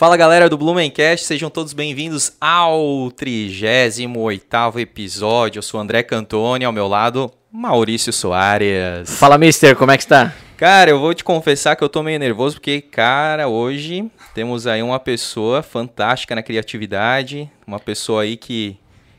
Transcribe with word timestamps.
Fala 0.00 0.16
galera 0.16 0.48
do 0.48 0.56
Blumencast, 0.56 1.26
sejam 1.26 1.50
todos 1.50 1.72
bem-vindos 1.72 2.30
ao 2.40 3.10
38 3.10 4.78
episódio. 4.78 5.58
Eu 5.58 5.62
sou 5.62 5.80
André 5.80 6.04
Cantoni, 6.04 6.64
ao 6.64 6.70
meu 6.70 6.86
lado, 6.86 7.28
Maurício 7.50 8.12
Soares. 8.12 9.18
Fala, 9.18 9.36
mister, 9.36 9.74
como 9.74 9.90
é 9.90 9.96
que 9.96 10.04
está? 10.04 10.32
Cara, 10.56 10.88
eu 10.90 11.00
vou 11.00 11.12
te 11.12 11.24
confessar 11.24 11.74
que 11.74 11.82
eu 11.82 11.88
tô 11.88 12.00
meio 12.00 12.16
nervoso 12.16 12.54
porque, 12.54 12.80
cara, 12.80 13.48
hoje 13.48 14.08
temos 14.36 14.68
aí 14.68 14.84
uma 14.84 15.00
pessoa 15.00 15.64
fantástica 15.64 16.32
na 16.32 16.44
criatividade, 16.44 17.50
uma 17.66 17.80
pessoa 17.80 18.22
aí 18.22 18.36
que 18.36 18.78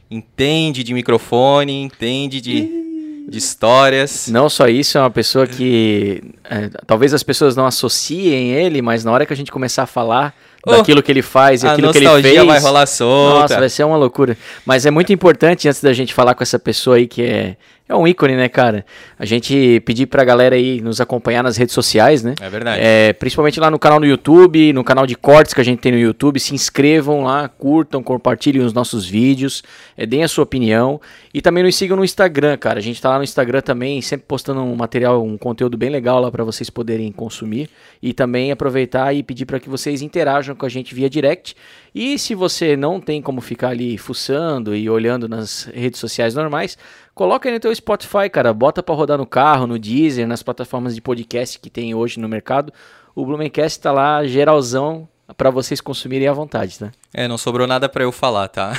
entende 0.10 0.82
de 0.82 0.94
microfone, 0.94 1.74
entende 1.74 2.40
de, 2.40 3.26
de 3.28 3.38
histórias. 3.38 4.30
Não 4.30 4.50
só 4.50 4.70
isso, 4.70 4.98
é 4.98 5.02
uma 5.02 5.12
pessoa 5.12 5.46
que 5.46 6.24
é, 6.46 6.70
talvez 6.88 7.14
as 7.14 7.22
pessoas 7.22 7.54
não 7.54 7.66
associem 7.66 8.52
ele, 8.52 8.82
mas 8.82 9.04
na 9.04 9.12
hora 9.12 9.26
que 9.26 9.34
a 9.34 9.36
gente 9.36 9.52
começar 9.52 9.84
a 9.84 9.86
falar 9.86 10.34
Oh, 10.66 10.72
daquilo 10.72 11.02
que 11.02 11.12
ele 11.12 11.22
faz 11.22 11.64
e 11.64 11.68
a 11.68 11.72
aquilo 11.72 11.92
que 11.92 12.00
ele 12.00 12.06
fez. 12.06 12.16
nostalgia 12.24 12.46
vai 12.46 12.60
rolar 12.60 12.86
solta. 12.86 13.40
Nossa, 13.42 13.60
vai 13.60 13.70
ser 13.70 13.84
uma 13.86 13.96
loucura. 13.96 14.38
Mas 14.66 14.86
é 14.86 14.92
muito 14.92 15.14
importante, 15.14 15.68
antes 15.68 15.82
da 15.82 15.94
gente 15.94 16.14
falar 16.14 16.36
com 16.36 16.44
essa 16.44 16.60
pessoa 16.60 16.98
aí 16.98 17.08
que 17.08 17.24
é, 17.24 17.56
é 17.90 17.96
um 17.96 18.08
ícone, 18.08 18.36
né, 18.36 18.48
cara? 18.48 18.86
A 19.18 19.26
gente 19.26 19.82
pedir 19.84 20.06
pra 20.06 20.24
galera 20.24 20.56
aí 20.56 20.80
nos 20.80 21.02
acompanhar 21.02 21.42
nas 21.42 21.58
redes 21.58 21.74
sociais, 21.74 22.22
né? 22.22 22.36
É 22.40 22.48
verdade. 22.48 22.80
É, 22.80 23.14
principalmente 23.14 23.60
lá 23.60 23.72
no 23.72 23.80
canal 23.80 24.00
do 24.00 24.06
YouTube, 24.06 24.72
no 24.74 24.84
canal 24.84 25.08
de 25.08 25.16
cortes 25.16 25.56
que 25.56 25.60
a 25.60 25.64
gente 25.64 25.80
tem 25.80 25.92
no 25.92 25.98
YouTube. 25.98 26.40
Se 26.40 26.54
inscrevam 26.54 27.24
lá, 27.24 27.50
curtam, 27.50 28.04
compartilhem 28.04 28.62
os 28.62 28.74
nossos 28.74 29.08
vídeos, 29.08 29.64
é, 29.98 30.06
deem 30.06 30.24
a 30.24 30.28
sua 30.28 30.44
opinião. 30.44 31.02
E 31.34 31.42
também 31.42 31.64
nos 31.64 31.76
sigam 31.76 31.98
no 31.98 32.06
Instagram, 32.06 32.58
cara. 32.58 32.78
A 32.78 32.82
gente 32.82 33.02
tá 33.02 33.10
lá 33.10 33.18
no 33.18 33.24
Instagram 33.24 33.62
também, 33.62 34.00
sempre 34.04 34.28
postando 34.28 34.62
um 34.62 34.76
material, 34.76 35.26
um 35.26 35.36
conteúdo 35.36 35.76
bem 35.76 35.90
legal 35.90 36.22
lá 36.22 36.30
para 36.30 36.44
vocês 36.44 36.70
poderem 36.70 37.12
consumir. 37.12 37.72
E 38.04 38.14
também 38.14 38.52
aproveitar 38.52 39.16
e 39.16 39.24
pedir 39.24 39.48
para 39.48 39.60
que 39.60 39.68
vocês 39.68 40.04
interajam 40.04 40.56
com 40.56 40.64
a 40.64 40.70
gente 40.70 40.94
via 40.94 41.10
direct. 41.10 41.56
E 41.94 42.20
se 42.20 42.36
você 42.36 42.78
não 42.78 43.02
tem 43.02 43.20
como 43.20 43.42
ficar 43.42 43.70
ali 43.70 43.98
fuçando 43.98 44.76
e 44.76 44.88
olhando 44.88 45.28
nas 45.28 45.68
redes 45.74 46.00
sociais 46.00 46.36
normais, 46.36 46.78
coloca 47.20 47.50
aí 47.50 47.54
no 47.54 47.60
teu 47.60 47.76
Spotify, 47.76 48.30
cara. 48.32 48.54
Bota 48.54 48.82
para 48.82 48.96
rodar 48.96 49.18
no 49.18 49.26
carro, 49.26 49.68
no 49.68 49.78
Deezer, 49.78 50.26
nas 50.26 50.42
plataformas 50.42 50.96
de 50.96 51.02
podcast 51.02 51.60
que 51.60 51.70
tem 51.70 51.94
hoje 51.94 52.18
no 52.18 52.30
mercado. 52.30 52.72
O 53.14 53.26
Blumencast 53.26 53.78
tá 53.82 53.92
lá 53.92 54.26
geralzão 54.26 55.06
para 55.36 55.50
vocês 55.50 55.82
consumirem 55.82 56.30
à 56.30 56.32
vontade, 56.32 56.80
tá? 56.80 56.92
É, 57.14 57.28
não 57.28 57.38
sobrou 57.38 57.68
nada 57.68 57.90
pra 57.90 58.04
eu 58.04 58.12
falar, 58.14 58.48
tá? 58.48 58.72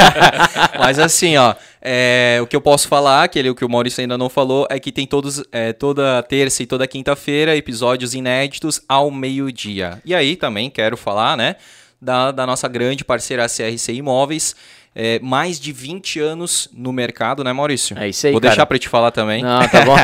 Mas 0.80 0.98
assim, 0.98 1.36
ó, 1.36 1.54
é, 1.82 2.38
o 2.40 2.46
que 2.46 2.56
eu 2.56 2.60
posso 2.62 2.88
falar, 2.88 3.24
aquele 3.24 3.54
que 3.54 3.66
o 3.66 3.68
Maurício 3.68 4.00
ainda 4.00 4.16
não 4.16 4.30
falou, 4.30 4.66
é 4.70 4.80
que 4.80 4.90
tem 4.90 5.06
todos, 5.06 5.44
é, 5.52 5.74
toda 5.74 6.22
terça 6.22 6.62
e 6.62 6.66
toda 6.66 6.86
quinta-feira 6.86 7.54
episódios 7.54 8.14
inéditos 8.14 8.80
ao 8.88 9.10
meio-dia. 9.10 10.00
E 10.06 10.14
aí 10.14 10.36
também 10.36 10.70
quero 10.70 10.96
falar, 10.96 11.36
né, 11.36 11.56
da, 12.00 12.30
da 12.30 12.46
nossa 12.46 12.66
grande 12.66 13.04
parceira 13.04 13.46
CRC 13.46 13.92
Imóveis. 13.92 14.56
É, 15.00 15.20
mais 15.20 15.60
de 15.60 15.70
20 15.70 16.18
anos 16.18 16.68
no 16.72 16.92
mercado, 16.92 17.44
né, 17.44 17.52
Maurício? 17.52 17.96
É 17.96 18.08
isso 18.08 18.26
aí, 18.26 18.32
Vou 18.32 18.40
cara. 18.40 18.50
deixar 18.50 18.66
pra 18.66 18.76
te 18.80 18.88
falar 18.88 19.12
também. 19.12 19.44
Não, 19.44 19.60
tá 19.68 19.84
bom. 19.84 19.94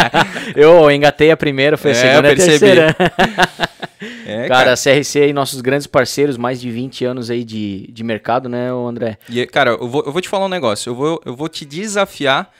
eu 0.56 0.90
engatei 0.90 1.30
a 1.30 1.36
primeira, 1.36 1.76
foi 1.76 1.90
a 1.90 1.94
É, 1.94 1.96
segunda 1.96 2.28
eu 2.30 2.34
percebi. 2.36 2.58
terceira. 2.58 2.96
É, 4.24 4.46
cara, 4.46 4.74
a 4.74 4.76
CRC 4.76 5.22
aí, 5.22 5.32
nossos 5.32 5.60
grandes 5.60 5.86
parceiros, 5.86 6.36
mais 6.36 6.60
de 6.60 6.70
20 6.70 7.04
anos 7.04 7.30
aí 7.30 7.42
de, 7.42 7.90
de 7.90 8.04
mercado, 8.04 8.48
né, 8.48 8.70
André? 8.70 9.18
E, 9.28 9.44
cara, 9.46 9.70
eu 9.70 9.88
vou, 9.88 10.04
eu 10.06 10.12
vou 10.12 10.20
te 10.22 10.28
falar 10.28 10.44
um 10.46 10.50
negócio. 10.50 10.90
Eu 10.90 10.94
vou, 10.94 11.20
eu 11.26 11.34
vou 11.34 11.48
te 11.48 11.64
desafiar, 11.64 12.52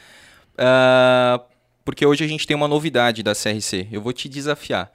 ah, 0.56 1.40
porque 1.84 2.04
hoje 2.04 2.24
a 2.24 2.26
gente 2.26 2.46
tem 2.46 2.56
uma 2.56 2.66
novidade 2.66 3.22
da 3.22 3.34
CRC. 3.34 3.86
Eu 3.92 4.00
vou 4.02 4.12
te 4.12 4.28
desafiar. 4.28 4.90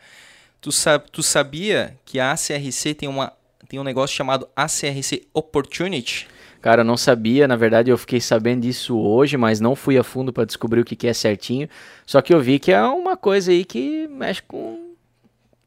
Tu, 0.59 0.71
sa 0.71 0.99
tu 0.99 1.23
sabia 1.23 1.95
que 2.05 2.19
a 2.19 2.31
ACRC 2.31 2.93
tem, 2.97 3.07
uma, 3.07 3.31
tem 3.69 3.79
um 3.79 3.83
negócio 3.83 4.15
chamado 4.15 4.47
ACRC 4.55 5.27
Opportunity? 5.33 6.27
Cara, 6.63 6.79
eu 6.81 6.85
não 6.85 6.95
sabia, 6.95 7.45
na 7.47 7.57
verdade 7.57 7.91
eu 7.91 7.97
fiquei 7.97 8.21
sabendo 8.21 8.61
disso 8.61 8.97
hoje, 8.97 9.35
mas 9.35 9.59
não 9.59 9.75
fui 9.75 9.97
a 9.97 10.03
fundo 10.03 10.31
para 10.31 10.45
descobrir 10.45 10.79
o 10.79 10.85
que, 10.85 10.95
que 10.95 11.05
é 11.07 11.13
certinho. 11.13 11.67
Só 12.05 12.21
que 12.21 12.33
eu 12.33 12.39
vi 12.39 12.57
que 12.57 12.71
é 12.71 12.81
uma 12.81 13.17
coisa 13.17 13.51
aí 13.51 13.65
que 13.65 14.07
mexe 14.07 14.41
com 14.43 14.79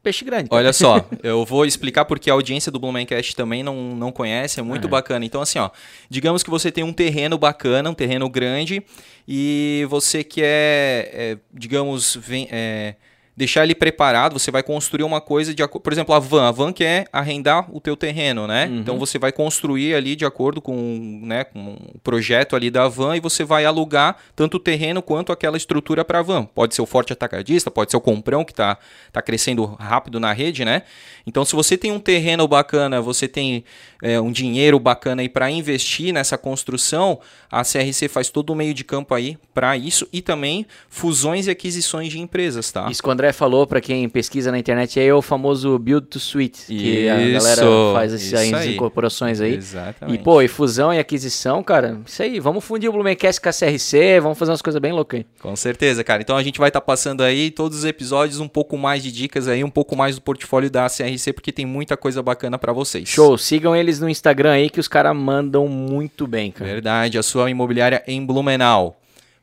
peixe 0.01 0.25
grande. 0.25 0.49
cara. 0.49 0.59
Olha 0.59 0.73
só, 0.73 1.05
eu 1.21 1.45
vou 1.45 1.65
explicar 1.65 2.05
porque 2.05 2.31
a 2.31 2.33
audiência 2.33 2.71
do 2.71 2.79
Blumencast 2.79 3.35
também 3.35 3.61
não, 3.61 3.95
não 3.95 4.11
conhece, 4.11 4.59
é 4.59 4.63
muito 4.63 4.87
É. 4.87 4.89
bacana. 4.89 5.23
Então, 5.23 5.39
assim, 5.39 5.59
ó, 5.59 5.69
digamos 6.09 6.41
que 6.41 6.49
você 6.49 6.71
tem 6.71 6.83
um 6.83 6.91
terreno 6.93 7.37
bacana, 7.37 7.89
um 7.91 7.93
terreno 7.93 8.27
grande, 8.27 8.81
e 9.27 9.85
você 9.89 10.23
quer, 10.23 11.11
é, 11.13 11.37
digamos, 11.53 12.15
vem- 12.15 12.47
é, 12.51 12.95
deixar 13.37 13.63
ele 13.63 13.75
preparado, 13.75 14.39
você 14.39 14.49
vai 14.49 14.63
construir 14.63 15.03
uma 15.03 15.21
coisa 15.21 15.53
de 15.53 15.61
acordo. 15.61 15.83
Por 15.83 15.93
exemplo, 15.93 16.15
a 16.15 16.17
van. 16.17 16.47
A 16.47 16.51
van 16.51 16.73
quer 16.73 17.07
arrendar 17.13 17.67
o 17.71 17.79
teu 17.79 17.95
terreno, 17.95 18.47
né? 18.47 18.65
Uhum. 18.65 18.79
Então 18.79 18.97
você 18.97 19.19
vai 19.19 19.31
construir 19.31 19.93
ali 19.93 20.15
de 20.15 20.25
acordo 20.25 20.59
com, 20.59 21.19
né, 21.21 21.43
com 21.43 21.77
o 21.93 21.99
projeto 21.99 22.55
ali 22.55 22.71
da 22.71 22.87
van 22.87 23.15
e 23.15 23.19
você 23.19 23.43
vai 23.43 23.63
alugar 23.63 24.17
tanto 24.35 24.57
o 24.57 24.59
terreno 24.59 25.03
quanto 25.03 25.31
aquela 25.31 25.55
estrutura 25.55 26.03
para 26.03 26.17
a 26.17 26.21
van. 26.23 26.45
Pode 26.45 26.73
ser 26.73 26.81
o 26.81 26.87
forte 26.87 27.13
atacadista, 27.13 27.69
pode 27.69 27.91
ser 27.91 27.97
o 27.97 28.01
comprão 28.01 28.43
que 28.43 28.51
está 28.51 28.75
tá 29.11 29.21
crescendo 29.21 29.65
rápido 29.79 30.19
na 30.19 30.33
rede, 30.33 30.65
né? 30.65 30.81
Então, 31.27 31.43
se 31.43 31.53
você 31.53 31.77
tem 31.77 31.91
um 31.91 31.99
terreno 31.99 32.47
bacana, 32.47 33.01
você 33.01 33.27
tem 33.27 33.65
é, 34.01 34.19
um 34.19 34.31
dinheiro 34.31 34.79
bacana 34.79 35.21
aí 35.21 35.27
para 35.27 35.51
investir 35.51 36.13
nessa 36.13 36.37
construção, 36.37 37.19
a 37.51 37.63
CRC 37.63 38.07
faz 38.07 38.29
todo 38.29 38.51
o 38.51 38.55
meio 38.55 38.73
de 38.73 38.85
campo 38.85 39.13
aí 39.13 39.37
para 39.53 39.75
isso 39.75 40.07
e 40.13 40.21
também 40.21 40.65
fusões 40.89 41.47
e 41.47 41.51
aquisições 41.51 42.09
de 42.11 42.19
empresas, 42.19 42.71
tá? 42.71 42.87
Isso 42.89 43.03
que 43.03 43.09
o 43.09 43.11
André 43.11 43.33
falou, 43.33 43.67
para 43.67 43.81
quem 43.81 44.07
pesquisa 44.07 44.51
na 44.51 44.57
internet, 44.57 44.99
é 44.99 45.13
o 45.13 45.21
famoso 45.21 45.77
Build 45.77 46.07
to 46.07 46.19
Suite, 46.19 46.65
que 46.67 47.09
a 47.09 47.17
galera 47.17 47.61
faz 47.93 48.13
essas 48.13 48.65
incorporações 48.65 49.41
aí. 49.41 49.55
Exatamente. 49.55 50.19
E, 50.19 50.23
pô, 50.23 50.41
e 50.41 50.47
fusão 50.47 50.93
e 50.93 50.99
aquisição, 50.99 51.61
cara, 51.61 51.99
isso 52.05 52.23
aí, 52.23 52.39
vamos 52.39 52.63
fundir 52.63 52.89
o 52.89 52.93
Blumencast 52.93 53.41
com 53.41 53.49
a 53.49 53.51
CRC, 53.51 54.21
vamos 54.21 54.37
fazer 54.37 54.51
umas 54.51 54.61
coisas 54.61 54.81
bem 54.81 54.93
loucas 54.93 55.19
aí. 55.19 55.25
Com 55.41 55.55
certeza, 55.57 56.03
cara. 56.05 56.21
Então 56.21 56.37
a 56.37 56.43
gente 56.43 56.57
vai 56.57 56.69
estar 56.69 56.79
passando 56.79 57.21
aí 57.21 57.51
todos 57.51 57.79
os 57.79 57.85
episódios 57.85 58.39
um 58.39 58.47
pouco 58.47 58.77
mais 58.77 59.03
de 59.03 59.11
dicas 59.11 59.49
aí, 59.49 59.61
um 59.61 59.69
pouco 59.69 59.93
mais 59.93 60.15
do 60.15 60.21
portfólio 60.21 60.69
da 60.69 60.87
CRC, 60.87 61.16
porque 61.33 61.51
tem 61.51 61.65
muita 61.65 61.95
coisa 61.97 62.21
bacana 62.21 62.57
para 62.57 62.71
vocês. 62.73 63.07
Show, 63.09 63.37
sigam 63.37 63.75
eles 63.75 63.99
no 63.99 64.09
Instagram 64.09 64.51
aí 64.51 64.69
que 64.69 64.79
os 64.79 64.87
caras 64.87 65.15
mandam 65.15 65.67
muito 65.67 66.27
bem, 66.27 66.51
cara. 66.51 66.69
Verdade, 66.69 67.17
a 67.17 67.23
sua 67.23 67.49
imobiliária 67.49 68.03
em 68.07 68.25
Blumenau. 68.25 68.99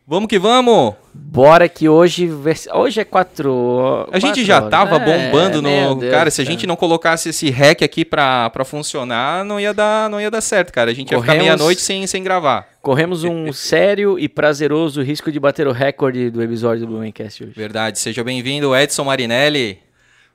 Vamos 0.06 0.28
que 0.28 0.38
vamos! 0.38 0.92
Bora 1.14 1.66
que 1.66 1.88
hoje. 1.88 2.28
Hoje 2.74 3.00
é 3.00 3.04
quatro. 3.04 4.06
A 4.12 4.18
gente 4.18 4.32
quatro 4.32 4.44
já 4.44 4.56
horas. 4.58 4.70
tava 4.70 4.96
É, 4.96 4.98
bombando 4.98 5.62
meu 5.62 5.94
no. 5.94 6.00
Deus 6.00 6.12
cara, 6.12 6.30
se 6.30 6.42
a 6.42 6.44
gente 6.44 6.66
não 6.66 6.76
colocasse 6.76 7.30
esse 7.30 7.48
hack 7.48 7.80
aqui 7.82 8.04
pra, 8.04 8.50
pra 8.50 8.66
funcionar, 8.66 9.46
não 9.46 9.58
ia, 9.58 9.72
dar, 9.72 10.10
não 10.10 10.20
ia 10.20 10.30
dar 10.30 10.42
certo, 10.42 10.72
cara. 10.74 10.90
A 10.90 10.94
gente 10.94 11.10
ia 11.10 11.18
ficar 11.18 11.32
Corremos- 11.32 11.44
meia-noite 11.46 11.80
sem, 11.80 12.06
sem 12.06 12.22
gravar. 12.22 12.68
Corremos 12.82 13.24
um 13.24 13.50
sério 13.54 14.18
e 14.18 14.28
prazeroso 14.28 15.00
risco 15.00 15.32
de 15.32 15.40
bater 15.40 15.66
o 15.66 15.72
recorde 15.72 16.28
do 16.30 16.42
episódio 16.42 16.80
do 16.84 16.88
Blumencast 16.88 17.42
hoje. 17.42 17.52
Verdade. 17.56 17.98
Seja 17.98 18.22
bem-vindo, 18.22 18.76
Edson 18.76 19.04
Marinelli. 19.04 19.78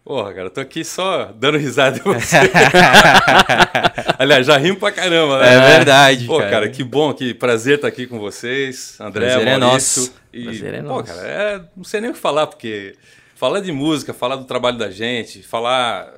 Porra, 0.04 0.34
cara, 0.34 0.48
eu 0.48 0.50
tô 0.50 0.60
aqui 0.62 0.84
só 0.84 1.26
dando 1.26 1.58
risada 1.58 1.98
de 2.00 2.04
você. 2.04 2.38
Aliás, 4.18 4.48
já 4.48 4.58
rimo 4.58 4.78
pra 4.78 4.92
caramba, 4.92 5.40
né? 5.40 5.54
É 5.54 5.78
verdade, 5.78 6.26
Pô, 6.26 6.38
cara. 6.40 6.50
cara. 6.50 6.70
que 6.70 6.84
bom, 6.84 7.14
que 7.14 7.34
prazer 7.34 7.76
estar 7.76 7.88
aqui 7.88 8.08
com 8.08 8.18
vocês. 8.20 8.98
André, 9.00 9.28
Prazer 9.28 9.48
é 9.48 9.58
Maurício. 9.58 10.02
nosso. 10.04 10.14
E, 10.34 10.44
Prazer 10.46 10.74
é 10.74 10.82
pô, 10.82 10.88
nosso. 10.88 11.04
cara, 11.14 11.28
é, 11.28 11.62
não 11.76 11.84
sei 11.84 12.02
nem 12.02 12.10
o 12.10 12.14
que 12.14 12.20
falar, 12.20 12.48
porque 12.48 12.96
falar 13.36 13.60
de 13.60 13.72
música, 13.72 14.14
falar 14.14 14.36
do 14.38 14.46
trabalho 14.46 14.78
da 14.78 14.90
gente, 14.90 15.44
falar 15.44 16.12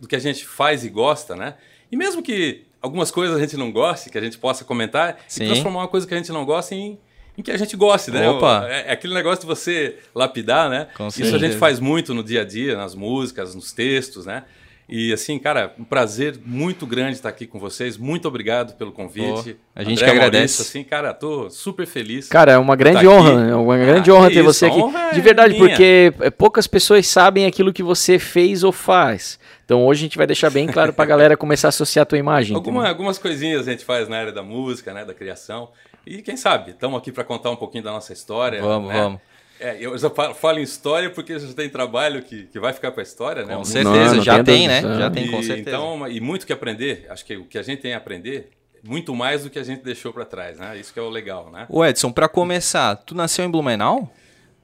do 0.00 0.06
que 0.06 0.16
a 0.16 0.20
gente 0.20 0.44
faz 0.44 0.84
e 0.84 0.88
gosta, 0.88 1.34
né? 1.34 1.54
E 1.90 1.96
mesmo 1.96 2.22
que 2.22 2.66
algumas 2.82 3.10
coisas 3.10 3.36
a 3.36 3.40
gente 3.40 3.56
não 3.56 3.72
goste, 3.72 4.10
que 4.10 4.18
a 4.18 4.20
gente 4.20 4.38
possa 4.38 4.64
comentar, 4.64 5.18
Sim. 5.26 5.44
e 5.44 5.46
transformar 5.48 5.80
uma 5.80 5.88
coisa 5.88 6.06
que 6.06 6.14
a 6.14 6.16
gente 6.16 6.32
não 6.32 6.44
gosta 6.44 6.74
em, 6.74 6.98
em 7.40 7.42
que 7.42 7.50
a 7.50 7.56
gente 7.58 7.76
goste, 7.76 8.10
né? 8.10 8.28
Opa. 8.28 8.66
É, 8.68 8.88
é 8.88 8.92
aquele 8.92 9.14
negócio 9.14 9.40
de 9.40 9.46
você 9.46 9.96
lapidar, 10.14 10.70
né? 10.70 10.86
Com 10.96 11.08
Isso 11.08 11.34
a 11.34 11.38
gente 11.38 11.56
faz 11.56 11.80
muito 11.80 12.14
no 12.14 12.22
dia 12.22 12.42
a 12.42 12.44
dia, 12.44 12.76
nas 12.76 12.94
músicas, 12.94 13.54
nos 13.54 13.72
textos, 13.72 14.24
né? 14.26 14.44
E 14.92 15.12
assim, 15.12 15.38
cara, 15.38 15.72
um 15.78 15.84
prazer 15.84 16.36
muito 16.44 16.84
grande 16.84 17.12
estar 17.12 17.28
aqui 17.28 17.46
com 17.46 17.60
vocês. 17.60 17.96
Muito 17.96 18.26
obrigado 18.26 18.74
pelo 18.76 18.90
convite. 18.90 19.52
Pô, 19.54 19.58
a 19.72 19.84
gente 19.84 19.98
André, 20.02 20.04
que 20.04 20.10
agradece. 20.10 20.36
Maurício, 20.58 20.62
assim, 20.62 20.82
cara, 20.82 21.14
tô 21.14 21.48
super 21.48 21.86
feliz. 21.86 22.28
Cara, 22.28 22.50
é 22.54 22.58
uma 22.58 22.74
grande 22.74 23.04
Tá 23.04 23.08
honra, 23.08 23.40
aqui. 23.40 23.50
é 23.52 23.54
uma 23.54 23.74
Ah, 23.76 23.78
grande 23.78 24.02
que 24.02 24.10
honra 24.10 24.26
ter 24.30 24.34
isso, 24.40 24.42
você 24.52 24.64
a 24.64 24.68
aqui. 24.68 24.78
honra 24.80 25.10
De 25.12 25.20
é 25.20 25.22
verdade, 25.22 25.54
minha. 25.54 25.68
porque 25.68 26.12
é, 26.18 26.28
poucas 26.30 26.66
pessoas 26.66 27.06
sabem 27.06 27.46
aquilo 27.46 27.72
que 27.72 27.84
você 27.84 28.18
fez 28.18 28.64
ou 28.64 28.72
faz. 28.72 29.38
Então 29.64 29.86
hoje 29.86 30.00
a 30.00 30.04
gente 30.06 30.18
vai 30.18 30.26
deixar 30.26 30.50
bem 30.50 30.66
claro 30.66 30.92
pra 30.92 31.04
galera 31.04 31.36
começar 31.36 31.68
a 31.68 31.70
associar 31.70 32.02
a 32.02 32.06
tua 32.06 32.18
imagem. 32.18 32.56
Alguma- 32.56 32.88
algumas 32.88 33.16
coisinhas 33.16 33.68
a 33.68 33.70
gente 33.70 33.84
faz 33.84 34.08
na 34.08 34.16
área 34.18 34.32
da 34.32 34.42
música, 34.42 34.92
né, 34.92 35.04
da 35.04 35.14
criação. 35.14 35.68
E 36.06 36.22
quem 36.22 36.36
sabe, 36.36 36.72
estamos 36.72 36.98
aqui 36.98 37.12
para 37.12 37.24
contar 37.24 37.50
um 37.50 37.56
pouquinho 37.56 37.84
da 37.84 37.92
nossa 37.92 38.12
história. 38.12 38.60
Vamos, 38.60 38.88
né? 38.88 39.00
vamos. 39.00 39.20
É, 39.60 39.76
eu 39.78 39.96
já 39.98 40.08
falo, 40.08 40.58
em 40.58 40.62
história 40.62 41.10
porque 41.10 41.38
já 41.38 41.52
tem 41.52 41.68
trabalho 41.68 42.22
que, 42.22 42.44
que 42.46 42.58
vai 42.58 42.72
ficar 42.72 42.92
para 42.92 43.02
a 43.02 43.04
história, 43.04 43.44
né? 43.44 43.54
Com 43.54 43.64
certeza, 43.64 44.16
não 44.16 44.22
já 44.22 44.32
tenho 44.42 44.44
tem, 44.44 44.68
né? 44.68 44.80
dúvida. 44.80 45.00
Já 45.00 45.10
tem, 45.10 45.30
com 45.30 45.42
certeza. 45.42 45.68
Então, 45.68 46.08
e 46.08 46.18
muito 46.18 46.46
que 46.46 46.52
aprender. 46.52 47.06
Acho 47.10 47.24
que 47.26 47.36
o 47.36 47.44
que 47.44 47.58
a 47.58 47.62
gente 47.62 47.82
tem 47.82 47.92
a 47.92 47.98
aprender, 47.98 48.48
muito 48.82 49.14
mais 49.14 49.44
do 49.44 49.50
que 49.50 49.58
a 49.58 49.62
gente 49.62 49.82
deixou 49.82 50.14
para 50.14 50.24
trás, 50.24 50.58
né? 50.58 50.78
Isso 50.78 50.94
que 50.94 50.98
é 50.98 51.02
o 51.02 51.10
legal, 51.10 51.50
né? 51.50 51.66
Ô 51.68 51.84
Edson, 51.84 52.10
pra 52.10 52.26
começar, 52.26 52.96
tu 52.96 53.14
nasceu 53.14 53.44
em 53.44 53.50
Blumenau? 53.50 54.10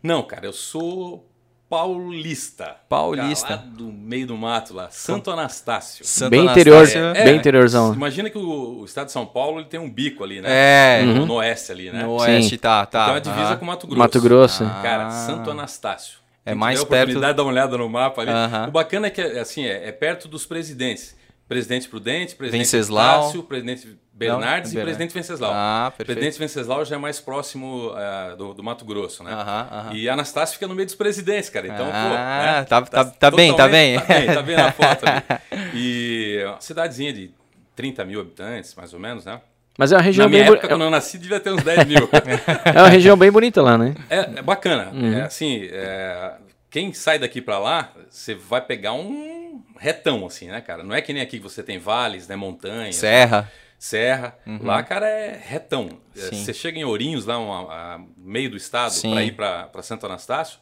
Não, 0.02 0.22
cara, 0.22 0.46
eu 0.46 0.52
sou 0.54 1.26
Paulista. 1.68 2.76
Paulista. 2.88 3.50
Lá 3.50 3.56
do 3.56 3.84
meio 3.92 4.26
do 4.26 4.36
mato 4.36 4.72
lá. 4.74 4.88
Santo 4.90 5.30
Anastácio. 5.30 6.04
Santo 6.04 6.30
Bem 6.30 6.44
interior, 6.46 6.78
Anastácio. 6.78 7.06
É, 7.20 7.24
bem 7.24 7.36
interiorzão. 7.36 7.92
Imagina 7.94 8.30
que 8.30 8.38
o, 8.38 8.80
o 8.80 8.84
estado 8.84 9.06
de 9.06 9.12
São 9.12 9.26
Paulo 9.26 9.58
ele 9.60 9.66
tem 9.68 9.80
um 9.80 9.90
bico 9.90 10.22
ali, 10.24 10.40
né? 10.40 10.48
É, 10.48 11.02
No, 11.02 11.26
no 11.26 11.34
oeste 11.34 11.72
ali, 11.72 11.90
né? 11.90 12.02
no 12.02 12.12
oeste, 12.20 12.50
Sim. 12.50 12.56
tá, 12.58 12.86
tá. 12.86 13.02
Então 13.04 13.16
é 13.16 13.20
divisa 13.20 13.42
aham. 13.48 13.56
com 13.56 13.64
Mato 13.64 13.86
Grosso. 13.86 13.98
Mato 13.98 14.20
Grosso. 14.20 14.64
Ah. 14.64 14.80
Cara, 14.82 15.10
Santo 15.10 15.50
Anastácio. 15.50 16.18
É 16.44 16.54
mais 16.54 16.78
tiver 16.78 16.86
a 16.86 16.90
perto- 16.90 17.02
oportunidade 17.02 17.32
de 17.32 17.36
dar 17.38 17.42
uma 17.42 17.50
olhada 17.52 17.76
no 17.76 17.88
mapa 17.88 18.22
ali. 18.22 18.30
O 18.69 18.70
bacana 18.70 19.08
é 19.08 19.10
que 19.10 19.20
é, 19.20 19.40
assim, 19.40 19.64
é, 19.64 19.88
é 19.88 19.92
perto 19.92 20.28
dos 20.28 20.46
presidentes. 20.46 21.16
Presidente 21.48 21.88
Prudente, 21.88 22.34
presidente 22.34 22.60
Venceslau. 22.64 23.32
Presidente 23.44 23.96
Bernardes 24.12 24.72
Não, 24.72 24.81
e 24.81 24.84
presidente 24.84 25.14
Venceslau. 25.14 25.52
Ah, 25.54 25.93
perfeito. 25.96 26.06
presidente 26.19 26.38
Venceslau 26.40 26.84
já 26.84 26.96
é 26.96 26.98
mais 26.98 27.20
próximo 27.20 27.93
eh, 27.96 28.34
do, 28.37 28.52
do 28.54 28.62
Mato 28.64 28.84
Grosso, 28.84 29.22
né? 29.22 29.32
Aham, 29.32 29.69
aham. 29.70 29.93
E 29.94 30.08
Anastácio 30.08 30.54
fica 30.54 30.66
no 30.66 30.75
meio 30.75 30.87
dos 30.87 30.94
presidentes, 30.96 31.48
cara. 31.50 31.66
Então, 31.69 31.87
pô. 31.87 31.93
Ah, 31.93 32.56
né? 32.60 32.64
tá- 32.64 32.82
tá- 32.82 33.04
tá 33.04 33.31
bem, 33.31 33.54
tá 33.54 33.69
bem. 33.69 34.00
Tá 34.00 34.06
bem, 34.06 34.26
tá 34.26 34.43
bem 34.43 34.56
na 34.56 34.72
foto 34.72 35.04
ali. 35.06 35.22
E 35.75 36.38
é 36.43 36.48
uma 36.48 36.60
cidadezinha 36.60 37.12
de 37.12 37.31
30 37.76 38.04
mil 38.04 38.20
habitantes, 38.20 38.75
mais 38.75 38.93
ou 38.93 38.98
menos, 38.98 39.25
né? 39.25 39.40
Mas 39.78 39.93
é 39.93 39.96
uma 39.96 40.02
região 40.02 40.25
Na 40.25 40.31
minha 40.31 40.43
bem 40.44 40.52
época, 40.52 40.66
bo- 40.66 40.72
quando 40.75 40.84
eu 40.84 40.90
nasci, 40.90 41.19
devia 41.19 41.38
ter 41.38 41.50
uns 41.52 41.62
10 41.62 41.84
mil. 41.84 42.08
é 42.75 42.81
uma 42.81 42.88
região 42.88 43.16
bem 43.16 43.31
bonita 43.31 43.60
lá, 43.62 43.76
né? 43.76 43.94
É, 44.08 44.20
é 44.38 44.43
bacana. 44.43 44.90
Uhum. 44.93 45.12
É, 45.19 45.22
assim, 45.22 45.69
é, 45.70 46.32
quem 46.70 46.93
sai 46.94 47.19
daqui 47.19 47.43
pra 47.43 47.58
lá, 47.58 47.93
você 48.08 48.34
vai 48.34 48.62
pegar 48.62 48.94
um 48.94 49.35
retão, 49.79 50.26
assim, 50.26 50.49
né, 50.49 50.61
cara? 50.61 50.82
Não 50.82 50.94
é 50.94 51.00
que 51.00 51.12
nem 51.12 51.23
aqui 51.23 51.38
que 51.38 51.43
você 51.43 51.62
tem 51.62 51.79
vales, 51.79 52.26
né, 52.29 52.37
montanhas, 52.37 52.97
Serra. 52.97 53.50
serra. 53.79 54.37
Lá, 54.62 54.82
cara, 54.82 55.06
é 55.08 55.38
retão. 55.47 55.88
É, 56.17 56.20
Sim. 56.20 56.44
Você 56.44 56.53
chega 56.55 56.79
em 56.79 56.85
Ourinhos, 56.85 57.26
lá 57.26 57.38
um, 57.38 57.53
a- 57.53 58.00
meio 58.17 58.50
do 58.50 58.56
estado, 58.56 58.94
pra 59.00 59.23
ir 59.23 59.32
pra, 59.32 59.69
Santo 59.82 60.06
Anastácio, 60.06 60.58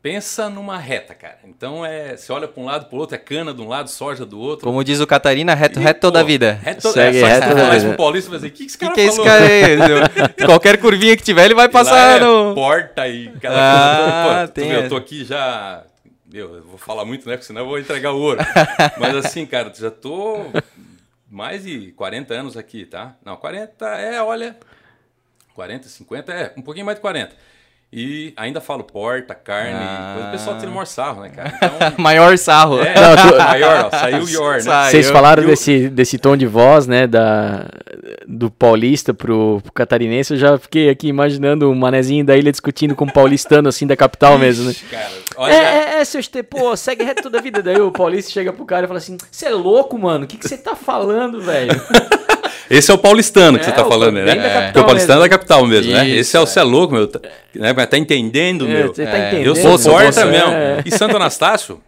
pensa 0.00 0.48
numa 0.48 0.78
reta, 0.78 1.14
cara. 1.16 1.38
Então, 1.44 1.84
é, 1.84 2.16
você 2.16 2.30
olha 2.32 2.46
pra 2.46 2.62
um 2.62 2.66
lado, 2.66 2.86
pro 2.86 2.96
outro, 2.98 3.16
é 3.16 3.18
cana 3.18 3.52
de 3.52 3.60
um 3.60 3.66
lado, 3.66 3.90
soja 3.90 4.24
do 4.24 4.38
outro. 4.38 4.64
Como 4.64 4.84
diz 4.84 5.00
o 5.00 5.06
Catarina, 5.06 5.52
reto, 5.54 5.80
E, 5.80 5.82
reto 5.82 6.00
toda 6.00 6.20
a 6.20 6.22
vida. 6.22 6.60
Reto, 6.62 6.92
Segue 6.92 7.18
é, 7.18 7.20
só 7.20 7.26
que 7.26 7.32
reto 7.32 7.42
você 7.42 7.48
toda 7.50 7.60
a 7.60 7.64
fala 7.64 7.76
isso 7.76 7.84
vida. 7.86 7.96
pro 7.96 8.04
Paulista 8.04 8.28
e 8.28 8.30
vai 8.30 8.38
dizer, 8.38 8.48
o 8.48 8.52
que, 8.52 8.66
que 8.66 8.70
esse 8.70 8.76
O 8.76 8.78
que, 8.78 8.84
cara 8.86 8.94
que 8.94 9.00
é 9.00 9.04
esse 9.04 9.78
falou? 9.78 10.00
cara? 10.08 10.34
Qualquer 10.46 10.78
curvinha 10.80 11.16
que 11.16 11.24
tiver, 11.24 11.46
ele 11.46 11.54
vai 11.54 11.68
passar 11.68 12.18
é 12.18 12.24
no. 12.24 12.54
porta 12.54 13.08
e 13.08 13.26
aquela 13.28 13.56
Ah, 13.58 13.96
coisa 13.96 14.12
toda. 14.22 14.40
Pô, 14.42 14.48
tu 14.48 14.52
tem 14.54 14.68
vê, 14.68 14.76
eu 14.76 14.88
tô 14.88 14.96
aqui 14.96 15.24
já. 15.24 15.82
Meu, 16.32 16.56
eu 16.56 16.62
vou 16.62 16.78
falar 16.78 17.04
muito, 17.04 17.28
né? 17.28 17.36
Porque 17.36 17.46
senão 17.46 17.62
eu 17.62 17.66
vou 17.68 17.78
entregar 17.78 18.12
o 18.12 18.20
ouro. 18.20 18.40
Mas 18.98 19.14
assim, 19.14 19.46
cara, 19.46 19.72
já 19.74 19.90
tô 19.90 20.38
mais 21.30 21.64
de 21.64 21.92
40 21.92 22.34
anos 22.34 22.56
aqui, 22.56 22.84
tá? 22.84 23.16
Não, 23.24 23.36
40 23.36 23.86
é, 23.96 24.20
olha. 24.20 24.56
40, 25.54 25.88
50, 25.88 26.32
é, 26.32 26.52
um 26.56 26.62
pouquinho 26.62 26.84
mais 26.84 26.96
de 26.96 27.02
40. 27.02 27.34
E 27.98 28.34
ainda 28.36 28.60
falo 28.60 28.84
porta, 28.84 29.34
carne, 29.34 29.72
Ah. 29.74 30.12
coisa. 30.14 30.28
O 30.28 30.32
pessoal 30.32 30.58
tira 30.58 30.70
o 30.70 30.74
maior 30.74 30.84
sarro, 30.86 31.22
né, 31.22 31.30
cara? 31.30 31.54
Então. 31.64 31.92
Maior 31.96 32.36
sarro. 32.36 32.78
É, 32.82 32.94
Não, 32.94 33.16
tu- 33.16 33.36
maior, 33.42 33.88
ó, 33.90 33.96
saiu 33.96 34.22
o 34.22 34.28
Yor, 34.28 34.62
né? 34.62 34.90
Vocês 34.90 35.08
falaram 35.08 35.42
eu- 35.42 35.48
desse, 35.48 35.88
desse 35.88 36.18
tom 36.18 36.36
de 36.36 36.46
voz, 36.46 36.86
né, 36.86 37.06
da, 37.06 37.66
do 38.28 38.50
paulista 38.50 39.14
pro, 39.14 39.60
pro 39.62 39.72
catarinense, 39.72 40.34
eu 40.34 40.38
já 40.38 40.58
fiquei 40.58 40.90
aqui 40.90 41.08
imaginando 41.08 41.70
o 41.70 41.74
manezinho 41.74 42.22
da 42.22 42.36
ilha 42.36 42.50
discutindo 42.52 42.94
com 42.94 43.06
o 43.06 43.12
paulistano, 43.12 43.66
assim, 43.70 43.86
da 43.86 43.96
capital 43.96 44.36
mesmo, 44.38 44.66
né? 44.66 44.72
Ixi, 44.72 44.84
Cara, 44.90 45.04
É, 45.04 45.10
olha. 45.38 45.52
é, 45.54 46.00
é, 46.00 46.04
seu 46.04 46.22
Ste, 46.22 46.42
pô, 46.42 46.76
segue 46.76 47.02
reto 47.02 47.22
toda 47.22 47.38
a 47.38 47.40
vida. 47.40 47.62
Daí 47.62 47.80
o 47.80 47.90
paulista 47.90 48.30
chega 48.30 48.52
pro 48.52 48.66
cara 48.66 48.84
e 48.84 48.88
fala 48.88 48.98
assim, 48.98 49.16
você 49.30 49.46
é 49.46 49.50
louco, 49.54 49.98
mano, 49.98 50.24
o 50.24 50.28
que 50.28 50.36
que 50.36 50.46
você 50.46 50.58
tá 50.58 50.76
falando, 50.76 51.40
velho? 51.40 51.72
Esse 52.70 52.90
é 52.90 52.94
o 52.94 52.98
paulistano 52.98 53.58
que 53.58 53.64
É, 53.64 53.68
você 53.68 53.74
tá 53.74 53.86
o- 53.86 53.88
falando, 53.88 54.14
né? 54.16 54.66
Porque 54.66 54.78
o 54.80 54.84
paulistano 54.84 55.20
é 55.20 55.24
da 55.24 55.28
capital 55.28 55.66
mesmo, 55.66 55.92
né? 55.92 56.06
Isso, 56.08 56.20
Esse 56.20 56.36
é 56.36 56.40
o 56.40 56.46
cê 56.46 56.60
é 56.60 56.62
louco, 56.62 56.94
meu. 56.94 57.06
Tá, 57.08 57.20
né? 57.54 57.72
Tá 57.86 57.96
entendendo, 57.98 58.66
É, 58.66 58.68
meu. 58.68 58.88
Você 58.94 59.04
tá 59.04 59.16
É, 59.16 59.28
entendendo? 59.28 59.46
Eu 59.46 59.56
sou 59.78 59.92
porta 59.92 60.24
mesmo. 60.26 60.50
é. 60.52 60.82
E 60.84 60.90
Santo 60.90 61.14
Anastácio, 61.16 61.80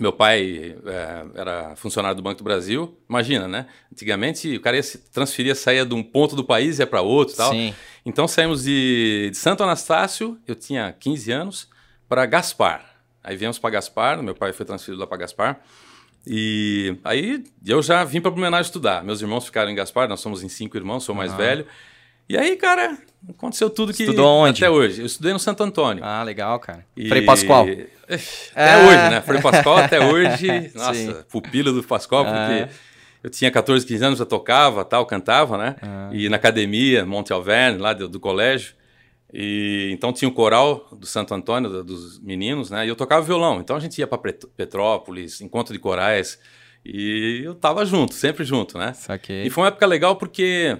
meu 0.00 0.12
pai 0.12 0.76
é, 0.86 1.40
era 1.40 1.72
funcionário 1.76 2.16
do 2.16 2.22
Banco 2.22 2.38
do 2.38 2.44
Brasil. 2.44 2.96
Imagina, 3.08 3.46
né? 3.48 3.66
Antigamente 3.92 4.56
o 4.56 4.60
cara 4.60 4.76
ia 4.76 4.82
se 4.82 4.98
transferia, 5.10 5.54
saía 5.54 5.84
de 5.84 5.94
um 5.94 6.02
ponto 6.02 6.36
do 6.36 6.44
país 6.44 6.78
e 6.78 6.82
ia 6.82 6.86
para 6.86 7.00
outro 7.02 7.34
e 7.34 7.36
tal. 7.36 7.50
Sim. 7.52 7.74
Então 8.06 8.26
saímos 8.28 8.62
de, 8.64 9.28
de 9.30 9.36
Santo 9.36 9.62
Anastácio, 9.62 10.38
eu 10.46 10.54
tinha 10.54 10.94
15 10.98 11.30
anos, 11.32 11.68
para 12.08 12.24
Gaspar. 12.26 12.82
Aí 13.22 13.36
viemos 13.36 13.58
para 13.58 13.70
Gaspar, 13.70 14.22
meu 14.22 14.34
pai 14.34 14.52
foi 14.52 14.64
transferido 14.64 15.00
lá 15.00 15.06
para 15.06 15.18
Gaspar. 15.18 15.60
E 16.30 16.94
aí 17.04 17.42
eu 17.66 17.82
já 17.82 18.04
vim 18.04 18.20
para 18.20 18.30
Blumenau 18.30 18.60
estudar. 18.60 19.02
Meus 19.02 19.22
irmãos 19.22 19.46
ficaram 19.46 19.70
em 19.70 19.74
Gaspar, 19.74 20.06
nós 20.08 20.20
somos 20.20 20.42
em 20.42 20.48
cinco 20.48 20.76
irmãos, 20.76 21.02
sou 21.04 21.14
mais 21.14 21.32
velho. 21.32 21.64
E 22.28 22.36
aí, 22.36 22.56
cara, 22.56 22.98
aconteceu 23.26 23.70
tudo 23.70 23.94
que 23.94 24.02
Estudou 24.02 24.26
onde? 24.26 24.62
até 24.62 24.70
hoje. 24.70 25.00
Eu 25.00 25.06
estudei 25.06 25.32
no 25.32 25.38
Santo 25.38 25.62
Antônio. 25.62 26.04
Ah, 26.04 26.22
legal, 26.22 26.58
cara. 26.60 26.84
E- 26.94 27.08
Frei 27.08 27.22
Pascoal. 27.22 27.64
Até 27.64 27.88
Ah. 28.54 28.78
hoje, 28.86 29.10
né? 29.10 29.20
Frei 29.22 29.40
Pascoal 29.40 29.78
até 29.78 29.98
hoje. 30.04 30.70
Nossa, 30.76 30.94
Sim. 30.94 31.16
pupila 31.30 31.72
do 31.72 31.82
Pascoal, 31.82 32.24
porque 32.26 32.36
Ah. 32.36 32.68
eu 33.24 33.30
tinha 33.30 33.50
14, 33.50 33.86
15 33.86 34.04
anos, 34.04 34.18
já 34.18 34.26
tocava, 34.26 34.84
tal, 34.84 35.06
cantava, 35.06 35.56
né? 35.56 35.76
Ah. 35.80 36.10
E 36.12 36.28
na 36.28 36.36
academia, 36.36 37.06
Monte 37.06 37.32
Alverne, 37.32 37.78
lá 37.78 37.94
do, 37.94 38.06
do 38.06 38.20
colégio. 38.20 38.74
E 39.32 39.90
então 39.92 40.12
tinha 40.12 40.28
o 40.28 40.32
coral 40.32 40.88
do 40.98 41.06
Santo 41.06 41.34
Antônio, 41.34 41.68
do- 41.70 41.84
dos 41.84 42.18
meninos, 42.20 42.70
né? 42.70 42.86
E 42.86 42.88
eu 42.88 42.96
tocava 42.96 43.24
violão. 43.24 43.60
Então 43.60 43.76
a 43.76 43.80
gente 43.80 43.98
ia 43.98 44.06
para 44.06 44.18
Petrópolis, 44.56 45.40
encontro 45.40 45.72
de 45.72 45.78
corais. 45.78 46.38
E 46.84 47.42
eu 47.44 47.54
tava 47.54 47.84
junto, 47.84 48.14
sempre 48.14 48.44
junto, 48.44 48.78
né? 48.78 48.92
Saquei. 48.94 49.44
E 49.46 49.50
foi 49.50 49.64
uma 49.64 49.68
época 49.68 49.84
legal 49.86 50.16
porque, 50.16 50.78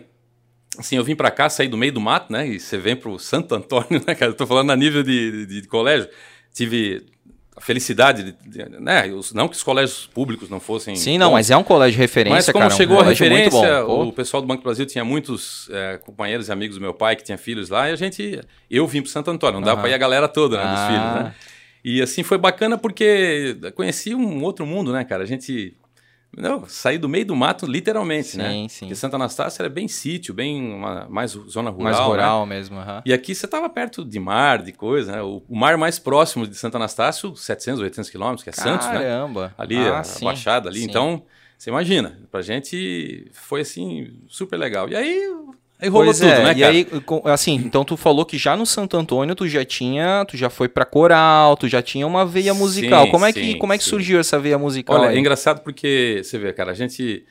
assim, 0.78 0.96
eu 0.96 1.04
vim 1.04 1.14
pra 1.14 1.30
cá, 1.30 1.50
saí 1.50 1.68
do 1.68 1.76
meio 1.76 1.92
do 1.92 2.00
mato, 2.00 2.32
né? 2.32 2.46
E 2.48 2.58
você 2.58 2.78
vem 2.78 2.96
pro 2.96 3.18
Santo 3.18 3.54
Antônio, 3.54 4.02
né, 4.06 4.14
cara? 4.14 4.30
Eu 4.32 4.36
tô 4.36 4.46
falando 4.46 4.70
a 4.70 4.76
nível 4.76 5.02
de, 5.02 5.46
de, 5.46 5.60
de 5.62 5.68
colégio. 5.68 6.08
Tive 6.54 7.04
a 7.58 7.60
felicidade, 7.60 8.36
de, 8.46 8.64
né? 8.80 9.04
Não 9.34 9.48
que 9.48 9.56
os 9.56 9.62
colégios 9.64 10.06
públicos 10.06 10.48
não 10.48 10.60
fossem. 10.60 10.94
Sim, 10.94 11.18
não, 11.18 11.26
bons, 11.28 11.32
mas 11.34 11.50
é 11.50 11.56
um 11.56 11.64
colégio 11.64 11.96
de 11.96 11.98
referência, 11.98 12.36
mas 12.36 12.46
como 12.46 12.62
cara. 12.62 12.72
um 12.72 12.76
chegou 12.76 12.96
a 12.96 13.02
colégio 13.02 13.26
muito 13.28 13.34
referência, 13.36 13.84
o 13.84 14.12
pessoal 14.12 14.40
do 14.40 14.46
Banco 14.46 14.62
do 14.62 14.64
Brasil 14.64 14.86
tinha 14.86 15.04
muitos 15.04 15.68
é, 15.72 15.98
companheiros 15.98 16.48
e 16.48 16.52
amigos 16.52 16.76
do 16.76 16.80
meu 16.80 16.94
pai 16.94 17.16
que 17.16 17.24
tinha 17.24 17.36
filhos 17.36 17.68
lá, 17.68 17.90
e 17.90 17.92
a 17.92 17.96
gente. 17.96 18.40
Eu 18.70 18.86
vim 18.86 19.02
pro 19.02 19.10
Santo 19.10 19.30
Antônio, 19.30 19.54
não 19.60 19.66
dava 19.66 19.72
Aham. 19.80 19.82
pra 19.82 19.90
ir 19.90 19.94
a 19.94 19.98
galera 19.98 20.28
toda, 20.28 20.56
né, 20.56 20.62
dos 20.64 20.78
Ah. 20.78 20.86
filhos, 20.88 21.24
né? 21.24 21.34
E 21.84 22.02
assim 22.02 22.22
foi 22.22 22.38
bacana 22.38 22.76
porque 22.76 23.56
conheci 23.74 24.14
um 24.14 24.42
outro 24.42 24.66
mundo, 24.66 24.92
né, 24.92 25.04
cara? 25.04 25.22
A 25.22 25.26
gente. 25.26 25.76
Não, 26.36 26.66
saí 26.68 26.98
do 26.98 27.08
meio 27.08 27.24
do 27.26 27.34
mato, 27.34 27.66
literalmente, 27.66 28.36
né? 28.36 28.50
Sim, 28.52 28.68
sim. 28.68 28.78
Porque 28.86 28.94
Santa 28.94 29.16
Anastácia 29.16 29.62
era 29.62 29.68
bem 29.68 29.88
sítio, 29.88 30.32
bem 30.34 30.72
uma- 30.72 31.06
mais 31.08 31.30
zona 31.32 31.70
rural. 31.70 31.84
mais 31.84 31.98
né? 31.98 32.04
rural 32.04 32.46
mesmo. 32.46 32.78
aham. 32.78 33.02
E 33.04 33.12
aqui 33.12 33.34
você 33.34 33.46
estava 33.46 33.68
perto 33.68 34.04
de 34.04 34.20
mar, 34.20 34.62
de 34.62 34.72
coisa, 34.72 35.12
né? 35.12 35.22
O, 35.22 35.42
o 35.48 35.56
mar 35.58 35.76
mais 35.78 35.98
próximo 35.98 36.46
de 36.46 36.54
Santo 36.54 36.76
Anastácio, 36.76 37.34
700, 37.34 37.80
800 37.80 38.10
quilômetros, 38.10 38.44
que 38.44 38.50
é 38.50 38.52
Santos, 38.52 38.86
né? 38.88 38.92
Caramba. 38.92 39.54
Ali, 39.58 39.76
Ah, 39.76 40.00
a 40.00 40.04
sim, 40.04 40.24
Baixada 40.24 40.68
ali. 40.68 40.80
sim. 40.80 40.84
Então, 40.86 41.24
você 41.56 41.70
imagina, 41.70 42.20
pra 42.30 42.40
gente 42.42 43.28
foi 43.32 43.62
assim, 43.62 44.20
super 44.28 44.56
legal. 44.58 44.88
E 44.88 44.94
aí, 44.94 45.34
aí 45.80 45.88
rolou 45.88 46.06
Pois 46.06 46.18
tudo, 46.18 46.28
é, 46.30 46.42
né, 46.44 46.52
e 46.56 46.60
cara? 46.60 46.72
aí, 46.72 46.84
com- 47.02 47.22
assim, 47.24 47.54
então 47.54 47.84
tu 47.84 47.96
falou 47.96 48.24
que 48.26 48.36
já 48.38 48.56
no 48.56 48.66
Santo 48.66 48.96
Antônio 48.96 49.34
tu 49.34 49.46
já 49.48 49.64
tinha, 49.64 50.24
tu 50.26 50.36
já 50.36 50.50
foi 50.50 50.68
pra 50.68 50.84
coral, 50.84 51.56
tu 51.56 51.68
já 51.68 51.80
tinha 51.82 52.06
uma 52.06 52.24
veia 52.26 52.52
Sim, 52.52 52.58
musical. 52.60 53.08
como 53.10 53.24
é 53.24 53.32
que, 53.32 53.40
sim, 53.52 53.58
como 53.58 53.72
é 53.72 53.78
que 53.78 53.84
sim. 53.84 53.90
surgiu 53.90 54.18
essa 54.20 54.38
veia 54.38 54.58
musical? 54.58 54.96
Olha, 55.00 55.10
aí? 55.10 55.16
é 55.16 55.18
engraçado 55.20 55.60
porque, 55.62 56.20
você 56.24 56.38
vê, 56.38 56.52
cara, 56.52 56.72
a 56.72 56.74
gente. 56.74 57.24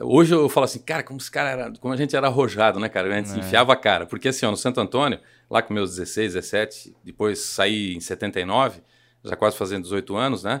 Hoje 0.00 0.32
eu 0.32 0.48
falo 0.48 0.64
assim, 0.64 0.78
cara, 0.78 1.02
como, 1.02 1.18
esse 1.18 1.30
cara 1.30 1.48
era, 1.50 1.72
como 1.80 1.92
a 1.92 1.96
gente 1.96 2.14
era 2.14 2.28
arrojado, 2.28 2.78
né, 2.78 2.88
cara? 2.88 3.08
A 3.12 3.16
É. 3.18 3.24
gente 3.24 3.38
enfiava 3.40 3.72
a 3.72 3.76
cara. 3.76 4.06
Porque 4.06 4.28
assim, 4.28 4.46
ó, 4.46 4.50
no 4.50 4.56
Santo 4.56 4.80
Antônio, 4.80 5.18
lá 5.50 5.60
com 5.60 5.74
meus 5.74 5.96
16, 5.96 6.34
17, 6.34 6.94
depois 7.04 7.40
saí 7.40 7.94
em 7.96 8.00
79, 8.00 8.80
já 9.24 9.34
quase 9.34 9.56
fazendo 9.56 9.82
18 9.82 10.14
anos, 10.16 10.44
né? 10.44 10.60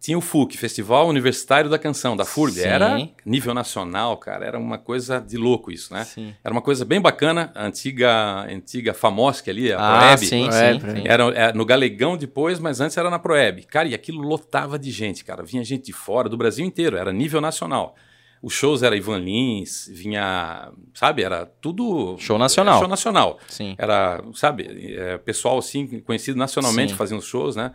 Tinha 0.00 0.16
o 0.16 0.22
FUC, 0.22 0.56
Festival 0.56 1.06
Universitário 1.08 1.68
da 1.68 1.78
Canção, 1.78 2.16
da 2.16 2.24
FURB. 2.24 2.54
Sim. 2.60 2.66
Era 2.66 3.08
nível 3.22 3.52
nacional, 3.52 4.16
cara. 4.16 4.46
Era 4.46 4.58
uma 4.58 4.78
coisa 4.78 5.20
de 5.20 5.36
louco 5.36 5.70
isso, 5.70 5.92
né? 5.92 6.04
Sim. 6.04 6.34
Era 6.42 6.54
uma 6.54 6.62
coisa 6.62 6.86
bem 6.86 6.98
bacana. 7.02 7.52
A 7.54 7.66
antiga, 7.66 8.46
antiga 8.50 8.94
Famosc 8.94 9.46
ali, 9.46 9.70
a 9.70 9.78
Ah, 9.78 9.98
Proeb. 9.98 10.18
sim, 10.20 10.46
Proeb, 10.48 10.80
sim, 10.80 10.90
sim. 10.96 11.02
Era, 11.06 11.24
é, 11.34 11.52
no 11.52 11.66
Galegão 11.66 12.16
depois, 12.16 12.58
mas 12.58 12.80
antes 12.80 12.96
era 12.96 13.10
na 13.10 13.18
Proeb. 13.18 13.64
Cara, 13.66 13.88
e 13.88 13.94
aquilo 13.94 14.22
lotava 14.22 14.78
de 14.78 14.90
gente, 14.90 15.22
cara. 15.22 15.42
Vinha 15.42 15.62
gente 15.62 15.84
de 15.84 15.92
fora, 15.92 16.30
do 16.30 16.36
Brasil 16.38 16.64
inteiro, 16.64 16.96
era 16.96 17.12
nível 17.12 17.42
nacional. 17.42 17.94
Os 18.42 18.54
shows 18.54 18.82
era 18.82 18.96
Ivan 18.96 19.18
Lins, 19.18 19.86
vinha, 19.92 20.72
sabe, 20.94 21.22
era 21.22 21.44
tudo... 21.60 22.16
Show 22.18 22.38
nacional. 22.38 22.78
Show 22.78 22.88
nacional. 22.88 23.38
Sim. 23.48 23.74
Era, 23.76 24.24
sabe, 24.32 24.94
é, 24.96 25.18
pessoal 25.18 25.58
assim, 25.58 26.00
conhecido 26.00 26.38
nacionalmente 26.38 26.92
Sim. 26.92 26.96
fazendo 26.96 27.18
os 27.18 27.26
shows, 27.26 27.54
né? 27.54 27.72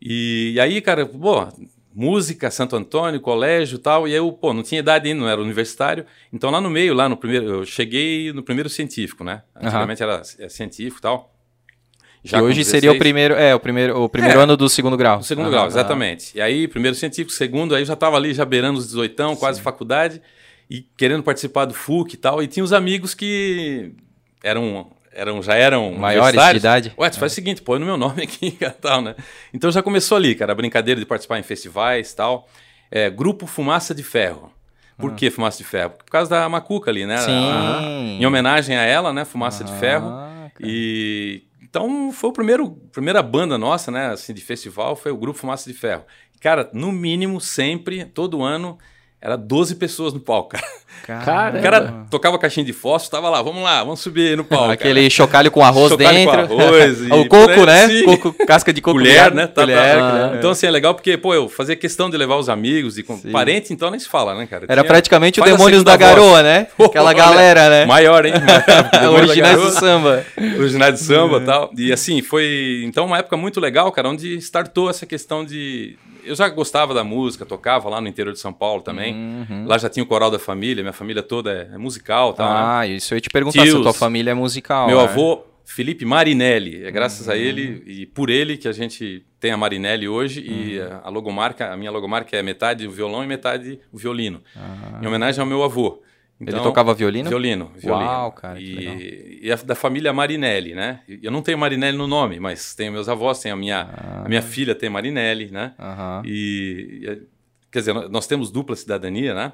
E, 0.00 0.52
e 0.54 0.60
aí, 0.60 0.80
cara, 0.80 1.04
pô, 1.06 1.46
música, 1.94 2.50
Santo 2.50 2.76
Antônio, 2.76 3.20
colégio 3.20 3.76
e 3.76 3.78
tal, 3.80 4.06
e 4.06 4.12
eu, 4.14 4.30
pô, 4.30 4.52
não 4.54 4.62
tinha 4.62 4.78
idade 4.78 5.08
ainda, 5.08 5.20
não 5.20 5.28
era 5.28 5.40
universitário. 5.40 6.06
Então 6.32 6.50
lá 6.50 6.60
no 6.60 6.70
meio, 6.70 6.94
lá 6.94 7.08
no 7.08 7.16
primeiro, 7.16 7.46
eu 7.46 7.64
cheguei 7.64 8.32
no 8.32 8.42
primeiro 8.42 8.68
científico, 8.68 9.24
né? 9.24 9.42
Antigamente 9.56 10.02
era 10.02 10.22
é, 10.38 10.48
científico 10.48 10.98
e 10.98 11.02
tal. 11.02 11.34
Que 12.22 12.30
com 12.30 12.42
hoje 12.42 12.64
seria 12.64 12.90
o 12.90 12.94
16. 12.94 12.98
primeiro, 12.98 13.34
é, 13.34 13.54
o 13.54 13.60
primeiro, 13.60 14.02
o 14.02 14.08
primeiro 14.08 14.38
É. 14.38 14.42
ano 14.42 14.56
do 14.56 14.68
segundo 14.68 14.96
grau. 14.96 15.18
No 15.18 15.24
segundo 15.24 15.50
grau, 15.50 15.66
exatamente. 15.66 16.36
E 16.36 16.40
aí, 16.40 16.68
primeiro 16.68 16.96
científico, 16.96 17.32
segundo, 17.32 17.74
aí 17.74 17.82
eu 17.82 17.86
já 17.86 17.94
estava 17.94 18.16
ali, 18.16 18.34
já 18.34 18.44
beirando 18.44 18.78
os 18.78 18.86
18, 18.86 19.36
quase 19.36 19.60
faculdade, 19.60 20.20
e 20.68 20.82
querendo 20.96 21.22
participar 21.22 21.64
do 21.64 21.74
FUC 21.74 22.14
e 22.14 22.16
tal. 22.18 22.42
E 22.42 22.46
tinha 22.46 22.62
os 22.62 22.72
amigos 22.72 23.14
que 23.14 23.92
eram 24.42 24.90
eram, 25.18 25.42
já 25.42 25.54
eram 25.54 25.92
Maiores 25.92 26.40
de 26.40 26.56
idade? 26.56 26.94
Ué, 26.96 27.10
tu 27.10 27.18
faz 27.18 27.32
o 27.32 27.34
seguinte, 27.34 27.60
põe 27.60 27.78
no 27.78 27.86
meu 27.86 27.96
nome 27.98 28.22
aqui 28.22 28.56
e 28.60 28.70
tal, 28.70 29.02
né? 29.02 29.14
Então 29.52 29.70
já 29.70 29.82
começou 29.82 30.16
ali, 30.16 30.34
cara, 30.34 30.52
a 30.52 30.54
brincadeira 30.54 31.00
de 31.00 31.06
participar 31.06 31.38
em 31.38 31.42
festivais 31.42 32.12
e 32.12 32.16
tal. 32.16 32.48
É, 32.90 33.10
grupo 33.10 33.46
Fumaça 33.46 33.94
de 33.94 34.02
Ferro. 34.02 34.52
Por 34.96 35.14
que 35.14 35.30
Fumaça 35.30 35.58
de 35.58 35.64
Ferro? 35.64 35.90
Por 35.90 36.10
causa 36.10 36.28
da 36.28 36.48
Macuca 36.48 36.90
ali, 36.90 37.06
né? 37.06 37.18
Sim. 37.18 38.18
Em 38.20 38.26
homenagem 38.26 38.76
a 38.76 38.82
ela, 38.82 39.12
né? 39.12 39.24
Fumaça 39.24 39.62
de 39.62 39.72
Ferro. 39.74 40.10
Cara. 40.10 40.52
E 40.60 41.44
então 41.62 42.10
foi 42.12 42.30
o 42.30 42.32
primeiro 42.32 42.70
primeira 42.92 43.22
banda 43.22 43.58
nossa, 43.58 43.90
né, 43.90 44.08
assim, 44.08 44.32
de 44.32 44.40
festival, 44.40 44.96
foi 44.96 45.12
o 45.12 45.16
grupo 45.16 45.38
Fumaça 45.38 45.70
de 45.70 45.78
Ferro. 45.78 46.04
Cara, 46.40 46.70
no 46.72 46.90
mínimo 46.90 47.40
sempre, 47.40 48.04
todo 48.04 48.42
ano 48.42 48.78
era 49.20 49.36
12 49.36 49.74
pessoas 49.76 50.12
no 50.12 50.20
palco, 50.20 50.50
cara. 50.50 50.64
Cara, 51.06 51.58
O 51.58 51.62
cara 51.62 52.06
tocava 52.10 52.38
caixinha 52.38 52.66
de 52.66 52.72
fósforo, 52.72 53.10
tava 53.12 53.30
lá, 53.30 53.40
vamos 53.40 53.62
lá, 53.62 53.82
vamos 53.82 54.00
subir 54.00 54.36
no 54.36 54.44
palco. 54.44 54.72
Aquele 54.72 55.08
chocalho 55.08 55.50
com 55.50 55.64
arroz 55.64 55.90
Chocalho 55.92 56.24
com 56.26 56.36
dentro. 56.36 56.54
arroz 56.54 57.00
e 57.06 57.10
o 57.12 57.26
coco, 57.26 57.64
né? 57.64 57.88
sim. 57.88 58.04
Coco, 58.04 58.32
casca 58.46 58.72
de 58.74 58.82
coco. 58.82 58.98
colher, 58.98 59.32
né? 59.32 59.46
Tá, 59.46 59.62
colher, 59.62 59.76
tá. 59.96 60.10
colher. 60.10 60.38
Então, 60.38 60.50
assim, 60.50 60.66
é 60.66 60.70
legal 60.70 60.94
porque, 60.94 61.16
pô, 61.16 61.32
eu 61.32 61.48
fazia 61.48 61.74
questão 61.76 62.10
de 62.10 62.16
levar 62.18 62.36
os 62.36 62.48
amigos 62.50 62.98
e 62.98 63.02
com 63.02 63.16
Sim. 63.16 63.30
parente, 63.30 63.72
então 63.72 63.90
nem 63.90 63.98
se 63.98 64.06
fala, 64.08 64.34
né, 64.34 64.46
cara? 64.46 64.64
Era 64.68 64.82
Tinha- 64.82 64.84
praticamente 64.92 65.40
o 65.40 65.42
faz 65.42 65.54
a 65.54 65.56
Demônios 65.56 65.82
da 65.82 65.92
voz. 65.96 66.00
Garoa, 66.00 66.42
né? 66.42 66.66
Aquela 66.78 67.12
galera, 67.14 67.70
né? 67.70 67.86
Maior, 67.86 68.26
hein? 68.26 68.34
Originais 69.16 69.56
do 69.60 69.70
samba. 69.70 70.24
originais 70.58 70.94
de 70.94 71.00
samba 71.00 71.38
e 71.38 71.44
tal. 71.44 71.70
E 71.76 71.92
assim, 71.92 72.20
foi 72.22 72.82
então 72.84 73.06
uma 73.06 73.18
época 73.18 73.36
muito 73.36 73.60
legal, 73.60 73.90
cara, 73.92 74.08
onde 74.10 74.34
startou 74.36 74.90
essa 74.90 75.06
questão 75.06 75.42
de. 75.44 75.96
Eu 76.24 76.34
já 76.34 76.46
gostava 76.50 76.92
da 76.92 77.02
música, 77.02 77.46
tocava 77.46 77.88
lá 77.88 78.00
no 78.02 78.08
interior 78.08 78.32
de 78.34 78.38
São 78.38 78.52
Paulo 78.52 78.82
também. 78.82 79.07
Uhum. 79.14 79.66
Lá 79.66 79.78
já 79.78 79.88
tinha 79.88 80.02
o 80.02 80.06
coral 80.06 80.30
da 80.30 80.38
família, 80.38 80.82
minha 80.82 80.92
família 80.92 81.22
toda 81.22 81.52
é, 81.70 81.74
é 81.74 81.78
musical 81.78 82.32
e 82.32 82.36
tal. 82.36 82.48
né? 82.48 82.60
Ah, 82.62 82.86
isso 82.86 83.12
eu 83.14 83.16
ia 83.16 83.20
te 83.20 83.30
perguntar 83.30 83.60
se 83.62 83.68
a 83.68 83.70
Tios. 83.72 83.82
tua 83.82 83.92
família 83.92 84.30
é 84.30 84.34
musical. 84.34 84.86
Meu 84.86 84.98
né? 84.98 85.04
avô, 85.04 85.44
Felipe 85.64 86.04
Marinelli. 86.04 86.84
É 86.84 86.90
graças 86.90 87.28
a 87.28 87.32
Uhum. 87.32 87.38
ele 87.38 87.82
e 87.86 88.06
por 88.06 88.30
ele 88.30 88.56
que 88.56 88.66
a 88.68 88.72
gente 88.72 89.24
tem 89.38 89.50
a 89.52 89.56
Marinelli 89.56 90.08
hoje. 90.08 90.40
Uhum. 90.40 90.54
E 90.54 90.80
a, 90.80 91.00
a 91.04 91.08
logomarca, 91.10 91.72
a 91.72 91.76
minha 91.76 91.90
logomarca 91.90 92.36
é 92.36 92.42
metade 92.42 92.86
o 92.86 92.90
violão 92.90 93.22
e 93.22 93.26
metade 93.26 93.78
o 93.92 93.98
violino. 93.98 94.40
Ah. 94.56 95.00
Em 95.02 95.06
homenagem 95.06 95.40
ao 95.40 95.46
meu 95.46 95.62
avô. 95.62 96.02
Ele 96.40 96.50
Então, 96.50 96.62
tocava 96.62 96.94
violino? 96.94 97.28
Violino, 97.28 97.72
violino. 97.76 98.08
Uau, 98.08 98.30
cara. 98.30 98.60
E, 98.60 99.40
e 99.42 99.50
a 99.50 99.56
da 99.56 99.74
família 99.74 100.12
Marinelli, 100.12 100.72
né? 100.72 101.00
Eu 101.20 101.32
não 101.32 101.42
tenho 101.42 101.58
Marinelli 101.58 101.98
no 101.98 102.06
nome, 102.06 102.38
mas 102.38 102.76
tenho 102.76 102.92
meus 102.92 103.08
avós, 103.08 103.40
tenho 103.40 103.56
a 103.56 103.58
minha, 103.58 103.80
Ah. 103.92 104.22
a 104.24 104.28
minha 104.28 104.40
filha 104.40 104.72
tem 104.72 104.88
Marinelli, 104.88 105.50
né? 105.50 105.72
Aham. 105.76 106.22
E, 106.24 107.00
e, 107.02 107.22
quer 107.70 107.78
dizer, 107.80 107.94
nós- 108.10 108.26
temos 108.26 108.50
dupla 108.50 108.74
cidadania, 108.76 109.34
né? 109.34 109.52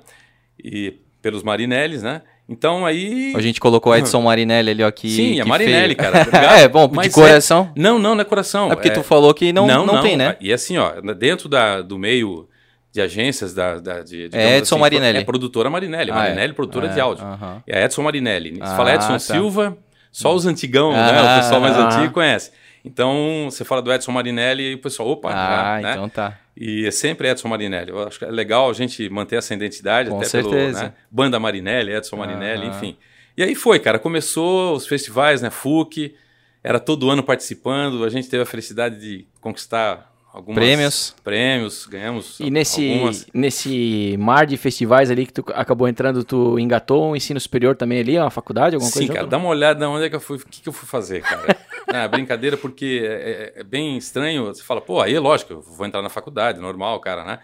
E 0.63 0.95
pelos 1.23 1.43
Marinellis, 1.43 2.03
né? 2.03 2.23
Então 2.49 2.85
aí 2.85 3.33
A 3.35 3.41
gente 3.41 3.59
colocou 3.59 3.93
o 3.93 3.97
Edson 3.97 4.21
Marinelli 4.21 4.71
ali, 4.71 4.83
ó. 4.83 4.91
Que, 4.91 5.09
Sim, 5.09 5.41
a 5.41 5.45
que 5.45 5.49
Marinelli, 5.49 5.95
feio. 5.95 6.13
cara. 6.13 6.27
É, 6.61 6.69
bom, 6.69 6.87
de 6.87 6.95
Mas 6.97 7.13
coração. 7.15 7.73
Não, 7.75 7.99
não, 7.99 8.15
não 8.15 8.21
é 8.21 8.25
coração. 8.25 8.71
É 8.71 8.75
porque 8.75 8.89
é, 8.89 8.93
tu 8.93 9.03
falou 9.03 9.33
que 9.33 9.53
não, 9.53 9.67
não, 9.67 10.03
tem, 10.03 10.17
né? 10.17 10.37
E 10.41 10.53
assim, 10.53 10.77
ó, 10.77 11.01
dentro 11.19 11.49
da, 11.49 11.81
do 11.81 11.99
meio 11.99 12.47
de 12.93 13.01
agências 13.01 13.55
da, 13.55 13.79
da 13.81 14.03
de, 14.03 14.29
É 14.33 14.59
Edson 14.59 14.75
assim, 14.75 14.81
Marinelli. 14.83 15.19
É 15.19 15.25
produtora 15.25 15.71
Marinelli, 15.71 16.11
Ah, 16.11 16.15
Marinelli, 16.15 16.51
é. 16.51 16.55
produtora 16.55 16.87
É, 16.87 16.91
de 16.91 17.01
áudio. 17.01 17.25
aham. 17.25 17.63
É 17.67 17.85
Edson 17.85 18.03
Marinelli. 18.03 18.55
Se 18.57 18.63
Ah, 18.63 18.77
fala 18.77 18.95
Edson 18.95 19.13
tá. 19.15 19.19
Silva, 19.19 19.77
só 20.13 20.35
os 20.35 20.45
antigão, 20.47 20.93
né? 20.93 20.99
Ah, 21.01 21.39
O 21.39 21.43
pessoal 21.43 21.61
mais 21.63 21.77
ah. 21.77 21.87
antigo 21.89 22.13
conhece. 22.13 22.53
Então, 22.85 23.49
você 23.51 23.65
fala 23.65 23.81
do 23.81 23.93
Edson 23.93 24.13
Marinelli 24.13 24.73
e 24.73 24.75
o 24.75 24.79
pessoal, 24.79 25.09
opa, 25.09 25.31
Ah, 25.33 25.81
né? 25.81 25.93
então 25.93 26.09
tá. 26.09 26.39
E 26.57 26.87
é 26.87 26.91
sempre 26.91 27.29
Edson 27.29 27.49
Marinelli. 27.49 27.91
Eu 27.91 28.07
acho 28.07 28.19
que 28.19 28.25
é 28.25 28.31
legal 28.31 28.69
a 28.71 28.73
gente 28.75 29.09
manter 29.09 29.37
essa 29.37 29.55
identidade, 29.55 30.11
Com 30.11 30.19
até 30.19 30.27
certeza. 30.27 30.81
pelo 30.81 30.91
né? 30.91 30.95
Banda 31.11 31.41
Marinelli, 31.41 31.93
Edson 31.95 32.17
Marinelli, 32.17 32.67
enfim. 32.67 32.97
E 33.37 33.43
aí 33.43 33.55
foi, 33.55 33.81
cara. 33.81 33.99
Começou 33.99 34.75
os 34.77 34.87
festivais, 34.87 35.41
né? 35.43 35.51
FUC, 35.51 36.15
era 36.63 36.79
todo 36.79 37.11
ano 37.11 37.23
participando. 37.23 38.05
A 38.05 38.09
gente 38.09 38.29
teve 38.29 38.43
a 38.43 38.47
felicidade 38.47 39.01
de 39.01 39.27
conquistar 39.41 40.14
alguns 40.35 40.55
Prêmios. 40.57 41.15
Prêmios, 41.23 41.87
ganhamos 41.87 42.41
E 42.41 42.51
nesse, 42.51 42.91
algumas. 42.91 43.27
nesse 43.33 44.17
mar 44.19 44.45
de 44.47 44.57
festivais 44.57 45.11
ali 45.11 45.25
que 45.27 45.33
tu 45.33 45.45
acabou 45.55 45.87
entrando, 45.89 46.25
tu 46.25 46.59
engatou 46.59 47.11
um 47.11 47.17
ensino 47.17 47.39
superior 47.39 47.77
também 47.77 48.01
ali, 48.01 48.19
uma 48.19 48.31
faculdade, 48.31 48.75
alguma 48.75 48.91
Sim, 48.91 48.99
coisa? 48.99 49.13
cara, 49.13 49.21
junto? 49.23 49.31
dá 49.31 49.39
uma 49.39 49.49
olhada 49.49 49.89
onde 49.89 50.05
é 50.05 50.11
que 50.11 50.17
eu 50.17 50.21
fui, 50.21 50.37
o 50.37 50.41
que, 50.41 50.61
que 50.61 50.69
eu 50.69 50.73
fui 50.73 50.89
fazer, 50.89 51.23
cara. 51.23 51.57
ah, 51.89 52.09
brincadeira, 52.09 52.57
porque 52.57 53.01
é, 53.05 53.53
é- 53.57 53.61
é 53.61 53.65
bem 53.65 53.97
estranho. 53.97 54.47
Você 54.47 54.63
fala, 54.63 54.81
pô, 54.81 55.01
aí 55.01 55.15
é 55.15 55.21
lógico, 55.21 55.53
eu 55.53 55.61
vou 55.63 55.87
entrar 55.87 56.03
na 56.03 56.11
faculdade, 56.11 56.59
normal, 56.61 56.99
cara, 57.01 57.25
né? 57.25 57.39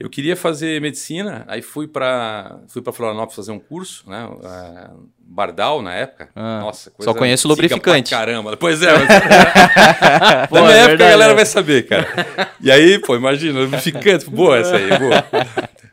Eu 0.00 0.08
queria 0.08 0.36
fazer 0.36 0.80
medicina, 0.80 1.44
aí 1.48 1.60
fui 1.60 1.88
para 1.88 2.60
fui 2.68 2.80
para 2.80 2.92
Florianópolis 2.92 3.34
fazer 3.34 3.50
um 3.50 3.58
curso, 3.58 4.08
né? 4.08 4.28
ah, 4.44 4.90
Bardal 5.18 5.82
na 5.82 5.92
época. 5.92 6.28
Ah, 6.36 6.60
Nossa, 6.60 6.90
coisa 6.92 7.10
só 7.10 7.18
conheço 7.18 7.48
lubrificante. 7.48 8.12
Caramba, 8.12 8.56
pois 8.56 8.80
é. 8.80 8.92
Mas... 8.96 10.48
Pô, 10.48 10.54
Na 10.54 10.62
minha 10.62 10.74
é 10.74 10.78
época 10.78 10.88
verdade, 10.88 11.02
a 11.02 11.10
galera 11.10 11.32
é. 11.32 11.34
vai 11.34 11.46
saber, 11.46 11.86
cara. 11.88 12.06
E 12.60 12.70
aí, 12.70 13.00
pô, 13.00 13.16
imagina, 13.16 13.58
lubrificante, 13.58 14.30
boa 14.30 14.58
essa 14.58 14.76
aí, 14.76 14.88
boa. 14.98 15.24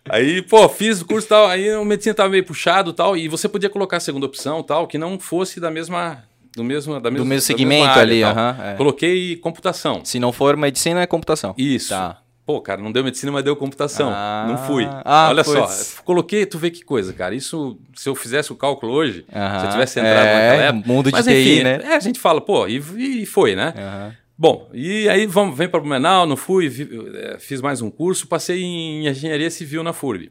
Aí, 0.08 0.42
pô, 0.44 0.70
fiz 0.70 1.02
o 1.02 1.06
curso 1.06 1.26
e 1.26 1.30
tal, 1.30 1.48
aí 1.48 1.68
a 1.68 1.84
medicina 1.84 2.14
tava 2.14 2.30
meio 2.30 2.46
puxado 2.46 2.92
e 2.92 2.94
tal, 2.94 3.18
e 3.18 3.28
você 3.28 3.50
podia 3.50 3.72
colocar 3.72 3.98
a 3.98 4.00
segunda 4.00 4.28
opção 4.28 4.62
tal, 4.62 4.86
que 4.86 5.00
não 5.00 5.20
fosse 5.20 5.60
da 5.60 5.72
mesma. 5.72 6.24
Do 6.56 6.64
mesmo, 6.64 6.94
da 7.02 7.12
mesma, 7.12 7.26
mesmo 7.26 7.26
da 7.26 7.30
mesma 7.30 7.42
segmento 7.42 7.90
área 7.90 8.02
ali, 8.02 8.24
é. 8.24 8.76
Coloquei 8.78 9.36
computação. 9.38 10.06
Se 10.06 10.20
não 10.20 10.32
for 10.32 10.56
medicina, 10.56 11.02
é 11.02 11.08
computação. 11.08 11.54
Isso. 11.58 11.90
Tá. 11.90 12.20
Pô, 12.46 12.62
cara, 12.62 12.80
não 12.82 12.92
deu 12.92 13.04
medicina, 13.04 13.32
mas 13.32 13.44
deu 13.44 13.56
computação. 13.56 14.12
Ah, 14.14 14.46
não 14.48 14.58
fui. 14.68 14.86
ah, 15.04 15.28
Olha 15.30 15.44
putz. 15.44 15.96
só, 15.98 16.04
coloquei, 16.04 16.46
tu 16.46 16.60
vê 16.60 16.70
que 16.70 16.84
coisa, 16.86 17.12
cara. 17.12 17.34
Isso, 17.34 17.80
se 17.96 18.08
eu 18.08 18.14
fizesse 18.14 18.52
o 18.52 18.56
cálculo 18.56 18.92
hoje, 18.94 19.26
Aham. 19.34 19.60
se 19.60 19.66
eu 19.66 19.72
tivesse 19.72 20.00
entrado 20.00 20.28
É, 20.28 20.34
naquela 20.50 20.64
época. 20.70 20.88
mundo 20.88 21.06
de 21.08 21.12
mas, 21.14 21.26
TI, 21.26 21.32
enfim, 21.34 21.64
né? 21.64 21.80
É, 21.84 21.96
a 21.96 22.00
gente 22.00 22.20
fala, 22.20 22.40
pô, 22.40 22.68
e, 22.68 22.78
e 23.22 23.26
foi, 23.26 23.56
né? 23.56 23.74
Aham. 23.76 24.16
Bom, 24.38 24.70
e 24.74 25.08
aí 25.10 25.26
vamos, 25.26 25.58
vem 25.58 25.68
para 25.68 25.80
Blumenau, 25.80 26.26
não 26.28 26.36
fui, 26.36 26.68
eh, 26.68 27.38
fiz 27.40 27.62
mais 27.62 27.82
um 27.82 27.90
curso, 27.90 28.28
passei 28.28 28.62
em 28.62 29.08
engenharia 29.08 29.50
civil 29.50 29.82
na 29.82 29.94
FURB. 29.94 30.30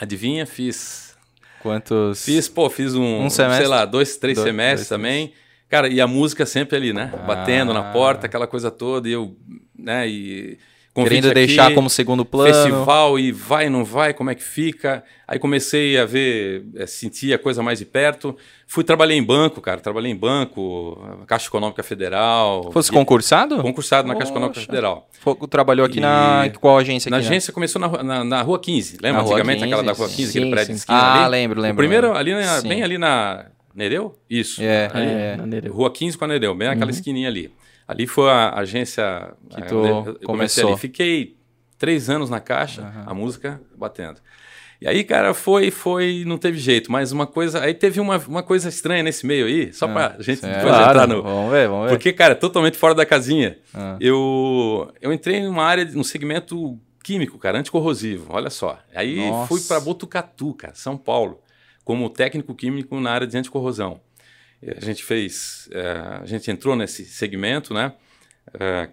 Adivinha, 0.00 0.46
fiz. 0.46 1.16
Quantos? 1.60 2.24
Fiz, 2.24 2.48
pô, 2.48 2.70
fiz 2.70 2.94
um, 2.94 3.24
Um 3.24 3.28
semestre? 3.28 3.58
sei 3.64 3.68
lá, 3.68 3.84
dois, 3.84 4.16
três 4.16 4.36
Dois- 4.38 4.46
semestres 4.48 4.88
dois 4.88 5.00
também. 5.00 5.32
Cara, 5.68 5.88
e 5.88 6.00
a 6.00 6.06
música 6.06 6.46
sempre 6.46 6.76
ali, 6.76 6.92
né? 6.92 7.12
Batendo 7.26 7.72
Ah. 7.72 7.74
na 7.74 7.92
porta, 7.92 8.26
aquela 8.26 8.46
coisa 8.46 8.70
toda, 8.70 9.08
e 9.08 9.12
eu, 9.12 9.36
né, 9.78 10.08
e 10.08 10.56
convite 10.92 11.10
Querendo 11.10 11.26
aqui, 11.26 11.34
deixar 11.34 11.72
como 11.74 11.88
segundo 11.88 12.24
plano. 12.24 12.52
Festival 12.52 13.18
e 13.18 13.30
vai, 13.30 13.68
não 13.68 13.84
vai, 13.84 14.12
como 14.12 14.28
é 14.30 14.34
que 14.34 14.42
fica? 14.42 15.04
Aí 15.26 15.38
comecei 15.38 15.96
a 15.98 16.04
ver, 16.04 16.64
eh, 16.74 16.86
sentir 16.86 17.32
a 17.32 17.38
coisa 17.38 17.62
mais 17.62 17.78
de 17.78 17.84
perto. 17.84 18.36
Fui, 18.66 18.82
trabalhei 18.82 19.16
em 19.16 19.22
banco, 19.22 19.60
cara, 19.60 19.80
trabalhei 19.80 20.10
em 20.10 20.16
banco, 20.16 20.98
Caixa 21.26 21.46
Econômica 21.48 21.82
Federal. 21.82 22.70
Fosse 22.72 22.90
E- 22.90 22.92
concursado? 22.94 23.60
Concursado 23.62 24.08
na 24.08 24.14
Caixa 24.14 24.30
Econômica 24.32 24.54
Poxa. 24.60 24.66
Federal. 24.66 25.08
Fo- 25.20 25.46
Trabalhou 25.46 25.86
aqui 25.86 25.98
E- 25.98 26.00
na. 26.00 26.50
Qual 26.60 26.76
agência 26.76 27.08
aqui? 27.08 27.10
Na 27.10 27.18
né? 27.18 27.24
agência 27.24 27.52
começou 27.52 27.80
na, 27.80 27.86
rua- 27.86 28.02
na, 28.02 28.24
na 28.24 28.42
Rua 28.42 28.58
15. 28.58 28.94
Lembra 29.00 29.12
Na 29.12 29.18
Rua 29.20 29.32
antigamente 29.34 29.58
15, 29.60 29.72
aquela 29.74 29.82
da 29.86 29.92
Rua 29.96 30.08
15, 30.08 30.32
sim, 30.32 30.38
aquele 30.38 30.50
prédio 30.50 30.66
sim. 30.66 30.72
de 30.72 30.78
esquina 30.80 30.98
Ah, 30.98 31.22
ali? 31.24 31.30
lembro, 31.30 31.60
lembro. 31.60 31.74
O 31.74 31.76
primeiro 31.76 32.06
lembro. 32.08 32.20
ali, 32.20 32.34
na- 32.34 32.60
bem 32.62 32.82
ali 32.82 32.98
na 32.98 33.46
Nereu? 33.74 34.18
Isso. 34.28 34.60
É, 34.62 34.90
Ali, 34.92 35.06
é, 35.06 35.36
na 35.36 35.46
Nereu. 35.46 35.72
Rua 35.72 35.90
15 35.92 36.18
com 36.18 36.24
a 36.24 36.28
Nereu, 36.28 36.54
bem 36.54 36.66
naquela 36.68 36.90
esquininha 36.90 37.28
ali. 37.28 37.52
Ali 37.90 38.06
foi 38.06 38.30
a 38.30 38.54
agência 38.58 39.32
Que 39.50 39.60
eh, 39.60 39.64
tu 39.66 39.74
eu- 39.86 40.18
começou. 40.24 40.70
ali. 40.72 40.78
Fiquei 40.78 41.36
três 41.78 42.08
anos 42.10 42.30
na 42.30 42.40
caixa, 42.40 42.92
a 43.06 43.12
música 43.14 43.60
batendo. 43.76 44.20
E 44.80 44.88
aí, 44.88 45.04
cara, 45.04 45.34
foi, 45.34 45.70
foi, 45.70 46.24
não 46.26 46.38
teve 46.38 46.56
jeito. 46.58 46.90
Mas 46.90 47.12
uma 47.12 47.26
coisa, 47.26 47.60
aí 47.62 47.74
teve 47.74 48.00
uma, 48.00 48.16
uma 48.26 48.42
coisa 48.42 48.68
estranha 48.68 49.02
nesse 49.02 49.26
meio 49.26 49.44
aí, 49.46 49.72
só 49.74 49.86
pra 49.86 50.16
gente 50.20 50.40
Certo. 50.40 50.54
depois 50.56 50.74
Claro, 50.74 50.90
entrar 50.90 51.06
no, 51.06 51.22
Vamos 51.22 51.50
ver, 51.52 51.68
vamos 51.68 51.84
ver. 51.84 51.90
porque, 51.90 52.12
cara, 52.14 52.32
é 52.32 52.34
totalmente 52.34 52.78
fora 52.78 52.94
da 52.94 53.04
casinha. 53.04 53.58
Ah. 53.74 53.96
Eu, 54.00 54.90
eu 55.02 55.12
entrei 55.12 55.42
numa 55.42 55.64
área, 55.64 55.84
num 55.84 56.02
segmento 56.04 56.78
químico, 57.04 57.38
cara, 57.38 57.58
anticorrosivo. 57.58 58.26
Olha 58.30 58.48
só. 58.48 58.78
Aí 58.94 59.28
Nossa. 59.28 59.48
fui 59.48 59.60
para 59.60 59.80
Botucatu, 59.80 60.54
cara, 60.54 60.74
São 60.74 60.96
Paulo, 60.96 61.40
como 61.84 62.08
técnico 62.08 62.54
químico 62.54 62.98
na 63.00 63.10
área 63.10 63.26
de 63.26 63.36
anticorrosão. 63.36 64.00
A 64.76 64.80
gente 64.84 65.02
fez, 65.02 65.68
eh, 65.72 66.18
a 66.22 66.26
gente 66.26 66.50
entrou 66.50 66.76
nesse 66.76 67.04
segmento, 67.06 67.72
né? 67.72 67.92
Eh, 68.54 68.88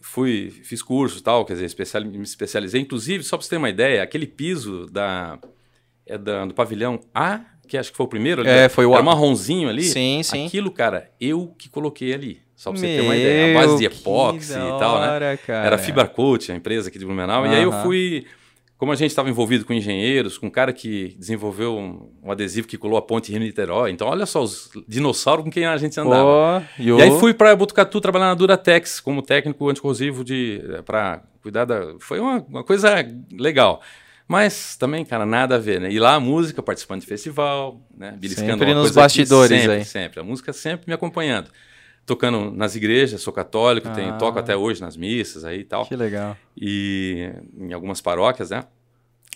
fui, 0.00 0.50
fiz 0.50 0.82
curso 0.82 1.18
e 1.18 1.22
tal, 1.22 1.44
quer 1.44 1.54
dizer, 1.54 1.64
especial, 1.66 2.04
me 2.04 2.22
especializei. 2.22 2.80
Inclusive, 2.80 3.24
só 3.24 3.36
para 3.36 3.44
você 3.44 3.50
ter 3.50 3.56
uma 3.56 3.70
ideia, 3.70 4.02
aquele 4.02 4.26
piso 4.26 4.86
da, 4.86 5.38
é 6.06 6.18
da- 6.18 6.44
do 6.44 6.54
pavilhão 6.54 7.00
A, 7.14 7.40
que 7.66 7.76
acho 7.76 7.90
que 7.90 7.96
foi 7.96 8.06
o 8.06 8.08
primeiro 8.08 8.42
ali, 8.42 8.50
É, 8.50 8.68
foi 8.68 8.84
o 8.86 8.92
era 8.94 9.02
marronzinho 9.02 9.68
ali. 9.68 9.82
Sim, 9.82 10.22
sim. 10.22 10.46
Aquilo, 10.46 10.70
cara, 10.70 11.10
eu 11.20 11.54
que 11.58 11.68
coloquei 11.68 12.12
ali. 12.12 12.40
Só 12.54 12.70
pra 12.70 12.80
você 12.80 12.86
ter 12.86 13.00
uma 13.02 13.16
ideia. 13.16 13.50
A 13.50 13.60
base 13.60 13.76
de 13.76 13.82
Meu, 13.88 13.98
epóxi 13.98 14.52
e 14.52 14.78
tal, 14.78 15.00
né? 15.00 15.36
cara. 15.44 15.66
Era 15.66 15.78
Fibercoat, 15.78 16.52
a 16.52 16.54
empresa 16.54 16.88
aqui 16.88 16.98
de 16.98 17.04
Blumenau. 17.04 17.44
E 17.46 17.50
aí 17.50 17.62
eu 17.62 17.72
fui. 17.82 18.26
Como 18.78 18.92
a 18.92 18.94
gente 18.94 19.10
estava 19.10 19.30
envolvido 19.30 19.64
com 19.64 19.72
engenheiros, 19.72 20.36
com 20.36 20.48
um 20.48 20.50
cara 20.50 20.70
que 20.70 21.16
desenvolveu 21.18 21.78
um, 21.78 22.10
um 22.22 22.30
adesivo 22.30 22.68
que 22.68 22.76
colou 22.76 22.98
a 22.98 23.02
ponte 23.02 23.32
Rio-Niterói. 23.32 23.90
Então, 23.90 24.06
olha 24.06 24.26
só 24.26 24.42
os 24.42 24.70
dinossauros 24.86 25.44
com 25.44 25.50
quem 25.50 25.64
a 25.64 25.76
gente 25.78 25.98
andava. 25.98 26.60
Pô, 26.60 26.82
E 26.98 27.02
aí 27.02 27.10
fui 27.18 27.32
para 27.32 27.56
Botucatu 27.56 28.00
trabalhar 28.02 28.26
na 28.26 28.34
Duratex 28.34 29.00
como 29.00 29.22
técnico 29.22 29.68
anticorrosivo 29.70 30.22
de 30.22 30.60
para 30.84 31.22
cuidar 31.40 31.64
da. 31.64 31.94
Foi 31.98 32.20
uma, 32.20 32.44
uma 32.48 32.64
coisa 32.64 32.94
legal. 33.32 33.80
Mas 34.28 34.76
também, 34.76 35.04
cara, 35.04 35.24
nada 35.24 35.54
a 35.54 35.58
ver, 35.58 35.80
né? 35.80 35.90
E 35.90 36.00
lá 36.00 36.14
a 36.14 36.20
música, 36.20 36.60
participando 36.60 37.00
de 37.00 37.06
festival, 37.06 37.80
né? 37.96 38.16
Beliscando 38.18 38.50
Sempre 38.52 38.74
nos 38.74 38.82
coisa 38.82 39.00
aqui, 39.00 39.18
bastidores 39.18 39.60
sempre, 39.60 39.76
aí. 39.76 39.84
Sempre, 39.84 40.20
a 40.20 40.24
música 40.24 40.52
sempre 40.52 40.88
me 40.88 40.92
acompanhando. 40.92 41.48
Tocando 42.06 42.52
nas 42.52 42.76
igrejas, 42.76 43.20
sou 43.20 43.32
católico, 43.32 43.88
tenho, 43.90 44.10
Ah. 44.10 44.16
toco 44.16 44.38
até 44.38 44.56
hoje 44.56 44.80
nas 44.80 44.96
missas 44.96 45.44
aí 45.44 45.58
e 45.60 45.64
tal. 45.64 45.84
Que 45.84 45.96
legal. 45.96 46.36
E 46.56 47.30
em 47.58 47.72
algumas 47.72 48.00
paróquias, 48.00 48.50
né? 48.50 48.62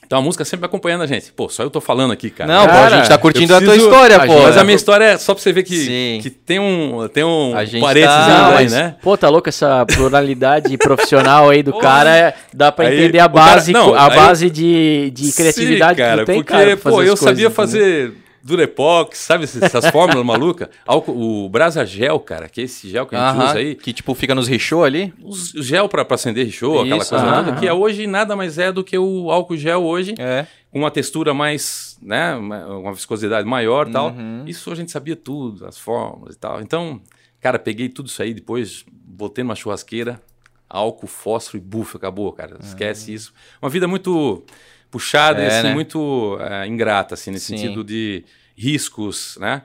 Então 0.07 0.19
a 0.19 0.23
música 0.23 0.45
sempre 0.45 0.67
acompanhando 0.67 1.03
a 1.03 1.07
gente. 1.07 1.31
Pô, 1.33 1.49
só 1.49 1.63
eu 1.63 1.71
tô 1.71 1.81
falando 1.81 2.11
aqui, 2.13 2.31
cara. 2.31 2.53
Não, 2.53 2.65
pô, 2.67 2.71
a 2.73 2.75
Cara, 2.75 2.97
gente 2.97 3.09
tá 3.09 3.19
curtindo 3.19 3.53
eu 3.53 3.57
a 3.57 3.61
tua 3.61 3.69
preciso- 3.69 3.91
história, 3.91 4.17
a 4.17 4.21
pô. 4.27 4.33
gente- 4.33 4.43
Mas 4.43 4.57
a 4.57 4.65
minha 4.65 4.75
história 4.77 5.05
é 5.05 5.19
só 5.19 5.35
pra 5.35 5.43
você 5.43 5.53
ver 5.53 5.63
que, 5.63 5.77
Sim. 5.77 6.19
que 6.23 6.31
tem 6.31 6.59
um, 6.59 7.07
tem 7.09 7.23
um 7.23 7.55
A 7.57 7.65
gente 7.65 7.81
parênteses 7.83 8.17
tá- 8.17 8.47
aí, 8.49 8.55
mas, 8.55 8.73
né? 8.73 8.97
Pô, 9.03 9.17
tá 9.17 9.29
louco 9.29 9.49
essa 9.49 9.85
pluralidade 9.87 10.77
profissional 10.79 11.51
aí 11.51 11.63
do 11.63 11.73
cara. 11.79 12.35
Dá 12.53 12.73
pra 12.73 12.87
Aí, 12.89 12.99
entender 12.99 13.19
a 13.21 13.27
o 13.27 13.31
cara- 13.33 13.55
base, 13.57 13.73
não, 13.73 13.95
a 13.95 14.09
aí- 14.11 14.17
base 14.17 14.51
de, 14.51 15.11
de 15.13 15.33
criatividade 15.33 15.95
Sim, 15.97 16.03
cara, 16.03 16.17
que 16.19 16.23
tu 16.25 16.27
tem, 16.27 16.37
porque, 16.43 16.53
cara. 16.53 16.77
pô, 16.77 16.89
eu 16.91 16.95
as 16.95 16.97
coisas, 17.05 17.19
sabia 17.21 17.33
entendeu? 17.47 17.51
fazer 17.51 18.13
Durepox, 18.43 19.19
sabe 19.19 19.45
essas, 19.45 19.87
fórmulas 19.93 20.25
malucas? 20.25 20.69
O 21.07 21.49
Brasa 21.49 21.85
Gel, 21.85 22.19
cara, 22.21 22.49
que 22.49 22.61
é 22.61 22.65
esse 22.65 22.89
gel 22.89 23.07
que 23.07 23.15
a 23.15 23.19
gente 23.31 23.39
Aham, 23.39 23.49
usa 23.51 23.59
aí. 23.59 23.75
Que 23.75 23.93
tipo 23.93 24.15
fica 24.15 24.35
nos 24.35 24.49
rechô 24.49 24.83
ali? 24.85 25.13
Os- 25.23 25.55
O 25.55 25.63
gel 25.63 25.89
pra, 25.89 26.05
pra 26.05 26.15
acender 26.15 26.45
rechô, 26.47 26.81
aquela 26.81 26.97
coisa 26.97 27.17
aham, 27.17 27.45
toda, 27.45 27.57
que 27.59 27.67
é 27.67 27.73
hoje 27.73 28.07
nada 28.07 28.35
mais 28.37 28.59
é 28.59 28.73
do 28.73 28.83
que 28.83 28.97
o 28.99 29.31
álcool 29.31 29.57
gel 29.57 29.83
hoje, 29.85 30.15
É. 30.19 30.47
com 30.71 30.79
uma 30.79 30.91
textura 30.91 31.35
mais, 31.35 31.99
né, 32.03 32.35
uma 32.35 32.93
viscosidade 32.93 33.47
maior 33.47 33.89
e 33.89 33.93
tal. 33.93 34.11
Uhum. 34.11 34.45
Isso 34.47 34.71
a 34.71 34.75
gente 34.75 34.91
sabia 34.91 35.17
tudo, 35.17 35.67
as 35.67 35.79
fórmulas 35.79 36.35
e 36.35 36.39
tal. 36.39 36.61
Então, 36.61 37.01
cara, 37.41 37.59
peguei 37.59 37.89
tudo 37.89 38.07
isso 38.07 38.23
aí, 38.23 38.33
depois 38.35 38.85
botei 38.91 39.45
numa 39.45 39.55
churrasqueira, 39.55 40.21
álcool, 40.69 41.07
fósforo 41.09 41.59
e 41.59 41.61
bufo, 41.61 41.97
acabou, 41.97 42.33
cara. 42.33 42.57
Esquece 42.63 43.13
isso. 43.13 43.33
Uma 43.61 43.69
vida 43.69 43.87
muito 43.89 44.43
puxada 44.91 45.41
e 45.41 45.45
É, 45.45 45.49
assim, 45.49 45.69
né? 45.69 45.75
muito 45.75 46.37
é, 46.41 46.67
ingrata, 46.67 47.15
assim, 47.15 47.31
nesse 47.31 47.47
Sim. 47.47 47.57
sentido 47.57 47.85
de 47.85 48.25
riscos, 48.57 49.37
né? 49.41 49.63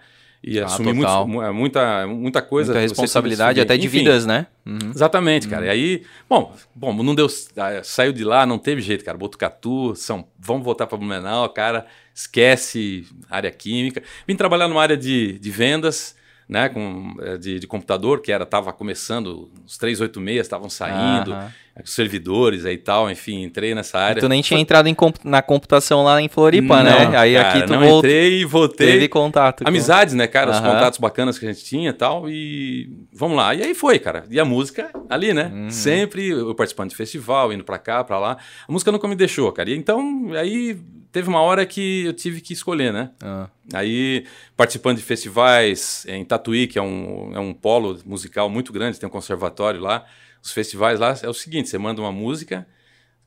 E 0.48 0.60
Ah, 0.60 0.66
assumir 0.66 0.94
muito- 0.94 1.28
mu- 1.28 1.54
muita, 1.54 2.06
muita 2.06 2.40
coisa. 2.42 2.72
Muita 2.72 2.82
responsabilidade 2.88 3.60
até 3.60 3.76
de 3.76 3.88
Enfim, 3.88 4.00
vidas, 4.00 4.28
né? 4.28 4.46
Uhum. 4.64 4.92
Exatamente, 4.94 5.48
cara. 5.48 5.66
E 5.66 5.70
aí, 5.70 6.04
bom, 6.30 6.56
bom, 6.76 6.94
não 7.02 7.16
deu, 7.16 7.26
ah, 7.58 7.82
saiu 7.84 8.14
de 8.14 8.24
lá, 8.24 8.46
não 8.46 8.60
teve 8.60 8.80
jeito, 8.80 9.04
cara. 9.04 9.18
Botucatu, 9.18 9.96
São, 9.96 10.28
vamos 10.38 10.64
voltar 10.64 10.86
para 10.86 11.00
Blumenau, 11.00 11.50
cara. 11.50 11.88
Esquece 12.14 13.08
área 13.30 13.50
química. 13.50 14.04
Vim 14.28 14.36
trabalhar 14.36 14.68
numa 14.68 14.82
área 14.82 14.96
de, 14.96 15.40
de 15.40 15.50
vendas, 15.52 16.16
né, 16.48 16.70
com 16.70 17.16
eh, 17.22 17.38
de, 17.38 17.60
de 17.60 17.66
computador, 17.66 18.22
que 18.22 18.32
era 18.32 18.46
tava 18.46 18.72
começando, 18.72 19.50
os 19.66 19.78
386 19.80 20.42
estavam 20.42 20.70
saindo, 20.70 21.34
Aham. 21.34 21.52
Os 21.84 21.94
servidores 21.94 22.66
aí 22.66 22.76
e 22.76 22.78
tal, 22.78 23.10
enfim, 23.12 23.44
entrei 23.44 23.76
nessa 23.76 24.00
área. 24.00 24.22
Tu 24.22 24.30
nem 24.30 24.42
tinha 24.42 24.60
entrado 24.60 24.88
em 24.88 24.94
comp- 24.94 25.18
na 25.26 25.42
computação 25.42 26.04
lá 26.04 26.22
em 26.22 26.30
Floripa, 26.30 26.78
Não, 26.78 26.84
né? 27.12 27.18
Aí 27.18 27.34
cara, 27.36 27.50
aqui 27.50 27.64
tu 27.68 27.74
não 27.74 27.80
volt- 27.82 28.06
entrei 28.06 28.40
e 28.42 28.46
voltei. 28.46 28.88
teve 28.94 29.08
contato. 29.10 29.64
com- 29.64 29.70
Amizades, 29.70 30.14
né, 30.14 30.26
cara? 30.28 30.52
Os 30.52 30.58
Aham. 30.58 30.72
contatos 30.72 31.00
bacanas 31.00 31.38
que 31.38 31.46
a 31.46 31.52
gente 31.52 31.66
tinha 31.66 31.90
e 31.90 31.94
tal. 31.94 32.30
E 32.30 32.90
vamos 33.14 33.36
lá. 33.36 33.54
E 33.54 33.62
aí 33.62 33.76
foi, 33.76 34.00
cara. 34.00 34.24
E 34.30 34.40
a 34.40 34.46
música 34.46 34.90
ali, 35.10 35.34
né? 35.34 35.52
Uhum. 35.54 35.70
Sempre 35.70 36.30
eu 36.30 36.56
participando 36.56 36.90
de 36.92 36.96
festival, 36.96 37.52
indo 37.52 37.64
pra 37.64 37.78
cá, 37.78 38.04
pra 38.04 38.20
lá. 38.20 38.38
A 38.68 38.72
música 38.72 38.92
nunca 38.92 39.08
me 39.08 39.16
deixou, 39.16 39.52
cara. 39.52 39.70
E 39.70 39.76
então, 39.76 40.32
aí 40.34 40.78
teve 41.12 41.28
uma 41.30 41.42
hora 41.42 41.66
que 41.66 42.06
eu 42.06 42.14
tive 42.14 42.40
que 42.42 42.54
escolher, 42.54 42.92
né? 42.94 43.10
Ah, 43.22 43.48
Aí, 43.74 44.26
participando 44.56 44.98
de 44.98 45.04
festivais 45.04 46.06
em 46.08 46.24
Tatuí, 46.24 46.68
que 46.68 46.78
é 46.78 46.82
um, 46.82 47.32
é 47.34 47.40
um 47.40 47.54
polo 47.54 47.98
musical 48.06 48.50
muito 48.50 48.72
grande, 48.72 49.00
tem 49.00 49.08
um 49.08 49.12
conservatório 49.12 49.80
lá. 49.82 50.06
Os 50.46 50.52
festivais 50.52 51.00
lá 51.00 51.18
é 51.24 51.28
o 51.28 51.34
seguinte: 51.34 51.70
você 51.70 51.78
manda 51.80 52.00
uma 52.00 52.12
música, 52.12 52.68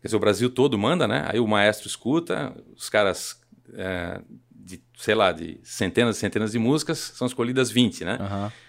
quer 0.01 0.07
dizer, 0.07 0.17
o 0.17 0.21
Brasil 0.21 0.49
todo 0.49 0.79
manda, 0.79 1.09
né? 1.09 1.27
Aí 1.27 1.41
o 1.41 1.49
maestro 1.49 1.89
escuta, 1.89 2.55
os 2.77 2.89
caras, 2.89 3.41
é, 3.75 4.21
de, 4.49 4.81
sei 4.97 5.17
lá, 5.17 5.33
de 5.33 5.59
centenas 5.65 6.17
e 6.17 6.21
centenas 6.21 6.53
de 6.53 6.61
músicas, 6.61 6.99
são 7.17 7.27
escolhidas 7.27 7.73
20, 7.73 8.05
né? 8.05 8.19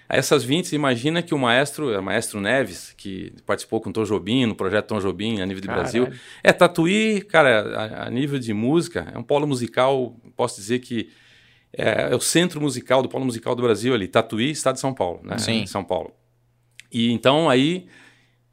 Aí 0.10 0.18
essas 0.18 0.44
20, 0.44 0.74
imagina 0.74 1.22
que 1.22 1.36
o 1.36 1.38
maestro, 1.38 1.94
é 1.94 2.00
o 2.00 2.04
maestro 2.04 2.42
Neves, 2.42 2.92
que 2.98 3.32
participou 3.46 3.80
com 3.80 3.92
o 3.92 3.94
Tom 3.94 4.04
Jobim, 4.04 4.48
no 4.48 4.56
projeto 4.56 4.88
Tom 4.88 5.00
Jobim, 5.00 5.42
a 5.42 5.46
nível 5.46 5.62
de 5.62 5.68
Caralho. 5.68 5.84
Brasil. 5.84 6.08
É, 6.42 6.52
Tatuí, 6.52 7.22
cara, 7.22 7.62
a, 7.78 8.08
a 8.08 8.10
nível 8.10 8.40
de 8.40 8.52
música, 8.52 9.12
é 9.14 9.18
um 9.20 9.22
polo 9.22 9.46
musical, 9.46 10.20
posso 10.36 10.56
dizer 10.56 10.80
que 10.80 11.12
é, 11.72 12.12
é 12.12 12.16
o 12.16 12.20
centro 12.20 12.60
musical 12.60 13.04
do 13.04 13.10
polo 13.10 13.26
musical 13.26 13.54
do 13.54 13.62
Brasil 13.62 13.94
ali, 13.94 14.08
Tatuí, 14.08 14.50
estado 14.50 14.74
de 14.74 14.82
São 14.82 14.92
Paulo, 14.92 15.20
né? 15.24 15.38
Sim. 15.38 15.68
São 15.68 15.84
Paulo. 15.84 16.12
E 16.92 17.12
então 17.12 17.48
aí 17.48 17.88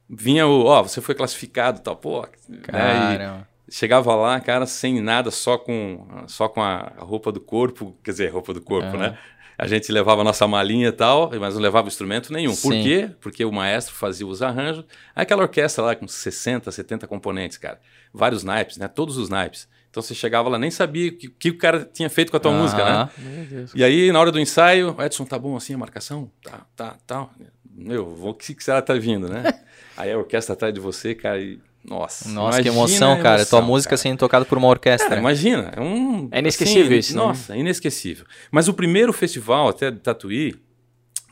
vinha 0.09 0.47
o, 0.47 0.65
ó, 0.65 0.83
você 0.83 1.01
foi 1.01 1.15
classificado, 1.15 1.81
tal, 1.81 1.97
pô, 1.97 2.23
né? 2.23 2.29
E- 2.49 2.59
Caramba. 2.63 3.49
Chegava 3.69 4.15
lá, 4.15 4.39
cara, 4.39 4.65
sem 4.65 5.01
nada, 5.01 5.29
só 5.33 5.59
com, 5.59 6.07
só 6.29 6.49
com 6.49 6.63
a 6.63 6.93
roupa 6.99 7.33
do 7.33 7.41
corpo, 7.41 7.99
quer 8.05 8.13
dizer, 8.13 8.29
roupa 8.33 8.55
do 8.55 8.61
corpo, 8.61 8.91
Aham. 8.97 8.99
né? 9.11 9.19
A 9.59 9.67
gente 9.67 9.91
levava 9.91 10.21
a 10.21 10.25
nossa 10.25 10.47
malinha 10.47 10.89
e 10.89 10.93
tal, 10.93 11.31
mas 11.41 11.55
não 11.55 11.61
levava 11.63 11.89
instrumento 11.89 12.33
nenhum. 12.33 12.55
Por 12.55 12.73
Sim. 12.75 12.83
quê? 12.83 13.11
Porque 13.21 13.45
o 13.45 13.51
maestro 13.51 13.93
fazia 13.95 14.25
os 14.27 14.41
arranjos. 14.41 14.85
Aquela 15.17 15.43
orquestra 15.43 15.83
lá 15.83 15.97
com 15.97 16.07
60, 16.07 16.71
70 16.71 17.09
componentes, 17.09 17.59
cara. 17.59 17.81
Vários 18.15 18.45
naipes, 18.45 18.77
né? 18.77 18.87
Todos 18.87 19.17
os 19.17 19.29
naipes. 19.31 19.67
Então 19.91 20.01
você 20.03 20.15
chegava 20.15 20.49
lá, 20.49 20.59
nem 20.59 20.71
sabia 20.71 21.09
o 21.11 21.17
que, 21.17 21.29
que 21.31 21.49
o 21.51 21.59
cara 21.59 21.85
tinha 21.91 22.09
feito 22.11 22.31
com 22.31 22.37
a 22.37 22.41
tua 22.41 22.53
Aham. 22.53 22.61
música, 22.61 22.85
né? 22.85 23.09
Meu 23.19 23.45
Deus. 23.47 23.73
E 23.75 23.83
aí, 23.83 24.13
na 24.13 24.21
hora 24.21 24.31
do 24.31 24.39
ensaio, 24.39 24.95
Edson, 25.01 25.25
tá 25.25 25.39
bom 25.39 25.57
assim 25.57 25.75
a 25.75 25.79
marcação? 25.79 26.31
Tá, 26.45 26.67
tá, 26.77 26.97
tá. 27.07 27.29
Meu, 27.75 28.15
vou- 28.15 28.31
o 28.31 28.35
que, 28.35 28.55
que 28.55 28.63
será 28.63 28.81
que 28.81 28.87
tá 28.89 28.95
vindo, 28.95 29.29
né? 29.29 29.43
aí 29.97 30.13
a 30.13 30.19
orquestra 30.19 30.55
atrás 30.55 30.73
de 30.73 30.81
você, 30.81 31.15
cara, 31.15 31.41
e. 31.41 31.59
Nossa. 31.85 32.29
Nossa, 32.29 32.61
que 32.63 32.69
emoção, 32.69 33.13
a 33.13 33.17
cara. 33.17 33.47
Tua 33.47 33.59
emoção, 33.59 33.63
música 33.63 33.91
cara. 33.91 33.97
sendo 33.99 34.19
tocada 34.19 34.45
por 34.45 34.59
uma 34.59 34.67
orquestra. 34.67 35.09
Cara, 35.09 35.21
imagina, 35.21 35.73
é 35.77 35.81
um. 35.81 36.29
É 36.33 36.41
inesquecível 36.41 36.99
isso, 36.99 37.17
né? 37.17 37.23
Nossa, 37.23 37.57
inesquecível. 37.57 38.27
Mas 38.51 38.67
o 38.67 38.75
primeiro 38.75 39.13
festival, 39.13 39.69
até 39.69 39.91
de 39.91 40.01
Tatuí, 40.01 40.57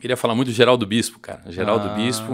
queria 0.01 0.17
falar 0.17 0.35
muito 0.37 0.49
do 0.49 0.55
Geraldo 0.55 0.87
Bispo, 0.87 1.19
cara. 1.19 1.43
Geraldo 1.49 1.89
Ah. 1.89 1.95
Bispo 1.95 2.33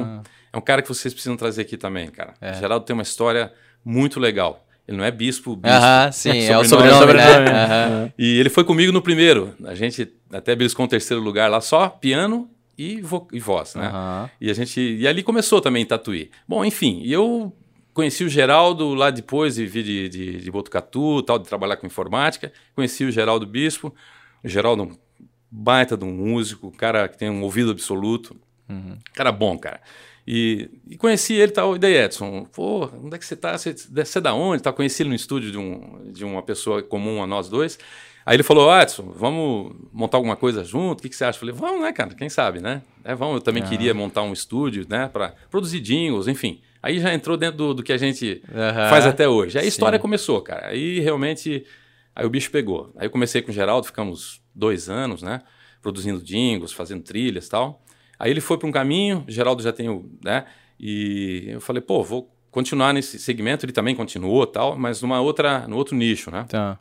é 0.53 0.59
um 0.59 0.61
cara 0.61 0.83
que 0.83 0.89
vocês 0.89 1.15
precisam 1.15 1.37
trazer 1.37 1.63
aqui 1.63 1.77
também, 1.79 2.09
cara. 2.09 2.35
É. 2.41 2.53
Geraldo 2.55 2.85
tem 2.85 2.93
uma 2.93 3.03
história 3.03 3.53
muito 3.85 4.21
legal. 4.21 4.67
Ele 4.87 4.99
não 4.99 5.05
é 5.05 5.11
bispo, 5.11 5.55
bispo. 5.55 5.77
Aham, 5.77 6.11
sim, 6.13 6.31
é 6.31 6.59
o 6.59 6.65
Sobrenome, 6.65 6.99
sobrenome, 6.99 6.99
sobrenome, 6.99 7.45
né? 7.45 7.53
né? 7.53 7.65
Aham. 7.65 8.13
E 8.19 8.39
ele 8.39 8.51
foi 8.51 8.65
comigo 8.65 8.93
no 8.93 9.01
primeiro. 9.01 9.55
A 9.65 9.75
gente 9.75 10.13
até 10.33 10.55
beliscou 10.57 10.85
um 10.85 10.89
terceiro 10.89 11.23
lugar 11.23 11.49
lá, 11.49 11.61
só 11.61 11.89
piano 11.89 12.51
e, 12.81 13.01
vo- 13.01 13.29
e 13.33 13.39
voz, 13.39 13.75
né? 13.75 13.87
Aham. 13.89 14.31
E 14.41 14.51
a 14.51 14.55
gente 14.55 14.81
e 14.81 15.07
ali 15.07 15.23
começou 15.23 15.61
também 15.61 15.85
Tatuí. 15.85 16.31
Bom, 16.49 16.65
enfim, 16.65 17.03
eu 17.05 17.53
conheci 17.93 18.25
o 18.25 18.29
Geraldo 18.29 18.95
lá 18.95 19.11
depois 19.11 19.57
de 19.57 19.67
vir 19.67 19.83
de, 19.85 20.09
de, 20.09 20.37
de 20.39 20.51
Botucatu, 20.51 21.23
tal, 21.23 21.39
de 21.39 21.47
trabalhar 21.47 21.77
com 21.77 21.87
informática. 21.87 22.53
Conheci 22.75 23.05
o 23.05 23.11
Geraldo 23.11 23.47
Bispo. 23.47 23.95
O 24.43 24.49
Geraldo, 24.49 24.85
um 24.85 24.97
baita 25.51 25.97
de 25.97 26.05
um 26.05 26.13
músico, 26.13 26.71
cara 26.71 27.09
que 27.09 27.19
tem 27.19 27.29
um 27.29 27.43
ouvido 27.43 27.71
absoluto. 27.71 28.35
Uhum. 28.69 28.97
Cara 29.13 29.31
bom, 29.33 29.59
cara. 29.59 29.81
E, 30.27 30.71
e 30.89 30.97
conheci 30.97 31.35
ele 31.35 31.51
tal. 31.53 31.75
E 31.75 31.79
daí, 31.79 31.95
Edson, 31.97 32.45
pô, 32.53 32.87
onde 33.03 33.17
é 33.17 33.19
que 33.19 33.27
você 33.27 33.35
tá? 33.37 33.59
Você, 33.59 33.75
você 33.75 34.19
é 34.19 34.21
da 34.21 34.33
onde? 34.33 34.63
Tá? 34.63 34.73
Conheci 34.73 35.03
ele 35.03 35.09
no 35.11 35.15
estúdio 35.15 35.51
de, 35.51 35.59
um, 35.59 36.11
de 36.13 36.25
uma 36.25 36.41
pessoa 36.43 36.83
comum 36.83 37.23
a 37.23 37.27
nós 37.27 37.49
dois. 37.49 37.79
Aí 38.25 38.37
ele 38.37 38.43
falou, 38.43 38.71
Edson, 38.81 39.13
vamos 39.17 39.75
montar 39.93 40.19
alguma 40.19 40.37
coisa 40.37 40.63
junto? 40.63 41.01
O 41.01 41.03
que, 41.03 41.09
que 41.09 41.17
você 41.17 41.25
acha? 41.25 41.37
Eu 41.37 41.41
falei, 41.41 41.55
vamos, 41.55 41.81
né, 41.83 41.93
cara? 41.93 42.15
Quem 42.15 42.29
sabe, 42.29 42.61
né? 42.61 42.83
É, 43.03 43.15
vamos, 43.15 43.37
eu 43.37 43.41
também 43.41 43.63
Ah. 43.63 43.67
queria 43.67 43.95
montar 43.95 44.23
um 44.23 44.33
estúdio, 44.33 44.87
né, 44.89 45.09
para 45.13 45.35
produzir 45.51 45.81
jingles, 45.81 46.29
enfim. 46.29 46.61
Aí 46.83 46.99
já 47.01 47.13
entrou 47.15 47.37
dentro 47.37 47.57
do, 47.57 47.75
do 47.75 47.83
que 47.83 47.93
a 47.93 47.97
gente 47.97 48.43
Aham. 48.55 48.89
faz 48.91 49.07
até 49.07 49.29
hoje. 49.29 49.57
Aí 49.59 49.63
a 49.63 49.63
Sim. 49.65 49.69
história 49.69 49.99
começou, 49.99 50.41
cara. 50.43 50.69
Aí 50.69 51.01
realmente, 51.01 51.65
aí 52.15 52.25
o 52.27 52.31
bicho 52.31 52.51
pegou. 52.51 52.93
Aí 52.97 53.07
eu 53.07 53.11
comecei 53.11 53.41
com 53.43 53.51
o 53.51 53.55
Geraldo, 53.55 53.87
ficamos 53.87 54.41
dois 54.55 54.89
anos, 54.89 55.23
né, 55.23 55.41
produzindo 55.83 56.23
jingles, 56.23 56.73
fazendo 56.73 57.03
trilhas 57.03 57.47
e 57.47 57.51
tal. 57.51 57.83
Aí 58.19 58.31
ele 58.31 58.41
foi 58.41 58.59
para 58.59 58.69
um 58.69 58.73
caminho, 58.73 59.25
o 59.27 59.31
Geraldo 59.31 59.63
já 59.63 59.73
tem 59.73 59.89
o, 59.89 60.11
né, 60.23 60.45
e 60.79 61.47
eu 61.49 61.61
falei, 61.61 61.81
pô, 61.81 62.03
vou 62.03 62.31
continuar 62.51 62.93
nesse 62.93 63.19
segmento. 63.19 63.65
Ele 63.65 63.73
também 63.73 63.95
continuou 63.95 64.47
tal, 64.47 64.77
mas 64.77 65.01
numa 65.03 65.21
outra, 65.21 65.67
no 65.69 65.77
outro 65.77 65.95
nicho, 65.97 66.31
né? 66.31 66.45
Tá. 66.49 66.79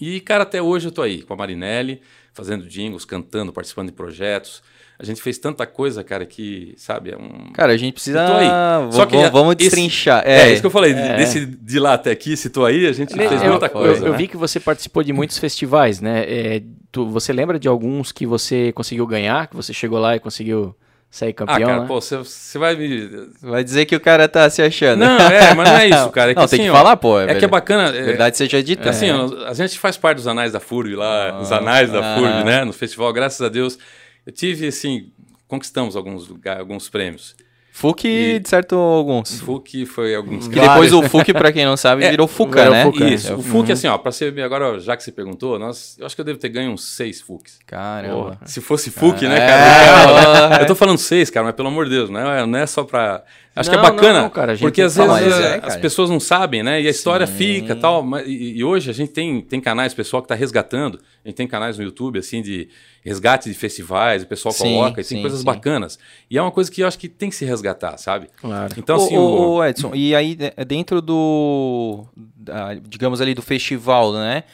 E, 0.00 0.20
cara, 0.20 0.42
até 0.44 0.62
hoje 0.62 0.88
eu 0.88 0.92
tô 0.92 1.02
aí 1.02 1.22
com 1.22 1.34
a 1.34 1.36
Marinelli, 1.36 2.00
fazendo 2.32 2.66
jingles, 2.66 3.04
cantando, 3.04 3.52
participando 3.52 3.88
de 3.88 3.92
projetos. 3.92 4.62
A 4.98 5.04
gente 5.04 5.22
fez 5.22 5.38
tanta 5.38 5.66
coisa, 5.66 6.04
cara, 6.04 6.26
que, 6.26 6.74
sabe, 6.76 7.10
é 7.10 7.16
um. 7.16 7.52
Cara, 7.54 7.72
a 7.72 7.76
gente 7.76 7.94
precisa. 7.94 8.26
Tô 8.26 8.32
aí. 8.34 8.92
Só 8.92 9.06
que 9.06 9.16
vamos, 9.16 9.30
vamos 9.30 9.52
esse- 9.54 9.64
destrinchar. 9.64 10.22
é, 10.26 10.40
É, 10.42 10.52
isso 10.52 10.60
que 10.60 10.66
eu 10.66 10.70
falei, 10.70 10.92
É. 10.92 11.16
desse 11.16 11.46
de 11.46 11.78
lá 11.78 11.94
até 11.94 12.10
aqui, 12.10 12.36
se 12.36 12.50
tô 12.50 12.66
aí, 12.66 12.86
a 12.86 12.92
gente 12.92 13.14
fez 13.14 13.42
eu, 13.42 13.50
muita 13.50 13.68
coisa. 13.70 14.04
eu 14.06 14.12
né? 14.12 14.18
vi 14.18 14.28
que 14.28 14.36
você 14.36 14.60
participou 14.60 15.02
de 15.02 15.10
muitos 15.12 15.38
festivais, 15.38 16.00
né? 16.02 16.24
É, 16.28 16.62
tu- 16.92 17.06
você 17.08 17.32
lembra 17.32 17.58
de 17.58 17.66
alguns 17.66 18.12
que 18.12 18.26
você 18.26 18.72
conseguiu 18.72 19.06
ganhar, 19.06 19.46
que 19.46 19.56
você 19.56 19.72
chegou 19.72 19.98
lá 19.98 20.16
e 20.16 20.20
conseguiu 20.20 20.76
sair 21.10 21.30
Ah, 21.30 21.34
campeão? 21.34 21.68
cara, 21.68 21.80
né? 21.80 21.86
pô, 21.88 22.00
você, 22.00 22.16
você 22.18 22.58
vai 22.58 22.76
me. 22.76 23.28
vai 23.42 23.64
dizer 23.64 23.84
que 23.84 23.96
o 23.96 24.00
cara 24.00 24.28
tá 24.28 24.48
se 24.48 24.62
achando. 24.62 25.00
Não, 25.00 25.18
é, 25.18 25.54
mas 25.54 25.68
não 25.68 25.76
é 25.76 25.88
isso, 25.88 26.10
cara. 26.12 26.30
É 26.30 26.34
que, 26.34 26.40
Não, 26.40 26.46
tem 26.48 26.60
assim, 26.60 26.64
que 26.68 26.70
ó, 26.70 26.76
falar, 26.76 26.96
pô. 26.96 27.18
É, 27.20 27.32
É 27.32 27.34
que 27.34 27.44
é 27.44 27.48
bacana. 27.48 27.88
é- 27.96 28.02
Verdade 28.02 28.36
seja 28.36 28.62
dita. 28.62 28.90
Assim, 28.90 29.08
É. 29.08 29.14
ó, 29.14 29.46
a 29.46 29.52
gente 29.54 29.78
faz 29.78 29.96
parte 29.96 30.16
dos 30.18 30.26
anais 30.26 30.52
da 30.52 30.60
FURB 30.60 30.94
lá, 30.94 31.30
Ah, 31.30 31.40
os 31.40 31.50
anais 31.52 31.90
da 31.90 31.98
ah. 31.98 32.16
FURB, 32.16 32.44
né? 32.44 32.64
No 32.64 32.72
festival, 32.72 33.12
graças 33.12 33.40
a 33.40 33.48
Deus. 33.48 33.76
Eu 34.24 34.32
tive, 34.32 34.68
assim, 34.68 35.10
conquistamos 35.48 35.96
alguns 35.96 36.30
alguns 36.58 36.88
prêmios. 36.88 37.34
Fuc, 37.72 38.04
E- 38.06 38.38
de 38.40 38.48
certo, 38.48 38.74
alguns. 38.74 39.40
FUC 39.40 39.86
foi 39.86 40.14
alguns 40.14 40.48
Que 40.48 40.60
depois 40.60 40.92
o 40.92 41.02
Fuc, 41.02 41.32
pra 41.32 41.50
quem 41.52 41.64
não 41.64 41.76
sabe, 41.76 42.04
É, 42.04 42.10
virou 42.10 42.26
Fuca, 42.26 42.68
né? 42.68 42.84
Fuca. 42.84 43.04
Isso, 43.08 43.32
É, 43.32 43.34
o 43.34 43.42
FUC, 43.42 43.72
assim, 43.72 43.86
ó, 43.86 43.96
pra 43.96 44.12
ser 44.12 44.38
agora, 44.42 44.78
já 44.80 44.96
que 44.96 45.02
você 45.02 45.10
perguntou, 45.12 45.58
nós, 45.58 45.96
eu 45.98 46.04
acho 46.04 46.14
que 46.14 46.20
eu 46.20 46.24
devo 46.24 46.38
ter 46.38 46.48
ganho 46.48 46.72
uns 46.72 46.84
seis 46.84 47.20
FUCs. 47.20 47.58
Caramba. 47.66 48.38
Se 48.44 48.60
fosse 48.60 48.90
FUC, 48.90 49.26
né, 49.26 49.36
É, 49.36 49.46
cara? 49.46 50.56
é. 50.60 50.62
Eu 50.62 50.66
tô 50.66 50.74
falando 50.74 50.98
seis, 50.98 51.30
cara, 51.30 51.46
mas 51.46 51.54
pelo 51.54 51.68
amor 51.68 51.84
de 51.84 51.90
Deus, 51.92 52.10
não 52.10 52.20
é, 52.20 52.44
não 52.44 52.58
é 52.58 52.66
só 52.66 52.84
pra. 52.84 53.22
Acho 53.54 53.68
que 53.68 53.74
é 53.74 53.78
Não, 53.82 53.90
bacana, 53.90 54.22
não, 54.22 54.30
cara, 54.30 54.52
a 54.52 54.54
gente 54.54 54.62
porque 54.62 54.80
às 54.80 54.94
vezes 54.94 55.10
Mas 55.10 55.32
é, 55.40 55.54
as 55.56 55.60
cara. 55.60 55.80
pessoas 55.80 56.08
não 56.08 56.20
sabem, 56.20 56.62
né? 56.62 56.80
E 56.80 56.86
a 56.86 56.90
história 56.90 57.26
Sim. 57.26 57.32
fica 57.34 57.74
tal. 57.74 58.00
Mas, 58.02 58.26
e, 58.26 58.58
e 58.58 58.64
hoje 58.64 58.88
a 58.88 58.92
gente 58.94 59.10
tem, 59.10 59.40
tem 59.40 59.60
canais, 59.60 59.92
pessoal 59.92 60.22
que 60.22 60.28
tá 60.28 60.36
resgatando. 60.36 61.00
A 61.24 61.28
gente 61.28 61.36
tem 61.36 61.48
canais 61.48 61.76
no 61.76 61.82
YouTube, 61.82 62.18
assim, 62.20 62.42
de 62.42 62.68
resgate 63.04 63.48
de 63.48 63.54
festivais, 63.56 64.22
o 64.22 64.26
pessoal 64.26 64.54
Sim, 64.54 64.62
coloca, 64.74 65.00
e 65.00 65.04
sim, 65.04 65.14
tem 65.16 65.22
coisas 65.22 65.40
sim. 65.40 65.44
bacanas. 65.44 65.98
E 66.30 66.38
é 66.38 66.42
uma 66.42 66.52
coisa 66.52 66.70
que 66.70 66.80
eu 66.82 66.86
acho 66.86 66.96
que 66.98 67.08
tem 67.08 67.28
que 67.28 67.34
se 67.34 67.44
resgatar, 67.44 67.96
sabe? 67.98 68.28
Claro. 68.36 68.72
Então, 68.78 68.96
Ô, 68.96 69.04
assim, 69.04 69.18
ô, 69.18 69.54
o- 69.56 69.64
Edson, 69.64 69.90
e 69.94 70.14
aí 70.14 70.36
de- 70.36 70.52
dentro 70.64 71.02
do, 71.02 72.06
da- 72.16 72.74
digamos 72.74 73.20
ali, 73.20 73.34
do 73.34 73.42
festival, 73.42 74.12
né? 74.12 74.44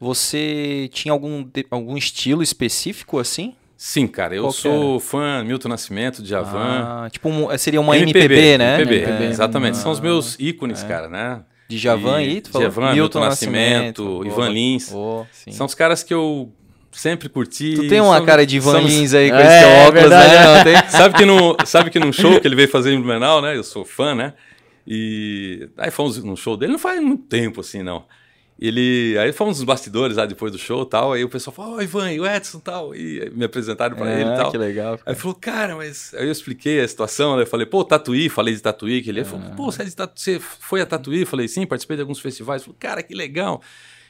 Você 0.00 0.88
tinha 0.92 1.12
algum, 1.12 1.46
algum 1.70 1.96
estilo 1.96 2.42
específico 2.42 3.18
assim? 3.18 3.54
Sim, 3.76 4.06
cara, 4.06 4.34
eu 4.34 4.42
Qual 4.44 4.52
sou 4.52 4.98
fã 5.00 5.44
Milton 5.44 5.68
Nascimento, 5.68 6.22
Djavan. 6.22 7.04
Ah, 7.04 7.08
tipo, 7.10 7.28
um- 7.28 7.56
seria 7.58 7.80
uma 7.80 7.96
MPB, 7.96 8.56
né? 8.56 8.76
MPB, 8.80 8.96
MPB. 9.02 9.24
exatamente. 9.26 9.76
São 9.76 9.92
os 9.92 9.98
Ah, 9.98 10.02
meus 10.02 10.36
ícones, 10.40 10.82
cara, 10.82 11.08
né? 11.08 11.42
De 11.68 11.76
Javan 11.76 12.22
E 12.22 12.28
aí, 12.28 12.40
tu 12.40 12.50
falou? 12.50 12.68
Djavan, 12.68 12.92
Milton 12.94 13.20
Nascimento, 13.20 14.22
Ivan 14.24 14.34
Boa. 14.36 14.48
Lins. 14.48 14.94
Sim. 15.32 15.50
São 15.52 15.66
os 15.66 15.74
caras 15.74 16.02
que 16.02 16.14
eu 16.14 16.50
sempre 16.90 17.28
curti. 17.28 17.74
Tu 17.74 17.88
tem 17.88 18.00
uma 18.00 18.16
São- 18.16 18.24
cara 18.24 18.46
de 18.46 18.56
Ivan 18.56 18.80
Lins 18.80 19.12
aí 19.12 19.28
com 19.28 19.36
É, 19.36 19.40
esse 19.46 19.64
é 19.66 19.82
óculos, 19.86 20.00
verdade. 20.00 20.34
né? 20.34 20.56
Não 20.56 20.64
tem? 20.82 20.90
Sabe 20.90 21.14
que, 21.18 21.24
no, 21.26 21.56
sabe 21.66 21.90
que 21.90 21.98
num 21.98 22.12
show 22.12 22.40
que 22.40 22.46
ele 22.48 22.56
veio 22.56 22.68
fazer 22.68 22.94
em 22.94 22.98
Blumenau, 23.00 23.42
né? 23.42 23.54
Eu 23.56 23.62
sou 23.64 23.84
fã, 23.84 24.14
né? 24.14 24.32
E 24.86 25.68
aí 25.76 25.90
fomos 25.90 26.22
num 26.24 26.36
show 26.36 26.56
dele, 26.56 26.72
não 26.72 26.78
faz 26.78 27.00
muito 27.02 27.24
tempo 27.24 27.60
assim, 27.60 27.82
não. 27.82 28.04
Ele, 28.58 29.18
aí 29.18 29.32
fomos 29.32 29.58
nos 29.58 29.64
bastidores 29.64 30.16
lá 30.16 30.24
depois 30.24 30.50
do 30.50 30.56
show 30.58 30.82
e 30.82 30.86
tal, 30.86 31.12
aí 31.12 31.22
o 31.22 31.28
pessoal 31.28 31.54
falou, 31.54 31.76
ó, 31.76 31.82
Ivan, 31.82 32.10
e 32.10 32.18
o 32.20 32.26
Edson 32.26 32.56
e 32.56 32.60
tal, 32.62 32.94
e 32.94 33.30
me 33.34 33.44
apresentaram 33.44 33.94
pra 33.94 34.10
ele 34.10 34.30
e 34.30 34.32
Ah, 34.32 34.36
tal. 34.36 34.50
que 34.50 34.56
legal. 34.56 34.94
Aí 35.04 35.12
ele 35.12 35.20
falou, 35.20 35.34
cara, 35.38 35.76
mas. 35.76 36.14
Aí 36.14 36.24
eu 36.26 36.32
expliquei 36.32 36.80
a 36.80 36.88
situação, 36.88 37.36
né? 37.36 37.42
Eu 37.42 37.46
falei, 37.46 37.66
pô, 37.66 37.84
Tatuí, 37.84 38.30
falei 38.30 38.54
de 38.54 38.62
Tatuí, 38.62 39.02
que 39.02 39.10
ele 39.10 39.24
falou, 39.24 39.50
pô, 39.54 39.70
você, 39.70 39.82
é 39.82 39.84
de 39.84 39.94
Tatu... 39.94 40.18
você 40.18 40.40
foi 40.40 40.80
a 40.80 40.86
Tatuí? 40.86 41.20
Eu 41.20 41.26
falei, 41.26 41.46
sim, 41.48 41.66
participei 41.66 41.96
de 41.96 42.00
alguns 42.00 42.18
festivais. 42.18 42.62
Falou, 42.64 42.76
cara, 42.80 43.02
que 43.02 43.14
legal. 43.14 43.60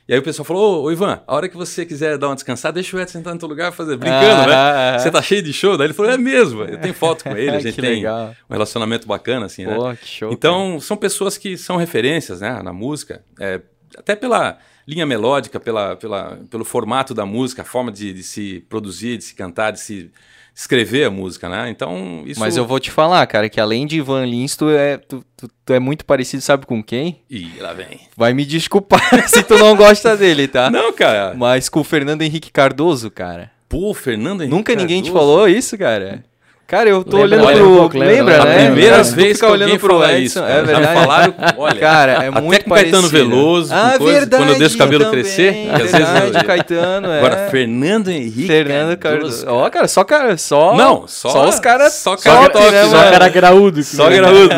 E 0.08 0.12
aí 0.12 0.20
o 0.20 0.22
pessoal 0.22 0.44
falou, 0.46 0.82
ô, 0.82 0.84
ô, 0.84 0.92
Ivan, 0.92 1.20
a 1.26 1.34
hora 1.34 1.48
que 1.48 1.56
você 1.56 1.84
quiser 1.84 2.16
dar 2.16 2.28
uma 2.28 2.36
descansada, 2.36 2.74
deixa 2.74 2.96
o 2.96 3.00
Edson 3.00 3.14
sentar 3.18 3.34
no 3.34 3.40
teu 3.40 3.48
lugar 3.48 3.72
fazer, 3.72 3.96
brincando, 3.96 4.42
Ah, 4.42 4.46
né? 4.46 4.54
ah, 4.54 4.94
ah. 4.94 4.98
Você 5.00 5.10
tá 5.10 5.20
cheio 5.20 5.42
de 5.42 5.52
show? 5.52 5.76
Daí 5.76 5.88
ele 5.88 5.94
falou, 5.94 6.12
é 6.12 6.16
mesmo, 6.16 6.62
eu 6.62 6.78
tenho 6.80 6.94
foto 6.94 7.24
com 7.24 7.36
ele, 7.36 7.50
a 7.56 7.58
gente 7.58 7.74
tem 7.80 7.96
legal. 7.96 8.32
um 8.48 8.52
relacionamento 8.52 9.08
bacana, 9.08 9.46
assim, 9.46 9.66
né? 9.66 9.74
Pô, 9.74 9.92
que 9.96 10.06
show. 10.06 10.30
Então, 10.32 10.78
são 10.78 10.96
pessoas 10.96 11.36
que 11.36 11.56
são 11.58 11.76
referências 11.76 12.40
né, 12.40 12.62
na 12.62 12.72
música, 12.72 13.24
é, 13.40 13.60
até 13.98 14.14
pela 14.16 14.58
linha 14.86 15.04
melódica, 15.06 15.58
pela, 15.58 15.96
pela, 15.96 16.38
pelo 16.50 16.64
formato 16.64 17.12
da 17.14 17.26
música, 17.26 17.62
a 17.62 17.64
forma 17.64 17.90
de, 17.90 18.12
de 18.12 18.22
se 18.22 18.64
produzir, 18.68 19.16
de 19.18 19.24
se 19.24 19.34
cantar, 19.34 19.72
de 19.72 19.80
se 19.80 20.10
escrever 20.54 21.04
a 21.04 21.10
música, 21.10 21.48
né? 21.50 21.68
Então, 21.68 22.22
isso... 22.24 22.40
Mas 22.40 22.56
eu 22.56 22.64
vou 22.66 22.80
te 22.80 22.90
falar, 22.90 23.26
cara, 23.26 23.48
que 23.48 23.60
além 23.60 23.86
de 23.86 23.98
Ivan 23.98 24.24
Lins, 24.24 24.56
tu 24.56 24.70
é, 24.70 24.96
tu, 24.96 25.22
tu- 25.36 25.50
tu 25.66 25.72
é 25.72 25.78
muito 25.78 26.04
parecido, 26.04 26.42
sabe 26.42 26.64
com 26.64 26.82
quem? 26.82 27.20
Ih, 27.28 27.58
lá 27.60 27.74
vem. 27.74 28.00
Vai 28.16 28.32
me 28.32 28.44
desculpar 28.44 29.00
se 29.28 29.42
tu 29.42 29.58
não 29.58 29.76
gosta 29.76 30.16
dele, 30.16 30.48
tá? 30.48 30.70
Não, 30.70 30.92
cara. 30.94 31.34
Mas 31.36 31.68
com 31.68 31.80
o 31.80 31.84
Fernando 31.84 32.22
Henrique 32.22 32.50
Cardoso, 32.50 33.10
cara. 33.10 33.50
Pô, 33.68 33.92
Fernando 33.92 34.42
Henrique 34.42 34.56
Nunca 34.56 34.74
ninguém 34.74 35.02
te 35.02 35.10
Cardoso. 35.12 35.34
pouco 35.36 35.48
isso, 35.48 35.76
cara? 35.76 36.24
Cara, 36.66 36.90
eu 36.90 37.04
tô 37.04 37.18
Lembra- 37.18 37.38
olhando 37.38 37.46
olha 37.46 37.56
pro. 37.58 37.76
pouco, 37.76 37.96
lembra, 37.98 38.14
lembra, 38.16 38.34
lembra. 38.38 38.44
né? 38.50 38.62
A 38.62 38.64
primeira 38.66 38.90
Cara, 38.96 39.02
vez 39.04 39.32
fica 39.36 39.46
que 39.46 39.52
olhando 39.52 39.78
pro 39.78 40.02
Edson, 40.04 40.16
isso, 40.18 40.38
é 40.40 40.42
cara. 40.48 40.62
Verdade. 40.64 41.00
falaram, 41.00 41.34
olha, 41.58 41.80
Cara, 41.80 42.12
é 42.12 42.16
até 42.28 42.40
muito 42.40 42.64
com 42.64 42.70
Caetano. 42.74 43.08
Veloso, 43.08 43.68
com 43.70 43.76
ah, 43.76 43.94
coisa, 43.96 44.18
verdade, 44.18 44.42
quando 44.42 44.52
eu 44.52 44.58
deixo 44.58 44.74
o 44.74 44.78
cabelo 44.78 45.04
também, 45.04 45.20
crescer, 45.22 45.52
que 45.54 45.70
às 45.70 45.78
vezes 45.92 45.92
verdade, 45.92 46.36
eu- 46.38 46.44
Caetano, 46.44 47.06
é. 47.08 47.18
Agora, 47.18 47.48
Fernando 47.52 48.08
Henrique 48.08 48.46
Fernando 48.48 48.96
Cardoso. 48.98 49.46
Ó, 49.48 49.70
cara, 49.70 49.86
só 49.86 50.02
cara, 50.02 50.36
só 50.36 50.74
Não, 50.76 51.06
só- 51.06 51.48
os 51.48 51.60
caras 51.60 51.92
só 51.92 52.16
cara 52.16 52.50
top, 52.50 52.68
né, 52.72 52.82
só 52.82 52.88
Só 52.90 52.96
mano? 52.96 53.10
cara 53.12 53.28
graúdo. 53.28 53.82
Só 53.84 54.10
graúdo. 54.10 54.54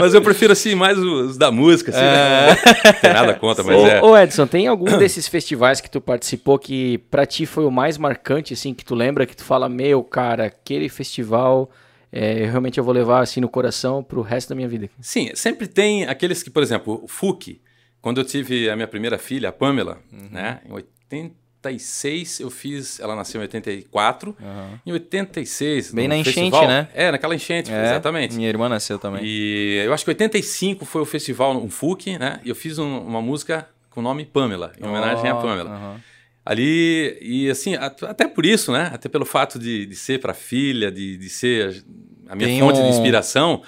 Mas 0.00 0.14
eu 0.14 0.22
prefiro, 0.22 0.52
assim, 0.52 0.76
mais 0.76 0.96
os 0.98 1.36
da 1.36 1.50
música, 1.50 1.90
assim. 1.90 2.00
né? 2.00 2.56
Não 2.84 2.92
tem 3.00 3.12
nada 3.12 3.34
contra, 3.34 3.64
mas 3.64 3.74
ô, 3.76 3.86
é. 3.88 4.02
ô, 4.02 4.16
Edson, 4.16 4.46
tem 4.46 4.68
algum 4.68 4.84
desses 4.98 5.26
festivais 5.26 5.80
que 5.80 5.90
tu 5.90 6.00
participou 6.00 6.60
que 6.60 6.98
pra 7.10 7.26
ti 7.26 7.44
foi 7.44 7.64
o 7.64 7.70
mais 7.72 7.98
marcante, 7.98 8.54
assim, 8.54 8.72
que 8.72 8.84
tu 8.84 8.94
lembra, 8.94 9.26
que 9.26 9.34
tu 9.36 9.42
fala, 9.44 9.68
meu, 9.68 10.02
cara, 10.04 10.44
aquele 10.46 10.91
festival, 10.92 11.70
é, 12.12 12.44
realmente 12.46 12.78
eu 12.78 12.84
vou 12.84 12.92
levar, 12.94 13.20
assim, 13.22 13.40
no 13.40 13.48
coração 13.48 14.02
pro 14.04 14.20
resto 14.22 14.50
da 14.50 14.54
minha 14.54 14.68
vida. 14.68 14.88
Sim, 15.00 15.30
sempre 15.34 15.66
tem 15.66 16.04
aqueles 16.04 16.42
que, 16.42 16.50
por 16.50 16.62
exemplo, 16.62 17.00
o 17.02 17.08
FUC, 17.08 17.60
quando 18.00 18.20
eu 18.20 18.24
tive 18.24 18.68
a 18.70 18.76
minha 18.76 18.86
primeira 18.88 19.18
filha, 19.18 19.48
a 19.48 19.52
Pamela, 19.52 19.98
Uhum. 20.12 20.28
né? 20.30 20.60
Em 20.66 20.72
86 20.72 22.40
eu 22.40 22.50
fiz, 22.50 22.98
ela 23.00 23.14
nasceu 23.14 23.40
em 23.40 23.42
84. 23.42 24.36
Aham. 24.40 24.80
Em 24.84 24.92
86, 24.92 25.92
Bem 25.92 26.08
na 26.08 26.16
enchente, 26.16 26.34
festival- 26.34 26.66
né? 26.68 26.88
É, 26.94 27.10
naquela 27.12 27.34
enchente, 27.34 27.70
É, 27.72 27.84
exatamente. 27.84 28.34
Minha 28.34 28.48
irmã 28.48 28.68
nasceu 28.68 28.98
também. 28.98 29.22
E 29.24 29.82
eu 29.86 29.92
acho 29.92 30.04
que 30.04 30.10
85 30.10 30.84
foi 30.84 31.00
o 31.02 31.04
festival, 31.04 31.56
um 31.56 31.70
FUC, 31.70 32.18
né? 32.18 32.40
E 32.44 32.48
eu 32.48 32.54
fiz 32.54 32.78
um- 32.78 32.98
uma 32.98 33.22
música 33.22 33.68
com 33.90 34.00
o 34.00 34.02
nome 34.02 34.24
Pamela, 34.24 34.72
em 34.80 34.86
homenagem 34.86 35.28
à 35.30 35.36
Ó, 35.36 35.40
Pamela. 35.42 35.70
aham. 35.70 36.00
Ali, 36.44 37.16
e 37.20 37.48
assim, 37.50 37.74
at- 37.76 38.02
até 38.02 38.26
por 38.26 38.44
isso, 38.44 38.72
né? 38.72 38.90
Até 38.92 39.08
pelo 39.08 39.24
fato 39.24 39.58
de, 39.58 39.86
de 39.86 39.94
ser 39.94 40.18
para 40.20 40.34
filha, 40.34 40.90
de, 40.90 41.16
de 41.16 41.28
ser 41.28 41.84
a 42.28 42.34
minha 42.34 42.48
Tem 42.48 42.58
fonte 42.60 42.80
um- 42.80 42.82
de 42.82 42.88
inspiração. 42.88 43.62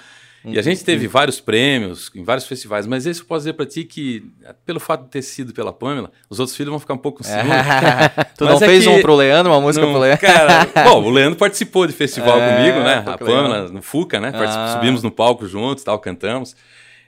E 0.47 0.59
a 0.59 0.61
gente 0.61 0.83
teve 0.83 1.07
vários 1.07 1.39
prêmios 1.39 2.11
em 2.13 2.23
vários 2.23 2.45
festivais, 2.45 2.85
mas 2.85 3.07
esse 3.07 3.19
eu 3.21 3.25
posso 3.25 3.39
dizer 3.39 3.53
para 3.53 3.65
ti 3.65 3.83
que, 3.83 4.23
pelo 4.63 4.79
fato 4.79 5.05
de 5.05 5.09
ter 5.09 5.23
sido 5.23 5.51
pela 5.53 5.73
Pamela, 5.73 6.11
os 6.29 6.39
outros 6.39 6.55
filhos 6.55 6.69
vão 6.69 6.79
ficar 6.79 6.93
um 6.93 6.99
pouco 6.99 7.17
com 7.19 7.23
ciúme. 7.23 7.49
tu 8.37 8.45
Mas 8.45 8.59
não 8.59 8.67
é 8.67 8.69
fez 8.69 8.83
que- 8.83 8.89
um 8.91 9.01
pro 9.01 9.15
Leandro, 9.15 9.51
uma 9.51 9.59
música 9.61 9.83
Não, 9.83 9.91
pro 9.93 10.01
Leandro? 10.01 10.21
Cara, 10.21 10.67
bom, 10.83 11.01
o 11.03 11.09
Leandro 11.09 11.39
participou 11.39 11.87
de 11.87 11.93
festival 11.93 12.37
É, 12.39 12.57
comigo, 12.57 12.77
né? 12.83 13.03
A 13.07 13.17
Pamela, 13.17 13.57
legal. 13.61 13.69
no 13.73 13.81
Fuca, 13.81 14.19
né? 14.19 14.31
Ah. 14.35 14.73
Subimos 14.75 15.01
no 15.01 15.09
palco 15.09 15.47
juntos, 15.47 15.83
tal, 15.83 15.97
cantamos. 15.97 16.55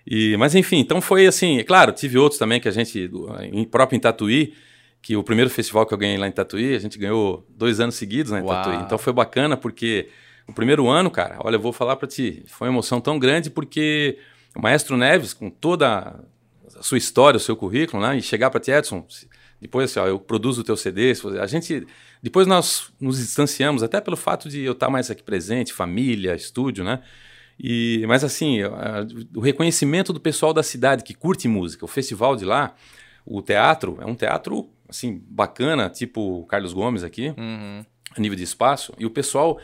E, 0.08 0.36
mas 0.38 0.56
enfim, 0.56 0.80
então 0.80 1.00
foi 1.00 1.28
assim, 1.28 1.60
é 1.60 1.64
claro, 1.64 1.92
tive 1.92 2.18
outros 2.18 2.40
também 2.40 2.60
que 2.60 2.68
a 2.68 2.72
gente, 2.72 3.08
em, 3.54 3.64
próprio 3.66 3.98
em 3.98 4.00
Tatuí, 4.00 4.54
que 5.02 5.16
o 5.16 5.24
primeiro 5.24 5.50
festival 5.50 5.86
que 5.86 5.94
eu 5.94 5.98
ganhei 5.98 6.18
lá 6.18 6.28
em 6.28 6.32
Tatuí, 6.32 6.76
a 6.76 6.80
gente 6.80 6.98
ganhou 6.98 7.46
dois 7.50 7.80
anos 7.80 7.96
seguidos 7.96 8.32
lá 8.32 8.40
em 8.40 8.44
Uau. 8.44 8.56
Tatuí. 8.56 8.76
Então 8.84 8.98
foi 8.98 9.14
bacana 9.14 9.56
porque 9.56 10.10
o 10.48 10.54
primeiro 10.54 10.88
ano, 10.88 11.10
cara, 11.12 11.38
olha, 11.40 11.56
eu 11.56 11.60
vou 11.62 11.72
falar 11.74 11.96
pra 11.96 12.08
ti, 12.08 12.44
foi 12.48 12.68
uma 12.68 12.74
emoção 12.76 13.00
tão 13.00 13.18
grande 13.20 13.50
porque 13.50 14.18
o 14.56 14.62
Maestro 14.62 14.98
Neves, 14.98 15.34
com 15.34 15.50
toda 15.50 16.20
a 16.78 16.84
sua 16.84 16.98
história, 16.98 17.38
o 17.38 17.40
seu 17.40 17.56
currículo, 17.56 18.02
né? 18.02 18.18
E 18.18 18.22
chegar 18.22 18.50
pra 18.50 18.60
ti, 18.60 18.72
Edson, 18.72 19.06
depois 19.62 19.90
assim, 19.92 20.00
ó, 20.00 20.08
eu 20.08 20.20
produzo 20.20 20.62
o 20.62 20.64
teu 20.64 20.76
CD, 20.78 21.14
a 21.42 21.48
gente, 21.48 21.86
depois 22.22 22.46
nós 22.48 22.92
nos 23.00 23.18
distanciamos, 23.18 23.82
até 23.84 24.00
pelo 24.02 24.16
fato 24.18 24.48
de 24.50 24.62
eu 24.64 24.74
estar 24.74 24.90
mais 24.90 25.10
aqui 25.10 25.24
presente, 25.24 25.74
família, 25.74 26.36
estúdio, 26.36 26.84
né? 26.84 27.02
E, 27.60 28.06
mas 28.08 28.24
assim, 28.24 28.62
a- 28.62 29.06
o 29.36 29.40
reconhecimento 29.40 30.14
do 30.14 30.20
pessoal 30.20 30.54
da 30.54 30.62
cidade 30.62 31.04
que 31.04 31.14
curte 31.16 31.48
música, 31.48 31.84
o 31.84 31.88
festival 31.88 32.36
de 32.36 32.46
lá, 32.46 32.76
o 33.26 33.42
teatro, 33.42 33.98
é 34.00 34.06
um 34.06 34.14
teatro 34.16 34.70
assim 34.90 35.22
bacana, 35.30 35.90
tipo 35.90 36.40
o 36.42 36.46
Carlos 36.46 36.74
Gomes 36.74 37.04
aqui, 37.04 37.34
Uhum. 37.38 37.84
a 38.16 38.20
nível 38.22 38.36
de 38.38 38.44
espaço, 38.44 38.94
e 38.98 39.06
o 39.06 39.10
pessoal 39.10 39.60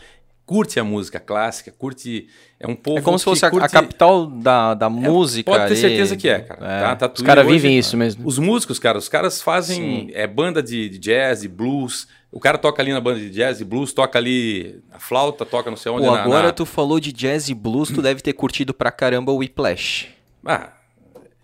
curte 0.46 0.78
a 0.78 0.84
música 0.84 1.22
clássica, 1.22 1.72
curte 1.72 2.28
é 2.60 2.68
um 2.68 2.76
povo 2.76 2.98
É 3.00 3.02
como 3.02 3.18
se 3.18 3.24
fosse 3.24 3.46
a, 3.46 3.48
a 3.48 3.52
curte- 3.52 3.72
capital 3.72 4.26
da, 4.28 4.74
da 4.74 4.90
música. 4.90 5.50
Pode 5.50 5.64
ter 5.68 5.72
ali. 5.72 5.76
certeza 5.82 6.18
que 6.18 6.28
é, 6.28 6.40
cara. 6.40 6.66
É. 6.66 6.82
Tá? 6.82 6.92
Os 6.94 7.00
Tatuí 7.00 7.26
caras 7.26 7.48
vivem 7.48 7.78
isso 7.80 7.96
mesmo. 7.96 8.28
Os 8.28 8.38
músicos, 8.38 8.78
cara, 8.78 8.98
os 8.98 9.08
caras 9.08 9.42
fazem 9.42 10.08
Sim. 10.08 10.12
é, 10.14 10.28
banda 10.28 10.62
de, 10.62 10.90
de 10.90 10.98
jazz, 11.00 11.42
de 11.42 11.48
blues. 11.48 12.08
O 12.30 12.40
cara 12.42 12.58
toca 12.58 12.82
ali 12.82 12.92
na 12.92 13.00
banda 13.00 13.20
de 13.22 13.30
jazz 13.30 13.62
e 13.62 13.64
blues, 13.64 13.94
toca 13.94 14.20
ali 14.20 14.82
a 14.92 15.00
flauta, 15.00 15.46
toca 15.46 15.70
não 15.70 15.78
sei 15.78 15.92
onde. 15.94 16.06
Pô, 16.06 16.12
na- 16.12 16.24
agora 16.24 16.48
na- 16.48 16.52
tu 16.54 16.66
falou 16.66 17.00
de 17.00 17.14
jazz 17.14 17.48
e 17.48 17.54
blues, 17.54 17.90
tu 17.90 18.02
deve 18.04 18.20
ter 18.22 18.34
curtido 18.34 18.74
pra 18.74 18.92
caramba 18.92 19.32
o 19.32 19.38
Whiplash. 19.38 20.10
Ah, 20.46 20.74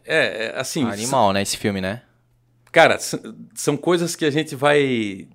é, 0.05 0.47
é, 0.47 0.59
assim, 0.59 0.83
Animal, 0.83 1.31
né, 1.31 1.41
esse 1.41 1.55
filme, 1.55 1.79
né? 1.79 2.01
Cara, 2.71 2.97
são 3.55 3.75
coisas 3.77 4.15
que 4.15 4.25
a 4.25 4.31
gente 4.31 4.55
vai. 4.55 5.27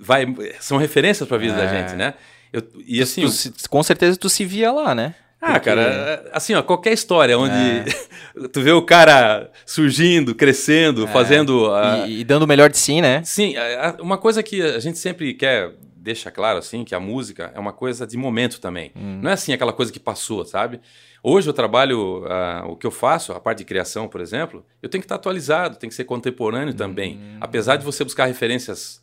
vai 0.00 0.26
são 0.60 0.78
referências 0.78 1.26
para 1.28 1.36
a 1.36 1.40
vida 1.40 1.54
da 1.54 1.64
É. 1.64 1.68
gente, 1.68 1.96
né? 1.96 2.14
Eu- 2.52 2.62
e 2.86 3.02
assim. 3.02 3.22
Tu 3.22 3.28
se- 3.30 3.52
com 3.68 3.82
certeza 3.82 4.16
tu 4.16 4.28
se 4.28 4.44
via 4.44 4.72
lá, 4.72 4.94
né? 4.94 5.14
ah, 5.40 5.52
Porque- 5.52 5.66
cara, 5.66 5.82
é, 5.82 6.30
assim, 6.32 6.54
ó, 6.54 6.62
qualquer 6.62 6.92
história 6.92 7.38
onde 7.38 7.52
tu 8.52 8.60
vê 8.62 8.72
o 8.72 8.82
cara 8.82 9.50
surgindo, 9.66 10.34
crescendo, 10.34 11.06
fazendo. 11.08 11.72
a- 11.72 12.06
E, 12.08 12.20
e 12.20 12.24
dando 12.24 12.42
o 12.42 12.46
melhor 12.46 12.70
de 12.70 12.78
si, 12.78 13.00
né? 13.00 13.22
Sim, 13.24 13.54
uma 14.00 14.18
coisa 14.18 14.42
que 14.42 14.60
a 14.62 14.78
gente 14.80 14.98
sempre 14.98 15.34
quer 15.34 15.70
deixa 16.08 16.30
claro 16.30 16.58
assim 16.58 16.84
que 16.84 16.94
a 16.94 17.00
música 17.00 17.52
é 17.54 17.58
uma 17.60 17.72
coisa 17.72 18.06
de 18.06 18.16
momento 18.16 18.60
também. 18.60 18.90
Não 18.94 19.28
é 19.30 19.34
assim 19.34 19.52
aquela 19.52 19.72
coisa 19.72 19.92
que 19.92 20.00
passou, 20.00 20.44
sabe? 20.44 20.80
Hoje 21.22 21.48
eu 21.48 21.52
trabalho 21.52 22.24
ah, 22.26 22.64
o 22.66 22.76
que 22.76 22.86
eu 22.86 22.90
faço, 22.90 23.32
a 23.32 23.40
parte 23.40 23.58
de 23.58 23.64
criação, 23.66 24.08
por 24.08 24.20
exemplo, 24.20 24.64
eu 24.82 24.88
tenho 24.88 25.02
que 25.02 25.04
estar 25.04 25.16
atualizado, 25.16 25.76
tem 25.76 25.88
que 25.90 25.94
ser 25.94 26.04
contemporâneo 26.04 26.72
também. 26.72 27.20
Apesar 27.40 27.76
de 27.76 27.84
você 27.84 28.02
buscar 28.04 28.24
referências 28.26 29.02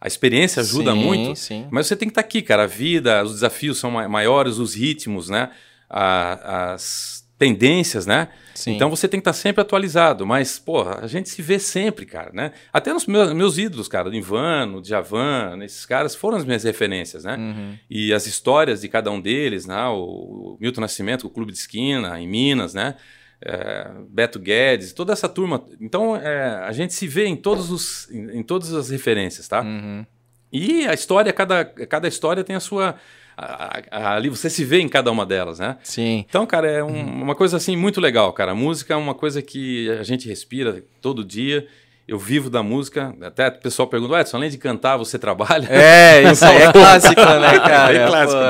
a 0.00 0.06
experiência 0.06 0.60
ajuda 0.60 0.92
Sim, 0.92 1.04
muito. 1.04 1.34
sim. 1.36 1.66
Mas 1.72 1.88
você 1.88 1.96
tem 1.96 2.06
que 2.08 2.12
estar 2.12 2.20
aqui, 2.20 2.40
cara. 2.40 2.62
A 2.62 2.66
vida, 2.68 3.24
os 3.24 3.32
desafios 3.32 3.78
são 3.78 3.90
ma- 3.90 4.08
maiores, 4.08 4.58
os 4.58 4.74
ritmos, 4.74 5.28
né? 5.28 5.50
A- 5.90 6.72
as 6.74 7.17
tendências, 7.38 8.04
né? 8.04 8.28
Sim. 8.54 8.74
Então 8.74 8.90
você 8.90 9.06
tem 9.06 9.20
que 9.20 9.22
estar 9.22 9.32
sempre 9.32 9.62
atualizado. 9.62 10.26
Mas, 10.26 10.58
porra, 10.58 10.98
a 11.00 11.06
gente 11.06 11.28
se 11.28 11.40
vê 11.40 11.58
sempre, 11.58 12.04
cara, 12.04 12.30
né? 12.32 12.52
Até 12.72 12.92
nos 12.92 13.06
meus, 13.06 13.32
meus 13.32 13.56
ídolos, 13.56 13.86
cara, 13.86 14.08
o 14.08 14.14
Ivano, 14.14 14.78
o 14.78 14.82
Djavan, 14.82 15.58
esses 15.62 15.86
caras 15.86 16.16
foram 16.16 16.36
as 16.36 16.44
minhas 16.44 16.64
referências, 16.64 17.22
né? 17.24 17.36
Uhum. 17.36 17.78
E 17.88 18.12
as 18.12 18.26
histórias 18.26 18.80
de 18.80 18.88
cada 18.88 19.10
um 19.10 19.20
deles, 19.20 19.66
né? 19.66 19.86
O, 19.86 20.56
o 20.56 20.58
Milton 20.60 20.80
Nascimento, 20.80 21.26
o 21.26 21.30
Clube 21.30 21.52
de 21.52 21.58
Esquina, 21.58 22.20
em 22.20 22.26
Minas, 22.26 22.74
né? 22.74 22.96
É, 23.40 23.88
Beto 24.10 24.40
Guedes, 24.40 24.92
toda 24.92 25.12
essa 25.12 25.28
turma. 25.28 25.64
Então, 25.80 26.16
é, 26.16 26.64
a 26.64 26.72
gente 26.72 26.92
se 26.92 27.06
vê 27.06 27.26
em, 27.26 27.36
todos 27.36 27.70
os, 27.70 28.10
em, 28.10 28.38
em 28.38 28.42
todas 28.42 28.74
as 28.74 28.90
referências, 28.90 29.46
tá? 29.46 29.62
Uhum. 29.62 30.04
E 30.52 30.86
a 30.86 30.94
história, 30.94 31.32
cada, 31.32 31.64
cada 31.64 32.08
história 32.08 32.42
tem 32.42 32.56
a 32.56 32.60
sua. 32.60 32.96
A- 33.38 33.82
a- 33.90 34.14
ali 34.16 34.28
você 34.28 34.50
se 34.50 34.64
vê 34.64 34.80
em 34.80 34.88
cada 34.88 35.10
uma 35.10 35.24
delas, 35.24 35.58
né? 35.58 35.76
Sim. 35.82 36.24
Então, 36.28 36.44
cara, 36.46 36.68
é 36.68 36.82
um- 36.82 37.22
uma 37.22 37.34
coisa 37.34 37.56
assim 37.56 37.76
muito 37.76 38.00
legal, 38.00 38.32
cara. 38.32 38.52
A 38.52 38.54
música 38.54 38.94
é 38.94 38.96
uma 38.96 39.14
coisa 39.14 39.40
que 39.40 39.90
a 39.92 40.02
gente 40.02 40.28
respira 40.28 40.82
todo 41.00 41.24
dia. 41.24 41.66
Eu 42.06 42.18
vivo 42.18 42.48
da 42.48 42.62
música. 42.62 43.14
Até 43.20 43.48
o 43.48 43.52
pessoal 43.60 43.86
pergunta, 43.86 44.18
Edson, 44.18 44.38
além 44.38 44.48
de 44.48 44.56
cantar, 44.56 44.96
você 44.96 45.18
trabalha? 45.18 45.66
É, 45.70 46.22
isso 46.32 46.42
aí 46.42 46.62
é 46.62 46.72
clássico, 46.72 47.20
né, 47.20 47.58
cara? 47.60 47.94
É 47.94 48.06
clássico, 48.06 48.40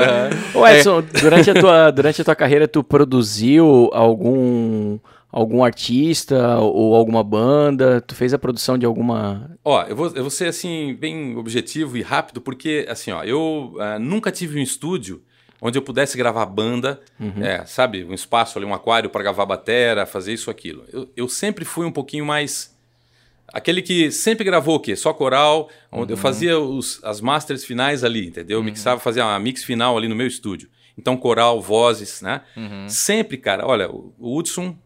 Pô, 0.53 0.61
né? 0.61 0.69
Ô 0.71 0.73
Edson, 0.73 1.03
durante, 1.21 1.51
a 1.51 1.53
tua, 1.53 1.91
durante 1.91 2.21
a 2.21 2.25
tua 2.25 2.35
carreira, 2.35 2.69
tu 2.69 2.81
produziu 2.81 3.89
algum, 3.91 4.97
algum 5.31 5.63
artista 5.63 6.59
ou 6.59 6.95
alguma 6.95 7.23
banda? 7.23 8.01
Tu 8.01 8.15
fez 8.15 8.33
a 8.33 8.39
produção 8.39 8.77
de 8.77 8.85
alguma. 8.85 9.57
Ó, 9.63 9.83
eu 9.83 9.95
vou, 9.95 10.07
eu 10.07 10.21
vou 10.21 10.29
ser 10.29 10.47
assim, 10.47 10.95
bem 10.99 11.35
objetivo 11.37 11.97
e 11.97 12.01
rápido, 12.01 12.41
porque 12.41 12.85
assim, 12.89 13.11
ó, 13.11 13.23
eu 13.23 13.75
ah, 13.79 13.99
nunca 13.99 14.31
tive 14.31 14.59
um 14.59 14.63
estúdio 14.63 15.21
onde 15.61 15.77
eu 15.77 15.81
pudesse 15.81 16.17
gravar 16.17 16.45
banda, 16.45 17.01
é, 17.41 17.65
sabe, 17.65 18.05
um 18.05 18.13
espaço 18.13 18.57
ali, 18.57 18.65
um 18.65 18.73
aquário 18.73 19.09
para 19.09 19.21
gravar 19.21 19.45
batera, 19.45 20.05
fazer 20.05 20.33
isso, 20.33 20.49
aquilo. 20.49 20.85
Eu, 20.91 21.09
eu 21.17 21.27
sempre 21.27 21.65
fui 21.65 21.85
um 21.85 21.91
pouquinho 21.91 22.25
mais 22.25 22.77
aquele 23.53 23.81
que 23.81 24.11
sempre 24.11 24.43
gravou 24.43 24.75
o 24.75 24.79
quê? 24.79 24.95
Só 24.95 25.11
coral, 25.11 25.69
onde 25.91 26.13
eu 26.13 26.17
fazia 26.17 26.59
os, 26.59 27.03
as 27.03 27.19
masters 27.19 27.65
finais 27.65 28.03
ali, 28.03 28.27
entendeu? 28.27 28.59
Eu 28.59 28.63
mixava, 28.63 28.99
fazia 28.99 29.25
uma 29.25 29.39
mix 29.39 29.63
final 29.63 29.97
ali 29.97 30.07
no 30.07 30.15
meu 30.15 30.27
estúdio. 30.27 30.69
Então, 30.97 31.15
coral, 31.15 31.61
vozes, 31.61 32.21
né? 32.21 32.41
Sempre, 32.87 33.37
cara, 33.37 33.65
olha, 33.65 33.89
o 33.89 34.13
Hudson, 34.19 34.77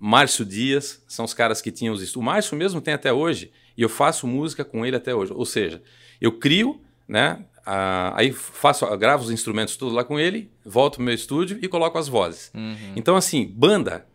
Márcio 0.00 0.44
Dias, 0.44 1.02
são 1.06 1.24
os 1.24 1.34
caras 1.34 1.60
que 1.60 1.70
tinham 1.70 1.92
os 1.94 2.00
estúdios. 2.00 2.22
O 2.22 2.24
Márcio 2.24 2.56
mesmo 2.56 2.80
tem 2.80 2.94
até 2.94 3.12
hoje, 3.12 3.52
e 3.76 3.82
eu 3.82 3.88
faço 3.88 4.26
música 4.26 4.64
com 4.64 4.84
ele 4.86 4.96
até 4.96 5.14
hoje. 5.14 5.32
Ou 5.34 5.44
seja, 5.44 5.82
eu 6.20 6.32
crio, 6.32 6.80
né? 7.06 7.44
ah, 7.66 8.12
aí 8.16 8.32
faço, 8.32 8.86
gravo 8.96 9.22
os 9.24 9.30
instrumentos 9.30 9.76
tudo 9.76 9.94
lá 9.94 10.02
com 10.02 10.18
ele, 10.18 10.50
volto 10.64 10.94
pro 10.96 11.04
meu 11.04 11.14
estúdio 11.14 11.58
e 11.60 11.68
coloco 11.68 11.98
as 11.98 12.08
vozes. 12.08 12.50
Então, 12.96 13.14
assim, 13.14 13.46
banda, 13.46 14.06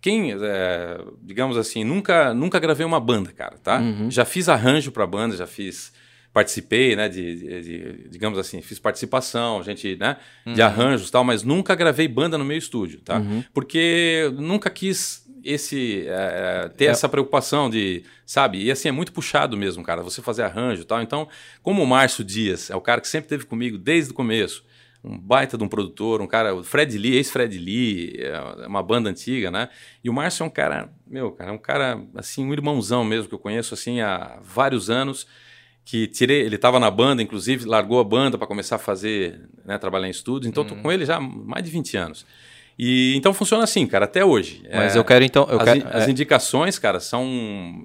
quem, 0.00 0.32
é, 0.32 1.00
digamos 1.22 1.56
assim, 1.56 1.82
nunca, 1.84 2.32
nunca 2.32 2.58
gravei 2.60 2.86
uma 2.86 3.00
banda, 3.00 3.32
cara, 3.32 3.56
tá? 3.58 3.80
Já 4.10 4.24
fiz 4.24 4.48
arranjo 4.48 4.92
para 4.92 5.06
banda, 5.06 5.36
já 5.36 5.46
fiz, 5.46 5.92
participei, 6.32 6.96
né, 6.96 7.08
de, 7.08 7.36
de- 7.36 7.60
de- 7.62 8.08
digamos 8.08 8.38
assim, 8.38 8.62
fiz 8.62 8.78
participação, 8.78 9.62
gente, 9.62 9.96
né, 9.96 10.16
de 10.46 10.62
arranjos 10.62 11.08
e 11.08 11.12
tal, 11.12 11.22
mas 11.24 11.42
nunca 11.42 11.74
gravei 11.74 12.08
banda 12.08 12.38
no 12.38 12.44
meu 12.44 12.56
estúdio, 12.56 13.00
tá? 13.00 13.20
Porque 13.52 14.32
nunca 14.38 14.70
quis 14.70 15.21
esse 15.44 16.06
é, 16.06 16.64
é, 16.64 16.68
ter 16.68 16.86
essa 16.86 17.08
preocupação 17.08 17.68
de, 17.68 18.04
sabe? 18.24 18.62
E 18.62 18.70
assim 18.70 18.88
é 18.88 18.92
muito 18.92 19.12
puxado 19.12 19.56
mesmo, 19.56 19.82
cara, 19.82 20.02
você 20.02 20.22
fazer 20.22 20.42
arranjo 20.42 20.82
e 20.82 20.84
tal. 20.84 21.00
Então, 21.02 21.28
como 21.62 21.82
o 21.82 21.86
Márcio 21.86 22.24
Dias 22.24 22.70
é 22.70 22.76
o 22.76 22.80
cara 22.80 23.00
que 23.00 23.08
sempre 23.08 23.26
esteve 23.26 23.46
comigo 23.46 23.78
desde 23.78 24.12
o 24.12 24.14
começo, 24.14 24.64
um 25.04 25.18
baita 25.18 25.58
de 25.58 25.64
um 25.64 25.68
produtor, 25.68 26.20
um 26.20 26.26
cara, 26.26 26.54
o 26.54 26.62
Fred 26.62 26.96
Lee, 26.96 27.16
ex-Fred 27.16 27.58
Lee, 27.58 28.14
é 28.18 28.66
uma 28.66 28.82
banda 28.82 29.10
antiga, 29.10 29.50
né? 29.50 29.68
E 30.02 30.08
o 30.08 30.12
Márcio 30.12 30.44
é 30.44 30.46
um 30.46 30.50
cara, 30.50 30.92
meu, 31.06 31.32
cara, 31.32 31.50
é 31.50 31.52
um 31.52 31.58
cara, 31.58 32.00
assim, 32.14 32.44
um 32.44 32.52
irmãozão 32.52 33.04
mesmo, 33.04 33.28
que 33.28 33.34
eu 33.34 33.38
conheço, 33.38 33.74
assim, 33.74 34.00
há 34.00 34.38
vários 34.42 34.90
anos, 34.90 35.26
que 35.84 36.06
tirei, 36.06 36.42
ele 36.42 36.54
estava 36.54 36.78
na 36.78 36.90
banda, 36.90 37.20
inclusive, 37.20 37.64
largou 37.64 37.98
a 37.98 38.04
banda 38.04 38.38
para 38.38 38.46
começar 38.46 38.76
a 38.76 38.78
fazer, 38.78 39.48
né, 39.64 39.76
trabalhar 39.76 40.06
em 40.06 40.12
estúdio, 40.12 40.48
então 40.48 40.64
tô 40.64 40.76
com 40.76 40.92
ele 40.92 41.04
já 41.04 41.16
há 41.16 41.20
mais 41.20 41.64
de 41.64 41.70
20 41.70 41.96
anos. 41.96 42.24
E 42.78 43.14
então 43.16 43.34
funciona 43.34 43.64
assim, 43.64 43.86
cara, 43.86 44.06
até 44.06 44.24
hoje. 44.24 44.62
Mas 44.72 44.96
É, 44.96 44.98
eu 44.98 45.04
quero 45.04 45.24
então. 45.24 45.46
Eu 45.50 45.58
as, 45.58 45.64
quero, 45.64 45.88
as 45.88 46.08
é. 46.08 46.10
indicações, 46.10 46.78
cara, 46.78 46.98
são, 47.00 47.24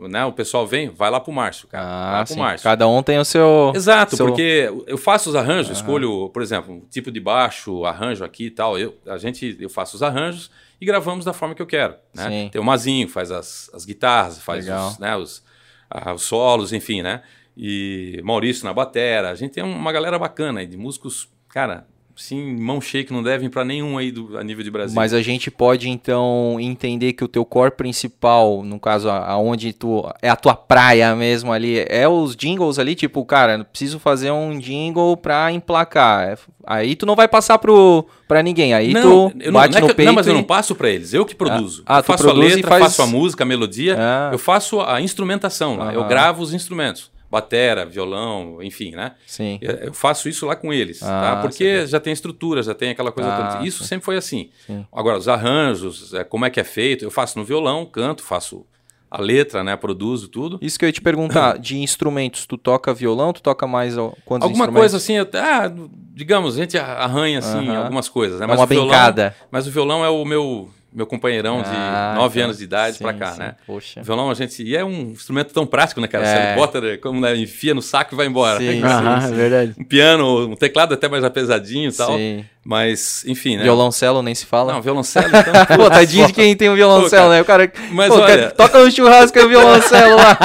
né, 0.10 0.23
o 0.26 0.32
pessoal 0.32 0.65
vem, 0.65 0.89
vai 0.89 1.10
lá 1.12 1.19
pro 1.19 1.32
Márcio, 1.34 1.67
cara, 1.67 1.84
vai 1.86 2.21
Ah, 2.21 2.26
pro 2.26 2.34
sim. 2.34 2.39
Márcio. 2.39 2.63
Cada 2.63 2.88
um 2.88 3.04
tem 3.04 3.19
o 3.19 3.26
seu. 3.26 3.71
Exato, 3.76 4.15
seu- 4.15 4.26
porque 4.26 4.71
eu 4.88 4.97
faço 4.97 5.30
os 5.30 5.36
arranjos, 5.36 5.78
escolho, 5.78 6.30
por 6.30 6.41
exemplo, 6.41 6.73
um 6.73 6.80
tipo 6.89 7.12
de 7.12 7.19
baixo, 7.19 7.84
arranjo 7.86 8.23
aqui 8.23 8.45
e 8.45 8.52
tal. 8.52 8.80
Eu, 8.80 8.95
a 9.08 9.17
gente, 9.17 9.58
eu 9.60 9.69
faço 9.69 9.95
os 9.97 10.02
arranjos 10.04 10.50
e 10.80 10.86
gravamos 10.86 11.26
da 11.26 11.34
forma 11.34 11.54
que 11.54 11.62
eu 11.62 11.67
quero. 11.67 11.95
Né? 12.15 12.30
Sim. 12.30 12.50
Tem 12.52 12.62
o 12.62 12.63
Mazinho, 12.63 13.10
faz 13.10 13.30
as, 13.30 13.69
as 13.73 13.84
guitarras, 13.84 14.41
faz 14.41 14.65
Legal. 14.65 14.88
os, 14.89 15.00
né, 15.00 15.15
os, 15.17 15.43
ah, 15.89 16.13
os 16.13 16.21
solos, 16.23 16.71
enfim, 16.71 17.02
né? 17.02 17.21
E 17.58 18.21
Maurício 18.23 18.63
na 18.63 18.73
batera. 18.73 19.32
A 19.32 19.36
gente 19.36 19.52
tem 19.52 19.63
uma 19.63 19.91
galera 19.91 20.17
bacana 20.17 20.60
aí, 20.62 20.67
de 20.67 20.78
músicos, 20.78 21.28
cara, 21.50 21.88
sim, 22.17 22.56
mão 22.58 22.82
cheia 22.82 23.03
que 23.03 23.13
não 23.13 23.21
devem 23.23 23.49
pra 23.49 23.63
nenhum 23.63 23.97
aí 23.97 24.12
do, 24.12 24.38
a 24.38 24.43
nível 24.43 24.63
de 24.63 24.71
Brasil. 24.71 24.95
Mas 24.95 25.13
a 25.13 25.21
gente 25.21 25.49
pode 25.51 25.88
então 25.89 26.58
entender 26.60 27.13
que 27.13 27.23
o 27.23 27.27
teu 27.27 27.45
core 27.45 27.71
principal, 27.71 28.63
no 28.63 28.80
caso, 28.80 29.10
aonde 29.10 29.71
tu 29.73 30.03
é 30.21 30.30
a 30.30 30.36
tua 30.36 30.56
praia 30.56 31.15
mesmo 31.15 31.53
ali, 31.53 31.86
é 31.88 32.08
os 32.08 32.36
jingles 32.36 32.80
ali, 32.80 32.95
tipo, 32.95 33.23
cara, 33.23 33.63
preciso 33.63 33.99
fazer 33.99 34.32
um 34.32 34.58
jingle 34.60 35.15
pra 35.15 35.51
emplacar. 35.51 36.30
É- 36.30 36.38
Aí 36.69 36.95
tu 36.97 37.06
não 37.06 37.15
vai 37.15 37.30
passar 37.30 37.58
pro 37.60 38.06
para 38.27 38.43
ninguém. 38.43 38.73
Aí 38.73 38.91
não, 38.91 39.30
tu 39.30 39.38
eu 39.39 39.51
não, 39.53 39.62
bate 39.62 39.71
não 39.71 39.77
é 39.77 39.82
no 39.82 39.88
que 39.88 39.91
eu- 39.91 39.95
peito 39.95 40.08
não, 40.08 40.15
mas 40.15 40.27
eu 40.27 40.34
e- 40.34 40.36
não 40.36 40.43
passo 40.43 40.75
pra 40.75 40.89
eles, 40.89 41.13
eu 41.13 41.25
que 41.25 41.34
produzo. 41.34 41.82
Ah, 41.86 41.99
eu 41.99 42.03
faço 42.03 42.30
a 42.30 42.34
letra, 42.34 42.67
faz- 42.69 42.84
faço 42.84 43.01
a 43.03 43.08
música, 43.08 43.43
a 43.43 43.47
melodia, 43.47 43.95
Ah. 43.97 44.30
eu 44.34 44.38
faço 44.38 44.82
a 44.82 44.99
instrumentação 44.99 45.77
lá, 45.77 45.93
eu 45.93 46.03
gravo 46.06 46.43
os 46.43 46.53
instrumentos. 46.53 47.10
Batera, 47.29 47.85
violão, 47.85 48.61
enfim, 48.63 48.91
né? 48.91 49.13
Sim. 49.25 49.59
Eu 49.61 49.93
faço 49.93 50.29
isso 50.29 50.45
lá 50.45 50.55
com 50.55 50.71
eles, 50.71 51.03
Ah, 51.03 51.21
tá? 51.21 51.35
Porque 51.41 51.85
já 51.85 51.99
tem 51.99 52.13
estrutura, 52.13 52.63
já 52.63 52.73
tem 52.73 52.91
aquela 52.91 53.11
coisa 53.11 53.31
Ah, 53.31 53.35
toda. 53.51 53.65
Isso 53.65 53.83
sempre 53.83 54.05
foi 54.05 54.15
assim. 54.17 54.49
Sim. 54.65 54.85
Agora, 54.93 55.17
os 55.17 55.27
arranjos, 55.27 56.13
é, 56.13 56.23
como 56.23 56.45
é 56.45 56.49
que 56.49 56.59
é 56.59 56.63
feito, 56.63 57.03
eu 57.03 57.11
faço 57.11 57.37
no 57.37 57.43
violão, 57.43 57.85
canto, 57.85 58.23
faço 58.23 58.65
a 59.11 59.21
letra, 59.21 59.63
né? 59.63 59.75
Produzo 59.75 60.27
tudo. 60.27 60.57
Isso 60.61 60.77
que 60.79 60.85
eu 60.85 60.89
ia 60.89 60.93
te 60.93 61.01
perguntar, 61.01 61.57
de 61.57 61.77
instrumentos, 61.79 62.45
tu 62.45 62.57
toca 62.57 62.93
violão, 62.93 63.31
tu 63.33 63.41
toca 63.41 63.65
mais 63.67 63.95
quantos 64.25 64.47
Alguma 64.47 64.69
coisa 64.71 64.97
assim, 64.97 65.17
ah, 65.17 65.71
digamos, 66.13 66.55
a 66.55 66.61
gente 66.61 66.77
arranha 66.77 67.39
assim 67.39 67.67
Aham. 67.69 67.77
algumas 67.83 68.09
coisas, 68.09 68.39
né? 68.39 68.45
É 68.45 68.47
uma 68.47 68.63
o 68.63 68.67
violão, 68.67 68.87
brincada. 68.89 69.35
mas 69.51 69.67
o 69.67 69.71
violão 69.71 70.03
é 70.03 70.09
o 70.09 70.23
meu 70.25 70.69
meu 70.93 71.06
companheirão 71.06 71.62
de 71.62 71.69
Ah, 71.69 72.13
9 72.15 72.34
então, 72.39 72.45
anos 72.45 72.58
de 72.58 72.63
idade 72.63 72.97
pra 72.97 73.13
cá, 73.13 73.32
sim. 73.34 73.39
né? 73.39 73.56
Poxa. 73.65 74.02
Violão 74.02 74.30
a 74.30 74.34
gente. 74.34 74.63
E 74.63 74.76
é 74.76 74.84
um 74.84 75.12
instrumento 75.12 75.54
tão 75.54 75.65
prático, 75.65 76.00
né, 76.02 76.08
cara? 76.08 76.26
É. 76.26 76.54
Você 76.54 76.56
bota, 76.60 76.97
como 76.97 77.19
né, 77.21 77.36
enfia 77.36 77.73
no 77.73 77.82
saco 77.82 78.13
e 78.13 78.17
vai 78.17 78.28
embora. 78.28 78.60
Sim, 78.60 78.82
é 78.84 79.32
verdade. 79.32 79.76
Um 79.78 79.84
piano, 79.84 80.47
um 80.47 80.56
teclado 80.56 80.93
até 80.93 81.08
mais 81.08 81.28
pesadinho 81.30 81.89
e 81.89 81.93
tal. 81.93 82.15
Sim. 82.17 82.45
Mas, 82.69 83.23
enfim, 83.25 83.56
né? 83.56 83.63
Violoncelo 83.63 84.21
nem 84.21 84.36
se 84.36 84.45
fala. 84.45 84.73
Não, 84.73 84.82
violoncelo, 84.82 85.25
então. 85.30 85.41
Pô, 85.77 85.89
tadinho 85.89 86.27
de 86.27 86.34
quem 86.34 86.53
tem 86.53 86.69
um 86.69 86.75
violoncelo, 86.75 87.27
Pô, 87.27 87.30
né? 87.32 87.41
O 87.41 87.45
cara. 87.45 87.71
mas 87.91 88.10
pô, 88.13 88.19
olha- 88.19 88.51
toca 88.51 88.77
no 88.84 88.91
churrasco 88.91 89.39
e 89.39 89.41
o 89.41 89.47
violoncelo 89.47 90.17
lá. 90.17 90.38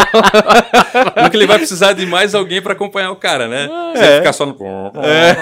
Porque 1.21 1.37
ele 1.37 1.49
vai 1.49 1.59
precisar 1.59 1.95
de 1.95 2.07
mais 2.07 2.33
alguém 2.33 2.63
pra 2.63 2.75
acompanhar 2.75 3.11
o 3.11 3.17
cara, 3.17 3.49
né? 3.49 3.69
Ah, 3.69 3.93
Você 3.97 4.05
é. 4.05 4.17
ficar 4.19 4.33
só 4.35 4.47
no. 4.47 4.53
Né? 4.55 5.37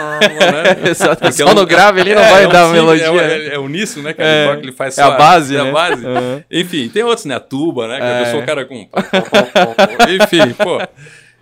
Exato. 0.88 1.16
Porque 1.20 1.32
Só 1.42 1.48
é 1.48 1.50
um- 1.50 1.54
no 1.54 1.66
grave 1.66 2.00
ele 2.00 2.14
não 2.14 2.22
É, 2.22 2.30
vai 2.30 2.44
é 2.44 2.48
um 2.48 2.50
dar 2.50 2.64
sim- 2.68 2.72
melodia. 2.72 3.04
É, 3.04 3.48
é, 3.48 3.54
é 3.56 3.58
uníssono, 3.58 4.04
né, 4.06 4.14
cara? 4.14 4.28
É. 4.30 4.52
Ele 4.62 4.72
faz 4.72 4.96
É 4.96 5.02
a 5.02 5.06
só 5.06 5.18
base, 5.18 5.56
é 5.56 5.62
né? 5.62 5.68
a 5.68 5.72
base. 5.74 6.06
Uhum. 6.06 6.42
Enfim, 6.50 6.88
tem 6.88 7.02
outros, 7.02 7.26
né? 7.26 7.34
A 7.34 7.40
tuba, 7.40 7.88
né? 7.88 7.96
Que 7.98 8.02
É. 8.04 8.20
eu 8.22 8.26
sou 8.30 8.40
o 8.40 8.46
cara 8.46 8.64
com. 8.64 8.88
Enfim, 10.08 10.54
pô. 10.54 10.80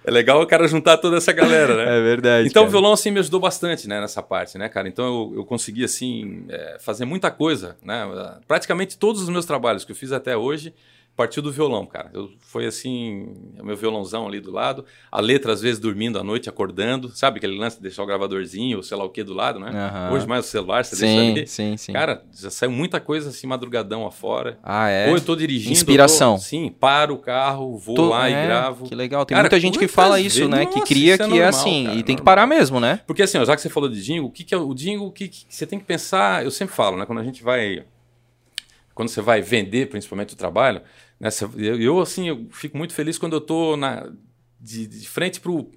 É 0.09 0.11
legal 0.11 0.41
o 0.41 0.47
cara 0.47 0.67
juntar 0.67 0.97
toda 0.97 1.19
essa 1.19 1.33
galera, 1.33 1.77
né? 1.77 1.85
É 1.99 2.01
verdade. 2.01 2.49
Então 2.49 2.63
o 2.63 2.67
cara. 2.67 2.71
violão 2.71 2.93
assim 2.93 3.11
me 3.11 3.19
ajudou 3.19 3.39
bastante, 3.39 3.87
né, 3.87 4.01
nessa 4.01 4.23
parte, 4.23 4.57
né, 4.57 4.69
cara? 4.69 4.89
Então 4.89 5.05
eu, 5.05 5.39
eu 5.41 5.45
consegui 5.45 5.85
assim 5.85 6.45
é, 6.49 6.79
fazer 6.81 7.05
muita 7.05 7.31
coisa, 7.31 7.77
né? 7.83 8.07
Praticamente 8.47 8.97
todos 8.97 9.23
os 9.23 9.29
meus 9.29 9.45
trabalhos 9.45 9.85
que 9.85 9.93
eu 9.93 9.97
fiz 9.97 10.13
até 10.13 10.37
hoje 10.37 10.73
partiu 11.19 11.43
do 11.43 11.51
violão, 11.51 11.85
cara. 11.85 12.11
Eu, 12.15 12.31
foi 12.39 12.65
assim, 12.65 13.35
o 13.59 13.65
meu 13.65 13.77
violãozão 13.77 14.27
ali 14.29 14.39
do 14.41 14.53
lado, 14.53 14.85
a 15.11 15.21
letra 15.21 15.53
às 15.53 15.61
vezes 15.61 15.81
dormindo 15.81 16.17
à 16.19 16.23
noite, 16.23 16.49
acordando, 16.49 17.09
sabe 17.11 17.39
aquele 17.39 17.59
lance 17.59 17.77
de 17.77 17.83
deixar 17.83 18.05
o 18.05 18.07
gravadorzinho 18.07 18.77
ou 18.77 18.83
sei 18.85 18.97
lá 18.97 19.05
o 19.05 19.11
que 19.11 19.25
do 19.25 19.35
lado, 19.35 19.59
né? 19.59 19.71
Aham. 19.75 20.13
Hoje 20.15 20.27
mais 20.29 20.47
o 20.47 20.49
celular, 20.49 20.85
você 20.85 20.95
Sim, 20.95 21.05
deixa 21.07 21.21
ali. 21.33 21.47
sim, 21.49 21.77
sim. 21.77 21.93
Cara, 21.93 22.23
já 22.33 22.49
saiu 22.51 22.71
muita 22.71 23.01
coisa 23.01 23.31
assim 23.31 23.47
madrugadão 23.49 24.07
afora. 24.07 24.59
ah, 24.63 24.89
é. 24.89 25.09
Ou 25.11 25.17
eu 25.17 25.21
tô 25.21 25.35
dirigindo, 25.35 25.73
Inspiração. 25.73 26.37
tô- 26.37 26.41
sim, 26.43 26.71
paro 26.71 27.15
o 27.15 27.19
carro, 27.19 27.77
vou 27.77 27.97
Tô- 27.97 28.09
lá 28.11 28.29
é, 28.31 28.45
e 28.45 28.47
gravo. 28.47 28.87
Que 28.87 28.95
legal. 28.95 29.27
Tem 29.27 29.35
Cara, 29.35 29.47
muita 29.47 29.59
gente 29.61 29.77
que 29.79 29.89
fala 29.89 30.21
isso, 30.21 30.37
vezes- 30.39 30.51
né? 30.51 30.67
que 30.67 30.75
Nossa, 30.79 30.87
cria 30.87 31.15
isso 31.15 31.23
é 31.23 31.27
que 31.27 31.33
é 31.33 31.43
normal, 31.43 31.49
assim. 31.49 31.85
cara, 31.85 31.97
e 31.97 32.03
tem 32.05 32.15
que 32.15 32.21
normal. 32.23 32.25
parar 32.25 32.47
mesmo, 32.47 32.79
né? 32.79 33.01
Porque 33.07 33.23
assim, 33.25 33.39
ó, 33.39 33.45
já 33.45 33.57
que 33.57 33.61
você 33.61 33.69
falou 33.69 33.89
de 33.89 34.01
jingle, 34.01 34.29
o 34.29 34.31
que, 34.31 34.45
que 34.45 34.55
é 34.55 34.59
o 34.59 34.73
jingle? 34.73 35.09
O 35.09 35.13
que, 35.13 35.27
que 35.27 35.45
você 35.49 35.67
tem 35.67 35.81
que 35.81 35.85
pensar? 35.85 36.45
Eu 36.45 36.51
sempre 36.53 36.77
falo, 36.77 36.97
né? 36.97 37.05
Quando 37.05 37.19
a 37.19 37.25
gente 37.25 37.43
vai. 37.43 37.85
Quando 38.95 39.09
você 39.11 39.21
vai 39.21 39.41
vender, 39.41 39.89
principalmente 39.89 40.35
o 40.35 40.37
trabalho, 40.37 40.81
você- 41.31 41.47
eu, 41.57 42.01
assim, 42.01 42.29
eu 42.29 42.47
fico 42.51 42.77
muito 42.77 42.93
feliz 42.95 43.19
quando 43.19 43.35
eu 43.35 43.41
na, 43.77 44.07
de, 44.61 44.87
de 44.87 45.09
frente 45.09 45.41
pro, 45.41 45.69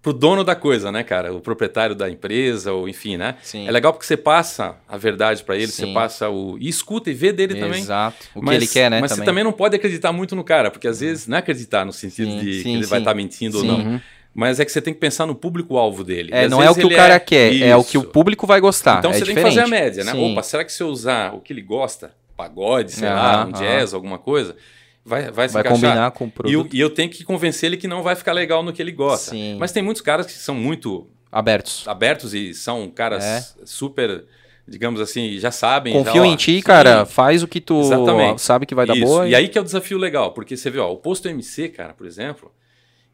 pro 0.00 0.12
dono 0.12 0.44
da 0.44 0.54
coisa, 0.54 0.92
né, 0.92 1.02
cara? 1.02 1.32
O 1.34 1.40
proprietário 1.40 1.94
da 1.94 2.08
empresa, 2.10 2.72
ou 2.72 2.88
enfim, 2.88 3.16
né? 3.16 3.36
Sim. 3.42 3.66
É 3.66 3.70
legal 3.72 3.92
porque 3.92 4.06
você 4.06 4.16
passa 4.16 4.76
a 4.88 4.96
verdade 4.96 5.42
para 5.42 5.56
ele, 5.56 5.66
você 5.68 5.86
Sim. 5.86 5.94
passa 5.94 6.28
o. 6.28 6.56
E 6.60 6.68
escuta 6.68 7.10
e 7.10 7.14
vê 7.14 7.32
dele 7.32 7.54
também. 7.56 7.80
Exato. 7.80 8.16
O 8.34 8.40
que 8.40 8.46
Mas- 8.46 8.56
ele 8.56 8.66
quer, 8.68 8.90
né? 8.90 9.00
Mas 9.00 9.12
você 9.12 9.24
também 9.24 9.42
não 9.42 9.52
pode 9.52 9.74
acreditar 9.74 10.12
muito 10.12 10.36
no 10.36 10.44
cara, 10.44 10.70
porque 10.70 10.86
às 10.86 11.00
vezes 11.00 11.26
não 11.26 11.36
é 11.36 11.40
acreditar 11.40 11.84
no 11.84 11.92
sentido 11.92 12.30
Sim, 12.30 12.38
de 12.38 12.62
que 12.62 12.68
ele 12.68 12.86
vai 12.86 12.98
estar 13.00 13.14
mentindo 13.14 13.58
Sim. 13.60 13.70
ou 13.70 13.78
não. 13.78 14.00
Mas 14.36 14.58
é 14.58 14.64
que 14.64 14.72
você 14.72 14.82
tem 14.82 14.92
que 14.92 14.98
pensar 14.98 15.26
no 15.26 15.34
público-alvo 15.34 16.02
dele. 16.02 16.30
É, 16.32 16.48
não 16.48 16.60
é 16.60 16.64
o 16.68 16.74
vezes 16.74 16.88
que 16.88 16.92
o 16.92 16.96
cara 16.96 17.20
quer, 17.20 17.56
é 17.62 17.76
o 17.76 17.84
que 17.84 17.96
o 17.96 18.00
Isso. 18.02 18.10
público 18.10 18.48
vai 18.48 18.60
gostar. 18.60 18.98
Então 18.98 19.12
é 19.12 19.14
você 19.14 19.20
diferente. 19.20 19.44
tem 19.44 19.44
que 19.44 19.60
fazer 19.60 19.66
a 19.66 19.68
média, 19.70 20.02
né? 20.02 20.10
Sim. 20.10 20.32
Opa, 20.32 20.42
será 20.42 20.64
que 20.64 20.72
se 20.72 20.82
eu 20.82 20.88
usar 20.88 21.32
o 21.34 21.40
que 21.40 21.52
ele 21.52 21.62
gosta, 21.62 22.12
pagode, 22.36 22.90
sei 22.90 23.08
lá, 23.08 23.46
um 23.46 23.52
jazz, 23.52 23.94
alguma 23.94 24.18
coisa, 24.18 24.56
vai, 25.04 25.30
vai 25.30 25.48
se 25.48 25.54
Vai 25.54 25.62
encaixar? 25.62 25.70
combinar 25.90 26.10
com 26.12 26.24
o 26.24 26.28
E, 26.28 26.30
eu, 26.30 26.32
produto. 26.60 26.74
e 26.74 26.80
eu 26.80 26.90
tenho 26.90 27.10
que 27.10 27.24
convencer 27.24 27.68
ele 27.68 27.76
que 27.76 27.86
não 27.88 28.02
vai 28.02 28.16
ficar 28.16 28.32
legal 28.32 28.62
no 28.62 28.72
que 28.72 28.80
ele 28.82 28.92
gosta. 28.92 29.30
Sim. 29.32 29.56
Mas 29.58 29.72
tem 29.72 29.82
muitos 29.82 30.02
caras 30.02 30.26
que 30.26 30.32
são 30.32 30.54
muito 30.54 31.06
Abertos. 31.30 31.86
abertos 31.86 32.32
e 32.34 32.54
são 32.54 32.88
caras 32.88 33.24
É. 33.24 33.44
super, 33.64 34.24
digamos 34.66 35.00
assim, 35.00 35.36
já 35.38 35.50
sabem. 35.50 35.92
Confiam 35.92 36.24
já, 36.24 36.30
em 36.32 36.36
ti, 36.36 36.56
sim, 36.56 36.62
cara. 36.62 37.04
Faz 37.04 37.42
o 37.42 37.48
que 37.48 37.60
tu 37.60 37.80
Exatamente. 37.80 38.40
sabe 38.40 38.66
que 38.66 38.74
vai 38.74 38.86
dar 38.86 38.96
Isso. 38.96 39.04
boa. 39.06 39.28
E 39.28 39.34
aí 39.34 39.48
que 39.48 39.58
é 39.58 39.60
o 39.60 39.64
desafio 39.64 39.98
legal, 39.98 40.32
porque 40.32 40.56
você 40.56 40.70
vê, 40.70 40.78
ó, 40.78 40.90
o 40.92 40.96
posto 40.96 41.28
MC, 41.28 41.68
cara, 41.68 41.92
por 41.92 42.06
exemplo, 42.06 42.52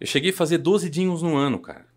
eu 0.01 0.07
cheguei 0.07 0.31
a 0.31 0.35
fazer 0.35 0.59
12 0.59 0.89
dinhos 0.91 1.23
no 1.23 1.37
ano, 1.37 1.59
cara. 1.59 1.89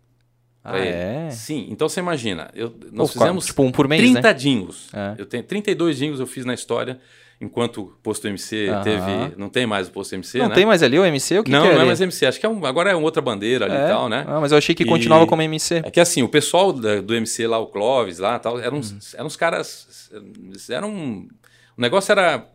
Ah, 0.66 0.78
ele. 0.78 0.88
é? 0.88 1.28
Sim, 1.30 1.66
então 1.68 1.86
você 1.90 2.00
imagina, 2.00 2.50
eu, 2.54 2.74
nós 2.90 3.12
Pô, 3.12 3.18
fizemos 3.18 3.44
tipo 3.44 3.62
um 3.62 3.70
por 3.70 3.86
mês, 3.86 4.00
30 4.00 4.20
né? 4.22 4.32
dingos. 4.32 4.88
É. 4.94 5.14
Eu 5.18 5.26
tenho 5.26 5.42
32 5.42 5.98
dingos 5.98 6.20
eu 6.20 6.26
fiz 6.26 6.46
na 6.46 6.54
história, 6.54 6.98
enquanto 7.44 7.82
o 7.82 7.86
posto 8.02 8.26
MC 8.26 8.68
Aham. 8.68 8.82
teve, 8.82 9.34
não 9.36 9.48
tem 9.48 9.66
mais 9.66 9.88
o 9.88 9.90
posto 9.92 10.14
MC, 10.14 10.38
Não 10.38 10.48
né? 10.48 10.54
tem 10.54 10.66
mais 10.66 10.82
ali 10.82 10.98
o 10.98 11.04
MC? 11.04 11.38
O 11.38 11.44
que 11.44 11.50
não, 11.50 11.60
que 11.62 11.66
é 11.66 11.70
não 11.70 11.76
é 11.76 11.80
ali? 11.80 11.86
mais 11.88 12.00
MC, 12.00 12.26
acho 12.26 12.40
que 12.40 12.46
é 12.46 12.48
um, 12.48 12.64
agora 12.66 12.90
é 12.90 12.94
outra 12.96 13.22
bandeira 13.22 13.66
ali 13.66 13.74
É? 13.76 13.84
e 13.84 13.88
tal, 13.88 14.08
né? 14.08 14.24
Ah, 14.26 14.40
mas 14.40 14.52
eu 14.52 14.58
achei 14.58 14.74
que 14.74 14.82
E- 14.82 14.86
continuava 14.86 15.26
como 15.26 15.42
MC. 15.42 15.82
É 15.84 15.90
que 15.90 16.00
assim, 16.00 16.22
o 16.22 16.28
pessoal 16.28 16.72
da- 16.72 17.00
do 17.00 17.14
MC 17.14 17.46
lá, 17.46 17.58
o 17.58 17.66
Clóvis 17.66 18.18
lá, 18.18 18.38
tal, 18.38 18.58
eram, 18.58 18.78
uns, 18.78 18.90
Uhum. 18.90 18.98
eram 19.14 19.26
uns 19.26 19.36
caras, 19.36 20.10
eram, 20.70 21.26
o 21.76 21.80
negócio 21.80 22.10
era 22.12 22.46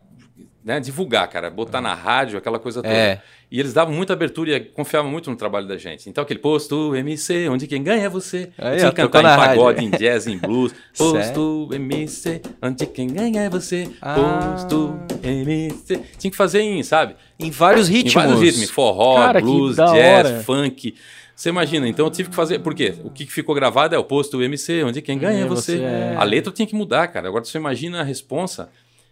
né, 0.64 0.78
divulgar, 0.80 1.28
cara, 1.28 1.50
botar 1.50 1.80
na 1.80 1.94
rádio, 1.94 2.38
aquela 2.38 2.58
coisa 2.58 2.82
toda. 2.82 2.94
É. 2.94 3.20
E 3.50 3.58
eles 3.58 3.72
davam 3.72 3.92
muita 3.92 4.12
abertura 4.12 4.52
e 4.56 4.60
confiavam 4.60 5.10
muito 5.10 5.30
no 5.30 5.36
trabalho 5.36 5.66
da 5.66 5.76
gente. 5.76 6.08
Então 6.08 6.22
aquele 6.22 6.38
posto 6.38 6.94
MC, 6.94 7.48
onde 7.48 7.66
quem 7.66 7.82
ganha 7.82 8.04
é 8.04 8.08
você. 8.08 8.50
Aí, 8.56 8.78
tinha 8.78 8.90
que 8.90 8.96
cantar 8.96 9.20
em 9.20 9.22
na 9.24 9.36
rádio. 9.36 9.56
pagode, 9.56 9.84
em 9.84 9.90
jazz, 9.90 10.26
em 10.26 10.38
blues. 10.38 10.72
Sério? 10.92 11.12
Posto 11.34 11.68
MC, 11.72 12.40
onde 12.62 12.86
quem 12.86 13.08
ganha 13.08 13.42
é 13.42 13.50
você. 13.50 13.90
Ah. 14.00 14.14
Posto 14.14 15.00
MC. 15.22 16.00
Tinha 16.18 16.30
que 16.30 16.36
fazer 16.36 16.60
em, 16.60 16.82
sabe? 16.82 17.16
Em 17.38 17.50
vários 17.50 17.88
ritmos. 17.88 18.14
Em 18.14 18.28
vários 18.28 18.40
ritmos, 18.40 18.70
forró, 18.70 19.16
Cara, 19.16 19.40
blues, 19.40 19.76
jazz, 19.76 20.26
hora. 20.26 20.42
funk. 20.42 20.94
Você 21.34 21.48
imagina, 21.48 21.88
então 21.88 22.04
eu 22.04 22.10
tive 22.10 22.28
que 22.28 22.36
fazer. 22.36 22.58
Por 22.58 22.74
quê? 22.74 22.94
O 23.02 23.08
que 23.10 23.24
ficou 23.24 23.54
gravado 23.54 23.94
é 23.94 23.98
o 23.98 24.04
posto 24.04 24.42
MC, 24.42 24.84
onde 24.84 25.00
quem 25.00 25.18
ganha 25.18 25.38
é, 25.40 25.42
É, 25.42 25.46
você. 25.46 25.78
você 25.78 25.82
é. 25.82 26.14
A 26.18 26.22
letra 26.22 26.52
tinha 26.52 26.66
que 26.66 26.74
mudar, 26.74 27.08
cara. 27.08 27.28
Agora 27.28 27.42
você 27.42 27.56
imagina 27.56 28.00
a 28.00 28.04
responsa 28.04 28.68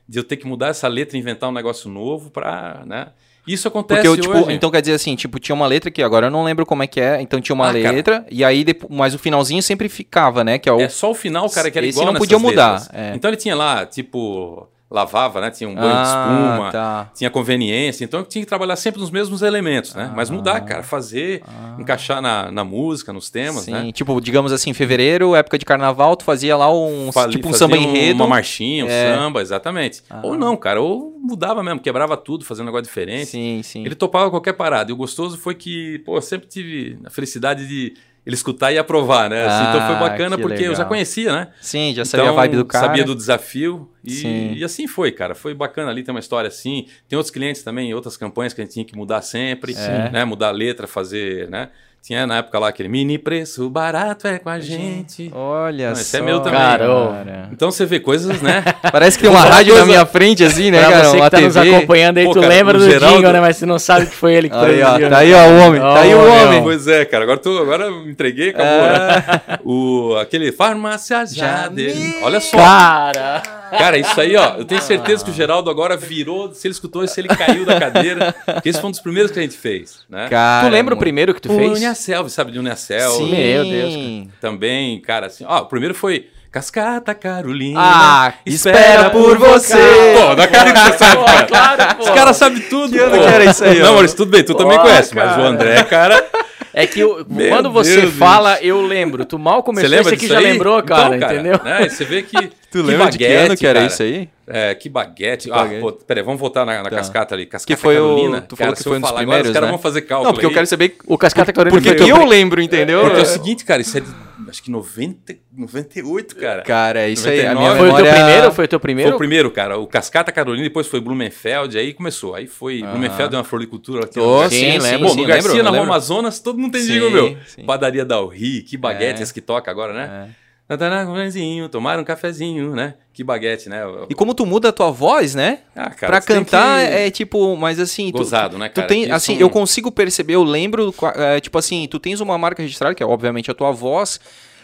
de 0.09 0.19
eu 0.19 0.25
ter 0.25 0.37
que 0.37 0.47
mudar 0.47 0.69
essa 0.69 0.89
letra 0.89 1.17
e 1.17 1.21
inventar 1.21 1.49
um 1.49 1.53
negócio 1.53 1.91
novo 1.91 2.31
pra. 2.31 2.83
Né? 2.87 3.09
Isso 3.47 3.67
acontece 3.67 4.03
Porque 4.03 4.09
eu, 4.09 4.21
tipo, 4.21 4.45
hoje. 4.45 4.53
então 4.53 4.71
quer 4.71 4.81
dizer 4.83 4.93
assim, 4.95 5.17
tipo, 5.17 5.39
tinha 5.39 5.55
uma 5.55 5.67
letra 5.67 5.91
que 5.91 6.03
agora 6.03 6.27
eu 6.27 6.31
não 6.31 6.45
lembro 6.45 6.67
como 6.67 6.83
é 6.83 6.87
que 6.87 7.01
é, 7.01 7.21
então 7.23 7.41
tinha 7.41 7.55
uma 7.55 7.71
Ah, 7.71 7.73
cara. 7.73 7.91
letra, 7.91 8.27
e 8.31 8.45
aí 8.45 8.63
depois, 8.63 8.93
mas 8.95 9.15
o 9.15 9.19
finalzinho 9.19 9.63
sempre 9.63 9.89
ficava, 9.89 10.45
né? 10.45 10.59
Que 10.59 10.69
é 10.69 10.73
o. 10.73 10.81
É 10.81 10.89
só 10.89 11.11
o 11.11 11.15
final, 11.15 11.49
cara, 11.49 11.71
que 11.71 11.79
era 11.79 11.87
Esse 11.87 11.99
igual 11.99 12.13
não 12.13 12.19
podia 12.21 12.39
mudar, 12.39 12.87
é. 12.93 13.13
Então 13.15 13.31
ele 13.31 13.39
tinha 13.39 13.55
lá, 13.57 13.87
tipo, 13.87 14.69
lavava, 14.91 15.41
né? 15.41 15.51
Tinha 15.51 15.69
um 15.69 15.75
banho 15.75 15.89
de 15.93 15.99
Ah, 15.99 16.03
espuma, 16.05 16.73
tá. 16.73 17.11
tinha 17.15 17.29
conveniência. 17.31 18.05
Então 18.05 18.21
eu 18.21 18.27
tinha 18.27 18.43
que 18.43 18.49
trabalhar 18.49 18.75
sempre 18.77 19.01
nos 19.01 19.11
mesmos 19.11 19.43
elementos, 19.43 19.95
né? 19.95 20.11
Mas 20.17 20.31
mudar, 20.31 20.61
cara, 20.63 20.83
fazer, 20.83 21.43
encaixar 21.79 22.23
na, 22.23 22.51
na 22.51 22.65
música, 22.65 23.13
nos 23.13 23.29
temas, 23.31 23.65
Sim, 23.65 23.73
né? 23.73 23.93
tipo, 23.93 24.19
digamos 24.21 24.51
assim, 24.53 24.73
fevereiro, 24.73 25.35
época 25.35 25.59
de 25.59 25.65
carnaval, 25.65 26.17
tu 26.17 26.25
fazia 26.25 26.57
lá 26.57 26.73
um, 26.73 27.13
Fali- 27.13 27.33
tipo 27.33 27.49
um 27.49 27.53
fazia 27.53 27.67
samba 27.67 27.77
enredo. 27.77 28.23
Uma 28.23 28.27
marchinha, 28.29 28.85
um 28.87 28.89
É. 28.89 29.15
samba, 29.17 29.43
exatamente. 29.43 30.03
Ou 30.23 30.37
não, 30.39 30.57
cara, 30.57 30.81
ou 30.81 31.15
mudava 31.21 31.63
mesmo, 31.63 31.81
quebrava 31.81 32.17
tudo, 32.17 32.45
fazendo 32.45 32.65
um 32.65 32.67
negócio 32.67 32.85
diferente. 32.85 33.27
Sim, 33.27 33.61
sim. 33.63 33.85
Ele 33.85 33.95
topava 33.95 34.31
qualquer 34.31 34.55
parada. 34.55 34.91
E 34.91 34.95
o 34.95 34.97
gostoso 34.97 35.37
foi 35.37 35.55
que, 35.55 35.99
pô, 36.01 36.17
eu 36.17 36.23
sempre 36.23 36.49
tive 36.49 36.99
a 37.05 37.11
felicidade 37.11 37.67
de 37.69 37.95
ele 38.27 38.35
escutar 38.35 38.73
e 38.73 38.79
aprovar, 38.79 39.31
né? 39.31 39.47
Assim, 39.47 39.69
então 39.69 39.87
foi 39.87 39.97
Ah, 39.97 39.99
bacana 40.01 40.37
que 40.37 40.43
porque 40.43 40.61
eu 40.63 40.73
já 40.73 40.79
legal. 40.79 40.89
conhecia, 40.89 41.33
né? 41.33 41.49
Sim, 41.61 41.95
já 41.95 42.05
sabia 42.05 42.25
Então, 42.27 42.39
a 42.39 42.43
vibe 42.43 42.57
do 42.57 42.65
cara. 42.65 42.87
Sabia 42.87 43.05
do 43.05 43.15
desafio 43.15 43.91
e, 44.05 44.55
e 44.59 44.65
assim 44.65 44.87
foi, 44.87 45.11
cara. 45.13 45.35
Foi 45.35 45.55
bacana 45.55 45.91
ali, 45.91 46.03
tem 46.03 46.13
uma 46.15 46.21
história 46.21 46.49
assim. 46.49 46.87
Tem 47.09 47.17
outros 47.17 47.31
clientes 47.33 47.63
também, 47.63 47.93
outras 47.95 48.17
campanhas 48.17 48.53
que 48.53 48.61
a 48.61 48.65
gente 48.65 48.75
tinha 48.75 48.85
que 48.85 48.97
mudar 48.97 49.23
sempre, 49.23 49.73
É. 49.75 50.11
né? 50.11 50.25
Mudar 50.25 50.49
a 50.49 50.53
letra, 50.53 50.87
fazer, 50.87 51.49
né? 51.49 51.71
Tinha 52.03 52.27
na 52.27 52.39
época 52.39 52.59
lá 52.59 52.69
aquele 52.69 52.89
mini 52.89 53.19
preço 53.19 53.69
barato 53.69 54.27
é 54.27 54.39
com 54.39 54.49
a 54.49 54.59
gente. 54.59 55.31
Olha 55.35 55.89
Não, 55.89 55.95
só. 55.97 56.01
esse 56.01 56.17
é 56.17 56.23
meu 56.23 56.41
também. 56.41 56.59
Cara. 56.59 57.49
Então 57.53 57.71
você 57.71 57.85
vê 57.85 58.01
coisas, 58.01 58.41
né? 58.41 58.65
Parece 58.91 59.19
que 59.19 59.25
tem 59.25 59.31
uma 59.31 59.43
rádio 59.45 59.77
na 59.77 59.85
minha 59.85 60.07
frente, 60.07 60.43
assim, 60.43 60.71
né, 60.71 60.81
pra 60.81 60.91
cara? 60.91 61.05
você 61.05 61.17
Uma 61.17 61.25
que 61.27 61.31
tá 61.37 61.41
nos 61.43 61.53
TV. 61.55 61.77
acompanhando 61.77 62.17
aí, 62.19 62.25
Pô, 62.25 62.33
tu 62.33 62.41
cara, 62.41 62.55
lembra 62.55 62.79
do 62.79 62.85
Geraldo- 62.91 63.17
jingle, 63.17 63.33
né? 63.33 63.41
Mas 63.41 63.57
você 63.59 63.67
não 63.67 63.79
sabe 63.79 64.07
que 64.07 64.15
foi 64.15 64.33
ele 64.33 64.49
que 64.49 64.57
Aí, 64.57 64.83
ó, 64.83 64.93
tá 64.93 64.99
né? 65.11 65.17
aí, 65.17 65.35
ó, 65.35 65.49
o 65.49 65.59
homem. 65.67 65.81
Tá 65.83 66.01
aí 66.01 66.15
o 66.15 66.19
homem. 66.21 66.51
meu. 66.55 66.63
Pois 66.63 66.87
é, 66.89 67.05
cara. 67.05 67.25
Agora, 67.25 67.39
tô, 67.39 67.59
agora 67.59 67.85
eu 67.85 68.03
me 68.03 68.11
entreguei, 68.11 68.51
acabou. 68.51 68.67
né? 68.83 69.59
O, 69.65 70.17
aquele 70.19 70.51
farmácia 70.51 71.27
Jade. 71.27 72.15
Olha 72.23 72.41
só. 72.41 72.57
Cara! 72.57 73.43
Cara, 73.71 73.99
isso 73.99 74.21
aí, 74.21 74.37
ó. 74.37 74.55
Eu 74.57 74.65
tenho 74.65 74.81
certeza 74.81 75.25
que 75.25 75.31
o 75.31 75.35
Geraldo 75.35 75.71
agora 75.71 75.97
virou. 75.97 76.53
Se 76.55 76.67
ele 76.67 76.73
escutou, 76.73 77.07
se 77.07 77.21
ele 77.21 77.29
caiu 77.29 77.65
da 77.67 77.79
cadeira. 77.79 78.35
Porque 78.45 78.69
esse 78.69 78.81
foi 78.81 78.89
um 78.89 78.91
dos 78.93 79.01
primeiros 79.01 79.31
que 79.31 79.39
a 79.39 79.43
gente 79.43 79.57
fez, 79.57 80.01
né? 80.09 80.29
Cara, 80.29 80.67
tu 80.67 80.73
lembra 80.73 80.95
o 80.95 80.97
muito- 80.97 81.01
primeiro 81.01 81.35
que 81.35 81.41
tu 81.41 81.53
o 81.53 81.57
fez? 81.57 81.71
Unicel, 81.83 82.29
sabe 82.29 82.53
de 82.53 82.59
Unicel? 82.59 83.11
Sim. 83.13 83.31
Meu 83.31 83.65
Deus, 83.65 83.95
cara. 83.95 84.27
Também, 84.41 85.01
cara, 85.01 85.27
assim. 85.27 85.45
Ó, 85.47 85.63
o 85.63 85.67
primeiro 85.67 85.95
foi 85.95 86.29
Cascata 86.51 87.15
Carolina. 87.15 87.79
Ah, 87.83 88.33
espera 88.47 89.11
por 89.11 89.37
você. 89.37 89.77
Pô, 90.19 90.35
da 90.35 90.47
cara 90.49 90.73
que 90.73 90.79
você 90.81 90.93
sabe, 90.99 91.25
cara. 91.25 91.47
Claro, 91.47 91.97
pô. 91.97 92.03
Os 92.05 92.11
caras 92.11 92.37
sabem 92.37 92.61
tudo. 92.63 92.91
Que 92.93 92.99
ano 92.99 93.17
pô. 93.17 93.23
que 93.23 93.29
era 93.35 93.45
isso 93.45 93.65
aí? 93.65 93.79
Não, 93.81 93.93
Maurício, 93.93 94.17
tudo 94.17 94.31
bem, 94.31 94.43
tu 94.43 94.55
também 94.55 94.79
Ó, 94.79 94.81
conhece, 94.83 95.15
mas 95.15 95.29
cara. 95.31 95.43
o 95.43 95.45
André, 95.47 95.83
cara. 95.85 96.27
É 96.75 96.87
que 96.87 97.01
eu- 97.01 97.25
quando 97.49 97.71
você 97.71 98.03
Deus, 98.03 98.15
fala, 98.15 98.59
eu 98.63 98.81
lembro. 98.83 99.25
Tu 99.25 99.39
mal 99.39 99.61
Você 99.61 99.67
começou, 99.67 99.91
lembra 99.91 100.15
esse 100.15 100.27
aqui 100.27 100.27
já 100.29 100.39
aí? 100.39 100.45
lembrou, 100.53 100.79
Então, 100.81 100.97
cara, 100.97 101.17
entendeu? 101.17 101.61
Né? 101.65 101.89
Você 101.89 102.05
vê 102.05 102.23
que. 102.23 102.37
Tu 102.71 102.83
lembra 102.83 103.09
de 103.11 103.17
que 103.17 103.25
ano 103.25 103.57
que 103.57 103.67
era 103.67 103.83
isso 103.87 104.03
aí? 104.03 104.29
É, 104.47 104.75
que 104.75 104.91
baguete. 104.91 105.49
baguete. 105.49 105.77
Ah, 105.77 105.81
pô, 105.81 105.93
peraí, 105.93 106.23
vamos 106.23 106.39
voltar 106.39 106.67
na, 106.67 106.83
na 106.83 106.91
Tá. 106.91 106.97
cascata 106.97 107.35
ali. 107.35 107.47
Cascata 107.47 107.75
Que 107.75 107.81
foi 107.81 107.99
o- 107.99 108.03
Carolina. 108.15 108.41
tu 108.43 108.57
falou 108.57 108.73
que 108.75 108.79
se 108.79 108.85
foi 108.85 108.93
eu 108.93 108.99
um 108.99 109.01
dos 109.01 109.11
primeiros, 109.13 109.35
agora, 109.35 109.49
os 109.49 109.53
caras 109.55 109.67
né? 109.69 109.73
vão 109.73 109.83
fazer 109.83 110.03
cálculo 110.03 110.27
Não, 110.27 110.33
porque 110.35 110.45
eu 110.45 110.51
aí. 110.51 110.55
quero 110.55 110.67
saber 110.67 110.97
O 111.07 111.17
Cascata 111.17 111.51
Carolina 111.53 111.75
porque 111.75 111.89
foi 111.89 111.97
o 111.97 111.99
que 112.07 112.13
teu 112.13 112.23
eu 112.23 112.29
lembro, 112.29 112.61
entendeu? 112.61 113.01
Porque 113.01 113.21
é 113.21 113.23
o 113.23 113.27
seguinte, 113.27 113.65
cara, 113.65 113.81
isso 113.81 113.97
é 113.97 114.03
acho 114.49 114.63
que 114.63 114.71
90, 114.71 115.37
98, 115.57 116.37
cara. 116.37 116.63
Cara, 116.63 117.01
é 117.01 117.11
isso 117.11 117.29
aí. 117.29 117.47
A 117.47 117.55
99. 117.55 117.59
minha 117.59 117.77
Foi 117.79 117.89
o 117.89 117.95
teu 117.95 118.05
memória... 118.05 118.25
primeiro? 118.25 118.53
Foi 118.53 118.65
o 118.65 118.69
teu 118.69 118.79
Foi 118.79 118.83
primeiro? 118.83 119.15
o 119.15 119.19
primeiro, 119.19 119.51
cara. 119.51 119.79
O 119.79 119.87
Cascata 119.87 120.33
Carolina, 120.33 120.65
depois 120.65 120.87
foi 120.87 121.01
Blumenfeld, 121.01 121.79
aí 121.79 121.93
começou. 121.93 122.35
Aí 122.35 122.47
foi. 122.47 122.83
Blumenfeld 122.83 123.35
é 123.35 123.39
uma 123.39 123.45
floricultura 123.45 124.01
no 124.15 124.49
sim, 124.49 124.49
Sim, 124.51 124.73
sim, 124.73 124.79
lembro, 124.79 125.09
Pô, 125.09 125.15
sim, 125.15 125.21
no 125.21 125.27
Garcia, 125.27 125.51
lembro, 125.53 125.65
na 125.65 125.71
Rua. 125.71 125.83
Amazonas, 125.83 126.41
todo 126.41 126.59
mundo 126.59 126.73
tem 126.73 126.83
Sim, 126.83 126.93
jingle, 126.95 127.11
meu. 127.11 127.37
sim. 127.47 127.65
Padaria 127.65 128.05
Dalri, 128.05 128.63
que 128.63 128.77
baguete 128.77 129.21
É. 129.21 129.23
esse 129.23 129.33
que 129.35 129.41
toca 129.41 129.71
agora, 129.71 129.93
né? 129.93 130.31
Cantarãozinho, 130.69 131.69
tomar 131.69 131.99
um 131.99 132.05
cafezinho, 132.05 132.75
né? 132.75 132.95
Que 133.13 133.25
baguete, 133.25 133.69
né? 133.69 133.83
E 134.09 134.15
como 134.15 134.35
tu 134.35 134.45
muda 134.47 134.69
a 134.69 134.73
tua 134.73 134.91
voz, 134.91 135.35
né? 135.35 135.61
Ah, 135.75 135.91
cara, 135.91 136.13
pra 136.13 136.21
tem 136.21 136.37
cantar 136.37 136.87
que- 136.87 136.93
é 136.95 137.11
tipo, 137.11 137.57
mas 137.57 137.81
assim, 137.81 138.13
tu- 138.13 138.19
Gozado, 138.19 138.59
né, 138.59 138.69
Tu 138.69 138.75
cara? 138.77 138.87
tem, 138.87 139.05
Que 139.07 139.11
assim, 139.11 139.33
são- 139.35 139.41
eu 139.41 139.51
consigo 139.51 139.91
perceber, 139.91 140.35
eu 140.35 140.43
lembro, 140.45 140.95
é, 141.17 141.41
tipo 141.41 141.57
assim, 141.59 141.89
tu 141.91 141.99
tens 141.99 142.21
uma 142.21 142.37
marca 142.39 142.63
registrada, 142.63 142.95
que 142.95 143.03
é 143.03 143.07
obviamente 143.07 143.51
a 143.51 143.55
tua 143.55 143.73
voz, 143.73 144.21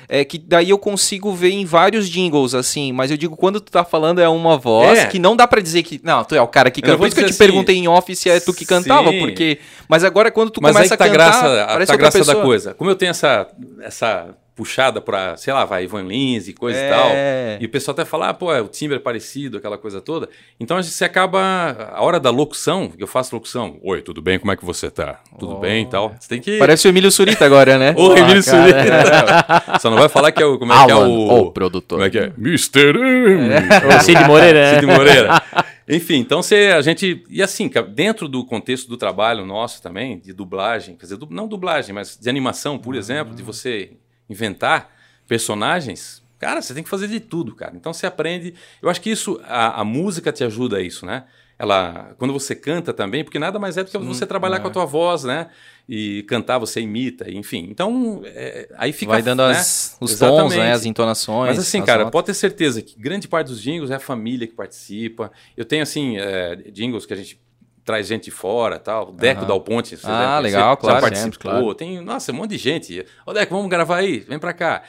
é 0.06 0.22
que 0.24 0.36
daí 0.38 0.68
eu 0.70 0.78
consigo 0.78 1.32
ver 1.32 1.50
em 1.52 1.64
vários 1.64 2.08
jingles, 2.08 2.54
assim, 2.54 2.92
mas 2.92 3.10
eu 3.10 3.16
digo, 3.16 3.34
quando 3.36 3.58
tu 3.58 3.72
tá 3.72 3.82
falando 3.82 4.20
é 4.20 4.28
uma 4.28 4.58
voz 4.58 4.98
É. 4.98 5.06
que 5.06 5.18
não 5.18 5.34
dá 5.34 5.48
pra 5.48 5.60
dizer 5.62 5.82
que, 5.82 5.98
não, 6.04 6.22
tu 6.22 6.34
é 6.34 6.40
o 6.42 6.46
cara 6.46 6.70
que 6.70 6.82
canta. 6.82 6.98
Por 6.98 7.06
isso 7.06 7.16
que 7.16 7.22
eu 7.22 7.26
te 7.26 7.30
assim, 7.30 7.38
perguntei 7.38 7.76
em 7.76 7.88
off 7.88 8.14
se 8.14 8.28
é 8.28 8.38
tu 8.38 8.52
que 8.52 8.66
cantava, 8.66 9.10
sim. 9.10 9.18
porque, 9.20 9.58
mas 9.88 10.04
agora 10.04 10.30
quando 10.30 10.50
tu 10.50 10.60
Mas 10.62 10.76
aí 10.76 10.82
começa 10.88 10.94
que 10.96 10.98
tá 10.98 11.04
a 11.06 11.08
cantar, 11.08 11.40
graça, 11.48 11.66
parece 11.66 11.88
tá 11.88 11.94
a 11.94 11.96
graça 11.96 12.18
da 12.18 12.24
pessoa. 12.26 12.44
coisa. 12.44 12.74
Como 12.74 12.90
eu 12.90 12.94
tenho 12.94 13.10
essa, 13.10 13.48
essa 13.82 14.28
puxada 14.54 15.00
pra, 15.00 15.36
sei 15.36 15.52
lá, 15.52 15.64
vai, 15.64 15.84
Ivan 15.84 16.02
Lins 16.02 16.46
e 16.46 16.52
coisa 16.52 16.78
É. 16.78 16.86
e 16.86 16.90
tal, 16.90 17.10
e 17.62 17.66
o 17.66 17.68
pessoal 17.68 17.92
até 17.92 18.04
fala, 18.04 18.28
ah, 18.28 18.34
pô, 18.34 18.54
é, 18.54 18.60
o 18.60 18.68
timbre 18.68 18.96
é 18.96 19.00
parecido, 19.00 19.58
aquela 19.58 19.76
coisa 19.76 20.00
toda. 20.00 20.28
Então 20.60 20.76
a 20.76 20.82
gente 20.82 20.94
você 20.94 21.04
acaba, 21.04 21.90
a 21.92 22.02
hora 22.02 22.20
da 22.20 22.30
locução, 22.30 22.92
eu 22.96 23.06
faço 23.06 23.34
locução, 23.34 23.78
oi, 23.82 24.00
tudo 24.00 24.22
bem, 24.22 24.38
como 24.38 24.52
é 24.52 24.56
que 24.56 24.64
você 24.64 24.90
tá? 24.90 25.20
Tudo 25.38 25.56
bem 25.56 25.82
e 25.82 25.86
tal. 25.86 26.14
Você 26.18 26.28
tem 26.28 26.40
que... 26.40 26.58
Parece 26.58 26.86
o 26.86 26.88
Emílio 26.88 27.10
Surita 27.10 27.44
agora, 27.44 27.78
né? 27.78 27.94
Ô, 27.98 28.16
Emílio 28.16 28.44
cara. 28.44 28.62
Surita. 28.62 29.78
Só 29.80 29.90
não 29.90 29.98
vai 29.98 30.08
falar 30.08 30.30
que 30.30 30.42
é 30.42 30.46
o, 30.46 30.58
como 30.58 30.72
é 30.72 30.84
que 30.84 30.90
é 30.90 30.94
Alan, 30.94 31.08
o... 31.08 31.38
o 31.46 31.52
produtor. 31.52 31.98
Como 31.98 32.06
é 32.06 32.10
que 32.10 32.18
é? 32.18 32.32
Mr. 32.38 32.96
M. 32.96 33.50
O 33.88 34.00
Cid 34.02 34.24
Moreira, 34.24 34.72
né? 34.72 34.74
Cid 34.74 34.86
Moreira. 34.86 35.42
Enfim, 35.88 36.16
então 36.16 36.42
você, 36.42 36.72
a 36.74 36.80
gente. 36.80 37.22
E 37.28 37.42
assim, 37.42 37.70
dentro 37.92 38.26
do 38.26 38.44
contexto 38.44 38.88
do 38.88 38.96
trabalho 38.96 39.44
nosso 39.44 39.82
também, 39.82 40.18
de 40.18 40.32
dublagem, 40.32 40.96
quer 40.96 41.04
dizer, 41.04 41.18
não 41.28 41.46
dublagem, 41.46 41.94
mas 41.94 42.16
de 42.18 42.28
animação, 42.30 42.78
por 42.78 42.94
exemplo, 42.94 43.34
de 43.34 43.42
você 43.42 43.90
inventar 44.28 44.90
personagens, 45.26 46.22
cara, 46.38 46.60
você 46.60 46.74
tem 46.74 46.82
que 46.82 46.90
fazer 46.90 47.08
de 47.08 47.20
tudo, 47.20 47.54
cara. 47.54 47.74
Então 47.74 47.92
você 47.92 48.06
aprende. 48.06 48.54
Eu 48.82 48.88
acho 48.88 49.00
que 49.00 49.10
isso, 49.10 49.40
a, 49.44 49.80
a 49.80 49.84
música 49.84 50.32
te 50.32 50.44
ajuda 50.44 50.78
a 50.78 50.80
isso, 50.80 51.06
né? 51.06 51.24
ela 51.58 52.14
quando 52.18 52.32
você 52.32 52.54
canta 52.54 52.92
também, 52.92 53.22
porque 53.22 53.38
nada 53.38 53.58
mais 53.58 53.76
é 53.76 53.84
do 53.84 53.90
que 53.90 53.98
você 53.98 54.26
trabalhar 54.26 54.56
é. 54.56 54.60
com 54.60 54.68
a 54.68 54.70
tua 54.70 54.84
voz, 54.84 55.24
né? 55.24 55.48
E 55.88 56.22
cantar 56.24 56.58
você 56.58 56.80
imita, 56.80 57.30
enfim. 57.30 57.68
Então, 57.70 58.22
é, 58.24 58.68
aí 58.76 58.92
fica 58.92 59.12
Vai 59.12 59.22
dando 59.22 59.46
né? 59.46 59.50
as, 59.50 59.96
os 60.00 60.18
tons, 60.18 60.30
Exatamente. 60.30 60.56
né? 60.56 60.72
As 60.72 60.84
entonações. 60.84 61.56
Mas 61.56 61.58
assim, 61.58 61.80
as 61.80 61.86
cara, 61.86 61.98
notas. 61.98 62.12
pode 62.12 62.26
ter 62.26 62.34
certeza 62.34 62.80
que 62.82 62.98
grande 62.98 63.28
parte 63.28 63.48
dos 63.48 63.60
jingles 63.60 63.90
é 63.90 63.96
a 63.96 64.00
família 64.00 64.46
que 64.46 64.54
participa. 64.54 65.30
Eu 65.56 65.64
tenho, 65.64 65.82
assim, 65.82 66.16
é, 66.16 66.56
jingles 66.72 67.06
que 67.06 67.12
a 67.12 67.16
gente 67.16 67.38
traz 67.84 68.06
gente 68.06 68.24
de 68.24 68.30
fora 68.30 68.78
tal. 68.78 69.10
O 69.10 69.12
Deco 69.12 69.40
Aham. 69.40 69.48
Dal 69.48 69.60
Ponte, 69.60 69.96
você 69.96 70.06
Ah, 70.06 70.10
já- 70.34 70.38
legal, 70.38 70.70
já 70.70 70.76
claro, 70.76 71.00
participou. 71.00 71.32
sempre, 71.32 71.38
claro. 71.38 71.74
Tem, 71.74 72.00
nossa, 72.00 72.32
um 72.32 72.36
monte 72.36 72.50
de 72.50 72.58
gente. 72.58 73.04
Ô, 73.26 73.32
Deco, 73.32 73.54
vamos 73.54 73.68
gravar 73.70 73.96
aí? 73.96 74.20
Vem 74.20 74.38
pra 74.38 74.52
cá. 74.52 74.82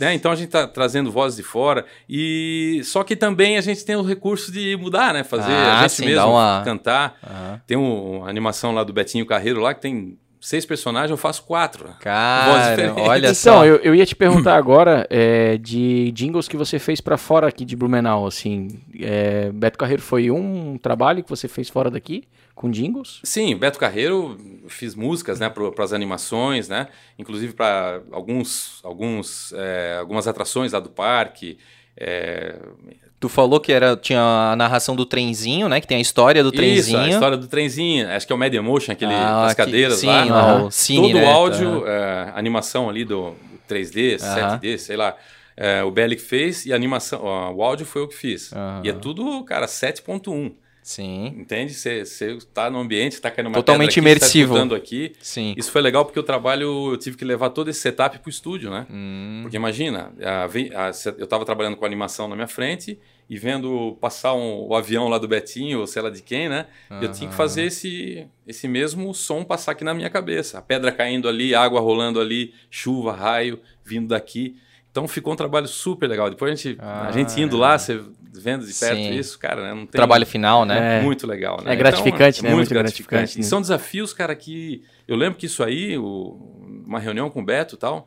Né? 0.00 0.14
Então 0.14 0.32
a 0.32 0.34
gente 0.34 0.50
tá 0.50 0.66
trazendo 0.66 1.10
vozes 1.10 1.36
de 1.36 1.42
fora. 1.42 1.84
E 2.08 2.80
só 2.84 3.02
que 3.04 3.14
também 3.16 3.56
a 3.56 3.60
gente 3.60 3.84
tem 3.84 3.96
o 3.96 4.02
recurso 4.02 4.50
de 4.52 4.76
mudar, 4.76 5.14
né? 5.14 5.22
Fazer 5.24 5.52
Ah, 5.52 5.78
a 5.78 5.82
gente 5.82 5.92
sim, 5.92 6.04
mesmo 6.06 6.30
uma- 6.30 6.62
cantar. 6.64 7.16
Aham. 7.24 7.60
Tem 7.66 7.76
um- 7.76 8.18
uma 8.18 8.28
animação 8.28 8.72
lá 8.72 8.82
do 8.84 8.92
Betinho 8.92 9.24
Carreiro 9.24 9.60
lá 9.60 9.72
que 9.74 9.80
tem 9.80 10.18
seis 10.42 10.66
personagens, 10.66 11.10
eu 11.10 11.16
faço 11.16 11.44
quatro. 11.44 11.94
Cara, 12.00 12.92
olha 12.98 13.30
então, 13.30 13.34
só. 13.34 13.64
eu, 13.64 13.76
eu 13.76 13.94
ia 13.94 14.04
te 14.04 14.16
perguntar 14.16 14.56
agora 14.56 15.06
é, 15.08 15.56
de 15.56 16.10
jingles 16.10 16.48
que 16.48 16.56
você 16.56 16.80
fez 16.80 17.00
pra 17.00 17.16
fora 17.16 17.46
aqui 17.46 17.64
de 17.64 17.76
Blumenau, 17.76 18.26
assim. 18.26 18.82
É, 19.00 19.50
Beto 19.52 19.78
Carreiro 19.78 20.02
foi 20.02 20.32
um 20.32 20.76
trabalho 20.76 21.22
que 21.22 21.30
você 21.30 21.46
fez 21.46 21.68
fora 21.68 21.88
daqui, 21.88 22.24
com 22.56 22.70
jingles? 22.70 23.20
Sim, 23.22 23.56
Beto 23.56 23.78
Carreiro, 23.78 24.36
fiz 24.66 24.96
músicas, 24.96 25.38
né, 25.38 25.48
para 25.48 25.84
as 25.84 25.92
animações, 25.92 26.68
né, 26.68 26.88
inclusive 27.16 27.52
para 27.52 28.02
alguns, 28.10 28.80
alguns, 28.82 29.52
é, 29.52 29.96
algumas 30.00 30.26
atrações 30.26 30.72
lá 30.72 30.80
do 30.80 30.90
parque. 30.90 31.56
é, 31.96 32.58
Tu 33.22 33.28
falou 33.28 33.60
que 33.60 33.72
era, 33.72 33.96
tinha 33.96 34.20
a 34.50 34.56
narração 34.56 34.96
do 34.96 35.06
trenzinho, 35.06 35.68
né? 35.68 35.80
Que 35.80 35.86
tem 35.86 35.96
a 35.98 36.00
história 36.00 36.42
do 36.42 36.48
Isso, 36.48 36.56
trenzinho. 36.56 36.98
a 36.98 37.08
história 37.08 37.36
do 37.36 37.46
trenzinho, 37.46 38.08
acho 38.10 38.26
que 38.26 38.32
é 38.32 38.36
o 38.36 38.38
Media 38.38 38.60
Motion, 38.60 38.90
aquele, 38.90 39.14
Ah, 39.14 39.44
as 39.46 39.52
que- 39.54 39.58
cadeiras 39.64 39.98
sim, 39.98 40.06
lá. 40.08 40.24
lá, 40.24 40.40
Aham. 40.54 40.64
o 40.64 40.70
cine, 40.72 41.00
Todo 41.12 41.14
né? 41.20 41.24
o 41.24 41.28
áudio, 41.30 41.80
Tá. 41.82 41.88
é, 41.90 42.32
animação 42.34 42.90
ali 42.90 43.04
do 43.04 43.32
3D, 43.68 44.16
Aham. 44.20 44.34
7D, 44.58 44.76
sei 44.78 44.96
lá. 44.96 45.16
é, 45.56 45.84
o 45.84 45.90
Belly 45.92 46.16
que 46.16 46.22
fez 46.22 46.64
e 46.66 46.72
a 46.72 46.76
animação, 46.76 47.20
ó, 47.22 47.52
o 47.52 47.62
áudio 47.62 47.84
foi 47.86 48.02
eu 48.02 48.08
que 48.08 48.14
fiz. 48.16 48.52
Aham. 48.52 48.80
E 48.84 48.88
é 48.88 48.92
tudo, 48.92 49.44
cara, 49.44 49.66
7.1. 49.68 50.50
Sim, 50.82 51.26
Entende? 51.38 51.72
Você 51.74 52.00
está 52.00 52.68
no 52.68 52.80
ambiente, 52.80 53.12
está 53.12 53.30
caindo 53.30 53.46
uma 53.46 53.54
Totalmente 53.54 53.90
aqui, 53.90 54.00
você 54.00 54.00
imersivo. 54.40 54.68
Tá 54.68 54.74
aqui. 54.74 55.12
sim. 55.20 55.54
Isso 55.56 55.70
foi 55.70 55.80
legal 55.80 56.04
porque 56.04 56.18
o 56.18 56.24
trabalho 56.24 56.90
eu 56.92 56.96
tive 56.96 57.16
que 57.16 57.24
levar 57.24 57.50
todo 57.50 57.68
esse 57.70 57.78
setup 57.78 58.18
para 58.18 58.26
o 58.26 58.30
estúdio, 58.30 58.68
né? 58.68 58.84
Hum, 58.90 59.40
Porque 59.42 59.56
imagina, 59.56 60.10
a- 60.20 60.46
a- 60.46 60.90
eu 61.18 61.22
estava 61.24 61.44
trabalhando 61.44 61.76
com 61.76 61.84
animação 61.86 62.26
na 62.26 62.34
minha 62.34 62.48
frente 62.48 62.98
e 63.30 63.38
vendo 63.38 63.96
passar 64.00 64.34
um- 64.34 64.66
o 64.68 64.74
avião 64.74 65.08
lá 65.08 65.16
do 65.18 65.26
Betinho, 65.26 65.80
ou 65.80 65.86
sei 65.86 66.02
lá 66.02 66.10
de 66.10 66.22
quem, 66.22 66.48
né? 66.48 66.66
E 67.00 67.04
Eu 67.04 67.12
tinha 67.12 67.28
que 67.30 67.34
fazer 67.36 67.64
esse, 67.64 68.26
esse 68.46 68.68
mesmo 68.68 69.14
som 69.14 69.42
passar 69.44 69.72
aqui 69.72 69.84
na 69.84 69.94
minha 69.94 70.10
cabeça. 70.10 70.58
A 70.58 70.62
pedra 70.62 70.92
caindo 70.92 71.28
ali, 71.28 71.54
água 71.54 71.80
rolando 71.80 72.20
ali, 72.20 72.52
chuva, 72.70 73.12
raio 73.12 73.58
vindo 73.84 74.08
daqui. 74.08 74.56
Então 74.90 75.08
ficou 75.08 75.32
um 75.32 75.36
trabalho 75.36 75.66
super 75.66 76.06
legal. 76.06 76.28
Depois 76.28 76.52
a 76.52 76.54
gente, 76.54 76.78
a 76.80 77.08
Ah, 77.08 77.12
gente 77.12 77.40
indo 77.40 77.56
lá, 77.56 77.78
você 77.78 77.98
vendo 78.34 78.66
de 78.66 78.74
perto 78.74 78.96
Sim. 78.96 79.14
isso, 79.14 79.38
cara, 79.38 79.62
né? 79.62 79.70
Não 79.70 79.80
tem 79.86 79.92
Trabalho 79.92 80.26
final, 80.26 80.64
né? 80.66 80.98
É. 80.98 81.02
muito 81.02 81.26
legal, 81.26 81.62
né? 81.64 81.72
É 81.72 81.76
gratificante, 81.76 82.42
né? 82.42 82.48
Muito, 82.50 82.58
Muito 82.58 82.74
gratificante. 82.74 83.08
gratificante, 83.20 83.38
E 83.38 83.42
né? 83.42 83.46
são 83.48 83.60
desafios, 83.62 84.12
cara, 84.12 84.34
que 84.34 84.82
eu 85.08 85.16
lembro 85.16 85.38
que 85.38 85.46
isso 85.46 85.62
aí, 85.64 85.96
o- 85.96 86.60
uma 86.86 86.98
reunião 86.98 87.30
com 87.30 87.40
o 87.40 87.44
Beto 87.44 87.74
e 87.76 87.78
tal, 87.78 88.06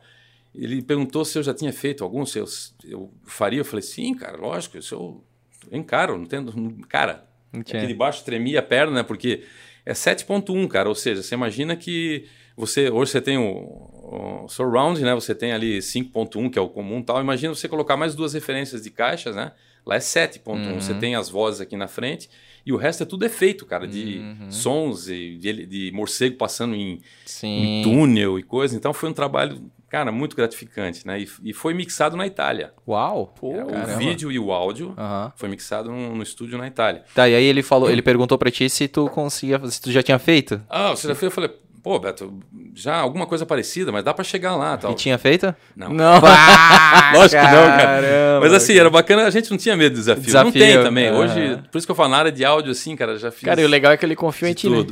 ele 0.56 0.82
perguntou 0.82 1.24
se 1.24 1.38
eu 1.38 1.42
já 1.42 1.52
tinha 1.52 1.72
feito 1.72 2.02
algum, 2.02 2.24
se 2.24 2.38
eu, 2.38 2.46
eu 2.84 3.12
faria. 3.24 3.60
Eu 3.60 3.64
falei, 3.64 3.82
sim, 3.82 4.14
cara, 4.14 4.36
lógico, 4.36 4.78
isso 4.78 4.94
eu 4.94 5.24
encaro, 5.70 6.16
não 6.16 6.24
tendo. 6.24 6.52
Cara, 6.88 7.26
Entendo. 7.52 7.78
aqui 7.78 7.86
de 7.88 7.94
baixo 7.94 8.24
tremia 8.24 8.60
a 8.60 8.62
perna, 8.62 8.92
né? 8.92 9.02
Porque 9.02 9.42
é 9.84 9.92
7.1, 9.92 10.66
cara. 10.68 10.88
Ou 10.88 10.94
seja, 10.94 11.22
você 11.22 11.34
imagina 11.34 11.76
que 11.76 12.26
você 12.56 12.90
hoje 12.90 13.12
você 13.12 13.20
tem 13.20 13.36
o, 13.36 14.44
o 14.44 14.48
surround, 14.48 15.00
né? 15.02 15.14
Você 15.14 15.34
tem 15.34 15.52
ali 15.52 15.78
5.1, 15.78 16.50
que 16.50 16.58
é 16.58 16.62
o 16.62 16.68
comum, 16.68 17.00
e 17.00 17.04
tal. 17.04 17.20
Imagina 17.20 17.54
você 17.54 17.68
colocar 17.68 17.96
mais 17.96 18.14
duas 18.14 18.32
referências 18.32 18.82
de 18.82 18.90
caixas, 18.90 19.36
né? 19.36 19.52
Lá 19.84 19.96
é 19.96 20.00
7.1. 20.00 20.74
Você 20.74 20.94
tem 20.94 21.14
as 21.14 21.28
vozes 21.28 21.60
aqui 21.60 21.76
na 21.76 21.86
frente 21.86 22.28
e 22.66 22.72
o 22.72 22.76
resto 22.76 23.04
é 23.04 23.06
tudo 23.06 23.24
efeito, 23.24 23.64
cara, 23.64 23.86
de 23.86 24.20
sons 24.50 25.08
e 25.08 25.36
de, 25.36 25.66
de 25.66 25.92
morcego 25.92 26.36
passando 26.36 26.74
em, 26.74 27.00
em 27.44 27.82
túnel 27.84 28.36
e 28.40 28.42
coisa. 28.42 28.76
Então 28.76 28.92
foi 28.92 29.08
um 29.08 29.12
trabalho, 29.12 29.70
cara, 29.96 30.12
muito 30.12 30.36
gratificante, 30.36 31.06
né? 31.06 31.20
E, 31.20 31.28
e 31.42 31.52
foi 31.54 31.72
mixado 31.72 32.18
na 32.18 32.26
Itália. 32.26 32.72
Uau. 32.86 33.34
É, 33.42 33.64
o 33.64 33.66
caramba. 33.66 33.96
vídeo 33.96 34.30
e 34.30 34.38
o 34.38 34.52
áudio 34.52 34.92
Aham. 34.98 35.32
foi 35.36 35.48
mixado 35.48 35.90
no, 35.90 36.14
no 36.14 36.22
estúdio 36.22 36.58
na 36.58 36.66
Itália. 36.66 37.02
Tá, 37.14 37.26
e 37.26 37.34
aí 37.34 37.44
ele 37.44 37.62
falou, 37.62 37.90
ele 37.90 38.02
perguntou 38.02 38.36
pra 38.36 38.50
ti 38.50 38.68
se 38.68 38.88
tu 38.88 39.08
conseguia, 39.08 39.58
se 39.70 39.80
tu 39.80 39.90
já 39.90 40.02
tinha 40.02 40.18
feito. 40.18 40.60
Ah, 40.68 40.90
você 40.90 41.08
já 41.08 41.14
fez? 41.14 41.24
Eu 41.24 41.30
falei, 41.30 41.50
pô, 41.82 41.98
Beto, 41.98 42.40
já 42.74 42.96
alguma 42.96 43.26
coisa 43.26 43.46
parecida, 43.46 43.90
mas 43.90 44.04
dá 44.04 44.12
pra 44.12 44.22
chegar 44.22 44.54
lá 44.54 44.76
tal. 44.76 44.92
E 44.92 44.94
tinha 44.94 45.16
feito? 45.16 45.54
Não. 45.74 45.88
Não. 45.88 46.20
Lógico 47.14 47.40
que 47.40 47.50
não, 47.50 47.66
cara. 47.68 48.38
Mas 48.42 48.52
assim, 48.52 48.76
era 48.76 48.90
bacana, 48.90 49.24
a 49.24 49.30
gente 49.30 49.50
não 49.50 49.56
tinha 49.56 49.74
medo 49.76 49.94
do 49.94 49.98
desafio. 49.98 50.22
Não 50.22 50.50
Desafio, 50.50 50.52
tem 50.60 50.82
também. 50.82 51.10
Hoje, 51.10 51.62
por 51.72 51.78
isso 51.78 51.86
que 51.86 51.90
eu 51.90 51.96
falo, 51.96 52.10
na 52.10 52.18
área 52.18 52.32
de 52.32 52.44
áudio, 52.44 52.70
assim, 52.70 52.94
cara, 52.94 53.16
já 53.16 53.30
fiz 53.30 53.44
Cara, 53.44 53.62
e 53.62 53.64
o 53.64 53.68
legal 53.68 53.92
é 53.92 53.96
que 53.96 54.04
ele 54.04 54.14
confiou 54.14 54.50
em 54.50 54.54
ti, 54.54 54.68
né? 54.68 54.84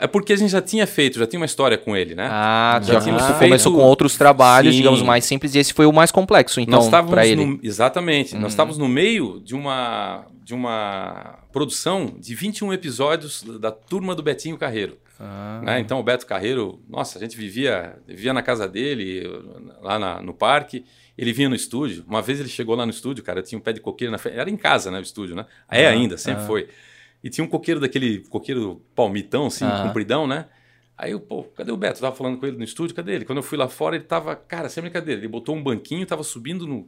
É 0.00 0.06
porque 0.06 0.32
a 0.32 0.36
gente 0.36 0.50
já 0.50 0.60
tinha 0.62 0.86
feito, 0.86 1.18
já 1.18 1.26
tinha 1.26 1.38
uma 1.40 1.46
história 1.46 1.76
com 1.78 1.96
ele, 1.96 2.14
né? 2.14 2.28
Ah, 2.30 2.80
Já 2.82 2.94
já, 2.94 3.00
tínhamos 3.00 3.22
tu 3.22 3.28
feito- 3.34 3.40
começou 3.50 3.72
com 3.72 3.80
outros 3.80 4.16
trabalhos, 4.16 4.72
Sim. 4.74 4.78
digamos, 4.80 5.02
mais 5.02 5.24
simples, 5.24 5.54
e 5.54 5.58
esse 5.58 5.72
foi 5.74 5.86
o 5.86 5.92
mais 5.92 6.10
complexo, 6.10 6.60
então, 6.60 6.88
pra 7.08 7.26
ele. 7.26 7.44
no- 7.44 7.60
exatamente. 7.62 8.34
Uhum. 8.34 8.40
Nós 8.40 8.52
estávamos 8.52 8.78
no 8.78 8.88
meio 8.88 9.40
de 9.40 9.54
uma, 9.54 10.26
de 10.44 10.54
uma 10.54 11.38
produção 11.52 12.14
de 12.18 12.34
21 12.34 12.72
episódios 12.72 13.42
da 13.60 13.70
turma 13.70 14.14
do 14.14 14.22
Betinho 14.22 14.56
Carreiro. 14.58 14.98
Ah, 15.18 15.62
né? 15.64 15.80
Então 15.80 15.98
o 15.98 16.02
Beto 16.02 16.26
Carreiro, 16.26 16.78
nossa, 16.88 17.18
a 17.18 17.20
gente 17.22 17.36
vivia, 17.36 17.96
vivia 18.06 18.34
na 18.34 18.42
casa 18.42 18.68
dele, 18.68 19.22
lá 19.82 19.98
na- 19.98 20.20
no 20.20 20.34
parque. 20.34 20.84
Ele 21.16 21.32
vinha 21.32 21.48
no 21.48 21.54
estúdio. 21.54 22.04
Uma 22.06 22.20
vez 22.20 22.38
ele 22.38 22.50
chegou 22.50 22.74
lá 22.76 22.84
no 22.84 22.90
estúdio, 22.90 23.24
cara, 23.24 23.42
tinha 23.42 23.58
um 23.58 23.62
pé 23.62 23.72
de 23.72 23.80
coqueiro 23.80 24.12
na 24.12 24.18
frente. 24.18 24.36
Era 24.38 24.50
em 24.50 24.56
casa, 24.58 24.90
né? 24.90 24.98
O 24.98 25.02
estúdio, 25.02 25.34
né? 25.34 25.46
É 25.70 25.86
ainda, 25.86 26.18
sempre 26.18 26.44
foi. 26.44 26.68
E 27.26 27.28
tinha 27.28 27.44
um 27.44 27.48
coqueiro 27.48 27.80
daquele 27.80 28.20
coqueiro 28.20 28.80
palmitão, 28.94 29.46
assim, 29.46 29.64
compridão, 29.82 30.28
né? 30.28 30.46
Aí 30.96 31.10
eu, 31.10 31.18
pô, 31.18 31.42
cadê 31.42 31.72
o 31.72 31.76
Beto? 31.76 31.98
Eu 31.98 32.02
tava 32.02 32.14
falando 32.14 32.38
com 32.38 32.46
ele 32.46 32.56
no 32.56 32.62
estúdio, 32.62 32.94
cadê 32.94 33.16
ele? 33.16 33.24
Quando 33.24 33.38
eu 33.38 33.42
fui 33.42 33.58
lá 33.58 33.68
fora, 33.68 33.96
ele 33.96 34.04
tava, 34.04 34.36
cara, 34.36 34.68
sem 34.68 34.80
brincadeira, 34.80 35.20
ele 35.20 35.26
botou 35.26 35.56
um 35.56 35.60
banquinho, 35.60 36.06
tava 36.06 36.22
subindo 36.22 36.68
no. 36.68 36.86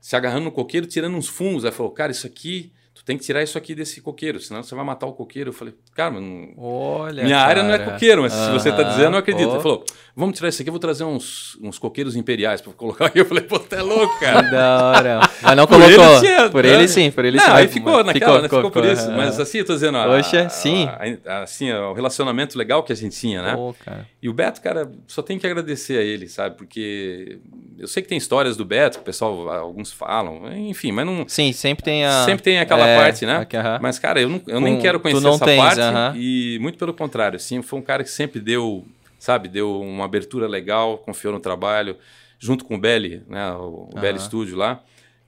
se 0.00 0.14
agarrando 0.14 0.44
no 0.44 0.52
coqueiro, 0.52 0.86
tirando 0.86 1.16
uns 1.16 1.26
fungos. 1.26 1.64
Aí 1.64 1.72
falou, 1.72 1.90
cara, 1.90 2.12
isso 2.12 2.28
aqui, 2.28 2.72
tu 2.94 3.04
tem 3.04 3.16
que 3.18 3.24
tirar 3.24 3.42
isso 3.42 3.56
aqui 3.58 3.74
desse 3.74 4.00
coqueiro, 4.00 4.38
senão 4.40 4.62
você 4.62 4.74
vai 4.74 4.84
matar 4.84 5.06
o 5.06 5.12
coqueiro. 5.12 5.50
Eu 5.50 5.54
falei, 5.54 5.74
cara, 5.94 6.10
mas 6.12 6.22
não, 6.22 6.52
Olha, 6.56 7.24
minha 7.24 7.38
área 7.38 7.62
não 7.62 7.72
é 7.72 7.78
cara. 7.78 7.92
coqueiro, 7.92 8.22
mas 8.22 8.32
se 8.32 8.50
você 8.50 8.68
está 8.70 8.82
Aham, 8.82 8.90
dizendo, 8.90 9.14
eu 9.14 9.18
acredito. 9.18 9.48
pô. 9.48 9.54
Ele 9.54 9.62
falou: 9.62 9.84
vamos 10.14 10.36
tirar 10.36 10.48
isso 10.50 10.60
aqui, 10.62 10.68
eu 10.68 10.72
vou 10.72 10.80
trazer 10.80 11.04
uns, 11.04 11.56
uns 11.62 11.78
coqueiros 11.78 12.14
imperiais 12.16 12.60
para 12.60 12.72
colocar 12.72 13.06
aqui. 13.06 13.18
Eu 13.20 13.24
falei: 13.26 13.44
pô, 13.44 13.58
tá 13.58 13.82
louco, 13.82 14.18
cara. 14.20 14.42
Da 14.42 14.82
hora. 14.84 15.20
Mas 15.42 15.56
não 15.56 15.66
Por 15.66 15.80
colocou. 15.80 16.04
ele 16.04 16.20
tinha- 16.20 16.50
por 16.50 16.64
né? 16.64 16.70
ele 16.70 16.88
sim, 16.88 17.10
por 17.10 17.24
ele 17.24 17.36
não, 17.38 17.44
sim. 17.44 17.50
aí 17.50 17.68
ficou 17.68 17.92
mas 17.94 18.06
naquela, 18.06 18.36
né? 18.42 18.48
ficou, 18.48 18.62
por 18.70 18.72
ficou, 18.82 18.92
isso. 18.92 19.06
aham. 19.08 19.16
Mas 19.16 19.40
assim, 19.40 19.58
eu 19.58 19.64
tô 19.64 19.74
dizendo, 19.74 19.98
a, 19.98 20.04
Poxa, 20.06 20.48
sim. 20.48 20.86
a- 20.86 21.32
a- 21.38 21.42
assim, 21.42 21.72
o 21.72 21.92
relacionamento 21.92 22.56
legal 22.58 22.82
que 22.82 22.92
a 22.92 22.96
gente 22.96 23.16
tinha, 23.18 23.42
né? 23.42 23.54
Pô, 23.56 23.74
cara. 23.84 24.06
E 24.22 24.28
o 24.28 24.32
Beto, 24.32 24.60
cara, 24.60 24.90
só 25.06 25.22
tem 25.22 25.38
que 25.38 25.46
agradecer 25.46 25.98
a 25.98 26.02
ele, 26.02 26.28
sabe? 26.28 26.56
Porque 26.56 27.38
eu 27.78 27.88
sei 27.88 28.02
que 28.02 28.08
tem 28.08 28.18
histórias 28.18 28.56
do 28.56 28.64
Beto, 28.64 28.98
que 28.98 29.02
o 29.02 29.04
pessoal, 29.04 29.48
alguns 29.50 29.90
falam, 29.92 30.42
enfim, 30.56 30.92
mas 30.92 31.06
não. 31.06 31.24
Sim, 31.26 31.52
sempre 31.52 31.82
tem 31.84 32.04
a. 32.04 32.24
Sempre 32.24 32.42
tem 32.42 32.58
aquela 32.60 32.81
é, 32.81 32.81
parte, 32.86 33.26
né? 33.26 33.36
aqui, 33.36 33.56
aham. 33.56 33.78
Mas, 33.80 33.98
cara, 33.98 34.20
eu, 34.20 34.28
não, 34.28 34.40
eu 34.46 34.60
nem 34.60 34.78
quero 34.78 35.00
conhecer 35.00 35.26
essa 35.28 35.44
tens, 35.44 35.56
parte. 35.56 35.80
aham. 35.80 36.12
E 36.16 36.58
muito 36.60 36.78
pelo 36.78 36.92
contrário, 36.94 37.36
assim, 37.36 37.62
foi 37.62 37.78
um 37.78 37.82
cara 37.82 38.02
que 38.04 38.10
sempre 38.10 38.40
deu, 38.40 38.86
sabe, 39.18 39.48
deu 39.48 39.80
uma 39.80 40.04
abertura 40.04 40.46
legal, 40.46 40.98
confiou 40.98 41.32
no 41.32 41.40
trabalho, 41.40 41.96
junto 42.38 42.64
com 42.64 42.74
o 42.74 42.78
Belly, 42.78 43.22
né? 43.28 43.52
O, 43.52 43.88
o 43.94 43.98
Belly 44.00 44.18
Aham. 44.18 44.26
Studio 44.26 44.56
lá, 44.56 44.82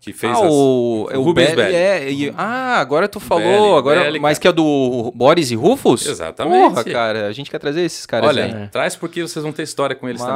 que 0.05 0.12
fez 0.12 0.32
ah, 0.36 0.44
as- 0.44 0.52
o, 0.52 1.09
é 1.11 1.16
o 1.16 1.22
Rubens 1.22 1.46
Belly, 1.55 1.57
Belli. 1.72 1.74
é, 1.76 2.12
e- 2.12 2.34
ah, 2.36 2.78
agora 2.78 3.09
tu 3.09 3.18
falou, 3.18 3.42
Belli, 3.44 3.78
agora, 3.78 4.00
Belli, 4.02 4.20
mas 4.20 4.38
cara. 4.38 4.42
que 4.42 4.48
é 4.48 4.52
do 4.62 5.12
Boris 5.14 5.50
e 5.50 5.55
Rufus? 5.55 6.07
Exatamente. 6.07 6.68
Porra, 6.70 6.84
cara, 6.84 7.26
a 7.26 7.32
gente 7.32 7.50
quer 7.50 7.59
trazer 7.59 7.80
esses 7.82 8.05
caras 8.05 8.28
Olha, 8.28 8.44
aí. 8.44 8.68
traz 8.68 8.94
porque 8.96 9.22
vocês 9.22 9.42
vão 9.42 9.52
ter 9.52 9.62
história 9.62 9.96
com 9.96 10.09
eles 10.09 10.20
Massa, 10.20 10.32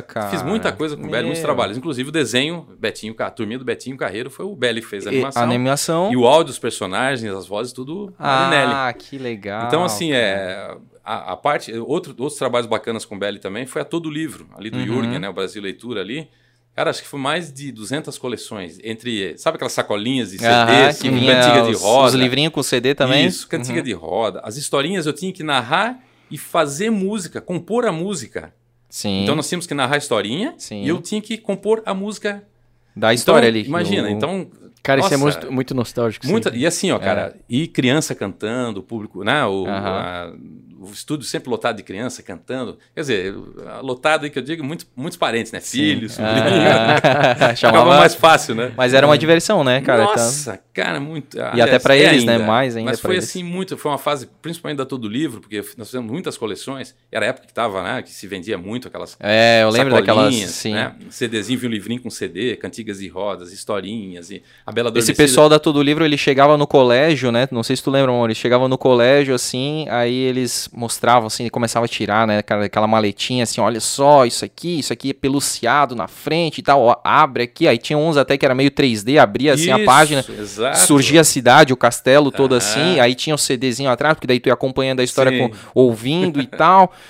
também, 0.00 0.02
cara. 0.02 0.02
cara. 0.02 0.28
Fiz 0.30 0.42
muita 0.42 0.70
coisa 0.72 0.96
com 0.96 1.06
o 1.06 1.10
Belly, 1.10 1.24
muitos 1.24 1.42
trabalhos. 1.42 1.76
Inclusive 1.76 2.08
o 2.08 2.12
desenho, 2.12 2.66
Betinho, 2.78 3.14
a 3.18 3.30
turminha 3.30 3.58
do 3.58 3.64
Betinho 3.64 3.96
Carreiro 3.96 4.30
foi 4.30 4.46
o 4.46 4.54
Belly 4.54 4.80
que 4.80 4.86
fez 4.86 5.06
a 5.06 5.10
animação. 5.10 5.42
a 5.42 5.44
animação. 5.44 6.12
E 6.12 6.16
o 6.16 6.26
áudio 6.26 6.46
dos 6.46 6.58
personagens, 6.58 7.32
as 7.34 7.46
vozes, 7.46 7.72
tudo 7.72 8.14
Marinelli. 8.18 8.72
Ah, 8.72 8.92
que 8.96 9.18
legal. 9.18 9.66
Então, 9.66 9.84
assim, 9.84 10.12
é, 10.12 10.76
a, 11.04 11.32
a 11.32 11.36
parte. 11.36 11.72
Outro, 11.78 12.14
outros 12.18 12.38
trabalhos 12.38 12.66
bacanas 12.66 13.04
com 13.04 13.16
o 13.16 13.18
Belly 13.18 13.38
também 13.38 13.66
foi 13.66 13.82
a 13.82 13.84
Todo 13.84 14.10
Livro, 14.10 14.46
ali 14.56 14.70
do 14.70 14.78
Uhum. 14.78 14.86
Jürgen, 14.86 15.18
né? 15.18 15.28
O 15.28 15.32
Brasil 15.32 15.60
Leitura 15.62 16.00
ali. 16.00 16.28
Cara, 16.78 16.90
acho 16.90 17.02
que 17.02 17.08
foi 17.08 17.18
mais 17.18 17.52
de 17.52 17.72
200 17.72 18.16
coleções. 18.18 18.78
Entre. 18.84 19.36
Sabe 19.36 19.56
aquelas 19.56 19.72
sacolinhas 19.72 20.30
de 20.30 20.46
Aham, 20.46 20.76
CDs, 20.76 21.02
que 21.02 21.08
com 21.10 21.16
vinha 21.16 21.34
cantiga 21.34 21.62
de 21.64 21.70
os, 21.72 21.82
roda? 21.82 22.06
os 22.06 22.14
livrinhos 22.14 22.52
com 22.52 22.62
CD 22.62 22.94
também. 22.94 23.26
Isso, 23.26 23.48
cantiga 23.48 23.82
de 23.82 23.92
roda. 23.92 24.40
As 24.44 24.56
historinhas 24.56 25.04
eu 25.04 25.12
tinha 25.12 25.32
que 25.32 25.42
narrar 25.42 25.98
e 26.30 26.38
fazer 26.38 26.88
música, 26.90 27.40
compor 27.40 27.84
a 27.84 27.90
música. 27.90 28.54
Sim. 28.88 29.24
Então 29.24 29.34
nós 29.34 29.48
tínhamos 29.48 29.66
que 29.66 29.74
narrar 29.74 29.96
a 29.96 29.98
historinha 29.98 30.54
Sim. 30.56 30.84
e 30.84 30.88
eu 30.88 31.02
tinha 31.02 31.20
que 31.20 31.36
compor 31.36 31.82
a 31.84 31.92
música 31.92 32.44
da 32.94 33.12
história 33.12 33.48
então, 33.48 33.58
ali. 33.60 33.66
Imagina, 33.68 34.06
O- 34.06 34.10
então 34.12 34.48
Cara, 34.80 35.00
isso 35.00 35.12
é 35.12 35.16
Nossa, 35.16 35.40
muito, 35.40 35.52
muito 35.52 35.74
nostálgico. 35.74 36.26
Muita, 36.28 36.54
e 36.54 36.64
assim, 36.64 36.92
ó, 36.92 36.96
É. 36.96 37.00
cara, 37.00 37.36
e 37.48 37.66
criança 37.66 38.14
cantando, 38.14 38.78
o 38.78 38.82
público, 38.84 39.24
né? 39.24 39.44
O, 39.44 39.66
Aham. 39.66 39.74
a- 39.98 40.32
o 40.80 40.90
estúdio 40.92 41.26
sempre 41.26 41.50
lotado 41.50 41.76
de 41.76 41.82
criança 41.82 42.22
cantando. 42.22 42.78
Quer 42.94 43.00
dizer, 43.00 43.34
lotado 43.82 44.24
aí 44.24 44.30
que 44.30 44.38
eu 44.38 44.42
digo, 44.42 44.62
muito, 44.64 44.86
muitos 44.94 45.16
parentes, 45.16 45.50
né? 45.52 45.60
Filhos, 45.60 46.12
sobrinhos. 46.12 46.42
Ah, 47.40 47.54
chamava 47.56 47.98
mais 47.98 48.14
fácil, 48.14 48.54
né? 48.54 48.72
Mas 48.76 48.94
era 48.94 49.06
uma 49.06 49.18
diversão, 49.18 49.64
né, 49.64 49.80
cara? 49.80 50.02
Então- 50.04 50.14
Nossa, 50.14 50.60
cara, 50.78 51.00
muito. 51.00 51.36
E 51.36 51.60
até 51.60 51.78
pra 51.78 51.96
é 51.96 52.04
eles, 52.04 52.24
né? 52.24 52.38
Mais 52.38 52.76
ainda 52.76 52.92
Mas 52.92 53.00
foi 53.00 53.16
eles. 53.16 53.24
assim 53.24 53.42
muito. 53.42 53.76
Foi 53.76 53.90
uma 53.90 53.98
fase, 53.98 54.28
principalmente 54.40 54.78
da 54.78 54.86
todo 54.86 55.08
livro, 55.08 55.40
porque 55.40 55.62
nós 55.76 55.88
fizemos 55.88 56.10
muitas 56.10 56.38
coleções. 56.38 56.94
Era 57.10 57.26
a 57.26 57.28
época 57.30 57.48
que 57.48 57.52
tava, 57.52 57.82
né? 57.82 58.00
Que 58.00 58.10
se 58.10 58.26
vendia 58.28 58.56
muito 58.56 58.86
aquelas. 58.86 59.16
É, 59.18 59.62
eu 59.62 59.70
lembro 59.70 59.92
daquelas. 59.92 60.26
sacolinhas, 60.26 60.50
Sim. 60.50 60.74
Né? 60.74 60.94
CDzinho, 61.10 61.58
um 61.64 61.68
livrinho 61.68 62.00
com 62.00 62.10
CD, 62.10 62.54
cantigas 62.56 63.00
e 63.00 63.08
rodas, 63.08 63.52
historinhas 63.52 64.30
e 64.30 64.40
a 64.64 64.70
Bela 64.70 64.92
Esse 64.94 65.12
pessoal 65.12 65.48
da 65.48 65.58
Todo 65.58 65.82
Livro, 65.82 66.04
ele 66.04 66.16
chegava 66.16 66.56
no 66.56 66.66
colégio, 66.66 67.32
né? 67.32 67.48
Não 67.50 67.64
sei 67.64 67.74
se 67.74 67.82
tu 67.82 67.90
lembra, 67.90 68.12
amor. 68.12 68.26
Ele 68.26 68.34
chegava 68.36 68.68
no 68.68 68.78
colégio, 68.78 69.34
assim, 69.34 69.86
aí 69.88 70.14
eles 70.14 70.68
mostravam, 70.72 71.26
assim, 71.26 71.46
e 71.46 71.50
começava 71.50 71.86
a 71.86 71.88
tirar, 71.88 72.26
né? 72.26 72.38
Aquela, 72.38 72.86
maletinha, 72.86 73.42
assim, 73.42 73.60
olha 73.60 73.80
só, 73.80 74.24
isso 74.24 74.44
aqui, 74.44 74.78
isso 74.78 74.92
aqui 74.92 75.10
é 75.10 75.14
peluciado 75.14 75.96
na 75.96 76.06
frente 76.06 76.58
e 76.58 76.62
tal. 76.62 76.82
ó, 76.82 76.96
abre 77.02 77.42
aqui. 77.42 77.66
Aí 77.66 77.78
tinha 77.78 77.98
uns 77.98 78.16
até 78.16 78.38
que 78.38 78.44
era 78.44 78.54
meio 78.54 78.70
3D, 78.70 79.18
abria, 79.18 79.54
assim, 79.54 79.72
a 79.72 79.76
Isso, 79.76 79.84
página. 79.84 80.24
Exato. 80.28 80.67
Surgia 80.74 81.20
a 81.20 81.24
cidade, 81.24 81.72
o 81.72 81.76
castelo 81.76 82.30
todo 82.30 82.54
assim, 82.54 82.98
aí 83.00 83.14
tinha 83.14 83.34
o 83.34 83.38
CDzinho 83.38 83.90
atrás, 83.90 84.14
porque 84.14 84.26
daí 84.26 84.40
tu 84.40 84.48
ia 84.48 84.52
acompanhando 84.54 85.00
a 85.00 85.04
história 85.04 85.30
com- 85.48 85.54
ouvindo 85.74 86.40
e 86.40 86.46
tal. 86.46 86.92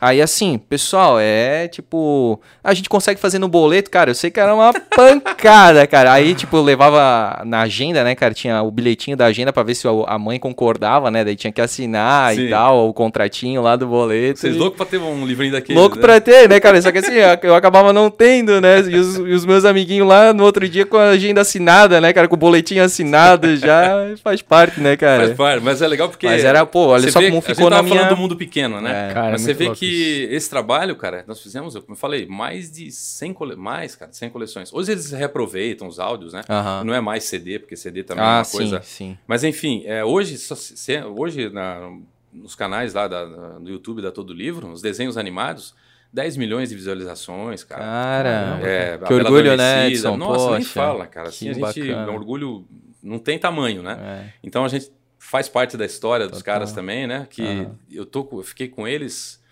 Aí 0.00 0.20
assim, 0.20 0.58
pessoal, 0.58 1.18
é 1.20 1.68
tipo. 1.68 2.40
A 2.62 2.74
gente 2.74 2.88
consegue 2.88 3.20
fazer 3.20 3.38
no 3.38 3.48
boleto, 3.48 3.90
cara. 3.90 4.10
Eu 4.10 4.14
sei 4.14 4.30
que 4.30 4.38
era 4.40 4.54
uma 4.54 4.72
pancada, 4.72 5.84
cara. 5.88 6.12
Aí, 6.12 6.34
tipo, 6.34 6.56
eu 6.56 6.62
levava 6.62 7.42
na 7.44 7.60
agenda, 7.62 8.02
né, 8.04 8.14
cara? 8.14 8.34
Tinha 8.34 8.62
o 8.62 8.70
bilhetinho 8.70 9.16
da 9.16 9.26
agenda 9.26 9.52
pra 9.52 9.62
ver 9.62 9.74
se 9.74 9.86
a 10.06 10.18
mãe 10.18 10.38
concordava, 10.38 11.10
né? 11.10 11.24
Daí 11.24 11.36
tinha 11.36 11.52
que 11.52 11.60
assinar 11.60 12.34
e 12.34 12.44
Sim. 12.44 12.48
tal, 12.50 12.88
o 12.88 12.92
contratinho 12.92 13.62
lá 13.62 13.76
do 13.76 13.86
boleto. 13.86 14.40
Vocês 14.40 14.54
e- 14.54 14.58
loucos 14.58 14.76
pra 14.76 14.86
ter 14.86 14.98
um 14.98 15.24
livrinho 15.26 15.52
daquele. 15.52 15.78
Louco 15.78 15.98
pra 15.98 16.20
ter, 16.20 16.48
né, 16.48 16.58
cara? 16.60 16.80
Só 16.82 16.90
que 16.92 16.98
assim, 16.98 17.14
eu 17.42 17.54
acabava 17.54 17.92
não 17.92 18.10
tendo, 18.10 18.60
né? 18.60 18.80
E 18.80 18.96
os, 18.96 19.16
e 19.16 19.20
os 19.32 19.44
meus 19.46 19.64
amiguinhos 19.64 20.06
lá 20.08 20.32
no 20.32 20.44
outro 20.44 20.68
dia 20.68 20.84
com 20.86 20.96
a 20.96 21.10
agenda 21.10 21.40
assinada, 21.40 22.00
né, 22.00 22.12
cara? 22.12 22.28
Com 22.28 22.34
o 22.34 22.38
boletim 22.38 22.78
assinado 22.78 23.56
já 23.56 24.08
faz 24.22 24.42
parte, 24.42 24.80
né, 24.80 24.96
cara? 24.96 25.24
Faz 25.26 25.36
parte, 25.36 25.62
mas 25.64 25.82
é 25.82 25.88
legal 25.88 26.08
porque. 26.08 26.26
Mas 26.26 26.44
era, 26.44 26.64
pô, 26.66 26.86
olha 26.88 27.02
você 27.04 27.10
só 27.12 27.20
vê- 27.20 27.26
como 27.26 27.38
a 27.38 27.40
gente 27.40 27.54
ficou 27.54 27.70
na 27.70 27.76
tava 27.76 27.88
minha. 27.88 27.96
falando 28.00 28.14
do 28.16 28.20
mundo 28.20 28.36
pequeno, 28.36 28.80
né? 28.80 29.08
É. 29.10 29.14
Cara, 29.14 29.30
Mas 29.32 29.42
é 29.42 29.44
você 29.44 29.46
muito 29.50 29.58
vê 29.58 29.64
louco 29.66 29.78
que 29.80 29.85
esse 30.30 30.48
trabalho, 30.50 30.96
cara, 30.96 31.24
nós 31.26 31.40
fizemos, 31.42 31.74
como 31.74 31.92
eu 31.92 31.96
falei, 31.96 32.26
mais 32.26 32.70
de 32.70 32.90
100 32.90 33.32
cole... 33.32 33.56
mais, 33.56 33.94
cara, 33.96 34.12
100 34.12 34.30
coleções. 34.30 34.72
Hoje 34.72 34.92
eles 34.92 35.10
reaproveitam 35.10 35.86
os 35.88 35.98
áudios, 35.98 36.32
né? 36.32 36.42
Não 36.84 36.94
é 36.94 37.00
mais 37.00 37.24
CD, 37.24 37.58
porque 37.58 37.76
CD 37.76 38.02
também 38.02 38.24
é 38.24 38.26
Ah, 38.26 38.38
uma 38.38 38.44
sim, 38.44 38.56
coisa. 38.58 38.82
sim. 38.82 39.18
Mas 39.26 39.44
enfim, 39.44 39.82
é, 39.86 40.04
hoje, 40.04 40.36
se- 40.38 41.02
hoje 41.04 41.48
na- 41.50 41.90
nos 42.32 42.54
canais 42.54 42.92
lá 42.94 43.08
da, 43.08 43.26
no 43.58 43.68
YouTube 43.68 44.02
da 44.02 44.10
Todo 44.12 44.32
Livro, 44.32 44.70
os 44.70 44.82
desenhos 44.82 45.16
animados, 45.16 45.74
10 46.12 46.36
milhões 46.36 46.68
de 46.68 46.74
visualizações, 46.74 47.64
cara. 47.64 47.82
Cara, 47.82 48.60
É, 48.62 48.98
que 48.98 49.12
orgulho, 49.12 49.56
né. 49.56 49.88
Edson? 49.88 50.16
Nossa, 50.16 50.50
nem 50.52 50.58
Poxa, 50.60 50.72
fala, 50.74 51.06
cara. 51.06 51.28
Assim, 51.28 51.52
que 51.52 51.64
a 51.64 51.72
gente, 51.72 51.90
é 51.90 51.96
um 52.10 52.14
orgulho 52.14 52.66
não 53.02 53.18
tem 53.18 53.38
tamanho, 53.38 53.82
né? 53.82 53.96
É. 54.00 54.32
Então 54.42 54.64
a 54.64 54.68
gente 54.68 54.90
faz 55.18 55.48
parte 55.48 55.76
da 55.76 55.84
história 55.84 56.26
dos 56.26 56.38
Total. 56.38 56.54
caras 56.54 56.72
também, 56.72 57.06
né? 57.06 57.26
Que 57.28 57.42
Aham. 57.42 57.76
eu, 57.90 58.06
tô, 58.06 58.28
eu 58.32 58.42
fiquei 58.42 58.68
com 58.68 58.86
eles 58.86 59.40
é, 59.40 59.44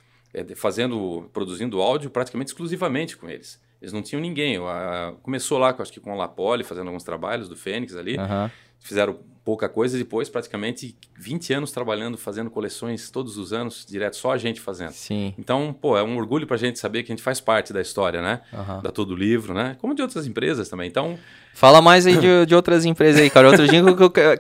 fazendo, 0.57 1.29
produzindo 1.33 1.81
áudio 1.81 2.11
praticamente 2.11 2.49
exclusivamente 2.49 3.17
com 3.17 3.29
eles. 3.29 3.61
Eles 3.81 3.93
não 3.93 4.03
tinham 4.03 4.21
ninguém. 4.21 4.57
A- 4.57 5.15
começou 5.23 5.59
lá, 5.59 5.75
acho 5.79 5.93
que 5.93 6.01
com 6.01 6.13
o 6.13 6.17
Lapoli, 6.17 6.65
fazendo 6.65 6.87
alguns 6.89 7.05
trabalhos 7.05 7.49
do 7.49 7.57
Fênix 7.57 7.95
ali. 7.97 8.17
Aham. 8.19 8.51
Fizeram 8.81 9.19
pouca 9.45 9.67
coisa 9.69 9.97
e 9.97 9.99
depois 9.99 10.29
praticamente 10.29 10.97
20 11.19 11.53
anos 11.55 11.71
trabalhando, 11.71 12.17
fazendo 12.19 12.51
coleções 12.51 13.11
todos 13.11 13.37
os 13.39 13.53
anos, 13.53 13.85
direto, 13.87 14.17
só 14.17 14.33
a 14.33 14.37
gente 14.39 14.61
fazendo. 14.61 14.93
Sim. 14.93 15.35
Então, 15.39 15.73
pô, 15.73 15.97
é 15.97 16.03
um 16.03 16.17
orgulho 16.19 16.47
pra 16.47 16.57
gente 16.57 16.79
saber 16.79 17.03
que 17.03 17.11
a 17.13 17.15
gente 17.15 17.23
faz 17.23 17.41
parte 17.41 17.73
da 17.73 17.81
história, 17.81 18.21
né? 18.21 18.43
Aham. 18.53 18.81
Da 18.83 18.91
Todo 18.91 19.15
Livro, 19.17 19.55
né? 19.55 19.77
Como 19.81 19.95
de 19.95 20.03
outras 20.03 20.27
empresas 20.27 20.69
também. 20.69 20.89
Então, 20.89 21.19
Fala 21.57 21.81
mais 21.81 22.05
aí 22.05 22.17
de, 22.17 22.45
de 22.47 22.55
outras 22.55 22.85
empresas 22.85 23.21
aí, 23.21 23.31
cara. 23.31 23.49
Outro 23.49 23.67
dia 23.69 23.81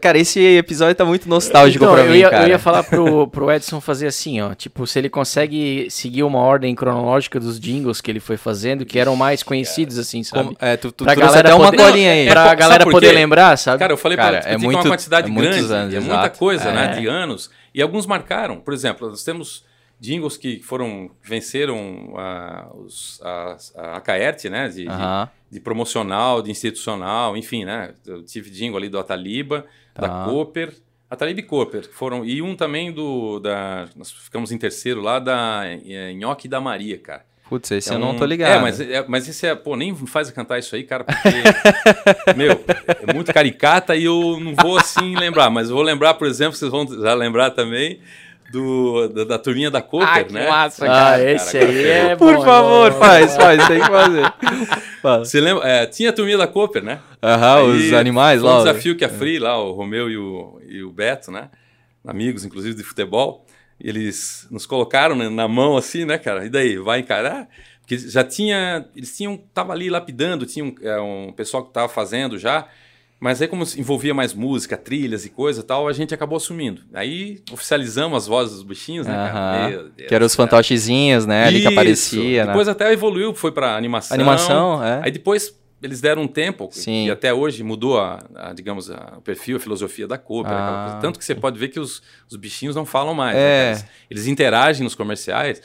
cara, 0.01 0.19
esse 0.19 0.41
episódio 0.41 0.95
tá 0.97 1.05
muito 1.05 1.29
nostálgico 1.29 1.85
Então, 1.85 1.95
pra 1.95 2.05
mim, 2.05 2.17
ia, 2.19 2.29
cara. 2.29 2.45
Eu 2.45 2.49
ia 2.49 2.59
falar 2.59 2.83
pro, 2.83 3.29
pro 3.29 3.51
Edson 3.53 3.81
fazer 3.81 4.09
assim, 4.09 4.41
ó. 4.41 4.53
Tipo, 4.55 4.85
se 4.87 4.99
ele 4.99 5.09
consegue 5.09 5.87
seguir 5.91 6.25
uma 6.25 6.41
ordem 6.41 6.75
cronológica 6.75 7.39
dos 7.39 7.59
jingles 7.61 8.01
que 8.01 8.11
ele 8.11 8.19
foi 8.21 8.37
fazendo, 8.37 8.85
que 8.85 8.99
eram 8.99 9.15
mais 9.15 9.43
conhecidos, 9.43 9.97
assim, 9.97 10.23
sabe? 10.25 10.45
Como- 10.45 10.57
é, 10.61 10.77
tu, 10.77 10.91
tu 10.91 11.05
Pra 11.05 11.15
trouxe 11.15 11.31
galera 11.31 11.49
até 11.51 11.55
uma 11.57 11.71
poder- 11.71 11.83
colinha 11.85 12.11
aí. 12.13 12.27
É, 12.27 12.31
pra 12.31 12.55
galera 12.55 12.85
por 12.85 12.91
poder 12.93 13.13
lembrar, 13.13 13.57
sabe? 13.57 13.79
Cara, 13.79 13.93
eu 13.93 13.97
falei 13.97 14.19
Cara, 14.19 14.41
pra 14.41 14.51
é 14.51 14.55
é 14.55 14.59
muito, 14.59 14.77
uma 14.81 14.91
quantidade 14.91 15.29
é 15.29 15.31
muitos 15.31 15.57
grande, 15.69 15.73
anos, 15.75 15.95
é 15.95 16.01
muita 16.01 16.15
exato. 16.17 16.39
coisa, 16.39 16.73
né, 16.73 16.95
É. 16.97 17.01
de 17.01 17.07
anos. 17.07 17.49
E 17.73 17.81
alguns 17.81 18.07
marcaram. 18.07 18.57
Por 18.57 18.75
exemplo, 18.75 19.09
nós 19.09 19.23
temos 19.23 19.65
jingles 20.01 20.37
que 20.37 20.61
foram 20.63 21.11
venceram 21.23 22.15
a, 22.17 22.69
os, 22.75 23.21
a, 23.23 23.57
a 23.77 23.97
Acaerte, 23.97 24.49
né, 24.51 24.69
de, 24.69 24.85
de- 24.85 25.29
de 25.51 25.61
promocional, 25.61 26.43
de 26.43 26.51
institucional, 26.51 27.37
enfim, 27.37 27.65
né. 27.65 27.95
Eu 28.07 28.23
tive 28.25 28.51
jingle 28.51 28.77
ali 28.79 28.89
do 28.89 28.99
Ataliba, 28.99 29.65
Tá. 29.95 30.03
da 30.03 30.25
Cooper, 30.25 30.75
Ataliba 31.09 31.39
e 31.39 31.43
Cooper, 31.45 31.83
que 31.89 31.95
foram 31.95 32.25
e 32.25 32.43
um 32.43 32.57
também 32.57 32.91
do 32.91 33.39
da 33.39 33.87
nós 33.95 34.11
ficamos 34.11 34.51
em 34.51 34.59
terceiro 34.59 35.01
lá 35.01 35.21
da 35.21 35.63
é, 35.65 36.13
Nhoque 36.13 36.49
da 36.49 36.61
Maria, 36.61 36.99
cara. 36.99 37.25
Putz, 37.49 37.71
esse 37.71 37.93
É 37.93 37.95
eu 37.95 37.99
não 38.01 38.11
um- 38.13 38.17
tô 38.17 38.25
ligado. 38.25 38.51
É, 38.59 38.61
mas, 38.61 38.81
é, 38.81 39.05
mas 39.07 39.29
esse 39.29 39.47
é, 39.47 39.55
pô, 39.55 39.77
nem 39.77 39.93
me 39.93 40.07
faz 40.09 40.29
cantar 40.33 40.59
isso 40.59 40.75
aí, 40.75 40.83
cara, 40.83 41.05
porque, 41.05 41.29
meu, 42.37 42.65
é 43.07 43.13
muito 43.15 43.33
caricata 43.33 43.95
e 43.95 44.05
eu 44.05 44.41
não 44.41 44.55
vou 44.57 44.77
assim 44.79 45.15
lembrar, 45.15 45.51
mas 45.51 45.69
eu 45.69 45.77
vou 45.77 45.85
lembrar, 45.85 46.15
por 46.15 46.27
exemplo, 46.27 46.57
vocês 46.57 46.71
vão 46.71 46.87
já 46.89 47.15
lembrar 47.15 47.51
também 47.51 48.01
do, 48.55 49.09
da, 49.09 49.25
da 49.25 49.39
turminha 49.39 49.71
da 49.71 49.83
Cooper, 49.83 50.33
né? 50.33 50.49
massa, 50.49 50.87
Ah, 50.89 51.21
esse 51.21 51.59
cara, 51.59 51.71
aí 51.71 51.87
é 51.87 52.17
Por 52.17 52.37
bom, 52.37 52.45
favor, 52.45 52.87
é 52.87 52.91
bom. 52.93 52.99
faz, 52.99 53.37
faz, 53.37 53.67
tem 53.67 53.81
que 53.81 53.87
fazer. 53.87 54.33
Fala. 55.03 55.25
Você 55.25 55.41
lembra? 55.41 55.69
É, 55.69 55.87
tinha 55.87 56.11
a 56.11 56.13
turminha 56.13 56.39
da 56.39 56.47
Cooper, 56.47 56.83
né? 56.83 57.01
Aham, 57.23 57.57
Aí 57.73 57.89
os 57.89 57.93
animais 57.93 58.41
lá. 58.41 58.53
um 58.53 58.55
ó. 58.55 58.59
desafio 58.65 58.97
que 58.97 59.05
a 59.05 59.09
Free, 59.09 59.39
lá, 59.39 59.61
o 59.61 59.73
Romeu 59.73 60.09
e 60.09 60.17
o, 60.17 60.61
e 60.67 60.83
o 60.83 60.91
Beto, 60.91 61.31
né? 61.31 61.51
Amigos, 62.07 62.45
inclusive, 62.45 62.75
de 62.77 62.83
futebol. 62.85 63.45
Eles 63.81 64.47
nos 64.51 64.65
colocaram 64.67 65.17
né, 65.17 65.29
na 65.29 65.49
mão 65.49 65.77
assim, 65.77 66.05
né, 66.05 66.17
cara? 66.17 66.47
E 66.47 66.49
daí, 66.49 66.79
vai 66.79 67.01
encarar? 67.01 67.49
Porque 67.81 67.99
já 67.99 68.23
tinha. 68.25 68.87
Eles 68.97 69.15
tinham. 69.17 69.37
Tava 69.53 69.73
ali 69.73 69.91
lapidando, 69.91 70.47
tinha 70.47 70.65
um, 70.65 70.75
é, 70.81 70.99
um 71.01 71.33
pessoal 71.33 71.65
que 71.65 71.73
tava 71.73 71.89
fazendo 71.89 72.39
já. 72.39 72.67
Mas 73.25 73.41
aí, 73.41 73.49
como 73.49 73.65
se 73.65 73.81
envolvia 73.81 74.13
mais 74.13 74.35
música, 74.35 74.77
trilhas 74.77 75.25
e 75.25 75.31
coisa 75.31 75.61
e 75.61 75.63
tal, 75.63 75.89
a 75.89 75.95
gente 75.95 76.13
acabou 76.13 76.37
assumindo. 76.37 76.83
Aí 76.93 77.43
oficializamos 77.51 78.19
as 78.19 78.27
vozes 78.27 78.57
dos 78.57 78.63
bichinhos, 78.63 79.07
né, 79.07 79.15
cara? 79.15 79.31
Aham. 79.31 79.69
Meu 79.71 79.83
Deus, 79.89 80.09
Que 80.09 80.15
eram 80.15 80.27
os 80.27 80.35
fantochezinhos, 80.35 81.25
né? 81.25 81.45
Ali 81.47 81.63
que 81.63 81.67
aparecia, 81.69 82.43
né? 82.45 82.53
Depois 82.53 82.69
até 82.69 82.93
evoluiu, 82.93 83.35
foi 83.35 83.51
pra 83.51 83.77
animação. 83.79 84.15
Animação, 84.15 84.85
é. 84.85 85.01
Aí 85.05 85.11
depois 85.11 85.59
eles 85.83 86.03
deram 86.03 86.21
um 86.25 86.29
tempo, 86.29 86.69
Sim. 86.71 87.07
e 87.07 87.11
até 87.11 87.33
hoje 87.33 87.63
mudou, 87.63 87.99
a, 87.99 88.19
a, 88.35 88.53
digamos, 88.53 88.91
a- 88.91 89.15
o 89.17 89.23
perfil, 89.23 89.57
a 89.57 89.61
filosofia 89.61 90.07
da 90.07 90.19
Cooper. 90.19 90.53
Ah. 90.53 90.99
Tanto 91.01 91.19
que 91.19 91.25
você 91.25 91.35
pode 91.35 91.59
ver 91.59 91.69
que 91.69 91.81
os, 91.81 92.03
os 92.31 92.37
bichinhos 92.37 92.77
não 92.77 92.85
falam 92.85 93.15
mais. 93.15 93.35
É. 93.39 93.71
né, 93.71 93.75
cara? 93.77 93.89
eles 94.11 94.27
interagem 94.27 94.85
nos 94.85 94.95
comerciais. 94.95 95.63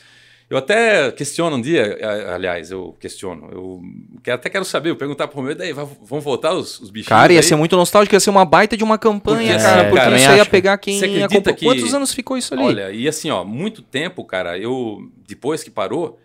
Eu 0.49 0.57
até 0.57 1.11
questiono 1.11 1.57
um 1.57 1.61
dia, 1.61 1.97
aliás, 2.33 2.71
eu 2.71 2.95
questiono. 2.99 3.49
Eu 3.51 3.81
quero- 4.23 4.35
até 4.37 4.49
quero 4.49 4.65
saber, 4.65 4.89
eu 4.89 4.95
perguntar 4.95 5.27
pro 5.27 5.43
meu, 5.43 5.53
daí 5.53 5.71
vão 5.73 6.19
voltar 6.19 6.53
os, 6.53 6.79
os 6.79 6.89
bichinhos? 6.89 7.07
Cara, 7.09 7.31
ia 7.31 7.39
aí? 7.39 7.43
ser 7.43 7.55
muito 7.55 7.75
nostálgico, 7.75 8.15
ia 8.15 8.19
ser 8.19 8.31
uma 8.31 8.43
baita 8.45 8.75
de 8.75 8.83
uma 8.83 8.97
campanha, 8.97 9.53
Porque, 9.53 9.63
cara. 9.63 9.81
é, 9.81 9.89
Porque 9.89 10.03
também 10.05 10.23
isso 10.23 10.31
ia 10.35 10.45
pegar 10.45 10.77
quem 10.79 10.97
Você 10.97 11.05
acredita 11.05 11.53
que- 11.53 11.65
Quantos 11.65 11.93
anos 11.93 12.11
ficou 12.11 12.35
isso 12.35 12.55
ali? 12.55 12.63
Olha, 12.63 12.89
e 12.91 13.07
assim, 13.07 13.29
ó, 13.29 13.43
muito 13.45 13.83
tempo, 13.83 14.23
cara, 14.25 14.57
eu, 14.57 14.97
depois 15.27 15.61
que 15.61 15.69
parou, 15.69 16.19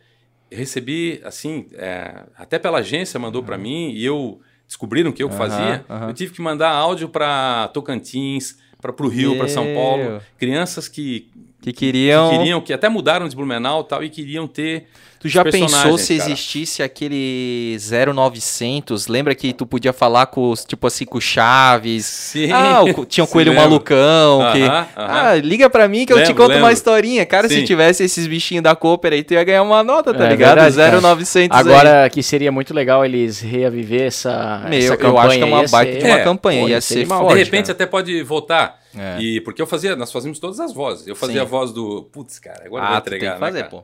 recebi, 0.51 1.21
assim, 1.23 1.67
é, 1.75 2.23
até 2.37 2.59
pela 2.59 2.79
agência 2.79 3.21
mandou 3.21 3.43
pra 3.43 3.59
mim 3.59 3.91
e 3.91 4.05
eu 4.07 4.41
descobriram 4.67 5.13
que 5.13 5.23
eu 5.23 5.29
que 5.29 5.35
Aham, 5.35 5.49
fazia. 5.51 5.85
aham. 5.91 6.09
Eu 6.09 6.15
tive 6.15 6.33
que 6.33 6.41
mandar 6.41 6.71
áudio 6.71 7.11
pra 7.11 7.69
Tocantins, 7.75 8.57
para 8.81 8.93
pro 8.93 9.09
Rio, 9.09 9.37
para 9.37 9.49
São. 9.49 9.75
Paulo, 9.75 10.21
crianças 10.39 10.89
que, 10.89 11.31
que 11.65 11.73
queriam. 11.73 12.31
que 12.31 12.39
queriam, 12.39 12.61
que 12.61 12.73
até 12.73 12.89
mudaram 12.89 13.29
de 13.29 13.35
Blumenau 13.35 13.81
e 13.81 13.85
tal, 13.89 14.05
e 14.05 14.09
queriam 14.11 14.47
ter. 14.47 14.87
Tu 15.19 15.29
já 15.31 15.43
pensou 15.43 15.97
se 15.97 16.19
cara. 16.19 16.29
existisse 16.31 16.83
aquele 16.83 17.79
0900? 17.79 19.07
Lembra 19.07 19.35
que 19.35 19.55
tu 19.55 19.65
podia 19.67 19.91
falar 19.93 20.27
com 20.27 20.51
os, 20.51 20.67
tipo 20.67 20.87
assim, 20.87 21.07
com 21.07 21.17
o 21.17 21.21
Chaves? 21.21 22.05
Sim. 22.05 22.51
Ah, 22.53 22.83
o 22.83 23.07
tinha 23.07 23.25
um 23.25 23.27
Se 23.27 23.33
coelho 23.33 23.53
lembra. 23.53 23.65
malucão. 23.67 24.53
que... 24.53 24.63
Aham, 24.63 24.87
aham. 24.97 25.09
Ah, 25.31 25.35
liga 25.37 25.71
pra 25.71 25.89
mim 25.89 26.05
que 26.05 26.13
eu 26.13 26.19
te 26.19 26.29
Lembro, 26.29 26.45
conto 26.45 26.59
uma 26.59 26.71
historinha. 26.73 27.25
Cara, 27.25 27.49
se 27.49 27.55
Sim. 27.61 27.65
tivesse 27.65 28.05
esses 28.05 28.27
bichinhos 28.27 28.63
da 28.63 28.77
Cooper 28.77 29.15
aí, 29.15 29.23
tu 29.25 29.33
ia 29.33 29.43
ganhar 29.45 29.63
uma 29.63 29.83
nota, 29.83 30.13
tá 30.13 30.27
É 30.27 30.29
ligado? 30.29 30.61
verdade, 30.61 30.77
cara. 30.77 31.01
0900 31.01 31.57
aí. 31.57 31.63
Agora, 31.75 32.11
que 32.11 32.23
seria 32.23 32.53
muito 32.53 32.75
legal 32.75 33.03
eles 33.03 33.41
reaviver 33.41 34.03
essa, 34.03 34.67
Meu, 34.69 34.79
essa 34.79 34.93
eu 34.93 34.99
campanha. 34.99 35.27
acho 35.29 35.37
que 35.39 35.43
é 35.43 35.47
uma 35.47 35.67
baita 35.69 35.93
ser- 35.93 35.99
de 36.01 36.05
uma 36.05 36.19
É, 36.19 36.23
campanha. 36.25 36.63
pô, 36.63 36.69
ia 36.69 36.81
ser 36.83 37.07
de 37.07 37.35
repente 37.35 37.63
cara. 37.63 37.73
até 37.73 37.87
pode 37.87 38.23
voltar. 38.23 38.84
É. 38.97 39.21
E 39.21 39.41
porque 39.41 39.61
eu 39.61 39.67
fazia, 39.67 39.97
nós 39.97 40.13
fazíamos 40.13 40.39
todas 40.39 40.61
as 40.61 40.73
vozes. 40.73 41.07
Eu 41.07 41.17
fazia 41.17 41.37
Sim. 41.37 41.41
a 41.41 41.45
voz 41.45 41.73
do. 41.73 42.05
Putz, 42.05 42.39
cara, 42.39 42.65
agora 42.67 42.85
eu 42.85 42.89
vou 42.89 42.97
Ah, 42.97 43.01
tem 43.01 43.15
entregar. 43.15 43.35
que 43.35 43.41
fazer, 43.41 43.63
né, 43.63 43.69
pô. 43.69 43.83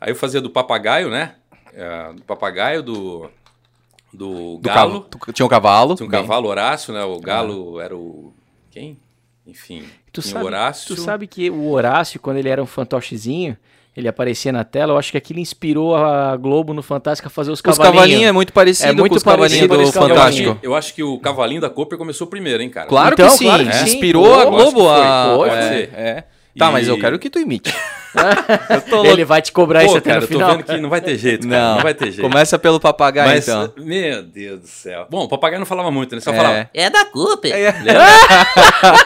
Aí 0.00 0.10
eu 0.10 0.16
fazia 0.16 0.40
do 0.40 0.50
papagaio, 0.50 1.10
né? 1.10 1.34
É, 1.72 2.12
do 2.14 2.22
papagaio, 2.22 2.82
do, 2.82 3.30
do 4.12 4.56
Do 4.56 4.60
Galo. 4.62 5.02
cavalo. 5.02 5.32
Tinha 5.32 5.46
um 5.46 5.48
cavalo. 5.48 5.94
Tinha 5.96 6.06
um 6.06 6.10
cavalo 6.10 6.48
Horácio, 6.48 6.92
né? 6.94 7.02
O 7.04 7.20
Galo 7.20 7.80
era 7.80 7.96
o. 7.96 8.32
Quem? 8.70 8.98
Enfim. 9.46 9.88
Tu 10.12 10.20
sabe, 10.22 10.44
o 10.44 10.46
Horácio. 10.46 10.94
tu 10.94 11.00
sabe 11.00 11.26
que 11.26 11.50
o 11.50 11.70
Horácio, 11.70 12.18
quando 12.20 12.36
ele 12.38 12.48
era 12.48 12.62
um 12.62 12.66
fantochezinho, 12.66 13.56
ele 13.98 14.06
aparecia 14.06 14.52
na 14.52 14.62
tela, 14.62 14.92
eu 14.92 14.98
acho 14.98 15.10
que 15.10 15.18
aquilo 15.18 15.40
inspirou 15.40 15.96
a 15.96 16.36
Globo 16.36 16.72
no 16.72 16.82
Fantástico 16.82 17.26
a 17.26 17.30
fazer 17.30 17.50
os 17.50 17.58
Os 17.58 17.62
cavalinhos. 17.62 17.94
cavalinhos 17.96 18.22
é 18.28 18.32
muito 18.32 18.52
parecido 18.52 18.88
É 18.88 18.92
muito 18.92 19.10
com 19.10 19.16
os 19.16 19.22
cavalinhos 19.24 19.66
parecido 19.66 19.76
do 19.76 19.92
cavalinhos. 19.92 20.18
Fantástico. 20.18 20.54
que, 20.60 20.66
eu 20.66 20.74
acho 20.76 20.94
que 20.94 21.02
o 21.02 21.18
cavalinho 21.18 21.60
da 21.60 21.68
Cooper 21.68 21.98
começou 21.98 22.26
primeiro, 22.28 22.62
hein, 22.62 22.70
cara? 22.70 22.86
Claro 22.86 23.14
Então, 23.14 23.28
que 23.28 23.36
sim. 23.36 23.44
claro 23.46 23.66
que 23.66 23.74
sim. 23.74 23.84
Inspirou 23.86 24.24
Pô, 24.24 24.34
a 24.40 24.44
Globo 24.44 24.88
a. 24.88 25.34
foi, 25.36 25.48
pode 25.48 25.54
é, 25.60 25.68
ser. 25.68 25.90
é. 25.94 26.24
Tá, 26.56 26.70
mas 26.70 26.86
eu 26.88 26.98
quero 26.98 27.18
que 27.18 27.28
tu 27.30 27.38
imite. 27.40 27.72
Ele 29.04 29.24
vai 29.24 29.42
te 29.42 29.52
cobrar 29.52 29.82
isso 29.84 29.92
Pô, 29.92 29.98
até 29.98 30.10
cara, 30.10 30.20
no 30.20 30.24
eu 30.24 30.28
tô 30.28 30.34
final. 30.34 30.50
vendo 30.52 30.62
que 30.64 30.76
não 30.78 30.88
vai 30.90 31.00
ter 31.00 31.16
jeito, 31.18 31.48
cara. 31.48 31.74
Não, 31.74 31.82
vai 31.82 31.94
ter 31.94 32.06
jeito. 32.12 32.22
Começa 32.22 32.58
pelo 32.58 32.80
papagaio, 32.80 33.28
Mas, 33.30 33.46
então. 33.48 33.72
meu 33.78 34.22
Deus 34.22 34.60
do 34.60 34.66
céu. 34.66 35.06
Bom, 35.10 35.24
o 35.24 35.28
papagaio 35.28 35.58
não 35.60 35.66
falava 35.66 35.90
muito, 35.90 36.14
né? 36.14 36.20
Só 36.20 36.32
É. 36.32 36.36
falava. 36.36 36.70
É 36.72 36.90
da 36.90 37.04
Cooper. 37.04 37.52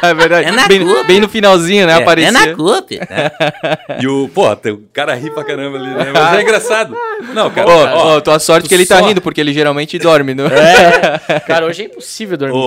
É, 0.03 0.09
é 0.11 0.15
verdade. 0.15 0.49
É 0.49 0.53
na 0.53 0.67
bem, 0.69 0.81
Cuba. 0.87 1.05
bem 1.05 1.21
no 1.21 1.29
finalzinho, 1.29 1.87
né? 1.87 1.95
aparecia. 1.95 2.29
é 2.29 2.33
na 2.33 2.55
Cooper. 2.55 3.01
né? 3.11 3.31
E 4.01 4.07
o, 4.07 4.29
pô, 4.29 4.51
o 4.53 4.79
cara 4.93 5.15
ri 5.15 5.31
pra 5.31 5.45
caramba 5.45 5.79
ali, 5.79 5.89
né? 5.89 6.13
Mas 6.13 6.39
é 6.39 6.43
engraçado. 6.43 6.97
Não, 7.35 7.51
cara. 7.51 7.69
Ô, 7.69 7.73
ó, 7.73 8.17
ô, 8.17 8.21
tua 8.21 8.39
sorte 8.39 8.69
que 8.69 8.75
ele 8.75 8.87
tá 8.87 8.99
só- 8.99 9.07
rindo, 9.07 9.21
porque 9.21 9.41
ele 9.41 9.53
geralmente 9.53 9.99
dorme. 9.99 10.35
No... 10.35 10.47
É, 10.47 11.41
cara, 11.47 11.67
hoje 11.67 11.83
é 11.83 11.85
impossível 11.87 12.37
dormir. 12.37 12.55
Ô, 12.55 12.59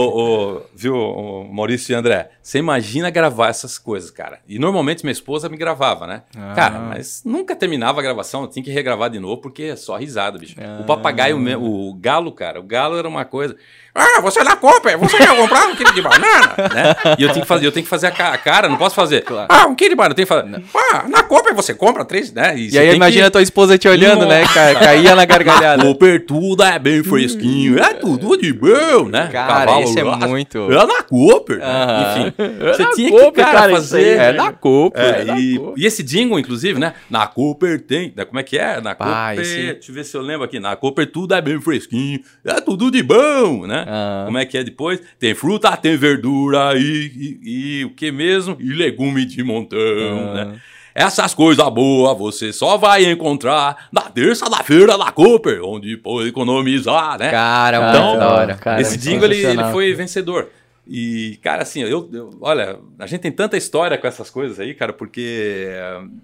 ô, 0.57 0.61
viu, 0.75 0.95
ô, 0.95 1.43
Maurício 1.51 1.91
e 1.93 1.95
André? 1.95 2.29
Você 2.41 2.59
imagina 2.59 3.09
gravar 3.09 3.49
essas 3.49 3.77
coisas, 3.77 4.11
cara. 4.11 4.39
E 4.47 4.59
normalmente 4.59 5.03
minha 5.03 5.11
esposa 5.11 5.49
me 5.49 5.57
gravava, 5.57 6.05
né? 6.07 6.21
Ah. 6.35 6.53
Cara, 6.55 6.79
mas 6.79 7.21
nunca 7.25 7.55
terminava 7.55 7.99
a 7.99 8.03
gravação, 8.03 8.43
eu 8.43 8.47
tinha 8.47 8.63
que 8.63 8.71
regravar 8.71 9.09
de 9.09 9.19
novo, 9.19 9.41
porque 9.41 9.63
é 9.63 9.75
só 9.75 9.97
risada, 9.97 10.37
bicho. 10.37 10.55
Ah. 10.59 10.79
O 10.81 10.85
papagaio, 10.85 11.37
o 11.61 11.93
galo, 11.93 12.31
cara, 12.31 12.59
o 12.59 12.63
galo 12.63 12.97
era 12.97 13.07
uma 13.07 13.25
coisa. 13.25 13.55
Ah, 13.95 14.19
você 14.21 14.41
é 14.41 14.43
da 14.43 14.55
Cooper, 14.57 14.97
você 14.97 15.15
quer 15.17 15.33
comprar 15.35 15.67
um 15.67 15.75
quilo 15.75 15.93
de 15.93 16.01
banana? 16.01 16.53
né? 16.73 17.15
E 17.17 17.23
eu 17.23 17.29
tenho 17.29 17.41
que 17.43 17.47
fazer, 17.47 17.65
eu 17.65 17.71
tenho 17.71 17.83
que 17.85 17.89
fazer 17.89 18.07
a, 18.07 18.11
ca- 18.11 18.33
a 18.33 18.37
cara, 18.37 18.67
não 18.67 18.75
posso 18.77 18.93
fazer. 18.93 19.23
Ah, 19.47 19.65
um 19.67 19.73
quilo 19.75 19.91
de 19.91 19.95
banana, 19.95 20.11
eu 20.11 20.15
tenho 20.15 20.27
que 20.27 20.33
fazer. 20.33 20.63
Ah, 20.93 21.05
na 21.07 21.23
Cooper 21.23 21.55
você 21.55 21.73
compra 21.73 22.03
três, 22.03 22.31
né? 22.33 22.57
E 22.57 22.77
aí 22.77 22.93
imagina 22.95 23.27
a 23.27 23.31
tua 23.31 23.41
esposa 23.41 23.77
te 23.77 23.87
olhando, 23.87 24.25
né? 24.25 24.43
Ca- 24.53 24.75
Caía 24.75 25.15
na 25.15 25.23
gargalhada. 25.25 25.77
Na 25.77 25.83
Cooper 25.85 26.25
tudo 26.25 26.61
é 26.63 26.77
bem 26.77 27.03
fresquinho, 27.03 27.79
é 27.79 27.93
tudo 27.93 28.35
de 28.37 28.51
bom, 28.51 29.07
né? 29.09 29.29
Cara, 29.31 29.81
esse 29.81 29.97
é 29.99 30.03
lá- 30.03 30.27
muito- 30.27 30.71
É 30.71 30.85
na 30.85 31.01
Cooper. 31.03 31.57
né? 31.59 31.65
Enfim, 32.17 32.33
você 32.73 32.83
na 32.83 32.91
tinha 32.91 33.09
Cooper, 33.11 33.31
que, 33.31 33.41
cara, 33.41 33.53
cara, 33.59 33.71
isso 33.71 33.81
fazer... 33.81 34.17
É 34.17 34.33
da 34.33 34.51
Copa. 34.51 34.99
É, 34.99 35.25
e, 35.37 35.59
e 35.77 35.85
esse 35.85 36.03
jingle, 36.03 36.37
inclusive, 36.37 36.77
né? 36.79 36.93
Na 37.09 37.27
Cooper 37.27 37.79
tem. 37.81 38.13
né, 38.15 38.25
Como 38.25 38.39
é 38.39 38.43
que 38.43 38.57
é? 38.57 38.81
Na 38.81 38.93
Cooper. 38.93 39.13
Ah, 39.15 39.35
esse- 39.35 39.55
Deixa 39.73 39.91
eu 39.91 39.95
ver 39.95 40.03
se 40.03 40.15
eu 40.17 40.21
lembro 40.21 40.43
aqui. 40.43 40.59
Na 40.59 40.75
Cooper 40.75 41.09
tudo 41.09 41.33
é 41.33 41.41
bem 41.41 41.61
fresquinho. 41.61 42.19
É 42.43 42.59
tudo 42.59 42.91
de 42.91 43.01
bom, 43.01 43.65
né? 43.65 43.84
Ah. 43.85 44.23
Como 44.25 44.37
é 44.37 44.45
que 44.45 44.57
é 44.57 44.63
depois? 44.63 44.99
Tem 45.19 45.33
fruta, 45.35 45.75
tem 45.77 45.95
verdura 45.95 46.73
e, 46.75 47.39
e, 47.43 47.79
e 47.81 47.85
o 47.85 47.91
que 47.91 48.11
mesmo? 48.11 48.57
E 48.59 48.73
legume 48.73 49.25
de 49.25 49.43
montão, 49.43 49.79
Ah. 49.79 50.33
né? 50.45 50.61
Essas 50.97 51.33
coisas 51.33 51.67
boas 51.69 52.17
você 52.17 52.53
só 52.53 52.77
vai 52.77 53.03
encontrar 53.03 53.89
na 53.91 54.03
terça 54.03 54.49
da 54.49 54.63
feira 54.63 54.97
da 54.97 55.11
Cooper, 55.11 55.61
onde 55.61 55.97
pode 55.97 56.29
economizar, 56.29 57.19
né? 57.19 57.31
Cara, 57.31 57.79
da 57.91 58.29
hora. 58.29 58.55
cara, 58.55 58.79
Esse 58.81 58.97
jingle 58.97 59.25
ele, 59.29 59.45
ele 59.45 59.63
foi 59.73 59.93
vencedor. 59.93 60.47
E, 60.87 61.37
cara, 61.41 61.63
assim, 61.63 61.81
eu, 61.81 62.07
eu- 62.13 62.29
olha, 62.39 62.77
a 62.99 63.07
gente 63.07 63.19
tem 63.19 63.31
tanta 63.31 63.57
história 63.57 63.97
com 63.97 64.07
essas 64.07 64.29
coisas 64.29 64.57
aí, 64.59 64.73
cara, 64.73 64.93
porque 64.93 65.67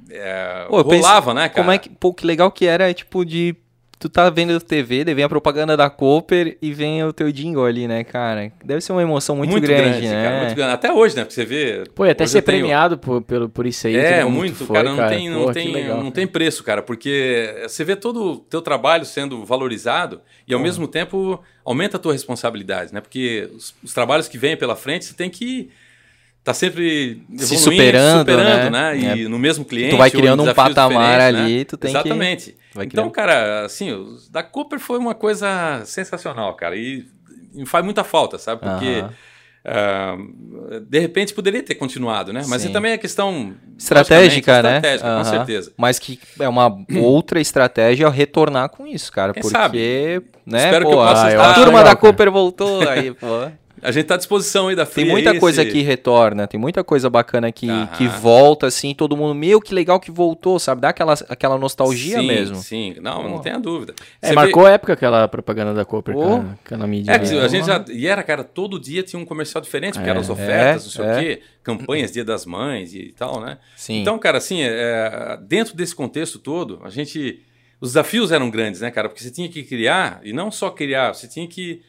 é, 0.10 0.66
Pô, 0.70 0.80
eu 0.80 0.86
penso, 0.86 1.02
rolava, 1.08 1.34
né, 1.34 1.50
cara? 1.50 1.54
Como 1.64 1.72
é 1.72 1.78
que, 1.78 1.90
pô, 1.90 2.14
que 2.14 2.26
legal 2.26 2.50
que 2.52 2.66
era, 2.66 2.94
tipo, 2.94 3.26
de. 3.26 3.56
Tu 4.02 4.10
tá 4.10 4.32
vendo 4.32 4.60
TV, 4.60 5.04
daí 5.04 5.14
vem 5.14 5.24
a 5.24 5.30
propaganda 5.30 5.78
da 5.78 5.88
Cooper 5.88 6.58
e 6.60 6.74
vem 6.74 7.04
o 7.04 7.14
teu 7.14 7.32
jingle 7.32 7.64
ali, 7.64 7.88
né, 7.88 8.04
cara? 8.04 8.52
Deve 8.66 8.82
ser 8.82 8.94
uma 8.94 9.02
emoção 9.04 9.36
muito, 9.36 9.62
grande, 9.62 10.08
né? 10.08 10.24
cara, 10.24 10.40
muito 10.40 10.56
grande. 10.56 10.74
Até 10.74 10.92
hoje, 10.92 11.16
né? 11.16 11.22
Porque 11.24 11.36
você 11.36 11.46
vê. 11.46 11.84
Pô, 11.94 12.04
e 12.04 12.10
até 12.10 12.26
ser 12.26 12.40
eu 12.40 12.42
tenho- 12.42 12.58
premiado 12.62 12.98
por, 12.98 13.22
pelo, 13.22 13.48
por 13.48 13.68
isso 13.68 13.86
aí. 13.86 13.96
É, 13.96 14.24
mundo 14.26 14.34
muito, 14.34 14.66
foi, 14.66 14.76
cara, 14.76 14.90
não 14.90 15.08
tem, 15.08 15.30
não, 15.30 15.44
Pô, 15.46 15.52
tem, 15.52 15.72
legal, 15.72 15.98
não 15.98 16.04
cara. 16.06 16.16
tem 16.16 16.26
preço, 16.26 16.64
cara, 16.64 16.82
porque 16.82 17.64
você 17.68 17.84
vê 17.84 17.96
todo 17.96 18.24
o 18.24 18.38
teu 18.38 18.60
trabalho 18.64 19.06
sendo 19.06 19.46
valorizado 19.46 20.20
e 20.48 20.54
ao 20.56 20.60
mesmo 20.60 20.88
tempo 20.88 21.40
aumenta 21.64 21.98
a 21.98 22.00
tua 22.00 22.14
responsabilidade, 22.14 22.92
né? 22.92 23.02
Porque 23.02 23.52
os, 23.56 23.76
os 23.84 23.94
trabalhos 23.94 24.28
que 24.28 24.36
vêm 24.36 24.58
pela 24.58 24.76
frente, 24.76 25.06
você 25.06 25.14
tem 25.14 25.30
que 25.30 25.70
tá 26.44 26.54
sempre 26.54 27.24
Se 27.38 27.58
superando, 27.58 28.20
superando, 28.20 28.72
né? 28.72 28.94
né? 28.96 29.16
E 29.16 29.28
no 29.28 29.38
mesmo 29.38 29.64
cliente. 29.66 29.92
Tu 29.92 29.98
vai 29.98 30.10
criando 30.12 30.44
um 30.44 30.54
patamar 30.54 31.20
né? 31.20 31.26
ali, 31.26 31.66
tu 31.66 31.78
tem 31.78 31.92
que- 31.92 31.98
Exatamente. 32.00 32.56
vai 32.74 32.86
então, 32.86 33.10
cara, 33.10 33.66
assim, 33.66 33.92
os 33.92 34.30
da 34.30 34.42
Cooper 34.44 34.80
foi 34.80 34.98
uma 34.98 35.14
coisa 35.16 35.82
sensacional, 35.86 36.56
cara, 36.56 36.76
e, 36.76 37.06
e 37.56 37.66
faz 37.66 37.84
muita 37.86 38.04
falta, 38.04 38.38
sabe? 38.38 38.62
Porque 38.62 39.04
Aham. 39.06 39.14
ah, 39.64 40.18
de 40.88 41.00
repente 41.00 41.34
poderia 41.34 41.62
ter 41.62 41.76
continuado, 41.76 42.34
né? 42.34 42.44
Mas 42.48 42.64
Sim. 42.64 42.70
é 42.70 42.72
também 42.72 42.94
a 42.94 42.98
questão 42.98 43.54
Estratégica, 43.78 44.62
né? 44.64 44.76
Estratégica, 44.78 45.10
com 45.10 45.16
Aham. 45.16 45.24
certeza. 45.24 45.74
Mas 45.78 46.00
que 46.00 46.20
é 46.40 46.48
uma 46.50 46.76
outra 47.00 47.40
estratégia 47.40 48.10
retornar 48.10 48.70
com 48.70 48.88
isso, 48.88 49.12
cara. 49.12 49.34
Quem 49.34 49.42
porque, 49.42 49.56
sabe? 49.58 49.78
né, 50.46 50.66
Espero 50.66 50.86
pô, 50.86 50.90
que 50.90 50.96
eu 50.96 51.00
possa 51.00 51.26
a, 51.26 51.30
estar- 51.30 51.52
a 51.52 51.54
turma 51.54 51.80
legal, 51.80 51.84
da. 51.84 51.96
Cooper 51.96 52.32
voltou 52.32 52.88
aí, 52.88 53.14
pô. 53.14 53.28
A 53.82 53.92
gente 53.92 54.06
tá 54.06 54.14
à 54.14 54.18
disposição 54.18 54.68
aí 54.68 54.76
da 54.76 54.86
Tem 54.86 54.94
Free 55.06 55.10
muita 55.10 55.32
aí, 55.32 55.40
coisa 55.40 55.64
esse- 55.64 55.72
que 55.72 55.82
retorna, 55.82 56.48
tem 56.48 56.60
muita 56.60 56.84
coisa 56.84 57.10
bacana 57.10 57.52
que, 57.52 57.68
que 57.98 58.08
volta, 58.08 58.68
assim, 58.68 58.94
todo 58.94 59.18
mundo, 59.18 59.34
meu, 59.34 59.60
que 59.60 59.74
legal 59.74 60.00
que 60.00 60.12
voltou, 60.12 60.60
sabe? 60.60 60.82
Dá 60.82 60.90
aquela, 60.90 61.14
aquela 61.30 61.58
nostalgia 61.58 62.20
sim, 62.20 62.28
mesmo. 62.28 62.56
Sim, 62.58 62.96
não, 63.02 63.24
não 63.24 63.38
Pô. 63.38 63.40
tenha 63.40 63.60
dúvida. 63.60 63.94
É, 64.22 64.28
Você 64.30 64.34
marcou 64.34 64.66
a 64.66 64.72
época 64.72 64.94
aquela 64.94 65.28
propaganda 65.28 65.74
da 65.74 65.84
Cooper, 65.84 66.14
Pô. 66.14 66.22
cara, 66.38 66.60
aquela 66.66 66.88
mídia. 66.88 67.12
É, 67.12 67.16
ali. 67.16 67.28
que 67.30 67.40
a 67.40 67.48
gente 67.48 67.66
já. 67.66 67.84
E 67.90 68.08
era, 68.08 68.22
cara, 68.24 68.44
todo 68.44 68.80
dia 68.80 69.04
tinha 69.04 69.20
um 69.20 69.26
comercial 69.26 69.62
diferente, 69.62 69.94
porque 69.94 70.08
É, 70.08 70.12
eram 70.12 70.22
as 70.22 70.30
ofertas, 70.30 70.84
é, 70.84 70.86
não 70.86 70.92
sei 70.92 71.06
é. 71.06 71.12
o 71.16 71.20
quê, 71.38 71.42
campanhas, 71.64 72.12
Dia 72.12 72.24
das 72.26 72.46
Mães 72.46 72.94
e 72.94 73.14
tal, 73.18 73.40
né? 73.42 73.58
Sim. 73.76 74.02
Então, 74.02 74.18
cara, 74.20 74.38
assim, 74.38 74.62
é, 74.62 75.38
dentro 75.42 75.76
desse 75.76 75.96
contexto 75.96 76.40
todo, 76.40 76.80
a 76.84 76.90
gente. 76.90 77.42
Os 77.80 77.90
desafios 77.94 78.32
eram 78.32 78.48
grandes, 78.52 78.82
né, 78.82 78.92
cara? 78.92 79.10
Porque 79.10 79.24
você 79.24 79.32
tinha 79.32 79.50
que 79.50 79.64
criar, 79.64 80.22
e 80.24 80.32
não 80.32 80.52
só 80.52 80.70
criar, 80.70 81.16
você 81.16 81.28
tinha 81.28 81.48
que 81.48 81.82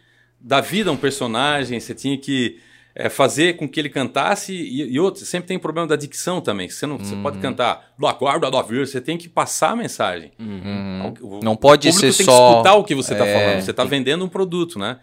dar 0.43 0.61
vida 0.61 0.91
a 0.91 0.93
um 0.93 0.97
personagem, 0.97 1.79
você 1.81 1.95
tinha 1.95 2.17
que 2.19 2.59
é, 2.95 3.09
fazer 3.09 3.57
com 3.57 3.67
que 3.67 3.81
ele 3.81 3.89
cantasse, 3.89 4.53
e, 4.53 4.83
e 4.93 5.01
outro, 5.01 5.25
sempre 5.25 5.49
tem 5.49 5.59
problema 5.59 5.87
da 5.89 5.97
dicção 5.97 6.43
também. 6.43 6.69
Você 6.69 6.85
não 6.87 6.99
você 6.99 7.15
Uhum. 7.15 7.23
pode 7.23 7.39
cantar 7.39 7.91
do 7.99 8.07
acordo 8.07 8.51
do 8.51 8.63
vir, 8.65 8.87
você 8.87 9.01
tem 9.01 9.17
que 9.17 9.31
passar 9.31 9.71
a 9.71 9.77
mensagem. 9.77 10.31
Uhum. 10.39 11.15
O- 11.23 11.41
Não 11.43 11.57
pode 11.57 11.89
o 11.89 11.93
ser 11.93 12.13
tem 12.13 12.27
só- 12.27 12.37
que 12.51 12.53
escutar 12.53 12.75
o 12.75 12.85
que 12.85 12.95
você 12.95 13.15
está 13.15 13.27
É, 13.27 13.33
falando. 13.33 13.63
Você 13.63 13.71
está 13.71 13.85
vendendo 13.85 14.23
um 14.25 14.29
produto, 14.29 14.79
né? 14.79 14.99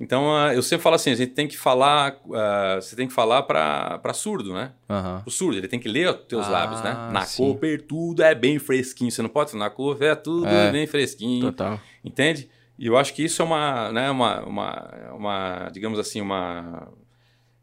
Então, 0.00 0.34
ah, 0.34 0.54
eu 0.54 0.62
sempre 0.62 0.82
falo 0.82 0.96
assim, 0.96 1.10
a 1.10 1.14
gente 1.14 1.32
tem 1.32 1.46
que 1.46 1.58
falar, 1.58 2.16
ah, 2.34 2.78
você 2.80 2.96
tem 2.96 3.06
que 3.06 3.12
falar 3.12 3.42
para 3.42 4.12
surdo, 4.14 4.54
né? 4.54 4.72
Aham. 4.88 5.22
O 5.26 5.30
surdo, 5.30 5.58
ele 5.58 5.68
tem 5.68 5.78
que 5.80 5.88
ler 5.88 6.08
os 6.10 6.16
teus 6.26 6.46
Ah, 6.46 6.50
lábios, 6.50 6.82
né? 6.82 6.92
Na 7.12 7.22
sim. 7.26 7.42
Cooper 7.42 7.82
tudo 7.82 8.22
é 8.22 8.34
bem 8.34 8.58
fresquinho. 8.58 9.10
Você 9.10 9.20
não 9.20 9.28
pode 9.28 9.50
falar, 9.50 9.64
na 9.64 9.70
Cooper 9.70 10.08
é 10.08 10.14
tudo 10.14 10.46
É. 10.46 10.70
bem 10.72 10.86
fresquinho. 10.86 11.46
Total. 11.52 11.78
Entende? 12.04 12.48
E 12.78 12.86
eu 12.86 12.96
acho 12.96 13.14
que 13.14 13.24
isso 13.24 13.40
é 13.40 13.44
uma, 13.44 13.90
né, 13.92 14.10
uma, 14.10 14.40
uma, 14.44 14.90
uma 15.14 15.68
digamos 15.72 15.98
assim, 15.98 16.20
uma, 16.20 16.88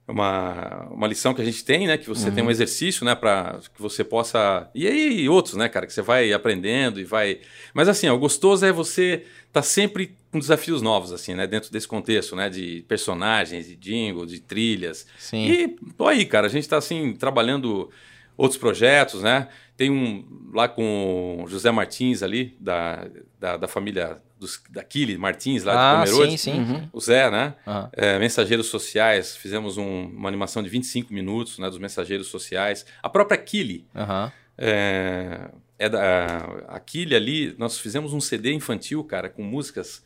uma, 0.07 0.87
uma 0.91 1.07
lição 1.07 1.33
que 1.33 1.41
a 1.41 1.45
gente 1.45 1.63
tem, 1.63 1.87
né? 1.87 1.97
Que 1.97 2.07
você 2.07 2.29
Uhum. 2.29 2.35
tem 2.35 2.43
um 2.43 2.51
exercício, 2.51 3.05
né? 3.05 3.15
Para 3.15 3.59
que 3.73 3.81
você 3.81 4.03
possa... 4.03 4.69
E 4.75 4.87
aí 4.87 5.29
outros, 5.29 5.55
né, 5.55 5.69
cara? 5.69 5.85
Que 5.85 5.93
você 5.93 6.01
vai 6.01 6.33
aprendendo 6.33 6.99
e 6.99 7.03
vai... 7.05 7.39
Mas 7.73 7.87
assim, 7.87 8.07
ó, 8.09 8.15
o 8.15 8.19
gostoso 8.19 8.65
é 8.65 8.71
você 8.71 9.23
estar 9.47 9.61
sempre 9.61 10.17
com 10.31 10.39
desafios 10.39 10.81
novos, 10.81 11.13
assim, 11.13 11.35
né? 11.35 11.45
Dentro 11.47 11.71
desse 11.71 11.87
contexto, 11.87 12.35
né? 12.35 12.49
De 12.49 12.83
personagens, 12.87 13.67
de 13.67 13.75
jingle, 13.75 14.25
de 14.25 14.39
trilhas. 14.41 15.05
Sim. 15.17 15.45
E 15.47 15.67
tô 15.97 16.07
aí, 16.07 16.25
cara. 16.25 16.47
A 16.47 16.49
gente 16.49 16.63
está 16.63 16.77
assim 16.77 17.13
trabalhando 17.13 17.89
outros 18.35 18.59
projetos, 18.59 19.21
né? 19.21 19.47
Tem 19.77 19.89
um 19.89 20.25
lá 20.53 20.67
com 20.67 21.43
o 21.43 21.47
José 21.47 21.71
Martins 21.71 22.21
ali 22.21 22.55
da, 22.59 23.07
da, 23.39 23.57
da 23.57 23.67
família 23.67 24.21
dos, 24.43 24.61
da 24.69 24.83
Kili 24.83 25.17
Martins 25.17 25.63
lá 25.63 25.73
ah, 26.01 26.03
de 26.05 26.11
Pomerode. 26.11 26.37
sim, 26.37 26.51
sim. 26.51 26.59
Uhum. 26.59 26.89
O 26.93 26.99
Zé, 27.01 27.31
né? 27.31 27.55
Aham. 27.65 27.89
É, 27.93 28.19
mensageiros 28.19 28.67
sociais. 28.67 29.35
Fizemos 29.35 29.77
um- 29.77 30.05
uma 30.07 30.27
animação 30.29 30.61
de 30.61 30.69
25 30.69 31.13
minutos, 31.13 31.57
né? 31.57 31.69
Dos 31.69 31.79
mensageiros 31.79 32.27
sociais. 32.27 32.85
A 33.01 33.09
própria 33.09 33.37
Kili 33.37 33.85
Aham. 33.95 34.31
é, 34.57 35.49
é 35.79 35.89
da 35.89 36.37
a 36.67 36.79
Kili 36.79 37.15
ali. 37.15 37.55
Nós 37.57 37.79
fizemos 37.79 38.13
um 38.13 38.21
CD 38.21 38.53
infantil, 38.53 39.03
cara, 39.03 39.29
com 39.29 39.41
músicas 39.43 40.03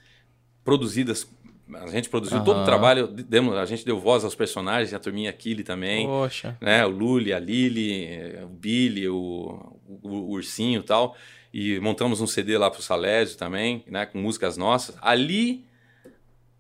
produzidas. 0.64 1.28
A 1.74 1.88
gente 1.88 2.08
produziu 2.08 2.42
todo 2.46 2.62
o 2.62 2.64
trabalho, 2.66 3.08
demos, 3.08 3.54
a 3.58 3.66
gente 3.66 3.84
deu 3.84 4.00
voz 4.00 4.24
aos 4.24 4.34
personagens, 4.34 4.94
a 4.94 5.00
turminha 5.00 5.34
Kili 5.34 5.64
também 5.66 6.08
Poxa. 6.08 6.58
né? 6.62 6.86
O 6.86 6.90
Luli, 6.90 7.34
a 7.34 7.40
Lili, 7.40 8.08
o 8.42 8.48
Billy, 8.48 9.10
o, 9.10 9.76
o, 9.86 10.08
o 10.10 10.30
Ursinho 10.30 10.80
e 10.80 10.84
tal. 10.84 11.14
E 11.54 11.80
montamos 11.80 12.22
um 12.22 12.28
CD 12.28 12.58
lá 12.58 12.70
pro 12.70 12.82
Salésio 12.82 13.38
também, 13.38 13.84
né? 13.88 14.06
Com 14.06 14.20
músicas 14.20 14.58
nossas. 14.58 14.96
Ali, 15.02 15.66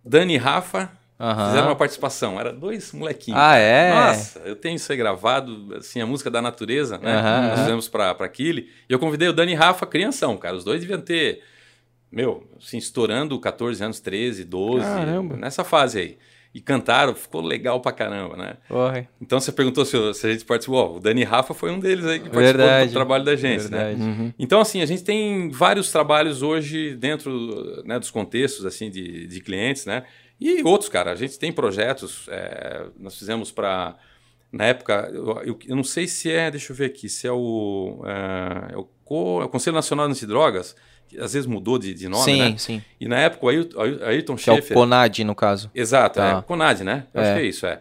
Dani 0.03 0.35
e 0.35 0.38
Rafa 0.38 0.89
Aham. 1.19 1.47
fizeram 1.47 1.67
uma 1.67 1.75
participação. 1.75 2.39
Era 2.39 2.51
dois 2.53 2.91
molequinhos. 2.93 3.39
Ah, 3.39 3.55
é? 3.57 3.89
Nossa, 3.93 4.39
eu 4.39 4.55
tenho 4.55 4.75
isso 4.75 4.91
aí 4.91 4.97
gravado, 4.97 5.75
assim, 5.75 5.99
a 6.01 6.05
música 6.05 6.31
da 6.31 6.41
natureza, 6.41 6.97
né? 6.97 7.15
Aham, 7.17 7.47
Nós 7.49 7.59
fizemos 7.59 7.88
pra, 7.88 8.13
pra 8.15 8.27
Kili. 8.29 8.69
E 8.89 8.93
eu 8.93 8.99
convidei 8.99 9.27
o 9.27 9.33
Dani 9.33 9.51
e 9.51 9.55
Rafa, 9.55 9.85
crianção, 9.85 10.38
cara. 10.38 10.55
Os 10.55 10.63
dois 10.63 10.79
deviam 10.81 11.01
ter 11.01 11.43
meu, 12.11 12.47
assim, 12.57 12.77
estourando 12.77 13.38
14 13.39 13.83
anos, 13.83 13.99
13, 13.99 14.45
12, 14.45 14.85
Caramba. 14.85 15.35
nessa 15.35 15.63
fase 15.63 15.99
aí. 15.99 16.17
E 16.53 16.61
cantaram, 16.61 17.13
ficou 17.13 17.41
legal 17.41 17.79
pra 17.81 17.91
caramba, 17.91 18.35
né? 18.35 18.57
Porra. 18.67 19.07
Então 19.21 19.39
você 19.39 19.51
perguntou 19.51 19.85
se, 19.85 20.13
se 20.15 20.25
a 20.27 20.31
gente 20.31 20.43
participou. 20.45 20.95
O 20.95 20.99
Dani 20.99 21.23
Rafa 21.23 21.53
foi 21.53 21.69
um 21.71 21.79
deles 21.79 22.05
aí 22.05 22.19
que 22.19 22.29
participou 22.29 22.41
Verdade. 22.65 22.89
do 22.89 22.93
trabalho 22.93 23.23
da 23.23 23.35
gente, 23.35 23.69
né? 23.69 23.93
Verdade. 23.93 24.01
Uhum. 24.01 24.33
Então, 24.39 24.59
assim, 24.59 24.81
a 24.81 24.85
gente 24.85 25.03
tem 25.03 25.49
vários 25.49 25.91
trabalhos 25.91 26.41
hoje 26.41 26.95
dentro 26.95 27.83
né, 27.85 27.99
dos 27.99 28.09
contextos 28.09 28.65
assim 28.65 28.89
de, 28.89 29.27
de 29.27 29.39
clientes, 29.41 29.85
né? 29.85 30.03
E 30.39 30.63
outros, 30.63 30.89
cara. 30.89 31.11
A 31.11 31.15
gente 31.15 31.37
tem 31.37 31.51
projetos. 31.51 32.27
é, 32.29 32.85
nós 32.99 33.17
fizemos 33.17 33.51
para 33.51 33.95
na 34.51 34.65
época, 34.65 35.11
eu, 35.13 35.25
eu- 35.43 35.59
eu 35.67 35.75
não 35.75 35.83
sei 35.83 36.07
se 36.07 36.31
é, 36.31 36.49
deixa 36.49 36.71
eu 36.71 36.75
ver 36.75 36.85
aqui, 36.85 37.09
se 37.09 37.27
é 37.27 37.31
o, 37.31 38.01
é, 38.05 38.73
é 38.73 38.77
o, 38.77 38.85
Co- 39.03 39.41
é 39.41 39.45
o 39.45 39.49
Conselho 39.49 39.75
Nacional 39.75 40.05
de 40.07 40.13
Antidrogas, 40.13 40.73
que 41.08 41.20
às 41.20 41.34
vezes 41.34 41.45
mudou 41.47 41.78
de, 41.80 41.93
de 41.93 42.08
nome, 42.10 42.24
sim, 42.24 42.38
né? 42.39 42.55
sim. 42.58 42.82
E 42.99 43.08
na 43.08 43.20
época 43.20 43.45
o 43.45 43.49
Ayrton, 43.49 43.80
Ayrton- 43.82 44.05
Ayrton 44.05 44.36
Que 44.36 44.49
é 44.49 44.53
o. 44.53 44.62
CONAD, 44.74 45.24
no 45.24 45.34
caso. 45.36 45.72
Exato, 45.74 46.20
Tá. 46.20 46.39
é 46.39 46.41
Conad, 46.41 46.82
né? 46.82 47.05
Eu 47.14 47.22
Acho 47.22 47.30
É. 47.32 47.34
que 47.36 47.39
é 47.41 47.45
isso, 47.45 47.66
é. 47.66 47.80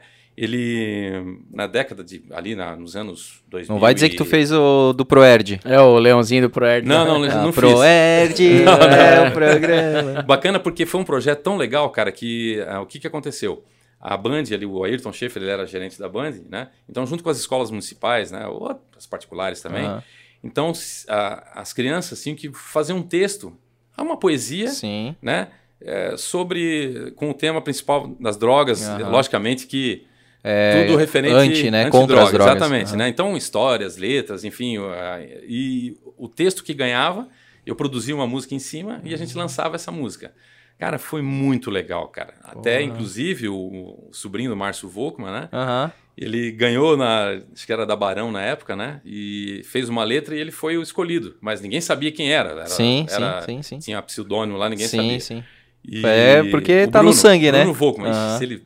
Ele, 0.50 1.40
na 1.50 1.66
década 1.66 2.04
de, 2.04 2.22
ali 2.30 2.54
na- 2.54 2.76
nos 2.76 2.94
anos 2.94 3.42
2000 3.48 3.74
Não 3.74 3.80
vai 3.80 3.94
dizer 3.94 4.06
e- 4.06 4.10
que 4.10 4.16
tu 4.16 4.24
fez 4.24 4.52
o 4.52 4.92
do 4.92 5.04
Proerd. 5.04 5.60
É 5.64 5.80
o 5.80 5.98
leãozinho 5.98 6.42
do 6.42 6.50
Proerd. 6.50 6.86
Não, 6.86 7.04
não, 7.06 7.24
Ah, 7.24 7.42
não 7.42 7.52
fiz. 7.52 7.60
Proerd 7.62 8.42
Não, 8.64 8.76
não. 8.78 8.86
é 8.96 9.28
o 9.28 9.32
programa. 9.32 10.22
Bacana 10.22 10.60
porque 10.60 10.84
foi 10.86 11.00
um 11.00 11.04
projeto 11.04 11.42
tão 11.42 11.56
legal, 11.56 11.88
cara, 11.90 12.12
que 12.12 12.62
ah, 12.68 12.80
o 12.80 12.86
que, 12.86 12.98
que 13.00 13.06
aconteceu? 13.06 13.64
A 13.98 14.14
Band, 14.16 14.44
ali, 14.52 14.66
o 14.66 14.84
Ayrton 14.84 15.10
Schaeffer, 15.12 15.42
ele 15.42 15.50
era 15.50 15.66
gerente 15.66 15.98
da 15.98 16.08
Band, 16.08 16.34
né? 16.50 16.68
Então, 16.88 17.06
junto 17.06 17.24
com 17.24 17.30
as 17.30 17.38
escolas 17.38 17.70
municipais, 17.70 18.30
né? 18.30 18.46
Ou 18.46 18.78
as 18.96 19.06
particulares 19.06 19.60
também. 19.62 19.84
Aham. 19.86 20.02
Então, 20.46 20.72
a- 21.08 21.60
as 21.60 21.72
crianças 21.72 22.22
tinham 22.22 22.36
que 22.36 22.50
fazer 22.52 22.92
um 22.92 23.02
texto, 23.02 23.52
uma 23.98 24.16
poesia, 24.16 24.68
Sim. 24.68 25.14
né? 25.20 25.48
é, 25.78 26.16
sobre, 26.16 27.12
com 27.16 27.28
o 27.30 27.34
tema 27.34 27.60
principal 27.60 28.08
das 28.18 28.38
drogas, 28.38 28.82
Aham. 28.88 29.10
logicamente 29.10 29.66
que 29.66 30.06
É, 30.42 30.84
tudo 30.86 30.96
referente 30.96 31.34
anti, 31.34 31.70
né? 31.70 31.90
Contra 31.90 32.22
as 32.22 32.30
drogas. 32.32 32.56
Exatamente, 32.56 32.88
Aham. 32.88 32.96
né? 32.96 33.08
Então, 33.08 33.36
histórias, 33.36 33.96
letras, 33.98 34.42
enfim. 34.42 34.76
E 35.46 35.96
o 36.16 36.28
texto 36.28 36.64
que 36.64 36.72
ganhava, 36.72 37.28
eu 37.66 37.76
produzia 37.76 38.14
uma 38.14 38.26
música 38.26 38.54
em 38.54 38.58
cima 38.58 39.00
e 39.04 39.12
a 39.12 39.16
gente 39.18 39.36
lançava 39.36 39.74
essa 39.76 39.92
música. 39.92 40.32
Cara, 40.78 40.98
foi 40.98 41.20
muito 41.20 41.70
legal, 41.70 42.08
cara. 42.08 42.34
Até, 42.42 42.80
inclusive, 42.82 43.48
o, 43.48 43.56
o 44.08 44.10
sobrinho 44.12 44.50
do 44.50 44.56
Márcio 44.56 44.88
Volkmann, 44.88 45.32
né? 45.32 45.48
Aham. 45.52 45.92
Ele 46.16 46.50
ganhou 46.50 46.96
na. 46.96 47.38
Acho 47.54 47.66
que 47.66 47.72
era 47.72 47.84
da 47.84 47.94
Barão 47.94 48.32
na 48.32 48.40
época, 48.40 48.74
né? 48.74 49.00
E 49.04 49.60
fez 49.64 49.88
uma 49.88 50.02
letra 50.02 50.34
e 50.34 50.38
ele 50.40 50.50
foi 50.50 50.78
o 50.78 50.82
escolhido. 50.82 51.36
Mas 51.42 51.60
ninguém 51.60 51.80
sabia 51.80 52.10
quem 52.10 52.32
era. 52.32 52.50
era 52.50 52.66
Sim, 52.66 53.06
era- 53.10 53.42
sim, 53.42 53.56
sim, 53.56 53.62
sim. 53.62 53.78
Tinha 53.80 54.00
pseudônimo 54.00 54.56
lá, 54.56 54.68
ninguém 54.68 54.88
sim, 54.88 54.96
sabia. 54.96 55.20
sim. 55.20 55.44
E 55.86 56.04
É, 56.06 56.42
porque 56.44 56.86
tá 56.86 57.02
no 57.02 57.12
sangue, 57.12 57.52
né? 57.52 57.58
Bruno 57.60 57.74
Volkmann, 57.74 58.10
ixi, 58.10 58.18
Aham. 58.18 58.38
se 58.38 58.44
ele 58.44 58.62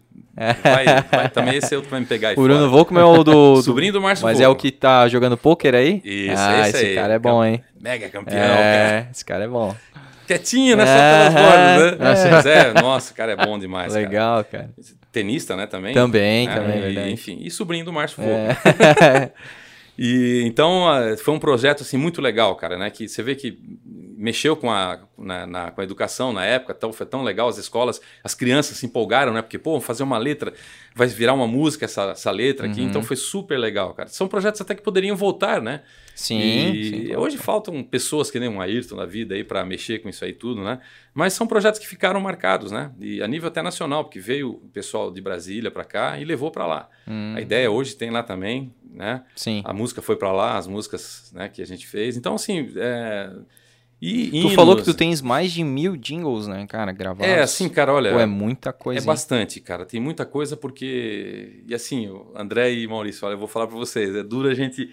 vai, 0.62 0.84
vai- 1.10 1.28
também 1.28 1.56
esse 1.56 1.74
outro 1.74 1.90
vai 1.90 2.00
me 2.00 2.06
pegar 2.06 2.28
aí 2.30 2.34
O 2.38 2.42
Bruno. 2.42 2.70
Volkmann 2.70 3.02
é 3.02 3.04
o 3.04 3.24
do... 3.24 3.54
do- 3.56 3.62
Sobrinho 3.62 3.92
do 3.92 4.00
Márcio 4.00 4.24
Mas 4.24 4.40
é 4.40 4.48
o 4.48 4.54
que 4.54 4.70
tá 4.70 5.06
jogando 5.08 5.36
pôquer 5.36 5.74
aí? 5.74 6.00
Isso, 6.04 6.34
ah, 6.40 6.60
esse 6.60 6.76
esse 6.78 6.86
aí. 6.86 6.94
cara 6.94 7.14
é 7.14 7.18
bom, 7.18 7.44
hein? 7.44 7.62
Mega 7.80 8.08
campeão, 8.08 8.36
cara. 8.36 8.62
É, 8.62 9.08
esse 9.10 9.24
cara 9.24 9.44
é 9.44 9.48
bom. 9.48 9.74
Quietinho, 10.26 10.76
né? 10.76 10.86
Só 10.86 10.92
É, 10.92 11.30
pelas 11.30 11.34
bordas, 11.34 11.98
né? 11.98 12.28
é. 12.28 12.30
Mas 12.30 12.46
é, 12.46 12.72
nossa, 12.74 13.12
o 13.12 13.16
cara 13.16 13.32
é 13.32 13.36
bom 13.36 13.58
demais, 13.58 13.92
cara. 13.92 14.04
Legal, 14.06 14.44
cara. 14.44 14.70
Tenista, 15.12 15.56
né, 15.56 15.66
também. 15.66 15.92
Também, 15.94 16.46
né? 16.46 16.54
também, 16.54 17.08
E. 17.08 17.10
Enfim, 17.12 17.38
e 17.42 17.50
sobrinho 17.50 17.84
do 17.84 17.92
Márcio. 17.92 18.22
É. 18.22 19.32
E 20.02 20.42
então 20.46 20.84
foi 21.18 21.34
um 21.34 21.38
projeto 21.38 21.82
assim 21.82 21.98
muito 21.98 22.22
legal, 22.22 22.56
cara, 22.56 22.78
né? 22.78 22.88
Que 22.88 23.06
você 23.06 23.22
vê 23.22 23.34
que 23.34 23.58
mexeu 24.16 24.56
com 24.56 24.70
a, 24.70 24.98
na, 25.18 25.46
na- 25.46 25.70
com 25.72 25.80
a 25.80 25.84
educação 25.84 26.32
na 26.32 26.42
época, 26.42 26.72
tão, 26.72 26.90
foi 26.90 27.04
tão 27.04 27.22
legal 27.22 27.48
as 27.48 27.58
escolas, 27.58 28.00
as 28.24 28.34
crianças 28.34 28.78
se 28.78 28.86
empolgaram, 28.86 29.30
né? 29.34 29.42
Porque 29.42 29.58
pô, 29.58 29.72
vamos 29.72 29.84
fazer 29.84 30.02
uma 30.02 30.16
letra, 30.16 30.54
vai 30.94 31.06
virar 31.06 31.34
uma 31.34 31.46
música 31.46 31.84
essa, 31.84 32.12
essa 32.12 32.30
letra 32.30 32.66
aqui, 32.66 32.80
Uhum. 32.80 32.86
então 32.88 33.02
foi 33.02 33.16
super 33.16 33.58
legal, 33.58 33.92
cara. 33.92 34.08
São 34.08 34.26
projetos 34.26 34.60
até 34.62 34.74
que 34.74 34.80
poderiam 34.82 35.16
voltar, 35.16 35.60
né? 35.60 35.82
Sim. 36.20 36.72
Sim, 36.84 37.16
hoje 37.16 37.38
faltam 37.38 37.82
pessoas 37.82 38.30
que 38.30 38.38
nem 38.38 38.48
um 38.48 38.60
Ayrton 38.60 38.94
na 38.96 39.06
vida 39.06 39.34
aí 39.34 39.42
para 39.42 39.64
mexer 39.64 40.00
com 40.00 40.08
isso 40.08 40.22
aí 40.22 40.34
tudo, 40.34 40.62
né? 40.62 40.78
Mas 41.14 41.32
são 41.32 41.46
projetos 41.46 41.80
que 41.80 41.86
ficaram 41.86 42.20
marcados, 42.20 42.70
né? 42.70 42.92
E 43.00 43.22
a 43.22 43.26
nível 43.26 43.48
até 43.48 43.62
nacional, 43.62 44.04
porque 44.04 44.20
veio 44.20 44.50
o 44.50 44.68
pessoal 44.68 45.10
de 45.10 45.20
Brasília 45.20 45.70
para 45.70 45.82
cá 45.84 46.18
e 46.18 46.24
levou 46.26 46.50
para 46.50 46.66
lá. 46.66 46.88
Hum, 47.08 47.32
A 47.36 47.40
ideia 47.40 47.70
hoje 47.70 47.94
tem 47.96 48.10
lá 48.10 48.22
também, 48.22 48.70
né? 48.92 49.22
sim. 49.34 49.62
A 49.64 49.72
música 49.72 50.02
foi 50.02 50.14
para 50.16 50.30
lá, 50.30 50.58
as 50.58 50.66
músicas 50.66 51.32
né, 51.34 51.48
que 51.48 51.62
a 51.62 51.66
gente 51.66 51.86
fez. 51.86 52.16
Então, 52.18 52.34
assim, 52.34 52.70
é... 52.76 53.30
E 54.02 54.28
Tu 54.30 54.36
hinos, 54.36 54.54
falou 54.54 54.76
que 54.76 54.82
tu 54.82 54.94
tens 54.94 55.20
mais 55.22 55.52
de 55.52 55.62
mil 55.64 55.94
jingles, 55.96 56.46
né, 56.46 56.66
cara, 56.66 56.90
gravados. 56.92 57.26
É, 57.26 57.40
assim, 57.40 57.68
cara, 57.68 57.92
olha... 57.94 58.12
Pô, 58.12 58.20
é 58.20 58.24
muita 58.26 58.70
É 58.70 58.72
coisa. 58.72 59.00
hein? 59.00 59.06
bastante, 59.06 59.60
cara. 59.60 59.84
Tem 59.86 60.00
muita 60.00 60.24
coisa 60.26 60.56
porque... 60.56 61.62
E 61.68 61.74
assim, 61.74 62.10
André 62.34 62.72
e 62.72 62.86
Maurício, 62.86 63.26
olha, 63.26 63.34
eu 63.34 63.38
vou 63.38 63.48
falar 63.48 63.66
para 63.66 63.76
vocês. 63.76 64.14
É 64.14 64.22
duro 64.22 64.48
a 64.48 64.54
gente... 64.54 64.90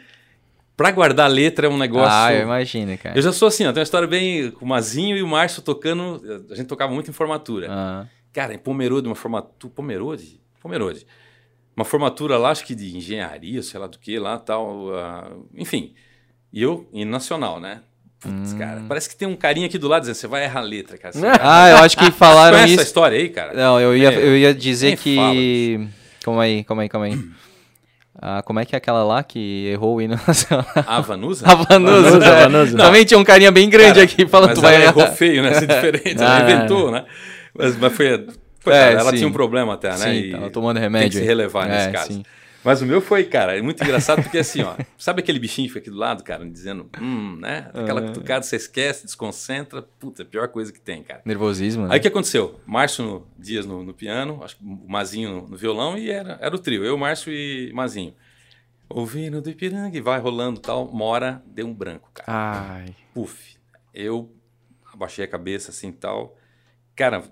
Pra 0.78 0.92
guardar 0.92 1.26
a 1.26 1.30
letra 1.30 1.66
é 1.66 1.70
um 1.70 1.78
negócio... 1.78 2.08
Ah, 2.16 2.32
eu 2.34 2.44
imagino, 2.44 2.96
cara. 3.00 3.18
Eu 3.18 3.22
já 3.22 3.34
sou 3.34 3.48
assim, 3.48 3.66
ó, 3.66 3.74
tem 3.74 3.82
uma 3.82 3.84
história 3.84 4.08
bem 4.08 4.52
com 4.52 4.64
o 4.64 4.68
Mazinho 4.68 5.18
e 5.18 5.24
o 5.24 5.28
Márcio 5.28 5.62
tocando. 5.64 6.22
A 6.52 6.54
gente 6.56 6.68
tocava 6.68 6.94
muito 6.94 7.10
em 7.10 7.14
formatura. 7.14 7.68
Ah, 7.70 8.06
Cara, 8.32 8.54
em 8.54 8.60
Pomerode, 8.60 9.08
uma 9.08 9.16
formatura. 9.16 9.74
Pomerode? 9.76 10.40
Pomerode. 10.62 11.08
Uma 11.76 11.84
formatura 11.84 12.38
lá, 12.38 12.52
acho 12.52 12.64
que 12.64 12.76
de 12.76 12.96
engenharia, 12.96 13.62
sei 13.64 13.80
lá 13.80 13.88
do 13.88 13.98
que 13.98 14.20
lá 14.20 14.38
tal. 14.38 14.94
ah, 14.96 15.32
enfim. 15.56 15.96
E 16.54 16.62
eu, 16.62 16.88
em 16.94 17.04
nacional, 17.06 17.60
né? 17.60 17.82
Putz, 18.20 18.54
Hum. 18.54 18.58
cara, 18.58 18.84
parece 18.88 19.08
que 19.10 19.16
tem 19.16 19.28
um 19.28 19.36
carinha 19.36 19.68
aqui 19.68 19.78
do 19.78 19.88
lado 19.88 20.02
dizendo: 20.02 20.16
você 20.16 20.28
vai 20.28 20.44
errar 20.44 20.60
a 20.60 20.64
letra, 20.64 20.98
cara. 20.98 21.14
Vai 21.20 21.38
Ah, 21.40 21.70
eu 21.70 21.78
acho 21.78 21.96
que 21.98 22.10
falaram 22.12 22.56
Conhece 22.58 22.74
essa 22.74 22.82
isso. 22.82 22.90
história 22.90 23.18
aí, 23.18 23.30
cara? 23.30 23.54
Não, 23.54 23.80
eu 23.80 23.96
ia, 23.98 24.12
eu 24.14 24.38
ia 24.38 24.54
dizer 24.54 24.88
nem 24.88 24.98
que. 24.98 25.88
Calma 26.24 26.44
aí, 26.44 26.64
calma 26.64 26.82
aí, 26.84 26.90
calma 26.90 27.06
aí. 27.08 27.14
Ah, 28.20 28.42
como 28.42 28.60
é 28.60 28.66
que 28.66 28.76
é 28.76 28.78
aquela 28.78 29.04
lá 29.04 29.22
que 29.24 29.68
errou 29.72 29.96
o 29.98 30.02
hino 30.02 30.20
nacional? 30.28 30.66
A 30.76 31.02
Vanusa? 31.02 31.46
A 31.50 31.54
Vanusa. 31.56 32.10
Vanusa, 32.12 32.26
é. 32.26 32.42
Vanusa. 32.44 32.78
Também 32.78 33.06
tinha 33.06 33.18
um 33.20 33.24
carinha 33.24 33.52
bem 33.52 33.70
grande 33.70 33.94
Cara, 33.94 34.04
aqui 34.04 34.26
falando 34.28 34.50
mas 34.50 34.58
tu 34.58 34.62
vai 34.62 34.76
ela 34.76 34.86
errou 34.86 35.04
errar. 35.04 35.12
feio, 35.14 35.44
né? 35.44 35.54
Ser 35.54 35.68
diferente. 35.68 36.16
Ah, 36.24 36.40
ela 36.40 36.52
inventou, 36.52 36.92
né? 36.92 37.06
Mas, 37.54 37.78
mas 37.78 37.94
foi. 37.94 38.26
coitada, 38.64 38.86
É, 38.86 38.94
ela 38.94 39.12
sim. 39.12 39.18
tinha 39.18 39.28
um 39.28 39.32
problema 39.32 39.76
até, 39.76 39.90
né? 39.92 39.98
Sim, 39.98 40.12
E 40.14 40.32
tava 40.32 40.50
tomando 40.50 40.76
Tem 40.76 40.84
remédio. 40.84 41.10
que 41.12 41.18
se 41.18 41.24
relevar 41.24 41.68
nesse 41.68 41.88
É, 41.90 41.92
caso. 41.92 42.08
sim. 42.14 42.24
Mas 42.64 42.82
o 42.82 42.86
meu 42.86 43.00
foi, 43.00 43.24
cara, 43.24 43.58
é 43.58 43.62
muito 43.62 43.82
engraçado 43.84 44.22
porque 44.22 44.38
assim, 44.40 44.62
ó, 44.62 44.76
sabe 44.98 45.22
aquele 45.22 45.40
bichinho 45.40 45.68
que 45.68 45.74
fica 45.74 45.80
aqui 45.84 45.90
do 45.90 45.96
lado, 45.98 46.24
cara, 46.24 46.46
dizendo, 46.46 46.90
hum, 47.02 47.38
né? 47.40 47.70
Aquela 47.74 48.02
Ah. 48.02 48.08
cutucada, 48.08 48.44
você 48.44 48.56
esquece, 48.58 49.06
desconcentra, 49.06 49.82
puta, 50.00 50.22
é 50.22 50.26
a 50.26 50.28
pior 50.28 50.48
coisa 50.50 50.74
que 50.74 50.80
tem, 50.82 51.02
cara. 51.04 51.22
Nervosismo, 51.24 51.84
né? 51.88 51.94
Aí 51.94 52.00
o 52.00 52.02
que 52.02 52.08
aconteceu? 52.10 52.60
Márcio 52.66 53.06
no- 53.06 53.28
Dias 53.38 53.66
no, 53.66 53.84
no 53.84 53.94
piano, 53.94 54.44
acho 54.44 54.58
que 54.58 54.64
o 54.66 54.90
Mazinho 54.90 55.30
no, 55.42 55.48
no 55.50 55.56
violão 55.58 55.98
e 55.98 56.10
era, 56.10 56.38
era 56.42 56.54
o 56.56 56.60
trio, 56.60 56.84
eu, 56.84 56.98
Márcio 56.98 57.32
e 57.32 57.72
Mazinho. 57.74 58.14
Ouvindo 58.90 59.42
do 59.42 59.50
Ipiranga 59.50 59.98
e 59.98 60.02
vai 60.02 60.20
rolando 60.20 60.60
tal, 60.60 60.88
uma 60.88 61.06
hora 61.06 61.42
deu 61.46 61.68
um 61.68 61.74
branco, 61.74 62.10
cara. 62.14 62.32
Ai. 62.72 62.96
Puf. 63.14 63.58
Eu 63.94 64.34
abaixei 64.94 65.26
a 65.26 65.28
cabeça 65.28 65.72
assim 65.72 65.92
tal. 65.92 66.38
Cara, 66.96 67.24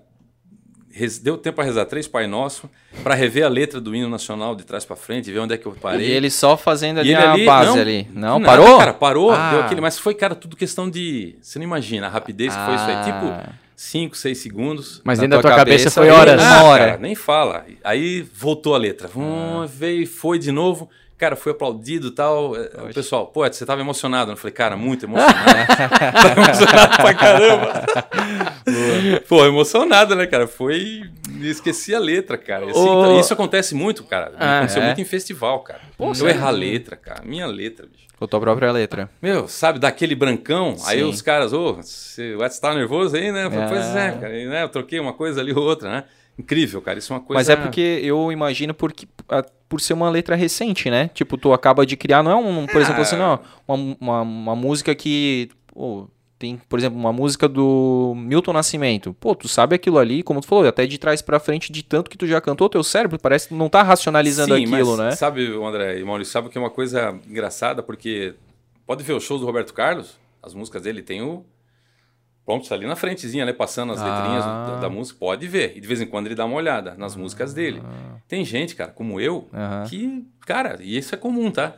deu 1.22 1.36
tempo 1.36 1.56
para 1.56 1.64
rezar 1.64 1.84
três 1.84 2.06
Pai 2.08 2.26
Nosso, 2.26 2.70
para 3.02 3.14
rever 3.14 3.44
a 3.44 3.48
letra 3.48 3.80
do 3.80 3.94
hino 3.94 4.08
nacional 4.08 4.54
de 4.54 4.64
trás 4.64 4.84
para 4.84 4.96
frente, 4.96 5.30
ver 5.30 5.38
onde 5.40 5.54
é 5.54 5.58
que 5.58 5.66
eu 5.66 5.72
parei. 5.72 6.08
E 6.08 6.10
ele 6.10 6.30
só 6.30 6.56
fazendo 6.56 7.00
ali 7.00 7.10
ele 7.10 7.16
a 7.22 7.32
ali- 7.32 7.44
base 7.44 7.70
não, 7.74 7.78
ali. 7.80 8.08
Não, 8.12 8.38
nada, 8.38 8.44
parou? 8.44 8.78
Cara, 8.78 8.92
parou, 8.94 9.30
Ah. 9.32 9.50
deu 9.50 9.60
aquele, 9.60 9.80
mas 9.80 9.98
foi, 9.98 10.14
cara, 10.14 10.34
tudo 10.34 10.56
questão 10.56 10.88
de. 10.88 11.36
Você 11.40 11.58
não 11.58 11.64
imagina 11.64 12.06
a 12.06 12.10
rapidez 12.10 12.54
que 12.54 12.64
foi 12.64 12.74
isso 12.74 12.84
aí. 12.84 13.04
Tipo, 13.04 13.26
Ah. 13.26 13.50
5, 13.76 14.16
6 14.16 14.38
segundos. 14.38 15.02
Mas 15.04 15.18
dentro 15.18 15.36
da 15.36 15.42
tua 15.42 15.50
tua 15.50 15.58
cabeça, 15.58 15.84
cabeça, 15.90 16.00
foi 16.00 16.08
aí- 16.08 16.16
horas. 16.16 16.42
Ah, 16.42 16.60
uma 16.60 16.62
hora. 16.70 16.86
Cara, 16.86 16.98
nem 16.98 17.14
fala. 17.14 17.66
Aí 17.84 18.22
voltou 18.34 18.74
a 18.74 18.78
letra. 18.78 19.10
Hum, 19.14 19.62
Ah. 19.62 19.66
Veio 19.66 20.06
foi 20.06 20.38
de 20.38 20.50
novo. 20.50 20.88
Cara, 21.18 21.34
foi 21.34 21.52
aplaudido 21.52 22.08
e 22.08 22.10
tal. 22.10 22.54
É, 22.54 22.68
O 22.90 22.94
pessoal, 22.94 23.26
pô, 23.26 23.40
você 23.46 23.64
tava 23.64 23.80
emocionado. 23.80 24.32
Eu 24.32 24.36
falei, 24.36 24.52
cara, 24.52 24.76
muito 24.76 25.06
emocionado. 25.06 25.66
tava 26.12 26.40
emocionado 26.40 26.96
pra 26.98 27.14
caramba. 27.14 27.84
pô, 29.26 29.46
emocionado, 29.46 30.14
né, 30.14 30.26
cara? 30.26 30.46
Foi. 30.46 31.04
Esqueci 31.40 31.94
a 31.94 31.98
letra, 31.98 32.36
cara. 32.36 32.70
Assim, 32.70 32.80
então, 32.80 33.18
isso 33.18 33.32
acontece 33.32 33.74
muito, 33.74 34.04
cara. 34.04 34.32
Ah, 34.38 34.58
aconteceu 34.58 34.82
é? 34.82 34.86
muito 34.86 35.00
em 35.00 35.04
festival, 35.04 35.60
cara. 35.60 35.80
eu 35.98 36.14
sério? 36.14 36.36
errar 36.36 36.48
a 36.48 36.50
letra, 36.50 36.96
cara. 36.96 37.22
Minha 37.24 37.46
letra, 37.46 37.86
bicho. 37.86 38.06
Com 38.18 38.24
a 38.24 38.28
tua 38.28 38.40
própria 38.40 38.72
letra. 38.72 39.10
Meu, 39.20 39.46
sabe, 39.46 39.78
daquele 39.78 40.14
brancão, 40.14 40.74
aí 40.86 41.00
Sim. 41.00 41.04
os 41.04 41.20
caras, 41.20 41.52
ô, 41.52 41.74
você 41.74 42.34
vai 42.34 42.48
estar 42.48 42.74
nervoso 42.74 43.14
aí, 43.14 43.30
né? 43.30 43.44
Eu 43.44 43.50
falei, 43.50 43.64
É. 43.64 43.68
Pois 43.68 43.96
é, 43.96 44.10
cara, 44.12 44.38
e, 44.38 44.46
né? 44.46 44.62
Eu 44.62 44.68
troquei 44.70 44.98
uma 44.98 45.12
coisa 45.12 45.40
ali 45.40 45.52
ou 45.52 45.62
outra, 45.62 45.90
né? 45.90 46.04
Incrível, 46.38 46.82
cara, 46.82 46.98
isso 46.98 47.12
é 47.12 47.16
uma 47.16 47.22
coisa... 47.22 47.38
Mas 47.38 47.48
é 47.48 47.56
porque 47.56 48.00
eu 48.02 48.30
imagino 48.30 48.74
porque, 48.74 49.08
por 49.68 49.80
ser 49.80 49.94
uma 49.94 50.10
letra 50.10 50.36
recente, 50.36 50.90
né? 50.90 51.08
Tipo, 51.14 51.38
tu 51.38 51.52
acaba 51.52 51.86
de 51.86 51.96
criar, 51.96 52.22
não 52.22 52.30
é 52.30 52.36
um, 52.36 52.66
por 52.66 52.80
exemplo, 52.80 53.02
assim, 53.02 53.16
não, 53.16 53.40
uma, 53.66 53.96
uma, 54.00 54.22
uma 54.22 54.56
música 54.56 54.94
que, 54.94 55.48
pô, 55.66 56.08
tem, 56.38 56.60
por 56.68 56.78
exemplo, 56.78 56.98
uma 56.98 57.12
música 57.12 57.48
do 57.48 58.12
Milton 58.14 58.52
Nascimento. 58.52 59.14
Pô, 59.18 59.34
tu 59.34 59.48
sabe 59.48 59.74
aquilo 59.74 59.98
ali, 59.98 60.22
como 60.22 60.40
tu 60.40 60.46
falou, 60.46 60.66
até 60.66 60.86
de 60.86 60.98
trás 60.98 61.22
pra 61.22 61.40
frente, 61.40 61.72
de 61.72 61.82
tanto 61.82 62.10
que 62.10 62.18
tu 62.18 62.26
já 62.26 62.40
cantou, 62.40 62.68
teu 62.68 62.84
cérebro 62.84 63.18
parece 63.18 63.48
que 63.48 63.54
não 63.54 63.68
tá 63.68 63.82
racionalizando 63.82 64.54
Sim, 64.54 64.64
aquilo, 64.64 64.96
né? 64.96 65.12
sabe, 65.12 65.50
o 65.50 65.66
André 65.66 65.98
e 65.98 66.04
Maurício, 66.04 66.32
sabe 66.32 66.50
que 66.50 66.58
é 66.58 66.60
uma 66.60 66.70
coisa 66.70 67.18
engraçada, 67.26 67.82
porque 67.82 68.34
pode 68.86 69.02
ver 69.02 69.14
os 69.14 69.24
shows 69.24 69.40
do 69.40 69.46
Roberto 69.46 69.72
Carlos, 69.72 70.18
as 70.42 70.52
músicas 70.52 70.82
dele 70.82 71.00
tem 71.02 71.22
o... 71.22 71.44
pronto, 72.46 72.72
ali 72.72 72.86
na 72.86 72.94
frentezinha, 72.96 73.44
né? 73.44 73.52
Passando 73.52 73.92
as 73.92 74.00
letrinhas 74.00 74.44
Ah. 74.44 74.66
da, 74.70 74.80
da 74.82 74.88
música, 74.88 75.18
pode 75.20 75.46
ver. 75.48 75.72
E 75.76 75.80
de 75.80 75.86
vez 75.88 76.00
em 76.00 76.06
quando 76.06 76.26
ele 76.26 76.34
dá 76.36 76.44
uma 76.46 76.56
olhada 76.56 76.94
nas 76.96 77.14
músicas 77.16 77.52
dele. 77.52 77.82
Tem 78.28 78.44
gente, 78.44 78.74
cara, 78.76 78.90
como 78.92 79.20
eu, 79.20 79.48
que, 79.90 80.24
cara, 80.46 80.78
e 80.80 80.96
isso 80.96 81.14
é 81.14 81.18
comum, 81.18 81.50
tá? 81.50 81.72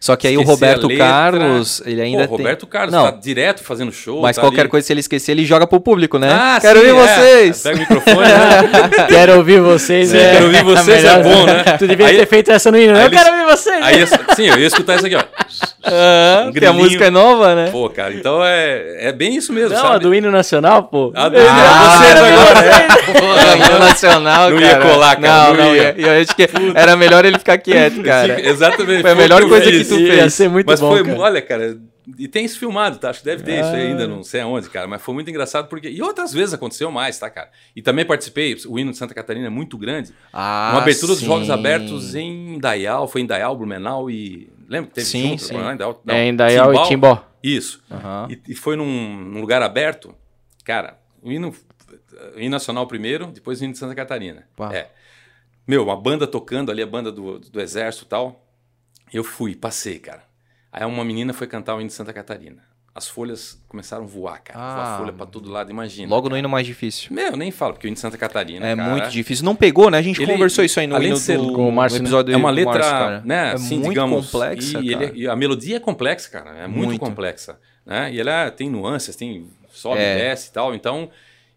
Só 0.00 0.16
que 0.16 0.26
aí 0.26 0.36
o 0.36 0.40
Esquecer 0.40 0.50
a 0.50 0.54
Roberto 0.72 0.88
letra. 0.88 1.04
Carlos, 1.06 1.80
ele 1.86 2.00
ainda 2.00 2.26
Pô, 2.26 2.30
tem... 2.36 2.44
Roberto 2.44 2.66
Carlos 2.66 2.92
Não. 2.92 3.04
tá 3.04 3.10
direto 3.12 3.62
fazendo 3.62 3.92
show. 3.92 4.20
Mas 4.20 4.34
tá 4.34 4.42
qualquer 4.42 4.62
ali. 4.62 4.68
coisa, 4.68 4.84
se 4.84 4.92
ele 4.92 4.98
esquecer, 4.98 5.30
ele 5.30 5.44
joga 5.44 5.64
pro 5.64 5.78
público, 5.80 6.18
né? 6.18 6.28
Ah, 6.28 6.58
Quero 6.60 6.80
sim, 6.80 6.86
ver 6.86 6.90
é. 6.90 7.06
vocês! 7.06 7.62
Pega 7.62 7.76
o 7.76 7.78
microfone, 7.78 8.16
né? 8.28 8.90
Quero 9.08 9.36
ouvir 9.36 9.60
vocês, 9.60 10.08
Sim, 10.08 10.16
né? 10.16 10.32
quero 10.32 10.46
ouvir 10.46 10.64
vocês, 10.64 11.04
é 11.06 11.22
bom, 11.22 11.46
né? 11.46 11.62
Tu 11.78 11.86
devia 11.86 12.06
Aí- 12.08 12.16
ter 12.16 12.26
feito 12.26 12.50
essa 12.50 12.72
no 12.72 12.78
hino. 12.78 12.96
Eu 12.98 13.06
eles- 13.06 13.16
quero 13.22 13.32
ouvir 13.32 13.50
vocês. 13.56 13.84
Aí, 13.84 14.34
sim, 14.34 14.46
eu 14.48 14.58
ia 14.58 14.66
escutar 14.66 14.96
isso 14.96 15.06
aqui, 15.06 15.14
ó. 15.14 15.22
Ah, 15.84 16.44
Um 16.46 16.52
porque 16.52 16.64
a 16.64 16.72
música 16.72 17.06
é 17.06 17.10
nova, 17.10 17.54
né? 17.54 17.70
Pô, 17.70 17.88
cara, 17.90 18.14
então 18.14 18.44
é, 18.44 19.08
é 19.08 19.12
bem 19.12 19.34
isso 19.36 19.52
mesmo, 19.52 19.70
Não, 19.76 19.84
a 19.84 19.88
sabe? 19.92 20.04
do 20.04 20.14
hino 20.14 20.30
nacional, 20.30 20.84
pô. 20.84 21.12
A 21.14 21.28
do- 21.28 21.36
Ah, 21.38 21.98
vocês 21.98 22.12
quero 22.12 22.24
ver 22.24 22.32
agora, 22.32 22.60
né? 22.62 22.88
Pô, 23.12 23.66
hino 23.66 23.78
nacional, 23.80 24.50
Não 24.50 24.58
cara. 24.60 24.70
ia 24.70 24.80
colar, 24.92 25.16
cara, 25.20 25.48
Não, 25.48 25.54
não 25.56 25.64
não 25.64 25.76
ia. 25.76 25.82
ia. 25.82 26.16
Eu 26.18 26.22
acho 26.22 26.36
que 26.36 26.48
era 26.74 26.94
melhor 26.96 27.24
ele 27.24 27.38
ficar 27.38 27.58
quieto, 27.58 28.02
cara. 28.02 28.36
Sim, 28.36 28.46
exatamente. 28.48 29.02
Foi 29.02 29.10
a 29.10 29.14
melhor 29.14 29.42
coisa 29.48 29.70
que 29.70 29.84
tu 29.84 29.98
Ia 29.98 30.14
fez. 30.22 30.34
ser 30.34 30.48
muito 30.48 30.66
mas 30.66 30.80
bom, 30.80 30.90
foi, 30.90 31.04
cara. 31.04 31.18
olha, 31.18 31.42
cara, 31.42 31.76
e 32.18 32.26
tem 32.28 32.44
isso 32.44 32.58
filmado, 32.58 32.98
tá? 32.98 33.10
Acho 33.10 33.20
que 33.20 33.24
deve 33.24 33.42
ter 33.42 33.54
isso 33.60 33.70
Ah. 33.70 33.76
ainda, 33.76 34.06
não 34.08 34.22
sei 34.22 34.40
aonde, 34.40 34.68
cara. 34.70 34.86
Mas 34.88 35.02
foi 35.02 35.14
muito 35.14 35.28
engraçado 35.30 35.68
porque. 35.68 35.88
E 35.88 36.00
outras 36.02 36.32
vezes 36.32 36.54
aconteceu 36.54 36.90
mais, 36.90 37.18
tá, 37.18 37.28
cara? 37.30 37.48
E 37.74 37.82
também 37.82 38.04
participei, 38.04 38.56
o 38.68 38.78
hino 38.78 38.90
de 38.92 38.96
Santa 38.96 39.14
Catarina 39.14 39.46
é 39.46 39.50
muito 39.50 39.76
grande. 39.76 40.12
Ah, 40.32 40.70
uma 40.74 40.82
abertura 40.82 41.08
dos 41.12 41.20
sim. 41.20 41.26
Jogos 41.26 41.50
Abertos 41.50 42.14
em 42.14 42.54
Indaial, 42.54 43.06
foi 43.08 43.20
em 43.20 43.24
Indaial, 43.24 43.56
Blumenau 43.56 44.08
e. 44.10 44.48
Lembra 44.72 44.88
que 44.88 44.94
teve 44.94 45.06
Sim, 45.06 45.28
junto? 45.28 45.42
sim. 45.42 45.54
Não, 45.54 45.72
Indaial, 45.74 46.02
não, 46.02 46.14
É, 46.14 46.24
em 46.26 46.34
Dayal 46.34 46.72
e 46.74 46.88
Timbó. 46.88 47.22
Isso. 47.42 47.84
Aham. 47.90 48.28
E, 48.30 48.52
e 48.52 48.54
foi 48.54 48.74
num, 48.74 49.14
num 49.18 49.40
lugar 49.42 49.60
aberto. 49.60 50.14
Cara, 50.64 50.98
o 51.20 51.30
hino, 51.30 51.54
o 52.34 52.40
hino 52.40 52.50
nacional 52.50 52.86
primeiro, 52.86 53.26
depois 53.26 53.60
o 53.60 53.64
hino 53.64 53.74
de 53.74 53.78
Santa 53.78 53.94
Catarina. 53.94 54.48
Pá. 54.56 54.74
É. 54.74 54.90
Meu, 55.68 55.82
uma 55.84 55.94
banda 55.94 56.26
tocando 56.26 56.70
ali, 56.70 56.80
a 56.80 56.86
banda 56.86 57.12
do, 57.12 57.38
do 57.38 57.60
exército 57.60 58.06
e 58.06 58.08
tal. 58.08 58.46
Eu 59.12 59.22
fui, 59.22 59.54
passei, 59.54 59.98
cara. 59.98 60.24
Aí 60.72 60.86
uma 60.86 61.04
menina 61.04 61.34
foi 61.34 61.46
cantar 61.46 61.74
o 61.76 61.80
hino 61.80 61.88
de 61.88 61.92
Santa 61.92 62.14
Catarina. 62.14 62.64
As 62.94 63.08
folhas 63.08 63.58
começaram 63.68 64.04
a 64.04 64.06
voar, 64.06 64.38
cara. 64.42 64.58
Ah, 64.60 64.74
Voar 64.74 64.98
folha 64.98 65.12
pra 65.14 65.24
todo 65.24 65.50
lado, 65.50 65.70
imagina. 65.70 66.10
Logo 66.10 66.24
no 66.24 66.30
cara. 66.32 66.38
hino 66.40 66.48
mais 66.50 66.66
difícil. 66.66 67.08
Meu, 67.10 67.34
nem 67.38 67.50
falo, 67.50 67.72
porque 67.72 67.86
o 67.86 67.88
hino 67.88 67.94
de 67.94 68.00
Santa 68.00 68.18
Catarina. 68.18 68.66
É 68.66 68.76
cara, 68.76 68.90
muito 68.90 69.08
difícil. 69.08 69.46
Não 69.46 69.56
pegou, 69.56 69.90
né? 69.90 69.96
A 69.96 70.02
gente 70.02 70.20
Ele- 70.22 70.30
conversou 70.30 70.62
isso 70.62 70.78
aí 70.78 70.86
no 70.86 70.94
além 70.94 71.08
hino 71.08 71.16
de 71.16 71.22
ser 71.22 71.38
do 71.38 71.54
com 71.54 71.66
o 71.68 71.72
Márcio, 71.72 71.98
no 71.98 72.02
né? 72.02 72.08
episódio 72.08 72.34
É 72.34 72.36
uma 72.36 72.50
letra, 72.50 72.72
Márcio, 72.80 73.26
né, 73.26 73.48
É 73.48 73.52
assim, 73.54 73.76
muito 73.76 73.88
digamos, 73.88 74.30
complexa, 74.30 74.78
e, 74.80 74.88
ele- 74.92 75.06
cara. 75.06 75.12
e 75.18 75.26
a 75.26 75.34
melodia 75.34 75.76
é 75.76 75.80
complexa, 75.80 76.28
cara, 76.30 76.50
é 76.58 76.66
muito, 76.66 76.84
Muito. 76.88 77.00
complexa, 77.00 77.58
né? 77.86 78.12
E 78.12 78.20
ela 78.20 78.50
tem 78.50 78.68
nuances, 78.68 79.16
tem 79.16 79.48
sobe, 79.72 79.98
É. 79.98 80.16
desce 80.28 80.50
e 80.50 80.52
tal, 80.52 80.74
então... 80.74 81.08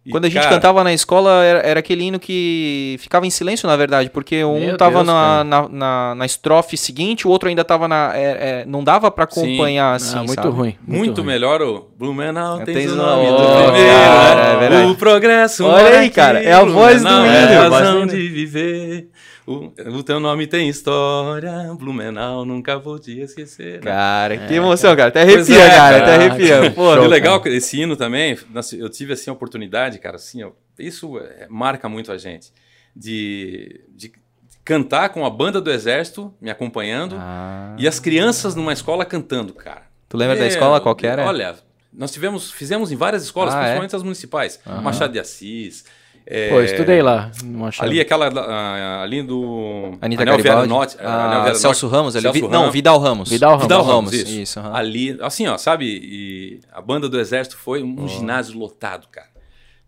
e, 0.06 0.12
Quando 0.12 0.26
a 0.26 0.30
gente 0.30 0.44
cara, 0.44 0.54
cantava 0.56 0.84
na 0.84 0.94
escola, 0.94 1.44
era, 1.44 1.60
era 1.60 1.80
aquele 1.80 2.04
hino 2.04 2.20
que 2.20 2.96
ficava 3.00 3.26
em 3.26 3.32
silêncio, 3.32 3.68
na 3.68 3.76
verdade, 3.76 4.10
porque 4.12 4.44
um 4.44 4.60
Meu 4.60 4.78
tava 4.78 4.96
Deus, 5.04 5.08
na, 5.08 5.44
na, 5.44 5.68
na, 5.68 6.16
na 6.16 6.26
estrofe 6.26 6.78
seguinte, 6.78 7.28
o 7.28 7.32
outro 7.32 7.50
ainda 7.50 7.64
tava 7.64 7.88
na. 7.88 8.12
é- 8.16 8.62
é, 8.62 8.66
não 8.68 8.84
dava 8.84 9.10
pra 9.10 9.28
Sim. 9.30 9.42
acompanhar 9.42 9.96
assim. 9.96 10.18
Ah, 10.18 10.24
muito 10.24 10.36
sabe? 10.36 10.50
ruim. 10.50 10.76
Muito 10.88 11.22
ruim. 11.22 11.28
melhor 11.28 11.62
o 11.64 11.88
Blumenau 11.98 12.62
É, 12.62 12.66
tem 12.66 12.76
tens 12.76 12.92
o 12.92 12.96
nome 12.96 13.26
do 13.32 13.38
primeiro, 13.38 13.90
cara, 13.94 14.42
é 14.42 14.58
verdade. 14.60 14.92
O 14.92 14.96
progresso 14.96 15.66
Olha 15.66 16.00
aí, 16.00 16.10
cara, 16.12 16.38
aqui, 16.40 16.48
é 16.48 16.54
a 16.54 16.64
voz 16.64 17.02
do 17.02 17.08
hino, 17.10 17.26
É 17.26 17.58
a 17.58 17.62
razão 17.70 18.06
de 18.06 18.28
viver. 18.30 19.10
O, 19.48 19.72
o 19.98 20.04
teu 20.04 20.20
nome 20.20 20.48
tem 20.48 20.68
história, 20.68 21.52
Blumenau, 21.78 22.44
nunca 22.46 22.80
vou 22.80 22.98
te 22.98 23.20
esquecer. 23.20 23.80
Cara, 23.82 24.38
que 24.48 24.54
emoção, 24.56 24.96
cara. 24.96 25.10
Até 25.10 25.22
arrepia, 25.22 25.60
é, 25.64 25.70
cara. 25.70 25.98
Até 25.98 26.16
arrepia. 26.16 26.72
Pô, 26.74 26.96
show, 26.96 27.06
legal 27.06 27.40
cara. 27.40 27.56
esse 27.56 27.80
hino 27.80 27.96
também, 27.96 28.38
eu 28.78 28.90
tive 28.90 29.14
assim 29.14 29.30
a 29.30 29.34
oportunidade, 29.34 30.00
cara, 30.00 30.16
assim, 30.16 30.42
ó, 30.44 30.52
isso 30.80 31.20
é, 31.20 31.46
marca 31.48 31.88
muito 31.88 32.12
a 32.12 32.18
gente, 32.18 32.52
de, 32.96 33.82
de 33.96 34.12
cantar 34.64 35.10
com 35.10 35.24
a 35.26 35.30
banda 35.30 35.62
do 35.62 35.70
exército 35.72 36.34
me 36.42 36.50
acompanhando 36.50 37.16
Ah. 37.20 37.76
e 37.78 37.88
as 37.88 38.00
crianças 38.00 38.56
numa 38.56 38.74
escola 38.74 39.06
cantando, 39.06 39.54
cara. 39.54 39.84
Tu 40.10 40.18
lembra 40.18 40.36
da 40.38 40.46
É, 40.46 40.48
escola 40.48 40.82
qual 40.82 40.96
que 40.96 41.06
era? 41.06 41.24
Olha, 41.24 41.56
nós 41.94 42.12
tivemos, 42.12 42.52
fizemos 42.52 42.92
em 42.92 42.96
várias 42.96 43.24
escolas, 43.24 43.54
Ah, 43.54 43.58
é? 43.58 43.62
principalmente 43.62 43.96
as 43.96 44.02
municipais, 44.04 44.60
Machado 44.82 45.14
de 45.14 45.20
Assis. 45.20 45.86
É, 46.28 46.50
Pô, 46.50 46.62
estudei 46.62 47.02
lá. 47.02 47.32
no 47.44 47.60
Machado. 47.60 47.88
Ali 47.90 48.00
aquela 48.00 48.28
ah, 48.28 49.02
ali 49.04 49.22
do 49.22 49.98
Anitta 50.02 50.24
Anel 50.24 50.38
Garibaldi. 50.38 50.68
Norte, 50.70 50.98
Ah, 51.00 51.42
Anel 51.42 51.56
Celso 51.56 51.86
Norte, 51.86 51.96
Ramos 51.96 52.16
ali. 52.16 52.24
Celso 52.24 52.34
Vi- 52.40 52.42
Não, 52.48 52.60
Ramos. 52.62 52.74
Vidal 52.74 53.00
Ramos. 53.00 53.30
Vidal 53.30 53.50
Ramos. 53.52 53.64
Vidal 53.64 53.84
Ramos, 53.84 54.14
isso. 54.14 54.32
Isso, 54.40 54.60
aham. 54.60 54.74
Ali, 54.76 55.18
assim, 55.22 55.48
ó, 55.48 55.58
sabe? 55.58 55.86
E 55.86 56.60
a 56.74 56.82
banda 56.82 57.08
do 57.08 57.20
Exército 57.20 57.58
foi 57.58 57.84
um 57.84 58.08
ginásio 58.08 58.58
lotado, 58.58 59.08
cara. 59.12 59.28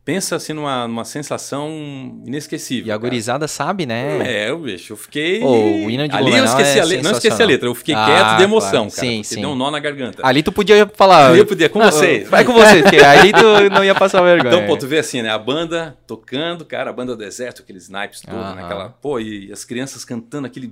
Pensa 0.08 0.38
assim 0.38 0.54
numa, 0.54 0.88
numa 0.88 1.04
sensação 1.04 2.22
inesquecível. 2.26 2.88
E 2.88 2.92
a 2.92 2.94
cara. 2.94 3.10
gurizada 3.10 3.46
sabe, 3.46 3.86
né? 3.86 4.20
É, 4.26 4.50
eu, 4.50 4.58
bicho, 4.58 4.94
eu 4.94 4.98
fiquei. 4.98 5.44
Ô, 5.44 5.86
o 5.86 5.92
hino 5.92 6.08
de 6.08 6.16
Ali 6.16 6.34
eu 6.34 6.46
esqueci 6.46 6.80
é 6.80 6.82
a 6.82 6.86
letra. 6.86 7.04
Não 7.04 7.12
esqueci 7.12 7.44
a 7.44 7.46
letra, 7.46 7.68
eu 7.68 7.76
fiquei 7.76 7.94
Ah, 7.94 8.06
quieto 8.06 8.38
de 8.38 8.44
emoção, 8.44 8.72
claro. 8.88 8.96
cara. 8.96 9.08
Sim, 9.08 9.24
sim. 9.24 9.42
deu 9.42 9.50
um 9.50 9.56
nó 9.56 9.70
na 9.70 9.80
garganta. 9.80 10.26
Ali 10.26 10.42
tu 10.42 10.54
podia 10.54 10.90
falar. 10.96 11.32
Ali 11.32 11.40
eu 11.44 11.46
podia, 11.46 11.68
com 11.68 11.82
"Ah, 11.82 11.92
vocês." 11.92 12.26
Vai 12.32 12.46
com 12.46 12.54
você, 12.54 12.82
porque 12.84 12.96
aí 13.00 13.34
tu 13.34 13.70
não 13.70 13.84
ia 13.84 13.94
passar 13.94 14.22
vergonha. 14.24 14.56
Então, 14.56 14.66
pô, 14.66 14.78
tu 14.78 14.88
vê 14.88 15.00
assim, 15.00 15.22
né? 15.22 15.30
A 15.30 15.38
banda 15.38 15.98
tocando, 16.08 16.64
cara, 16.64 16.90
a 16.90 16.94
banda 16.94 17.14
do 17.14 17.24
exército, 17.26 17.62
aqueles 17.62 17.90
naipes 17.90 18.22
todos, 18.22 18.40
Aham. 18.40 18.56
né? 18.56 18.64
Aquela, 18.64 18.88
pô, 19.02 19.20
e 19.20 19.52
as 19.52 19.66
crianças 19.66 20.06
cantando 20.06 20.48
aquele. 20.48 20.72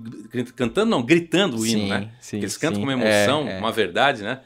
Cantando, 0.55 0.89
não, 0.89 1.03
gritando 1.03 1.57
o 1.57 1.65
hino, 1.67 1.81
Sim, 1.81 1.89
né? 1.89 2.07
sim, 2.21 2.37
eles 2.37 2.55
cantam 2.55 2.75
sim. 2.75 2.81
com 2.85 2.87
uma 2.89 2.93
emoção, 2.93 3.45
É, 3.49 3.57
é. 3.57 3.59
uma 3.59 3.71
verdade, 3.73 4.23
né? 4.23 4.39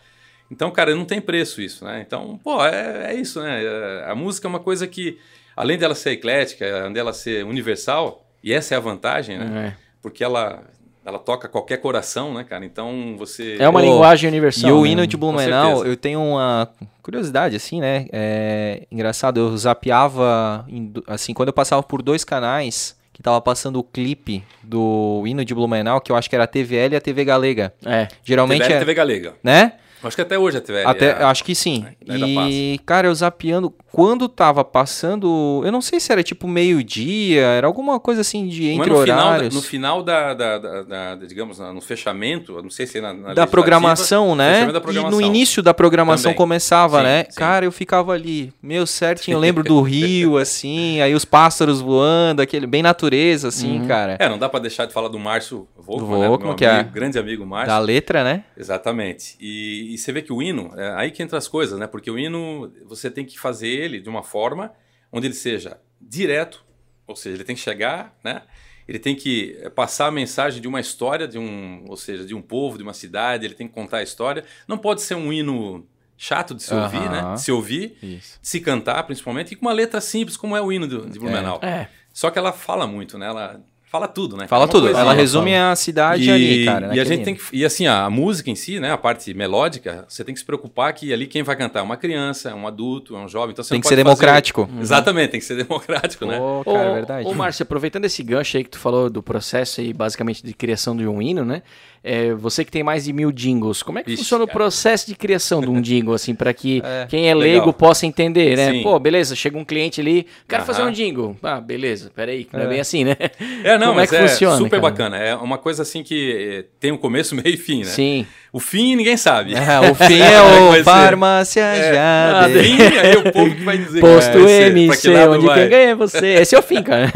Então, 0.51 0.71
cara, 0.71 0.95
não 0.95 1.05
tem 1.05 1.21
preço 1.21 1.61
isso, 1.61 1.85
né? 1.85 2.03
Então, 2.05 2.39
pô, 2.43 2.65
é, 2.65 3.11
é 3.11 3.13
isso, 3.13 3.41
né? 3.41 3.63
É, 3.63 4.05
A 4.09 4.15
música 4.15 4.47
é 4.47 4.49
uma 4.49 4.59
coisa 4.59 4.87
que, 4.87 5.19
além 5.55 5.77
dela 5.77 5.93
ser 5.95 6.11
eclética, 6.11 6.65
além 6.81 6.93
dela 6.93 7.13
ser 7.13 7.45
universal, 7.45 8.25
e 8.43 8.53
essa 8.53 8.73
é 8.73 8.77
a 8.77 8.79
vantagem, 8.81 9.37
né? 9.37 9.75
É. 9.75 9.89
Porque 10.01 10.23
ela, 10.23 10.63
ela 11.05 11.19
toca 11.19 11.47
qualquer 11.47 11.77
coração, 11.77 12.33
né, 12.33 12.43
cara? 12.43 12.65
Então, 12.65 13.15
você... 13.17 13.57
É 13.59 13.67
uma 13.67 13.79
Pô, 13.79 13.85
linguagem 13.85 14.29
universal. 14.29 14.69
E 14.69 14.73
o 14.73 14.83
né? 14.83 14.89
hino 14.89 15.07
de 15.07 15.17
Blumenau, 15.17 15.85
eu 15.85 15.95
tenho 15.95 16.21
uma 16.21 16.69
curiosidade, 17.01 17.55
assim, 17.55 17.79
né? 17.79 18.07
É 18.11 18.87
engraçado, 18.91 19.39
eu 19.39 19.57
zapeava, 19.57 20.65
assim, 21.07 21.33
quando 21.33 21.49
eu 21.49 21.53
passava 21.53 21.83
por 21.83 22.01
dois 22.01 22.23
canais 22.23 22.97
que 23.19 23.21
tava 23.21 23.41
passando 23.41 23.77
o 23.79 23.83
clipe 23.83 24.43
do 24.63 25.23
hino 25.27 25.43
de 25.43 25.53
Blumenau, 25.53 25.99
que 25.99 26.09
eu 26.09 26.15
acho 26.15 26.29
que 26.29 26.35
era 26.35 26.45
a 26.45 26.47
TVL 26.47 26.93
e 26.93 26.95
a 26.95 27.01
TV 27.01 27.25
Galega. 27.25 27.73
É. 27.85 28.07
Geralmente 28.23 28.61
TVL, 28.61 28.75
é, 28.75 28.79
TV 28.79 28.93
Galega. 28.93 29.33
né? 29.43 29.73
Acho 30.03 30.15
que 30.15 30.21
até 30.21 30.37
hoje 30.39 30.57
a 30.57 30.61
TVL. 30.61 30.85
Até, 30.87 31.05
é- 31.07 31.23
acho 31.23 31.43
que 31.43 31.53
sim. 31.53 31.85
ainda 32.07 32.25
E, 32.27 32.79
cara, 32.85 33.07
eu 33.07 33.15
zapeando, 33.15 33.73
quando 33.91 34.29
tava 34.29 34.63
passando, 34.63 35.61
eu 35.65 35.71
não 35.71 35.81
sei 35.81 35.99
se 35.99 36.11
era 36.11 36.23
tipo 36.23 36.47
meio-dia, 36.47 37.41
era 37.41 37.67
alguma 37.67 37.99
coisa 37.99 38.21
assim 38.21 38.47
de 38.47 38.61
Mas 38.63 38.87
entre 38.87 38.89
no 38.91 39.01
final, 39.01 39.17
da- 39.17 39.25
horários. 39.27 39.55
no 39.55 39.61
final 39.61 40.03
da, 40.03 40.33
da- 40.33 40.57
da- 40.57 40.81
da- 40.83 41.15
da- 41.15 41.25
digamos, 41.25 41.59
na- 41.59 41.73
no 41.73 41.81
fechamento, 41.81 42.61
não 42.61 42.69
sei 42.69 42.85
se 42.85 42.97
é 42.97 43.01
na, 43.01 43.13
na 43.13 43.33
da 43.33 43.47
programação, 43.47 44.35
né? 44.35 44.65
da 44.71 44.77
E 44.77 44.81
programação. 44.81 45.19
no 45.19 45.25
início 45.25 45.61
da 45.63 45.73
programação 45.73 46.31
Também. 46.31 46.37
começava, 46.37 46.97
Sim, 46.99 47.03
né? 47.03 47.23
sim. 47.29 47.35
Cara, 47.39 47.65
eu 47.65 47.71
ficava 47.71 48.13
ali, 48.13 48.53
meu 48.61 48.85
certinho, 48.87 49.35
eu 49.35 49.39
lembro 49.39 49.63
do 49.65 49.81
rio, 49.81 50.37
assim, 50.37 51.01
aí 51.01 51.13
os 51.13 51.25
pássaros 51.25 51.81
voando, 51.81 52.41
aquele 52.41 52.67
bem 52.67 52.81
natureza, 52.83 53.47
assim, 53.49 53.85
cara. 53.87 54.15
É, 54.19 54.29
não 54.29 54.37
dá 54.37 54.47
pra 54.47 54.59
deixar 54.59 54.85
de 54.85 54.93
falar 54.93 55.07
do 55.09 55.19
Márcio 55.19 55.67
Volkman, 55.77 56.09
Do 56.09 56.19
né? 56.21 56.27
Volkman, 56.27 56.47
meu 56.49 56.55
que 56.57 56.65
é- 56.65 56.69
amigo, 56.69 56.91
grande 56.91 57.17
amigo 57.19 57.45
Márcio. 57.45 57.67
Da 57.69 57.79
letra, 57.79 58.23
né? 58.23 58.43
Exatamente. 58.57 59.35
E, 59.39 59.88
e 59.93 59.97
você 59.97 60.11
vê 60.11 60.21
que 60.21 60.31
o 60.33 60.41
hino, 60.41 60.71
é 60.77 60.93
aí 60.95 61.11
que 61.11 61.21
entra 61.23 61.37
as 61.37 61.47
coisas, 61.47 61.77
né? 61.79 61.87
Porque 61.87 62.09
o 62.09 62.17
hino, 62.17 62.71
você 62.85 63.09
tem 63.11 63.25
que 63.25 63.39
fazer 63.39 63.67
ele 63.67 63.99
de 63.99 64.09
uma 64.09 64.23
forma 64.23 64.71
onde 65.11 65.27
ele 65.27 65.33
seja 65.33 65.79
direto, 65.99 66.63
ou 67.07 67.15
seja, 67.15 67.35
ele 67.37 67.43
tem 67.43 67.55
que 67.55 67.61
chegar, 67.61 68.17
né? 68.23 68.43
Ele 68.87 68.97
tem 68.99 69.15
que 69.15 69.55
passar 69.75 70.07
a 70.07 70.11
mensagem 70.11 70.61
de 70.61 70.67
uma 70.67 70.79
história, 70.79 71.27
de 71.27 71.37
um, 71.37 71.85
ou 71.87 71.95
seja, 71.95 72.25
de 72.25 72.33
um 72.33 72.41
povo, 72.41 72.77
de 72.77 72.83
uma 72.83 72.93
cidade, 72.93 73.45
ele 73.45 73.53
tem 73.53 73.67
que 73.67 73.73
contar 73.73 73.97
a 73.97 74.03
história. 74.03 74.43
Não 74.67 74.77
pode 74.79 75.01
ser 75.01 75.13
um 75.15 75.31
hino 75.31 75.87
chato 76.17 76.53
de 76.55 76.63
se 76.63 76.73
ouvir, 76.73 77.09
né? 77.09 77.33
De 77.33 77.41
se 77.41 77.51
ouvir, 77.51 77.97
Isso. 78.01 78.39
de 78.41 78.47
se 78.47 78.59
cantar, 78.59 79.03
principalmente, 79.03 79.51
e 79.51 79.55
com 79.55 79.65
uma 79.67 79.73
letra 79.73 80.01
simples, 80.01 80.35
como 80.35 80.55
é 80.57 80.61
o 80.61 80.71
hino 80.71 80.87
do- 80.87 81.09
de 81.09 81.19
Blumenau. 81.19 81.59
É. 81.63 81.87
Só 82.11 82.29
que 82.31 82.39
ela 82.39 82.51
fala 82.51 82.87
muito, 82.87 83.17
né? 83.17 83.27
Ela 83.27 83.61
fala 83.91 84.07
tudo, 84.07 84.37
né? 84.37 84.47
Fala 84.47 84.65
É 84.65 84.67
tudo. 84.67 84.83
coisa- 84.85 84.99
Ela 84.99 85.13
resume 85.13 85.55
a 85.55 85.75
cidade 85.75 86.29
ali, 86.29 86.65
cara. 86.65 86.95
e 86.95 86.99
a 86.99 87.03
gente 87.03 87.23
tem 87.23 87.35
que, 87.35 87.41
e 87.51 87.65
assim, 87.65 87.87
a 87.87 88.09
música 88.09 88.49
em 88.49 88.55
si, 88.55 88.79
né, 88.79 88.91
a 88.91 88.97
parte 88.97 89.33
melódica, 89.33 90.05
você 90.07 90.23
tem 90.23 90.33
que 90.33 90.39
se 90.39 90.45
preocupar 90.45 90.93
que 90.93 91.11
ali 91.11 91.25
quem 91.27 91.41
vai 91.43 91.55
cantar 91.55 91.79
é 91.79 91.83
uma 91.83 91.97
criança, 91.97 92.49
é 92.51 92.53
um 92.53 92.67
adulto, 92.67 93.15
é 93.15 93.19
um 93.19 93.27
jovem, 93.27 93.51
então 93.53 93.63
você 93.63 93.69
Tem 93.71 93.77
não 93.77 93.81
que 93.81 93.87
ser 93.87 93.95
fazer- 93.95 94.03
democrático. 94.03 94.69
Exatamente, 94.79 95.31
tem 95.31 95.39
que 95.39 95.45
ser 95.45 95.55
democrático, 95.63 96.25
né? 96.25 96.37
Pô, 96.37 96.61
Ô, 96.61 96.63
cara, 96.73 96.89
é 96.89 96.93
verdade. 96.93 97.27
Ô, 97.27 97.33
Márcio, 97.33 97.63
aproveitando 97.63 98.05
esse 98.05 98.21
gancho 98.23 98.57
aí 98.57 98.63
que 98.63 98.69
tu 98.69 98.79
falou 98.79 99.09
do 99.09 99.23
processo 99.23 99.81
aí, 99.81 99.91
basicamente, 99.93 100.43
de 100.45 100.53
criação 100.53 100.95
de 100.95 101.07
um 101.07 101.21
hino, 101.21 101.43
né? 101.43 101.61
É, 102.03 102.33
você 102.33 102.63
que 102.63 102.71
tem 102.71 102.81
mais 102.81 103.03
de 103.05 103.11
mil 103.13 103.31
jingles, 103.31 103.83
como 103.83 103.99
é 103.99 104.03
que 104.03 104.11
Ixi, 104.11 104.23
funciona 104.23 104.43
o 104.45 104.47
cara. 104.47 104.57
processo 104.57 105.05
de 105.07 105.15
criação 105.15 105.59
de 105.61 105.69
um 105.69 105.81
jingle, 105.81 106.13
assim, 106.13 106.33
para 106.33 106.53
que 106.53 106.81
É, 106.85 107.05
quem 107.09 107.29
é 107.29 107.33
legal. 107.35 107.57
leigo 107.65 107.73
possa 107.73 108.05
entender, 108.05 108.55
né? 108.55 108.71
Sim. 108.71 108.83
Pô, 108.83 108.97
beleza, 108.99 109.35
chega 109.35 109.57
um 109.57 109.65
cliente 109.65 109.99
ali, 109.99 110.25
quero 110.47 110.63
fazer 110.63 110.81
Aham. 110.81 110.89
um 110.89 110.93
jingle. 110.93 111.35
Ah, 111.43 111.59
beleza, 111.59 112.09
peraí, 112.15 112.47
não 112.53 112.61
é, 112.61 112.63
É. 112.63 112.67
bem 112.67 112.79
assim, 112.79 113.03
né? 113.03 113.17
É, 113.63 113.77
não, 113.77 113.87
Como 113.87 113.99
é 113.99 114.03
mas 114.03 114.09
que 114.09 114.15
é, 114.15 114.27
funciona, 114.27 114.57
super 114.57 114.69
cara? 114.69 114.81
bacana. 114.81 115.17
É 115.17 115.35
uma 115.35 115.57
coisa 115.57 115.81
assim 115.83 116.01
que 116.03 116.61
eh, 116.61 116.65
tem 116.79 116.91
um 116.91 116.97
começo, 116.97 117.35
meio 117.35 117.47
e 117.47 117.57
fim, 117.57 117.79
né? 117.79 117.85
Sim. 117.85 118.25
O 118.51 118.59
fim 118.59 118.95
ninguém 118.95 119.15
sabe. 119.17 119.53
Ah, 119.55 119.81
o 119.91 119.93
fim 119.93 120.19
é 120.21 120.33
é 120.33 120.79
o 120.79 120.83
farmácia 120.83 121.61
É, 121.61 121.93
já. 121.93 122.01
ah, 122.41 122.45
aí 122.45 123.17
o 123.17 123.31
povo 123.31 123.53
que 123.55 123.63
vai 123.63 123.77
dizer 123.77 123.99
Posto 124.01 124.39
MC, 124.39 125.09
onde 125.27 125.45
vai. 125.45 125.59
quem 125.59 125.69
ganha 125.69 125.89
é 125.89 125.95
você. 125.95 126.27
Esse 126.35 126.55
é 126.55 126.59
o 126.59 126.63
fim, 126.63 126.81
cara. 126.81 127.11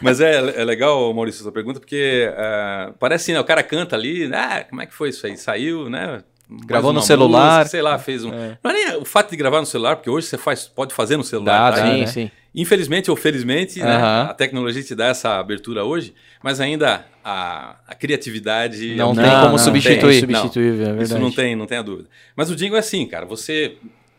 Mas 0.00 0.20
é, 0.20 0.60
é 0.60 0.64
legal, 0.64 1.12
Maurício, 1.14 1.42
sua 1.42 1.52
pergunta, 1.52 1.80
porque 1.80 2.30
ah, 2.36 2.92
parece, 2.98 3.32
né, 3.32 3.40
o 3.40 3.44
cara 3.44 3.62
canta 3.62 3.96
ali, 3.96 4.30
ah, 4.32 4.64
como 4.68 4.82
é 4.82 4.86
que 4.86 4.94
foi 4.94 5.08
isso 5.10 5.26
aí? 5.26 5.36
Saiu, 5.36 5.88
né? 5.88 6.22
Gravou 6.48 6.92
no 6.92 7.02
celular. 7.02 7.58
música, 7.58 7.70
sei 7.70 7.82
lá, 7.82 7.98
fez 7.98 8.24
um... 8.24 8.30
Não 8.62 8.70
é 8.70 8.72
nem 8.72 8.96
o 8.98 9.04
fato 9.04 9.30
de 9.30 9.36
gravar 9.36 9.58
no 9.60 9.66
celular, 9.66 9.96
porque 9.96 10.08
hoje 10.08 10.28
você 10.28 10.38
faz, 10.38 10.68
pode 10.68 10.94
fazer 10.94 11.16
no 11.16 11.24
celular. 11.24 11.72
Dá, 11.72 11.76
tá? 11.76 11.86
sim, 11.86 12.00
né? 12.00 12.06
sim. 12.06 12.30
Infelizmente 12.54 13.10
ou 13.10 13.16
felizmente, 13.16 13.80
né, 13.80 13.96
Aham. 13.96 14.30
a 14.30 14.34
tecnologia 14.34 14.82
te 14.82 14.94
dá 14.94 15.06
essa 15.06 15.38
abertura 15.38 15.84
hoje, 15.84 16.14
mas 16.42 16.60
ainda 16.60 17.04
a, 17.24 17.76
a 17.86 17.94
criatividade... 17.94 18.94
Não 18.94 19.08
é 19.08 19.12
um- 19.12 19.14
tem 19.16 19.40
como 19.40 19.58
substituir. 19.58 20.14
É 20.14 20.16
insubstituível, 20.18 20.72
é 20.72 20.88
verdade. 20.88 21.02
Isso 21.04 21.18
não 21.18 21.32
tem, 21.32 21.56
não 21.56 21.66
tem 21.66 21.78
a 21.78 21.82
dúvida. 21.82 22.08
Mas 22.36 22.48
o 22.48 22.54
Jingle 22.54 22.76
é 22.76 22.80
assim, 22.80 23.04
cara, 23.06 23.26
você... 23.26 23.76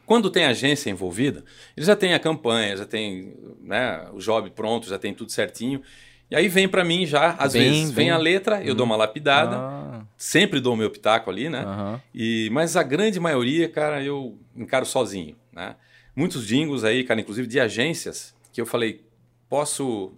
Quando 0.08 0.30
tem 0.32 0.46
agência 0.46 0.90
envolvida, 0.90 1.44
ele 1.76 1.86
já 1.86 1.94
tem 1.96 2.14
a 2.14 2.20
campanha, 2.20 2.78
já 2.78 2.86
tem 2.86 3.36
né, 3.62 4.08
o 4.14 4.20
job 4.20 4.50
pronto, 4.52 4.88
já 4.88 4.98
tem 4.98 5.14
tudo 5.14 5.32
certinho. 5.34 5.82
E 6.32 6.36
aí 6.36 6.48
vem 6.48 6.68
pra 6.68 6.84
mim 6.84 7.06
já, 7.06 7.32
às 7.34 7.54
Bem, 7.54 7.70
vezes, 7.70 7.92
vem 7.92 8.06
bem. 8.06 8.10
a 8.12 8.18
letra, 8.18 8.64
eu 8.64 8.74
dou 8.74 8.86
uma 8.86 8.96
lapidada, 8.96 9.58
Ah, 9.58 10.02
sempre 10.18 10.62
dou 10.62 10.74
o 10.74 10.78
meu 10.78 10.90
pitaco 10.90 11.30
ali, 11.30 11.50
né? 11.50 11.66
E, 12.16 12.50
mas 12.54 12.78
a 12.78 12.84
grande 12.84 13.20
maioria, 13.20 13.68
cara, 13.70 14.02
eu 14.02 14.38
encaro 14.56 14.86
sozinho, 14.86 15.36
né? 15.52 15.76
Muitos 16.16 16.48
jingles 16.48 16.86
aí, 16.86 17.04
cara, 17.04 17.20
inclusive 17.20 17.46
de 17.48 17.60
agências, 17.60 18.34
que 18.54 18.60
eu 18.62 18.66
falei, 18.66 19.04
posso 19.50 20.14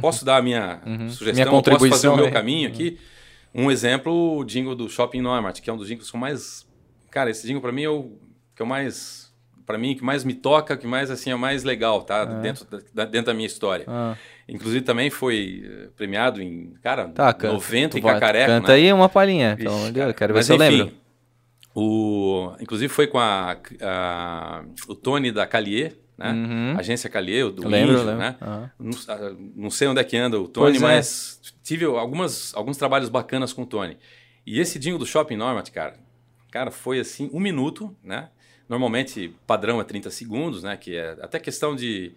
posso 0.00 0.24
dar 0.24 0.38
a 0.38 0.42
minha 0.42 0.80
sugestão, 1.10 1.34
Minha 1.34 1.46
posso 1.46 1.64
fazer 1.64 1.70
contribuição, 1.76 2.14
o 2.14 2.16
meu 2.16 2.26
né? 2.26 2.30
caminho 2.32 2.68
aqui. 2.68 2.98
Um 3.54 3.70
exemplo, 3.70 4.38
o 4.38 4.44
jingle 4.44 4.74
do 4.74 4.88
Shopping 4.88 5.20
Neumarkt, 5.20 5.60
que 5.62 5.68
é 5.68 5.72
um 5.72 5.76
dos 5.76 5.88
jingles 5.88 6.10
que 6.10 6.16
eu 6.16 6.20
mais... 6.20 6.66
Cara, 7.10 7.30
esse 7.30 7.46
jingle 7.46 7.60
pra 7.62 7.72
mim 7.72 7.82
é 7.82 7.88
o 7.90 8.12
que 8.60 8.62
eu 8.62 8.66
mais... 8.66 9.30
Pra 9.64 9.78
mim, 9.78 9.94
que 9.94 10.02
mais 10.04 10.24
me 10.24 10.34
toca, 10.34 10.76
que 10.76 10.84
mais, 10.86 11.10
assim, 11.12 11.30
é 11.30 11.34
o 11.34 11.38
mais 11.38 11.62
legal, 11.62 12.02
tá? 12.02 12.24
Dentro, 12.24 12.66
da, 12.92 13.04
dentro 13.04 13.26
da 13.26 13.34
minha 13.34 13.46
história. 13.46 13.84
Ah. 13.86 14.16
Inclusive 14.48 14.84
também 14.84 15.10
foi 15.10 15.62
eh, 15.64 15.88
premiado 15.96 16.42
em, 16.42 16.74
cara, 16.82 17.06
Tá, 17.08 17.32
canta. 17.32 17.52
90 17.54 17.98
em 17.98 18.02
Cacareco, 18.02 18.46
Canta 18.48 18.68
né? 18.68 18.74
aí 18.74 18.92
uma 18.92 19.08
palhinha, 19.08 19.56
cara. 19.56 19.92
Deus. 19.92 20.12
Quero 20.16 20.34
ver 20.34 20.42
se 20.42 20.52
eu 20.52 20.56
enfim, 20.56 20.64
lembro. 20.76 20.94
O, 21.72 22.52
inclusive 22.60 22.92
foi 22.92 23.06
com 23.06 23.18
a, 23.20 23.56
a- 23.80 24.64
o 24.88 24.94
Tony 24.96 25.30
da 25.30 25.46
Calier, 25.46 25.96
né? 26.18 26.32
Uhum. 26.32 26.74
Agência 26.76 27.08
Calier, 27.08 27.48
do 27.50 27.68
Lembro, 27.68 27.92
Índio, 27.92 28.04
lembro. 28.06 28.16
né? 28.18 28.36
Não, 28.76 28.90
não 29.54 29.70
sei 29.70 29.86
onde 29.86 30.00
é 30.00 30.04
que 30.04 30.16
anda 30.16 30.36
o 30.40 30.48
Tony, 30.48 30.72
Pois 30.80 30.82
é. 30.82 30.84
mas 30.84 31.40
tive 31.62 31.84
algumas, 31.84 32.52
alguns 32.56 32.76
trabalhos 32.76 33.08
bacanas 33.08 33.52
com 33.52 33.62
o 33.62 33.66
Tony. 33.66 33.96
E 34.44 34.58
esse 34.58 34.80
jingle 34.80 34.98
do 34.98 35.06
Shopping 35.06 35.36
Normat, 35.36 35.70
cara, 35.70 35.94
cara, 36.50 36.72
foi 36.72 36.98
assim, 36.98 37.30
um 37.32 37.38
minuto, 37.38 37.94
né? 38.02 38.30
Normalmente 38.70 39.34
padrão 39.48 39.80
é 39.80 39.84
30 39.84 40.10
segundos, 40.12 40.62
né? 40.62 40.76
Que 40.76 40.96
é 40.96 41.16
até 41.20 41.40
questão 41.40 41.74
de 41.74 42.12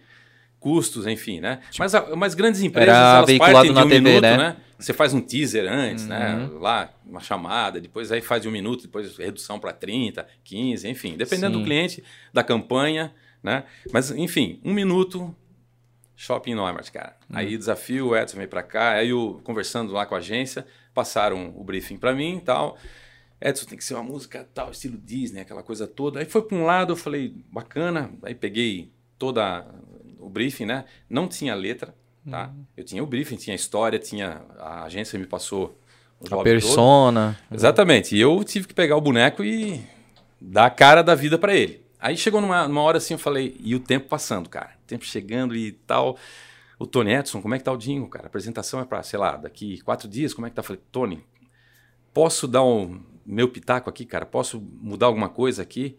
custos, 0.60 1.08
enfim, 1.08 1.40
né? 1.40 1.60
Mas, 1.80 1.96
a- 1.96 2.16
mas 2.16 2.36
grandes 2.36 2.62
empresas, 2.62 2.90
Era 2.94 3.18
elas 3.28 3.38
partem 3.40 3.74
de 3.74 3.80
um 3.80 3.88
TV, 3.90 4.00
minuto, 4.00 4.22
né? 4.22 4.38
né? 4.38 4.58
Você 4.78 4.94
faz 4.94 5.16
um 5.16 5.20
teaser 5.20 5.68
antes, 5.68 6.06
né? 6.06 6.36
Uhum. 6.36 6.60
Lá, 6.60 6.94
uma 7.04 7.20
chamada, 7.20 7.82
depois 7.82 8.12
aí 8.12 8.22
faz 8.22 8.44
de 8.44 8.48
um 8.48 8.52
minuto, 8.52 8.84
depois 8.84 9.18
redução 9.18 9.60
para 9.60 9.74
30, 9.74 10.28
15, 10.44 10.88
enfim. 10.88 11.18
Dependendo 11.18 11.56
Sim. 11.56 11.60
do 11.62 11.66
cliente, 11.66 12.04
da 12.32 12.44
campanha, 12.44 13.12
né? 13.42 13.64
Mas, 13.92 14.12
enfim, 14.12 14.60
um 14.64 14.74
minuto, 14.74 15.36
Shopping 16.16 16.54
Neumarkt, 16.54 16.92
cara. 16.92 17.16
Uhum. 17.30 17.38
Aí 17.38 17.58
desafio, 17.58 18.10
o 18.10 18.16
Edson 18.16 18.38
veio 18.38 18.48
para 18.48 18.62
cá, 18.62 18.92
aí 18.92 19.10
eu 19.10 19.42
conversando 19.44 19.92
lá 19.92 20.06
com 20.06 20.14
a 20.14 20.20
agência, 20.20 20.66
passaram 20.94 21.52
o 21.58 21.64
briefing 21.64 21.98
para 21.98 22.14
mim 22.14 22.38
e 22.38 22.42
tal. 22.42 22.78
Edson 23.42 23.66
tem 23.66 23.78
que 23.78 23.84
ser 23.84 23.96
uma 23.96 24.04
música 24.04 24.48
tal, 24.54 24.72
estilo 24.72 24.98
Disney, 24.98 25.42
aquela 25.42 25.64
coisa 25.64 25.86
toda. 25.86 26.20
Aí 26.20 26.26
foi 26.26 26.42
para 26.42 26.58
um 26.58 26.64
lado, 26.66 26.94
eu 26.94 26.98
falei, 26.98 27.36
bacana. 27.52 28.12
Aí 28.24 28.34
peguei 28.34 28.92
toda 29.18 29.66
o 30.20 30.30
briefing, 30.30 30.66
né? 30.66 30.86
Não 31.10 31.28
tinha 31.28 31.54
letra, 31.54 31.94
tá? 32.30 32.48
Uhum. 32.48 32.66
Eu 32.78 32.84
tinha 32.84 33.04
o 33.04 33.06
briefing, 33.06 33.36
tinha 33.36 33.54
a 33.54 33.56
história, 33.56 34.00
tinha 34.00 34.42
a 34.58 34.84
agência 34.86 35.20
me 35.20 35.26
passou 35.26 35.78
o 36.20 36.26
A 36.26 36.30
job 36.30 36.36
todo. 36.38 36.44
persona. 36.44 37.38
Exatamente. 37.52 38.16
E 38.16 38.22
eu 38.22 38.42
tive 38.44 38.68
que 38.68 38.74
pegar 38.74 38.96
o 38.96 39.02
boneco 39.02 39.44
e 39.44 39.82
dar 40.40 40.66
a 40.66 40.70
cara 40.70 41.02
da 41.02 41.16
vida 41.16 41.38
pra 41.38 41.54
ele. 41.54 41.84
Aí 42.00 42.18
chegou 42.18 42.42
numa, 42.42 42.68
numa 42.68 42.82
hora 42.82 42.98
assim, 42.98 43.14
eu 43.14 43.18
falei, 43.20 43.56
e 43.60 43.76
o 43.76 43.80
tempo 43.80 44.08
passando, 44.08 44.50
cara. 44.50 44.72
O 44.84 44.88
tempo 44.88 45.06
chegando 45.06 45.56
e 45.56 45.72
tal. 45.72 46.18
O 46.80 46.86
Tony 46.86 47.14
Edson, 47.14 47.42
como 47.42 47.56
é 47.56 47.58
que 47.58 47.64
tá 47.64 47.72
o 47.72 47.78
Dinho, 47.78 48.08
cara? 48.10 48.26
A 48.26 48.28
apresentação 48.28 48.80
é 48.82 48.86
pra, 48.86 49.02
sei 49.04 49.18
lá, 49.18 49.38
daqui 49.38 49.80
quatro 49.82 50.08
dias, 50.08 50.34
como 50.34 50.46
é 50.46 50.50
que 50.50 50.56
tá? 50.56 50.60
Eu 50.60 50.66
falei, 50.66 50.82
Tony, 50.92 51.24
posso 52.14 52.46
dar 52.48 52.64
um 52.64 53.02
meu 53.26 53.48
pitaco 53.50 53.90
aqui, 53.90 54.06
cara? 54.06 54.26
Posso 54.26 54.62
mudar 54.82 55.06
alguma 55.08 55.30
coisa 55.30 55.62
aqui? 55.62 55.98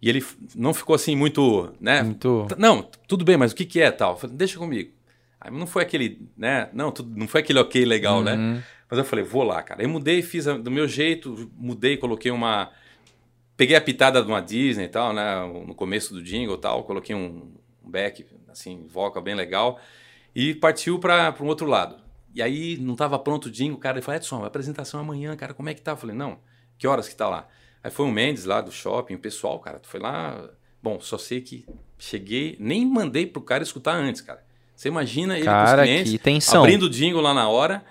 E 0.00 0.08
ele 0.08 0.24
não 0.54 0.72
ficou 0.72 0.94
assim 0.94 1.16
muito, 1.16 1.72
né? 1.80 2.02
Muito. 2.02 2.46
Não, 2.56 2.82
tudo 3.08 3.24
bem, 3.24 3.36
mas 3.36 3.52
o 3.52 3.54
que 3.56 3.64
que 3.64 3.80
é 3.80 3.90
tal? 3.90 4.12
Eu 4.12 4.16
falei, 4.18 4.36
deixa 4.36 4.58
comigo. 4.58 4.92
Aí 5.40 5.50
não 5.52 5.66
foi 5.66 5.82
aquele, 5.82 6.28
né? 6.36 6.68
Não, 6.72 6.90
tudo, 6.92 7.16
não 7.18 7.26
foi 7.28 7.40
aquele 7.40 7.58
ok 7.58 7.84
legal, 7.84 8.22
né? 8.22 8.34
Uhum. 8.34 8.62
Mas 8.90 8.98
eu 8.98 9.04
falei, 9.04 9.24
vou 9.24 9.42
lá, 9.42 9.62
cara. 9.62 9.82
Eu 9.82 9.88
mudei, 9.88 10.22
fiz 10.22 10.46
a- 10.48 10.56
do 10.56 10.70
meu 10.70 10.86
jeito, 10.88 11.50
mudei, 11.56 11.96
coloquei 11.96 12.30
uma. 12.30 12.70
Peguei 13.56 13.74
a 13.76 13.80
pitada 13.80 14.22
de 14.22 14.28
uma 14.28 14.40
Disney 14.40 14.84
e 14.84 14.88
tal, 14.88 15.12
né? 15.12 15.34
No 15.66 15.74
começo 15.74 16.14
do 16.14 16.22
jingle 16.22 16.54
e 16.54 16.58
tal, 16.60 16.84
coloquei 16.84 17.14
um, 17.14 17.52
um 17.84 17.90
back, 17.90 18.24
assim, 18.48 18.86
vocal 18.88 19.20
bem 19.22 19.34
legal. 19.34 19.80
E 20.34 20.54
partiu 20.54 20.98
para 21.00 21.34
um 21.40 21.46
outro 21.46 21.66
lado. 21.66 21.96
E 22.34 22.40
aí 22.40 22.76
não 22.78 22.92
estava 22.92 23.18
pronto 23.18 23.46
o 23.46 23.50
jingle, 23.50 23.78
cara. 23.78 23.98
Ele 23.98 24.04
falou, 24.04 24.16
Edson, 24.16 24.44
a 24.44 24.46
apresentação 24.46 25.00
é 25.00 25.02
amanhã, 25.02 25.34
cara, 25.36 25.52
como 25.54 25.68
é 25.68 25.74
que 25.74 25.82
tá? 25.82 25.92
Eu 25.92 25.96
falei, 25.96 26.14
não, 26.14 26.38
que 26.78 26.86
horas 26.86 27.08
que 27.08 27.16
tá 27.16 27.28
lá? 27.28 27.46
Aí 27.82 27.90
foi 27.90 28.06
o 28.06 28.10
Mendes 28.10 28.44
lá 28.44 28.60
do 28.60 28.70
shopping, 28.72 29.14
o 29.14 29.18
pessoal, 29.18 29.58
cara, 29.58 29.80
foi 29.82 30.00
lá. 30.00 30.48
Bom, 30.82 31.00
só 31.00 31.18
sei 31.18 31.40
que 31.40 31.66
cheguei, 31.98 32.56
nem 32.60 32.86
mandei 32.86 33.26
pro 33.26 33.42
cara 33.42 33.62
escutar 33.62 33.94
antes, 33.94 34.20
cara. 34.20 34.42
Você 34.74 34.88
imagina 34.88 35.34
ele 35.36 35.44
com 35.44 35.50
Cara, 35.50 35.82
os 35.82 35.88
clientes, 35.88 36.12
que 36.12 36.18
tensão. 36.18 36.62
abrindo 36.62 36.84
o 36.84 36.90
jingle 36.90 37.20
lá 37.20 37.34
na 37.34 37.48
hora 37.48 37.84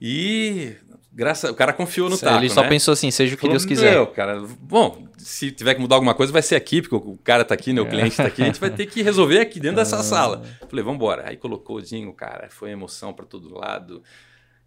e 0.00 0.74
graças, 1.12 1.50
o 1.50 1.54
cara 1.54 1.72
confiou 1.72 2.08
no 2.08 2.18
taco, 2.18 2.36
Ele 2.38 2.50
só 2.50 2.62
né? 2.62 2.68
pensou 2.68 2.92
assim, 2.92 3.10
seja 3.10 3.34
o 3.34 3.36
que 3.36 3.40
Falou, 3.42 3.54
Deus 3.54 3.64
quiser. 3.64 3.92
"Meu, 3.92 4.06
cara, 4.08 4.40
bom, 4.60 5.08
se 5.16 5.50
tiver 5.50 5.74
que 5.74 5.80
mudar 5.80 5.96
alguma 5.96 6.14
coisa, 6.14 6.32
vai 6.32 6.42
ser 6.42 6.54
aqui, 6.54 6.82
porque 6.82 6.94
o 6.94 7.16
cara 7.24 7.44
tá 7.44 7.54
aqui, 7.54 7.72
né, 7.72 7.80
o 7.80 7.86
cliente 7.88 8.16
tá 8.16 8.24
aqui, 8.26 8.42
a 8.42 8.44
gente 8.46 8.60
vai 8.60 8.70
ter 8.70 8.86
que 8.86 9.02
resolver 9.02 9.40
aqui 9.40 9.58
dentro 9.58 9.76
dessa 9.76 10.02
sala. 10.04 10.44
Falei, 10.68 10.84
vamos 10.84 10.96
embora. 10.96 11.28
Aí 11.28 11.36
colocou 11.36 11.76
o 11.76 11.82
jingle, 11.82 12.12
cara, 12.12 12.48
foi 12.50 12.70
emoção 12.70 13.12
para 13.12 13.24
todo 13.24 13.52
lado. 13.52 14.02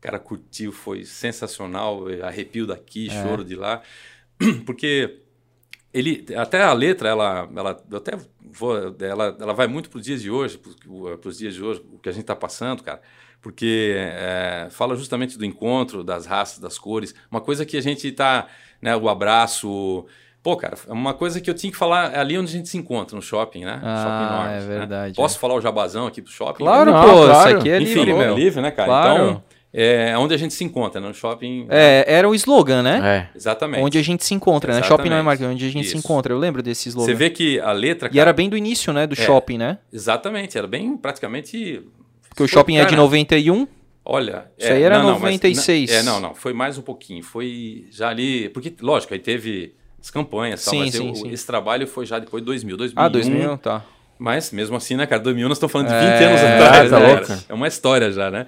O 0.02 0.04
cara 0.04 0.18
curtiu, 0.18 0.72
foi 0.72 1.04
sensacional, 1.06 2.06
arrepio 2.24 2.66
daqui, 2.66 3.08
É. 3.10 3.22
choro 3.22 3.44
de 3.46 3.56
lá. 3.56 3.82
Porque 4.66 5.20
ele 5.94 6.26
até 6.36 6.64
a 6.64 6.74
letra 6.74 7.10
ela 7.10 7.48
ela 7.56 7.84
eu 7.92 7.98
até 7.98 8.18
vou 8.42 8.96
ela, 9.00 9.36
ela 9.40 9.54
vai 9.54 9.68
muito 9.68 9.90
para 9.90 10.00
os 10.00 10.06
dias 10.06 10.22
de 10.22 10.32
hoje 10.32 10.58
para 10.58 11.30
os 11.30 11.38
dias 11.38 11.54
de 11.54 11.62
hoje 11.62 11.84
o 11.94 12.00
que 12.00 12.08
a 12.08 12.14
gente 12.14 12.22
está 12.22 12.34
passando 12.36 12.82
cara 12.82 13.02
porque 13.42 13.94
é, 13.98 14.68
fala 14.72 14.96
justamente 14.96 15.38
do 15.38 15.44
encontro 15.44 16.02
das 16.02 16.26
raças 16.26 16.60
das 16.60 16.80
cores 16.80 17.14
uma 17.30 17.42
coisa 17.42 17.66
que 17.66 17.76
a 17.76 17.82
gente 17.82 18.08
está 18.08 18.48
né 18.82 18.96
o 18.96 19.10
abraço 19.10 20.06
pô 20.42 20.56
cara 20.56 20.78
é 20.88 20.94
uma 20.94 21.14
coisa 21.14 21.42
que 21.42 21.50
eu 21.50 21.54
tinha 21.54 21.70
que 21.72 21.78
falar 21.78 22.18
ali 22.18 22.38
onde 22.38 22.50
a 22.54 22.56
gente 22.58 22.70
se 22.70 22.78
encontra 22.78 23.14
no 23.14 23.22
shopping 23.22 23.66
né 23.66 23.82
Ah, 23.84 23.98
shopping 24.04 24.34
Norte, 24.34 24.54
é 24.54 24.60
né? 24.70 24.78
verdade, 24.80 25.16
posso 25.16 25.38
falar 25.40 25.56
o 25.56 25.62
jabazão 25.62 26.08
aqui 26.08 26.22
pro 26.22 26.32
shopping 26.32 26.64
Claro, 26.64 26.90
Não, 26.90 27.02
pô, 27.02 27.26
claro. 27.26 27.50
isso 27.50 27.58
aqui 27.58 27.70
é 27.70 27.82
Enfim, 27.82 27.94
livre, 28.06 28.12
é 28.12 28.18
meu. 28.18 28.36
livre 28.38 28.62
né 28.62 28.72
cara 28.72 28.88
Claro. 28.88 29.24
então 29.26 29.44
é 29.74 30.18
onde 30.18 30.34
a 30.34 30.38
gente 30.38 30.54
se 30.54 30.64
encontra 30.64 31.00
né? 31.00 31.08
no 31.08 31.14
shopping 31.14 31.66
É, 31.70 32.04
era 32.08 32.28
o 32.28 32.36
slogan, 32.36 32.82
né? 32.84 33.30
É. 33.34 33.38
exatamente 33.38 33.82
Onde 33.84 33.98
a 33.98 34.02
gente 34.04 34.24
se 34.26 34.34
encontra, 34.34 34.74
né? 34.74 34.80
Exatamente. 34.80 34.98
Shopping 34.98 35.10
não 35.10 35.18
é 35.18 35.22
marca, 35.22 35.46
onde 35.48 35.66
a 35.66 35.70
gente 35.70 35.86
se 35.88 35.96
Isso. 35.96 35.98
encontra. 36.06 36.34
Eu 36.34 36.38
lembro 36.40 36.62
desse 36.62 36.90
slogan. 36.90 37.06
você 37.08 37.14
vê 37.16 37.30
que 37.30 37.60
a 37.60 37.72
letra 37.72 38.10
E 38.12 38.20
era 38.20 38.34
bem 38.34 38.50
do 38.50 38.58
início, 38.58 38.92
né? 38.92 39.08
Do 39.08 39.14
É. 39.14 39.16
shopping, 39.24 39.58
né? 39.58 39.78
Exatamente, 39.92 40.58
era 40.58 40.68
bem 40.68 40.98
praticamente. 40.98 41.82
Porque 42.30 42.44
o 42.44 42.48
shopping 42.48 42.78
é 42.78 42.82
de 42.82 42.90
cara, 42.92 42.98
91. 43.02 43.68
Olha. 44.04 44.46
Isso 44.58 44.72
aí 44.72 44.82
era 44.84 44.98
não, 44.98 45.04
não, 45.04 45.12
mas- 45.20 45.22
96. 45.36 45.92
é, 45.92 46.04
não, 46.04 46.20
não, 46.20 46.34
foi 46.34 46.54
mais 46.54 46.78
um 46.78 46.82
pouquinho. 46.82 47.24
Foi 47.24 47.86
já 47.92 48.10
ali. 48.10 48.50
Porque, 48.50 48.74
lógico, 48.82 49.14
aí 49.14 49.20
teve 49.20 49.76
as 50.02 50.10
campanhas 50.10 50.62
e 50.62 50.66
tal, 50.66 50.74
Sim, 50.74 50.80
mas 50.80 50.94
sim, 50.96 51.08
eu- 51.10 51.16
sim. 51.16 51.30
esse 51.32 51.46
trabalho 51.46 51.86
foi 51.88 52.06
já 52.06 52.18
depois 52.18 52.42
de 52.42 52.46
2000, 52.46 52.76
2001. 52.78 53.06
Ah, 53.06 53.08
2000, 53.10 53.58
tá. 53.58 53.86
Mas 54.18 54.52
mesmo 54.52 54.76
assim, 54.76 54.96
né, 54.96 55.06
cara, 55.06 55.22
2000 55.22 55.48
nós 55.48 55.58
estamos 55.58 55.72
falando 55.72 55.88
de 55.88 55.94
É, 55.94 56.00
20 56.00 56.24
anos 56.24 56.42
atrás, 56.42 56.90
tá 56.90 57.00
né, 57.00 57.16
cara? 57.22 57.40
É 57.50 57.54
uma 57.54 57.68
história 57.68 58.12
já, 58.12 58.30
né? 58.32 58.48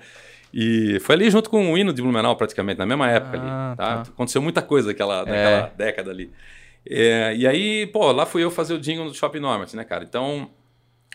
E 0.54 1.00
foi 1.00 1.16
ali 1.16 1.32
junto 1.32 1.50
com 1.50 1.72
o 1.74 1.78
hino 1.78 1.92
de 1.92 2.02
Blumenau, 2.02 2.36
praticamente, 2.36 2.78
na 2.78 2.86
mesma 2.86 3.10
época 3.10 3.38
Ah, 3.38 3.70
ali. 3.70 3.78
Tá? 3.78 3.96
tá. 3.96 4.02
Aconteceu 4.02 4.42
muita 4.42 4.62
coisa 4.62 4.90
naquela, 4.90 5.20
naquela 5.26 5.72
década 5.76 6.12
ali. 6.12 6.32
É, 6.88 7.34
e 7.36 7.48
aí, 7.48 7.88
pô, 7.88 8.12
lá 8.12 8.26
fui 8.26 8.44
eu 8.44 8.52
fazer 8.52 8.74
o 8.74 8.80
jingle 8.80 9.08
do 9.08 9.14
Shopping 9.16 9.40
Normat, 9.40 9.74
né, 9.74 9.84
cara? 9.84 10.04
Então, 10.04 10.50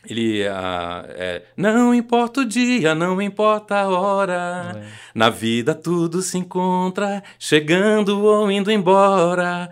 ele. 0.09 0.47
ah, 0.49 1.05
é, 1.11 1.43
não 1.57 1.95
importa 1.95 2.41
o 2.41 2.45
dia, 2.45 2.95
não 2.95 3.21
importa 3.23 3.77
a 3.77 3.89
hora. 3.89 4.83
Na 5.15 5.29
vida 5.29 5.75
tudo 5.75 6.21
se 6.23 6.39
encontra, 6.39 7.23
chegando 7.39 8.21
ou 8.25 8.51
indo 8.51 8.73
embora. 8.73 9.71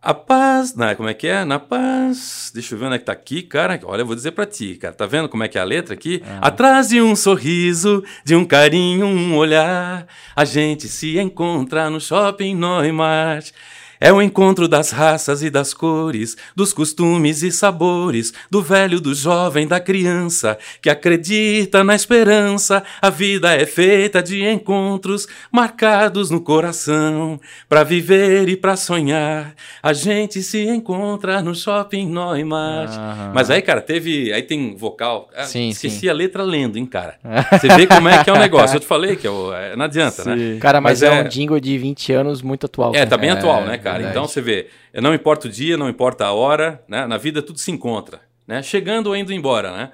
A 0.00 0.14
paz, 0.14 0.76
na, 0.76 0.94
como 0.94 1.08
é 1.08 1.14
que 1.14 1.26
é? 1.26 1.44
Na 1.44 1.58
paz. 1.58 2.52
Deixa 2.54 2.74
eu 2.74 2.78
ver 2.78 2.86
onde 2.86 2.94
é 2.94 2.98
que 3.00 3.04
tá 3.04 3.12
aqui, 3.12 3.42
cara. 3.42 3.78
Olha, 3.82 4.02
eu 4.02 4.06
vou 4.06 4.14
dizer 4.14 4.30
pra 4.30 4.46
ti, 4.46 4.76
cara. 4.76 4.94
Tá 4.94 5.06
vendo 5.06 5.28
como 5.28 5.42
é 5.42 5.48
que 5.48 5.58
é 5.58 5.60
a 5.60 5.64
letra 5.64 5.92
aqui? 5.92 6.22
Atrás 6.40 6.88
de 6.90 7.02
um 7.02 7.16
sorriso, 7.16 8.04
de 8.24 8.36
um 8.36 8.44
carinho, 8.44 9.06
um 9.06 9.36
olhar, 9.36 10.06
a 10.36 10.44
gente 10.44 10.86
se 10.86 11.18
encontra 11.18 11.90
no 11.90 12.00
shopping 12.00 12.54
Neumart. 12.54 13.50
É 14.00 14.12
o 14.12 14.22
encontro 14.22 14.68
das 14.68 14.90
raças 14.90 15.42
e 15.42 15.50
das 15.50 15.74
cores, 15.74 16.36
dos 16.54 16.72
costumes 16.72 17.42
e 17.42 17.50
sabores, 17.50 18.32
do 18.50 18.62
velho, 18.62 19.00
do 19.00 19.14
jovem, 19.14 19.66
da 19.66 19.80
criança, 19.80 20.56
que 20.80 20.88
acredita 20.88 21.82
na 21.82 21.94
esperança. 21.94 22.82
A 23.02 23.10
vida 23.10 23.52
é 23.54 23.66
feita 23.66 24.22
de 24.22 24.44
encontros 24.44 25.26
marcados 25.50 26.30
no 26.30 26.40
coração. 26.40 27.40
Pra 27.68 27.82
viver 27.82 28.48
e 28.48 28.56
pra 28.56 28.76
sonhar, 28.76 29.54
a 29.82 29.92
gente 29.92 30.42
se 30.42 30.62
encontra 30.66 31.42
no 31.42 31.54
shopping 31.54 32.06
Neumart. 32.06 32.90
Aham. 32.92 33.32
Mas 33.34 33.50
aí, 33.50 33.60
cara, 33.62 33.80
teve. 33.80 34.32
Aí 34.32 34.42
tem 34.42 34.76
vocal. 34.76 35.28
Ah, 35.36 35.44
Sim, 35.44 35.68
esqueci 35.70 36.00
sim. 36.00 36.08
a 36.08 36.12
letra 36.12 36.42
lendo, 36.42 36.78
hein, 36.78 36.86
cara. 36.86 37.16
Você 37.52 37.68
vê 37.68 37.86
como 37.86 38.08
é 38.08 38.22
que 38.22 38.30
é 38.30 38.32
o 38.32 38.38
negócio. 38.38 38.76
Eu 38.76 38.80
te 38.80 38.86
falei 38.86 39.16
que 39.16 39.26
é 39.26 39.30
o- 39.30 39.50
não 39.76 39.84
adianta, 39.84 40.24
né? 40.34 40.58
Cara, 40.60 40.80
mas, 40.80 41.00
Mas 41.00 41.02
é, 41.02 41.18
é- 41.18 41.22
um 41.24 41.28
jingle 41.28 41.60
de 41.60 41.76
20 41.78 42.12
anos 42.12 42.42
muito 42.42 42.66
atual. 42.66 42.90
É, 42.90 42.98
cara. 42.98 43.10
tá 43.10 43.16
bem 43.16 43.30
É, 43.30 43.32
atual, 43.32 43.64
né, 43.64 43.78
cara? 43.78 43.87
Verdade. 43.92 44.10
Então 44.16 44.26
você 44.28 44.40
vê, 44.40 44.68
não 44.94 45.14
importa 45.14 45.48
o 45.48 45.50
dia, 45.50 45.76
não 45.76 45.88
importa 45.88 46.24
a 46.26 46.32
hora, 46.32 46.82
né? 46.88 47.06
Na 47.06 47.16
vida 47.16 47.42
tudo 47.42 47.58
se 47.58 47.70
encontra, 47.70 48.20
né? 48.46 48.62
Chegando 48.62 49.08
ou 49.08 49.16
indo 49.16 49.32
embora, 49.32 49.70
né? 49.76 49.90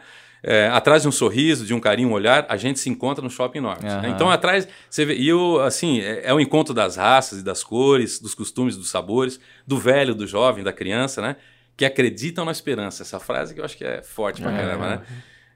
É, 0.46 0.68
atrás 0.68 1.00
de 1.02 1.08
um 1.08 1.12
sorriso, 1.12 1.64
de 1.64 1.72
um 1.72 1.80
carinho, 1.80 2.10
um 2.10 2.12
olhar, 2.12 2.44
a 2.50 2.56
gente 2.58 2.78
se 2.78 2.90
encontra 2.90 3.24
no 3.24 3.30
shopping 3.30 3.60
norte. 3.60 3.82
né? 3.84 3.94
Aham. 3.94 4.08
Então 4.08 4.30
atrás, 4.30 4.68
você 4.90 5.04
vê, 5.06 5.14
e 5.14 5.26
eu, 5.26 5.58
assim, 5.62 6.00
é, 6.02 6.22
é 6.26 6.34
o 6.34 6.38
encontro 6.38 6.74
das 6.74 6.96
raças 6.96 7.40
e 7.40 7.42
das 7.42 7.64
cores, 7.64 8.20
dos 8.20 8.34
costumes, 8.34 8.76
dos 8.76 8.90
sabores, 8.90 9.40
do 9.66 9.78
velho, 9.78 10.14
do 10.14 10.26
jovem, 10.26 10.62
da 10.62 10.72
criança, 10.72 11.22
né? 11.22 11.36
Que 11.76 11.84
acreditam 11.86 12.44
na 12.44 12.52
esperança. 12.52 13.02
Essa 13.02 13.18
frase 13.18 13.54
que 13.54 13.60
eu 13.60 13.64
acho 13.64 13.76
que 13.76 13.84
é 13.84 14.02
forte 14.02 14.42
pra 14.42 14.52
caramba, 14.52 14.86
né? 14.88 15.02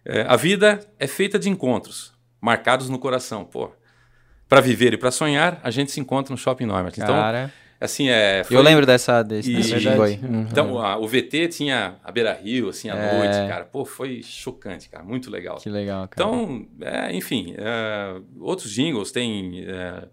É, 0.07 0.23
a 0.27 0.37
vida 0.37 0.81
é 0.99 1.07
feita 1.07 1.39
de 1.39 1.51
encontros, 1.51 2.15
marcados 2.41 2.89
no 2.89 2.99
coração. 2.99 3.45
Pô, 3.45 3.71
para 4.49 4.63
viver 4.63 4.95
e 4.95 4.97
para 4.97 5.11
sonhar, 5.11 5.61
a 5.63 5.71
gente 5.71 5.93
se 5.93 6.01
encontra 6.01 6.33
no 6.33 6.39
shopping 6.39 6.65
norte. 6.65 6.99
Então, 6.99 7.15
Cara, 7.15 7.53
assim, 7.81 8.09
é. 8.09 8.43
foi- 8.45 8.57
eu 8.57 8.63
lembro 8.63 8.85
dessa, 8.87 9.23
desse, 9.23 9.51
E- 9.53 9.57
desse 9.57 9.75
aí. 9.89 10.19
Uhum. 10.23 10.47
Então, 10.51 10.79
a- 10.79 10.97
o 10.99 11.07
VT 11.07 11.49
tinha 11.49 11.97
a 12.03 12.11
Beira 12.13 12.33
Rio, 12.33 12.69
assim, 12.69 12.89
à 12.91 12.95
É. 12.97 13.19
noite, 13.19 13.49
cara. 13.49 13.65
Pô, 13.65 13.85
foi 13.85 14.23
chocante, 14.23 14.89
cara. 14.89 15.05
Muito 15.05 15.31
legal. 15.31 15.57
Que 15.59 15.69
legal, 15.71 16.09
cara. 16.09 16.29
Então, 16.29 16.67
é, 16.81 17.15
enfim, 17.15 17.55
é, 17.57 18.17
outros 18.41 18.71
jingles 18.71 19.11
tem. 19.13 19.65
é, 19.67 20.05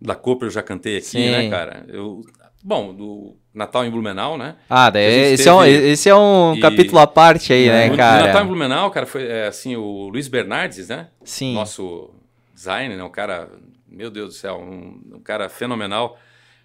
da 0.00 0.16
Cooper 0.16 0.48
eu 0.48 0.50
já 0.52 0.62
cantei 0.62 0.96
aqui, 0.96 1.06
Sim. 1.06 1.30
né, 1.30 1.48
cara? 1.48 1.84
Eu, 1.86 2.22
bom, 2.60 2.92
do 2.92 3.36
Natal 3.54 3.84
em 3.84 3.90
Blumenau, 3.90 4.36
né? 4.36 4.56
ah, 4.68 4.90
daí 4.90 5.32
esse, 5.32 5.48
é 5.48 5.52
um, 5.54 5.62
teve- 5.62 5.88
esse 5.90 6.08
é 6.08 6.14
um 6.16 6.54
e- 6.56 6.60
capítulo 6.60 6.98
à 6.98 7.06
parte 7.06 7.52
aí, 7.52 7.68
né, 7.68 7.96
cara? 7.96 8.20
no 8.22 8.26
Natal 8.26 8.42
em 8.42 8.46
Blumenau, 8.48 8.90
cara, 8.90 9.06
foi 9.06 9.24
é, 9.28 9.46
assim, 9.46 9.76
o 9.76 10.08
Luiz 10.08 10.26
Bernardes, 10.26 10.88
né? 10.88 11.06
Sim. 11.22 11.54
nosso 11.54 12.10
designer, 12.52 12.96
né? 12.96 13.04
um 13.04 13.10
cara, 13.10 13.48
meu 13.86 14.10
Deus 14.10 14.28
do 14.30 14.34
céu, 14.34 14.56
um, 14.56 15.16
um 15.16 15.20
cara 15.20 15.48
fenomenal 15.48 16.18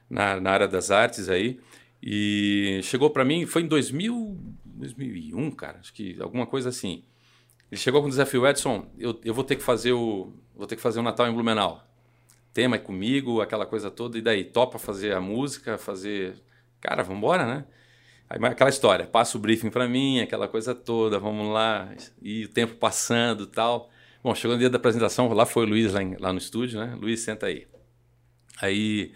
na, 0.09 0.39
na 0.39 0.51
área 0.51 0.67
das 0.67 0.91
artes 0.91 1.29
aí. 1.29 1.59
E 2.01 2.79
chegou 2.83 3.09
para 3.09 3.25
mim, 3.25 3.45
foi 3.45 3.63
em 3.63 3.67
2000, 3.67 4.37
2001, 4.65 5.51
cara, 5.51 5.79
acho 5.79 5.93
que 5.93 6.17
alguma 6.21 6.45
coisa 6.45 6.69
assim. 6.69 7.03
Ele 7.71 7.79
chegou 7.79 8.01
com 8.01 8.07
o 8.07 8.09
desafio, 8.09 8.47
Edson, 8.47 8.87
eu, 8.97 9.19
eu 9.23 9.33
vou 9.33 9.43
ter 9.43 9.55
que 9.55 9.63
fazer 9.63 9.91
o 9.93 10.31
vou 10.55 10.65
ter 10.65 10.75
que 10.75 10.81
fazer 10.81 10.99
o 10.99 11.03
Natal 11.03 11.27
em 11.27 11.33
Blumenau. 11.33 11.83
Tema 12.53 12.77
é 12.77 12.79
comigo, 12.79 13.41
aquela 13.41 13.65
coisa 13.65 13.91
toda, 13.91 14.17
e 14.17 14.21
daí 14.21 14.43
topa 14.43 14.79
fazer 14.79 15.13
a 15.13 15.21
música, 15.21 15.77
fazer, 15.77 16.35
cara, 16.81 17.03
vamos 17.03 17.19
embora, 17.19 17.45
né? 17.45 17.65
Aí, 18.29 18.39
aquela 18.45 18.69
história, 18.69 19.05
passa 19.05 19.37
o 19.37 19.41
briefing 19.41 19.69
para 19.69 19.87
mim, 19.87 20.19
aquela 20.19 20.47
coisa 20.47 20.73
toda, 20.73 21.19
vamos 21.19 21.47
lá, 21.53 21.93
e 22.21 22.45
o 22.45 22.49
tempo 22.49 22.75
passando 22.75 23.45
tal. 23.45 23.89
Bom, 24.23 24.33
chegou 24.33 24.55
no 24.55 24.59
dia 24.59 24.69
da 24.69 24.77
apresentação, 24.77 25.31
lá 25.31 25.45
foi 25.45 25.65
o 25.65 25.69
Luiz 25.69 25.93
lá, 25.93 26.01
em- 26.01 26.17
lá 26.17 26.33
no 26.33 26.39
estúdio, 26.39 26.79
né? 26.79 26.95
Luiz, 26.99 27.19
senta 27.19 27.45
aí. 27.45 27.67
Aí, 28.59 29.11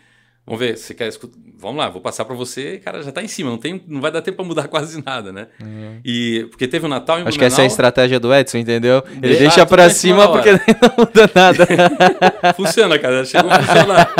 vamos 0.45 0.59
ver, 0.59 0.77
você 0.77 0.93
quer 0.93 1.07
escutar? 1.07 1.37
Vamos 1.57 1.77
lá, 1.77 1.89
vou 1.89 2.01
passar 2.01 2.25
para 2.25 2.33
você, 2.35 2.79
cara, 2.79 3.03
já 3.03 3.11
tá 3.11 3.21
em 3.21 3.27
cima, 3.27 3.51
não, 3.51 3.57
tem, 3.59 3.83
não 3.87 4.01
vai 4.01 4.11
dar 4.11 4.23
tempo 4.23 4.37
para 4.37 4.45
mudar 4.45 4.63
quase 4.69 5.03
nada, 5.05 5.31
né? 5.31 5.47
E, 6.03 6.47
porque 6.49 6.67
teve 6.67 6.85
o 6.87 6.89
Natal 6.89 7.19
em 7.19 7.21
Uhum. 7.21 7.27
Acho 7.27 7.37
que 7.37 7.45
essa 7.45 7.57
é 7.61 7.65
a 7.65 7.67
Blumenau, 7.67 7.71
estratégia 7.71 8.19
do 8.19 8.33
Edson, 8.33 8.57
entendeu? 8.57 9.03
Ele 9.11 9.19
Deixa- 9.37 9.63
deixa 9.63 9.83
ah, 9.83 9.85
em 9.85 9.89
cima 9.91 10.31
porque 10.31 10.49
não 10.81 10.95
muda 10.97 11.29
nada. 11.35 11.67
Funciona, 12.57 12.97
cara. 12.97 13.23
Chegou 13.25 13.51
a 13.51 13.59
funcionar. 13.61 14.13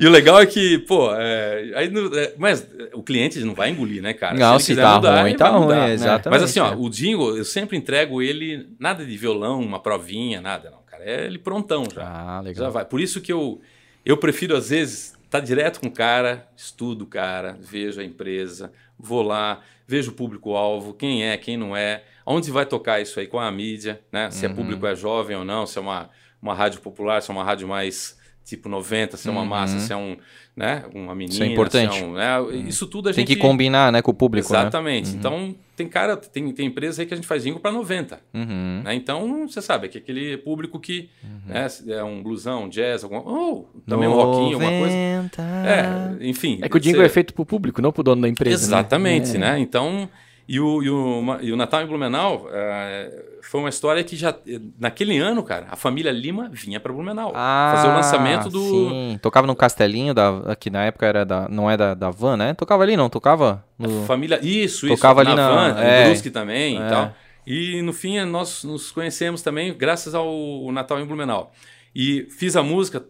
e 0.00 0.06
o 0.06 0.10
legal 0.10 0.40
é 0.40 0.46
que, 0.46 0.78
pô, 0.78 1.10
é, 1.14 1.72
aí 1.74 1.90
no- 1.90 2.16
é, 2.18 2.32
mas 2.38 2.66
o 2.94 3.02
cliente 3.02 3.38
não 3.40 3.54
vai 3.54 3.68
engolir, 3.70 4.00
né, 4.02 4.14
cara? 4.14 4.34
Não, 4.34 4.58
se 4.58 4.68
quiser 4.68 4.82
tá 4.82 4.94
mudar, 4.94 5.22
ruim, 5.22 5.36
tá 5.36 5.52
mudar, 5.52 5.66
ruim, 5.76 5.88
né? 5.88 5.92
exatamente, 5.92 6.40
Mas 6.40 6.42
assim, 6.50 6.60
ó, 6.60 6.72
é. 6.72 6.76
o 6.76 6.88
jingle, 6.88 7.36
eu 7.36 7.44
sempre 7.44 7.76
entrego 7.76 8.22
ele, 8.22 8.66
nada 8.80 9.04
de 9.04 9.16
violão, 9.16 9.60
uma 9.60 9.78
provinha, 9.80 10.40
nada, 10.40 10.70
não, 10.70 10.78
cara. 10.86 11.04
É 11.04 11.26
ele 11.26 11.38
prontão 11.38 11.84
já. 11.94 12.02
Ah, 12.02 12.36
Já 12.36 12.40
legal. 12.40 12.70
vai. 12.72 12.84
Por 12.86 12.98
isso 13.00 13.20
que 13.20 13.30
eu, 13.32 13.60
eu 14.06 14.16
prefiro, 14.16 14.56
às 14.56 14.70
vezes, 14.70 15.17
estar 15.28 15.40
direto 15.40 15.80
com 15.80 15.88
o 15.88 15.90
cara, 15.90 16.48
estudo 16.56 17.04
o 17.04 17.06
cara, 17.06 17.58
vejo 17.60 18.00
a 18.00 18.04
empresa, 18.04 18.72
vou 18.98 19.22
lá, 19.22 19.60
vejo 19.86 20.10
o 20.10 20.14
público-alvo, 20.14 20.94
quem 20.94 21.22
é, 21.22 21.36
quem 21.36 21.56
não 21.56 21.76
é, 21.76 22.02
onde 22.24 22.50
vai 22.50 22.64
tocar 22.64 23.00
isso 23.00 23.20
aí, 23.20 23.26
com 23.26 23.38
a 23.38 23.50
mídia, 23.52 24.00
né? 24.10 24.30
Se 24.30 24.46
é 24.46 24.48
público 24.48 24.86
é 24.86 24.96
jovem 24.96 25.36
ou 25.36 25.44
não, 25.44 25.66
se 25.66 25.76
é 25.78 25.80
uma, 25.80 26.08
uma 26.40 26.54
rádio 26.54 26.80
popular, 26.80 27.20
se 27.20 27.30
é 27.30 27.34
uma 27.34 27.44
rádio 27.44 27.68
mais 27.68 28.18
tipo 28.42 28.70
90, 28.70 29.18
se 29.18 29.28
é 29.28 29.30
uma 29.30 29.44
massa, 29.44 29.78
se 29.78 29.92
é 29.92 29.96
um, 29.96 30.16
né, 30.58 30.84
uma 30.94 31.14
menina, 31.14 31.32
Isso 31.34 31.42
é 31.42 31.46
importante. 31.46 32.02
é 32.02 32.04
um, 32.04 32.12
né? 32.14 32.36
Isso 32.66 32.86
tudo 32.88 33.08
a 33.08 33.12
Tem 33.12 33.24
gente 33.24 33.36
que 33.36 33.40
combinar, 33.40 33.92
né, 33.92 34.02
com 34.02 34.10
o 34.10 34.14
público, 34.14 34.48
Exatamente. 34.48 35.10
Então, 35.14 35.54
tem 35.76 35.86
cara, 35.88 36.16
tem, 36.16 36.50
tem 36.52 36.66
empresa 36.66 37.00
aí 37.00 37.06
que 37.06 37.14
a 37.14 37.16
gente 37.16 37.26
faz 37.28 37.44
jingle 37.44 37.60
para 37.60 37.70
90. 37.70 38.16
né? 38.16 38.20
Uhum. 38.34 38.82
Né? 38.84 38.94
Então, 38.94 39.46
você 39.48 39.62
sabe, 39.62 39.86
é 39.86 39.88
que 39.88 39.98
aquele 39.98 40.36
público 40.38 40.80
que 40.80 41.08
né, 41.46 41.66
é 41.86 42.02
um 42.02 42.20
blusão, 42.22 42.64
um 42.64 42.68
jazz, 42.68 43.04
alguma, 43.04 43.22
ou 43.22 43.70
também 43.86 44.08
um 44.08 44.12
rockinho, 44.12 44.54
alguma 44.54 44.70
coisa. 44.80 44.96
90. 44.96 45.42
É, 45.42 46.26
enfim. 46.28 46.58
É 46.60 46.68
que 46.68 46.76
o 46.76 46.80
jingle 46.80 47.00
você- 47.02 47.06
é 47.06 47.08
feito 47.08 47.32
pro 47.32 47.46
público, 47.46 47.80
não 47.80 47.92
pro 47.92 48.02
dono 48.02 48.20
da 48.22 48.28
empresa. 48.28 48.56
né? 48.56 48.64
Exatamente, 48.78 49.36
É. 49.36 49.38
né? 49.38 49.58
Então, 49.60 50.08
e 50.48 50.58
o, 50.58 50.82
e 50.82 50.88
o, 50.90 51.38
e 51.42 51.52
o 51.52 51.56
Natal 51.56 51.82
em 51.82 51.86
Blumenau 51.86 52.48
eh, 52.50 53.24
foi 53.42 53.60
uma 53.60 53.68
história 53.68 54.02
que 54.02 54.16
já, 54.16 54.34
naquele 54.78 55.18
ano, 55.18 55.42
cara, 55.42 55.66
a 55.70 55.76
família 55.76 56.10
Lima 56.10 56.48
vinha 56.52 56.80
para 56.80 56.92
Blumenau 56.92 57.32
Ah, 57.34 57.72
fazer 57.76 57.88
o 57.88 57.92
lançamento 57.92 58.48
do. 58.48 58.60
Sim, 58.60 59.18
tocava 59.20 59.46
no 59.46 59.54
Castelinho, 59.54 60.14
da, 60.14 60.56
que 60.58 60.70
na 60.70 60.84
época 60.84 61.06
era 61.06 61.24
da, 61.26 61.48
não 61.48 61.70
é 61.70 61.76
da, 61.76 61.92
da 61.94 62.10
Van, 62.10 62.36
né? 62.36 62.54
Tocava 62.54 62.82
ali, 62.82 62.96
não? 62.96 63.10
Tocava? 63.10 63.62
No... 63.78 64.04
Família, 64.06 64.38
isso, 64.42 64.86
isso. 64.86 64.96
Tocava 64.96 65.20
ali 65.20 65.34
na- 65.34 65.50
Van, 65.50 65.80
é. 65.80 66.06
Brusque 66.06 66.30
também 66.30 66.80
É. 66.82 66.86
e 66.86 66.88
tal. 66.88 67.12
E 67.46 67.82
no 67.82 67.92
fim 67.92 68.18
nós 68.24 68.64
nos 68.64 68.90
conhecemos 68.90 69.42
também 69.42 69.72
graças 69.76 70.14
ao 70.14 70.30
Natal 70.72 70.98
em 70.98 71.04
Blumenau. 71.04 71.52
E 71.94 72.26
fiz 72.30 72.56
a 72.56 72.62
música. 72.62 73.04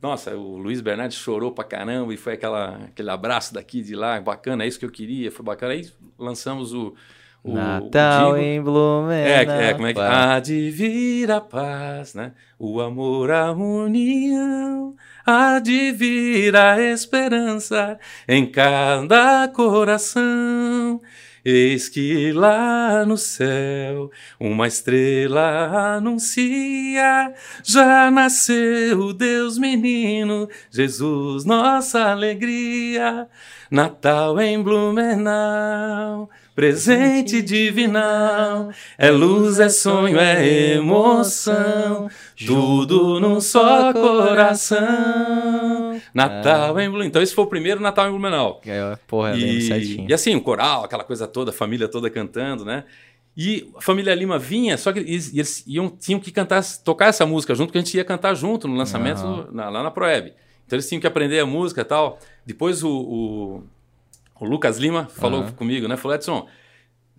Nossa, 0.00 0.34
o 0.36 0.56
Luiz 0.56 0.80
Bernardes 0.80 1.18
chorou 1.18 1.52
pra 1.52 1.64
caramba 1.64 2.12
e 2.12 2.16
foi 2.16 2.34
aquela, 2.34 2.76
aquele 2.84 3.10
abraço 3.10 3.54
daqui 3.54 3.82
de 3.82 3.94
lá, 3.94 4.20
bacana, 4.20 4.64
é 4.64 4.66
isso 4.66 4.78
que 4.78 4.84
eu 4.84 4.90
queria, 4.90 5.30
foi 5.30 5.44
bacana. 5.44 5.72
Aí 5.72 5.88
lançamos 6.18 6.72
o. 6.74 6.94
o 7.42 7.54
Natal 7.54 8.32
o 8.32 8.36
em 8.36 8.62
Blumenau. 8.62 9.12
É, 9.12 9.70
é, 9.70 9.74
como 9.74 9.86
é 9.86 9.92
que. 9.92 9.98
Vai. 9.98 10.08
Há 10.08 10.40
de 10.40 10.70
vir 10.70 11.30
a 11.30 11.40
paz, 11.40 12.14
né? 12.14 12.32
O 12.58 12.80
amor, 12.80 13.30
a 13.30 13.52
união. 13.52 14.94
Há 15.26 15.58
de 15.58 15.92
vir 15.92 16.54
a 16.56 16.80
esperança 16.80 17.98
em 18.28 18.46
cada 18.46 19.48
coração. 19.48 21.00
Eis 21.44 21.88
que 21.88 22.32
lá 22.32 23.04
no 23.06 23.16
céu 23.16 24.10
uma 24.38 24.66
estrela 24.66 25.96
anuncia, 25.96 27.32
já 27.64 28.10
nasceu 28.10 28.98
o 29.00 29.12
Deus 29.12 29.58
menino, 29.58 30.48
Jesus, 30.70 31.44
nossa 31.44 32.10
alegria. 32.10 33.28
Natal 33.70 34.40
em 34.40 34.60
Blumenau, 34.60 36.28
presente 36.56 37.40
divinal, 37.40 38.70
é 38.98 39.12
luz, 39.12 39.60
é 39.60 39.68
sonho, 39.68 40.18
é 40.18 40.74
emoção, 40.74 42.10
tudo 42.44 43.20
num 43.20 43.40
só 43.40 43.92
coração. 43.92 45.59
Natal 46.14 46.78
em 46.80 46.88
Blumenau. 46.88 47.06
Então 47.06 47.22
esse 47.22 47.34
foi 47.34 47.44
o 47.44 47.46
primeiro 47.46 47.80
Natal 47.80 48.06
em 48.06 48.10
Blumenau. 48.10 48.60
É, 48.66 48.96
Porra, 49.06 49.32
lembro 49.32 49.60
certinho. 49.62 50.06
E, 50.08 50.10
e 50.10 50.14
assim, 50.14 50.34
o 50.34 50.40
coral, 50.40 50.84
aquela 50.84 51.04
coisa 51.04 51.26
toda, 51.26 51.50
a 51.50 51.54
família 51.54 51.88
toda 51.88 52.08
cantando, 52.10 52.64
né? 52.64 52.84
E 53.36 53.70
a 53.76 53.80
família 53.80 54.14
Lima 54.14 54.38
vinha, 54.38 54.76
só 54.76 54.92
que 54.92 54.98
eles, 54.98 55.32
eles 55.32 55.64
iam, 55.66 55.88
tinham 55.88 56.18
que 56.18 56.30
cantar, 56.32 56.62
tocar 56.84 57.06
essa 57.06 57.24
música 57.24 57.54
junto, 57.54 57.72
que 57.72 57.78
a 57.78 57.80
gente 57.80 57.96
ia 57.96 58.04
cantar 58.04 58.34
junto 58.34 58.66
no 58.66 58.74
lançamento 58.74 59.48
na- 59.52 59.68
lá 59.70 59.82
na 59.82 59.90
Proeb. 59.90 60.34
Então 60.66 60.76
eles 60.76 60.88
tinham 60.88 61.00
que 61.00 61.06
aprender 61.06 61.38
a 61.40 61.46
música 61.46 61.80
e 61.80 61.84
tal. 61.84 62.18
Depois 62.44 62.82
o, 62.82 62.90
o, 62.90 63.64
o 64.40 64.44
Lucas 64.44 64.78
Lima 64.78 65.06
falou 65.06 65.42
Aham. 65.42 65.52
comigo, 65.52 65.86
né? 65.88 65.96
Falou, 65.96 66.16
Edson, 66.16 66.46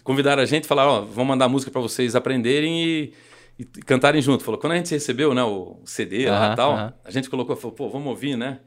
convidaram 0.03 0.41
a 0.43 0.45
gente, 0.45 0.67
falaram, 0.67 0.89
ó, 0.91 1.01
vamos 1.01 1.27
mandar 1.27 1.47
música 1.47 1.71
para 1.71 1.81
vocês 1.81 2.15
aprenderem 2.15 2.83
e, 2.83 3.13
e 3.57 3.63
cantarem 3.65 4.21
junto. 4.21 4.43
Falou, 4.43 4.59
quando 4.59 4.73
a 4.73 4.77
gente 4.77 4.91
recebeu 4.91 5.33
né, 5.33 5.43
o 5.43 5.79
CD 5.85 6.29
lá 6.29 6.45
Aham, 6.45 6.53
e 6.53 6.55
tal, 6.55 6.93
a 7.05 7.11
gente 7.11 7.29
colocou, 7.29 7.55
falou, 7.55 7.75
pô, 7.75 7.89
vamos 7.89 8.07
ouvir, 8.07 8.35
né? 8.35 8.59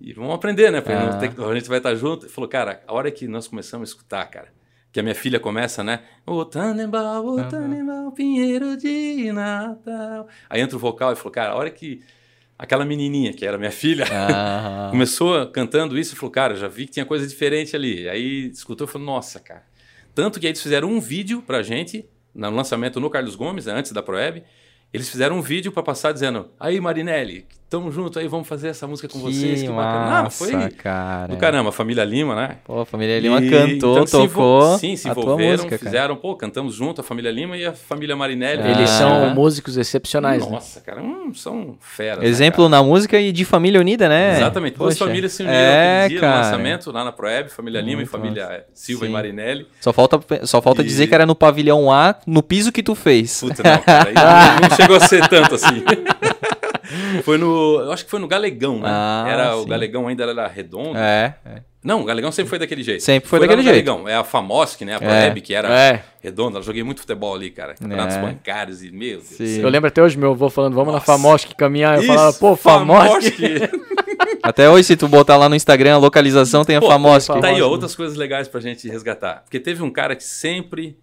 E 0.00 0.12
vamos 0.12 0.34
aprender, 0.34 0.70
né? 0.70 0.80
Porque 0.80 0.94
Ah. 0.94 1.18
a 1.50 1.54
gente 1.54 1.68
vai 1.68 1.78
estar 1.78 1.94
junto. 1.94 2.24
Ele 2.26 2.32
falou, 2.32 2.48
cara, 2.48 2.82
a 2.86 2.92
hora 2.94 3.10
que 3.10 3.28
nós 3.28 3.46
começamos 3.46 3.88
a 3.88 3.92
escutar, 3.92 4.24
cara, 4.30 4.48
que 4.92 4.98
a 4.98 5.02
minha 5.02 5.14
filha 5.14 5.38
começa, 5.38 5.84
né? 5.84 6.00
O 6.26 6.44
Tannenbaum, 6.44 7.26
o 7.40 7.44
Tannenbaum, 7.48 8.10
Pinheiro 8.10 8.76
de 8.76 9.30
Natal. 9.32 10.26
Aí 10.48 10.60
entra 10.60 10.76
o 10.76 10.80
vocal 10.80 11.12
e 11.12 11.16
falou, 11.16 11.32
cara, 11.32 11.52
a 11.52 11.56
hora 11.56 11.70
que 11.70 12.00
aquela 12.58 12.84
menininha, 12.84 13.32
que 13.32 13.44
era 13.46 13.56
minha 13.58 13.70
filha, 13.70 14.04
Ah. 14.10 14.88
começou 14.92 15.46
cantando 15.48 15.98
isso 15.98 16.16
falou, 16.16 16.30
cara, 16.30 16.54
já 16.56 16.66
vi 16.68 16.86
que 16.86 16.92
tinha 16.92 17.04
coisa 17.06 17.26
diferente 17.26 17.76
ali. 17.76 18.08
Aí 18.08 18.46
escutou 18.50 18.86
e 18.86 18.90
falou, 18.90 19.06
nossa, 19.06 19.38
cara. 19.38 19.62
Tanto 20.14 20.40
que 20.40 20.46
aí 20.46 20.50
eles 20.50 20.62
fizeram 20.62 20.88
um 20.88 20.98
vídeo 21.00 21.42
pra 21.42 21.62
gente, 21.62 22.04
no 22.34 22.50
lançamento 22.50 22.98
no 23.00 23.08
Carlos 23.10 23.34
Gomes, 23.36 23.66
né, 23.66 23.72
antes 23.74 23.92
da 23.92 24.02
Proeb. 24.02 24.42
Eles 24.92 25.08
fizeram 25.08 25.36
um 25.36 25.40
vídeo 25.42 25.70
pra 25.70 25.84
passar 25.84 26.10
dizendo: 26.10 26.50
Aí, 26.58 26.80
Marinelli, 26.80 27.46
tamo 27.70 27.90
junto 27.92 28.18
aí, 28.18 28.26
vamos 28.26 28.48
fazer 28.48 28.68
essa 28.68 28.84
música 28.86 29.08
com 29.08 29.20
vocês. 29.20 29.60
Que 29.60 29.68
Que 29.68 29.72
bacana. 29.72 30.26
Ah, 30.26 30.30
foi 30.30 30.68
cara. 30.70 31.28
do 31.28 31.36
caramba, 31.36 31.68
a 31.68 31.72
família 31.72 32.02
Lima, 32.04 32.34
né? 32.34 32.56
Pô, 32.64 32.80
a 32.80 32.84
família 32.84 33.18
Lima 33.20 33.40
E- 33.40 33.48
cantou, 33.48 33.92
então 33.92 34.06
se 34.06 34.16
envol- 34.16 34.60
tocou 34.60 34.78
Sim, 34.78 34.96
se 34.96 35.08
a 35.08 35.14
tua 35.14 35.22
envolveram, 35.22 35.50
música, 35.52 35.70
cara. 35.78 35.82
fizeram, 35.90 36.16
pô, 36.16 36.34
cantamos 36.34 36.74
junto, 36.74 37.00
a 37.00 37.04
família 37.04 37.30
Lima 37.30 37.56
e 37.56 37.64
a 37.64 37.72
família 37.72 38.16
Marinelli. 38.16 38.62
Eles 38.68 38.90
Ah. 38.90 38.98
são 38.98 39.30
músicos 39.34 39.76
excepcionais, 39.76 40.44
né? 40.44 40.50
Nossa, 40.50 40.80
cara, 40.80 41.00
hum, 41.00 41.32
são 41.32 41.76
feras. 41.80 42.18
né, 42.18 42.26
Exemplo 42.28 42.64
cara? 42.64 42.68
na 42.70 42.82
música 42.82 43.20
e 43.20 43.30
de 43.30 43.44
família 43.44 43.80
unida, 43.80 44.08
né? 44.08 44.36
Exatamente, 44.38 44.76
duas 44.76 44.98
famílias 44.98 45.32
se 45.32 45.42
uniram 45.44 45.56
é, 45.56 46.08
dia 46.08 46.18
cara. 46.20 46.32
no 46.38 46.42
lançamento 46.42 46.90
lá 46.90 47.04
na 47.04 47.12
Proeb, 47.12 47.48
família 47.50 47.80
Lima 47.80 48.02
e 48.02 48.06
família 48.06 48.64
Silva 48.74 49.04
Sim. 49.04 49.10
e 49.10 49.12
Marinelli. 49.14 49.66
Só 49.80 49.92
falta, 49.92 50.18
só 50.44 50.60
falta 50.60 50.82
E- 50.82 50.84
dizer 50.84 51.06
que 51.06 51.14
era 51.14 51.24
no 51.24 51.36
pavilhão 51.36 51.90
A, 51.92 52.16
no 52.26 52.42
piso 52.42 52.72
que 52.72 52.82
tu 52.82 52.96
fez. 52.96 53.40
Puta, 53.40 53.62
não, 53.62 53.78
cara, 53.78 54.08
aí 54.08 54.68
não 54.68 54.76
chegou 54.76 54.96
a 54.96 55.00
ser 55.00 55.28
tanto 55.28 55.54
assim. 55.54 55.84
foi 57.24 57.38
no, 57.38 57.80
eu 57.80 57.92
acho 57.92 58.04
que 58.04 58.10
foi 58.10 58.20
no 58.20 58.26
Galegão, 58.28 58.76
né? 58.80 58.88
Ah, 58.88 59.24
era 59.28 59.56
o 59.56 59.62
sim. 59.62 59.68
Galegão 59.68 60.08
ainda 60.08 60.24
era 60.24 60.46
redondo. 60.48 60.96
É, 60.98 61.34
é. 61.44 61.62
Não, 61.82 62.02
o 62.02 62.04
Galegão 62.04 62.30
sempre 62.30 62.50
foi 62.50 62.58
daquele 62.58 62.82
jeito. 62.82 63.02
Sempre 63.02 63.28
foi 63.28 63.38
lá 63.38 63.46
daquele 63.46 63.62
jeito. 63.62 63.84
Galegão. 63.86 64.06
É 64.08 64.14
a 64.14 64.22
Famosc, 64.22 64.82
né? 64.82 64.96
A 64.96 64.98
Proeb, 64.98 65.40
que 65.40 65.54
era 65.54 65.68
É. 65.74 66.02
redonda. 66.22 66.58
Eu 66.58 66.62
joguei 66.62 66.82
muito 66.82 67.00
futebol 67.00 67.34
ali, 67.34 67.50
cara. 67.50 67.74
Campeonatos 67.74 68.16
É. 68.16 68.20
bancários 68.20 68.82
e, 68.82 68.90
meu 68.90 69.16
Deus 69.18 69.30
do 69.30 69.34
Sim. 69.36 69.46
céu. 69.46 69.62
Eu 69.64 69.70
lembro 69.70 69.88
até 69.88 70.02
hoje 70.02 70.18
meu 70.18 70.32
avô 70.32 70.50
falando, 70.50 70.74
vamos 70.74 70.92
Nossa. 70.92 71.10
na 71.10 71.18
Famosc 71.18 71.54
caminhar. 71.56 71.94
Eu 71.96 72.02
Isso, 72.02 72.12
falava, 72.12 72.32
pô, 72.34 72.54
Famosc. 72.56 73.34
Até 74.42 74.68
hoje, 74.70 74.84
se 74.84 74.96
tu 74.96 75.06
botar 75.08 75.36
lá 75.36 75.48
no 75.48 75.54
Instagram 75.54 75.94
a 75.94 75.98
localização, 75.98 76.64
tem 76.64 76.76
a 76.76 76.80
Pô, 76.80 76.88
famosa. 76.88 77.38
Tá 77.40 77.48
aí, 77.48 77.60
ó, 77.60 77.68
outras 77.68 77.94
coisas 77.94 78.16
legais 78.16 78.48
pra 78.48 78.60
gente 78.60 78.88
resgatar. 78.88 79.42
Porque 79.42 79.60
teve 79.60 79.82
um 79.82 79.90
cara 79.90 80.16
que 80.16 80.24
sempre. 80.24 80.96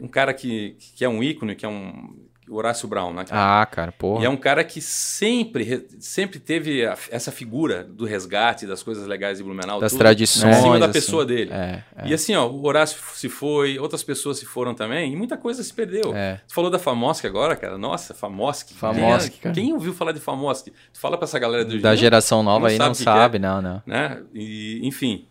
Um 0.00 0.08
cara 0.08 0.32
que, 0.32 0.76
que 0.96 1.04
é 1.04 1.08
um 1.08 1.22
ícone, 1.22 1.54
que 1.54 1.64
é 1.64 1.68
um. 1.68 2.14
O 2.50 2.56
Horácio 2.56 2.88
Brown, 2.88 3.12
né? 3.14 3.24
cara? 3.24 3.62
Ah, 3.62 3.66
cara, 3.66 3.92
porra. 3.92 4.22
E 4.22 4.26
é 4.26 4.28
um 4.28 4.36
cara 4.36 4.64
que 4.64 4.80
sempre, 4.80 5.62
re- 5.64 5.86
sempre 5.98 6.38
teve 6.38 6.84
a- 6.84 6.96
essa 7.10 7.30
figura 7.30 7.84
do 7.84 8.04
resgate, 8.04 8.66
das 8.66 8.82
coisas 8.82 9.06
legais 9.06 9.38
de 9.38 9.44
Blumenau. 9.44 9.80
Das 9.80 9.92
tudo, 9.92 10.00
tradições. 10.00 10.56
Em 10.56 10.60
cima 10.62 10.78
da 10.78 10.86
assim. 10.86 10.92
pessoa 10.92 11.24
dele. 11.24 11.52
É, 11.52 11.82
é. 11.96 12.08
E 12.08 12.12
assim, 12.14 12.34
ó, 12.34 12.46
o 12.48 12.66
Horácio 12.66 12.98
se 13.14 13.28
foi, 13.28 13.78
outras 13.78 14.02
pessoas 14.02 14.38
se 14.38 14.46
foram 14.46 14.74
também, 14.74 15.12
e 15.12 15.16
muita 15.16 15.36
coisa 15.36 15.62
se 15.62 15.72
perdeu. 15.72 16.14
É. 16.14 16.40
Tu 16.48 16.54
falou 16.54 16.70
da 16.70 16.78
Famosc 16.78 17.24
agora, 17.24 17.54
cara. 17.56 17.78
Nossa, 17.78 18.12
Famosc. 18.14 18.72
Famosc, 18.74 19.28
quem, 19.30 19.38
é- 19.38 19.42
cara. 19.42 19.54
Quem 19.54 19.72
ouviu 19.72 19.94
falar 19.94 20.12
de 20.12 20.20
Famosc? 20.20 20.66
Tu 20.92 20.98
fala 21.00 21.16
pra 21.16 21.24
essa 21.24 21.38
galera 21.38 21.64
do 21.64 21.78
Da 21.80 21.94
geração 21.94 22.42
nova 22.42 22.60
não 22.60 22.66
aí 22.66 22.78
não 22.78 22.86
sabe 22.86 22.94
o 22.94 22.98
que 22.98 23.04
sabe, 23.04 23.38
que 23.38 23.42
não, 23.42 23.62
não. 23.62 23.82
né? 23.86 24.20
E, 24.34 24.80
enfim. 24.82 25.26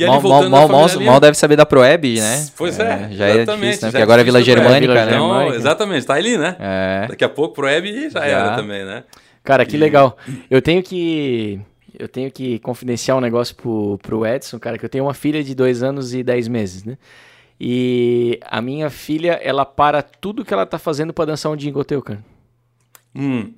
E 0.00 0.06
Mal, 0.06 0.22
mal, 0.22 0.48
mal, 0.68 0.88
mal, 1.00 1.20
deve 1.20 1.36
saber 1.36 1.56
da 1.56 1.66
Proeb, 1.66 2.18
né? 2.18 2.48
Pois 2.56 2.78
é, 2.78 3.08
já 3.12 3.26
é 3.26 3.44
difícil, 3.44 3.58
né? 3.58 3.70
já 3.72 3.86
Porque 3.88 3.98
é 3.98 4.02
agora 4.02 4.22
é 4.22 4.24
Vila 4.24 4.42
Germânica, 4.42 4.92
Vila 4.92 5.04
né? 5.06 5.12
Não, 5.18 5.52
exatamente, 5.54 6.06
tá 6.06 6.14
ali, 6.14 6.38
né? 6.38 6.56
É. 6.58 7.06
Daqui 7.08 7.22
a 7.24 7.28
pouco 7.28 7.54
Proeb 7.54 7.84
já, 8.10 8.20
Já. 8.20 8.26
era 8.26 8.56
também, 8.56 8.84
né? 8.84 9.04
Cara, 9.44 9.66
que 9.66 9.76
E- 9.76 9.78
legal. 9.78 10.16
Eu 10.50 10.62
tenho 10.62 10.82
que. 10.82 11.60
Eu 11.98 12.08
tenho 12.08 12.30
que 12.30 12.58
confidenciar 12.60 13.16
um 13.18 13.20
negócio 13.20 13.54
pro, 13.54 13.98
pro 13.98 14.24
Edson, 14.24 14.58
cara, 14.58 14.78
que 14.78 14.84
eu 14.84 14.88
tenho 14.88 15.04
uma 15.04 15.12
filha 15.12 15.44
de 15.44 15.54
dois 15.54 15.82
anos 15.82 16.14
e 16.14 16.22
dez 16.22 16.48
meses, 16.48 16.82
né? 16.82 16.96
E 17.60 18.40
a 18.50 18.62
minha 18.62 18.88
filha, 18.88 19.38
ela 19.42 19.66
para 19.66 20.00
tudo 20.00 20.44
que 20.46 20.54
ela 20.54 20.64
tá 20.64 20.78
fazendo 20.78 21.12
pra 21.12 21.26
dançar 21.26 21.52
um 21.52 21.56
jingle 21.56 21.84
teu, 21.84 22.00
cara. 22.00 22.24
Hum, 23.14 23.52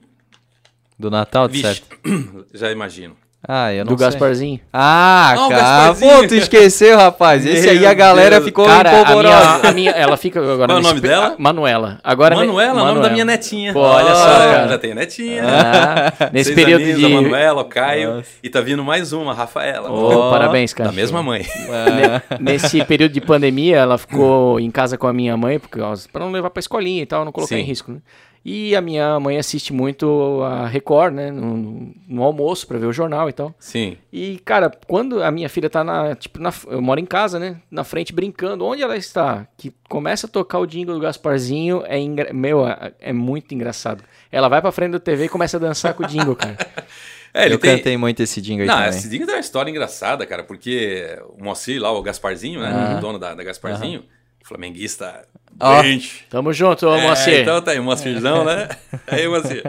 Do 0.98 1.08
Natal, 1.10 1.46
de 1.46 1.54
vixe, 1.62 1.74
certo? 1.74 1.98
já 2.52 2.72
imagino. 2.72 3.16
Ah, 3.46 3.72
eu 3.74 3.84
não 3.84 3.94
do 3.94 3.98
sei. 3.98 4.06
Gasparzinho. 4.06 4.60
Ah, 4.72 5.32
Ah, 5.36 5.46
o 5.46 5.48
cara. 5.48 5.60
Gasparzinho. 5.62 6.12
Pô, 6.22 6.28
tu 6.28 6.34
esqueceu, 6.36 6.96
rapaz. 6.96 7.44
Esse 7.44 7.68
aí 7.70 7.84
a 7.84 7.92
galera 7.92 8.36
Deus. 8.36 8.44
ficou 8.44 8.64
Cara, 8.64 8.88
a 8.90 9.00
empolvorosa. 9.00 9.34
minha, 9.58 9.60
a 9.68 9.72
minha, 9.72 9.90
ela 9.90 10.16
fica 10.16 10.38
agora. 10.40 10.66
Qual 10.68 10.78
é 10.78 10.80
o 10.80 10.82
nome 10.84 11.00
dela? 11.00 11.26
a- 11.26 11.34
Manuela. 11.42 11.98
Agora 12.04 12.36
Manuela, 12.36 12.82
o 12.82 12.86
nome 12.86 13.00
da 13.02 13.10
minha 13.10 13.24
netinha. 13.24 13.72
Pô, 13.72 13.80
olha 13.80 14.14
só, 14.14 14.28
Ah, 14.28 14.38
cara. 14.52 14.68
Já 14.68 14.78
tem 14.78 14.94
netinha. 14.94 15.42
Ah, 15.44 16.12
nesse 16.32 16.54
Seis 16.54 16.54
período 16.54 16.82
aninhos, 16.82 16.98
de. 17.00 17.06
A 17.06 17.08
Manuela, 17.08 17.62
o 17.62 17.64
Caio. 17.64 18.14
Nossa. 18.14 18.28
E 18.44 18.48
tá 18.48 18.60
vindo 18.60 18.84
mais 18.84 19.12
uma, 19.12 19.32
a 19.32 19.34
Rafaela. 19.34 19.90
Ô, 19.90 20.30
parabéns, 20.30 20.72
cara. 20.72 20.90
Da 20.90 20.94
mesma 20.94 21.20
mãe. 21.20 21.44
É. 21.68 21.90
Ne- 22.38 22.52
Nesse 22.52 22.84
período 22.84 23.10
de 23.12 23.20
pandemia, 23.20 23.76
ela 23.78 23.98
ficou 23.98 24.60
em 24.60 24.70
casa 24.70 24.96
com 24.96 25.08
a 25.08 25.12
minha 25.12 25.36
mãe, 25.36 25.58
porque 25.58 25.80
ó, 25.80 25.92
pra 26.12 26.24
não 26.24 26.30
levar 26.30 26.50
pra 26.50 26.60
escolinha 26.60 27.02
e 27.02 27.06
tal, 27.06 27.24
não 27.24 27.32
colocar 27.32 27.56
Sim. 27.56 27.62
em 27.62 27.64
risco, 27.64 27.90
né? 27.90 27.98
E 28.44 28.74
a 28.74 28.80
minha 28.80 29.20
mãe 29.20 29.38
assiste 29.38 29.72
muito 29.72 30.42
a 30.42 30.66
Record, 30.66 31.14
né? 31.14 31.30
No, 31.30 31.92
no- 32.08 32.22
almoço, 32.24 32.66
pra 32.66 32.76
ver 32.76 32.86
o 32.86 32.92
jornal 32.92 33.28
e 33.28 33.32
tal. 33.32 33.54
Sim. 33.58 33.96
E, 34.12 34.40
cara, 34.44 34.68
quando 34.88 35.22
a 35.22 35.30
minha 35.30 35.48
filha 35.48 35.70
tá 35.70 35.84
na. 35.84 36.16
Tipo, 36.16 36.40
na, 36.40 36.52
eu 36.66 36.82
moro 36.82 36.98
em 36.98 37.06
casa, 37.06 37.38
né? 37.38 37.60
Na 37.70 37.84
frente 37.84 38.12
brincando. 38.12 38.64
Onde 38.64 38.82
ela 38.82 38.96
está? 38.96 39.46
Que 39.56 39.72
começa 39.88 40.26
a 40.26 40.30
tocar 40.30 40.58
o 40.58 40.66
jingle 40.66 40.94
do 40.96 41.00
Gasparzinho, 41.00 41.84
é, 41.86 41.98
engra- 42.00 42.32
meu, 42.32 42.66
é, 42.66 42.92
é 43.00 43.12
muito 43.12 43.54
engraçado. 43.54 44.02
Ela 44.30 44.48
vai 44.48 44.60
pra 44.60 44.72
frente 44.72 44.92
da 44.92 44.98
TV 45.00 45.26
e 45.26 45.28
começa 45.28 45.56
a 45.56 45.60
dançar 45.60 45.94
com 45.94 46.02
o 46.02 46.06
jingle, 46.06 46.34
cara. 46.36 46.56
É, 47.34 47.46
ele 47.46 47.54
eu 47.54 47.58
tem... 47.58 47.78
cantei 47.78 47.96
muito 47.96 48.22
esse 48.22 48.42
jingle 48.42 48.60
aí 48.60 48.66
Não, 48.68 48.74
também. 48.74 48.90
esse 48.90 49.08
Dingo 49.08 49.24
tem 49.24 49.34
uma 49.36 49.40
história 49.40 49.70
engraçada, 49.70 50.26
cara, 50.26 50.42
porque 50.44 51.18
o 51.38 51.42
Moacir 51.42 51.80
lá, 51.80 51.90
o 51.90 52.02
Gasparzinho, 52.02 52.60
né? 52.60 52.96
O 52.98 53.00
dono 53.00 53.18
da, 53.18 53.34
da 53.34 53.42
Gasparzinho, 53.42 54.04
flamenguista 54.44 55.26
Ó. 55.60 55.82
doente. 55.82 56.24
Tamo 56.30 56.52
junto, 56.52 56.86
ô 56.86 56.94
É, 56.96 57.02
Moacir. 57.02 57.40
então 57.40 57.60
tá 57.62 57.70
aí, 57.72 57.78
o 57.78 57.82
Moacirzão, 57.84 58.44
né? 58.44 58.68
Aí, 59.06 59.26
Moacir. 59.28 59.62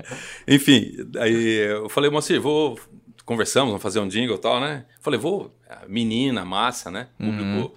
Enfim, 0.48 0.92
aí 1.20 1.58
eu 1.70 1.90
falei, 1.90 2.10
Moacir, 2.10 2.40
vou. 2.42 2.80
Conversamos, 3.26 3.70
vamos 3.70 3.82
fazer 3.84 4.00
um 4.00 4.08
jingle 4.08 4.36
e 4.36 4.40
tal, 4.40 4.60
né? 4.60 4.86
Falei, 5.02 5.20
vou. 5.20 5.56
a 5.70 5.88
Menina, 5.88 6.44
massa, 6.44 6.92
né? 6.92 7.08
Público. 7.18 7.74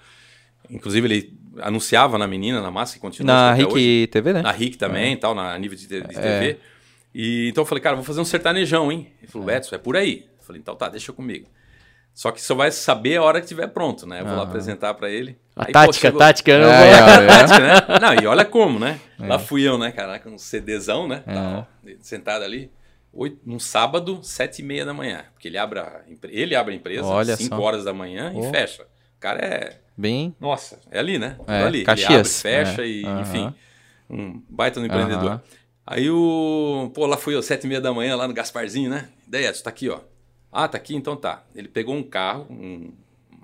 Inclusive, 0.68 1.06
ele 1.06 1.38
anunciava 1.60 2.18
na 2.18 2.26
menina, 2.26 2.60
na 2.60 2.70
massa, 2.70 2.96
e 2.96 3.00
continua 3.00 3.32
Na 3.32 3.52
até 3.52 3.64
hoje. 3.64 3.74
Rick 4.00 4.06
TV, 4.08 4.32
né? 4.32 4.42
Na 4.42 4.50
RIC 4.50 4.76
também, 4.76 5.12
e 5.12 5.16
tal, 5.16 5.34
na 5.34 5.56
nível 5.58 5.76
de, 5.78 5.86
de 5.86 6.00
TV. 6.02 6.58
E 7.14 7.48
então 7.48 7.62
eu 7.62 7.66
falei, 7.66 7.80
cara, 7.82 7.94
vou 7.96 8.04
fazer 8.04 8.20
um 8.20 8.24
sertanejão, 8.24 8.90
hein? 8.92 9.10
Ele 9.22 9.30
falou, 9.30 9.48
Edson, 9.50 9.74
é 9.74 9.78
por 9.78 9.96
aí. 9.96 10.26
Eu 10.38 10.44
falei, 10.44 10.60
então 10.60 10.74
tá, 10.74 10.88
deixa 10.88 11.12
comigo. 11.12 11.46
Só 12.12 12.30
que 12.30 12.42
só 12.42 12.54
vai 12.54 12.70
saber 12.72 13.16
a 13.16 13.22
hora 13.22 13.38
que 13.40 13.44
estiver 13.46 13.68
pronto, 13.68 14.06
né? 14.06 14.20
Eu 14.20 14.26
vou 14.26 14.36
lá 14.36 14.42
apresentar 14.42 14.92
pra 14.94 15.08
ele. 15.08 15.38
A 15.56 15.62
Aí, 15.62 15.66
pô, 15.68 15.72
tática, 15.72 15.92
chegou- 16.00 16.20
a 16.20 16.24
tática. 16.26 16.52
É, 16.52 16.60
vou... 16.60 16.70
é, 16.70 17.26
Tática, 17.26 17.58
né? 17.60 17.98
Não, 17.98 18.14
e 18.22 18.26
olha 18.26 18.44
como, 18.44 18.78
né? 18.78 19.00
Lá 19.18 19.38
fui 19.38 19.62
eu, 19.66 19.78
né, 19.78 19.90
caraca, 19.90 20.28
um 20.28 20.36
CDzão, 20.38 21.08
né? 21.08 21.22
Tal, 21.24 21.66
sentado 22.00 22.44
ali. 22.44 22.70
Oito, 23.12 23.38
num 23.46 23.58
sábado, 23.58 24.20
sete 24.22 24.60
e 24.60 24.62
meia 24.64 24.84
da 24.84 24.92
manhã. 24.92 25.24
Porque 25.32 25.48
ele 25.48 25.56
abre 25.56 25.78
a, 25.78 26.02
ele 26.24 26.54
abre 26.54 26.74
a 26.74 26.76
empresa 26.76 27.06
Olha 27.06 27.34
cinco 27.36 27.56
só. 27.56 27.62
horas 27.62 27.84
da 27.84 27.94
manhã 27.94 28.30
Oh. 28.34 28.46
e 28.46 28.50
fecha. 28.50 28.82
O 28.82 29.18
cara 29.18 29.40
é 29.40 29.80
Bem. 29.96 30.36
nossa, 30.38 30.78
é 30.90 30.98
ali, 30.98 31.18
né? 31.18 31.38
É, 31.46 31.62
ali. 31.62 31.82
Caxias. 31.84 32.44
Ele 32.44 32.54
abre, 32.54 32.66
fecha 32.74 32.82
É, 32.82 32.86
e, 32.86 33.06
aham. 33.06 33.20
enfim, 33.22 33.54
um 34.10 34.42
baita 34.50 34.78
no 34.78 34.84
empreendedor. 34.84 35.30
Aham. 35.30 35.42
Aí 35.86 36.10
o. 36.10 36.90
Pô, 36.94 37.06
lá 37.06 37.16
fui 37.16 37.34
eu, 37.34 37.42
sete 37.42 37.64
e 37.64 37.66
meia 37.68 37.80
da 37.80 37.94
manhã, 37.94 38.14
lá 38.16 38.28
no 38.28 38.34
Gasparzinho, 38.34 38.90
né? 38.90 39.08
Daí, 39.26 39.46
Edson, 39.46 39.64
tá 39.64 39.70
aqui, 39.70 39.88
ó. 39.88 40.00
Ah, 40.52 40.68
tá 40.68 40.76
aqui, 40.76 40.94
então 40.94 41.16
tá. 41.16 41.42
Ele 41.54 41.68
pegou 41.68 41.94
um 41.94 42.02
carro, 42.02 42.46
um- 42.50 42.92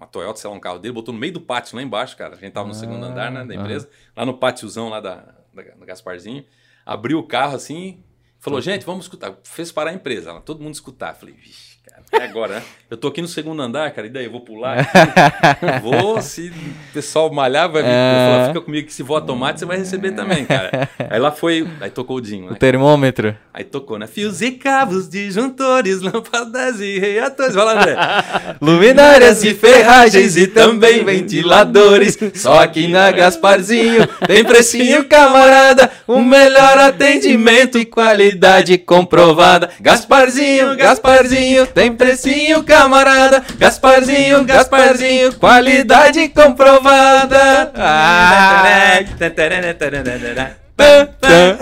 uma 0.02 0.06
Toyota, 0.06 0.38
sei 0.38 0.50
lá, 0.50 0.56
um 0.56 0.60
carro 0.60 0.78
dele, 0.78 0.92
botou 0.92 1.14
no 1.14 1.20
meio 1.20 1.32
do 1.32 1.40
pátio 1.40 1.76
lá 1.76 1.82
embaixo, 1.82 2.16
cara. 2.16 2.34
A 2.34 2.38
gente 2.38 2.52
tava 2.52 2.68
no 2.68 2.74
segundo 2.74 3.04
andar, 3.04 3.30
né, 3.30 3.44
da 3.44 3.54
empresa. 3.54 3.88
Lá 4.16 4.26
no 4.26 4.36
pátiozão 4.36 4.88
lá 4.88 5.00
da, 5.00 5.34
da, 5.52 5.62
do 5.62 5.86
Gasparzinho. 5.86 6.44
Abriu 6.84 7.18
o 7.18 7.26
carro 7.26 7.54
assim, 7.54 8.02
falou, 8.38 8.60
gente, 8.60 8.84
vamos 8.84 9.04
escutar. 9.04 9.38
Fez 9.44 9.70
parar 9.70 9.90
a 9.90 9.94
empresa, 9.94 10.32
lá, 10.32 10.40
todo 10.40 10.62
mundo 10.62 10.74
escutar. 10.74 11.14
Falei, 11.14 11.34
vixe, 11.34 11.71
é 12.12 12.24
agora, 12.24 12.56
né? 12.56 12.62
Eu 12.90 12.96
tô 12.98 13.08
aqui 13.08 13.22
no 13.22 13.28
segundo 13.28 13.62
andar, 13.62 13.90
cara, 13.92 14.06
e 14.06 14.10
daí 14.10 14.26
eu 14.26 14.30
vou 14.30 14.42
pular? 14.42 14.86
vou, 15.82 16.20
se 16.20 16.48
o 16.50 16.92
pessoal 16.92 17.32
malhar, 17.32 17.70
vai 17.70 17.82
vir. 17.82 17.88
É. 17.88 18.26
Falar, 18.30 18.48
fica 18.48 18.60
comigo 18.60 18.86
que 18.86 18.92
se 18.92 19.02
voar 19.02 19.22
tomate, 19.22 19.60
você 19.60 19.64
vai 19.64 19.78
receber 19.78 20.12
também, 20.12 20.44
cara. 20.44 20.90
Aí 21.08 21.18
lá 21.18 21.30
foi, 21.32 21.66
aí 21.80 21.88
tocou 21.88 22.18
o 22.18 22.20
Dinho, 22.20 22.48
O 22.48 22.50
né? 22.50 22.56
termômetro. 22.58 23.34
Aí 23.54 23.64
tocou, 23.64 23.98
né? 23.98 24.06
Fios 24.06 24.42
e 24.42 24.50
cabos, 24.52 25.08
disjuntores, 25.08 26.02
lâmpadas 26.02 26.80
e 26.80 26.98
reatores. 26.98 27.54
Vai 27.54 27.64
lá, 27.64 27.80
André. 27.80 27.96
Luminárias 28.60 29.42
e 29.42 29.54
ferragens 29.54 30.36
e 30.36 30.46
também 30.46 31.02
ventiladores. 31.02 32.18
Só 32.34 32.60
aqui 32.60 32.88
na 32.88 33.10
Gasparzinho 33.10 34.06
tem 34.26 34.44
precinho, 34.44 35.04
camarada. 35.08 35.90
O 36.06 36.20
melhor 36.20 36.76
atendimento 36.78 37.78
e 37.78 37.86
qualidade 37.86 38.76
comprovada. 38.76 39.70
Gasparzinho, 39.80 40.76
Gasparzinho, 40.76 41.66
tem 41.66 41.92
precinho, 42.02 42.64
camarada. 42.64 43.44
Gasparzinho, 43.56 44.44
Gasparzinho, 44.44 45.34
qualidade 45.34 46.28
comprovada. 46.28 47.72
Ah. 47.74 49.02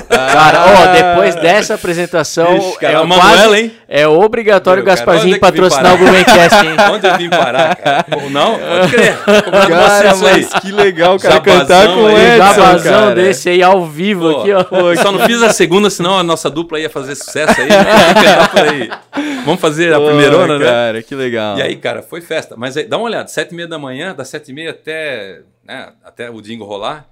Cara, 0.09 0.65
ó, 0.67 0.93
depois 0.93 1.35
dessa 1.37 1.75
apresentação, 1.75 2.57
Ixi, 2.57 2.79
cara, 2.79 2.93
é, 2.93 2.97
a 2.97 3.05
Manuela, 3.05 3.37
quase- 3.49 3.57
hein? 3.63 3.73
é 3.89 4.07
obrigatório 4.09 4.83
o 4.83 4.87
Meu, 4.87 4.95
cara, 4.95 5.05
Gasparzinho 5.07 5.37
é 5.37 5.39
patrocinar 5.39 5.95
o? 5.95 5.99
Blumencast, 5.99 6.67
hein? 6.67 6.77
Onde 6.93 7.07
eu 7.07 7.17
vim 7.19 7.31
parar, 7.31 7.77
cara? 7.77 8.03
Pô, 8.05 8.29
não? 8.31 8.59
Pode 8.59 8.91
crer. 8.93 9.17
Cara, 9.69 10.17
mas 10.17 10.49
que 10.55 10.73
legal, 10.73 11.19
cara, 11.19 11.35
Jabazão 11.35 11.59
cantar 11.61 11.87
com 11.89 12.03
o 12.05 12.11
Edson, 12.11 12.37
jabazão 12.55 13.01
cara. 13.03 13.15
desse 13.15 13.49
aí 13.51 13.63
ao 13.63 13.87
vivo 13.87 14.33
Pô, 14.33 14.41
aqui, 14.41 14.53
ó. 14.53 14.65
pô, 14.65 14.97
só 14.97 15.13
não 15.13 15.21
fiz 15.21 15.43
a 15.43 15.53
segunda, 15.53 15.91
senão 15.91 16.19
a 16.19 16.23
nossa 16.23 16.49
dupla 16.51 16.79
ia 16.81 16.91
fazer 16.91 17.15
sucesso 17.15 17.61
aí. 17.61 17.69
né? 17.69 17.77
Aí. 18.71 18.91
Vamos 19.45 19.61
fazer 19.61 19.93
a 19.95 19.99
Pô, 19.99 20.07
primeirona, 20.07 20.59
né? 20.59 20.65
Cara, 20.67 21.03
que 21.03 21.15
legal. 21.15 21.59
E 21.59 21.63
aí, 21.63 21.77
cara, 21.77 22.03
foi 22.03 22.21
festa. 22.21 22.55
Mas 22.57 22.77
aí, 22.77 22.85
dá 22.87 22.97
uma 22.97 23.07
olhada, 23.07 23.29
sete 23.29 23.53
e 23.53 23.55
meia 23.55 23.69
da 23.69 23.79
manhã, 23.79 24.15
das 24.15 24.29
sete 24.29 24.51
e 24.51 24.55
meia 24.55 24.71
até, 24.71 25.41
né, 25.67 25.89
até 26.05 26.31
o 26.31 26.41
dingo 26.41 26.65
rolar. 26.65 27.07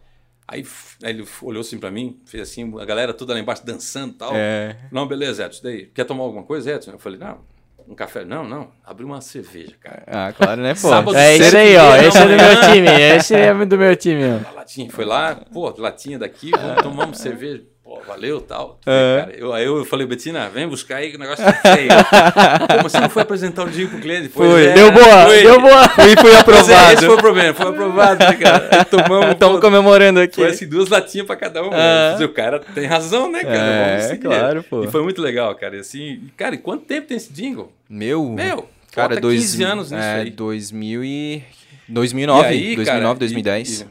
Aí, 0.51 0.67
aí 1.05 1.11
ele 1.13 1.27
olhou 1.43 1.61
assim 1.61 1.79
pra 1.79 1.91
mim, 1.91 2.19
fez 2.25 2.43
assim, 2.43 2.73
a 2.81 2.85
galera 2.87 3.13
toda 3.13 3.35
lá 3.35 3.39
embaixo 3.39 3.67
dançando 3.67 4.15
e 4.15 4.17
tal. 4.17 4.33
É. 4.35 4.77
Não, 4.91 5.07
beleza, 5.07 5.45
Edson, 5.45 5.61
daí, 5.63 5.87
quer 5.87 6.05
tomar 6.05 6.25
alguma 6.25 6.43
coisa, 6.43 6.73
Edson? 6.73 6.93
Eu 6.93 6.99
falei, 6.99 7.19
não, 7.19 7.41
um 7.87 7.95
café? 7.95 8.25
Não, 8.25 8.49
não, 8.49 8.71
abri 8.83 9.05
uma 9.05 9.21
cerveja, 9.21 9.75
cara. 9.79 10.05
Ah, 10.07 10.33
claro, 10.33 10.63
né, 10.63 10.73
pô? 10.75 10.89
Sábado, 10.89 11.17
É 11.17 11.37
isso 11.37 11.57
aí, 11.57 11.77
ó. 11.77 11.97
Esse 11.97 12.19
é 12.19 12.23
do 12.23 12.29
meu 12.29 12.73
time. 12.73 12.89
Esse 12.89 13.35
é 13.35 13.67
do 13.67 13.79
meu 13.79 13.97
time, 13.97 14.23
ó. 14.25 14.55
Latinha, 14.55 14.91
foi 14.91 15.05
lá, 15.05 15.35
pô, 15.35 15.69
latinha 15.77 16.19
daqui, 16.19 16.51
vamos 16.51 16.83
tomar 16.83 17.05
uma 17.05 17.15
cerveja. 17.15 17.63
Pô, 17.89 18.03
valeu 18.07 18.39
tal. 18.43 18.79
É. 18.85 19.21
Cara, 19.21 19.33
eu, 19.39 19.51
aí 19.55 19.65
eu 19.65 19.83
falei, 19.87 20.07
Betina, 20.07 20.51
vem 20.51 20.69
buscar 20.69 20.97
aí 20.97 21.09
que 21.11 21.17
o 21.17 21.19
negócio 21.19 21.43
tá 21.43 21.55
feio. 21.55 21.89
Como 22.77 22.83
você 22.83 23.01
não 23.01 23.09
foi 23.09 23.23
apresentar 23.23 23.65
o 23.65 23.71
dia 23.71 23.89
pro 23.89 23.99
cliente? 23.99 24.29
Pois 24.29 24.51
Foi. 24.51 24.67
é, 24.67 24.73
Deu 24.75 24.93
boa, 24.93 25.25
foi. 25.25 25.43
deu 25.43 25.59
boa. 25.63 25.89
Fui, 25.89 26.05
fui 26.05 26.15
Pois 26.17 26.35
é, 26.35 26.39
aprovado. 26.39 26.93
esse 26.93 27.07
foi 27.07 27.15
o 27.15 27.19
problema, 27.19 27.55
foi 27.55 27.67
aprovado, 27.69 28.25
né, 28.27 28.35
cara? 28.35 28.69
Aí 28.73 28.85
tomamos, 28.85 29.31
Estamos 29.33 29.55
pô, 29.57 29.61
comemorando 29.63 30.21
aqui. 30.21 30.35
foi 30.35 30.51
assim, 30.51 30.69
duas 30.69 30.91
latinhas 30.91 31.27
pra 31.27 31.35
cada 31.35 31.63
um. 31.63 31.71
Ah. 31.73 32.19
O 32.23 32.29
cara 32.29 32.59
tem 32.61 32.85
razão, 32.85 33.33
né, 33.33 33.43
cara? 33.43 33.57
É, 33.59 34.17
claro, 34.19 34.63
pô. 34.65 34.85
E 34.85 34.89
foi 34.89 35.03
muito 35.03 35.23
legal, 35.23 35.55
cara. 35.55 35.77
E 35.77 35.81
assim, 35.81 36.29
cara, 36.37 36.57
e 36.57 36.59
quanto 36.59 36.85
tempo 36.85 37.07
tem 37.09 37.17
esse 37.17 37.33
jingle? 37.33 37.73
Meu, 37.89 38.23
Meu, 38.29 38.69
cara, 38.93 39.19
dois, 39.19 39.41
15 39.41 39.63
anos 39.65 39.91
nisso 39.91 40.05
é, 40.05 40.21
aí. 40.21 40.31
2000 40.31 41.05
e... 41.05 41.43
2009, 41.89 42.43
E 42.43 42.47
aí, 42.49 42.77
2009, 42.77 42.85
cara, 43.03 43.15
2010. 43.19 43.81
e- 43.81 43.85
e- 43.85 43.87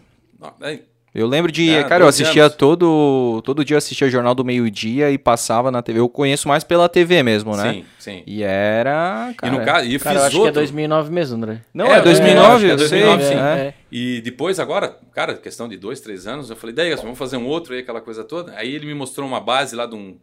aí, 0.61 0.83
Eu 1.15 1.25
lembro 1.25 1.51
de, 1.51 1.69
É, 1.69 1.83
cara, 1.83 2.03
eu 2.03 2.07
12 2.07 2.21
assistia 2.21 2.43
anos. 2.43 2.55
todo, 2.55 3.41
todo 3.43 3.65
dia 3.65 3.73
eu 3.75 3.77
assistia 3.79 4.09
Jornal 4.09 4.35
do 4.35 4.45
Meio 4.45 4.69
Dia 4.69 5.09
e 5.09 5.17
passava 5.17 5.71
na 5.71 5.81
TV. 5.81 5.99
Eu 5.99 6.07
conheço 6.09 6.47
mais 6.47 6.63
pela 6.63 6.87
TV 6.87 7.23
mesmo, 7.23 7.55
né? 7.55 7.73
Sim, 7.73 7.85
sim. 7.97 8.23
E 8.27 8.43
era, 8.43 9.33
cara... 9.37 9.53
e 9.55 9.57
no 9.57 9.65
caso, 9.65 9.85
e 9.87 9.93
eu 9.95 9.99
Cara, 9.99 10.15
fiz 10.15 10.21
eu 10.21 10.27
acho 10.27 10.35
que 10.35 10.41
é 10.41 10.45
outro. 10.45 10.53
2009 10.61 11.11
mesmo, 11.11 11.37
André. 11.37 11.61
Não, 11.73 11.87
É, 11.87 11.99
é, 11.99 12.01
2009, 12.01 12.67
é, 12.67 12.73
eu 12.73 12.79
sei. 12.79 13.03
2009, 13.03 13.23
sim. 13.23 13.33
é. 13.35 13.73
E 13.91 14.21
depois, 14.21 14.59
agora, 14.59 14.95
cara, 15.13 15.33
questão 15.35 15.67
de 15.67 15.77
dois, 15.77 15.99
três 16.01 16.27
anos, 16.27 16.49
eu 16.49 16.55
falei, 16.55 16.75
daí, 16.75 16.93
vamos 16.95 17.17
fazer 17.17 17.37
um 17.37 17.47
outro 17.47 17.73
aí, 17.73 17.79
aquela 17.79 18.01
coisa 18.01 18.23
toda. 18.23 18.53
Aí 18.55 18.73
ele 18.75 18.85
me 18.85 18.93
mostrou 18.93 19.27
uma 19.27 19.39
base 19.39 19.75
lá 19.75 19.85
de 19.85 19.95
um, 19.95 20.17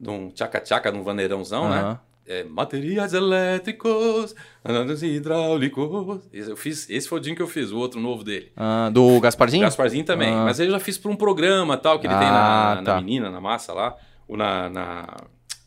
de 0.00 0.10
um 0.10 0.28
tchaca-tchaca, 0.30 0.90
de 0.90 0.98
um 0.98 1.02
vaneirãozão, 1.02 1.68
né? 1.70 1.98
É, 2.24 2.44
materiais 2.44 3.12
elétricos, 3.14 4.34
andados 4.64 5.02
hidráulicos. 5.02 6.20
Esse 6.32 6.50
Eu 6.50 6.56
fiz, 6.56 6.88
esse 6.88 7.08
foi 7.08 7.18
o 7.18 7.20
dia 7.22 7.34
que 7.34 7.42
eu 7.42 7.48
fiz, 7.48 7.72
o 7.72 7.78
outro 7.78 8.00
novo 8.00 8.22
dele. 8.22 8.52
Ah, 8.56 8.90
do 8.92 9.18
Gasparzinho? 9.20 9.64
Gasparzinho 9.64 10.04
também. 10.04 10.32
Ah. 10.32 10.44
Mas 10.44 10.60
eu 10.60 10.70
já 10.70 10.78
fiz 10.78 10.96
para 10.96 11.10
um 11.10 11.16
programa 11.16 11.76
tal, 11.76 11.98
que 11.98 12.06
ele 12.06 12.14
tem 12.14 12.26
Ah, 12.28 12.30
na, 12.30 12.74
na 12.76 12.82
tá. 12.82 13.00
menina, 13.00 13.28
na 13.30 13.40
massa 13.40 13.72
lá. 13.72 13.96
Ou 14.28 14.36
na. 14.36 14.68
na, 14.68 15.16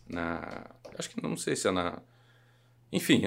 na- 0.07 0.64
acho 0.98 1.10
que 1.10 1.22
não 1.22 1.36
sei 1.36 1.56
se 1.57 1.68
é 1.68 1.72
na. 1.72 1.99
Enfim, 2.91 3.23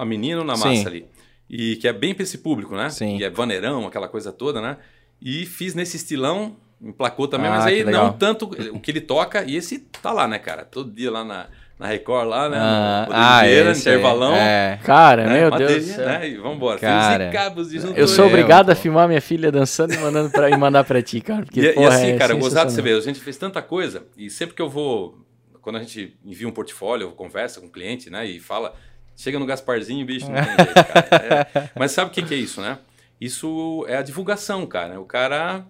a 0.00 0.04
menina 0.06 0.38
ou 0.40 0.44
na 0.46 0.56
Sim. 0.56 0.68
massa 0.76 0.88
ali. 0.88 1.06
E 1.50 1.76
que 1.76 1.86
é 1.86 1.92
bem 1.92 2.14
para 2.14 2.22
esse 2.22 2.38
público, 2.38 2.74
né? 2.74 2.88
Sim. 2.88 3.18
E 3.18 3.24
é 3.24 3.28
vaneirão, 3.28 3.86
aquela 3.86 4.08
coisa 4.08 4.32
toda, 4.32 4.62
né? 4.62 4.78
E 5.20 5.44
fiz 5.44 5.74
nesse 5.74 5.98
estilão, 5.98 6.56
emplacou 6.80 7.28
também, 7.28 7.48
Ah, 7.50 7.56
mas 7.56 7.66
aí 7.66 7.84
não 7.84 8.10
tanto 8.14 8.46
o 8.72 8.80
que 8.80 8.90
ele 8.90 9.02
toca. 9.02 9.44
E 9.44 9.54
esse 9.54 9.80
tá 10.00 10.10
lá, 10.12 10.26
né, 10.26 10.38
cara? 10.38 10.64
Todo 10.64 10.90
dia 10.90 11.10
lá 11.10 11.22
na, 11.22 11.48
na 11.84 11.90
Record, 11.90 12.28
lá, 12.28 12.48
né? 12.48 12.56
Ah, 12.58 13.06
ah, 13.10 13.38
Oliveira, 13.40 13.70
esse 13.72 13.80
intervalão. 13.82 14.34
É. 14.34 14.80
Cara, 14.82 15.26
né? 15.26 15.40
meu 15.40 15.50
Deus 15.50 15.84
do 15.84 15.92
céu. 15.92 16.06
né? 16.06 16.28
E 16.30 16.36
vambora. 16.36 16.78
Cara, 16.78 17.28
e 17.28 17.30
cabos 17.30 17.68
de 17.68 17.76
Eu 17.94 18.08
sou 18.08 18.24
É, 18.24 18.28
obrigado 18.28 18.70
a 18.70 18.74
pô. 18.74 18.80
filmar 18.80 19.06
minha 19.06 19.20
filha 19.20 19.52
dançando 19.52 19.92
e, 19.92 19.98
mandando 19.98 20.30
pra, 20.30 20.48
e 20.48 20.56
mandar 20.56 20.82
pra 20.84 21.02
ti, 21.02 21.20
cara. 21.20 21.44
Porque, 21.44 21.60
E, 21.60 21.66
e 21.66 21.72
porra, 21.74 21.88
assim, 21.94 22.06
é 22.12 22.16
cara, 22.16 22.32
gozado 22.34 22.70
você 22.70 22.80
vê, 22.80 22.92
a 22.94 23.00
gente 23.00 23.20
fez 23.20 23.36
tanta 23.36 23.60
coisa 23.60 24.02
e 24.16 24.30
sempre 24.30 24.54
que 24.56 24.62
eu 24.62 24.68
vou, 24.70 25.18
quando 25.60 25.76
a 25.76 25.80
gente 25.80 26.16
envia 26.24 26.48
um 26.48 26.52
portfólio, 26.52 27.10
conversa 27.10 27.60
com 27.60 27.66
o 27.66 27.70
cliente, 27.70 28.08
né, 28.08 28.24
e 28.24 28.40
fala, 28.40 28.74
chega 29.14 29.38
no 29.38 29.44
Gasparzinho, 29.44 30.06
bicho, 30.06 30.26
não 30.30 30.34
tem 30.42 30.56
jeito, 30.56 30.74
cara. 30.74 31.48
É, 31.54 31.68
mas 31.78 31.92
sabe 31.92 32.10
o 32.10 32.14
que, 32.14 32.22
que 32.22 32.32
é 32.32 32.38
isso, 32.38 32.62
né? 32.62 32.78
Isso 33.20 33.84
é 33.88 33.98
a 33.98 34.02
divulgação, 34.02 34.66
cara. 34.66 34.98
O 34.98 35.04
cara, 35.04 35.66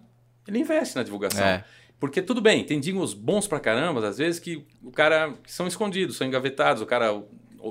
ele 0.46 0.60
investe 0.60 0.94
na 0.94 1.02
divulgação. 1.02 1.44
É. 1.44 1.64
Porque 1.98 2.20
tudo 2.20 2.40
bem, 2.40 2.64
tem 2.64 2.80
jingles 2.80 3.14
bons 3.14 3.46
pra 3.46 3.60
caramba, 3.60 4.06
às 4.06 4.18
vezes 4.18 4.40
que 4.40 4.64
o 4.82 4.90
cara 4.90 5.32
que 5.42 5.50
são 5.50 5.66
escondidos, 5.66 6.16
são 6.16 6.26
engavetados, 6.26 6.82
o 6.82 6.86
cara 6.86 7.22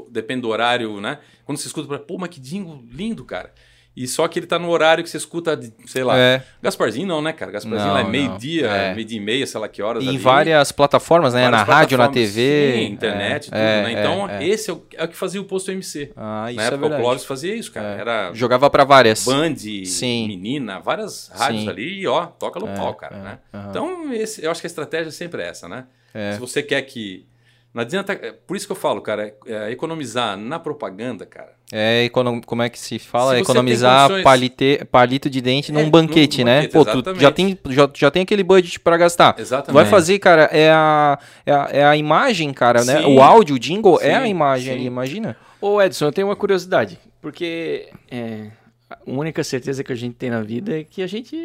depende 0.09 0.41
do 0.41 0.49
horário, 0.49 0.99
né? 0.99 1.19
Quando 1.45 1.57
você 1.57 1.67
escuta, 1.67 1.99
pô, 1.99 2.17
mas 2.17 2.29
que 2.29 2.39
jingle 2.39 2.83
lindo, 2.89 3.23
cara. 3.25 3.53
E 3.95 4.07
só 4.07 4.27
que 4.27 4.39
ele 4.39 4.47
tá 4.47 4.57
no 4.57 4.69
horário 4.69 5.03
que 5.03 5.09
você 5.09 5.17
escuta, 5.17 5.59
sei 5.85 6.03
lá. 6.03 6.17
É. 6.17 6.41
Gasparzinho 6.63 7.05
não, 7.05 7.21
né, 7.21 7.31
cara? 7.31 7.51
Gasparzinho 7.51 7.87
Não, 7.87 7.93
lá 7.93 8.01
é 8.01 8.03
meio-dia, 8.03 8.65
É. 8.65 8.95
meio-dia 8.95 9.17
e 9.19 9.21
meia, 9.21 9.45
sei 9.45 9.59
lá 9.61 9.67
que 9.67 9.83
horas. 9.83 10.03
Em 10.03 10.17
várias 10.17 10.71
plataformas, 10.71 11.35
né? 11.35 11.41
Várias 11.43 11.59
na 11.67 11.73
rádio, 11.75 11.97
na 11.99 12.07
TV. 12.07 12.73
Sim, 12.75 12.85
internet, 12.91 13.49
é, 13.51 13.51
tudo, 13.51 13.55
é, 13.57 13.83
né? 13.83 13.93
é, 13.93 13.99
Então, 13.99 14.29
é. 14.29 14.47
esse 14.47 14.71
é 14.71 14.73
o, 14.73 14.83
é 14.95 15.03
o 15.03 15.07
que 15.07 15.15
fazia 15.15 15.39
o 15.39 15.43
posto 15.43 15.69
MC. 15.71 16.11
Ah, 16.17 16.47
isso 16.49 16.57
Na 16.57 16.63
é 16.63 16.65
época, 16.67 16.77
o 16.77 16.81
verdade. 16.81 17.01
Clóvis 17.03 17.25
fazia 17.25 17.55
isso, 17.55 17.71
cara. 17.71 17.95
É. 17.95 17.99
Era 17.99 18.33
Jogava 18.33 18.67
pra 18.67 18.83
várias. 18.83 19.25
Band, 19.25 19.55
Sim. 19.57 20.27
Menina, 20.27 20.79
várias 20.79 21.29
rádios 21.31 21.61
Sim. 21.61 21.69
ali 21.69 21.99
e, 22.01 22.07
ó, 22.07 22.25
toca 22.25 22.59
no 22.59 22.67
É, 22.69 22.75
pau, 22.75 22.95
cara, 22.95 23.15
é, 23.15 23.19
né? 23.21 23.39
aham. 23.53 23.69
Então, 23.69 24.13
esse, 24.13 24.43
eu 24.43 24.49
acho 24.49 24.59
que 24.59 24.65
a 24.65 24.69
estratégia 24.69 25.11
sempre 25.11 25.43
é 25.43 25.49
essa, 25.49 25.67
né? 25.69 25.85
É. 26.15 26.33
Se 26.33 26.39
você 26.39 26.63
quer 26.63 26.81
que... 26.81 27.27
Não 27.73 27.81
adianta... 27.81 28.13
é 28.13 28.31
Por 28.31 28.55
isso 28.55 28.65
que 28.67 28.71
eu 28.71 28.75
falo, 28.75 29.01
cara, 29.01 29.33
é, 29.47 29.71
economizar 29.71 30.37
na 30.37 30.59
propaganda, 30.59 31.25
cara. 31.25 31.53
É, 31.71 32.03
econom... 32.03 32.39
como 32.41 32.61
é 32.61 32.69
que 32.69 32.77
se 32.77 32.99
fala? 32.99 33.33
Se 33.35 33.41
Economizar 33.41 34.01
condições- 34.09 34.23
palite... 34.23 34.85
palito 34.91 35.29
de 35.29 35.41
dente 35.41 35.71
É, 35.71 35.73
num 35.73 35.89
banquete, 35.89 36.39
num 36.43 36.45
né? 36.45 36.67
banquete, 36.67 36.71
Pô, 36.73 36.85
tu 37.03 37.19
já 37.19 37.31
tem, 37.31 37.57
já, 37.69 37.89
já 37.95 38.11
tem 38.11 38.21
aquele 38.21 38.43
budget 38.43 38.79
pra 38.79 38.95
gastar. 38.95 39.35
Exatamente. 39.39 39.73
Vai 39.73 39.85
fazer, 39.85 40.19
cara, 40.19 40.43
é 40.51 40.69
a, 40.71 41.17
é 41.45 41.51
a, 41.51 41.69
é 41.71 41.83
a 41.83 41.97
imagem, 41.97 42.53
cara, 42.53 42.83
né? 42.83 43.01
Sim. 43.01 43.15
O 43.17 43.21
áudio, 43.23 43.55
o 43.55 43.59
jingle, 43.59 43.99
é 44.01 44.13
a 44.13 44.21
Sim, 44.21 44.29
imagem 44.29 44.65
sim. 44.73 44.79
ali, 44.79 44.85
imagina. 44.85 45.35
Ô 45.59 45.81
Edson, 45.81 46.05
eu 46.05 46.11
tenho 46.11 46.27
uma 46.27 46.35
curiosidade. 46.35 46.99
Porque 47.21 47.87
é, 48.11 48.47
a 48.93 49.11
única 49.11 49.43
certeza 49.43 49.83
que 49.83 49.91
a 49.91 49.95
gente 49.95 50.15
tem 50.15 50.29
na 50.29 50.41
vida 50.41 50.79
é 50.79 50.83
que 50.83 51.01
a 51.01 51.07
gente. 51.07 51.35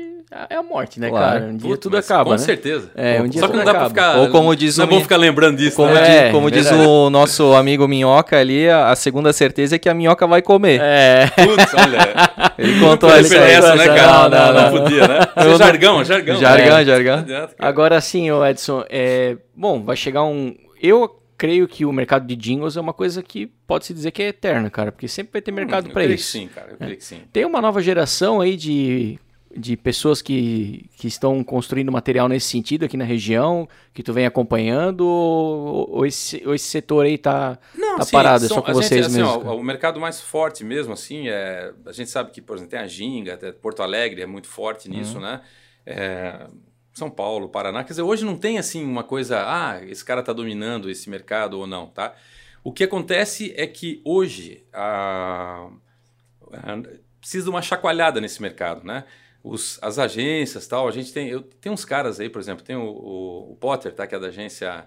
É 0.51 0.57
a 0.57 0.63
morte, 0.63 1.01
né, 1.01 1.09
Claro. 1.09 1.41
cara? 1.41 1.45
Um 1.53 1.57
dia 1.57 1.69
Putz, 1.71 1.81
tudo 1.83 1.97
acaba. 1.97 2.25
Com 2.25 2.31
né? 2.33 2.39
certeza. 2.39 2.91
É, 2.95 3.21
um 3.23 3.29
dia 3.29 3.41
Só 3.41 3.49
que 3.49 3.57
não 3.57 3.65
dá 3.65 3.71
pra 3.73 3.87
acaba. 3.87 3.89
ficar... 3.89 4.17
Ou 4.19 4.29
como 4.31 4.55
diz 4.55 4.77
não 4.77 4.85
o 4.85 4.89
é 4.89 4.91
bom 4.91 5.01
ficar 5.01 5.17
lembrando 5.17 5.57
disso, 5.57 5.77
Como, 5.77 5.93
né? 5.95 6.01
É, 6.19 6.23
diz, 6.25 6.33
como 6.33 6.51
diz 6.51 6.65
verdade. 6.69 6.87
o 6.89 7.09
nosso 7.11 7.55
amigo 7.55 7.89
Minhoca 7.89 8.39
ali, 8.39 8.69
a, 8.69 8.91
a 8.91 8.97
segunda 8.97 9.33
certeza 9.33 9.77
é 9.77 9.79
que 9.79 9.89
a 9.89 9.95
minhoca 9.95 10.27
vai 10.27 10.43
comer. 10.43 10.81
É. 10.83 11.27
Putz, 11.35 11.75
olha... 11.75 12.53
Ele 12.59 12.81
contou 12.81 13.09
podia 13.11 13.39
essa, 13.39 13.77
né, 13.77 13.87
cara? 13.87 14.07
Não, 14.07 14.29
não, 14.29 14.53
Não, 14.53 14.63
não. 14.73 14.83
podia, 14.83 15.07
né? 15.09 15.19
Isso 15.25 15.31
é 15.37 15.45
não- 15.45 15.59
jargão, 15.59 16.05
jargão. 16.05 16.37
Jargão, 16.41 16.79
É. 16.79 16.85
jargão. 16.85 17.25
Agora 17.59 18.01
sim, 18.01 18.29
Edson, 18.45 18.85
é, 18.91 19.37
bom, 19.57 19.83
vai 19.83 19.97
chegar 19.97 20.25
um. 20.25 20.55
Eu 20.83 21.21
creio 21.37 21.69
que 21.69 21.85
o 21.85 21.93
mercado 21.93 22.27
de 22.27 22.35
jingles 22.35 22.77
é 22.77 22.81
uma 22.81 22.93
coisa 22.93 23.23
que 23.23 23.51
pode-se 23.69 23.95
dizer 23.95 24.11
que 24.11 24.23
é 24.23 24.29
eterna, 24.29 24.71
cara, 24.71 24.91
porque 24.91 25.07
sempre 25.07 25.35
vai 25.35 25.43
ter 25.43 25.53
mercado 25.53 25.89
Hum, 25.89 25.93
creio 25.93 26.15
isso. 26.15 26.25
Que 26.25 26.39
sim, 26.39 26.49
cara. 26.49 26.73
Eu 26.73 26.79
creio 26.79 26.97
que 26.97 27.05
sim. 27.05 27.23
Tem 27.33 27.45
uma 27.45 27.61
nova 27.61 27.81
geração 27.83 28.41
aí 28.41 28.57
de, 28.57 29.19
de 29.57 29.77
pessoas 29.77 30.23
que, 30.23 30.89
que 30.97 31.07
estão 31.07 31.45
construindo 31.45 31.93
material 31.93 32.29
nesse 32.29 32.49
sentido 32.49 32.85
aqui 32.85 32.97
na 32.97 33.05
região, 33.05 33.69
que 33.95 34.03
tu 34.03 34.13
vem 34.13 34.27
acompanhando, 34.27 35.03
ou, 35.07 35.91
ou 35.99 36.07
esse, 36.07 36.43
ou 36.47 36.55
esse 36.55 36.67
setor 36.67 37.05
aí 37.07 37.19
tá, 37.19 37.59
tá 37.97 38.05
sim, 38.05 38.13
parado, 38.13 38.45
é 38.47 38.49
são- 38.49 38.57
só 38.57 38.63
com 38.63 38.71
a 38.71 38.75
gente, 38.75 38.85
vocês 38.89 39.07
assim, 39.07 39.19
mesmo? 39.19 39.29
ó, 39.29 39.39
cara? 39.39 39.55
o 39.55 39.63
mercado 39.63 40.01
mais 40.01 40.21
forte 40.21 40.65
mesmo, 40.65 40.93
assim, 40.95 41.29
é, 41.29 41.73
a 41.87 41.93
gente 41.93 42.11
sabe 42.11 42.31
que, 42.33 42.41
por 42.43 42.57
exemplo, 42.57 42.71
tem 42.71 42.81
a 42.81 42.87
Ginga, 42.87 43.35
até 43.35 43.53
Porto 43.53 43.83
Alegre 43.83 44.23
é 44.23 44.27
muito 44.27 44.49
forte 44.49 44.89
nisso, 44.89 45.21
né? 45.21 45.43
É, 45.87 46.47
São 46.93 47.11
Paulo, 47.11 47.49
Paraná. 47.49 47.85
Quer 47.85 47.91
dizer, 47.91 48.03
hoje 48.03 48.25
não 48.25 48.37
tem, 48.37 48.59
assim, 48.59 48.85
uma 48.85 49.05
coisa, 49.05 49.43
ah, 49.47 49.81
esse 49.87 50.05
cara 50.05 50.21
está 50.21 50.33
dominando 50.33 50.91
esse 50.91 51.09
mercado 51.09 51.59
ou 51.59 51.67
não, 51.67 51.87
tá? 51.87 52.15
O 52.65 52.73
que 52.73 52.85
acontece 52.85 53.53
é 53.57 53.67
que 53.67 54.01
hoje 54.05 54.65
a, 54.73 55.69
a- 56.53 56.83
precisa 57.21 57.45
de 57.45 57.51
uma 57.51 57.63
chacoalhada 57.63 58.21
nesse 58.21 58.41
mercado, 58.43 58.85
né? 58.85 59.05
Os, 59.43 59.79
as 59.83 59.99
agências 59.99 60.67
tal, 60.67 60.89
a 60.89 60.91
gente 60.91 61.13
tem, 61.13 61.29
eu, 61.29 61.43
tem 61.43 61.71
uns 61.73 61.85
caras 61.85 62.19
aí, 62.21 62.29
por 62.29 62.41
exemplo, 62.41 62.65
tem 62.65 62.77
o, 62.77 62.83
o, 62.83 63.53
o 63.53 63.57
Potter, 63.57 63.93
tá? 63.95 64.07
Que 64.07 64.15
é 64.15 64.19
da 64.19 64.27
agência, 64.29 64.87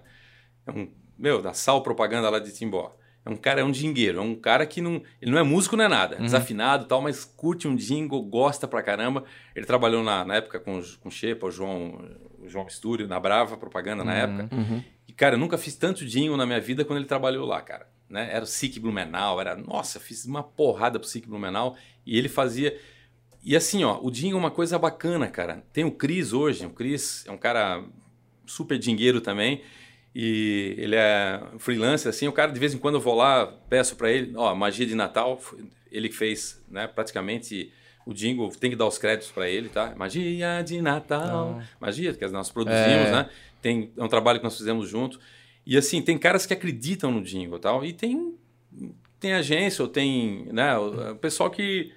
é 0.66 0.70
um, 0.70 0.90
meu, 1.18 1.40
da 1.42 1.52
Sal 1.54 1.82
Propaganda 1.82 2.28
lá 2.30 2.38
de 2.38 2.52
Timbó. 2.52 2.94
É 3.24 3.30
um 3.30 3.36
cara, 3.36 3.60
é 3.60 3.64
um 3.64 3.70
dingueiro, 3.70 4.18
é 4.18 4.20
um 4.20 4.34
cara 4.34 4.66
que 4.66 4.80
não. 4.80 5.00
Ele 5.20 5.30
não 5.30 5.38
é 5.38 5.42
músico, 5.44 5.76
não 5.76 5.84
é 5.84 5.88
nada, 5.88 6.16
Uhum. 6.16 6.22
desafinado 6.22 6.86
tal, 6.86 7.00
mas 7.00 7.24
curte 7.24 7.68
um 7.68 7.76
jingle, 7.76 8.20
gosta 8.22 8.66
pra 8.66 8.82
caramba. 8.82 9.22
Ele 9.54 9.64
trabalhou 9.64 10.02
na, 10.02 10.24
na 10.24 10.34
época 10.36 10.58
com, 10.58 10.78
o- 10.78 10.98
com 11.00 11.08
o 11.08 11.12
Shepa, 11.12 11.46
o 11.46 11.50
João, 11.50 12.04
o 12.40 12.48
João 12.48 12.66
Estúdio, 12.66 13.06
na 13.06 13.20
Brava 13.20 13.56
Propaganda 13.56 14.02
na 14.04 14.14
época. 14.14 14.48
Uhum. 14.54 14.82
E, 15.12 15.14
cara, 15.14 15.34
eu 15.34 15.38
nunca 15.38 15.58
fiz 15.58 15.76
tanto 15.76 16.06
jingle 16.06 16.38
na 16.38 16.46
minha 16.46 16.58
vida 16.58 16.86
quando 16.86 17.00
ele 17.00 17.06
trabalhou 17.06 17.46
lá, 17.46 17.60
cara. 17.60 17.86
Né? 18.08 18.30
Era 18.32 18.44
o 18.44 18.46
SIC 18.46 18.78
Blumenau, 18.80 19.38
era. 19.38 19.54
Nossa, 19.54 20.00
fiz 20.00 20.24
uma 20.24 20.42
porrada 20.42 20.98
pro 20.98 21.06
SIC 21.06 21.26
Blumenau 21.26 21.76
e 22.06 22.16
ele 22.16 22.30
fazia. 22.30 22.74
E 23.44 23.54
assim, 23.54 23.84
ó, 23.84 23.98
o 24.02 24.10
jingle 24.10 24.38
é 24.38 24.40
uma 24.40 24.50
coisa 24.50 24.78
bacana, 24.78 25.28
cara. 25.28 25.62
Tem 25.70 25.84
o 25.84 25.90
Cris 25.90 26.32
hoje, 26.32 26.64
o 26.64 26.70
Cris 26.70 27.26
é 27.26 27.30
um 27.30 27.36
cara 27.36 27.84
super 28.46 28.78
dinheiro 28.78 29.20
também. 29.20 29.60
E 30.14 30.74
ele 30.78 30.96
é 30.96 31.42
freelancer, 31.58 32.08
assim. 32.08 32.26
O 32.26 32.32
cara, 32.32 32.50
de 32.52 32.58
vez 32.58 32.72
em 32.72 32.78
quando, 32.78 32.94
eu 32.94 33.00
vou 33.00 33.14
lá, 33.14 33.46
peço 33.68 33.96
para 33.96 34.10
ele, 34.10 34.32
ó, 34.34 34.54
magia 34.54 34.86
de 34.86 34.94
Natal, 34.94 35.38
ele 35.90 36.10
fez, 36.10 36.62
né, 36.70 36.86
praticamente 36.86 37.70
o 38.06 38.14
jingle, 38.14 38.50
tem 38.50 38.70
que 38.70 38.76
dar 38.76 38.86
os 38.86 38.96
créditos 38.98 39.30
para 39.30 39.48
ele, 39.48 39.68
tá? 39.68 39.94
Magia 39.96 40.62
de 40.64 40.80
Natal, 40.82 41.62
magia, 41.80 42.12
que 42.14 42.26
nós 42.28 42.50
produzimos, 42.50 43.08
É. 43.08 43.12
né? 43.12 43.30
Tem, 43.62 43.90
é 43.96 44.02
um 44.02 44.08
trabalho 44.08 44.38
que 44.38 44.44
nós 44.44 44.56
fizemos 44.56 44.88
junto. 44.88 45.18
E 45.64 45.76
assim, 45.78 46.02
tem 46.02 46.18
caras 46.18 46.44
que 46.44 46.52
acreditam 46.52 47.10
no 47.10 47.22
jingle 47.22 47.56
e 47.56 47.60
tal, 47.60 47.84
e 47.84 47.92
tem, 47.92 48.34
tem 49.18 49.32
agência, 49.32 49.82
ou 49.82 49.88
tem, 49.88 50.48
né, 50.52 50.76
o, 50.76 51.12
o 51.12 51.16
pessoal 51.16 51.48
que 51.48 51.92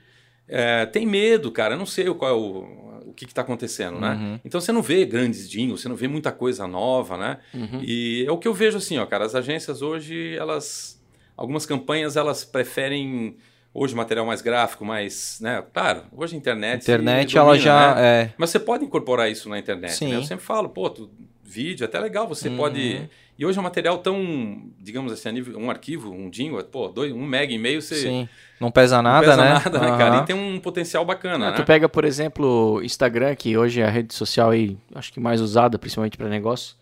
é, 0.48 0.86
tem 0.86 1.06
medo, 1.06 1.52
cara. 1.52 1.74
Eu 1.74 1.80
não 1.80 1.86
sei 1.86 2.06
qual 2.14 2.32
é 2.32 2.34
o, 2.34 3.10
o 3.10 3.14
que 3.14 3.26
está 3.26 3.42
acontecendo, 3.42 4.00
né? 4.00 4.14
Uhum. 4.14 4.40
Então 4.46 4.62
você 4.62 4.72
não 4.72 4.82
vê 4.82 5.06
grandes 5.06 5.50
jingles, 5.50 5.82
você 5.82 5.90
não 5.90 5.96
vê 5.96 6.08
muita 6.08 6.32
coisa 6.32 6.68
nova, 6.68 7.18
né? 7.18 7.40
Uhum. 7.54 7.82
E 7.82 8.26
é 8.28 8.32
o 8.32 8.38
que 8.38 8.48
eu 8.48 8.54
vejo 8.54 8.78
assim, 8.78 8.98
ó, 8.98 9.06
cara. 9.06 9.26
As 9.26 9.36
agências 9.36 9.82
hoje, 9.82 10.36
elas. 10.38 11.02
Algumas 11.36 11.66
campanhas, 11.66 12.16
elas 12.16 12.46
preferem 12.46 13.36
hoje 13.74 13.94
material 13.94 14.26
mais 14.26 14.42
gráfico, 14.42 14.86
mais. 14.86 15.40
Né? 15.42 15.64
Claro, 15.74 16.04
hoje 16.16 16.36
a 16.36 16.38
internet. 16.38 16.84
Internet, 16.84 17.34
domina, 17.34 17.52
ela 17.52 17.60
já. 17.60 17.96
né? 17.96 18.22
É. 18.24 18.34
Mas 18.38 18.52
você 18.52 18.60
pode 18.60 18.86
incorporar 18.86 19.30
isso 19.30 19.50
na 19.50 19.60
internet. 19.60 19.94
Sim. 19.94 20.12
né? 20.12 20.16
Eu 20.16 20.24
sempre 20.24 20.46
falo, 20.46 20.70
pô, 20.70 20.90
tu, 20.90 21.12
vídeo 21.46 21.84
é 21.84 21.88
até 21.88 22.00
legal, 22.00 22.28
você 22.28 22.50
Uhum. 22.50 22.58
pode. 22.58 23.10
E 23.38 23.46
hoje 23.46 23.58
é 23.58 23.62
um 23.62 23.64
material 23.64 23.98
tão, 24.00 24.62
digamos 24.80 25.12
assim, 25.12 25.28
a 25.30 25.32
nível, 25.32 25.58
um 25.60 25.70
arquivo, 25.70 26.10
um 26.12 26.30
jingle, 26.30 26.64
pô, 26.64 26.88
dois, 26.88 27.12
um 27.12 27.26
mega 27.26 27.54
e 27.54 27.58
meio, 27.58 27.82
você 27.82 27.96
Sim. 27.96 28.30
Não 28.60 28.72
pesa 28.72 28.96
não 28.98 29.04
nada, 29.04 29.28
pesa 29.28 29.38
né? 29.44 29.50
nada, 29.54 29.80
né, 29.80 29.98
cara? 29.98 30.18
E 30.18 30.26
tem 30.26 30.36
um 30.36 30.58
potencial 30.60 31.04
bacana, 31.06 31.48
Ah, 31.50 31.52
né? 31.52 31.58
Tu 31.58 31.66
pega, 31.66 31.88
por 31.90 32.06
exemplo, 32.06 32.82
Instagram, 32.82 33.36
que 33.36 33.58
hoje 33.58 33.82
é 33.82 33.86
a 33.86 33.90
rede 33.90 34.14
social 34.14 34.50
aí, 34.52 34.78
acho 34.94 35.12
que 35.12 35.20
mais 35.20 35.42
usada, 35.42 35.78
principalmente 35.78 36.18
para 36.18 36.30
negócio. 36.30 36.76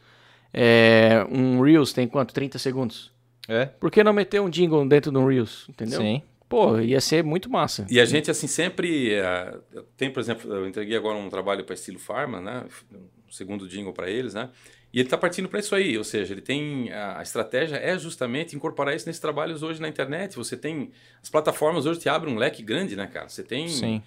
É, 0.53 1.25
um 1.31 1.59
Reels 1.61 1.91
tem 1.91 2.07
quanto? 2.07 2.33
30 2.33 2.59
segundos. 2.59 3.11
É. 3.47 3.65
Por 3.65 3.89
que 3.91 4.03
não 4.03 4.13
meter 4.13 4.39
um 4.39 4.49
jingle 4.49 4.87
dentro 4.87 5.11
de 5.11 5.17
um 5.17 5.25
Reels? 5.25 5.65
Entendeu? 5.69 5.99
Sim. 5.99 6.21
Pô, 6.47 6.77
ia 6.79 7.01
ser 7.01 7.23
muito 7.23 7.49
massa. 7.49 7.87
E 7.89 7.99
a 7.99 8.05
gente, 8.05 8.29
assim, 8.29 8.45
sempre. 8.45 9.11
eh, 9.15 9.57
tem, 9.97 10.11
por 10.11 10.19
exemplo, 10.19 10.53
eu 10.53 10.67
entreguei 10.67 10.95
agora 10.95 11.17
um 11.17 11.27
trabalho 11.27 11.63
para 11.63 11.73
Estilo 11.73 11.97
Pharma, 11.97 12.39
né? 12.39 12.63
Um 12.93 12.99
segundo 13.33 13.67
jingle 13.67 13.93
para 13.93 14.09
eles, 14.09 14.33
né? 14.33 14.49
E 14.93 14.99
ele 14.99 15.07
está 15.07 15.17
partindo 15.17 15.49
para 15.49 15.59
isso 15.59 15.73
aí, 15.73 15.97
ou 15.97 16.03
seja, 16.03 16.33
ele 16.33 16.41
tem. 16.41 16.91
A, 16.91 17.19
a 17.19 17.23
estratégia 17.23 17.77
é 17.77 17.97
justamente 17.97 18.55
incorporar 18.55 18.95
isso 18.95 19.07
nesses 19.07 19.19
trabalhos 19.19 19.63
hoje 19.63 19.81
na 19.81 19.87
internet. 19.89 20.35
Você 20.35 20.55
tem. 20.55 20.91
As 21.21 21.29
plataformas 21.29 21.85
hoje 21.85 21.99
te 21.99 22.07
abrem 22.09 22.33
um 22.33 22.37
leque 22.37 22.61
grande, 22.61 22.95
né, 22.95 23.07
cara? 23.07 23.27
Você 23.27 23.43
tem. 23.43 23.67
Sim. 23.67 24.03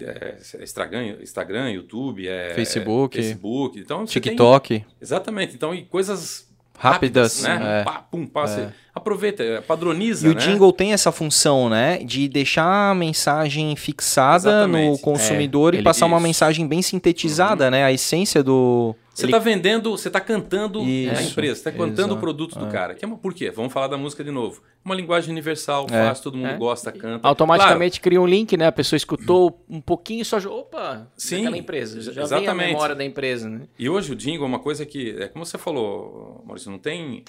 é, 0.00 0.38
Instagram, 0.62 1.18
Instagram, 1.20 1.70
YouTube, 1.72 2.26
é, 2.26 2.54
Facebook. 2.54 3.16
Facebook. 3.16 3.78
Então, 3.78 4.06
você 4.06 4.18
tem- 4.18 4.30
TikTok. 4.32 4.84
exatamente. 5.00 5.54
Então, 5.54 5.74
e 5.74 5.84
coisas 5.84 6.49
Rápidas, 6.80 7.42
né? 7.42 7.80
é. 7.80 7.84
Pá, 7.84 8.04
pum, 8.10 8.26
pá, 8.26 8.46
você 8.46 8.68
aproveita, 8.94 9.42
é, 9.42 9.60
padroniza, 9.60 10.26
E 10.26 10.30
o 10.30 10.34
né? 10.34 10.40
jingle 10.40 10.72
tem 10.72 10.92
essa 10.92 11.12
função, 11.12 11.68
né? 11.68 11.98
De 11.98 12.26
deixar 12.28 12.90
a 12.90 12.94
mensagem 12.94 13.76
fixada 13.76 14.66
no 14.66 14.76
Exatamente. 14.78 15.02
consumidor 15.02 15.74
É, 15.74 15.76
e 15.76 15.78
ele- 15.78 15.84
passar 15.84 16.06
uma 16.06 16.16
isso. 16.16 16.22
mensagem 16.26 16.66
bem 16.66 16.80
sintetizada, 16.82 17.70
né? 17.70 17.84
A 17.84 17.92
essência 17.92 18.42
do. 18.42 18.94
Você 19.12 19.26
Ele- 19.26 19.32
está 19.32 19.38
vendendo, 19.44 19.90
você 19.90 20.08
está 20.08 20.20
cantando 20.20 20.80
Isso, 20.82 21.10
a 21.18 21.22
empresa, 21.22 21.54
você 21.56 21.60
está 21.68 21.72
cantando 21.72 22.00
exato, 22.00 22.14
o 22.14 22.18
produto 22.18 22.58
do 22.58 22.66
é. 22.66 22.70
cara. 22.70 22.94
Que 22.94 23.04
é 23.04 23.08
uma, 23.08 23.18
por 23.18 23.34
quê? 23.34 23.50
Vamos 23.50 23.72
falar 23.72 23.88
da 23.88 23.98
música 23.98 24.22
de 24.22 24.30
novo. 24.30 24.62
Uma 24.84 24.94
linguagem 24.94 25.30
universal, 25.30 25.86
É. 25.90 26.06
fácil, 26.08 26.24
todo 26.24 26.36
mundo 26.38 26.48
É. 26.50 26.56
gosta, 26.56 26.92
canta. 26.92 27.26
Automaticamente 27.26 28.00
cria 28.00 28.20
um 28.20 28.26
link, 28.26 28.56
né? 28.56 28.68
A 28.68 28.72
pessoa 28.72 28.96
escutou 28.96 29.62
um 29.68 29.80
pouquinho 29.80 30.22
e 30.22 30.24
só. 30.24 30.38
Opa, 30.38 31.10
Sim, 31.16 31.38
daquela 31.38 31.58
empresa. 31.58 32.00
Já 32.00 32.12
vem 32.12 32.20
a 32.20 32.24
exatamente. 32.24 32.66
memória 32.68 32.94
da 32.94 33.04
empresa, 33.04 33.48
né? 33.50 33.56
Claro. 33.58 33.70
E 33.78 33.90
hoje 33.90 34.12
o 34.12 34.16
jingle 34.16 34.44
é 34.44 34.48
uma 34.48 34.60
coisa 34.60 34.86
que, 34.86 35.10
é 35.18 35.26
como 35.28 35.44
você 35.44 35.58
falou, 35.58 36.42
Maurício, 36.46 36.70
não 36.70 36.78
tem. 36.78 37.24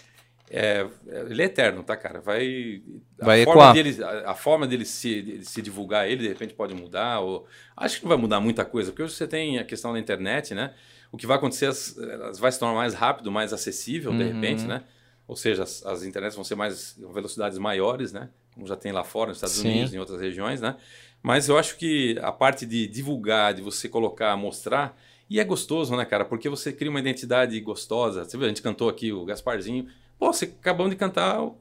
é, 0.53 0.85
ele 1.29 1.41
é 1.41 1.45
eterno, 1.45 1.81
tá, 1.81 1.95
cara? 1.95 2.19
Vai. 2.21 2.81
A 3.21 3.25
Vai 3.25 3.43
forma 3.45 3.61
ecoar. 3.61 3.73
dele, 3.73 4.03
a, 4.03 4.31
a 4.31 4.35
forma 4.35 4.67
dele 4.67 4.83
se, 4.85 5.21
de 5.21 5.45
se 5.45 5.61
divulgar 5.61 6.09
ele, 6.09 6.23
de 6.23 6.27
repente, 6.27 6.53
pode 6.53 6.73
mudar. 6.75 7.21
Ou, 7.21 7.47
acho 7.75 7.97
que 7.97 8.03
não 8.03 8.09
vai 8.09 8.17
mudar 8.17 8.39
muita 8.41 8.65
coisa, 8.65 8.91
porque 8.91 9.01
hoje 9.03 9.13
você 9.13 9.25
tem 9.27 9.57
a 9.59 9.63
questão 9.63 9.93
da 9.93 9.99
internet, 9.99 10.53
né? 10.53 10.73
O 11.11 11.17
que 11.17 11.27
vai 11.27 11.37
acontecer, 11.37 11.65
as- 11.67 11.95
vai 12.39 12.51
se 12.51 12.59
tornar 12.59 12.75
mais 12.75 12.93
rápido, 12.93 13.31
mais 13.31 13.51
acessível, 13.53 14.11
de 14.11 14.23
Uhum. 14.23 14.33
repente, 14.33 14.63
né? 14.63 14.83
Ou 15.27 15.35
seja, 15.35 15.63
as, 15.63 15.85
as 15.85 16.03
internets 16.03 16.35
vão 16.35 16.43
ser 16.43 16.55
mais 16.55 16.93
com 17.01 17.11
velocidades 17.11 17.57
maiores, 17.57 18.11
né? 18.13 18.29
Como 18.53 18.65
já 18.67 18.75
tem 18.75 18.91
lá 18.91 19.03
fora, 19.03 19.29
nos 19.29 19.37
Estados 19.37 19.55
Sim. 19.57 19.69
Unidos, 19.69 19.93
em 19.93 19.97
outras 19.99 20.19
regiões, 20.19 20.59
né? 20.61 20.75
Mas 21.23 21.47
eu 21.49 21.57
acho 21.57 21.77
que 21.77 22.17
a 22.21 22.31
parte 22.31 22.65
de 22.65 22.87
divulgar, 22.87 23.53
de 23.53 23.61
você 23.61 23.87
colocar, 23.87 24.35
mostrar, 24.35 24.97
e 25.29 25.39
é 25.39 25.43
gostoso, 25.43 25.95
né, 25.95 26.03
cara? 26.03 26.25
Porque 26.25 26.49
você 26.49 26.73
cria 26.73 26.89
uma 26.89 26.99
identidade 26.99 27.57
gostosa. 27.61 28.25
Você 28.25 28.35
viu, 28.37 28.45
a 28.45 28.49
gente 28.49 28.61
cantou 28.61 28.89
aqui 28.89 29.13
o 29.13 29.23
Gasparzinho. 29.23 29.87
Pô, 30.19 30.33
você 30.33 30.45
acabou 30.45 30.89
de 30.89 30.95
cantar 30.95 31.41
o, 31.41 31.55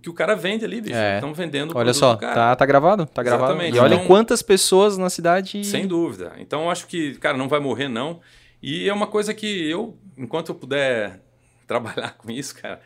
que 0.00 0.08
o 0.08 0.14
cara 0.14 0.34
vende 0.34 0.64
ali, 0.64 0.80
bicho. 0.80 0.94
É. 0.94 1.16
Estão 1.16 1.34
vendendo 1.34 1.72
o 1.74 1.76
Olha 1.78 1.92
só, 1.92 2.16
tá, 2.16 2.54
tá 2.56 2.64
gravado? 2.66 3.04
Tá 3.06 3.22
gravado. 3.22 3.52
Exatamente. 3.52 3.76
E 3.76 3.80
olha 3.80 3.94
Então- 3.96 4.06
quantas 4.06 4.40
pessoas 4.42 4.96
na 4.96 5.10
cidade. 5.10 5.62
Sem 5.66 5.86
dúvida. 5.86 6.32
Então 6.38 6.62
eu 6.64 6.70
acho 6.70 6.86
que, 6.86 7.14
cara, 7.16 7.36
não 7.36 7.48
vai 7.48 7.60
morrer, 7.60 7.88
não. 7.88 8.20
E 8.62 8.88
é 8.88 8.92
uma 8.92 9.06
coisa 9.06 9.32
que 9.32 9.68
eu, 9.68 9.96
enquanto 10.16 10.50
eu 10.50 10.54
puder 10.54 11.20
trabalhar 11.66 12.16
com 12.16 12.30
isso, 12.30 12.54
cara, 12.54 12.80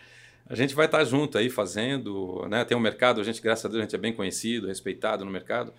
a 0.47 0.55
gente 0.55 0.75
vai 0.75 0.87
estar 0.87 1.05
junto 1.05 1.39
aí 1.39 1.49
fazendo, 1.49 2.47
né? 2.49 2.65
Tem 2.65 2.77
um 2.77 2.81
mercado, 2.81 3.21
a 3.21 3.25
gente, 3.25 3.41
graças 3.41 3.65
a 3.65 3.69
Deus, 3.69 3.81
a 3.81 3.83
gente 3.85 3.95
é 3.95 3.99
bem 3.99 4.13
conhecido, 4.13 4.67
respeitado 4.67 5.25
no 5.25 5.31
mercado, 5.31 5.73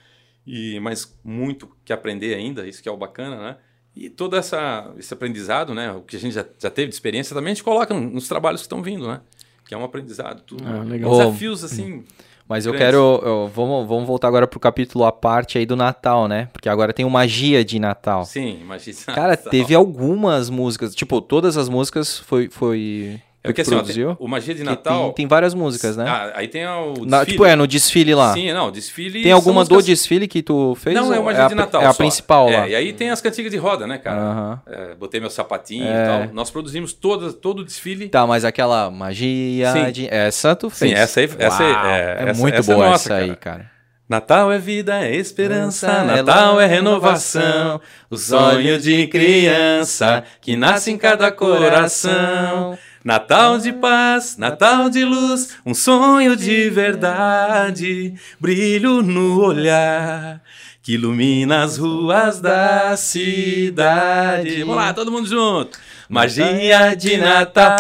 e 0.46 0.80
mas 0.80 1.16
muito 1.24 1.70
que 1.84 1.94
aprender 1.94 2.34
ainda, 2.34 2.68
isso 2.68 2.82
que 2.82 2.90
é 2.90 2.92
o 2.92 2.98
bacana, 2.98 3.38
né? 3.38 3.58
E 3.96 4.10
todo 4.10 4.36
essa, 4.36 4.94
esse 4.98 5.14
aprendizado, 5.14 5.74
né? 5.74 5.92
O 5.92 6.02
que 6.02 6.18
a 6.18 6.20
gente 6.20 6.34
já, 6.34 6.46
já 6.60 6.70
teve 6.70 6.90
de 6.90 6.96
experiência, 6.96 7.34
também 7.34 7.52
a 7.52 7.56
gente 7.56 7.64
coloca 7.64 7.94
nos 7.94 8.28
trabalhos 8.28 8.62
que 8.62 8.66
estão 8.66 8.84
vindo, 8.84 9.08
né? 9.08 9.22
Que 9.66 9.74
é 9.74 9.78
um 9.78 9.84
aprendizado, 9.84 10.42
tudo. 10.42 10.64
Ah, 10.68 10.84
legal. 10.84 11.12
Desafios, 11.12 11.64
assim, 11.64 12.04
Mas 12.48 12.66
eu 12.66 12.72
Grandes. 12.74 12.88
quero. 12.92 13.22
eu- 13.24 13.48
vamos, 13.54 13.88
vamos 13.88 14.06
voltar 14.06 14.28
agora 14.28 14.46
pro 14.46 14.60
capítulo 14.60 15.04
à 15.04 15.12
parte 15.12 15.58
aí 15.58 15.66
do 15.66 15.76
Natal, 15.76 16.28
né? 16.28 16.48
Porque 16.54 16.70
agora 16.70 16.94
tem 16.94 17.04
o 17.06 17.10
Magia 17.10 17.66
de 17.66 17.80
Natal. 17.80 18.24
sim, 18.26 18.60
imagina. 18.62 18.98
Cara, 19.16 19.36
teve 19.36 19.74
algumas 19.74 20.50
músicas. 20.50 20.94
Tipo, 20.94 21.22
todas 21.22 21.58
as 21.58 21.68
músicas 21.70 22.20
foi. 22.20 22.50
foi 22.52 23.20
É 23.46 23.54
porque 23.54 23.62
que 23.62 23.62
assim, 23.62 23.76
ó, 23.76 23.78
produziu? 23.80 24.08
tem- 24.16 24.18
o 24.20 24.28
Magia 24.30 24.54
de 24.56 24.64
Natal... 24.64 25.06
Tem, 25.06 25.14
tem 25.14 25.28
várias 25.28 25.54
músicas, 25.54 25.96
né? 25.98 26.06
Ah, 26.08 26.34
aí 26.36 26.48
tem 26.48 26.66
o 26.68 27.06
Na- 27.06 27.26
tipo, 27.26 27.46
é, 27.46 27.56
no 27.56 27.66
desfile 27.68 28.14
lá. 28.14 28.34
Sim, 28.34 28.52
não, 28.54 28.72
desfile. 28.72 29.24
Tem 29.24 29.32
alguma 29.32 29.62
são 29.62 29.70
do 29.70 29.76
músicas- 29.76 30.00
desfile 30.00 30.28
que 30.28 30.42
tu 30.44 30.76
fez? 30.76 30.96
Não, 30.96 31.14
é 31.14 31.20
o 31.20 31.24
Magia 31.26 31.46
a, 31.46 31.48
de 31.48 31.56
Natal. 31.56 31.82
É 31.82 31.86
a 31.86 31.92
só. 31.94 31.98
principal 31.98 32.50
lá. 32.50 32.66
É, 32.68 32.70
e 32.72 32.76
aí 32.76 32.94
tem 32.94 33.10
as 33.10 33.22
cantigas 33.22 33.52
de 33.52 33.58
roda, 33.58 33.86
né, 33.88 33.98
cara? 33.98 34.20
Aham. 34.20 34.62
É, 34.68 34.96
botei 34.96 35.20
meu 35.20 35.30
sapatinho 35.30 35.86
É. 35.88 36.04
e 36.04 36.06
tal. 36.28 36.34
Nós 36.34 36.50
produzimos 36.52 36.94
todas, 36.94 37.34
todo 37.34 37.60
o 37.60 37.64
desfile. 37.66 38.10
Tá, 38.10 38.26
mas 38.28 38.44
aquela 38.46 38.90
magia 38.92 39.72
Sim. 39.72 39.92
de. 39.92 40.08
Essa 40.14 40.56
tu 40.56 40.70
fez. 40.70 40.92
Sim, 40.92 40.98
essa 40.98 41.20
aí- 41.20 41.30
essa 41.40 41.64
aí- 41.64 41.72
é, 41.92 42.18
é, 42.26 42.30
essa- 42.30 42.42
muito 42.42 42.56
essa 42.56 42.72
é 42.72 42.76
boa 42.76 42.90
nossa, 42.90 43.14
essa 43.14 43.24
aí, 43.24 43.36
cara. 43.36 43.38
cara. 43.58 43.76
Natal 44.08 44.52
é 44.52 44.60
vida, 44.60 45.04
é 45.04 45.16
esperança, 45.16 45.88
É 45.88 46.04
Natal 46.22 46.56
lá, 46.58 46.64
é 46.64 46.68
renovação, 46.68 47.82
o 48.08 48.16
sonho 48.16 48.80
de 48.80 49.08
criança 49.08 50.24
que 50.40 50.56
nasce 50.56 50.92
em 50.92 50.98
cada 50.98 51.32
coração. 51.32 52.78
Natal 53.06 53.60
de 53.60 53.72
paz, 53.72 54.36
Natal 54.36 54.90
de 54.90 55.06
luz, 55.06 55.56
um 55.64 55.76
sonho 55.76 56.36
de 56.36 56.72
verdade, 56.72 58.16
brilho 58.42 59.04
no 59.04 59.42
olhar 59.44 60.42
que 60.82 60.94
ilumina 60.94 61.64
as 61.64 61.78
ruas 61.78 62.42
da 62.42 62.98
cidade. 62.98 64.60
Vamos 64.62 64.76
lá, 64.76 64.92
todo 64.92 65.12
mundo 65.12 65.28
junto. 65.28 65.78
Magia 66.10 66.96
de 66.96 67.18
Natal. 67.18 67.78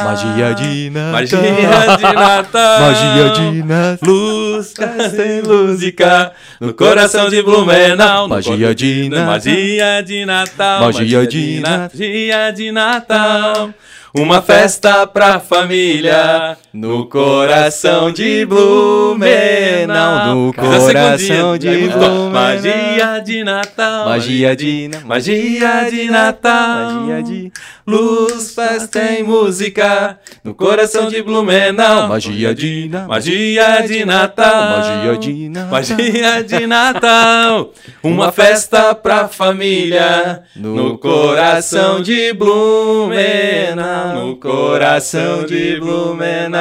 de 0.55 0.89
Magia 1.11 1.35
de 1.97 2.03
Natal. 2.13 2.13
Natal. 2.15 2.79
Luz, 4.01 4.73
tem 5.15 5.41
música 5.43 6.33
no 6.59 6.73
coração 6.73 7.29
de 7.29 7.41
Blumenau. 7.43 8.23
no 8.27 8.35
Magia 8.35 8.51
corpo- 8.57 8.75
de 8.75 9.09
Natal. 9.09 9.25
Magia 9.27 10.01
de 10.03 10.25
Natal. 10.25 10.81
Magia 10.91 11.27
de 11.27 11.59
Na- 11.59 11.77
Magia 11.93 12.51
de 12.51 12.71
Natal. 12.71 13.73
Uma 14.17 14.41
festa 14.41 15.05
pra 15.05 15.41
família 15.41 16.57
no 16.73 17.05
coração 17.05 18.13
de 18.13 18.45
Blumenau. 18.45 20.33
No 20.33 20.53
coração 20.53 21.57
de. 21.57 21.89
Blumenau. 21.89 22.29
Magia 22.29 23.19
de 23.19 23.43
Natal. 23.43 24.05
Magia 24.05 24.55
de 24.55 24.87
Natal. 24.87 25.07
Magia 25.07 25.89
de 25.91 26.09
Natal. 26.09 26.93
Magia 26.93 27.23
de 27.23 27.51
Luz, 27.87 28.55
festa 28.55 28.99
e 29.11 29.21
música 29.21 30.17
no 30.43 30.55
coração 30.55 31.07
de 31.07 31.21
Blumenau. 31.21 32.07
Magia 32.07 32.55
de 32.55 32.89
Natal. 32.89 33.07
Magia 33.07 33.87
de 33.87 34.05
Natal. 34.05 34.79
Magia 34.79 35.17
de 35.19 35.49
Natal. 35.49 35.71
Magia 35.71 36.43
de 36.43 36.65
Natal. 36.65 37.71
Uma 38.01 38.31
festa 38.31 38.95
pra 38.95 39.27
família 39.27 40.41
no 40.55 40.97
coração 40.97 42.01
de 42.01 42.33
Blumenau. 42.33 44.15
No 44.15 44.35
coração 44.37 45.45
de 45.45 45.79
Blumenau. 45.79 46.55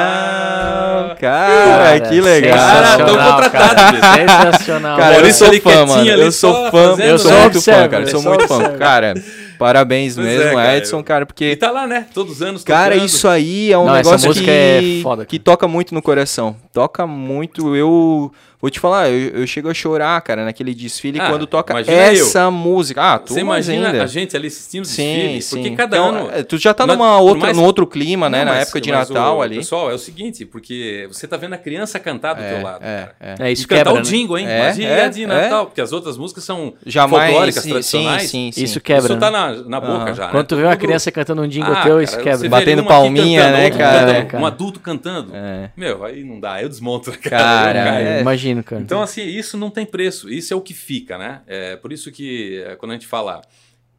Cara, 1.19 1.99
que 2.01 2.21
legal. 2.21 2.55
Cara, 2.55 2.97
tô 3.03 3.07
sensacional, 3.07 3.33
contratado, 3.33 3.99
cara. 3.99 4.51
Sensacional. 4.51 4.97
Cara, 4.99 5.17
eu 5.17 5.33
sou 5.33 5.47
ali 5.47 5.59
fã, 5.59 5.85
mano. 5.87 6.07
Eu 6.07 6.31
sou 6.31 6.69
fã, 6.69 6.95
eu 6.99 7.17
sou 7.17 7.31
muito 7.31 7.61
fã, 7.63 7.87
cara. 7.87 8.03
Eu 8.03 8.07
sou 8.09 8.21
muito 8.21 8.47
fã. 8.47 8.77
Cara, 8.77 9.15
Parabéns 9.57 10.15
Pois 10.15 10.27
mesmo, 10.27 10.43
é, 10.49 10.53
cara, 10.53 10.77
Edson, 10.77 10.97
eu- 10.99 11.03
cara, 11.03 11.23
E 11.23 11.25
porque. 11.25 11.55
tá 11.55 11.71
lá, 11.71 11.87
né? 11.87 12.07
Todos 12.13 12.33
os 12.33 12.41
anos 12.41 12.63
Cara, 12.63 12.93
tocando. 12.95 13.05
isso 13.07 13.27
aí 13.27 13.71
é 13.71 13.77
um 13.77 13.85
Não, 13.85 13.93
negócio 13.93 14.27
música 14.27 14.45
que, 14.45 14.51
é 14.51 14.99
foda, 15.01 15.25
que 15.25 15.39
toca 15.39 15.67
muito 15.67 15.93
no 15.93 16.01
coração. 16.01 16.55
Toca 16.73 17.05
muito. 17.07 17.75
Eu 17.75 18.31
vou 18.65 18.69
te 18.71 18.79
falar, 18.79 19.09
eu, 19.09 19.41
eu 19.41 19.47
chego 19.47 19.69
a 19.69 19.73
chorar, 19.73 20.19
cara, 20.21 20.43
naquele 20.43 20.73
desfile 20.73 21.19
Ah, 21.19 21.29
quando 21.29 21.45
toca 21.45 21.71
imagina 21.73 21.95
essa 21.97 22.49
música. 22.49 23.01
Ah, 23.01 23.19
tu 23.19 23.33
Você 23.33 23.41
imagina 23.41 23.89
ainda. 23.91 24.03
a 24.03 24.07
gente 24.07 24.35
ali 24.35 24.47
assistindo 24.47 24.83
o 24.83 24.87
Sim, 24.87 25.03
desfile? 25.13 25.41
sim. 25.41 25.55
Porque 25.63 25.75
cada 25.75 25.97
Então, 25.97 26.09
ano... 26.09 26.29
é, 26.33 26.43
tu 26.43 26.57
já 26.57 26.73
tá 26.73 26.87
Mas, 26.87 26.97
numa 26.97 27.19
outra, 27.19 27.39
mais- 27.41 27.57
num 27.57 27.63
outro 27.63 27.85
clima, 27.85 28.27
né? 28.29 28.39
Não, 28.39 28.45
na 28.45 28.51
mas- 28.53 28.63
época 28.63 28.81
de 28.81 28.91
Natal 28.91 29.37
o- 29.37 29.41
ali. 29.41 29.57
Pessoal, 29.57 29.91
é 29.91 29.93
o 29.93 29.97
seguinte, 29.99 30.45
porque 30.45 31.07
você 31.11 31.27
tá 31.27 31.37
vendo 31.37 31.53
a 31.53 31.57
criança 31.57 31.99
cantar 31.99 32.33
do 32.33 32.41
teu 32.43 32.61
lado, 32.63 32.83
é, 32.83 32.99
cara. 32.99 33.15
é. 33.19 33.35
É, 33.47 33.51
isso 33.51 33.63
e 33.63 33.67
cantar 33.67 33.83
quebra, 33.85 33.93
o 33.93 33.97
né? 33.97 34.01
jingle, 34.01 34.37
hein? 34.39 34.47
É, 34.47 34.59
Imagina 34.63 34.89
é, 34.89 35.09
de 35.09 35.23
é. 35.23 35.27
Natal, 35.27 35.65
porque 35.67 35.81
as 35.81 35.91
outras 35.91 36.17
músicas 36.17 36.43
são 36.43 36.73
Jamais. 36.85 37.25
folclóricas, 37.29 37.63
sim, 37.63 37.69
tradicionais. 37.69 38.23
Sim, 38.31 38.51
sim, 38.51 38.63
Isso 38.63 38.81
quebra, 38.81 39.11
Isso 39.13 39.17
tá 39.19 39.29
né? 39.29 39.37
na, 39.63 39.69
na 39.69 39.79
boca 39.79 40.13
já, 40.13 40.25
né? 40.25 40.31
Quando 40.31 40.47
tu 40.47 40.55
vê 40.55 40.63
uma 40.63 40.75
criança 40.75 41.11
cantando 41.11 41.41
um 41.43 41.47
jingle 41.47 41.71
Ah, 41.71 41.83
teu, 41.83 41.91
cara, 41.91 42.03
isso 42.03 42.17
quebra. 42.19 42.49
Batendo 42.49 42.83
palminha, 42.83 43.51
né, 43.51 43.69
cara? 43.69 44.11
É, 44.11 44.21
cara. 44.25 44.41
Um 44.43 44.45
adulto 44.47 44.79
cantando. 44.79 45.31
É. 45.35 45.69
Meu, 45.77 46.03
aí 46.03 46.23
não 46.23 46.39
dá, 46.39 46.61
eu 46.61 46.67
desmonto. 46.69 47.11
Cara, 47.21 47.79
eu 47.79 47.85
caio. 48.23 48.23
Imagino, 48.55 48.63
cara. 48.63 48.81
Então, 48.81 49.01
assim, 49.01 49.23
isso 49.23 49.57
não 49.57 49.69
tem 49.69 49.85
preço. 49.85 50.29
Isso 50.29 50.53
é 50.53 50.57
o 50.57 50.61
que 50.61 50.73
fica, 50.73 51.17
né? 51.17 51.41
É 51.47 51.75
por 51.75 51.91
isso 51.91 52.11
que 52.11 52.63
é, 52.65 52.75
quando 52.75 52.91
a 52.91 52.93
gente 52.95 53.07
fala 53.07 53.41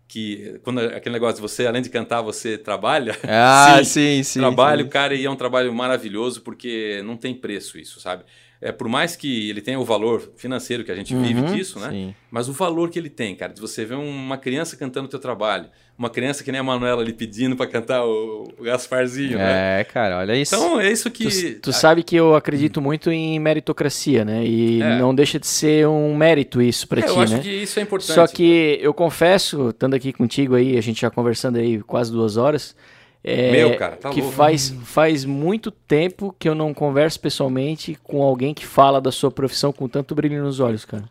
que 0.08 0.60
quando 0.62 0.78
aquele 0.80 1.14
negócio 1.14 1.36
de 1.36 1.42
você, 1.42 1.66
além 1.66 1.82
de 1.82 1.90
cantar, 1.90 2.22
você 2.22 2.56
trabalha. 2.56 3.16
Ah, 3.28 3.82
sim, 3.84 4.22
sim. 4.22 4.40
trabalho, 4.40 4.84
sim. 4.84 4.90
cara, 4.90 5.14
e 5.14 5.24
é 5.24 5.30
um 5.30 5.36
trabalho 5.36 5.72
maravilhoso 5.74 6.40
porque 6.42 7.02
não 7.04 7.16
tem 7.16 7.34
preço 7.34 7.78
isso, 7.78 8.00
sabe? 8.00 8.24
É, 8.60 8.72
por 8.72 8.88
mais 8.88 9.14
que 9.14 9.50
ele 9.50 9.60
tenha 9.60 9.78
o 9.78 9.84
valor 9.84 10.32
financeiro 10.36 10.82
que 10.82 10.90
a 10.90 10.94
gente 10.94 11.14
vive 11.14 11.40
Uhum, 11.40 11.54
disso, 11.54 11.78
né? 11.78 11.90
Sim. 11.90 12.14
Mas 12.30 12.48
o 12.48 12.52
valor 12.52 12.88
que 12.88 12.98
ele 12.98 13.10
tem, 13.10 13.34
cara, 13.36 13.52
de 13.52 13.60
você 13.60 13.84
ver 13.84 13.96
uma 13.96 14.38
criança 14.38 14.76
cantando 14.76 15.06
o 15.06 15.10
teu 15.10 15.18
trabalho, 15.18 15.66
uma 15.98 16.08
criança 16.08 16.42
que 16.42 16.50
nem 16.50 16.60
a 16.60 16.64
Manuela 16.64 17.02
ali 17.02 17.12
pedindo 17.12 17.54
para 17.54 17.66
cantar 17.66 18.04
o, 18.04 18.44
o 18.58 18.62
Gasparzinho, 18.62 19.36
né? 19.38 19.80
É, 19.80 19.84
cara, 19.84 20.18
olha 20.18 20.34
isso. 20.34 20.54
Então 20.54 20.80
é 20.80 20.90
isso 20.90 21.10
que. 21.10 21.24
Tu, 21.54 21.60
tu 21.60 21.72
sabe 21.72 22.02
que 22.02 22.16
eu 22.16 22.34
acredito 22.34 22.80
muito 22.80 23.10
em 23.10 23.38
meritocracia, 23.38 24.24
né? 24.24 24.44
E 24.44 24.80
É. 24.82 24.98
não 24.98 25.14
deixa 25.14 25.38
de 25.38 25.46
ser 25.46 25.86
um 25.86 26.14
mérito 26.16 26.60
isso 26.62 26.88
pra 26.88 27.00
É, 27.00 27.02
ti, 27.04 27.08
eu 27.10 27.20
acho 27.20 27.32
né? 27.34 27.40
que 27.40 27.50
isso 27.50 27.78
é 27.78 27.82
importante. 27.82 28.12
Só 28.14 28.26
que 28.26 28.78
eu 28.80 28.94
confesso, 28.94 29.68
estando 29.70 29.94
aqui 29.94 30.12
contigo 30.14 30.54
aí, 30.54 30.76
a 30.78 30.80
gente 30.80 31.00
já 31.02 31.10
conversando 31.10 31.58
aí 31.58 31.82
quase 31.82 32.10
duas 32.10 32.36
horas, 32.38 32.74
é, 33.28 33.50
Meu, 33.50 33.76
cara, 33.76 33.96
tá 33.96 34.10
que 34.10 34.20
louco. 34.20 34.36
faz, 34.36 34.72
faz 34.84 35.24
muito 35.24 35.72
tempo 35.72 36.32
que 36.38 36.48
eu 36.48 36.54
não 36.54 36.72
converso 36.72 37.18
pessoalmente 37.18 37.98
com 38.04 38.22
alguém 38.22 38.54
que 38.54 38.64
fala 38.64 39.00
da 39.00 39.10
sua 39.10 39.32
profissão 39.32 39.72
com 39.72 39.88
tanto 39.88 40.14
brilho 40.14 40.40
nos 40.44 40.60
olhos, 40.60 40.84
cara. 40.84 41.02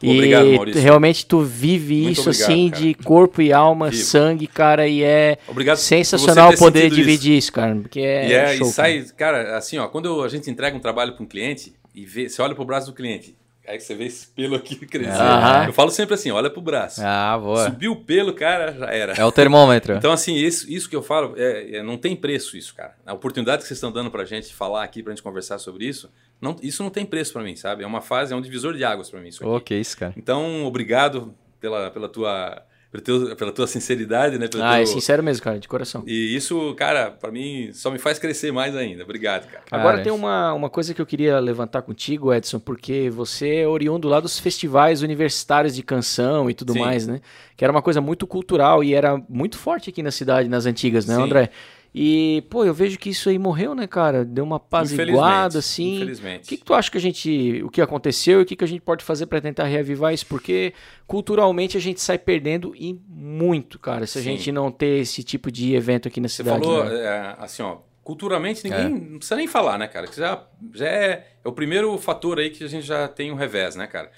Obrigado, 0.00 0.46
e 0.46 0.54
Maurício. 0.54 0.80
realmente 0.80 1.26
tu 1.26 1.40
vive 1.40 2.02
Muito 2.02 2.12
isso 2.20 2.28
obrigado, 2.28 2.50
assim 2.50 2.70
cara. 2.70 2.82
de 2.82 2.94
corpo 2.94 3.42
e 3.42 3.52
alma, 3.52 3.90
Vivo. 3.90 4.02
sangue, 4.02 4.46
cara, 4.46 4.86
e 4.86 5.02
é 5.02 5.38
Obrigado 5.48 5.76
sensacional 5.78 6.52
poder 6.56 6.82
sentido 6.82 6.92
isso. 6.92 7.04
dividir 7.04 7.36
isso. 7.38 7.52
cara, 7.52 7.74
porque 7.74 8.00
é, 8.00 8.28
e, 8.28 8.32
é, 8.32 8.56
show, 8.56 8.68
e 8.68 8.70
sai, 8.70 9.04
cara, 9.16 9.56
assim, 9.56 9.78
ó, 9.78 9.88
quando 9.88 10.22
a 10.22 10.28
gente 10.28 10.48
entrega 10.48 10.76
um 10.76 10.80
trabalho 10.80 11.14
para 11.14 11.22
um 11.24 11.26
cliente 11.26 11.74
e 11.94 12.04
vê, 12.04 12.28
você 12.28 12.40
olha 12.42 12.54
pro 12.54 12.64
braço 12.64 12.86
do 12.86 12.92
cliente, 12.92 13.34
aí 13.66 13.80
você 13.80 13.94
vê 13.94 14.04
esse 14.04 14.26
pelo 14.28 14.54
aqui 14.56 14.76
crescer. 14.86 15.20
Aham. 15.20 15.66
Eu 15.66 15.72
falo 15.72 15.90
sempre 15.90 16.14
assim, 16.14 16.30
olha 16.30 16.50
pro 16.50 16.60
braço. 16.60 17.00
Ah, 17.02 17.38
boa. 17.38 17.64
Subiu 17.64 17.92
o 17.92 17.96
pelo, 17.96 18.32
cara, 18.32 18.72
já 18.72 18.86
era. 18.86 19.12
É 19.14 19.24
o 19.24 19.32
termômetro. 19.32 19.94
Então, 19.94 20.12
assim, 20.12 20.34
isso, 20.34 20.70
isso 20.70 20.88
que 20.88 20.96
eu 20.96 21.02
falo, 21.02 21.34
é, 21.36 21.76
é, 21.76 21.82
não 21.82 21.96
tem 21.96 22.14
preço 22.14 22.56
isso, 22.56 22.74
cara. 22.74 22.94
A 23.04 23.12
oportunidade 23.12 23.62
que 23.62 23.68
vocês 23.68 23.78
estão 23.78 23.92
dando 23.92 24.10
pra 24.10 24.24
gente 24.24 24.54
falar 24.54 24.84
aqui, 24.84 25.02
pra 25.02 25.12
gente 25.12 25.22
conversar 25.22 25.58
sobre 25.58 25.86
isso, 25.86 26.10
não, 26.40 26.56
isso 26.62 26.82
não 26.82 26.90
tem 26.90 27.06
preço 27.06 27.32
pra 27.32 27.42
mim, 27.42 27.56
sabe? 27.56 27.84
É 27.84 27.86
uma 27.86 28.00
fase, 28.00 28.32
é 28.32 28.36
um 28.36 28.40
divisor 28.40 28.74
de 28.74 28.84
águas 28.84 29.10
pra 29.10 29.20
mim 29.20 29.28
isso 29.28 29.46
aqui. 29.46 29.64
Que 29.64 29.74
isso, 29.76 29.96
cara. 29.96 30.12
Então, 30.16 30.64
obrigado 30.64 31.34
pela, 31.60 31.90
pela, 31.90 32.08
tua, 32.08 32.62
teu- 33.00 33.34
pela 33.36 33.50
tua 33.52 33.66
sinceridade, 33.66 34.38
né? 34.38 34.46
Pelo 34.48 34.62
Ah, 34.62 34.74
é 34.80 34.84
teu- 34.84 34.92
sincero 34.92 35.22
mesmo, 35.22 35.42
cara, 35.42 35.58
de 35.58 35.66
coração. 35.68 36.02
E 36.06 36.34
isso, 36.36 36.74
cara, 36.74 37.10
pra 37.10 37.30
mim 37.30 37.70
só 37.72 37.90
me 37.90 37.98
faz 37.98 38.18
crescer 38.18 38.52
mais 38.52 38.76
ainda. 38.76 39.02
Obrigado, 39.04 39.46
cara. 39.46 39.64
Cara, 39.66 39.82
Agora 39.82 40.02
tem 40.02 40.12
uma, 40.12 40.52
uma 40.52 40.70
coisa 40.70 40.94
que 40.94 41.00
eu 41.00 41.06
queria 41.06 41.38
levantar 41.40 41.82
contigo, 41.82 42.32
Edson, 42.32 42.58
porque 42.58 43.10
você 43.10 43.56
é 43.56 43.68
oriundo 43.68 44.08
lá 44.08 44.20
dos 44.20 44.38
festivais 44.38 45.02
universitários 45.02 45.74
de 45.74 45.82
canção 45.82 46.48
e 46.48 46.54
tudo 46.54 46.72
Sim. 46.72 46.80
mais, 46.80 47.06
né? 47.06 47.20
Que 47.56 47.64
era 47.64 47.70
uma 47.72 47.82
coisa 47.82 48.00
muito 48.00 48.26
cultural 48.26 48.82
e 48.82 48.94
era 48.94 49.20
muito 49.28 49.56
forte 49.58 49.90
aqui 49.90 50.02
na 50.02 50.10
cidade, 50.10 50.48
nas 50.48 50.66
antigas, 50.66 51.06
né, 51.06 51.14
Sim. 51.16 51.22
André? 51.22 51.50
E, 51.96 52.42
pô, 52.50 52.64
eu 52.64 52.74
vejo 52.74 52.98
que 52.98 53.10
isso 53.10 53.28
aí 53.28 53.38
morreu, 53.38 53.72
né, 53.72 53.86
cara? 53.86 54.24
Deu 54.24 54.42
uma 54.42 54.56
apaziguada, 54.56 55.60
assim. 55.60 55.94
Infelizmente. 55.96 56.44
O 56.44 56.48
que, 56.48 56.56
que 56.56 56.64
tu 56.64 56.74
acha 56.74 56.90
que 56.90 56.98
a 56.98 57.00
gente. 57.00 57.62
O 57.62 57.70
que 57.70 57.80
aconteceu 57.80 58.40
e 58.40 58.42
o 58.42 58.46
que, 58.46 58.56
que 58.56 58.64
a 58.64 58.66
gente 58.66 58.80
pode 58.80 59.04
fazer 59.04 59.26
para 59.26 59.40
tentar 59.40 59.64
reavivar 59.64 60.12
isso? 60.12 60.26
Porque 60.26 60.72
culturalmente 61.06 61.76
a 61.76 61.80
gente 61.80 62.00
sai 62.00 62.18
perdendo 62.18 62.74
e 62.74 62.98
muito, 63.08 63.78
cara, 63.78 64.06
se 64.08 64.18
a 64.18 64.22
Sim. 64.22 64.30
gente 64.36 64.50
não 64.50 64.72
ter 64.72 65.02
esse 65.02 65.22
tipo 65.22 65.52
de 65.52 65.74
evento 65.76 66.08
aqui 66.08 66.20
na 66.20 66.26
Você 66.28 66.36
cidade. 66.42 66.58
falou, 66.64 66.84
né? 66.84 66.96
é, 67.00 67.36
assim, 67.38 67.62
ó, 67.62 67.76
culturalmente 68.02 68.64
ninguém 68.64 68.88
não 68.88 69.18
precisa 69.18 69.36
nem 69.36 69.46
falar, 69.46 69.78
né, 69.78 69.86
cara? 69.86 70.08
Que 70.08 70.16
já, 70.16 70.44
já 70.74 70.86
é, 70.88 71.28
é 71.44 71.48
o 71.48 71.52
primeiro 71.52 71.96
fator 71.98 72.40
aí 72.40 72.50
que 72.50 72.64
a 72.64 72.68
gente 72.68 72.84
já 72.86 73.06
tem 73.06 73.30
um 73.30 73.36
revés, 73.36 73.76
né, 73.76 73.86
cara? 73.86 74.10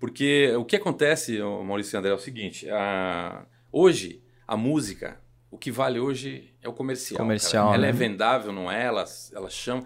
Porque 0.00 0.50
o 0.56 0.64
que 0.64 0.76
acontece, 0.76 1.38
Maurício 1.64 1.94
e 1.94 1.98
André, 1.98 2.10
é 2.10 2.14
o 2.14 2.18
seguinte: 2.18 2.66
a- 2.70 3.44
hoje, 3.70 4.22
a 4.46 4.56
música, 4.56 5.20
o 5.50 5.56
que 5.56 5.70
vale 5.70 5.98
hoje 5.98 6.52
é 6.62 6.68
o 6.68 6.72
comercial. 6.72 7.18
Comercial. 7.18 7.68
Ela 7.72 7.82
né? 7.84 7.88
é 7.88 7.92
vendável, 7.92 8.52
não 8.52 8.70
é? 8.70 8.84
Ela, 8.84 9.04
ela 9.34 9.48
chama. 9.48 9.84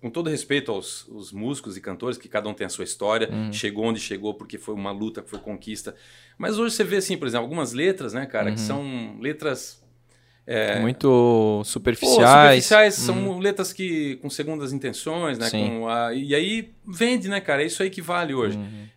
Com 0.00 0.10
todo 0.10 0.28
respeito 0.30 0.72
aos 0.72 1.06
os 1.08 1.30
músicos 1.30 1.76
e 1.76 1.80
cantores, 1.80 2.16
que 2.18 2.28
cada 2.28 2.48
um 2.48 2.54
tem 2.54 2.66
a 2.66 2.70
sua 2.70 2.84
história, 2.84 3.28
Uhum. 3.30 3.52
chegou 3.52 3.84
onde 3.84 4.00
chegou 4.00 4.34
porque 4.34 4.58
foi 4.58 4.74
uma 4.74 4.90
luta, 4.90 5.22
foi 5.26 5.38
conquista. 5.38 5.94
Mas 6.36 6.58
hoje 6.58 6.74
você 6.74 6.84
vê, 6.84 6.96
assim, 6.96 7.16
por 7.16 7.28
exemplo, 7.28 7.44
algumas 7.44 7.72
letras, 7.72 8.12
né, 8.12 8.26
cara, 8.26 8.48
Uhum. 8.48 8.54
que 8.54 8.60
são 8.60 9.18
letras 9.20 9.82
Muito 10.80 11.06
Pô, 11.58 11.62
superficiais. 11.62 12.64
superficiais 12.64 12.94
são 12.94 13.38
letras 13.38 13.70
que 13.70 14.16
com 14.16 14.30
segundas 14.30 14.72
intenções, 14.72 15.36
né? 15.36 15.46
Sim. 15.50 15.68
Com 15.80 15.88
a- 15.88 16.14
e 16.14 16.34
aí 16.34 16.72
vende, 16.86 17.28
né, 17.28 17.38
cara? 17.38 17.62
É 17.62 17.66
isso 17.66 17.82
aí 17.82 17.90
que 17.90 18.00
vale 18.00 18.32
hoje. 18.32 18.56
Uhum. 18.56 18.88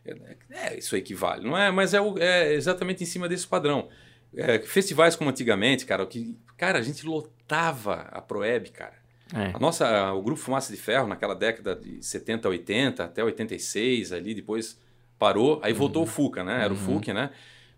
É, 0.49 0.67
é 0.73 0.79
isso 0.79 0.95
aí 0.95 1.01
que 1.01 1.13
vale, 1.13 1.43
não 1.45 1.57
é? 1.57 1.69
Mas 1.69 1.93
é, 1.93 1.99
o- 1.99 2.17
é 2.17 2.53
exatamente 2.53 3.03
em 3.03 3.05
cima 3.05 3.27
desse 3.27 3.45
padrão. 3.45 3.89
É, 4.35 4.59
festivais 4.59 5.15
como 5.15 5.29
antigamente, 5.29 5.85
cara, 5.85 6.05
que, 6.05 6.37
cara, 6.57 6.79
a 6.79 6.81
gente 6.81 7.05
lotava 7.05 8.07
a 8.11 8.21
Proeb, 8.21 8.69
cara. 8.71 8.93
É. 9.33 9.51
A 9.55 9.59
nossa, 9.59 10.11
o 10.13 10.21
grupo 10.21 10.39
Fumaça 10.41 10.71
de 10.73 10.79
Ferro, 10.81 11.07
naquela 11.07 11.33
década 11.35 11.75
de 11.75 12.03
70, 12.05 12.47
80, 12.49 13.03
até 13.03 13.23
86, 13.23 14.11
ali, 14.11 14.33
depois 14.33 14.77
parou, 15.17 15.59
aí 15.63 15.71
voltou 15.73 16.03
o 16.03 16.07
Fuca, 16.07 16.43
né? 16.43 16.63
Era 16.63 16.73
o 16.73 16.75
Fuca, 16.77 17.13
né? 17.13 17.29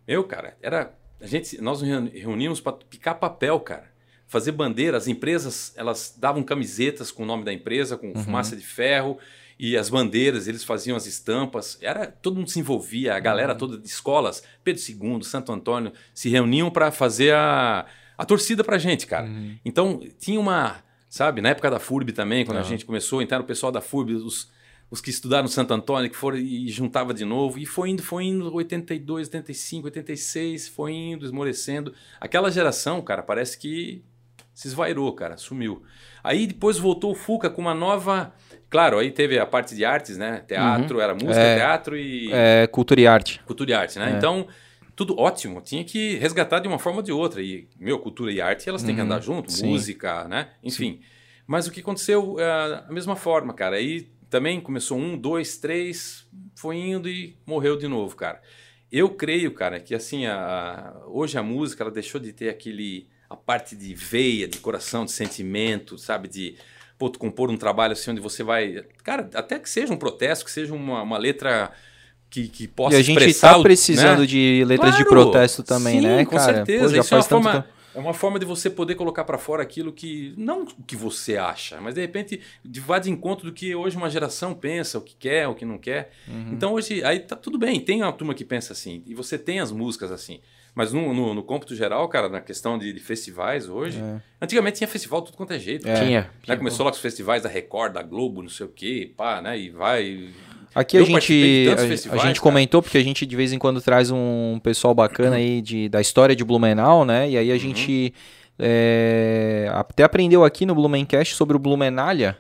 Meu, 0.08 0.24
cara, 0.24 0.58
era. 0.62 0.94
A 1.22 1.26
gente, 1.28 1.60
nós 1.62 1.80
nos 1.82 1.90
reuni- 1.90 2.10
reuníamos 2.20 2.60
para 2.60 2.74
picar 2.74 3.16
papel, 3.20 3.60
cara. 3.60 3.92
Fazer 4.28 4.52
bandeira, 4.52 4.98
as 4.98 5.08
empresas, 5.08 5.74
elas 5.76 6.16
davam 6.18 6.42
camisetas 6.44 7.12
com 7.12 7.24
o 7.24 7.26
nome 7.26 7.44
da 7.44 7.54
empresa, 7.54 7.96
com 7.98 8.14
fumaça 8.16 8.56
de 8.56 8.64
ferro, 8.66 9.18
e 9.64 9.78
as 9.78 9.90
bandeiras, 9.90 10.50
eles 10.50 10.62
faziam 10.62 10.98
as 10.98 11.06
estampas. 11.06 11.78
Era, 11.82 12.06
todo 12.06 12.36
mundo 12.36 12.50
se 12.50 12.60
envolvia, 12.60 13.16
a 13.16 13.20
galera 13.22 13.56
toda 13.56 13.78
de 13.78 13.88
escolas, 13.88 14.44
Pedro 14.62 14.82
II, 14.82 15.24
Santo 15.24 15.54
Antônio, 15.54 15.94
se 16.14 16.28
reuniam 16.28 16.70
para 16.70 16.92
fazer 16.92 17.34
a, 17.34 17.86
a 18.18 18.26
torcida 18.26 18.62
pra 18.62 18.78
gente, 18.78 19.08
cara. 19.08 19.26
Então, 19.64 20.02
tinha 20.20 20.38
uma, 20.38 20.84
sabe, 21.08 21.40
na 21.40 21.48
época 21.48 21.72
da 21.72 21.80
FURB 21.80 22.12
também, 22.12 22.44
quando 22.44 22.58
a 22.58 22.64
gente 22.64 22.84
começou, 22.84 23.22
então 23.22 23.40
o 23.40 23.46
pessoal 23.46 23.72
da 23.72 23.80
FURB, 23.80 24.16
os, 24.16 24.52
os 24.92 25.00
que 25.00 25.10
estudaram 25.10 25.48
Santo 25.48 25.74
Antônio, 25.74 26.10
que 26.12 26.18
foram 26.18 26.38
e 26.38 26.68
juntava 26.68 27.14
de 27.14 27.24
novo, 27.24 27.58
e 27.58 27.66
foi 27.66 27.90
indo, 27.90 28.04
foi 28.04 28.26
indo, 28.26 28.54
82, 28.54 29.30
85, 29.30 29.86
86, 29.86 30.68
foi 30.68 30.92
indo, 30.92 31.26
esmorecendo. 31.26 31.94
Aquela 32.20 32.52
geração, 32.52 33.02
cara, 33.02 33.24
parece 33.24 33.58
que 33.58 34.04
se 34.54 34.68
esvairou, 34.68 35.14
cara, 35.14 35.38
sumiu. 35.38 35.84
Aí 36.24 36.48
depois 36.48 36.78
voltou 36.78 37.12
o 37.12 37.16
Fuca 37.16 37.50
com 37.50 37.62
uma 37.62 37.74
nova. 37.74 38.34
Claro, 38.74 38.98
aí 38.98 39.12
teve 39.12 39.38
a 39.38 39.46
parte 39.46 39.76
de 39.76 39.86
artes, 39.86 40.18
né? 40.18 40.44
Teatro, 40.48 41.00
era 41.00 41.14
música, 41.14 41.46
É. 41.46 41.56
teatro 41.58 41.96
e 41.96 42.32
É, 42.34 42.66
cultura 42.66 43.00
e 43.00 43.06
arte. 43.06 43.40
cultura 43.46 43.70
e 43.70 43.74
arte, 43.76 44.00
né? 44.00 44.12
É. 44.12 44.18
Então, 44.18 44.48
tudo 44.96 45.16
ótimo, 45.20 45.62
tinha 45.62 45.84
que 45.84 46.16
resgatar 46.16 46.58
de 46.58 46.68
uma 46.68 46.80
forma 46.80 46.98
ou 46.98 47.04
de 47.04 47.12
outra. 47.12 47.40
E, 47.40 47.68
meu, 47.80 48.00
cultura 48.00 48.32
e 48.32 48.42
arte, 48.42 48.68
elas 48.68 48.82
têm 48.82 48.96
que 48.96 49.00
Uhum, 49.00 49.06
andar 49.06 49.22
junto, 49.22 49.52
sim. 49.52 49.68
música, 49.68 50.28
né? 50.28 50.50
Enfim. 50.64 51.02
Mas 51.46 51.68
o 51.68 51.72
que 51.72 51.82
aconteceu 51.82 52.40
é 52.40 52.46
a 52.50 52.88
mesma 52.90 53.16
forma, 53.16 53.54
cara. 53.54 53.76
Aí 53.76 54.08
também 54.28 54.60
começou 54.60 54.98
um, 54.98 55.16
dois, 55.16 55.56
três, 55.60 56.26
foi 56.56 56.78
indo 56.78 57.08
e 57.08 57.38
morreu 57.46 57.78
de 57.78 57.88
novo, 57.88 58.16
cara. 58.16 58.42
Eu 58.92 59.08
creio, 59.10 59.52
cara, 59.54 59.80
que 59.80 59.94
assim, 59.94 60.26
a, 60.26 60.96
hoje 61.10 61.38
a 61.38 61.44
música 61.44 61.84
ela 61.84 61.92
deixou 61.92 62.20
de 62.20 62.34
ter 62.34 62.50
aquele 62.50 63.08
a 63.30 63.36
parte 63.36 63.76
de 63.76 63.94
veia, 63.94 64.48
de 64.48 64.58
coração, 64.58 65.06
de 65.06 65.12
sentimento, 65.12 65.96
sabe, 65.98 66.28
de 66.28 66.56
pô, 67.04 67.10
tu 67.10 67.20
compor 67.20 67.52
um 67.52 67.58
trabalho 67.58 67.92
assim 67.92 68.12
onde 68.12 68.22
você 68.22 68.44
vai, 68.44 68.86
cara, 69.04 69.30
até 69.34 69.60
que 69.60 69.70
seja 69.70 69.92
um 69.94 69.98
protesto, 69.98 70.46
que 70.46 70.52
seja 70.52 70.74
uma, 70.74 71.02
uma 71.02 71.18
letra 71.18 71.70
que, 72.30 72.48
que 72.48 72.66
possa 72.66 72.96
E 72.96 73.00
a 73.00 73.04
gente 73.04 73.34
tá 73.42 73.58
o- 73.58 73.62
precisando 73.62 74.22
né? 74.22 74.26
de 74.26 74.64
letras 74.66 74.96
de 74.96 75.04
Claro, 75.04 75.24
protesto 75.24 75.64
também, 75.64 76.00
sim, 76.00 76.08
né, 76.08 76.24
com 76.26 76.38
cara? 76.38 76.54
certeza. 76.56 76.86
Pô, 76.86 76.96
já 76.96 77.02
Isso 77.02 77.14
é 77.14 77.18
uma, 77.18 77.24
forma, 77.24 77.52
tempo. 77.52 77.68
é 77.94 78.00
uma 78.00 78.14
forma 78.14 78.40
de 78.40 78.46
você 78.46 78.70
poder 78.70 78.96
colocar 78.96 79.26
para 79.26 79.38
fora 79.38 79.62
aquilo 79.62 79.92
que. 79.92 80.34
Não 80.38 80.64
o 80.64 80.84
que 80.84 80.96
você 80.96 81.36
acha, 81.36 81.82
mas 81.82 81.94
de 81.94 82.00
repente 82.00 82.40
de, 82.64 82.80
vá 82.80 83.00
de 83.00 83.12
encontro 83.12 83.46
do 83.46 83.52
que 83.52 83.76
hoje 83.76 83.98
uma 83.98 84.10
geração 84.10 84.54
pensa, 84.54 84.98
o 84.98 85.02
que 85.02 85.14
quer, 85.16 85.46
o 85.50 85.56
que 85.56 85.66
não 85.66 85.78
quer. 85.78 86.12
Uhum. 86.26 86.52
Então 86.54 86.72
hoje. 86.72 87.04
Aí 87.04 87.20
tá 87.20 87.36
tudo 87.36 87.58
bem, 87.58 87.82
tem 87.82 88.02
uma 88.02 88.14
turma 88.14 88.34
que 88.34 88.46
pensa 88.46 88.72
assim, 88.72 89.04
e 89.06 89.14
você 89.14 89.38
tem 89.38 89.60
as 89.60 89.72
músicas 89.74 90.10
assim. 90.10 90.40
Mas 90.76 90.92
no, 90.92 91.14
no, 91.14 91.34
no 91.36 91.44
cômputo 91.44 91.76
geral, 91.76 92.08
cara, 92.10 92.28
na 92.28 92.42
questão 92.42 92.80
de, 92.80 92.92
de 92.92 93.00
festivais 93.00 93.70
hoje, 93.70 94.02
antigamente 94.42 94.78
tinha 94.78 94.88
festival 94.88 95.22
de 95.22 95.28
tudo 95.28 95.38
quanto 95.38 95.54
é 95.54 95.60
jeito. 95.60 95.88
É. 95.88 95.94
Tinha. 95.94 96.30
Né? 96.48 96.56
Começou 96.56 96.84
lá 96.84 96.92
com 96.92 96.96
os 96.96 97.02
festivais 97.02 97.44
da 97.44 97.50
Record, 97.50 97.94
da 97.94 98.02
Globo, 98.02 98.42
não 98.42 98.50
sei 98.50 98.66
o 98.66 98.70
quê, 98.70 99.12
pá, 99.16 99.40
né? 99.42 99.58
E 99.60 99.70
vai. 99.70 100.30
Aqui 100.74 100.98
Eu 100.98 101.04
a 101.04 101.06
gente, 101.06 101.70
a, 101.72 101.78
festivais, 101.78 102.22
a 102.22 102.26
gente 102.26 102.40
cara. 102.40 102.44
comentou, 102.44 102.82
porque 102.82 102.98
a 102.98 103.04
gente 103.04 103.24
de 103.26 103.36
vez 103.36 103.54
em 103.54 103.60
quando 103.60 103.80
traz 103.80 104.10
um 104.10 104.60
pessoal 104.64 104.96
bacana 104.96 105.36
aí 105.36 105.62
de, 105.62 105.88
da 105.88 106.02
história 106.02 106.36
de 106.36 106.44
Blumenau, 106.44 107.06
né? 107.06 107.30
E 107.30 107.38
aí 107.38 107.50
Uhum. 107.50 107.56
a 107.56 107.58
gente 107.60 108.12
é, 108.58 109.70
até 109.72 110.04
aprendeu 110.04 110.44
aqui 110.44 110.66
no 110.66 110.74
Blumencast 110.74 111.36
sobre 111.36 111.56
o 111.56 111.60
Blumenalha, 111.60 112.38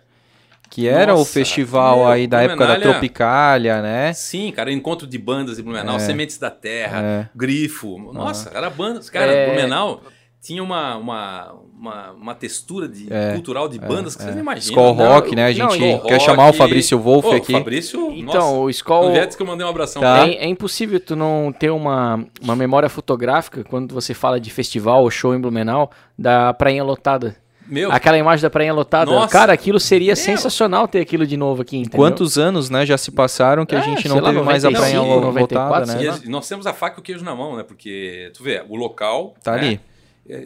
que 0.73 0.87
era 0.87 1.13
o 1.13 1.23
festival 1.23 1.97
meu, 1.97 2.07
aí 2.07 2.25
da 2.25 2.41
época 2.41 2.65
da 2.65 2.79
Tropicália, 2.79 3.79
né? 3.79 4.11
Sim, 4.11 4.51
cara, 4.51 4.71
encontro 4.71 5.05
de 5.05 5.19
bandas 5.19 5.57
de 5.57 5.61
Blumenau, 5.61 5.99
Sementes 5.99 6.39
da 6.39 6.49
Terra, 6.49 6.99
É. 6.99 7.29
Grifo. 7.35 7.99
Nossa, 8.11 8.49
era 8.51 8.71
bandas. 8.71 9.07
Cara, 9.07 9.31
É. 9.31 9.45
Blumenau 9.53 10.01
tinha 10.41 10.63
uma, 10.63 10.97
uma, 10.97 11.53
uma, 11.79 12.11
uma 12.13 12.35
textura 12.35 12.87
de, 12.87 13.05
É, 13.13 13.33
cultural 13.33 13.69
de 13.69 13.77
bandas 13.77 14.15
que 14.15 14.23
vocês 14.23 14.33
não 14.33 14.41
imaginam. 14.41 14.81
Skull 14.81 14.95
Não, 14.95 15.13
Rock, 15.13 15.35
né? 15.35 15.43
A 15.43 15.49
não, 15.49 15.53
gente 15.53 15.87
Skull 15.93 16.07
quer 16.09 16.19
chamar 16.19 16.43
o 16.43 16.45
Rock. 16.47 16.57
Fabrício 16.57 16.99
Wolff 16.99 17.29
Pô, 17.29 17.35
aqui. 17.35 17.51
Fabrício, 17.51 18.11
Então, 18.11 18.63
nossa, 18.65 18.93
o 18.93 19.11
vier, 19.11 19.27
diz 19.27 19.35
que 19.35 19.43
eu 19.43 19.47
mandei 19.47 19.63
um 19.67 19.69
abração 19.69 20.01
Tá. 20.01 20.27
É, 20.27 20.33
é 20.33 20.47
impossível 20.47 20.99
tu 20.99 21.15
não 21.15 21.53
ter 21.57 21.69
uma, 21.69 22.25
uma 22.41 22.55
memória 22.55 22.89
fotográfica 22.89 23.63
quando 23.63 23.93
você 23.93 24.15
fala 24.15 24.39
de 24.39 24.49
festival 24.49 25.03
ou 25.03 25.11
show 25.11 25.35
em 25.35 25.39
Blumenau 25.39 25.91
da 26.17 26.51
prainha 26.51 26.83
lotada. 26.83 27.35
Meu, 27.73 27.91
Aquela 27.91 28.17
imagem 28.17 28.43
da 28.43 28.49
prainha 28.49 28.71
lotada. 28.73 29.09
Nossa. 29.09 29.27
Cara, 29.31 29.51
aquilo 29.51 29.79
seria 29.79 30.15
sensacional 30.15 30.87
ter 30.87 30.99
aquilo 30.99 31.25
de 31.25 31.35
novo 31.35 31.63
aqui, 31.63 31.77
entendeu? 31.77 31.97
Quantos 31.97 32.37
anos, 32.37 32.69
né, 32.69 32.85
já 32.85 32.97
se 32.99 33.09
passaram 33.09 33.65
que 33.65 33.75
a 33.75 33.79
É, 33.79 33.81
gente 33.81 34.03
sei 34.03 34.11
não 34.11 34.19
lá, 34.19 34.29
teve 34.29 34.43
mais 34.43 34.63
a 34.63 34.69
95, 34.69 35.03
praia 35.05 35.15
lo- 35.15 35.21
94, 35.21 35.79
lotada, 35.79 36.01
e 36.01 36.05
né? 36.05 36.09
as- 36.11 36.23
nós 36.25 36.47
temos 36.47 36.67
a 36.67 36.73
faca 36.73 36.97
e 36.97 37.01
o 37.01 37.03
queijo 37.03 37.23
na 37.25 37.35
mão, 37.35 37.55
né? 37.57 37.63
Porque, 37.63 38.31
tu 38.35 38.43
vê, 38.43 38.63
o 38.69 38.75
local... 38.75 39.33
Tá 39.43 39.53
né? 39.53 39.57
ali. 39.57 39.79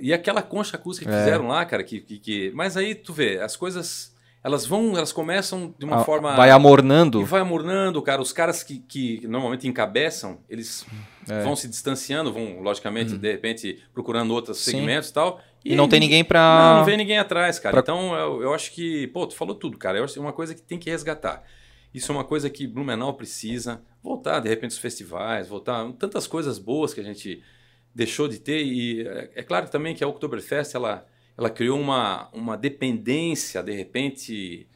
E 0.02 0.14
aquela 0.14 0.42
concha 0.42 0.78
acústica 0.78 1.10
que 1.10 1.16
É. 1.16 1.20
fizeram 1.20 1.48
lá, 1.50 1.64
cara, 1.66 1.84
que, 1.84 2.00
que, 2.00 2.18
que- 2.18 2.52
Mas 2.56 2.78
aí, 2.78 2.96
tu 2.96 3.12
vê, 3.14 3.40
as 3.42 3.56
coisas... 3.58 4.16
Elas 4.44 4.66
vão, 4.66 4.96
elas 4.96 5.12
começam 5.12 5.74
de 5.78 5.84
uma 5.86 5.98
A- 5.98 6.04
forma... 6.06 6.34
Vai 6.36 6.48
E 6.50 6.52
amornando. 6.52 7.26
vai 7.26 7.42
amornando, 7.42 8.02
cara. 8.02 8.22
Os 8.22 8.32
caras 8.32 8.64
que, 8.64 8.78
que 8.88 9.28
normalmente 9.28 9.68
encabeçam, 9.68 10.38
eles 10.50 10.86
É. 11.30 11.42
vão 11.44 11.56
se 11.56 11.68
distanciando, 11.68 12.32
vão, 12.32 12.62
logicamente, 12.62 13.18
de 13.18 13.32
repente, 13.32 13.84
procurando 13.94 14.32
outros. 14.34 14.58
Sim. 14.60 14.72
segmentos 14.72 15.10
e 15.10 15.14
tal. 15.14 15.42
E 15.66 15.76
não 15.76 15.88
tem 15.90 16.00
ninguém 16.00 16.24
pra- 16.24 16.40
Não, 16.72 16.78
não 16.80 16.86
vem 16.86 16.96
ninguém 16.98 17.18
atrás, 17.18 17.60
cara. 17.60 17.74
pra- 17.74 17.82
Então, 17.82 18.16
eu, 18.16 18.42
eu 18.44 18.54
acho 18.54 18.72
que... 18.72 19.08
Pô, 19.08 19.28
tu 19.28 19.36
falou 19.36 19.54
tudo, 19.56 19.78
cara. 19.78 19.98
Eu 19.98 20.04
acho 20.06 20.14
que 20.14 20.20
é 20.20 20.22
uma 20.22 20.32
coisa 20.34 20.56
que 20.56 20.62
tem 20.62 20.78
que 20.80 20.90
resgatar. 20.90 21.44
Isso 21.94 22.12
é 22.12 22.16
uma 22.16 22.24
coisa 22.24 22.50
que 22.50 22.66
Blumenau 22.66 23.14
precisa. 23.16 23.82
Voltar, 24.02 24.40
de 24.40 24.48
repente, 24.48 24.72
os 24.72 24.78
festivais, 24.78 25.48
voltar... 25.48 25.92
Tantas 25.94 26.26
coisas 26.28 26.58
boas 26.58 26.94
que 26.94 27.02
a 27.02 27.04
gente 27.04 27.42
deixou 27.94 28.28
de 28.30 28.40
ter. 28.40 28.64
E 28.64 29.02
é, 29.06 29.32
é 29.36 29.44
claro 29.44 29.68
também 29.68 29.94
que 29.94 30.04
a 30.04 30.08
Oktoberfest, 30.08 30.74
ela, 30.76 31.06
ela 31.38 31.50
criou 31.50 31.78
uma, 31.80 32.30
uma 32.32 32.56
dependência, 32.58 33.62
de 33.62 33.74
repente... 33.74 34.68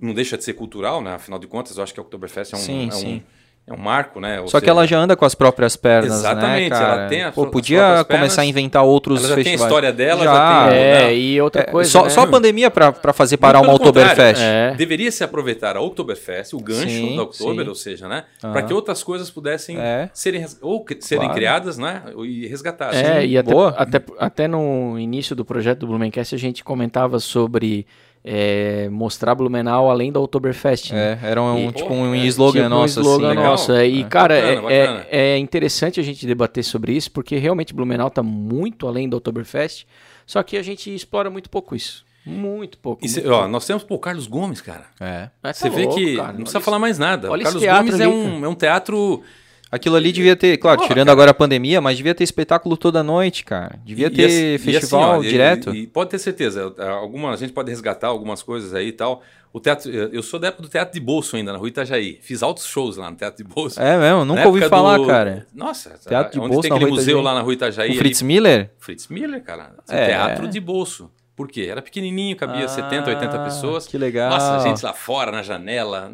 Não 0.00 0.14
deixa 0.14 0.38
de 0.38 0.44
ser 0.44 0.54
cultural, 0.54 1.02
né? 1.02 1.12
Afinal 1.14 1.38
de 1.38 1.46
contas, 1.46 1.76
eu 1.76 1.82
acho 1.82 1.92
que 1.92 2.00
a 2.00 2.02
Oktoberfest 2.02 2.54
é 2.54 2.56
um, 2.56 2.60
Sim, 2.60 2.84
é 2.84 2.86
um, 2.86 2.90
sim. 2.92 3.22
É 3.68 3.72
um 3.72 3.76
marco, 3.76 4.20
né? 4.20 4.40
Ou 4.40 4.46
Só 4.46 4.58
que 4.60 4.66
seja, 4.66 4.70
ela 4.70 4.86
já 4.86 4.96
anda 4.98 5.16
com 5.16 5.24
as 5.24 5.34
próprias 5.34 5.74
pernas, 5.74 6.18
Exatamente, 6.20 6.70
né, 6.70 6.76
ela 6.76 6.86
cara? 6.96 7.08
tem 7.08 7.22
as 7.24 7.34
Pô, 7.34 7.46
podia 7.48 7.78
próprias 7.80 8.06
começar 8.06 8.42
a 8.42 8.44
pernas, 8.44 8.48
inventar 8.48 8.84
outros 8.84 9.18
ela 9.20 9.28
já 9.30 9.34
tem 9.34 9.40
a 9.42 9.44
festivais. 9.44 9.70
história 9.72 9.92
dela, 9.92 10.24
Já. 10.24 10.32
já 10.34 10.68
tem... 10.70 10.78
É, 10.78 11.02
não. 11.02 11.10
e 11.10 11.40
outra 11.40 11.62
É, 11.62 11.64
coisa. 11.64 11.90
só, 11.90 12.04
né? 12.04 12.10
só 12.10 12.20
a 12.22 12.26
pandemia 12.28 12.70
pra 12.70 13.12
fazer 13.12 13.36
parar 13.38 13.60
uma. 13.60 13.74
Oktoberfest. 13.74 14.40
É. 14.40 14.74
Deveria 14.76 15.10
se 15.10 15.24
aproveitar 15.24 15.76
a 15.76 15.80
Oktoberfest, 15.80 16.54
o 16.54 16.60
gancho 16.60 16.88
Sim, 16.88 17.16
da 17.16 17.22
Oktober, 17.24 17.64
sim. 17.64 17.68
ou 17.68 17.74
seja, 17.74 18.06
né? 18.08 18.24
Aham. 18.42 18.52
Para 18.52 18.62
que 18.62 18.72
outras 18.72 19.02
coisas 19.02 19.30
pudessem 19.30 19.76
É. 19.80 20.08
serem, 20.14 20.46
ou 20.62 20.84
serem 21.00 21.24
Claro. 21.24 21.34
criadas, 21.34 21.76
né? 21.76 22.02
E 22.24 22.46
resgatadas. 22.46 22.96
É, 22.96 23.20
Sim, 23.22 23.26
e 23.26 23.36
até, 23.38 23.50
boa. 23.52 23.70
até, 23.76 24.00
até 24.18 24.46
no 24.48 24.96
início 24.98 25.34
do 25.34 25.44
projeto 25.44 25.80
do 25.80 25.88
Blumencast 25.88 26.34
a 26.34 26.38
gente 26.38 26.62
comentava 26.62 27.18
sobre 27.18 27.84
é, 28.28 28.88
mostrar 28.90 29.36
Blumenau 29.36 29.88
além 29.88 30.10
da 30.10 30.18
Oktoberfest. 30.18 30.90
né? 30.92 31.16
É, 31.22 31.30
era 31.30 31.40
um, 31.40 31.68
E- 31.68 31.72
tipo 31.72 31.94
um 31.94 32.12
é, 32.12 32.26
slogan 32.26 32.62
Tipo, 32.64 32.68
nosso, 32.70 32.98
um 32.98 33.02
slogan 33.02 33.26
assim. 33.28 33.36
legal. 33.36 33.50
nosso. 33.52 33.72
é, 33.72 33.88
E, 33.88 34.00
É. 34.02 34.04
cara, 34.04 34.34
é- 34.36 34.56
Bacana, 34.56 34.72
é, 34.72 34.86
bacana. 34.86 35.06
é 35.10 35.38
interessante 35.38 36.00
a 36.00 36.02
gente 36.02 36.26
debater 36.26 36.64
sobre 36.64 36.92
isso, 36.92 37.10
porque 37.12 37.36
realmente 37.36 37.72
Blumenau 37.72 38.10
tá 38.10 38.22
muito 38.24 38.88
além 38.88 39.08
da 39.08 39.16
Oktoberfest, 39.16 39.86
só 40.26 40.42
que 40.42 40.56
a 40.56 40.62
gente 40.62 40.92
explora 40.92 41.30
muito 41.30 41.48
pouco 41.48 41.76
isso. 41.76 42.04
Muito 42.26 42.76
pouco. 42.78 43.06
E 43.06 43.08
cê- 43.08 43.20
muito 43.20 43.32
ó, 43.32 43.36
pouco. 43.38 43.52
nós 43.52 43.64
temos 43.64 43.84
pô, 43.84 43.94
o 43.94 43.98
Carlos 44.00 44.26
Gomes, 44.26 44.60
cara. 44.60 44.86
É. 45.00 45.30
Mas 45.40 45.60
tá 45.60 45.68
Você 45.68 45.70
vê 45.70 45.82
louco, 45.84 45.94
que 46.00 46.16
cara. 46.16 46.28
não 46.32 46.34
precisa 46.40 46.58
Olha 46.58 46.64
falar 46.64 46.78
mais 46.80 46.98
nada. 46.98 47.30
olha 47.30 47.42
o 47.42 47.44
Carlos 47.44 47.64
Gomes 47.64 48.00
é 48.00 48.08
um, 48.08 48.44
é 48.44 48.48
um 48.48 48.54
teatro. 48.56 49.22
Aquilo 49.70 49.96
ali 49.96 50.12
devia 50.12 50.36
ter, 50.36 50.56
claro, 50.58 50.78
Porra, 50.78 50.88
tirando 50.88 51.06
cara. 51.06 51.12
agora 51.12 51.30
a 51.32 51.34
pandemia, 51.34 51.80
mas 51.80 51.96
devia 51.96 52.14
ter 52.14 52.22
espetáculo 52.22 52.76
toda 52.76 53.02
noite, 53.02 53.44
cara. 53.44 53.78
Devia 53.84 54.06
e- 54.06 54.10
ter 54.10 54.22
e 54.22 54.24
assim- 54.26 54.54
e 54.54 54.58
festival 54.58 55.18
assim, 55.18 55.26
ó, 55.26 55.30
direto. 55.30 55.74
E, 55.74 55.82
e 55.82 55.86
pode 55.88 56.10
ter 56.10 56.18
certeza, 56.20 56.72
alguma, 57.00 57.32
a 57.32 57.36
gente 57.36 57.52
pode 57.52 57.68
resgatar 57.70 58.06
algumas 58.06 58.42
coisas 58.42 58.72
aí 58.74 58.88
e 58.88 58.92
tal. 58.92 59.22
O 59.52 59.58
teatro, 59.58 59.90
eu 59.90 60.22
sou 60.22 60.38
da 60.38 60.48
época 60.48 60.62
do 60.62 60.68
teatro 60.68 60.92
de 60.94 61.00
bolso 61.00 61.34
ainda, 61.34 61.50
na 61.52 61.58
rua 61.58 61.66
Itajaí. 61.68 62.18
Fiz 62.20 62.42
altos 62.42 62.66
shows 62.66 62.96
lá 62.96 63.10
no 63.10 63.16
teatro 63.16 63.42
de 63.42 63.48
bolso. 63.52 63.80
É 63.80 63.96
mesmo, 63.98 64.24
nunca 64.24 64.46
ouvi 64.46 64.60
falar, 64.68 64.98
do- 64.98 65.06
cara. 65.06 65.46
Nossa, 65.54 65.98
Teatro 66.06 66.32
de 66.32 66.38
onde 66.38 66.48
bolso 66.48 66.62
tem 66.68 66.72
aquele 66.76 66.90
museu 66.90 67.20
lá 67.20 67.34
na 67.34 67.40
rua 67.40 67.54
Itajaí. 67.54 67.88
O 67.88 67.90
ali- 67.92 67.98
Fritz 67.98 68.22
Miller? 68.22 68.70
Fritz 68.78 69.08
Miller, 69.08 69.42
cara. 69.42 69.72
É. 69.88 70.06
Teatro 70.08 70.46
de 70.46 70.60
bolso. 70.60 71.10
Por 71.34 71.48
quê? 71.48 71.66
Era 71.70 71.82
pequenininho, 71.82 72.36
cabia 72.36 72.68
70, 72.68 73.08
80 73.10 73.36
Ah, 73.36 73.44
pessoas. 73.44 73.86
que 73.86 73.98
legal. 73.98 74.30
Nossa, 74.30 74.60
gente 74.68 74.82
lá 74.84 74.92
fora, 74.92 75.32
na 75.32 75.42
janela, 75.42 76.12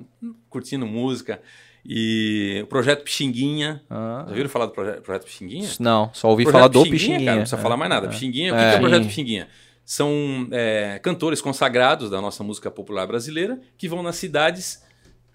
curtindo 0.48 0.86
música. 0.86 1.40
E 1.84 2.60
o 2.62 2.66
Projeto 2.68 3.02
Pixinguinha. 3.02 3.82
Ah. 3.90 4.24
Já 4.28 4.34
viram 4.34 4.48
falar 4.48 4.66
do 4.66 4.72
proje- 4.72 5.00
Projeto 5.00 5.24
Pixinguinha? 5.24 5.68
Não, 5.80 6.10
só 6.14 6.28
ouvi 6.30 6.44
Projeto 6.44 6.58
falar 6.60 6.68
do 6.68 6.82
Pixinguinha, 6.82 6.98
Pixinguinha. 6.98 7.24
cara, 7.26 7.36
não 7.36 7.42
precisa 7.42 7.56
É. 7.60 7.62
falar 7.62 7.76
mais 7.76 7.90
nada. 7.90 8.08
Pixinguinha, 8.08 8.52
o 8.52 8.56
que 8.56 8.62
É. 8.62 8.68
que 8.68 8.74
é 8.74 8.76
o 8.76 8.80
Projeto 8.80 9.02
Sim. 9.02 9.08
Pixinguinha? 9.08 9.48
São 9.84 10.48
é, 10.52 11.00
cantores 11.02 11.40
consagrados 11.40 12.08
da 12.08 12.20
nossa 12.20 12.44
música 12.44 12.70
popular 12.70 13.06
brasileira 13.06 13.60
que 13.76 13.88
vão 13.88 14.00
nas 14.02 14.14
cidades 14.16 14.80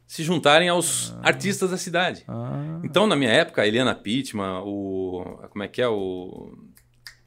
se 0.07 0.23
juntarem 0.23 0.69
aos 0.69 1.13
artistas 1.21 1.71
da 1.71 1.77
cidade. 1.77 2.23
Ah. 2.29 2.79
Então, 2.81 3.05
na 3.07 3.15
minha 3.17 3.29
época, 3.29 3.61
a 3.61 3.67
Eliana 3.67 3.93
Pittman, 3.93 4.61
o. 4.63 5.37
Como 5.49 5.63
é 5.63 5.67
que 5.67 5.81
é? 5.81 5.87
O. 5.89 6.57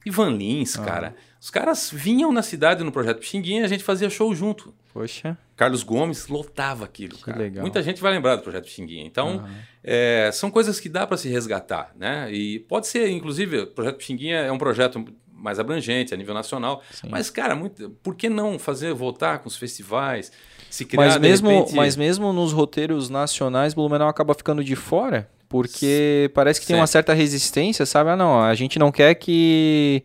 Ivan 0.05 0.31
Lins, 0.31 0.78
Ah. 0.78 0.85
cara. 0.85 1.14
Os 1.40 1.51
caras 1.51 1.90
vinham 1.93 2.32
na 2.32 2.43
cidade 2.43 2.85
no 2.85 2.93
Projeto 2.93 3.18
Pixinguinha 3.20 3.62
e 3.62 3.64
a 3.64 3.68
gente 3.68 3.82
fazia 3.85 4.10
show 4.10 4.35
junto. 4.35 4.74
Poxa. 4.93 5.39
Carlos 5.56 5.82
Gomes 5.82 6.27
lotava 6.28 6.85
aquilo, 6.85 7.16
cara. 7.18 7.39
legal. 7.39 7.62
Muita 7.62 7.82
gente 7.82 8.01
vai 8.01 8.12
lembrar 8.12 8.36
do 8.36 8.43
Projeto 8.43 8.64
Pixinguinha. 8.64 9.05
Então, 9.06 9.44
é, 9.85 10.31
são 10.32 10.51
coisas 10.51 10.78
que 10.81 10.89
dá 10.89 11.06
para 11.06 11.16
se 11.16 11.28
resgatar, 11.28 11.93
né? 11.97 12.31
E 12.32 12.59
pode 12.60 12.86
ser, 12.89 13.09
inclusive, 13.10 13.60
o 13.60 13.66
Projeto 13.68 13.97
Pixinguinha 13.97 14.36
é 14.39 14.51
um 14.52 14.59
projeto 14.59 15.02
mais 15.32 15.59
abrangente 15.59 16.12
a 16.12 16.16
nível 16.16 16.35
nacional. 16.35 16.82
Mas, 17.09 17.31
cara, 17.31 17.55
muito, 17.56 17.89
por 18.02 18.14
que 18.14 18.28
não 18.28 18.59
fazer 18.59 18.93
voltar 18.93 19.39
com 19.39 19.48
os 19.48 19.56
festivais? 19.56 20.31
Se 20.68 20.85
criar, 20.85 21.05
Mas 21.06 21.16
mesmo, 21.16 21.48
repente- 21.48 21.74
mas 21.74 21.97
mesmo 21.97 22.32
nos 22.32 22.52
roteiros 22.52 23.09
nacionais, 23.09 23.72
Blumenau 23.72 24.09
acaba 24.09 24.35
ficando 24.35 24.62
de 24.62 24.77
fora, 24.77 25.31
porque 25.51 26.31
parece 26.32 26.60
que 26.60 26.66
tem 26.68 26.77
uma 26.77 26.86
certa 26.86 27.12
resistência, 27.12 27.85
sabe? 27.85 28.10
Ah, 28.10 28.16
não, 28.16 28.40
a 28.40 28.55
gente 28.55 28.78
não 28.78 28.93
quer 28.93 29.16
que 29.16 30.01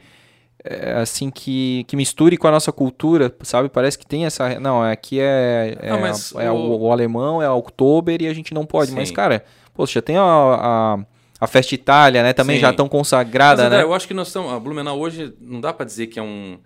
é, 0.63 0.93
assim 0.93 1.29
que, 1.29 1.85
que 1.87 1.95
misture 1.95 2.35
com 2.35 2.47
a 2.47 2.51
nossa 2.51 2.71
cultura, 2.71 3.31
sabe? 3.43 3.69
Parece 3.69 3.95
que 3.95 4.07
tem 4.07 4.25
essa, 4.25 4.59
não, 4.59 4.81
aqui 4.81 5.19
é 5.19 5.77
é, 5.79 5.89
Não, 5.91 6.01
mas 6.01 6.33
é 6.35 6.49
o- 6.51 6.55
o... 6.55 6.81
o 6.87 6.91
alemão, 6.91 7.43
é 7.43 7.47
o 7.47 7.55
Oktober 7.57 8.19
e 8.23 8.27
a 8.27 8.33
gente 8.33 8.55
não 8.55 8.65
pode. 8.65 8.91
Mas 8.91 9.09
Sim. 9.09 9.13
cara, 9.13 9.45
poxa, 9.71 10.01
tem 10.01 10.17
a, 10.17 10.23
a, 10.23 10.97
a 11.39 11.45
Festa 11.45 11.75
Itália, 11.75 12.23
né? 12.23 12.33
Também 12.33 12.55
Sim. 12.55 12.61
já 12.61 12.73
tão 12.73 12.89
consagrada, 12.89 13.61
Mas, 13.61 13.67
André, 13.67 13.77
né? 13.77 13.83
eu 13.83 13.93
acho 13.93 14.07
que 14.07 14.15
nós 14.15 14.25
estamos. 14.29 14.51
A 14.51 14.59
Blumenau 14.59 14.99
hoje 14.99 15.31
não 15.39 15.61
dá 15.61 15.71
para 15.71 15.85
dizer 15.85 16.07
que 16.07 16.17
é 16.17 16.23
um. 16.23 16.57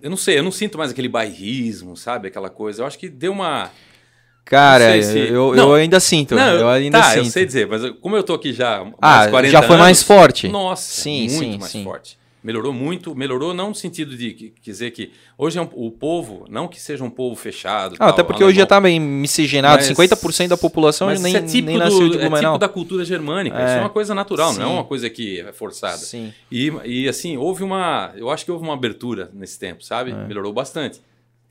Eu 0.00 0.10
não 0.10 0.16
sei, 0.16 0.38
eu 0.38 0.44
não 0.44 0.52
sinto 0.52 0.78
mais 0.78 0.92
aquele 0.92 1.08
bairrismo, 1.08 1.96
sabe? 1.96 2.28
Aquela 2.28 2.48
coisa. 2.48 2.82
Eu 2.82 2.86
acho 2.86 2.96
que 2.96 3.08
deu 3.08 3.32
uma. 3.32 3.68
Cara, 4.44 5.02
se- 5.02 5.18
eu, 5.18 5.54
Não. 5.54 5.68
eu 5.70 5.74
ainda 5.74 5.98
sinto, 5.98 6.34
Não, 6.34 6.54
eu 6.56 6.68
ainda 6.68 6.98
tá, 7.00 7.10
sinto. 7.10 7.24
eu 7.24 7.30
sei 7.30 7.46
dizer, 7.46 7.66
mas 7.66 7.82
como 8.00 8.14
eu 8.16 8.22
tô 8.22 8.34
aqui 8.34 8.52
já 8.52 8.84
mais 8.84 8.94
Ah, 9.00 9.24
de 9.24 9.30
40 9.30 9.52
já 9.52 9.62
foi 9.62 9.76
mais 9.78 9.98
anos, 9.98 10.02
forte? 10.02 10.48
Nossa, 10.48 10.82
Sim, 11.02 11.20
muito 11.30 11.38
sim, 11.38 11.58
mais 11.58 11.72
sim. 11.72 11.82
forte. 11.84 12.18
Melhorou 12.42 12.74
muito, 12.74 13.14
melhorou 13.16 13.54
não 13.54 13.70
no 13.70 13.74
sentido 13.74 14.14
de 14.14 14.32
que- 14.34 14.52
dizer 14.62 14.90
que 14.90 15.10
hoje 15.38 15.58
é 15.58 15.62
um- 15.62 15.68
o 15.72 15.90
povo, 15.90 16.44
não 16.50 16.68
que 16.68 16.78
seja 16.78 17.02
um 17.02 17.08
povo 17.08 17.34
fechado. 17.34 17.94
Ah, 17.94 17.98
tal, 18.00 18.08
até 18.10 18.22
porque 18.22 18.44
hoje 18.44 18.58
já 18.58 18.66
tá 18.66 18.78
bem 18.78 19.00
miscigenado, 19.00 19.76
Mas- 19.76 19.86
50% 19.86 20.50
da 20.50 20.56
população 20.58 21.06
mas 21.06 21.22
nem, 21.22 21.34
é 21.34 21.40
típico, 21.40 21.66
nem 21.68 21.78
nasceu 21.78 22.00
de 22.00 22.08
do, 22.10 22.14
é 22.18 22.28
Blumenau. 22.28 22.40
típico 22.52 22.58
da 22.58 22.68
cultura 22.68 23.02
germânica. 23.02 23.58
É. 23.58 23.64
Isso 23.64 23.74
é 23.76 23.80
uma 23.80 23.88
coisa 23.88 24.14
natural, 24.14 24.52
não 24.52 24.60
é 24.62 24.66
Sim. 24.66 24.72
uma 24.74 24.84
coisa 24.84 25.08
que 25.08 25.40
é 25.40 25.54
forçada. 25.54 25.96
Sim. 25.96 26.34
E, 26.52 26.70
e 26.84 27.08
assim, 27.08 27.38
houve 27.38 27.62
uma. 27.64 28.12
Eu 28.14 28.28
acho 28.28 28.44
que 28.44 28.52
houve 28.52 28.62
uma 28.62 28.74
abertura 28.74 29.30
nesse 29.32 29.58
tempo, 29.58 29.82
sabe? 29.82 30.12
Melhorou 30.12 30.52
bastante. 30.52 31.00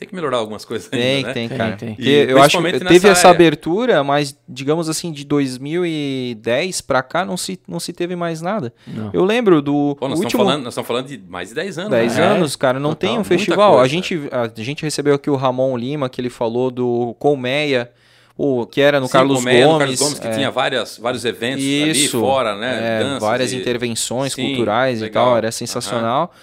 Tem 0.03 0.09
que 0.09 0.15
melhorar 0.15 0.37
algumas 0.37 0.65
coisas 0.65 0.87
É. 0.91 0.97
Tem, 0.97 1.15
ainda, 1.15 1.27
né? 1.29 1.33
tem, 1.33 1.47
Tem, 1.47 1.57
cara. 1.57 1.75
tem. 1.77 1.95
Porque 1.95 2.09
E 2.09 2.29
eu 2.29 2.41
acho 2.43 2.61
que 2.61 2.79
teve 2.79 3.07
essa 3.07 3.29
área. 3.29 3.37
abertura, 3.37 4.03
mas 4.03 4.37
digamos 4.49 4.89
assim, 4.89 5.13
de 5.13 5.23
2010 5.23 6.81
pra 6.81 7.01
cá 7.01 7.23
não 7.23 7.37
se, 7.37 7.57
não 7.67 7.79
se 7.79 7.93
teve 7.93 8.15
mais 8.15 8.41
nada. 8.41 8.73
Não. 8.85 9.09
Eu 9.13 9.23
lembro 9.23 9.61
do 9.61 9.95
Pô, 9.97 10.09
nós, 10.09 10.19
último 10.19 10.27
estamos 10.27 10.45
falando, 10.47 10.63
nós 10.65 10.73
estamos 10.73 10.87
falando 10.87 11.07
de 11.07 11.17
mais 11.29 11.49
de 11.49 11.55
10 11.55 11.77
anos. 11.77 11.91
10 11.91 12.17
né? 12.17 12.23
anos, 12.23 12.55
cara, 12.57 12.79
não 12.79 12.89
Total, 12.89 13.09
tem 13.11 13.19
um 13.19 13.23
festival. 13.23 13.79
A 13.79 13.87
gente, 13.87 14.21
a 14.31 14.61
gente 14.61 14.83
recebeu 14.83 15.15
aqui 15.15 15.29
o 15.29 15.35
Ramon 15.35 15.77
Lima, 15.77 16.09
que 16.09 16.19
ele 16.19 16.29
falou 16.29 16.69
do 16.69 17.15
Colmeia. 17.17 17.89
o 18.35 18.65
que 18.65 18.81
era 18.81 18.99
no 18.99 19.05
Sim, 19.05 19.13
Carlos 19.13 19.35
Colmeia, 19.37 19.61
no 19.61 19.65
Gomes. 19.67 19.79
Carlos 19.79 19.99
Gomes, 19.99 20.19
que 20.19 20.27
é, 20.27 20.31
tinha 20.31 20.51
várias, 20.51 20.97
vários 20.97 21.23
eventos 21.23 21.63
Isso, 21.63 22.17
ali 22.17 22.25
fora, 22.25 22.55
né? 22.57 23.15
é, 23.15 23.19
várias 23.19 23.53
e- 23.53 23.57
intervenções 23.57 24.33
Sim, 24.33 24.47
culturais 24.49 24.99
e 24.99 25.03
legal. 25.03 25.27
tal, 25.27 25.37
era 25.37 25.51
sensacional. 25.51 26.33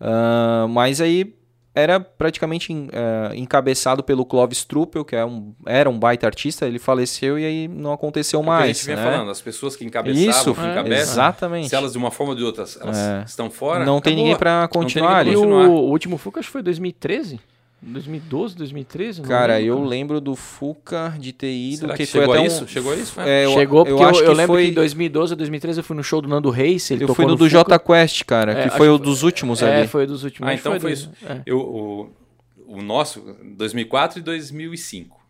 Ah, 0.00 0.66
mas 0.68 1.00
aí 1.00 1.34
era 1.74 1.98
praticamente 1.98 2.72
ah, 2.92 3.32
encabeçado 3.34 4.02
pelo 4.02 4.24
Clovis 4.24 4.64
Truppel, 4.64 5.04
que 5.04 5.16
é 5.16 5.24
um, 5.24 5.52
era 5.66 5.90
um 5.90 5.98
baita 5.98 6.26
artista, 6.26 6.66
ele 6.66 6.78
faleceu 6.78 7.38
e 7.38 7.44
aí 7.44 7.68
não 7.68 7.92
aconteceu 7.92 8.38
É 8.38 8.42
o 8.42 8.44
que 8.44 8.50
a 8.50 8.52
mais. 8.52 8.76
gente 8.76 8.86
vinha 8.86 8.96
né? 8.96 9.02
falando, 9.10 9.30
as 9.30 9.40
pessoas 9.40 9.74
que 9.74 9.84
encabeçavam, 9.84 10.30
Isso, 10.30 10.54
que 10.54 10.60
é, 10.60 10.70
encabeçam, 10.70 11.12
exatamente. 11.14 11.68
se 11.68 11.74
elas 11.74 11.92
de 11.92 11.98
uma 11.98 12.10
forma 12.10 12.32
ou 12.32 12.38
de 12.38 12.44
outra 12.44 12.64
elas 12.80 12.96
É. 12.98 13.22
estão 13.26 13.50
fora, 13.50 13.84
Não 13.84 14.00
tem 14.00 14.12
acabou. 14.12 14.24
ninguém 14.24 14.36
pra 14.38 14.60
Não 14.62 14.68
tem 14.68 14.82
continuar 14.82 15.24
ninguém 15.24 15.32
E 15.32 15.36
pra 15.36 15.46
o, 15.46 15.50
continuar. 15.58 15.68
o 15.68 15.90
último 15.90 16.16
Fuca 16.16 16.40
acho 16.40 16.48
que 16.48 16.52
foi 16.52 16.62
2013? 16.62 17.40
2012, 17.92 18.56
2013? 18.56 19.20
Não 19.22 19.28
Cara, 19.28 19.54
lembro, 19.58 19.68
eu 19.68 19.76
cara. 19.76 19.88
lembro 19.88 20.20
do 20.20 20.34
Fuca 20.36 21.14
de 21.18 21.32
ter 21.32 21.52
ido, 21.52 21.80
Será 21.80 21.94
que, 21.94 22.04
que 22.04 22.10
foi 22.12 22.20
chegou 22.20 22.34
até 22.34 22.40
a 22.40 22.42
um- 22.42 22.46
isso? 22.46 22.68
Chegou 22.68 22.92
a 22.92 22.96
isso? 22.96 23.20
É, 23.20 23.44
eu- 23.44 23.52
Chegou 23.52 23.84
porque 23.84 24.02
eu, 24.02 24.06
acho 24.08 24.20
eu 24.20 24.30
que 24.30 24.36
lembro 24.36 24.54
foi, 24.54 24.64
que 24.64 24.70
em 24.70 24.74
2012 24.74 25.32
ou 25.32 25.36
2013 25.36 25.80
eu 25.80 25.84
fui 25.84 25.96
no 25.96 26.02
show 26.04 26.20
do 26.22 26.28
Nando 26.28 26.50
Reis, 26.50 26.90
ele 26.90 27.04
eu 27.04 27.08
tocou 27.08 27.16
fui 27.16 27.24
no 27.26 27.36
do 27.36 27.44
Fuca. 27.44 27.50
J 27.50 27.78
Quest, 27.78 28.24
cara, 28.24 28.52
É, 28.52 28.62
que 28.64 28.70
foi 28.76 28.88
o 28.88 28.96
foi- 28.96 29.04
dos 29.06 29.22
últimos 29.22 29.62
É, 29.62 29.78
ali. 29.80 29.88
foi 29.88 30.06
dos 30.06 30.24
últimos. 30.24 30.48
Ah, 30.48 30.54
então 30.54 30.72
foi 30.72 30.80
dois- 30.80 30.98
isso. 31.00 31.10
é. 31.26 31.40
Eu, 31.46 31.58
o, 31.60 32.10
o 32.66 32.82
nosso, 32.82 33.20
2004 33.56 34.18
e 34.18 34.22
2005. 34.22 35.23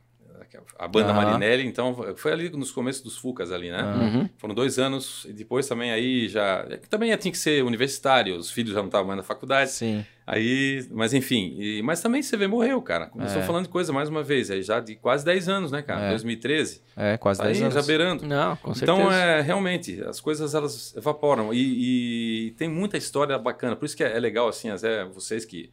A 0.79 0.89
banda 0.89 1.13
Aham. 1.13 1.23
Marinelli, 1.25 1.65
então, 1.67 1.95
foi 2.17 2.33
ali 2.33 2.49
nos 2.51 2.73
começos 2.73 3.01
dos 3.03 3.17
Fucas 3.17 3.53
ali, 3.53 3.71
né? 3.71 3.83
Uhum. 3.83 4.29
Foram 4.39 4.55
dois 4.55 4.79
anos, 4.79 5.25
e 5.29 5.33
depois 5.33 5.69
também 5.69 5.93
aí 5.93 6.29
já... 6.29 6.67
Também 6.91 7.17
tinha 7.17 7.31
que 7.31 7.39
ser 7.39 7.63
universitário, 7.63 8.37
os 8.37 8.51
filhos 8.51 8.73
já 8.73 8.81
não 8.81 8.87
estavam 8.87 9.07
mais 9.07 9.19
na 9.19 9.23
faculdade. 9.23 9.71
Sim. 9.71 10.05
Aí, 10.27 10.85
mas 10.91 11.13
enfim, 11.15 11.55
e- 11.59 11.83
mas 11.83 12.01
também 12.01 12.23
você 12.23 12.37
vê, 12.37 12.47
morreu, 12.47 12.81
cara. 12.83 13.07
Começou 13.07 13.41
É. 13.41 13.45
falando 13.45 13.65
de 13.65 13.69
coisa 13.69 13.93
mais 13.93 14.09
uma 14.09 14.23
vez, 14.23 14.51
aí 14.51 14.63
já 14.63 14.81
de 14.81 14.97
quase 14.97 15.25
10 15.25 15.49
anos, 15.49 15.71
né, 15.71 15.81
cara? 15.83 16.07
É. 16.07 16.11
2013. 16.11 16.83
É, 16.97 17.17
quase 17.19 17.41
10 17.43 17.59
Aí 17.59 17.63
anos. 17.63 17.75
já 17.75 17.83
beirando. 17.83 18.27
Não, 18.27 18.57
com 18.57 18.75
certeza. 18.75 18.99
Então, 19.01 19.13
é, 19.13 19.43
realmente, 19.43 20.03
as 20.03 20.19
coisas 20.21 20.55
elas 20.55 20.95
evaporam. 20.97 21.53
E, 21.55 22.47
e 22.47 22.51
tem 22.53 22.69
muita 22.69 22.97
história 22.97 23.39
bacana. 23.39 23.77
Por 23.77 23.85
isso 23.85 23.97
que 23.97 24.03
é, 24.03 24.17
é 24.17 24.19
legal, 24.19 24.49
assim, 24.49 24.71
até 24.71 25.05
vocês 25.05 25.45
que 25.45 25.71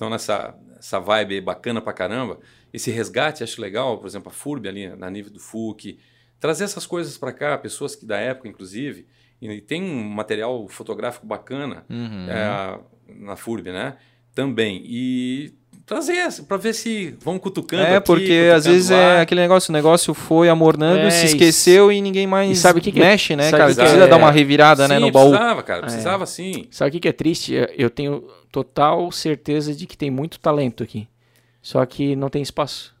estão 0.00 0.08
nessa 0.08 0.58
essa 0.78 0.98
vibe 0.98 1.42
bacana 1.42 1.78
pra 1.82 1.92
caramba, 1.92 2.40
esse 2.72 2.90
resgate 2.90 3.44
acho 3.44 3.60
legal, 3.60 3.98
por 3.98 4.06
exemplo, 4.06 4.30
a 4.30 4.32
FURB 4.32 4.66
ali 4.66 4.88
na 4.96 5.10
nível 5.10 5.30
do 5.30 5.38
FUC, 5.38 5.98
trazer 6.38 6.64
essas 6.64 6.86
coisas 6.86 7.18
pra 7.18 7.34
cá, 7.34 7.58
pessoas 7.58 7.94
que 7.94 8.06
da 8.06 8.16
época, 8.16 8.48
inclusive, 8.48 9.06
e 9.42 9.60
tem 9.60 9.82
um 9.82 10.02
material 10.08 10.66
fotográfico 10.68 11.26
bacana 11.26 11.84
Uhum. 11.90 12.26
é, 12.30 12.80
na 13.14 13.36
FURB, 13.36 13.70
né? 13.72 13.98
Também. 14.34 14.80
E 14.86 15.52
trazer 15.94 16.42
para 16.44 16.56
ver 16.56 16.72
se 16.72 17.14
vão 17.20 17.38
cutucando 17.38 17.82
É, 17.82 17.96
aqui, 17.96 18.06
porque 18.06 18.22
cutucando 18.26 18.54
às 18.54 18.64
vezes 18.64 18.90
lá. 18.90 18.96
é 18.96 19.20
aquele 19.20 19.40
negócio, 19.40 19.70
o 19.70 19.74
negócio 19.74 20.14
foi 20.14 20.48
amornando, 20.48 21.00
É, 21.00 21.10
se 21.10 21.26
esqueceu 21.26 21.90
e, 21.90 22.00
ninguém 22.00 22.26
mais 22.26 22.50
e 22.50 22.54
sabe 22.56 22.78
o 22.78 22.82
que 22.82 22.92
que 22.92 23.00
é- 23.00 23.02
mexe, 23.02 23.34
né, 23.34 23.44
sabe 23.50 23.56
cara? 23.58 23.70
que 23.74 23.80
Precisa 23.80 24.04
é- 24.04 24.08
dar 24.08 24.16
uma 24.16 24.30
revirada, 24.30 24.86
né, 24.86 24.94
Sim, 24.96 25.00
no 25.00 25.10
baú. 25.10 25.30
precisava, 25.30 25.62
cara. 25.62 25.80
Precisava 25.82 26.26
sim. 26.26 26.66
Sabe 26.70 26.88
o 26.88 26.92
que, 26.92 27.00
que 27.00 27.08
é 27.08 27.12
triste? 27.12 27.54
Eu 27.76 27.90
tenho 27.90 28.24
total 28.52 29.10
certeza 29.10 29.74
de 29.74 29.86
que 29.86 29.96
tem 29.96 30.10
muito 30.10 30.38
talento 30.38 30.82
aqui. 30.82 31.08
Só 31.60 31.84
que 31.84 32.14
não 32.16 32.28
tem 32.30 32.40
espaço. 32.40 32.94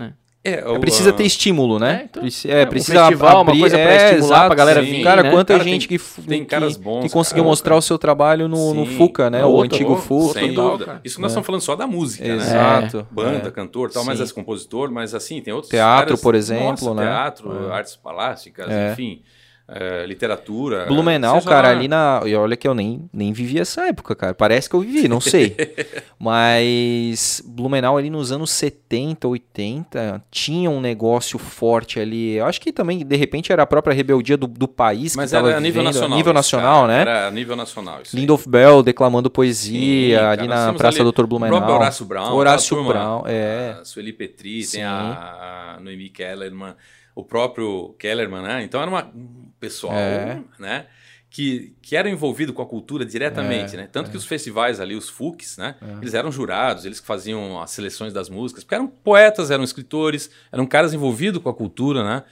É, 0.00 0.12
É, 0.44 0.68
o- 0.68 0.80
precisa 0.80 1.12
ter 1.12 1.22
estímulo, 1.22 1.78
né? 1.78 2.00
É, 2.00 2.04
então. 2.04 2.22
Preci- 2.22 2.50
É, 2.50 2.62
é, 2.62 2.64
um 2.64 2.68
precisa 2.68 2.98
festival, 3.06 3.32
uma 3.34 3.40
abrir, 3.42 3.60
coisa 3.60 3.76
pra 3.78 3.84
é, 3.92 3.94
estimular 3.96 4.26
exato, 4.26 4.46
pra 4.48 4.54
galera 4.56 4.82
sim. 4.82 4.90
vir, 4.90 5.04
Cara, 5.04 5.22
né? 5.22 5.30
quanta 5.30 5.52
Cara, 5.54 5.62
gente 5.64 5.86
tem- 5.86 5.98
que, 5.98 6.04
tem 6.26 6.40
que- 6.40 6.46
caras 6.50 6.76
que, 6.76 6.82
bons, 6.82 7.12
conseguiu 7.12 7.44
cara. 7.44 7.50
mostrar 7.50 7.76
o 7.76 7.80
seu 7.80 7.96
trabalho 7.96 8.48
no, 8.48 8.74
no. 8.74 8.84
Fuca, 8.86 9.30
né? 9.30 9.44
O 9.44 9.62
antigo 9.62 9.94
Fuca. 9.96 10.40
Sem 10.40 10.52
dúvida. 10.52 10.84
cara. 10.84 11.00
Isso 11.04 11.20
nós 11.20 11.30
É. 11.30 11.32
estamos 11.32 11.46
falando 11.46 11.60
só 11.60 11.76
da 11.76 11.86
música, 11.86 12.26
né? 12.26 12.34
Exato. 12.34 13.06
Banda, 13.08 13.48
É. 13.48 13.50
cantor 13.52 13.90
tal, 13.92 14.04
mas 14.04 14.16
Sim. 14.18 14.24
és 14.24 14.32
compositor, 14.32 14.90
mas 14.90 15.14
assim, 15.14 15.40
tem 15.40 15.54
outros 15.54 15.70
Teatro, 15.70 16.02
áreas- 16.06 16.20
por 16.20 16.34
exemplo, 16.34 16.66
Nossa, 16.70 16.94
né? 16.94 17.02
Teatro, 17.04 17.68
É. 17.68 17.72
artes 17.72 17.94
plásticas, 17.94 18.68
É. 18.68 18.92
enfim, 18.92 19.22
é, 19.68 20.04
literatura. 20.06 20.86
Blumenau, 20.86 21.36
seja 21.36 21.48
cara, 21.48 21.68
lá. 21.68 21.74
ali 21.74 21.88
na. 21.88 22.20
E 22.26 22.34
olha 22.34 22.56
que 22.56 22.66
eu 22.66 22.74
nem, 22.74 23.08
nem 23.12 23.32
vivi 23.32 23.58
essa 23.58 23.86
época, 23.86 24.14
cara. 24.14 24.34
Parece 24.34 24.68
que 24.68 24.76
eu 24.76 24.80
vivi, 24.80 25.08
não 25.08 25.20
sei. 25.20 25.56
Mas 26.18 27.42
Blumenau 27.44 27.96
ali 27.96 28.10
nos 28.10 28.32
anos 28.32 28.50
70, 28.50 29.26
80, 29.26 30.22
tinha 30.30 30.70
um 30.70 30.80
negócio 30.80 31.38
forte 31.38 31.98
ali. 31.98 32.34
Eu 32.34 32.46
acho 32.46 32.60
que 32.60 32.72
também, 32.72 33.04
de 33.04 33.16
repente, 33.16 33.52
era 33.52 33.62
a 33.62 33.66
própria 33.66 33.94
rebeldia 33.94 34.36
do, 34.36 34.46
do 34.46 34.68
país 34.68 35.16
Mas 35.16 35.30
que 35.30 35.36
era 35.36 35.56
a 35.56 35.60
nível 35.60 35.82
vivendo, 35.82 35.94
nacional. 35.94 36.18
Nível 36.18 36.32
nacional, 36.32 36.80
cara. 36.82 36.92
né? 36.92 37.00
Era 37.00 37.26
a 37.28 37.30
nível 37.30 37.56
nacional. 37.56 38.00
Lindolf 38.12 38.46
Bell 38.46 38.82
declamando 38.82 39.30
poesia 39.30 40.18
Sim, 40.18 40.24
ali 40.24 40.48
cara, 40.48 40.66
na 40.66 40.74
Praça 40.74 40.98
ali 40.98 41.04
Doutor 41.04 41.24
O 41.24 41.28
Blumenau. 41.28 41.58
próprio 41.58 41.76
Horácio 41.76 42.04
Brown. 42.04 42.34
Horácio 42.34 42.76
turma, 42.76 42.92
Brown, 42.92 43.22
é. 43.26 43.76
A 43.80 43.84
Sueli 43.84 44.12
Petri, 44.12 44.62
Sim. 44.64 44.78
tem 44.78 44.84
a, 44.84 45.76
a 45.76 45.80
Noemi 45.80 46.08
Kellerman, 46.08 46.74
o 47.14 47.24
próprio 47.24 47.94
Kellerman, 47.98 48.42
né? 48.42 48.62
Então 48.64 48.80
era 48.80 48.90
uma, 48.90 49.04
um 49.14 49.51
pessoal, 49.62 49.94
É. 49.96 50.42
né? 50.58 50.86
Que, 51.30 51.74
que 51.80 51.96
era 51.96 52.10
envolvido 52.10 52.52
com 52.52 52.60
a 52.60 52.66
cultura 52.66 53.06
diretamente, 53.06 53.74
É, 53.74 53.78
né? 53.78 53.88
Tanto 53.90 54.10
que 54.10 54.16
os 54.18 54.26
festivais 54.26 54.80
ali, 54.80 54.94
os 54.94 55.08
FUCs, 55.08 55.56
né? 55.56 55.76
Eles 56.02 56.12
eram 56.12 56.30
jurados, 56.30 56.84
eles 56.84 57.00
que 57.00 57.06
faziam 57.06 57.58
as 57.62 57.70
seleções 57.70 58.12
das 58.12 58.28
músicas, 58.28 58.64
porque 58.64 58.74
eram 58.74 58.86
poetas, 58.86 59.50
eram 59.50 59.64
escritores, 59.64 60.30
eram 60.52 60.66
caras 60.66 60.92
envolvidos 60.92 61.42
com 61.42 61.48
a 61.48 61.54
cultura, 61.54 62.04
né? 62.04 62.22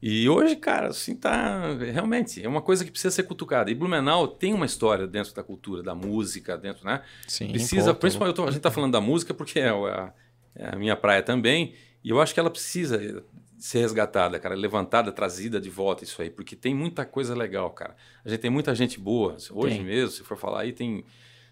E 0.00 0.28
hoje, 0.28 0.54
cara, 0.54 0.88
assim, 0.88 1.16
tá. 1.16 1.74
Realmente, 1.92 2.44
é 2.44 2.48
uma 2.48 2.60
coisa 2.62 2.84
que 2.84 2.90
precisa 2.92 3.10
ser 3.10 3.22
cutucada. 3.24 3.70
E 3.70 3.74
Blumenau 3.74 4.28
tem 4.28 4.52
uma 4.54 4.66
história 4.66 5.06
dentro 5.06 5.34
da 5.34 5.42
cultura, 5.42 5.82
da 5.82 5.94
música, 5.94 6.56
dentro, 6.58 6.84
né? 6.86 7.00
Sim, 7.26 7.48
Precisa, 7.50 7.92
pô, 7.94 8.00
principalmente, 8.00 8.38
eu 8.38 8.44
tô- 8.44 8.48
a 8.48 8.52
gente 8.52 8.60
tá 8.62 8.70
falando 8.70 8.92
da 8.92 9.00
música 9.00 9.32
porque 9.34 9.58
é 9.58 9.70
a, 9.70 10.12
é 10.54 10.68
a 10.74 10.76
minha 10.76 10.94
praia 10.94 11.22
também, 11.22 11.74
e 12.04 12.10
eu 12.10 12.20
acho 12.20 12.32
que 12.34 12.38
ela 12.38 12.50
precisa 12.50 13.24
ser 13.58 13.80
resgatada, 13.80 14.38
cara, 14.38 14.54
levantada, 14.54 15.12
trazida 15.12 15.60
de 15.60 15.70
volta 15.70 16.04
isso 16.04 16.20
aí, 16.20 16.30
porque 16.30 16.54
tem 16.56 16.74
muita 16.74 17.04
coisa 17.04 17.34
legal, 17.34 17.70
cara. 17.70 17.96
A 18.24 18.28
gente 18.28 18.40
tem 18.40 18.50
muita 18.50 18.74
gente 18.74 18.98
boa. 18.98 19.36
Hoje 19.52 19.76
Tem. 19.76 19.84
mesmo, 19.84 20.10
se 20.10 20.22
for 20.22 20.36
falar 20.36 20.62
aí, 20.62 20.72
tem 20.72 21.04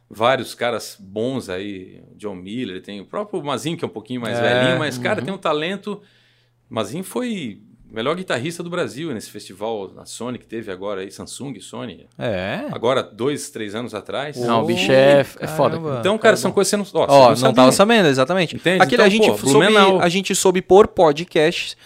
vários 0.09 0.55
caras 0.55 0.97
bons 1.01 1.49
aí, 1.49 2.03
John 2.17 2.35
Miller, 2.35 2.83
tem 2.83 3.01
o 3.01 3.07
próprio 3.07 3.43
Mazinho, 3.43 3.77
que 3.77 3.85
é 3.85 3.89
um 3.89 3.91
pouquinho 3.91 4.21
mais 4.21 4.39
É, 4.39 4.43
velhinho, 4.43 4.79
mas, 4.79 4.99
cara, 4.99 5.23
tem 5.23 5.33
um 5.33 5.39
talento. 5.39 6.03
Mazinho 6.69 7.05
foi 7.05 7.63
melhor 7.93 8.17
guitarrista 8.17 8.63
do 8.63 8.71
Brasil 8.71 9.13
nesse 9.13 9.31
festival 9.31 9.91
na 9.95 10.05
Sony 10.05 10.39
que 10.39 10.47
teve 10.47 10.73
agora 10.73 11.03
aí, 11.03 11.11
Samsung, 11.11 11.61
Sony. 11.61 12.07
É. 12.19 12.63
Agora, 12.73 13.03
dois, 13.03 13.51
três 13.51 13.75
anos 13.75 13.95
atrás. 13.95 14.37
Não, 14.39 14.63
o 14.63 14.67
bicho 14.67 14.91
é, 14.91 15.21
é 15.21 15.25
foda. 15.47 15.77
caramba. 15.77 15.99
Então, 16.01 16.17
cara, 16.19 16.37
são 16.37 16.51
coisas 16.53 16.71
que 16.71 16.77
você 16.85 16.97
não. 16.97 17.03
Ó, 17.03 17.07
Ó, 17.07 17.23
você 17.25 17.29
não, 17.29 17.37
sabia. 17.37 17.55
tava 17.55 17.73
sabendo, 17.73 18.09
exatamente. 18.09 18.57
Entende? 18.57 18.83
Aquele, 18.83 18.95
Então, 19.03 19.07
a, 19.07 19.09
gente 19.09 19.31
pô, 19.41 19.49
soube, 19.49 19.77
a 20.01 20.09
gente 20.09 20.35
soube 20.35 20.63
por 20.63 20.89
podcast 20.89 21.77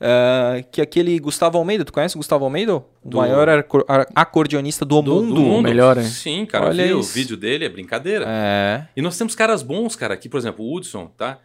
ah, 0.00 0.62
que 0.72 0.80
aquele 0.80 1.18
Gustavo 1.18 1.58
Almeida, 1.58 1.84
tu 1.84 1.92
conhece 1.92 2.16
o 2.16 2.18
Gustavo 2.18 2.44
Almeida? 2.44 2.76
O 2.76 2.84
Do- 3.04 3.18
maior 3.18 3.46
acor- 3.50 3.84
a- 3.86 4.06
acordeonista 4.14 4.84
do, 4.84 5.02
do, 5.02 5.14
mundo. 5.14 5.34
do 5.34 5.40
mundo. 5.42 5.62
melhor, 5.62 5.98
hein? 5.98 6.04
Sim, 6.04 6.46
cara, 6.46 6.66
Olha 6.68 6.82
eu 6.86 7.02
vi 7.02 7.08
o 7.10 7.12
vídeo 7.12 7.36
dele, 7.36 7.66
é 7.66 7.68
brincadeira. 7.68 8.24
É. 8.26 8.86
E 8.96 9.02
nós 9.02 9.18
temos 9.18 9.34
caras 9.34 9.62
bons, 9.62 9.94
cara, 9.96 10.14
aqui, 10.14 10.26
por 10.28 10.38
exemplo, 10.38 10.64
o 10.64 10.74
Hudson, 10.74 11.06
tá? 11.18 11.38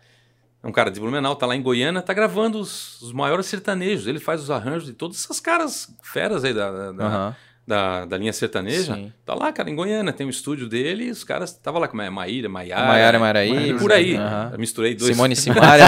É 0.65 0.67
um 0.67 0.71
cara 0.71 0.89
de 0.89 0.99
Blumenau, 0.99 1.35
tá 1.35 1.45
lá 1.45 1.55
em 1.55 1.61
Goiânia, 1.61 2.01
tá 2.01 2.11
gravando 2.11 2.59
os, 2.59 2.99
os 3.01 3.13
maiores 3.13 3.45
sertanejos. 3.45 4.07
Ele 4.07 4.19
faz 4.19 4.41
os 4.41 4.49
arranjos 4.49 4.85
de 4.87 4.93
todas 4.93 5.17
essas 5.23 5.39
caras 5.39 5.87
feras 6.01 6.43
aí 6.43 6.55
da, 6.55 6.71
da, 6.71 6.91
da- 6.91 7.05
aham. 7.05 7.35
da, 7.67 8.05
da 8.05 8.17
linha 8.17 8.33
sertaneja. 8.33 8.95
Sim. 8.95 9.13
Tá 9.23 9.35
lá, 9.35 9.51
cara, 9.53 9.69
em 9.69 9.75
Goiânia, 9.75 10.11
tem 10.11 10.25
o 10.25 10.29
estúdio 10.29 10.67
dele 10.67 11.03
e 11.05 11.11
os 11.11 11.23
caras. 11.23 11.53
Tava 11.53 11.77
lá 11.77 11.87
com 11.87 12.01
a 12.01 12.09
Maíra, 12.09 12.49
Maiara. 12.49 12.87
Maiara 12.87 13.19
Maraí. 13.19 13.75
Por 13.77 13.91
aí. 13.93 14.15
Eu 14.51 14.57
misturei 14.57 14.95
dois. 14.95 15.11
Simone 15.15 15.35
Simaria. 15.35 15.85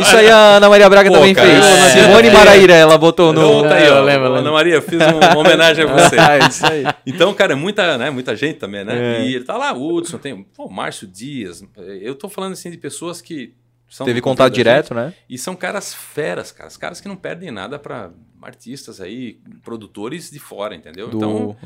Isso 0.00 0.16
aí 0.16 0.30
a 0.30 0.56
Ana 0.58 0.68
Maria 0.68 0.88
Braga 0.88 1.08
Pô, 1.10 1.16
também 1.16 1.34
cara, 1.34 1.48
fez. 1.48 1.58
não 1.64 1.90
Simone 2.04 2.28
adianta. 2.28 2.38
Maraíra, 2.38 2.74
ela 2.74 2.96
botou 2.98 3.32
no. 3.32 3.40
Então, 3.40 3.62
tá 3.68 3.74
aí, 3.78 3.86
Eu 3.88 3.94
ó. 3.94 4.00
lembro, 4.02 4.26
eu 4.26 4.32
lembro. 4.32 4.48
Ana 4.48 4.52
Maria, 4.52 4.80
fiz 4.80 5.00
um- 5.00 5.18
uma 5.18 5.38
homenagem 5.38 5.84
a 5.84 5.88
você. 5.92 6.16
Ah, 6.16 6.38
isso 6.48 6.64
aí. 6.66 6.84
Então, 7.04 7.34
cara, 7.34 7.54
é 7.54 7.56
muita, 7.56 7.98
né, 7.98 8.10
muita 8.10 8.36
gente 8.36 8.60
também, 8.60 8.84
né? 8.84 9.18
É. 9.18 9.24
E 9.24 9.34
ele 9.34 9.44
tá 9.44 9.56
lá, 9.56 9.72
o 9.72 9.92
Hudson, 9.96 10.18
tem 10.18 10.40
pô, 10.54 10.68
Márcio 10.68 11.08
Dias. 11.08 11.64
Eu 12.00 12.14
tô 12.14 12.28
falando 12.28 12.52
assim 12.52 12.70
de 12.70 12.76
pessoas 12.78 13.20
que 13.20 13.54
são 13.90 14.06
Teve 14.06 14.20
contato 14.22 14.52
direto, 14.54 14.94
né? 14.94 15.12
E 15.28 15.36
são 15.36 15.54
caras 15.56 15.92
feras, 15.92 16.50
caras. 16.52 16.76
Caras 16.76 17.00
que 17.00 17.08
não 17.08 17.16
perdem 17.16 17.50
nada 17.50 17.78
para 17.78 18.10
artistas 18.40 19.00
aí, 19.00 19.38
produtores 19.62 20.30
de 20.30 20.38
fora, 20.38 20.74
entendeu? 20.74 21.08
Do... 21.08 21.16
Então, 21.18 21.56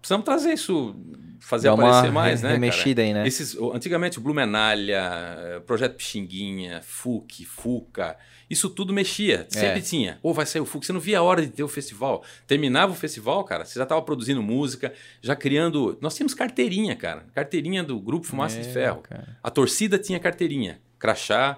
precisamos 0.00 0.24
trazer 0.24 0.52
isso, 0.54 0.96
fazer 1.38 1.68
Dá 1.68 1.74
aparecer 1.74 2.10
mais, 2.10 2.40
re- 2.42 2.48
né? 2.48 2.54
remexida 2.54 3.02
aí, 3.02 3.12
né? 3.12 3.26
Esses, 3.28 3.56
antigamente, 3.72 4.18
o 4.18 4.20
Blumenalha, 4.22 5.02
eh, 5.38 5.60
Projeto 5.66 5.94
Pixinguinha, 5.96 6.80
FUC, 6.82 7.44
FUCA, 7.44 8.16
isso 8.50 8.68
tudo 8.70 8.92
mexia. 8.92 9.46
Sempre 9.48 9.78
É. 9.78 9.82
tinha. 9.82 10.18
Ou 10.22 10.34
vai 10.34 10.44
sair 10.46 10.60
o 10.60 10.66
FUC. 10.66 10.86
Você 10.86 10.92
não 10.92 11.00
via 11.00 11.18
a 11.18 11.22
hora 11.22 11.40
de 11.42 11.48
ter 11.48 11.62
o 11.62 11.68
festival. 11.68 12.24
Terminava 12.46 12.92
o 12.92 12.96
festival, 12.96 13.44
cara, 13.44 13.64
você 13.64 13.78
já 13.78 13.84
estava 13.84 14.02
produzindo 14.02 14.42
música, 14.42 14.92
já 15.22 15.36
criando. 15.36 15.96
Nós 16.00 16.14
tínhamos 16.16 16.34
carteirinha, 16.34 16.96
cara. 16.96 17.26
Carteirinha 17.34 17.82
do 17.84 17.98
Grupo 18.00 18.26
Fumaça 18.26 18.60
de 18.60 18.68
É, 18.68 18.72
Ferro. 18.72 19.02
cara. 19.02 19.36
A 19.42 19.50
torcida 19.50 19.98
tinha 19.98 20.18
carteirinha, 20.18 20.80
crachá, 20.98 21.56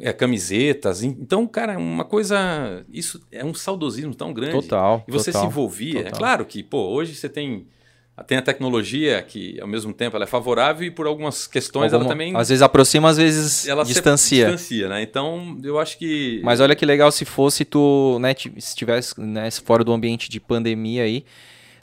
é, 0.00 0.12
camisetas. 0.12 1.02
En- 1.02 1.16
Então, 1.20 1.46
cara, 1.46 1.78
uma 1.78 2.04
coisa. 2.04 2.84
Isso 2.92 3.20
é 3.30 3.44
um 3.44 3.54
saudosismo 3.54 4.14
tão 4.14 4.32
grande. 4.32 4.52
Total. 4.52 5.04
E 5.06 5.12
você 5.12 5.30
total, 5.30 5.42
se 5.42 5.46
envolvia. 5.48 6.00
É 6.00 6.02
total. 6.04 6.18
claro 6.18 6.44
que, 6.44 6.62
pô, 6.62 6.88
hoje 6.88 7.14
você 7.14 7.28
tem 7.28 7.66
tem 8.28 8.38
a 8.38 8.42
tecnologia 8.42 9.20
que, 9.22 9.60
ao 9.60 9.66
mesmo 9.66 9.92
tempo, 9.92 10.14
ela 10.14 10.24
é 10.24 10.28
favorável 10.28 10.86
e 10.86 10.90
por 10.90 11.04
algumas 11.04 11.48
questões 11.48 11.92
ela 11.92 12.04
também 12.04 12.36
Às 12.36 12.48
vezes 12.48 12.62
aproxima, 12.62 13.08
às 13.10 13.16
vezes 13.16 13.66
ela 13.66 13.84
distancia. 13.84 14.44
distancia, 14.52 14.88
né? 14.88 15.02
Então, 15.02 15.58
eu 15.64 15.80
acho 15.80 15.98
que 15.98 16.40
Mas 16.44 16.60
olha 16.60 16.76
que 16.76 16.86
legal 16.86 17.10
se 17.10 17.24
fosse 17.24 17.64
tu, 17.64 18.16
né, 18.20 18.32
se 18.58 18.76
tivesse 18.76 19.20
né, 19.20 19.50
fora 19.50 19.82
do 19.82 19.92
ambiente 19.92 20.30
de 20.30 20.38
pandemia 20.38 21.02
aí, 21.02 21.24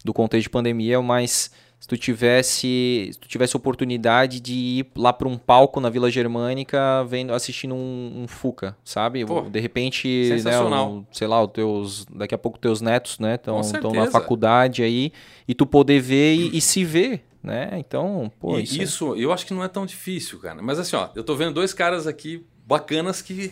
do 0.05 0.13
contexto 0.13 0.43
de 0.43 0.49
pandemia, 0.49 1.01
mas 1.01 1.51
se 1.81 1.87
tu 1.87 1.97
tivesse, 1.97 3.09
se 3.11 3.19
tu 3.19 3.27
tivesse 3.27 3.57
oportunidade 3.57 4.39
de 4.39 4.53
ir 4.53 4.85
lá 4.95 5.11
para 5.11 5.27
um 5.27 5.35
palco 5.35 5.79
na 5.79 5.89
Vila 5.89 6.11
Germânica, 6.11 7.03
vendo, 7.05 7.33
assistindo 7.33 7.73
um, 7.73 8.21
um 8.23 8.27
Fuca, 8.27 8.77
sabe? 8.85 9.25
Pô, 9.25 9.41
de 9.49 9.59
repente, 9.59 10.07
né, 10.45 10.51
um- 10.85 11.05
sei 11.11 11.27
lá, 11.27 11.43
os 11.43 11.51
teus, 11.51 12.05
daqui 12.05 12.35
a 12.35 12.37
pouco 12.37 12.59
teus 12.59 12.81
netos, 12.81 13.17
né, 13.17 13.33
estão 13.35 13.57
na 13.93 14.05
faculdade 14.11 14.83
aí 14.83 15.11
e 15.47 15.55
tu 15.55 15.65
poder 15.65 15.99
ver 15.99 16.35
e, 16.35 16.57
e 16.57 16.61
se 16.61 16.85
ver, 16.85 17.25
né? 17.41 17.71
Então, 17.73 18.31
pô, 18.39 18.59
E 18.59 18.63
isso, 18.63 18.79
é- 18.79 18.83
isso, 18.83 19.15
eu 19.15 19.33
acho 19.33 19.45
que 19.45 19.53
não 19.53 19.63
é 19.63 19.67
tão 19.67 19.85
difícil, 19.85 20.37
cara. 20.39 20.61
Mas 20.61 20.77
assim, 20.77 20.95
ó, 20.95 21.09
eu 21.15 21.23
tô 21.23 21.35
vendo 21.35 21.53
dois 21.53 21.73
caras 21.73 22.05
aqui 22.05 22.45
bacanas 22.67 23.21
que 23.23 23.51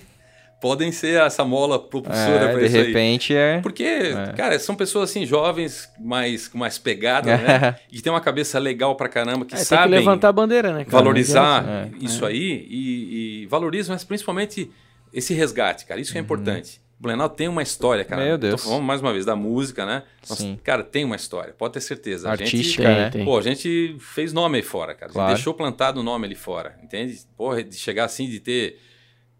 podem 0.61 0.91
ser 0.91 1.21
essa 1.21 1.43
mola 1.45 1.79
propulsora 1.79 2.51
é, 2.51 2.57
de 2.59 2.65
isso 2.65 2.75
aí. 2.77 2.83
repente 2.83 3.35
é 3.35 3.59
Porque, 3.61 4.11
cara, 4.35 4.57
são 4.59 4.75
pessoas 4.75 5.09
assim, 5.09 5.25
jovens, 5.25 5.89
mais, 5.99 6.47
com 6.47 6.57
mais 6.57 6.77
pegada, 6.77 7.37
né? 7.37 7.75
E 7.91 8.01
tem 8.01 8.11
uma 8.11 8.21
cabeça 8.21 8.59
legal 8.59 8.95
pra 8.95 9.07
caramba, 9.09 9.45
que 9.45 9.53
É, 9.53 9.57
tem 9.57 9.63
que 9.63 9.65
sabem 9.69 9.99
levantar 9.99 10.29
a 10.29 10.33
bandeira, 10.33 10.71
né? 10.73 10.85
cara? 10.85 10.97
valorizar 11.03 11.59
adianta. 11.59 11.97
isso 12.01 12.25
aí 12.25 12.67
e, 12.69 13.41
e 13.43 13.45
valorizam, 13.47 13.93
mas 13.95 14.03
principalmente 14.03 14.69
esse 15.13 15.33
resgate, 15.33 15.85
cara. 15.85 15.99
Isso 15.99 16.11
que 16.11 16.17
é 16.17 16.21
importante. 16.21 16.81
O 16.99 17.01
Blumenau 17.01 17.29
tem 17.29 17.47
uma 17.47 17.63
história, 17.63 18.03
cara. 18.03 18.21
Uhum. 18.21 18.27
Meu 18.27 18.37
Deus. 18.37 18.61
Tô 18.61 18.67
falando 18.69 18.83
mais 18.83 18.99
uma 18.99 19.13
vez 19.13 19.25
da 19.25 19.33
música, 19.33 19.85
né? 19.85 20.03
Nossa, 20.29 20.41
Sim. 20.43 20.59
cara, 20.61 20.83
tem 20.83 21.05
uma 21.05 21.15
história, 21.15 21.53
pode 21.57 21.73
ter 21.73 21.79
certeza. 21.79 22.27
A 22.29 22.35
gente- 22.35 22.43
artística, 22.43 22.83
Tem, 22.83 22.95
né? 22.95 23.09
tem. 23.09 23.23
Pô, 23.23 23.37
a 23.37 23.41
gente 23.41 23.95
fez 24.01 24.33
nome 24.33 24.57
aí 24.57 24.61
fora, 24.63 24.93
cara. 24.93 25.05
A 25.05 25.07
gente 25.07 25.13
Claro. 25.15 25.33
deixou 25.33 25.53
plantado 25.53 26.01
o 26.01 26.03
nome 26.03 26.25
ali 26.25 26.35
fora, 26.35 26.77
entende? 26.83 27.17
Porra, 27.37 27.63
de 27.63 27.75
chegar 27.77 28.03
assim, 28.03 28.27
de 28.27 28.41
ter. 28.41 28.77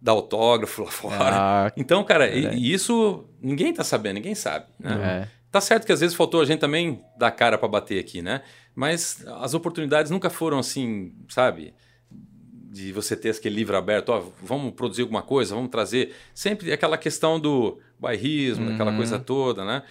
Dar 0.01 0.13
autógrafo 0.13 0.83
lá 0.83 0.91
fora. 0.91 1.29
Ah, 1.31 1.71
Então, 1.75 2.03
cara, 2.03 2.27
e, 2.27 2.41
Verdade. 2.41 2.57
e 2.57 2.73
isso 2.73 3.25
ninguém 3.41 3.73
tá 3.73 3.83
sabendo, 3.83 4.15
ninguém 4.15 4.35
sabe. 4.35 4.65
Né? 4.79 5.27
é. 5.35 5.39
Tá 5.51 5.59
certo 5.59 5.85
que 5.85 5.91
às 5.91 5.99
vezes 5.99 6.15
faltou 6.15 6.41
a 6.41 6.45
gente 6.45 6.59
também 6.59 7.03
dar 7.17 7.31
cara 7.31 7.57
pra 7.57 7.67
bater 7.67 7.99
aqui, 7.99 8.21
né? 8.21 8.43
Mas 8.75 9.25
as 9.41 9.53
oportunidades 9.55 10.11
nunca 10.11 10.29
foram 10.29 10.59
assim, 10.59 11.11
sabe? 11.27 11.73
De 12.71 12.91
você 12.93 13.15
ter 13.15 13.31
aquele 13.31 13.55
livro 13.55 13.75
aberto, 13.75 14.09
ó, 14.09 14.23
vamos 14.43 14.73
produzir 14.73 15.01
alguma 15.01 15.23
coisa, 15.23 15.55
vamos 15.55 15.71
trazer. 15.71 16.13
Sempre 16.35 16.71
aquela 16.71 16.99
questão 16.99 17.39
do 17.39 17.79
bairrismo, 17.99 18.69
daquela 18.69 18.95
coisa 18.95 19.17
toda, 19.17 19.65
né? 19.65 19.81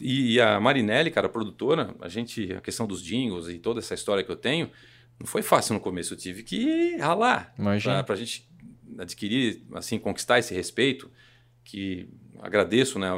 E, 0.00 0.34
e 0.34 0.40
a 0.40 0.60
Marinelli, 0.60 1.10
cara, 1.10 1.28
a 1.28 1.30
produtora, 1.30 1.94
a 2.02 2.08
gente, 2.10 2.52
a 2.52 2.60
questão 2.60 2.86
dos 2.86 3.02
jingles 3.02 3.48
e 3.48 3.58
toda 3.58 3.80
essa 3.80 3.94
história 3.94 4.22
que 4.22 4.30
eu 4.30 4.36
tenho, 4.36 4.70
não 5.18 5.26
foi 5.26 5.40
fácil 5.40 5.72
no 5.72 5.80
começo. 5.80 6.12
Eu 6.12 6.18
tive 6.18 6.42
que 6.42 6.94
ralar 6.98 7.54
Imagina. 7.58 7.94
pra, 7.94 8.04
pra 8.04 8.16
gente 8.16 8.46
adquirir, 8.98 9.62
assim, 9.74 9.98
conquistar 9.98 10.38
esse 10.38 10.54
respeito, 10.54 11.10
que 11.64 12.08
agradeço, 12.40 12.98
né? 12.98 13.10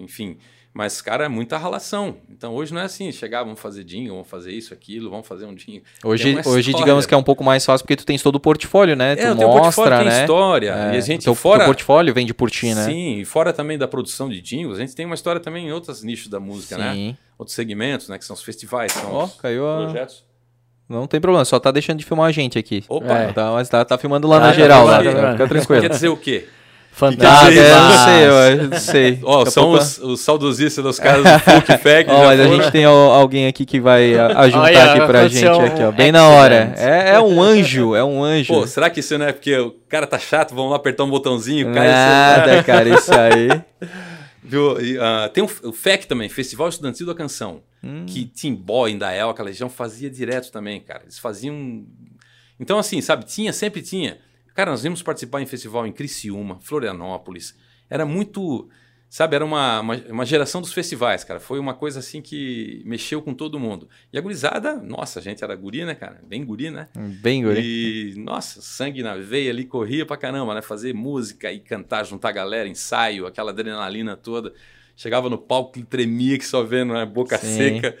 enfim, 0.00 0.38
mas, 0.76 1.00
cara, 1.00 1.24
é 1.24 1.28
muita 1.28 1.56
ralação. 1.56 2.18
Então, 2.28 2.54
hoje 2.54 2.74
não 2.74 2.82
é 2.82 2.84
assim, 2.84 3.10
chegar, 3.10 3.42
vamos 3.42 3.58
fazer 3.58 3.82
jingle, 3.82 4.12
vamos 4.16 4.28
fazer 4.28 4.52
isso, 4.52 4.74
aquilo, 4.74 5.08
vamos 5.08 5.26
fazer 5.26 5.46
um 5.46 5.54
jingle. 5.54 5.82
Hoje, 6.04 6.34
uma 6.34 6.46
hoje 6.46 6.74
digamos 6.74 7.06
que 7.06 7.14
é 7.14 7.16
um 7.16 7.22
pouco 7.22 7.42
mais 7.42 7.64
fácil 7.64 7.82
porque 7.82 7.96
tu 7.96 8.04
tens 8.04 8.22
todo 8.22 8.34
o 8.34 8.40
portfólio, 8.40 8.94
né? 8.94 9.12
É, 9.12 9.16
tu 9.16 9.22
o 9.32 9.36
portfólio 9.36 9.62
mostra, 9.64 9.98
tem 10.00 10.08
né? 10.08 10.20
história. 10.20 10.74
É, 10.74 10.94
E 10.94 10.98
a 10.98 11.00
gente, 11.00 11.24
teu, 11.24 11.34
fora... 11.34 11.60
teu 11.60 11.68
portfólio 11.68 12.12
vende 12.12 12.34
por 12.34 12.50
ti, 12.50 12.74
né? 12.74 12.84
Sim, 12.84 13.20
e 13.20 13.24
fora 13.24 13.54
também 13.54 13.78
da 13.78 13.88
produção 13.88 14.28
de 14.28 14.38
jingles, 14.42 14.76
a 14.76 14.82
gente 14.82 14.94
tem 14.94 15.06
uma 15.06 15.14
história 15.14 15.40
também 15.40 15.66
em 15.66 15.72
outros 15.72 16.02
nichos 16.02 16.28
da 16.28 16.38
música, 16.38 16.76
né? 16.76 16.92
Sim. 16.92 17.16
Outros 17.38 17.54
segmentos, 17.54 18.10
né? 18.10 18.18
Que 18.18 18.26
são 18.26 18.34
os 18.34 18.42
festivais, 18.42 18.92
são 18.92 19.14
Ó, 19.14 19.24
os 19.24 19.34
caiu 19.36 19.66
a... 19.66 19.84
projetos. 19.84 20.26
Não 20.88 21.06
tem 21.06 21.20
problema, 21.20 21.44
só 21.44 21.58
tá 21.58 21.70
deixando 21.70 21.98
de 21.98 22.04
filmar 22.04 22.28
a 22.28 22.32
gente 22.32 22.58
aqui. 22.58 22.84
Opa! 22.88 23.12
É. 23.12 23.32
Tá, 23.32 23.50
mas 23.52 23.68
tá, 23.68 23.84
tá 23.84 23.98
filmando 23.98 24.28
lá 24.28 24.36
Tá, 24.38 24.42
na 24.46 24.52
tá 24.52 24.54
geral, 24.58 24.86
lá, 24.86 24.98
tá, 24.98 25.04
tá 25.04 25.10
fica 25.10 25.36
Quer 25.36 25.48
tranquilo. 25.48 25.88
dizer 25.88 26.08
o 26.08 26.16
quê? 26.16 26.44
Ah, 26.48 26.98
Fantástico. 26.98 27.60
é, 27.60 27.72
eu 27.72 27.78
não 27.78 27.92
sei, 27.98 28.64
eu 28.72 28.78
sei. 28.80 29.20
A 29.46 29.50
são 29.50 29.64
pouco- 29.64 29.78
os, 29.82 29.98
os 29.98 30.20
saudosistas 30.22 30.82
dos 30.82 30.98
caras 30.98 31.24
do 31.24 31.28
Folk 31.44 31.66
Fag. 31.76 32.08
Ó, 32.10 32.20
já 32.20 32.24
mas 32.24 32.40
a 32.40 32.44
gente 32.48 32.70
tem 32.70 32.84
al- 32.86 32.94
alguém 33.12 33.46
aqui 33.46 33.66
que 33.66 33.78
vai 33.78 34.14
ajuntar 34.18 34.62
Olha, 34.62 34.92
aqui 34.92 35.06
pra 35.06 35.28
gente, 35.28 35.46
aconteceu 35.46 35.66
aqui, 35.74 35.82
ó, 35.82 35.88
um 35.90 35.92
bem 35.92 36.10
na 36.10 36.26
hora. 36.26 36.72
É, 36.78 37.10
é 37.16 37.20
um 37.20 37.42
anjo, 37.42 37.94
é 37.94 38.02
um 38.02 38.24
anjo. 38.24 38.54
Pô, 38.54 38.66
será 38.66 38.88
que 38.88 39.00
isso 39.00 39.18
não 39.18 39.26
é 39.26 39.32
porque 39.32 39.54
o 39.58 39.72
cara 39.90 40.06
tá 40.06 40.18
chato, 40.18 40.54
vamos 40.54 40.70
lá 40.70 40.76
apertar 40.78 41.04
um 41.04 41.10
botãozinho, 41.10 41.70
cai? 41.74 41.86
Nada, 41.86 42.62
cara, 42.62 42.88
isso 42.88 43.12
aí. 43.12 43.60
Viu? 44.42 44.80
E, 44.80 44.96
ah, 44.98 45.28
tem 45.34 45.44
o 45.44 45.72
FEC 45.72 46.06
também, 46.06 46.28
Festival 46.30 46.68
Estudantil 46.68 47.06
da 47.06 47.14
Canção, 47.14 47.60
Hum. 47.86 48.04
que 48.04 48.24
Timbó, 48.24 48.88
Indael, 48.88 49.30
aquela 49.30 49.48
região 49.48 49.70
fazia 49.70 50.10
direto 50.10 50.50
também, 50.50 50.80
cara. 50.80 51.04
Eles 51.04 51.18
faziam. 51.18 51.86
Então, 52.58 52.78
assim, 52.78 53.00
sabe, 53.00 53.24
tinha, 53.24 53.52
sempre 53.52 53.80
tinha. 53.80 54.18
Cara, 54.54 54.72
nós 54.72 54.82
vimos 54.82 55.02
participar 55.02 55.40
em 55.40 55.46
festival 55.46 55.86
em 55.86 55.92
Criciúma, 55.92 56.58
Florianópolis. 56.60 57.54
Era 57.88 58.04
muito. 58.04 58.68
Sabe, 59.08 59.36
era 59.36 59.44
uma, 59.44 59.80
uma, 59.80 59.94
uma 60.08 60.26
geração 60.26 60.60
dos 60.60 60.72
festivais, 60.72 61.22
cara. 61.22 61.38
Foi 61.38 61.60
uma 61.60 61.74
coisa 61.74 62.00
assim 62.00 62.20
que 62.20 62.82
mexeu 62.84 63.22
com 63.22 63.32
todo 63.32 63.60
mundo. 63.60 63.88
E 64.12 64.18
a 64.18 64.20
gurizada, 64.20 64.74
nossa, 64.74 65.20
a 65.20 65.22
gente 65.22 65.44
era 65.44 65.54
guri, 65.54 65.84
né, 65.84 65.94
cara? 65.94 66.20
Bem 66.26 66.44
guri, 66.44 66.70
né? 66.70 66.88
Bem, 67.22 67.44
guri. 67.44 68.14
E, 68.14 68.18
nossa, 68.18 68.60
sangue 68.60 69.04
na 69.04 69.14
veia 69.14 69.52
ali, 69.52 69.64
corria 69.64 70.04
pra 70.04 70.16
caramba, 70.16 70.54
né? 70.54 70.60
Fazer 70.60 70.92
música 70.92 71.52
e 71.52 71.60
cantar, 71.60 72.04
juntar 72.04 72.32
galera, 72.32 72.68
ensaio, 72.68 73.26
aquela 73.26 73.52
adrenalina 73.52 74.16
toda. 74.16 74.52
Chegava 74.96 75.28
no 75.28 75.36
palco 75.38 75.72
que 75.72 75.82
tremia, 75.84 76.38
que 76.38 76.44
só 76.46 76.62
vendo 76.62 76.96
a 76.96 77.04
boca 77.04 77.36
Sim. 77.38 77.56
seca. 77.56 77.96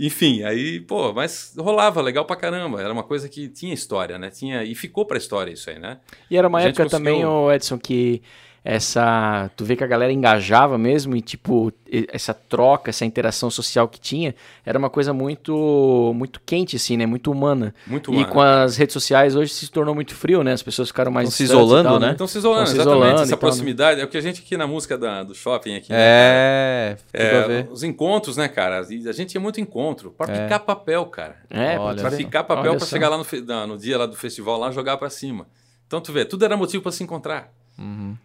Enfim, 0.00 0.44
aí, 0.44 0.78
pô, 0.80 1.12
mas 1.12 1.52
rolava 1.58 2.00
legal 2.00 2.24
pra 2.24 2.36
caramba. 2.36 2.80
Era 2.80 2.92
uma 2.92 3.02
coisa 3.02 3.28
que 3.28 3.48
tinha 3.48 3.74
história, 3.74 4.16
né? 4.16 4.30
Tinha, 4.30 4.62
e 4.62 4.74
ficou 4.74 5.04
pra 5.04 5.18
história 5.18 5.50
isso 5.50 5.68
aí, 5.68 5.78
né? 5.78 5.98
E 6.30 6.36
era 6.36 6.46
uma 6.48 6.62
época 6.62 6.88
também, 6.88 7.14
conseguiu- 7.14 7.30
ô 7.32 7.52
Edson, 7.52 7.78
que 7.78 8.22
essa. 8.70 9.50
Tu 9.56 9.64
vê 9.64 9.74
que 9.76 9.82
a 9.82 9.86
galera 9.86 10.12
engajava 10.12 10.76
mesmo 10.76 11.16
e, 11.16 11.20
tipo, 11.22 11.72
e- 11.90 12.06
essa 12.12 12.34
troca, 12.34 12.90
essa 12.90 13.04
interação 13.04 13.50
social 13.50 13.88
que 13.88 13.98
tinha, 13.98 14.34
era 14.64 14.78
uma 14.78 14.90
coisa 14.90 15.12
muito 15.12 16.12
muito 16.14 16.40
quente, 16.44 16.76
assim, 16.76 16.96
né? 16.96 17.06
Muito 17.06 17.30
humana. 17.32 17.74
Muito 17.86 18.12
e 18.12 18.16
humano. 18.16 18.32
com 18.32 18.40
as 18.40 18.76
redes 18.76 18.92
sociais 18.92 19.34
hoje 19.34 19.52
se 19.52 19.70
tornou 19.70 19.94
muito 19.94 20.14
frio, 20.14 20.42
né? 20.44 20.52
As 20.52 20.62
pessoas 20.62 20.88
ficaram 20.88 21.10
mais 21.10 21.28
Tão 21.28 21.36
se 21.36 21.42
e 21.42 21.46
isolando, 21.46 21.88
tal, 21.88 21.98
né? 22.00 22.10
Então 22.12 22.26
se 22.26 22.38
isolando, 22.38 22.62
Então, 22.62 22.66
se 22.66 22.72
exatamente. 22.76 22.96
isolando 23.00 23.22
essa 23.22 23.24
e 23.24 23.28
tal, 23.30 23.36
né? 23.36 23.40
proximidade. 23.40 24.00
É 24.00 24.04
o 24.04 24.08
que 24.08 24.18
a 24.18 24.20
gente 24.20 24.42
aqui 24.42 24.56
na 24.56 24.66
música 24.66 24.98
da- 24.98 25.22
do 25.22 25.34
shopping 25.34 25.74
aqui. 25.76 25.90
né? 25.90 25.98
É, 25.98 26.96
tudo 27.12 27.20
É, 27.22 27.46
ver. 27.48 27.68
os 27.70 27.82
encontros, 27.82 28.36
né, 28.36 28.48
cara? 28.48 28.86
E 28.90 29.08
a 29.08 29.12
gente 29.12 29.30
tinha 29.30 29.40
muito 29.40 29.60
encontro 29.60 30.10
para 30.10 30.32
É. 30.34 30.42
picar 30.42 30.60
papel, 30.60 31.06
cara. 31.06 31.36
É, 31.48 31.76
só. 32.10 32.16
picar 32.16 32.44
papel 32.44 32.78
só. 32.78 32.86
chegar 32.86 33.08
lá 33.08 33.16
no, 33.16 33.66
no 33.66 33.78
dia 33.78 33.96
lá 33.98 34.06
do 34.06 34.14
festival, 34.16 34.58
lá 34.58 34.70
jogar 34.70 34.96
pra 34.98 35.08
cima. 35.10 35.46
Então 35.86 36.00
tu 36.02 36.12
vê, 36.12 36.24
tudo 36.24 36.44
era 36.44 36.54
motivo 36.56 36.82
pra 36.82 36.92
se 36.92 37.02
encontrar. 37.02 37.50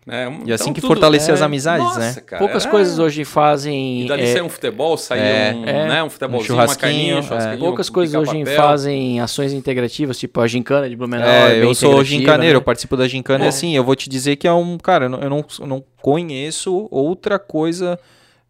Né? 0.06 0.28
Um- 0.28 0.42
E 0.46 0.52
assim 0.52 0.64
então 0.64 0.74
que 0.74 0.82
tudo- 0.82 0.88
fortalecer 0.90 1.34
as 1.34 1.42
é, 1.42 1.44
amizades, 1.46 1.86
Nossa, 1.86 2.00
né? 2.00 2.16
cara, 2.26 2.40
Poucas 2.40 2.64
era- 2.64 2.72
coisas 2.72 2.98
hoje 2.98 3.24
fazem. 3.24 4.02
E 4.02 4.08
dali 4.08 4.26
é, 4.26 4.42
um 4.44 4.50
futebol, 4.50 4.98
saía 4.98 5.22
é, 5.22 5.54
um, 5.54 5.66
é, 5.66 5.88
né, 5.88 6.04
um 6.04 6.08
um 6.08 6.10
futebolzinho, 6.10 6.56
uma 6.56 6.76
carninha, 6.76 7.16
um 7.16 7.20
é. 7.20 7.22
churrasquinho, 7.22 7.60
Poucas 7.60 7.90
um 7.90 7.94
coisas 7.94 8.20
picar 8.20 8.34
hoje 8.36 8.44
papel. 8.46 8.62
fazem 8.62 9.20
ações 9.22 9.54
integrativas, 9.54 10.18
tipo 10.18 10.42
a 10.42 10.48
gincana 10.48 10.90
de 10.90 10.96
Blumenau. 10.96 11.28
É, 11.28 11.64
eu 11.64 11.74
sou 11.76 12.04
gincaneiro, 12.04 12.56
eu 12.58 12.62
né? 12.62 12.66
participo 12.66 12.98
da 12.98 13.08
gincana 13.08 13.44
e 13.44 13.48
Pô. 13.48 13.50
assim, 13.50 13.76
eu 13.76 13.84
vou 13.84 13.96
te 13.96 14.10
dizer 14.10 14.36
que 14.38 14.48
é 14.48 14.54
um, 14.54 14.78
cara, 14.78 15.06
eu 15.06 15.10
não, 15.10 15.20
eu 15.22 15.30
não, 15.30 15.46
eu 15.78 15.86
conheço 16.02 16.88
outra 16.90 17.38
coisa 17.38 18.00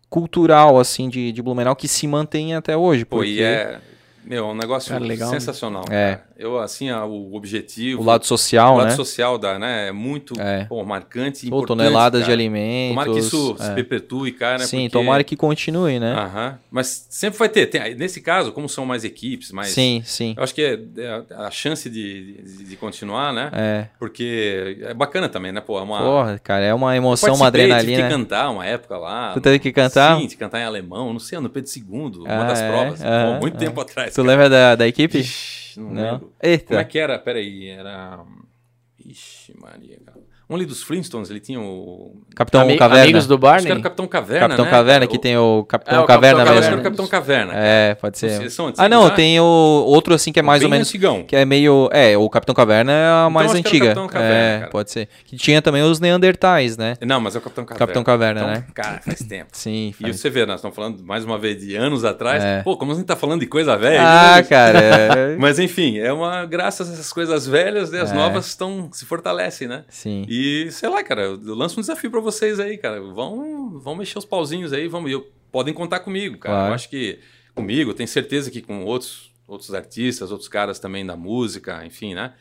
cultural, 0.10 0.80
assim, 0.80 1.10
de, 1.10 1.32
de 1.32 1.42
Blumenau 1.42 1.76
que 1.76 1.88
se 1.88 2.08
mantém 2.08 2.56
até 2.56 2.78
hoje. 2.78 3.04
Pô, 3.04 3.18
Porque 3.18 3.32
e 3.32 3.42
é, 3.42 3.80
meu, 4.24 4.48
um 4.48 4.56
negócio 4.56 4.92
Cara, 4.92 5.04
legal, 5.04 5.32
né? 5.32 5.40
sensacional. 5.40 5.86
É. 5.90 6.20
Eu, 6.38 6.60
assim, 6.60 6.92
o 6.92 7.36
objetivo, 7.36 8.02
o 8.02 8.06
lado 8.06 8.26
social, 8.26 8.74
o 8.74 8.78
lado 8.78 8.90
né? 8.90 8.96
social 8.96 9.38
da, 9.38 9.60
né, 9.60 9.90
é 9.90 9.92
muito 9.92 10.34
É. 10.40 10.66
pô, 10.66 10.84
marcante 10.84 11.46
e 11.46 11.50
Pô, 11.50 11.66
toneladas 11.66 12.22
de 12.22 12.26
cara. 12.26 12.34
alimentos. 12.34 12.90
Tomara 12.96 13.12
que 13.12 13.20
isso 13.20 13.56
é. 13.60 13.64
se 13.64 13.72
perpetue, 13.76 14.32
cara. 14.32 14.60
Sim, 14.60 14.78
porque- 14.78 14.90
tomara 14.90 15.24
que 15.24 15.36
continue, 15.36 16.00
né? 16.00 16.14
Aham. 16.14 16.60
Mas 16.72 17.06
sempre 17.10 17.38
vai 17.40 17.50
ter. 17.50 17.68
Tem- 17.68 17.94
nesse 17.96 18.20
caso, 18.22 18.52
como 18.52 18.68
são 18.68 18.86
mais 18.86 19.04
equipes, 19.04 19.52
mais. 19.52 19.70
sim, 19.70 20.02
sim. 20.06 20.34
Eu 20.36 20.44
acho 20.44 20.56
que 20.56 20.62
é, 20.62 20.80
é 20.98 21.24
a 21.38 21.52
chance 21.52 21.90
de, 21.90 22.42
de, 22.42 22.64
de 22.66 22.76
continuar, 22.76 23.32
né? 23.32 23.50
É. 23.54 23.86
Porque 24.00 24.78
é 24.82 24.94
bacana 24.94 25.30
também, 25.30 25.52
né? 25.52 25.62
Pô, 25.62 25.78
é 25.78 25.82
uma. 25.84 26.00
Porra, 26.00 26.40
cara, 26.40 26.66
é 26.66 26.74
uma 26.74 26.96
emoção, 26.96 27.36
uma 27.36 27.52
participei, 27.52 27.64
Tive 27.68 27.74
adrenalina. 27.94 28.08
que 28.10 28.14
cantar 28.16 28.50
uma 28.50 28.66
época 28.66 28.98
lá. 28.98 29.34
Tu 29.34 29.42
teve 29.42 29.60
que 29.60 29.72
cantar? 29.72 30.18
Sim, 30.20 30.28
de 30.28 30.36
cantar 30.36 30.60
em 30.60 30.64
alemão, 30.66 31.12
não 31.14 31.20
sei, 31.20 31.40
no 31.40 31.50
Pedro 31.50 31.70
II, 31.76 32.20
uma 32.24 32.42
Ah, 32.42 32.44
das 32.46 32.60
é? 32.62 32.68
provas. 32.70 33.02
Pô, 33.02 33.08
Aham, 33.08 33.40
muito 33.40 33.56
aham. 33.56 33.66
tempo 33.66 33.82
atrás. 33.82 34.14
Tu 34.14 34.16
cara. 34.18 34.28
lembra 34.28 34.50
da, 34.50 34.76
da 34.76 34.88
equipe? 34.88 35.20
Ixi, 35.20 35.63
não, 35.80 35.90
Não. 35.92 36.12
lembro. 36.14 36.34
Eita. 36.42 36.66
Como 36.68 36.80
é 36.80 36.84
que 36.86 37.00
era? 37.00 37.20
Peraí, 37.20 37.68
era. 37.68 38.26
Ixi, 39.06 39.58
Maria, 39.60 40.00
cara. 40.06 40.20
Um 40.54 40.56
ali 40.56 40.66
dos 40.68 40.84
Flintstones, 40.84 41.32
ele 41.32 41.40
tinha 41.40 41.60
o. 41.60 42.22
Capitão 42.36 42.62
Ami- 42.62 42.78
Caverna. 42.78 43.04
Amigos 43.04 43.26
do 43.26 43.34
Acho 43.34 43.40
que 43.42 43.46
era 43.48 43.56
Barney? 43.64 43.80
o 43.80 43.82
Capitão 43.84 44.08
Caverna. 44.08 44.40
Capitão 44.50 44.66
né, 44.66 44.72
Caverna, 44.72 45.00
cara? 45.00 45.08
que 45.12 45.18
tem 45.20 45.36
o 45.38 45.64
Capitão 45.64 45.96
É, 45.98 46.00
o 46.00 46.06
Caverna 46.06 46.38
Capitão 46.38 46.54
Eu 46.54 46.60
acho 46.60 46.62
que 46.62 46.66
era 46.68 46.76
mesmo. 46.76 46.80
o 46.80 46.84
Capitão 46.84 47.08
Caverna. 47.08 47.54
cara. 47.54 47.66
É, 47.66 47.96
pode 47.96 48.18
ser. 48.20 48.48
Ah, 48.78 48.88
não, 48.88 49.06
né? 49.08 49.16
tem 49.16 49.40
o 49.40 49.44
outro 49.44 50.14
assim 50.14 50.32
que 50.32 50.40
é 50.40 50.44
mais 50.44 50.60
Bem 50.60 50.68
ou 50.68 50.72
menos. 50.72 50.88
antigão. 50.88 51.24
Que 51.24 51.36
é 51.36 51.44
meio. 51.44 51.90
É, 51.92 52.16
o 52.16 52.30
Capitão 52.30 52.54
Caverna 52.54 52.92
é 52.92 53.26
a 53.26 53.30
mais 53.32 53.52
acho 53.52 53.64
que 53.64 53.68
era 53.68 53.68
o 53.68 53.70
antiga. 53.70 53.86
Capitão 53.88 54.08
Caverna, 54.08 54.36
é, 54.56 54.60
cara. 54.60 54.72
pode 54.72 54.92
ser. 54.92 55.08
Que 55.26 55.38
tinha 55.38 55.60
também 55.62 55.82
os 55.82 56.00
Neandertais, 56.00 56.78
né? 56.78 56.96
Não, 57.02 57.20
mas 57.20 57.36
é 57.36 57.40
o 57.40 57.42
Capitão 57.42 57.66
Caverna. 57.66 57.80
Capitão 57.80 58.04
Caverna, 58.04 58.42
Então, 58.42 58.54
né? 58.54 58.66
Cara, 58.76 59.02
faz 59.04 59.20
tempo. 59.24 59.50
Sim. 59.54 59.90
E 60.00 60.04
faz- 60.04 60.20
você 60.20 60.30
vê, 60.30 60.46
nós 60.46 60.58
estamos 60.58 60.76
falando 60.76 61.04
mais 61.04 61.26
uma 61.26 61.38
vez 61.40 61.60
de 61.60 61.76
anos 61.76 62.06
atrás. 62.06 62.44
É. 62.44 62.62
Pô, 62.62 62.78
como 62.78 62.92
a 62.92 62.96
gente 62.96 63.06
tá 63.06 63.16
falando 63.16 63.40
de 63.40 63.48
coisa 63.48 63.76
velha. 63.76 64.02
Ah, 64.04 64.36
né? 64.36 64.44
cara. 64.44 64.80
é- 64.80 65.36
Mas 65.40 65.58
enfim, 65.58 65.98
é 65.98 66.14
uma. 66.14 66.46
Graças 66.46 66.90
a 66.90 66.94
essas 66.94 67.12
coisas 67.12 67.48
velhas, 67.48 67.90
né, 67.92 68.02
as 68.02 68.12
É. 68.12 68.14
novas 68.14 68.46
estão 68.46 68.90
se 68.92 69.06
fortalecem, 69.06 69.68
né? 69.68 69.84
Sim. 69.90 70.26
E 70.28 70.43
sei 70.72 70.90
lá, 70.90 71.04
cara, 71.04 71.24
eu 71.24 71.56
lanço 71.56 71.80
um 71.80 71.82
desafio 71.82 72.10
pra 72.12 72.20
vocês 72.20 72.60
aí, 72.60 72.78
cara. 72.78 73.02
Vão, 73.02 73.80
vão 73.80 73.96
mexer 73.96 74.18
os 74.18 74.26
pauzinhos 74.26 74.74
aí, 74.74 74.88
vamos. 74.88 75.12
Eu, 75.12 75.32
podem 75.52 75.74
contar 75.74 76.00
comigo, 76.00 76.38
cara. 76.38 76.56
Claro. 76.56 76.72
Eu 76.72 76.76
acho 76.76 76.90
que 76.90 77.20
comigo, 77.54 77.94
tenho 77.94 78.08
certeza 78.08 78.50
que 78.50 78.62
com 78.62 78.84
outros, 78.84 79.32
outros 79.48 79.74
artistas, 79.74 80.32
outros 80.32 80.50
caras 80.50 80.80
também 80.80 81.06
da 81.06 81.16
música, 81.16 81.86
enfim, 81.86 82.14
né? 82.14 82.34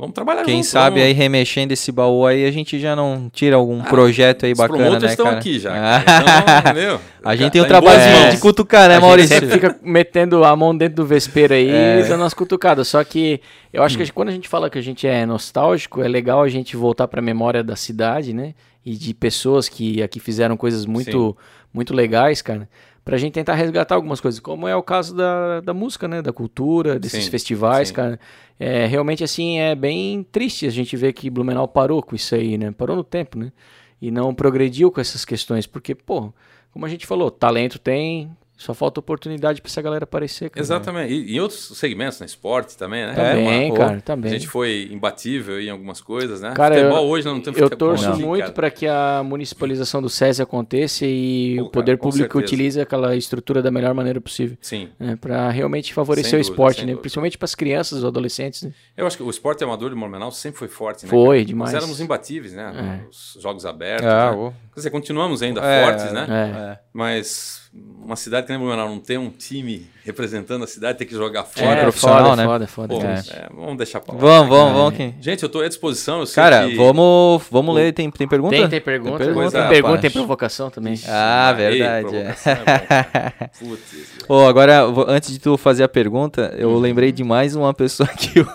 Vamos 0.00 0.14
trabalhar 0.14 0.44
Quem 0.44 0.56
junto, 0.62 0.66
sabe 0.66 0.96
vamos- 1.00 1.06
aí 1.08 1.12
remexendo 1.12 1.72
esse 1.72 1.92
baú 1.92 2.26
aí, 2.26 2.46
a 2.46 2.50
gente 2.50 2.78
já 2.80 2.96
não 2.96 3.30
tira 3.30 3.56
algum 3.56 3.80
Ah, 3.82 3.84
projeto 3.84 4.46
aí 4.46 4.52
Os 4.52 4.58
bacana, 4.58 4.98
né, 4.98 5.06
estão 5.08 5.26
cara? 5.26 5.36
aqui 5.38 5.58
já. 5.58 5.72
Ah. 5.74 6.00
cara. 6.02 6.60
Então, 6.60 6.74
meu, 6.74 7.00
A 7.22 7.36
gente 7.36 7.44
tá 7.48 7.50
tem 7.50 7.60
o 7.60 7.64
em 7.64 7.68
trabalho 7.68 8.00
boas 8.00 8.34
de- 8.34 8.40
cutucar, 8.40 8.88
né, 8.88 8.94
A 8.94 8.98
gente 8.98 9.06
Maurício? 9.06 9.28
sempre 9.28 9.50
fica 9.50 9.76
metendo 9.82 10.42
a 10.42 10.56
mão 10.56 10.74
dentro 10.74 10.96
do 10.96 11.04
vespeiro 11.06 11.52
aí 11.52 11.68
É. 11.70 12.00
e 12.00 12.08
dando 12.08 12.22
umas 12.22 12.32
cutucadas. 12.32 12.88
Só 12.88 13.04
que 13.04 13.40
eu 13.72 13.82
acho 13.82 13.96
que 13.96 14.02
a 14.02 14.06
gente- 14.06 14.14
quando 14.14 14.30
a 14.30 14.32
gente 14.32 14.48
fala 14.48 14.70
que 14.70 14.78
a 14.78 14.82
gente 14.82 15.06
é 15.06 15.26
nostálgico, 15.26 16.00
é 16.02 16.08
legal 16.08 16.42
a 16.42 16.48
gente 16.48 16.76
voltar 16.76 17.06
pra 17.06 17.20
memória 17.20 17.62
da 17.62 17.76
cidade, 17.76 18.32
né? 18.32 18.54
E 18.86 18.94
de 18.96 19.12
pessoas 19.12 19.68
que 19.68 20.02
aqui 20.02 20.18
fizeram 20.18 20.56
coisas 20.56 20.86
muito, 20.86 21.36
muito 21.74 21.92
legais, 21.94 22.40
cara. 22.40 22.66
Pra 23.04 23.16
gente 23.16 23.32
tentar 23.32 23.54
resgatar 23.54 23.94
algumas 23.94 24.20
coisas, 24.20 24.38
como 24.40 24.68
é 24.68 24.76
o 24.76 24.82
caso 24.82 25.16
da, 25.16 25.60
da 25.60 25.74
música, 25.74 26.06
né? 26.06 26.20
Da 26.20 26.32
cultura, 26.32 26.98
desses 26.98 27.24
Sim, 27.24 27.30
festivais, 27.30 27.88
sim. 27.88 27.94
cara. 27.94 28.20
É, 28.58 28.86
realmente, 28.86 29.24
assim, 29.24 29.58
é 29.58 29.74
bem 29.74 30.22
triste 30.30 30.66
a 30.66 30.70
gente 30.70 30.96
ver 30.96 31.12
que 31.12 31.30
Blumenau 31.30 31.66
parou 31.66 32.02
com 32.02 32.14
isso 32.14 32.34
aí, 32.34 32.58
né? 32.58 32.70
Parou 32.70 32.96
no 32.96 33.04
tempo, 33.04 33.38
né? 33.38 33.52
E 34.00 34.10
não 34.10 34.34
progrediu 34.34 34.90
com 34.90 35.00
essas 35.00 35.24
questões, 35.24 35.66
porque, 35.66 35.94
pô, 35.94 36.32
como 36.72 36.86
a 36.86 36.88
gente 36.88 37.06
falou, 37.06 37.30
talento 37.30 37.78
tem, 37.78 38.30
só 38.62 38.74
falta 38.74 39.00
oportunidade 39.00 39.62
pra 39.62 39.70
essa 39.70 39.80
galera 39.80 40.04
aparecer, 40.04 40.50
cara. 40.50 40.62
Exatamente. 40.62 41.12
E 41.14 41.36
em 41.36 41.40
outros 41.40 41.72
segmentos, 41.78 42.20
né? 42.20 42.26
Esporte 42.26 42.76
também, 42.76 43.06
né? 43.06 43.14
Também, 43.14 43.70
Uma- 43.70 43.78
cara, 43.78 43.96
A 43.96 44.00
também. 44.02 44.30
gente 44.32 44.46
foi 44.46 44.88
imbatível 44.92 45.58
em 45.60 45.70
algumas 45.70 46.00
coisas, 46.00 46.40
né? 46.42 46.52
Cara, 46.54 46.74
futebol 46.76 46.98
eu- 47.04 47.08
hoje 47.08 47.24
nós 47.26 47.34
não 47.34 47.42
temos 47.42 47.58
Eu 47.58 47.70
torço 47.70 48.08
aqui, 48.10 48.22
muito 48.22 48.42
cara. 48.42 48.52
para 48.52 48.70
que 48.70 48.86
a 48.86 49.22
municipalização 49.24 50.02
do 50.02 50.10
SESI 50.10 50.42
aconteça 50.42 51.06
e 51.06 51.54
Pô, 51.56 51.62
o 51.62 51.64
cara, 51.64 51.72
poder 51.72 51.96
com 51.98 52.10
público 52.10 52.38
utilize 52.38 52.78
aquela 52.80 53.16
estrutura 53.16 53.62
da 53.62 53.70
melhor 53.70 53.94
maneira 53.94 54.20
possível. 54.20 54.58
Sim. 54.60 54.90
Né, 54.98 55.16
para 55.18 55.48
realmente 55.50 55.94
favorecer 55.94 56.30
Sem 56.30 56.38
o 56.38 56.42
dúvida, 56.42 56.52
esporte, 56.52 56.80
né? 56.80 56.86
dúvida. 56.88 57.00
principalmente 57.00 57.38
para 57.38 57.44
as 57.46 57.54
crianças, 57.54 57.98
os 58.00 58.04
adolescentes. 58.04 58.62
Né? 58.62 58.72
Eu 58.96 59.06
acho 59.06 59.16
que 59.16 59.22
o 59.22 59.30
esporte 59.30 59.64
amador 59.64 59.88
de 59.90 59.96
Blumenau 59.96 60.30
sempre 60.30 60.58
foi 60.58 60.68
forte, 60.68 61.04
né? 61.04 61.10
Foi, 61.10 61.38
cara? 61.38 61.46
demais. 61.46 61.72
Nós 61.72 61.82
éramos 61.82 62.00
imbatíveis, 62.00 62.52
né? 62.52 63.00
É. 63.04 63.08
Os 63.08 63.38
jogos 63.42 63.64
abertos, 63.64 64.06
Ah, 64.06 64.32
né? 64.36 64.52
Quer 64.74 64.80
dizer, 64.80 64.90
continuamos 64.90 65.40
ainda 65.42 65.60
É, 65.62 65.84
fortes, 65.84 66.12
né? 66.12 66.26
É. 66.28 66.72
É. 66.72 66.78
Mas 66.92 67.59
uma 67.72 68.16
cidade 68.16 68.46
que 68.46 68.52
nem 68.52 68.60
Blumenau 68.60 68.88
não 68.88 69.00
ter 69.00 69.18
um 69.18 69.30
time 69.30 69.86
representando 70.04 70.64
a 70.64 70.66
cidade, 70.66 70.98
ter 70.98 71.04
que 71.04 71.14
jogar 71.14 71.44
Time 71.44 71.66
fora. 71.66 71.78
é, 71.78 71.82
profissional, 71.82 72.24
foda, 72.30 72.36
né? 72.36 72.44
foda, 72.46 72.66
foda, 72.66 72.94
Pô, 72.94 73.00
cara. 73.00 73.22
é, 73.32 73.48
vamos 73.54 73.76
deixar 73.76 74.00
pra 74.00 74.14
lá. 74.14 74.20
Vamos, 74.20 74.48
vamos, 74.48 74.72
vamos. 74.74 74.94
Quem... 74.96 75.14
Gente, 75.20 75.42
eu 75.42 75.48
tô 75.48 75.60
à 75.60 75.68
disposição. 75.68 76.20
Eu 76.20 76.26
sei 76.26 76.42
Cara, 76.42 76.68
que... 76.68 76.76
vamos, 76.76 77.42
vamos 77.50 77.74
ler. 77.74 77.92
Tem, 77.92 78.10
tem 78.10 78.26
pergunta? 78.28 78.56
Tem, 78.56 78.68
tem 78.68 78.80
pergunta, 78.80 79.18
tem, 79.18 79.26
pergunta, 79.26 79.58
é, 79.58 79.68
pergunta, 79.68 79.98
tem 79.98 80.10
provocação 80.10 80.70
também. 80.70 80.94
Ah, 81.06 81.54
Ei, 81.58 81.78
verdade. 81.78 82.08
provocação 82.08 82.52
é 82.52 82.56
bom, 82.56 82.64
cara. 82.88 83.50
Putz, 83.58 84.48
agora, 84.48 84.84
antes 85.08 85.32
de 85.32 85.38
tu 85.38 85.56
fazer 85.56 85.82
a 85.84 85.88
pergunta, 85.88 86.54
eu 86.56 86.70
Uhum. 86.70 86.78
lembrei 86.78 87.12
de 87.12 87.22
mais 87.24 87.54
uma 87.56 87.74
pessoa 87.74 88.08
que 88.16 88.40
o 88.40 88.46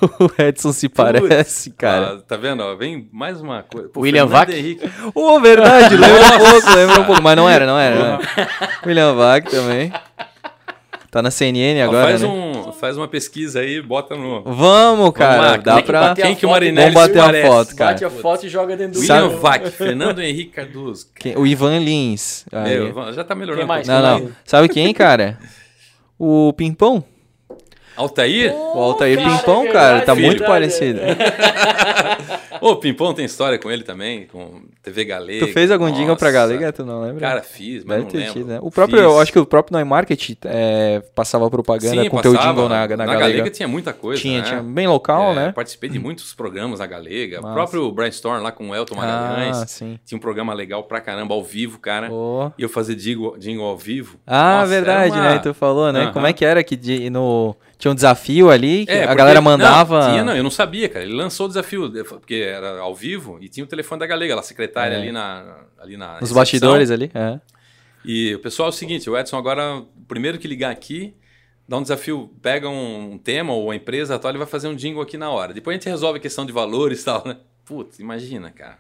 Edson 0.41 0.72
se 0.72 0.88
parece, 0.89 1.69
cara. 1.72 2.13
Ah, 2.15 2.22
tá 2.26 2.38
vendo? 2.38 2.61
ó? 2.63 2.76
Vem 2.76 3.07
mais 3.11 3.39
uma 3.41 3.61
coisa. 3.63 3.89
Pô, 3.89 4.01
William 4.01 4.26
Vac? 4.26 4.49
Henrique. 4.51 4.89
Ô, 5.13 5.39
verdade, 5.39 5.95
lembra 5.97 6.22
um 6.35 6.39
pouco, 6.39 6.76
lembra 6.76 6.99
um 7.01 7.05
pouco. 7.05 7.22
Mas 7.22 7.35
não 7.35 7.49
era, 7.49 7.65
não 7.65 7.77
era. 7.80 7.95
Não 7.95 8.05
era. 8.05 8.19
William 8.85 9.13
Vac 9.13 9.49
também. 9.49 9.91
Tá 11.15 11.21
na 11.21 11.31
CNN 11.31 11.79
Ó, 11.81 11.85
agora, 11.85 12.07
faz, 12.09 12.21
né? 12.23 12.27
um, 12.27 12.73
faz 12.73 12.97
uma 12.97 13.07
pesquisa 13.07 13.61
aí, 13.61 13.81
bota 13.81 14.17
no. 14.17 14.43
Vamos, 14.43 15.11
cara. 15.13 15.41
lá, 15.41 15.55
dá 15.55 15.75
que 15.77 15.83
pra... 15.83 16.13
Quem 16.13 16.35
que 16.35 16.45
o 16.45 16.49
Marinelli 16.49 16.91
Vamos 16.93 17.07
bater 17.07 17.23
parece? 17.23 17.47
foto, 17.47 17.73
cara. 17.77 17.91
Bate 17.91 18.03
a 18.03 18.09
foto 18.09 18.45
e 18.45 18.49
joga 18.49 18.75
dentro 18.75 18.95
do 18.95 18.99
William 18.99 19.29
Vac, 19.29 19.65
Fernando 19.71 20.19
Henrique 20.21 20.51
Cardoso. 20.51 21.07
Quem- 21.17 21.37
O 21.37 21.47
Ivan 21.47 21.79
Lins. 21.79 22.45
Meu, 22.51 23.13
já 23.13 23.23
tá 23.23 23.33
melhorando. 23.33 23.59
Quem 23.61 23.65
mais? 23.65 23.87
Não, 23.87 24.01
não. 24.01 24.29
Sabe 24.43 24.67
quem, 24.67 24.93
cara? 24.93 25.39
O 26.19 26.51
Pimpão. 26.51 27.01
Altair? 27.95 28.53
O 28.53 28.80
Altair 28.80 29.17
cara, 29.17 29.30
Pimpão, 29.38 29.63
é 29.65 29.72
cara. 29.72 30.01
Tá 30.01 30.15
muito 30.15 30.43
parecido. 30.43 30.99
Ô, 32.61 32.72
o 32.72 32.76
Pimpão 32.77 33.13
tem 33.13 33.26
história 33.26 33.59
com 33.59 33.69
ele 33.69 33.84
também, 33.84 34.26
com 34.27 34.61
TV 34.81 35.05
Galega. 35.05 35.45
Tu 35.45 35.51
fez 35.53 35.69
algum 35.69 35.91
jingle 35.91 36.15
pra 36.15 36.31
Nossa. 36.31 36.47
Galega? 36.47 36.72
Tu 36.72 36.85
não 36.85 37.01
lembra? 37.01 37.19
Cara, 37.19 37.41
fiz, 37.43 37.84
mas 37.84 37.97
Deve 38.03 38.13
não 38.13 38.19
lembro. 38.19 38.34
tido, 38.34 38.47
né? 38.47 38.59
O 38.61 38.72
próprio, 38.72 38.97
Fiz. 38.99 39.05
eu 39.05 39.19
acho 39.19 39.31
que 39.31 39.39
o 39.39 39.45
próprio 39.45 39.76
Neumarket 39.76 40.38
é, 40.45 41.01
passava 41.13 41.49
propaganda 41.49 42.01
Sim, 42.03 42.09
com 42.09 42.22
teu 42.22 42.34
passava. 42.34 42.53
jingle 42.53 42.69
na, 42.69 42.88
na, 42.88 42.97
na 42.97 43.05
Galega. 43.05 43.19
Galega 43.19 43.49
tinha 43.51 43.67
muita 43.67 43.93
coisa, 43.93 44.22
tinha, 44.22 44.39
né? 44.41 44.45
tinha. 44.47 44.63
Bem 44.63 44.88
local, 44.88 45.31
É, 45.34 45.35
né? 45.35 45.51
Participei 45.51 45.89
de 45.89 45.99
muitos 45.99 46.34
programas 46.34 46.80
na 46.80 46.85
Galega. 46.88 47.41
Massa. 47.41 47.51
O 47.51 47.53
próprio 47.53 47.91
Brainstorm 47.91 48.41
lá 48.41 48.51
com 48.51 48.69
o 48.69 48.76
Elton 48.76 48.95
Magalhães. 48.95 49.57
Ah, 49.57 49.67
sim. 49.67 49.99
Tinha 50.05 50.17
um 50.17 50.22
programa 50.22 50.53
legal 50.53 50.84
pra 50.84 51.01
caramba, 51.01 51.34
ao 51.34 51.43
vivo, 51.43 51.77
cara. 51.80 52.11
Ô. 52.11 52.51
E 52.57 52.63
eu 52.63 52.69
fazia 52.69 52.95
jingle, 52.95 53.38
jingle 53.38 53.65
ao 53.65 53.77
vivo. 53.77 54.17
Ah, 54.26 54.59
Nossa, 54.61 54.67
verdade, 54.67 55.11
uma- 55.11 55.34
né? 55.34 55.39
Tu 55.39 55.53
falou, 55.53 55.91
né? 55.91 56.03
Aham. 56.03 56.13
Como 56.13 56.26
é 56.26 56.34
que 56.34 56.45
era 56.45 56.63
que 56.63 57.09
no 57.09 57.55
tinha 57.77 57.91
um 57.91 57.95
desafio 57.95 58.49
ali, 58.49 58.85
que 58.85 58.91
É, 58.91 59.03
a 59.03 59.07
porque- 59.07 59.18
galera 59.18 59.41
mandava. 59.41 59.99
Não, 60.02 60.10
tinha, 60.11 60.23
não, 60.23 60.35
eu 60.35 60.43
não 60.43 60.49
sabia, 60.52 60.88
cara. 60.89 61.03
Ele 61.06 61.14
lançou 61.14 61.45
o 61.45 61.49
desafio, 61.49 61.91
porque 62.07 62.35
era 62.35 62.80
ao 62.80 62.95
vivo 62.95 63.38
e 63.41 63.49
tinha 63.49 63.64
o 63.64 63.68
telefone 63.68 63.99
da 63.99 64.07
Galega, 64.07 64.39
a 64.39 64.41
secretária 64.43 64.95
É. 64.95 65.02
ali 65.02 65.11
na. 65.11 65.65
Ali 65.80 65.97
na 65.97 66.07
Nos 66.14 66.15
recepção. 66.31 66.35
bastidores 66.38 66.89
ali. 66.91 67.11
É. 67.14 67.39
E 68.03 68.34
o 68.35 68.39
pessoal 68.39 68.68
é 68.68 68.69
o 68.69 68.73
seguinte: 68.73 69.10
o 69.10 69.18
Edson 69.18 69.38
agora, 69.38 69.84
primeiro 70.07 70.38
que 70.38 70.47
ligar 70.47 70.72
aqui, 70.72 71.14
dá 71.68 71.77
um 71.77 71.81
desafio, 71.81 72.31
pega 72.41 72.69
um 72.69 73.18
tema 73.18 73.53
ou 73.53 73.69
a 73.72 73.76
empresa 73.76 74.18
tal, 74.19 74.31
ele 74.31 74.38
vai 74.38 74.47
fazer 74.47 74.68
um 74.68 74.76
jingle 74.76 75.02
aqui 75.02 75.18
na 75.18 75.30
hora. 75.30 75.53
Depois 75.53 75.76
a 75.76 75.77
gente 75.80 75.89
resolve 75.89 76.18
a 76.19 76.22
questão 76.22 76.45
de 76.45 76.52
valores 76.52 77.02
e 77.02 77.06
tal, 77.06 77.23
né? 77.26 77.38
Putz, 77.65 77.99
imagina, 77.99 78.52
cara. 78.52 78.77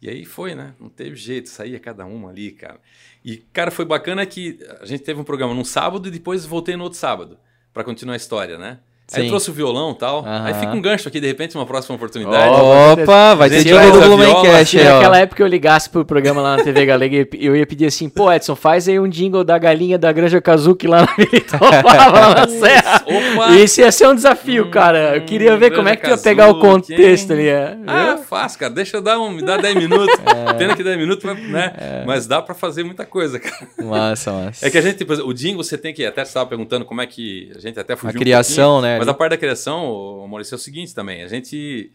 E 0.00 0.08
aí 0.08 0.24
foi, 0.24 0.54
né? 0.54 0.74
Não 0.80 0.88
teve 0.88 1.14
jeito, 1.14 1.48
saía 1.48 1.78
cada 1.78 2.04
uma 2.04 2.30
ali, 2.30 2.50
cara. 2.50 2.80
E, 3.24 3.36
cara, 3.52 3.70
foi 3.70 3.84
bacana 3.84 4.26
que 4.26 4.58
a 4.80 4.84
gente 4.86 5.02
teve 5.04 5.20
um 5.20 5.24
programa 5.24 5.54
num 5.54 5.64
sábado 5.64 6.08
e 6.08 6.10
depois 6.10 6.44
voltei 6.44 6.76
no 6.76 6.82
outro 6.84 6.98
sábado 6.98 7.38
pra 7.72 7.84
continuar 7.84 8.14
a 8.14 8.16
história, 8.16 8.58
né? 8.58 8.80
Aí 9.14 9.24
eu 9.24 9.28
trouxe 9.28 9.50
o 9.50 9.52
violão 9.52 9.92
e 9.92 9.94
tal. 9.94 10.20
Aham. 10.20 10.44
Aí 10.44 10.54
fica 10.54 10.72
um 10.72 10.80
gancho 10.80 11.08
aqui, 11.08 11.20
de 11.20 11.26
repente, 11.26 11.56
uma 11.56 11.66
próxima 11.66 11.96
oportunidade. 11.96 12.54
Opa, 12.54 13.34
vai 13.34 13.50
ter 13.50 13.72
vai 13.72 13.90
do 13.90 14.00
Blumencast 14.00 14.78
Se 14.78 14.84
naquela 14.84 15.18
época 15.18 15.42
eu 15.42 15.46
ligasse 15.46 15.88
pro 15.88 16.04
programa 16.04 16.40
lá 16.40 16.56
na 16.56 16.62
TV 16.62 16.86
Galega, 16.86 17.28
eu 17.38 17.56
ia 17.56 17.66
pedir 17.66 17.86
assim, 17.86 18.08
pô, 18.08 18.32
Edson, 18.32 18.54
faz 18.54 18.88
aí 18.88 18.98
um 18.98 19.08
jingle 19.08 19.44
da 19.44 19.58
galinha 19.58 19.98
da 19.98 20.12
Granja 20.12 20.40
Kazuki 20.40 20.86
lá 20.86 21.02
na 21.02 21.12
Viritopava, 21.16 22.20
lá 22.20 22.34
na 22.34 22.48
Serra. 22.48 23.04
Opa! 23.06 23.50
Isso 23.56 23.80
ia 23.80 23.92
ser 23.92 24.06
um 24.08 24.14
desafio, 24.14 24.70
cara. 24.70 25.16
Eu 25.16 25.24
queria 25.24 25.56
ver 25.56 25.74
como 25.74 25.88
é 25.88 25.96
que 25.96 26.02
tu 26.02 26.10
ia 26.10 26.18
pegar 26.18 26.48
o 26.48 26.60
contexto 26.60 27.32
ali. 27.32 27.48
é. 27.48 27.76
Ah, 27.86 28.18
fácil, 28.28 28.58
cara. 28.58 28.72
Deixa 28.72 28.96
eu 28.96 29.02
dar 29.02 29.18
um, 29.18 29.30
me 29.30 29.42
dá 29.42 29.56
10 29.56 29.76
minutos. 29.76 30.14
Pena 30.58 30.76
que 30.76 30.82
10 30.82 30.98
minutos, 30.98 31.24
né? 31.48 31.72
Mas 32.06 32.26
dá 32.26 32.40
pra 32.40 32.54
fazer 32.54 32.82
muita 32.84 33.04
coisa, 33.04 33.38
cara. 33.38 33.66
Massa, 33.82 34.32
massa. 34.32 34.66
É 34.66 34.70
que 34.70 34.78
a 34.78 34.80
gente, 34.80 35.04
o 35.04 35.32
jingle 35.32 35.62
você 35.62 35.76
tem 35.76 35.92
que, 35.92 36.04
até 36.04 36.24
você 36.24 36.30
estava 36.30 36.46
perguntando 36.46 36.84
como 36.84 37.00
é 37.00 37.06
que 37.06 37.50
a 37.56 37.60
gente 37.60 37.78
até 37.78 37.96
fugiu 37.96 38.18
A 38.18 38.22
criação, 38.22 38.80
né, 38.80 38.98
Mas 39.04 39.08
a 39.08 39.14
parte 39.14 39.30
da 39.32 39.36
criação, 39.36 40.26
Maurício, 40.28 40.54
é 40.54 40.56
o 40.56 40.58
seguinte 40.58 40.94
também, 40.94 41.22
a 41.22 41.28
gente, 41.28 41.92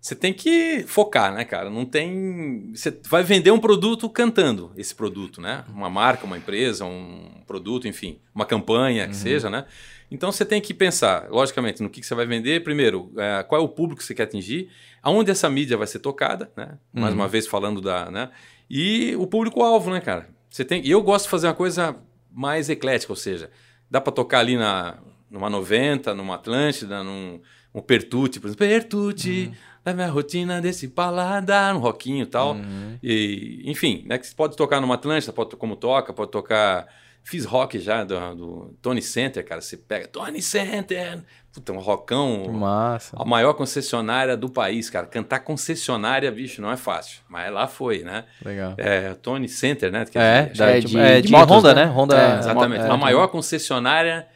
você 0.00 0.14
tem 0.14 0.32
que 0.32 0.84
focar, 0.86 1.32
né, 1.34 1.44
cara? 1.44 1.68
Não 1.70 1.84
tem, 1.84 2.72
você 2.74 2.98
vai 3.08 3.22
vender 3.22 3.50
um 3.50 3.58
produto 3.58 4.08
cantando 4.08 4.72
esse 4.76 4.94
produto, 4.94 5.40
né? 5.40 5.64
Uma 5.72 5.90
marca, 5.90 6.24
uma 6.26 6.36
empresa, 6.38 6.84
um 6.84 7.42
produto, 7.46 7.86
enfim, 7.88 8.18
uma 8.34 8.44
campanha, 8.46 9.04
Uhum. 9.04 9.10
que 9.10 9.16
seja, 9.16 9.50
né? 9.50 9.64
Então 10.10 10.30
você 10.30 10.44
tem 10.44 10.60
que 10.60 10.72
pensar, 10.72 11.28
logicamente, 11.30 11.82
no 11.82 11.90
que, 11.90 12.00
que 12.00 12.06
você 12.06 12.14
vai 12.14 12.26
vender. 12.26 12.62
Primeiro, 12.62 13.10
é, 13.16 13.42
qual 13.42 13.60
é 13.60 13.64
o 13.64 13.68
público 13.68 13.98
que 14.00 14.04
você 14.06 14.14
quer 14.14 14.22
atingir, 14.22 14.68
aonde 15.02 15.30
essa 15.32 15.50
mídia 15.50 15.76
vai 15.76 15.86
ser 15.88 15.98
tocada, 15.98 16.50
né? 16.56 16.78
Mais 16.92 17.12
Uhum. 17.12 17.20
uma 17.20 17.28
vez 17.28 17.46
falando 17.46 17.80
da, 17.80 18.08
né? 18.10 18.30
E 18.70 19.14
o 19.16 19.26
público-alvo, 19.26 19.90
né, 19.90 20.00
cara? 20.00 20.28
Você 20.48 20.64
tem. 20.64 20.80
E 20.86 20.90
eu 20.90 21.02
gosto 21.02 21.24
de 21.24 21.30
fazer 21.30 21.48
uma 21.48 21.54
coisa 21.54 21.96
mais 22.32 22.68
eclética, 22.70 23.12
ou 23.12 23.16
seja, 23.16 23.50
dá 23.90 24.00
para 24.00 24.12
tocar 24.12 24.38
ali 24.38 24.56
na 24.56 24.96
numa 25.30 25.48
90, 25.50 26.14
numa 26.14 26.34
Atlântida, 26.36 27.02
num 27.02 27.40
um 27.74 27.80
Pertute, 27.82 28.40
por 28.40 28.46
exemplo, 28.46 28.66
Pertute, 28.66 29.52
da 29.84 29.92
minha 29.92 30.08
rotina 30.08 30.60
desse 30.62 30.88
paladar, 30.88 31.74
um 31.76 31.78
rockinho 31.78 32.22
e 32.22 32.26
tal. 32.26 32.56
E, 33.02 33.62
enfim, 33.66 34.02
né, 34.06 34.16
que 34.18 34.26
você 34.26 34.34
pode 34.34 34.56
tocar 34.56 34.80
numa 34.80 34.94
Atlântida, 34.94 35.32
pode 35.32 35.54
como 35.56 35.76
toca, 35.76 36.12
pode 36.12 36.30
tocar 36.30 36.86
Fiz 37.28 37.44
rock 37.44 37.80
já 37.80 38.04
do, 38.04 38.34
do 38.36 38.74
Tony 38.80 39.02
Center, 39.02 39.44
cara. 39.44 39.60
Você 39.60 39.76
pega 39.76 40.06
Tony 40.06 40.40
Center, 40.40 41.24
puta, 41.52 41.72
um 41.72 41.78
rockão. 41.80 42.44
Massa. 42.52 43.16
A 43.18 43.24
maior 43.24 43.52
concessionária 43.54 44.36
do 44.36 44.48
país, 44.48 44.88
cara. 44.88 45.08
Cantar 45.08 45.40
concessionária, 45.40 46.30
bicho, 46.30 46.62
não 46.62 46.70
é 46.70 46.76
fácil. 46.76 47.18
Mas 47.28 47.52
lá 47.52 47.66
foi, 47.66 48.04
né? 48.04 48.26
Legal. 48.44 48.74
É, 48.78 49.12
Tony 49.14 49.48
Center, 49.48 49.90
né? 49.90 50.04
Quer 50.04 50.20
É, 50.22 50.42
dizer, 50.46 50.56
da- 50.64 50.70
é 50.70 50.78
de, 50.80 50.86
de- 50.86 50.98
é 50.98 51.20
de 51.20 51.26
de 51.26 51.32
motos, 51.32 51.56
Honda, 51.56 51.74
né? 51.74 51.84
né? 51.86 51.90
Honda. 51.90 52.16
É, 52.16 52.38
Exatamente. 52.38 52.84
é, 52.84 52.88
a 52.90 52.96
maior 52.96 53.26
concessionária 53.26 54.28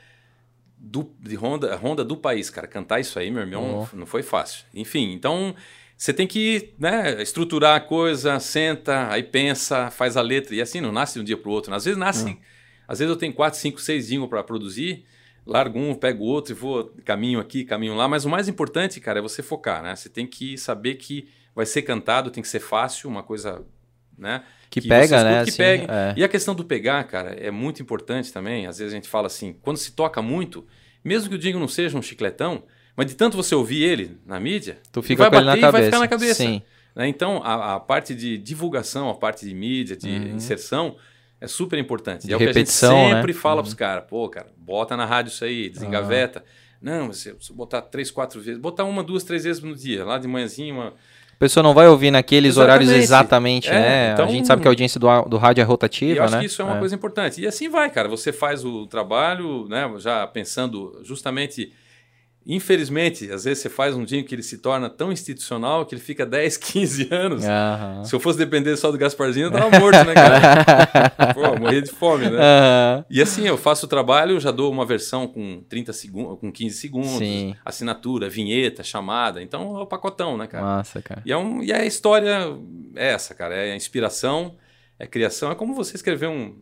do, 0.81 1.13
de 1.21 1.37
Honda, 1.37 1.77
Honda 1.77 2.03
do 2.03 2.17
país, 2.17 2.49
cara. 2.49 2.67
Cantar 2.67 3.01
isso 3.01 3.19
aí, 3.19 3.31
meu 3.31 3.43
irmão, 3.43 3.87
não 3.93 4.07
foi 4.07 4.23
fácil. 4.23 4.65
Enfim, 4.73 5.13
então 5.13 5.55
você 5.97 6.15
tem 6.15 6.27
que 6.27 6.73
né, 6.79 7.21
estruturar 7.21 7.77
a 7.77 7.81
coisa, 7.81 8.41
senta, 8.41 9.13
aí 9.13 9.23
pensa, 9.23 9.91
faz 9.91 10.17
a 10.17 10.23
letra. 10.23 10.55
E 10.55 10.63
assim, 10.63 10.81
não 10.81 10.91
nasce 10.91 11.15
de 11.15 11.21
um 11.21 11.25
dia 11.25 11.37
para 11.37 11.51
o 11.51 11.53
outro. 11.53 11.75
Às 11.75 11.85
vezes 11.85 11.99
nasce. 11.99 12.39
Às 12.89 12.99
vezes 12.99 13.11
eu 13.11 13.17
tenho 13.17 13.35
quatro, 13.35 13.59
cinco, 13.59 13.81
seis 13.81 14.09
jingles 14.09 14.31
para 14.31 14.43
produzir. 14.43 15.05
Largo 15.47 15.79
um, 15.79 15.95
pego 15.95 16.25
outro 16.25 16.53
e 16.53 16.57
vou 16.57 16.93
caminho 17.05 17.39
aqui, 17.39 17.65
caminho 17.65 17.95
lá. 17.95 18.09
Mas 18.09 18.25
o 18.25 18.31
mais 18.31 18.49
importante, 18.49 19.01
cara, 19.01 19.19
é 19.19 19.23
você 19.23 19.43
focar, 19.43 19.83
né? 19.83 19.95
Você 19.95 20.09
tem 20.09 20.27
que 20.27 20.57
saber 20.57 20.95
que 20.95 21.29
vai 21.55 21.67
ser 21.67 21.83
cantado, 21.83 22.31
tem 22.31 22.43
que 22.43 22.49
ser 22.49 22.61
fácil, 22.61 23.09
uma 23.11 23.23
coisa, 23.23 23.63
né? 24.17 24.43
Que 24.71 24.81
pega, 24.81 25.19
você 25.19 25.25
né, 25.25 25.43
Que 25.45 25.51
assim, 25.51 25.57
pegue. 25.59 25.87
é. 25.89 26.15
E 26.17 26.25
a 26.25 26.29
questão 26.29 26.55
do 26.55 26.65
pegar, 26.65 27.03
cara, 27.05 27.31
é 27.33 27.51
muito 27.51 27.83
importante 27.83 28.33
também. 28.33 28.67
Às 28.67 28.79
vezes 28.79 28.93
a 28.93 28.97
gente 28.97 29.09
fala 29.09 29.27
assim, 29.27 29.53
quando 29.61 29.77
se 29.77 29.93
toca 29.93 30.23
muito, 30.23 30.65
mesmo 31.05 31.29
que 31.29 31.35
o 31.35 31.39
jingle 31.39 31.61
não 31.61 31.67
seja 31.69 31.99
um 31.99 32.03
chicletão, 32.03 32.63
mas 32.97 33.07
de 33.07 33.15
tanto 33.17 33.37
você 33.37 33.55
ouvir 33.55 33.83
ele 33.83 34.17
na 34.25 34.39
mídia, 34.39 34.79
Tu 34.93 35.03
fica 35.03 35.25
vai 35.25 35.31
com 35.31 35.37
ele 35.37 35.45
bater 35.47 35.61
na 35.61 35.69
e 35.69 35.73
vai 35.73 35.73
cabeça. 35.73 35.87
ficar 35.91 35.99
na 35.99 36.09
cabeça. 36.09 36.35
Sim. 36.45 36.63
né? 36.95 37.09
Então, 37.09 37.43
a, 37.43 37.75
a 37.75 37.81
parte 37.81 38.15
de 38.15 38.39
divulgação, 38.39 39.11
a 39.11 39.15
parte 39.15 39.45
de 39.45 39.53
mídia, 39.55 39.97
de 39.97 40.09
inserção, 40.09 40.97
é 41.41 41.49
super 41.49 41.79
importante. 41.79 42.23
Uhum. 42.23 42.27
De 42.29 42.31
e 42.31 42.33
é 42.35 42.37
o 42.37 42.39
que 42.39 42.45
a 42.45 42.47
repetição, 42.49 42.97
gente 42.97 43.09
né? 43.11 43.17
sempre 43.17 43.33
fala 43.33 43.63
pros 43.63 43.75
caras, 43.75 44.05
pô, 44.09 44.29
cara, 44.29 44.53
bota 44.57 44.97
na 44.97 45.05
rádio 45.07 45.31
isso 45.31 45.45
aí, 45.45 45.69
desengaveta. 45.69 46.45
Não, 46.81 47.09
você, 47.09 47.33
você 47.33 47.53
botar 47.53 47.83
três, 47.83 48.11
quatro 48.11 48.41
vezes, 48.41 48.61
botar 48.61 48.85
uma, 48.85 49.03
duas, 49.03 49.23
três 49.25 49.45
vezes 49.45 49.63
no 49.63 49.75
dia, 49.75 50.05
lá 50.05 50.17
de 50.19 50.27
manhãzinha, 50.29 50.73
uma, 50.73 50.95
pessoa 51.41 51.63
não 51.63 51.73
vai 51.75 51.89
ouvir 51.89 52.11
naqueles 52.11 52.57
horários 52.59 52.91
Exatamente. 52.91 53.67
exatamente, 53.67 53.69
É, 53.71 53.73
né? 53.73 54.13
então- 54.13 54.27
a 54.27 54.29
gente 54.29 54.47
sabe 54.47 54.61
que 54.63 54.69
a 54.69 54.71
audiência 54.71 55.01
do, 55.01 55.23
do 55.23 55.39
rádio 55.39 55.63
é 55.63 55.65
E 55.65 55.67
rotativa, 55.67 56.19
eu 56.19 56.25
acho 56.25 56.35
né? 56.35 56.41
que 56.41 56.47
isso 56.47 56.61
é 56.63 56.65
uma 56.65 56.79
coisa 56.79 56.95
importante. 56.95 57.41
E 57.41 57.47
assim 57.47 57.69
vai, 57.69 57.91
cara. 57.91 58.09
Você 58.09 58.31
faz 58.33 58.65
o 58.65 58.87
trabalho, 58.87 59.67
né? 59.69 59.91
Já 59.99 60.27
pensando 60.27 61.01
justamente. 61.03 61.73
Infelizmente, 62.47 63.31
às 63.31 63.45
vezes 63.45 63.63
você 63.63 63.69
faz 63.69 63.95
um 63.95 64.03
dia 64.05 64.23
que 64.25 64.35
ele 64.35 64.43
se 64.43 64.59
torna 64.59 64.89
tão 64.89 65.13
institucional 65.13 65.85
que 65.85 65.95
ele 65.95 66.01
fica 66.03 66.25
10, 66.25 66.57
15 66.57 67.09
anos. 67.13 67.45
Aham. 67.45 68.05
Se 68.05 68.15
eu 68.15 68.21
fosse 68.21 68.39
depender 68.39 68.77
só 68.77 68.91
do 68.91 68.97
Gasparzinho, 68.99 69.47
eu 69.47 69.51
tava 69.53 69.71
morto, 69.79 70.05
né, 70.05 70.15
cara? 70.15 71.11
Pô, 71.35 71.45
eu 71.45 71.59
morria 71.59 71.83
de 71.83 71.91
fome, 71.91 72.29
né? 72.31 72.39
Aham. 72.39 73.05
E 73.11 73.21
assim, 73.21 73.47
eu 73.47 73.57
faço 73.59 73.87
o 73.87 73.89
trabalho, 73.89 74.41
já 74.41 74.51
dou 74.51 74.71
uma 74.73 74.87
versão 74.87 75.27
com 75.29 75.63
30 75.69 75.93
segundos, 75.93 76.39
com 76.41 76.51
15 76.51 76.77
segundos, 76.77 77.19
Sim. 77.19 77.55
assinatura, 77.65 78.29
vinheta, 78.29 78.83
chamada. 78.83 79.43
Então 79.43 79.77
é 79.79 79.83
o 79.83 79.87
pacotão, 79.87 80.37
né, 80.37 80.47
cara? 80.47 80.65
Massa, 80.65 81.03
cara. 81.03 81.23
E, 81.27 81.31
é 81.33 81.37
um, 81.37 81.63
e 81.63 81.73
a 81.73 81.85
história 81.85 82.49
é 82.97 83.13
essa, 83.13 83.35
cara. 83.35 83.55
É 83.55 83.73
a 83.73 83.77
inspiração, 83.77 84.57
é 84.99 85.07
criação. 85.07 85.51
É 85.53 85.55
como 85.55 85.75
você 85.75 85.95
escrever 85.95 86.29
um- 86.29 86.57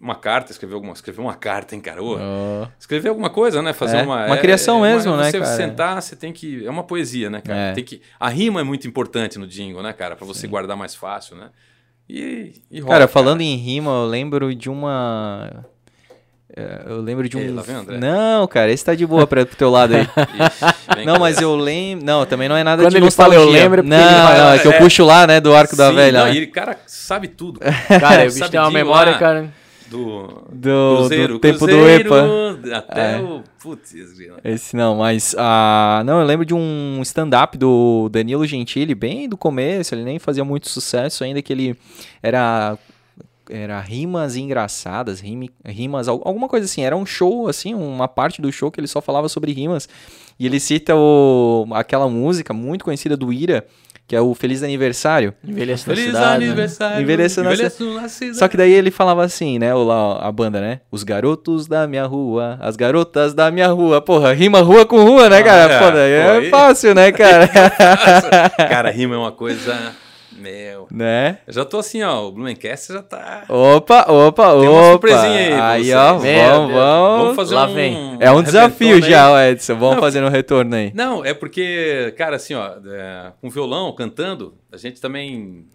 uma 0.00 0.14
carta, 0.14 0.52
escrever, 0.52 0.74
alguma, 0.74 0.92
escrever 0.92 1.20
uma 1.20 1.34
carta, 1.34 1.74
hein, 1.74 1.80
cara? 1.80 2.02
Ô, 2.02 2.16
Ó. 2.20 2.66
Escrever 2.78 3.08
alguma 3.08 3.30
coisa, 3.30 3.60
né? 3.62 3.72
Fazer 3.72 3.98
É, 3.98 4.02
uma. 4.02 4.26
uma 4.26 4.36
criação 4.36 4.82
mesmo, 4.82 5.16
né, 5.16 5.30
Você 5.30 5.38
cara? 5.40 5.56
sentar, 5.56 6.00
você 6.02 6.14
tem 6.16 6.32
que. 6.32 6.64
É 6.66 6.70
uma 6.70 6.84
poesia, 6.84 7.28
né, 7.30 7.40
cara? 7.40 7.58
É. 7.58 7.72
Tem 7.72 7.82
que, 7.84 8.00
a 8.18 8.28
rima 8.28 8.60
é 8.60 8.64
muito 8.64 8.86
importante 8.86 9.38
no 9.38 9.46
jingle, 9.46 9.82
né, 9.82 9.92
cara? 9.92 10.14
Pra 10.16 10.26
você 10.26 10.46
guardar 10.46 10.76
mais 10.76 10.94
fácil, 10.94 11.36
né? 11.36 11.48
E, 12.08 12.52
e 12.70 12.80
rola, 12.80 12.94
Cara, 12.94 13.08
falando 13.08 13.40
em 13.42 13.54
rima, 13.56 13.90
eu 13.90 14.06
lembro 14.06 14.54
de 14.54 14.70
uma. 14.70 15.64
é, 16.56 16.84
Eu 16.86 17.00
lembro 17.02 17.28
de 17.28 17.36
um. 17.36 17.40
Ei, 17.40 17.50
lá 17.50 17.60
vem 17.62 17.76
o 17.76 17.80
André. 17.80 17.98
Não, 17.98 18.46
cara, 18.46 18.72
esse 18.72 18.82
tá 18.84 18.94
de 18.94 19.06
boa 19.06 19.26
pra, 19.26 19.44
pro 19.44 19.56
teu 19.56 19.68
lado 19.70 19.94
aí. 19.94 20.02
Ixi, 20.96 21.04
Não, 21.04 21.18
mas 21.18 21.38
eu 21.40 21.54
lembro. 21.54 22.04
Não, 22.06 22.24
também 22.24 22.48
não 22.48 22.56
é 22.56 22.64
nada 22.64 22.82
Quando 22.82 22.92
de 22.92 22.96
ele 22.98 23.10
fala 23.10 23.34
nostalgia. 23.34 23.58
eu 23.58 23.62
lembro, 23.62 23.80
é 23.80 23.84
não, 23.84 23.98
vai- 24.24 24.38
não, 24.38 24.52
é 24.52 24.58
que 24.58 24.66
eu 24.68 24.72
é. 24.72 24.78
puxo 24.78 25.04
lá, 25.04 25.26
né, 25.26 25.38
do 25.40 25.54
arco 25.54 25.76
da 25.76 25.90
Sim, 25.90 25.96
velha. 25.96 26.18
Não, 26.20 26.26
né? 26.26 26.32
e 26.32 26.36
ele, 26.38 26.46
cara, 26.46 26.78
sabe 26.86 27.28
tudo. 27.28 27.60
Cara, 28.00 28.22
o 28.22 28.32
bicho 28.32 28.48
tem 28.50 28.58
uma 28.60 28.70
memória, 28.70 29.12
lá? 29.12 29.18
cara. 29.18 29.52
Do, 29.90 30.44
Do, 30.52 30.96
Cruzeiro. 30.98 31.32
do 31.34 31.38
tempo 31.40 31.58
Cruzeiro, 31.58 32.08
do 32.10 32.14
EPA. 32.68 32.76
Até 32.76 33.14
É. 33.16 33.20
o. 33.20 33.42
Putz. 33.62 33.94
Esse 34.44 34.76
não, 34.76 34.96
mas. 34.96 35.34
ah, 35.38 36.02
não, 36.04 36.20
eu 36.20 36.26
lembro 36.26 36.44
de 36.44 36.54
um 36.54 37.00
stand-up 37.02 37.56
do 37.56 38.08
Danilo 38.10 38.46
Gentili, 38.46 38.94
bem 38.94 39.28
do 39.28 39.36
começo, 39.36 39.94
ele 39.94 40.04
nem 40.04 40.18
fazia 40.18 40.44
muito 40.44 40.68
sucesso 40.68 41.24
ainda, 41.24 41.40
que 41.42 41.52
ele 41.52 41.76
era. 42.22 42.78
Era 43.50 43.80
rimas 43.80 44.36
engraçadas, 44.36 45.20
rime- 45.20 45.50
rimas, 45.64 46.06
al- 46.06 46.20
alguma 46.22 46.48
coisa 46.48 46.66
assim. 46.66 46.82
Era 46.82 46.94
um 46.94 47.06
show, 47.06 47.48
assim, 47.48 47.72
uma 47.72 48.06
parte 48.06 48.42
do 48.42 48.52
show 48.52 48.70
que 48.70 48.78
ele 48.78 48.86
só 48.86 49.00
falava 49.00 49.26
sobre 49.26 49.52
rimas. 49.52 49.88
E 50.38 50.44
ele 50.44 50.60
cita 50.60 50.94
o, 50.94 51.66
aquela 51.72 52.10
música 52.10 52.52
muito 52.52 52.84
conhecida 52.84 53.16
do 53.16 53.32
Ira, 53.32 53.66
que 54.08 54.16
é 54.16 54.20
o 54.22 54.34
Feliz 54.34 54.62
Aniversário. 54.62 55.34
Envelhece 55.46 55.86
na 55.86 55.94
Feliz 55.94 56.06
cidade. 56.12 56.44
aniversário. 56.44 57.02
Envelheço 57.02 57.42
na 57.44 57.52
Envelheço 57.52 57.84
na 57.94 58.08
cidade. 58.08 58.38
Só 58.38 58.48
que 58.48 58.56
daí 58.56 58.72
ele 58.72 58.90
falava 58.90 59.22
assim, 59.22 59.58
né? 59.58 59.74
O, 59.74 59.84
lá, 59.84 60.18
a 60.26 60.32
banda, 60.32 60.60
né? 60.62 60.80
Os 60.90 61.04
garotos 61.04 61.66
da 61.66 61.86
minha 61.86 62.06
rua, 62.06 62.56
as 62.60 62.74
garotas 62.74 63.34
da 63.34 63.50
minha 63.50 63.68
rua. 63.68 64.00
Porra, 64.00 64.32
rima 64.32 64.60
rua 64.62 64.86
com 64.86 65.04
rua, 65.04 65.28
né, 65.28 65.38
Ah, 65.40 65.42
cara? 65.44 65.72
é. 65.74 65.78
Pô, 65.78 65.90
daí 65.90 66.22
Pô, 66.22 66.28
é 66.30 66.38
aí- 66.38 66.50
fácil, 66.50 66.94
né, 66.94 67.12
cara? 67.12 67.48
Cara, 68.68 68.90
rima 68.90 69.14
é 69.14 69.18
uma 69.18 69.30
coisa. 69.32 69.76
Meu. 70.38 70.86
né? 70.90 71.38
Eu 71.46 71.52
já 71.52 71.64
tô 71.64 71.78
assim, 71.78 72.02
ó. 72.02 72.26
O 72.28 72.32
Blumencast 72.32 72.92
já 72.92 73.02
tá. 73.02 73.44
Opa, 73.48 74.10
opa, 74.10 74.50
Tem 74.58 74.68
uma 74.68 74.80
opa. 74.80 74.90
surpresinha 74.92 75.64
aí 75.66 75.92
Aí, 75.92 75.94
ó, 75.94 76.18
Meu 76.18 76.18
vamos, 76.18 76.22
Deus. 76.22 76.72
vamos. 76.82 77.18
Vamos 77.22 77.36
fazer 77.36 77.54
lá 77.54 77.66
um. 77.66 77.74
vem. 77.74 78.16
É 78.20 78.30
um 78.30 78.42
desafio 78.42 78.94
aí. 78.96 79.02
já, 79.02 79.30
ó, 79.30 79.40
Edson. 79.40 79.74
Vamos 79.76 79.94
Não, 79.96 80.02
fazer 80.02 80.22
um 80.22 80.28
retorno 80.28 80.74
aí. 80.74 80.92
Não, 80.94 81.24
é 81.24 81.34
porque, 81.34 82.14
cara, 82.16 82.36
assim, 82.36 82.54
ó, 82.54 82.72
é, 82.86 83.32
com 83.40 83.50
violão, 83.50 83.92
cantando, 83.94 84.54
a 84.72 84.76
gente 84.76 85.00
também 85.00 85.66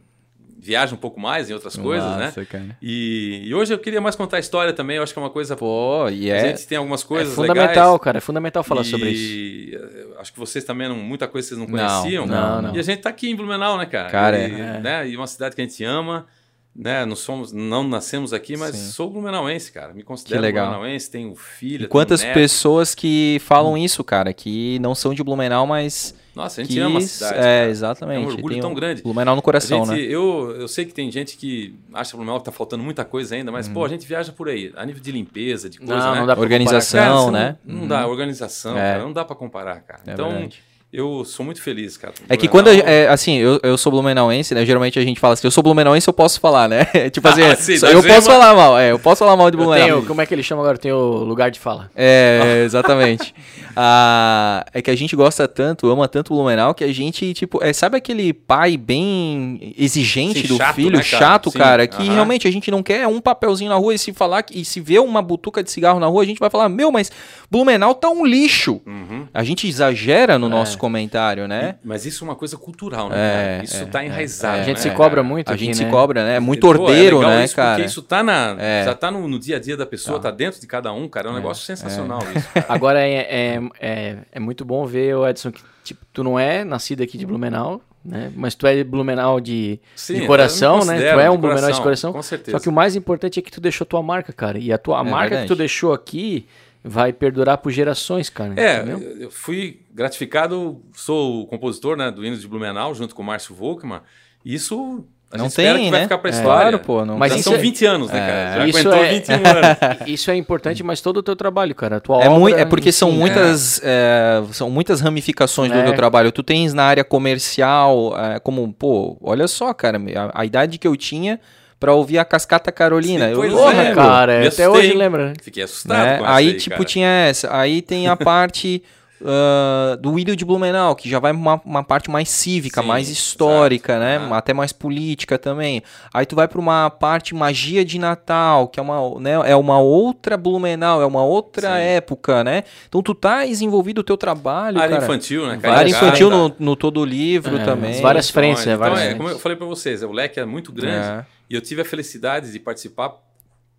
viaja 0.64 0.96
um 0.96 0.98
pouco 0.98 1.20
mais 1.20 1.50
em 1.50 1.54
outras 1.54 1.76
coisas, 1.76 2.10
né? 2.16 2.26
Nossa, 2.28 2.46
cara. 2.46 2.78
E, 2.82 3.42
e 3.44 3.54
hoje 3.54 3.74
eu 3.74 3.78
queria 3.78 4.00
mais 4.00 4.16
contar 4.16 4.38
a 4.38 4.40
história 4.40 4.72
também, 4.72 4.96
eu 4.96 5.04
acho 5.04 5.12
que 5.12 5.20
é 5.20 5.22
uma 5.22 5.30
coisa. 5.30 5.58
Pô, 5.58 6.08
e 6.10 6.32
A 6.32 6.38
é... 6.38 6.48
gente 6.48 6.66
tem 6.66 6.78
algumas 6.78 7.04
É 7.04 7.06
coisas 7.06 7.36
fundamental, 7.36 7.92
legais. 7.92 8.02
cara. 8.02 8.18
É 8.18 8.22
fundamental 8.22 8.64
falar 8.64 8.86
sobre 8.86 9.10
isso. 9.10 9.24
E 9.24 9.76
eh, 9.76 10.08
acho 10.20 10.32
que 10.32 10.40
vocês 10.40 10.64
também 10.64 10.88
não, 10.88 10.96
muita 10.96 11.28
coisa 11.28 11.50
vocês 11.50 11.60
não 11.60 11.68
Não, 11.68 11.78
conheciam. 11.78 12.26
não, 12.26 12.62
não. 12.62 12.76
E 12.76 12.80
a 12.80 12.82
gente 12.82 13.02
tá 13.02 13.10
aqui 13.10 13.30
em 13.30 13.36
Blumenau, 13.36 13.78
né, 13.78 13.86
cara? 13.86 14.10
Cara, 14.10 14.40
e, 14.40 14.52
é. 14.54 14.80
né, 14.80 15.10
e 15.10 15.18
uma 15.18 15.28
cidade 15.28 15.54
que 15.54 15.62
a 15.62 15.66
gente 15.66 15.84
ama, 15.84 16.26
né? 16.74 17.06
Não 17.06 17.16
somos, 17.16 17.52
não 17.52 17.84
nascemos 17.84 18.32
aqui, 18.32 18.56
mas 18.56 18.76
Sim. 18.76 18.92
sou 18.92 19.10
blumenauense, 19.10 19.72
cara. 19.72 19.94
Me 19.94 20.02
considero 20.02 20.42
blumenauense, 20.42 21.12
tenho 21.12 21.36
filha, 21.36 21.84
E 21.84 21.88
quantas 21.88 22.24
pessoas 22.24 22.96
que 22.96 23.38
falam 23.42 23.78
isso, 23.78 24.02
cara? 24.04 24.34
Que 24.34 24.80
não 24.80 24.96
são 24.96 25.14
de 25.14 25.22
Blumenau, 25.24 25.68
mas... 25.68 26.16
Nossa, 26.36 26.62
a 26.62 26.64
gente 26.64 26.74
que... 26.74 26.80
ama 26.80 26.98
a 27.00 27.02
cidade. 27.02 27.36
É, 27.36 27.38
cara. 27.42 27.70
exatamente. 27.70 28.18
É 28.18 28.26
um 28.26 28.28
orgulho 28.28 28.54
Tem 28.54 28.62
tão 28.62 28.74
grande. 28.74 29.04
Blumenau 29.04 29.36
no 29.36 29.42
coração, 29.42 29.86
gente, 29.86 29.96
né? 30.00 30.02
eu, 30.14 30.56
eu 30.62 30.68
sei 30.68 30.84
que 30.86 30.94
tem 30.94 31.12
gente 31.12 31.38
que 31.38 31.76
acha 31.94 32.16
Blumenau 32.18 32.40
que 32.40 32.46
tá 32.46 32.52
faltando 32.52 32.84
muita 32.84 33.06
coisa 33.06 33.36
ainda, 33.36 33.52
mas, 33.52 33.68
Uhum. 33.68 33.74
pô, 33.74 33.86
a 33.86 33.90
gente 33.90 34.06
viaja 34.08 34.32
por 34.32 34.50
aí, 34.50 34.72
a 34.76 34.86
nível 34.86 35.02
de 35.02 35.12
limpeza, 35.12 35.70
de 35.70 35.78
coisa, 35.78 35.96
Não, 35.96 36.14
né? 36.14 36.20
não 36.22 36.26
dá 36.28 36.36
pra 36.36 36.42
Organização. 36.44 37.00
Cara, 37.00 37.16
você 37.22 37.32
né? 37.32 37.56
Não, 37.66 37.80
não 37.82 37.88
dá, 37.88 38.08
organização, 38.08 38.78
É. 38.78 38.94
cara, 38.94 39.04
não 39.04 39.14
dá 39.14 39.24
pra 39.24 39.36
comparar, 39.36 39.82
cara. 39.82 40.02
É 40.08 40.14
então, 40.14 40.30
verdade. 40.32 40.60
eu 40.92 41.24
sou 41.26 41.46
muito 41.46 41.62
feliz, 41.62 41.98
cara. 41.98 42.14
É 42.30 42.36
que 42.38 42.48
quando, 42.48 42.70
é, 42.70 43.08
assim, 43.08 43.38
eu, 43.38 43.60
eu 43.64 43.78
sou 43.78 43.92
blumenauense, 43.92 44.54
né? 44.56 44.66
Geralmente 44.66 44.98
a 45.00 45.04
gente 45.04 45.20
fala 45.20 45.34
assim, 45.34 45.46
eu 45.48 45.52
sou 45.52 45.64
blumenauense, 45.64 46.08
eu 46.08 46.14
posso 46.14 46.40
falar, 46.40 46.68
né? 46.68 46.86
tipo 47.12 47.28
assim, 47.28 47.42
Ah, 47.46 47.56
sim, 47.56 47.74
eu 47.86 48.04
posso 48.04 48.28
falar 48.28 48.56
mal, 48.56 48.78
é, 48.78 48.92
eu 48.92 49.00
posso 49.00 49.20
falar 49.20 49.36
mal 49.38 49.50
de 49.52 49.58
Eu 49.58 49.64
Blumenau. 49.64 49.88
tenho, 49.88 50.06
como 50.06 50.22
é 50.22 50.26
que 50.26 50.34
ele 50.34 50.44
chama 50.44 50.62
agora? 50.62 50.78
Tem 50.78 50.92
o 50.92 50.98
lugar 51.24 51.50
de 51.52 51.60
fala. 51.60 51.90
É, 51.96 52.64
exatamente. 52.66 53.34
Ah, 53.76 54.66
é 54.74 54.82
que 54.82 54.90
a 54.92 54.96
gente 54.96 55.16
gosta 55.16 55.48
tanto, 55.48 55.90
ama 55.90 56.08
tanto 56.08 56.34
o 56.34 56.38
Blumenau, 56.38 56.74
que 56.74 56.84
a 56.84 56.94
gente, 56.94 57.34
tipo, 57.34 57.64
é, 57.64 57.74
sabe 57.74 57.98
aquele 57.98 58.34
pai 58.34 58.78
bem 58.78 59.74
exigente 59.78 60.42
Sim, 60.42 60.48
do 60.48 60.58
chato, 60.58 60.76
filho, 60.76 60.98
né, 60.98 61.04
cara? 61.04 61.06
chato, 61.24 61.52
Sim, 61.52 61.58
cara, 61.58 61.88
que 61.88 62.04
aham. 62.04 62.14
realmente 62.14 62.48
a 62.48 62.52
gente 62.52 62.70
não 62.72 62.82
quer 62.84 63.08
um 63.08 63.20
papelzinho 63.20 63.70
na 63.70 63.76
rua 63.76 63.94
e 63.94 63.98
se 63.98 64.14
falar, 64.14 64.44
que- 64.44 64.60
e 64.60 64.64
se 64.66 64.80
vê 64.80 65.00
uma 65.00 65.22
butuca 65.22 65.64
de 65.64 65.72
cigarro 65.72 66.00
na 66.00 66.08
rua, 66.08 66.24
a 66.24 66.26
gente 66.26 66.40
vai 66.40 66.50
falar, 66.50 66.70
meu, 66.70 66.92
mas 66.92 67.12
Blumenau 67.50 67.94
tá 67.96 68.10
um 68.10 68.26
lixo. 68.26 68.82
Uhum. 68.86 69.28
A 69.34 69.44
gente 69.44 69.68
exagera 69.68 70.38
no 70.40 70.50
nosso 70.50 70.78
comentário, 70.78 71.48
né? 71.48 71.76
Mas 71.84 72.06
isso 72.06 72.24
é 72.24 72.28
uma 72.28 72.36
coisa 72.36 72.58
cultural, 72.58 73.10
né? 73.10 73.60
É? 73.60 73.64
Isso 73.64 73.84
é, 73.84 73.86
tá 73.86 74.04
enraizado. 74.04 74.60
A 74.60 74.64
gente 74.64 74.78
né, 74.78 74.82
se 74.84 74.90
cobra 74.92 75.24
muito 75.24 75.50
A 75.50 75.54
aqui, 75.54 75.66
gente 75.66 75.80
né? 75.80 75.86
se 75.86 75.92
cobra, 75.92 76.24
né? 76.24 76.36
É 76.36 76.40
muito 76.40 76.62
Pô, 76.62 76.70
ordeiro, 76.70 77.18
legal 77.20 77.32
né, 77.36 77.46
isso, 77.46 77.56
cara? 77.56 77.76
Porque 77.76 77.86
isso 77.88 78.02
tá 78.02 78.24
na, 78.24 78.56
É. 78.60 78.84
já 78.86 78.94
tá 78.94 79.10
no, 79.12 79.28
no 79.28 79.40
dia 79.40 79.58
a 79.58 79.60
dia 79.60 79.78
da 79.78 79.86
pessoa, 79.86 80.20
tá, 80.20 80.32
dentro 80.32 80.60
de 80.60 80.68
cada 80.68 80.92
um, 80.92 81.08
cara. 81.08 81.28
É 81.30 81.32
um 81.32 81.36
negócio 81.36 81.64
sensacional 81.66 82.20
isso. 82.36 82.48
cara. 82.54 82.66
Agora 82.70 83.00
é, 83.02 83.62
é, 83.80 83.92
é, 83.92 84.18
é 84.34 84.40
muito 84.40 84.64
bom 84.64 84.86
ver, 84.86 85.16
o 85.16 85.28
Edson, 85.28 85.52
que 85.52 85.62
tipo, 85.84 86.06
tu 86.12 86.24
não 86.24 86.40
é 86.40 86.64
nascido 86.64 87.04
aqui 87.04 87.18
de 87.18 87.26
Blumenau, 87.26 87.82
né? 88.04 88.32
Mas 88.36 88.54
tu 88.56 88.68
é 88.68 88.76
de 88.76 88.84
Blumenau 88.84 89.40
de, 89.40 89.80
Sim, 89.96 90.22
de 90.22 90.28
coração, 90.28 90.84
né? 90.84 90.98
Tu 90.98 91.20
é 91.20 91.24
de 91.24 91.30
um 91.30 91.38
Blumenau 91.38 91.72
de 91.72 91.82
coração, 91.82 92.12
com 92.12 92.22
certeza. 92.22 92.58
Só 92.58 92.62
que 92.62 92.70
o 92.70 92.74
mais 92.74 92.96
importante 92.96 93.40
é 93.40 93.42
que 93.42 93.52
tu 93.52 93.62
deixou 93.62 93.86
tua 93.86 94.04
marca, 94.04 94.34
cara. 94.34 94.58
E 94.58 94.74
a 94.74 94.78
tua 94.78 95.00
a 95.00 95.04
marca 95.04 95.30
verdade. 95.30 95.48
que 95.48 95.54
tu 95.54 95.58
deixou 95.58 95.94
aqui 95.94 96.46
vai 96.84 97.14
perdurar 97.14 97.60
por 97.60 97.72
gerações, 97.72 98.30
cara. 98.30 98.54
É, 98.58 98.82
entendeu? 98.82 99.00
eu 99.22 99.32
fui 99.32 99.80
gratificado, 99.92 100.82
sou 100.94 101.44
o 101.44 101.48
compositor 101.48 101.96
né, 101.96 102.12
do 102.12 102.26
hino 102.26 102.36
de 102.36 102.48
Blumenau, 102.48 102.94
junto 102.94 103.16
com 103.16 103.22
o 103.22 103.26
Márcio 103.26 103.56
Volkmann. 103.56 104.02
Isso 104.44 105.06
A 105.34 105.38
Não 105.38 105.46
gente 105.46 105.52
espera 105.52 105.74
tem, 105.76 105.86
que 105.86 105.92
vai 105.92 106.00
né? 106.02 106.06
ficar 106.06 106.18
pra 106.20 106.30
É, 106.30 106.34
história. 106.34 106.62
claro, 106.62 106.80
pô, 106.80 107.04
não 107.06 107.18
Mas 107.18 107.32
Já 107.34 107.40
isso 107.40 107.50
são 107.50 107.56
é- 107.56 107.62
20 107.62 107.86
anos, 107.86 108.12
né, 108.12 108.20
cara? 108.20 108.56
Já 108.60 108.68
Isso 108.68 108.78
aguentou 108.78 109.04
é- 109.04 109.10
21 109.10 109.34
anos. 109.36 109.78
Isso 110.08 110.32
é 110.32 110.36
importante, 110.36 110.84
mas 110.84 111.02
todo 111.02 111.18
o 111.18 111.24
teu 111.24 111.36
trabalho, 111.36 111.74
cara. 111.74 111.96
A 111.98 112.00
tua 112.00 112.24
É, 112.24 112.30
obra, 112.30 112.62
é 112.62 112.66
porque 112.66 112.92
são 112.92 113.10
enfim, 113.10 113.18
muitas, 113.20 113.82
é, 113.84 114.44
são 114.52 114.70
muitas 114.70 115.02
ramificações 115.02 115.72
do 115.72 115.78
É. 115.80 115.84
teu 115.84 115.96
trabalho. 115.96 116.32
Tu 116.32 116.44
tens 116.44 116.72
na 116.74 116.84
área 116.84 117.04
comercial, 117.04 118.14
é, 118.18 118.40
como, 118.40 118.72
pô, 118.74 119.18
olha 119.22 119.48
só, 119.48 119.74
cara, 119.74 119.98
a, 120.16 120.42
a 120.42 120.46
idade 120.46 120.78
que 120.78 120.88
eu 120.88 120.96
tinha 120.96 121.40
pra 121.80 121.94
ouvir 121.94 122.18
a 122.20 122.24
Cascata 122.26 122.72
Carolina. 122.72 123.26
Sim, 123.28 123.32
eu, 123.44 123.58
Porra, 123.58 123.82
é, 123.84 123.94
cara, 123.94 124.48
até 124.48 124.70
hoje 124.70 124.94
lembra? 124.94 125.34
Fiquei 125.42 125.64
assustado 125.64 125.98
né? 125.98 126.18
com 126.20 126.26
essa 126.26 126.34
Aí, 126.36 126.48
aí, 126.50 126.54
tipo, 126.54 126.76
cara. 126.78 126.86
tinha 126.86 127.08
essa. 127.10 127.50
Aí 127.58 127.82
tem 127.82 128.08
a 128.08 128.16
parte 128.16 128.82
ah, 129.26 129.96
do 130.00 130.12
William 130.12 130.36
de 130.36 130.44
Blumenau, 130.46 130.96
que 130.96 131.10
já 131.10 131.20
vai 131.20 131.32
uma, 131.32 131.62
uma 131.66 131.84
parte 131.84 132.10
mais 132.12 132.30
cívica, 132.30 132.82
Sim, 132.82 132.88
mais 132.88 133.10
histórica, 133.10 133.94
exato. 133.94 134.06
né? 134.06 134.18
Aham. 134.18 134.34
Até 134.38 134.54
mais 134.54 134.72
política 134.74 135.38
também. 135.38 135.82
Aí 136.14 136.26
tu 136.26 136.36
vai 136.36 136.48
pra 136.48 136.60
uma 136.60 136.90
parte 136.90 137.34
magia 137.34 137.84
de 137.86 137.98
Natal, 138.00 138.68
que 138.68 138.80
é 138.80 138.84
uma, 138.84 139.20
né, 139.20 139.32
é 139.46 139.56
uma 139.56 139.80
outra 139.80 140.36
Blumenau, 140.38 141.02
é 141.02 141.06
uma 141.06 141.24
outra 141.24 141.70
Sim. 141.78 141.82
época, 141.82 142.44
né? 142.44 142.64
Então 142.88 143.02
tu 143.02 143.14
tá 143.16 143.46
desenvolvido 143.46 144.00
o 144.00 144.04
teu 144.04 144.18
trabalho, 144.18 144.80
área 144.80 144.96
cara. 144.98 145.04
infantil, 145.06 145.44
né? 145.48 145.54
Área 145.54 145.62
Caricata. 145.62 146.06
infantil 146.06 146.30
no, 146.30 146.56
no 146.60 146.76
todo 146.76 147.00
o 147.00 147.06
livro 147.06 147.58
É, 147.58 147.64
também. 147.66 147.92
as 147.92 148.00
várias 148.00 148.30
frentes, 148.30 148.62
Então, 148.62 148.72
né? 148.74 148.78
Várias 148.78 149.00
é, 149.00 149.04
frentes. 149.04 149.18
como 149.18 149.30
eu 149.30 149.40
falei 149.40 149.58
pra 149.58 149.68
vocês, 149.68 150.04
o 150.04 150.12
leque 150.12 150.40
é 150.40 150.46
muito 150.46 150.72
grande 150.72 151.08
É. 151.08 151.26
e 151.50 151.56
eu 151.56 151.62
tive 151.62 151.82
a 151.82 151.86
felicidade 151.86 152.52
de 152.52 152.60
participar 152.60 153.14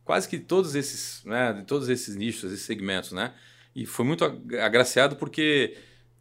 quase 0.04 0.28
que 0.28 0.36
de 0.36 0.44
todos 0.44 0.74
esses, 0.74 1.22
né, 1.24 1.52
de 1.54 1.62
todos 1.62 1.88
esses 1.88 2.14
nichos, 2.14 2.52
esses 2.52 2.66
segmentos, 2.66 3.12
né? 3.12 3.32
E 3.74 3.84
foi 3.86 4.04
muito 4.04 4.24
ag- 4.24 4.58
agraciado 4.58 5.16
porque, 5.16 5.76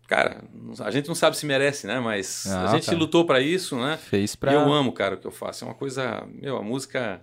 cara, 0.08 0.44
a 0.80 0.92
gente 0.92 1.08
não 1.08 1.16
sabe 1.16 1.38
se 1.38 1.46
merece, 1.46 1.86
né? 1.88 2.00
Mas 2.00 2.46
Ah, 2.48 2.66
a 2.72 2.76
gente 2.76 2.86
cara. 2.88 2.98
lutou 2.98 3.26
pra 3.26 3.40
isso, 3.40 3.76
né? 3.78 3.98
Fez 3.98 4.36
pra. 4.36 4.52
E 4.52 4.56
eu 4.56 4.72
amo, 4.74 4.92
cara, 4.92 5.16
o 5.16 5.18
que 5.18 5.28
eu 5.28 5.32
faço. 5.32 5.64
É 5.64 5.68
uma 5.68 5.76
coisa, 5.76 6.24
meu, 6.42 6.58
a 6.58 6.64
música 6.64 7.22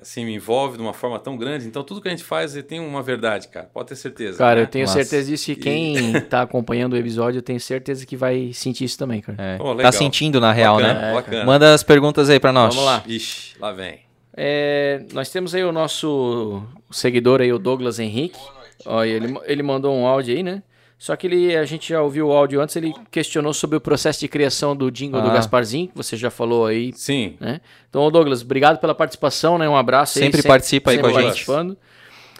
assim 0.00 0.24
me 0.24 0.34
envolve 0.34 0.76
de 0.78 0.82
uma 0.82 0.92
forma 0.92 1.16
tão 1.20 1.36
grande. 1.36 1.66
Então 1.66 1.84
tudo 1.84 2.00
que 2.00 2.08
a 2.08 2.10
gente 2.10 2.24
faz 2.24 2.54
tem 2.66 2.80
uma 2.80 3.02
verdade, 3.04 3.46
cara. 3.48 3.66
Pode 3.72 3.90
ter 3.90 3.94
certeza. 3.96 4.38
Cara, 4.38 4.56
né? 4.56 4.62
eu 4.62 4.66
tenho 4.66 4.84
Massa. 4.86 4.94
certeza 5.00 5.30
disso 5.30 5.52
e 5.52 5.54
quem 5.56 5.94
tá 6.28 6.42
acompanhando 6.42 6.94
o 6.94 6.96
episódio, 6.96 7.38
eu 7.38 7.42
tenho 7.42 7.60
certeza 7.60 8.04
que 8.04 8.16
vai 8.16 8.52
sentir 8.52 8.84
isso 8.84 8.98
também, 8.98 9.20
cara. 9.20 9.40
É. 9.40 9.58
Pô, 9.58 9.76
tá 9.76 9.92
sentindo, 9.92 10.40
na 10.40 10.50
real, 10.50 10.76
bacana, 10.78 11.00
né? 11.00 11.12
Bacana. 11.14 11.44
Manda 11.44 11.72
as 11.74 11.84
perguntas 11.84 12.28
aí 12.28 12.40
pra 12.40 12.52
nós. 12.52 12.74
Vamos 12.74 12.90
lá. 12.90 13.04
Ixi, 13.06 13.54
lá 13.60 13.70
vem. 13.70 14.00
É, 14.34 15.04
nós 15.12 15.28
temos 15.30 15.54
aí 15.54 15.62
o 15.62 15.70
nosso 15.70 16.64
seguidor 16.90 17.40
aí, 17.40 17.52
o 17.52 17.58
Douglas 17.58 18.00
Henrique. 18.00 18.40
Ó, 18.86 19.04
e 19.04 19.10
ele, 19.10 19.34
ele 19.44 19.62
mandou 19.62 19.94
um 19.94 20.06
áudio 20.06 20.34
aí, 20.36 20.42
né? 20.42 20.62
Só 20.98 21.16
que 21.16 21.26
ele, 21.26 21.56
a 21.56 21.64
gente 21.64 21.88
já 21.88 22.00
ouviu 22.00 22.28
o 22.28 22.32
áudio 22.32 22.60
antes, 22.60 22.76
ele 22.76 22.94
questionou 23.10 23.52
sobre 23.52 23.76
o 23.76 23.80
processo 23.80 24.20
de 24.20 24.28
criação 24.28 24.76
do 24.76 24.88
jingle 24.88 25.20
do 25.20 25.30
Ah. 25.30 25.34
Gasparzinho, 25.34 25.88
que 25.88 25.96
você 25.96 26.16
já 26.16 26.30
falou 26.30 26.64
aí, 26.66 26.92
Sim. 26.94 27.36
né? 27.40 27.60
Então, 27.90 28.08
Douglas, 28.08 28.42
obrigado 28.42 28.78
pela 28.78 28.94
participação, 28.94 29.58
né? 29.58 29.68
Um 29.68 29.76
abraço 29.76 30.18
aí. 30.20 30.24
Sempre 30.26 30.42
participa 30.44 30.92
aí 30.92 30.96
sempre 30.98 31.10
com 31.10 31.16
a 31.18 31.20
gente. 31.20 31.28
participando. 31.30 31.76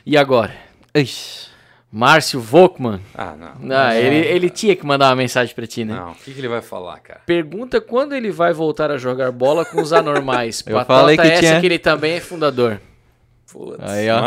E 0.07 0.17
agora? 0.17 0.53
Ixi. 0.95 1.51
Márcio 1.95 2.41
Volkmann. 2.41 3.01
Ah, 3.15 3.35
não. 3.61 3.77
Ah, 3.77 3.95
ele, 3.95 4.17
ele 4.27 4.49
tinha 4.49 4.75
que 4.75 4.87
mandar 4.87 5.11
uma 5.11 5.17
mensagem 5.17 5.55
pra 5.55 5.67
ti, 5.67 5.85
né? 5.85 5.95
Não, 5.95 6.13
o 6.13 6.15
que, 6.15 6.33
que 6.33 6.41
ele 6.41 6.49
vai 6.49 6.63
falar, 6.63 6.99
cara? 7.01 7.21
Pergunta 7.27 7.81
quando 7.83 8.15
ele 8.15 8.31
vai 8.31 8.53
voltar 8.55 8.91
a 8.91 8.97
jogar 8.97 9.31
bola 9.31 9.65
com 9.65 9.83
os 9.83 9.93
anormais. 9.93 10.63
Eu 10.67 10.77
Patota 10.77 11.01
falei 11.01 11.17
que 11.19 11.27
essa 11.27 11.41
tinha- 11.41 11.61
que 11.61 11.67
ele 11.67 11.79
também 11.79 12.13
é 12.15 12.21
fundador. 12.21 12.81
Putz, 13.53 13.77
Aí, 13.81 14.09
ó. 14.09 14.19
Ó. 14.19 14.23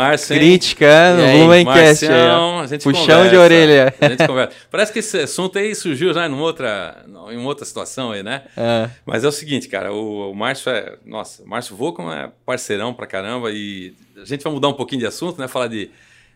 Marcião, 2.06 2.60
a 2.60 2.66
gente 2.68 2.84
Puxão 2.84 3.04
conversa, 3.06 3.30
de 3.30 3.36
orelha. 3.36 3.94
A 4.00 4.08
gente 4.08 4.26
conversa. 4.26 4.56
Parece 4.70 4.92
que 4.92 5.00
esse 5.00 5.18
assunto 5.18 5.58
aí 5.58 5.74
surgiu 5.74 6.14
já 6.14 6.28
em 6.28 6.32
outra, 6.32 7.04
em 7.30 7.44
outra 7.44 7.64
situação 7.64 8.12
aí, 8.12 8.22
né? 8.22 8.42
É. 8.56 8.88
Mas 9.04 9.24
é 9.24 9.28
o 9.28 9.32
seguinte, 9.32 9.68
cara, 9.68 9.92
o, 9.92 10.30
o 10.30 10.34
Márcio 10.34 10.70
é. 10.70 10.96
Nossa, 11.04 11.42
o 11.42 11.48
Márcio 11.48 11.74
Volcom 11.74 12.12
é 12.12 12.30
parceirão 12.44 12.94
pra 12.94 13.06
caramba 13.06 13.50
e 13.50 13.94
a 14.16 14.24
gente 14.24 14.44
vai 14.44 14.52
mudar 14.52 14.68
um 14.68 14.74
pouquinho 14.74 15.00
de 15.00 15.06
assunto, 15.06 15.40
né? 15.40 15.48
Falar 15.48 15.66
de, 15.66 15.90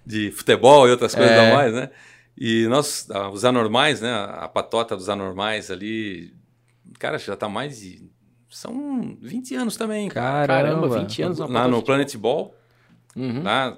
de 0.05 0.31
futebol 0.33 0.89
e 0.89 0.91
outras 0.91 1.15
coisas 1.15 1.33
É. 1.33 1.55
mais, 1.55 1.73
né? 1.73 1.91
E 2.37 2.67
nós, 2.69 3.07
os 3.33 3.45
anormais, 3.45 4.01
né? 4.01 4.13
A 4.39 4.49
patota 4.49 4.97
dos 4.97 5.09
anormais 5.09 5.71
ali, 5.71 6.33
cara, 6.99 7.19
já 7.19 7.37
tá 7.37 7.49
mais 7.49 7.79
de. 7.79 8.03
São 8.49 9.17
20 9.23 9.55
anos 9.55 9.77
também, 9.77 10.09
cara. 10.09 10.47
Caramba, 10.47 10.89
Caramba. 10.89 11.01
20 11.03 11.23
anos 11.23 11.39
na 11.39 11.47
Lá 11.47 11.53
patota 11.53 11.69
no 11.69 11.83
Planet 11.83 12.17
Ball, 12.17 12.53
Uhum. 13.17 13.43
lá, 13.43 13.77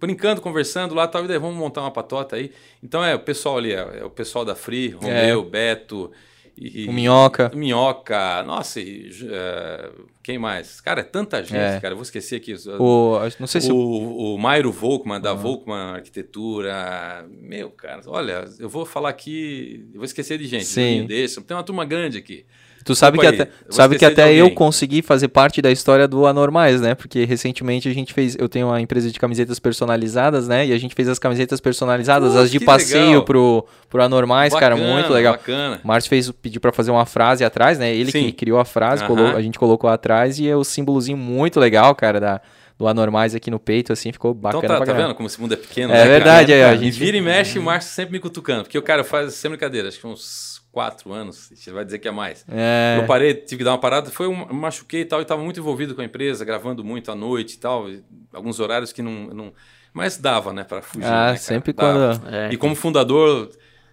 brincando, 0.00 0.40
conversando 0.40 0.94
lá, 0.94 1.06
tal, 1.06 1.24
e 1.24 1.28
daí 1.28 1.38
vamos 1.38 1.56
montar 1.56 1.80
uma 1.82 1.90
patota 1.90 2.36
aí. 2.36 2.50
Então 2.82 3.04
é 3.04 3.14
o 3.14 3.20
pessoal 3.20 3.58
ali, 3.58 3.72
é, 3.72 3.98
é 4.00 4.04
o 4.04 4.10
pessoal 4.10 4.44
da 4.44 4.54
Free, 4.54 4.88
Romeu, 4.90 5.42
Beto. 5.44 6.10
E, 6.56 6.86
O 6.88 6.92
Minhoca. 6.92 7.50
o 7.52 7.56
Minhoca, 7.58 8.40
nossa, 8.44 8.80
e, 8.80 9.10
é, 9.28 9.90
quem 10.22 10.38
mais? 10.38 10.80
Cara, 10.80 11.00
é 11.00 11.02
tanta 11.02 11.42
gente, 11.42 11.56
É. 11.56 11.80
cara, 11.80 11.94
eu 11.94 11.96
vou 11.96 12.04
esquecer 12.04 12.36
aqui. 12.36 12.54
O, 12.78 13.18
não 13.40 13.46
sei 13.48 13.60
se 13.60 13.72
o 13.72 13.76
O, 13.76 14.34
o 14.36 14.38
Mairo 14.38 14.70
Volkman, 14.70 15.20
da 15.20 15.34
Volkman 15.34 15.94
Arquitetura. 15.96 17.26
Meu, 17.28 17.70
cara, 17.70 18.02
olha, 18.06 18.44
eu 18.60 18.68
vou 18.68 18.86
falar 18.86 19.08
aqui, 19.08 19.84
eu 19.92 19.96
vou 19.98 20.04
esquecer 20.04 20.38
de 20.38 20.46
gente. 20.46 20.64
Sim. 20.66 21.06
Desse, 21.06 21.42
tem 21.42 21.56
uma 21.56 21.64
turma 21.64 21.84
grande 21.84 22.18
aqui. 22.18 22.46
Tu 22.84 22.94
sabe 22.94 23.18
que 23.18 23.26
Desculpa 23.26 23.50
até, 23.50 23.72
sabe 23.72 23.96
que 23.98 24.04
até 24.04 24.34
eu 24.34 24.50
consegui 24.50 25.00
fazer 25.00 25.28
parte 25.28 25.62
da 25.62 25.72
história 25.72 26.06
do 26.06 26.26
Anormais, 26.26 26.82
né? 26.82 26.94
Porque 26.94 27.24
recentemente 27.24 27.88
a 27.88 27.94
gente 27.94 28.12
fez, 28.12 28.36
eu 28.38 28.46
tenho 28.46 28.66
uma 28.66 28.78
empresa 28.80 29.10
de 29.10 29.18
camisetas 29.18 29.58
personalizadas, 29.58 30.46
né? 30.46 30.66
E 30.66 30.72
a 30.72 30.76
gente 30.78 30.94
fez 30.94 31.08
as 31.08 31.18
camisetas 31.18 31.60
personalizadas, 31.60 32.32
Pô, 32.34 32.38
as 32.40 32.50
de 32.50 32.58
que 32.58 32.64
passeio 32.66 33.06
legal. 33.06 33.22
pro, 33.24 33.66
pro 33.88 34.02
Anormais, 34.02 34.52
cara, 34.52 34.76
Bacana, 34.76 34.92
muito 34.94 35.12
legal. 35.12 35.32
Bacana. 35.32 35.80
O 35.82 35.86
Márcio 35.88 36.10
fez, 36.10 36.30
pediu 36.30 36.60
pra 36.60 36.72
fazer 36.72 36.90
uma 36.90 37.06
frase 37.06 37.42
atrás, 37.42 37.78
né? 37.78 37.94
Ele 37.94 38.10
Sim. 38.12 38.24
que 38.26 38.32
criou 38.32 38.58
a 38.58 38.64
frase, 38.66 39.02
Aham. 39.02 39.14
colo- 39.16 39.36
a 39.36 39.40
gente 39.40 39.58
colocou 39.58 39.88
atrás 39.88 40.38
e 40.38 40.46
é 40.46 40.54
o 40.54 40.62
símbolozinho 40.62 41.16
muito 41.16 41.58
legal, 41.58 41.94
cara, 41.94 42.20
da, 42.20 42.40
do 42.78 42.86
Anormais 42.86 43.34
aqui 43.34 43.50
no 43.50 43.58
peito, 43.58 43.92
assim, 43.94 44.12
ficou 44.12 44.34
bacana 44.34 44.62
Então 44.64 44.78
tá, 44.80 44.84
tá 44.84 44.92
vendo 44.92 45.14
como 45.14 45.26
esse 45.26 45.40
mundo 45.40 45.54
é 45.54 45.56
pequeno? 45.56 45.92
É 45.92 45.96
né, 45.96 45.98
cara? 46.02 46.10
verdade, 46.10 46.52
aí, 46.52 46.62
ó, 46.64 46.68
a 46.68 46.74
E 46.74 46.78
gente- 46.78 46.98
vira 46.98 47.16
e 47.16 47.20
mexe, 47.22 47.58
o 47.58 47.62
Márcio 47.62 47.92
sempre 47.94 48.12
me 48.12 48.18
cutucando. 48.18 48.64
Porque 48.64 48.76
o 48.76 48.82
cara 48.82 49.02
faz 49.04 49.32
sem 49.34 49.50
brincadeira, 49.50 49.88
acho 49.88 49.98
que 49.98 50.06
uns 50.06 50.53
quatro 50.74 51.12
anos, 51.12 51.50
ele 51.66 51.74
vai 51.74 51.84
dizer 51.84 51.98
que 52.00 52.08
é 52.08 52.10
mais. 52.10 52.44
É, 52.50 52.98
Eu 53.00 53.06
parei, 53.06 53.32
tive 53.32 53.58
que 53.58 53.64
dar 53.64 53.70
uma 53.70 53.78
parada, 53.78 54.10
foi 54.10 54.26
um, 54.26 54.52
machuquei 54.52 55.02
e 55.02 55.04
tal, 55.04 55.20
e 55.20 55.22
estava 55.22 55.40
muito 55.42 55.60
envolvido 55.60 55.94
com 55.94 56.02
a 56.02 56.04
empresa, 56.04 56.44
gravando 56.44 56.82
muito 56.84 57.10
à 57.10 57.14
noite 57.14 57.54
e 57.54 57.58
tal, 57.58 57.88
e 57.88 58.02
alguns 58.32 58.58
horários 58.60 58.92
que 58.92 59.00
não, 59.00 59.12
não... 59.28 59.52
Mas 59.92 60.16
dava, 60.18 60.52
né, 60.52 60.64
para 60.64 60.82
fugir, 60.82 61.06
Ah, 61.06 61.30
né, 61.30 61.36
sempre 61.36 61.72
Dava. 61.72 62.18
quando- 62.20 62.34
É. 62.34 62.52
E 62.52 62.56
como 62.56 62.74
fundador, 62.74 63.48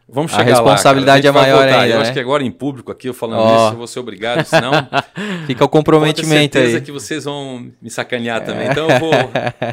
vamos 0.10 0.34
A 0.34 0.38
chegar 0.38 0.50
lá, 0.50 0.56
responsabilidade. 0.64 1.12
A 1.12 1.16
gente 1.18 1.28
é 1.28 1.32
vai 1.32 1.42
maior 1.44 1.62
voltar. 1.64 1.80
ainda, 1.82 1.94
Eu 1.94 1.98
né? 2.00 2.02
acho 2.04 2.14
que 2.14 2.20
agora 2.20 2.44
em 2.44 2.50
público 2.52 2.92
aqui, 2.92 3.08
eu 3.08 3.14
falando 3.14 3.40
Ó. 3.42 3.56
isso, 3.66 3.74
eu 3.74 3.78
vou 3.78 3.88
ser 3.88 4.00
obrigado, 4.00 4.44
senão... 4.44 4.72
fica 4.82 4.84
o 4.84 5.46
Pode 5.46 5.46
ter 5.46 5.68
comprometimento 5.68 6.54
certeza 6.56 6.78
aí. 6.78 6.84
que 6.84 6.92
vocês 6.92 7.24
vão 7.26 7.72
me 7.80 7.90
sacanear 7.92 8.44
também. 8.44 8.68
Então 8.68 8.90
eu 8.90 9.00
vou. 9.00 9.12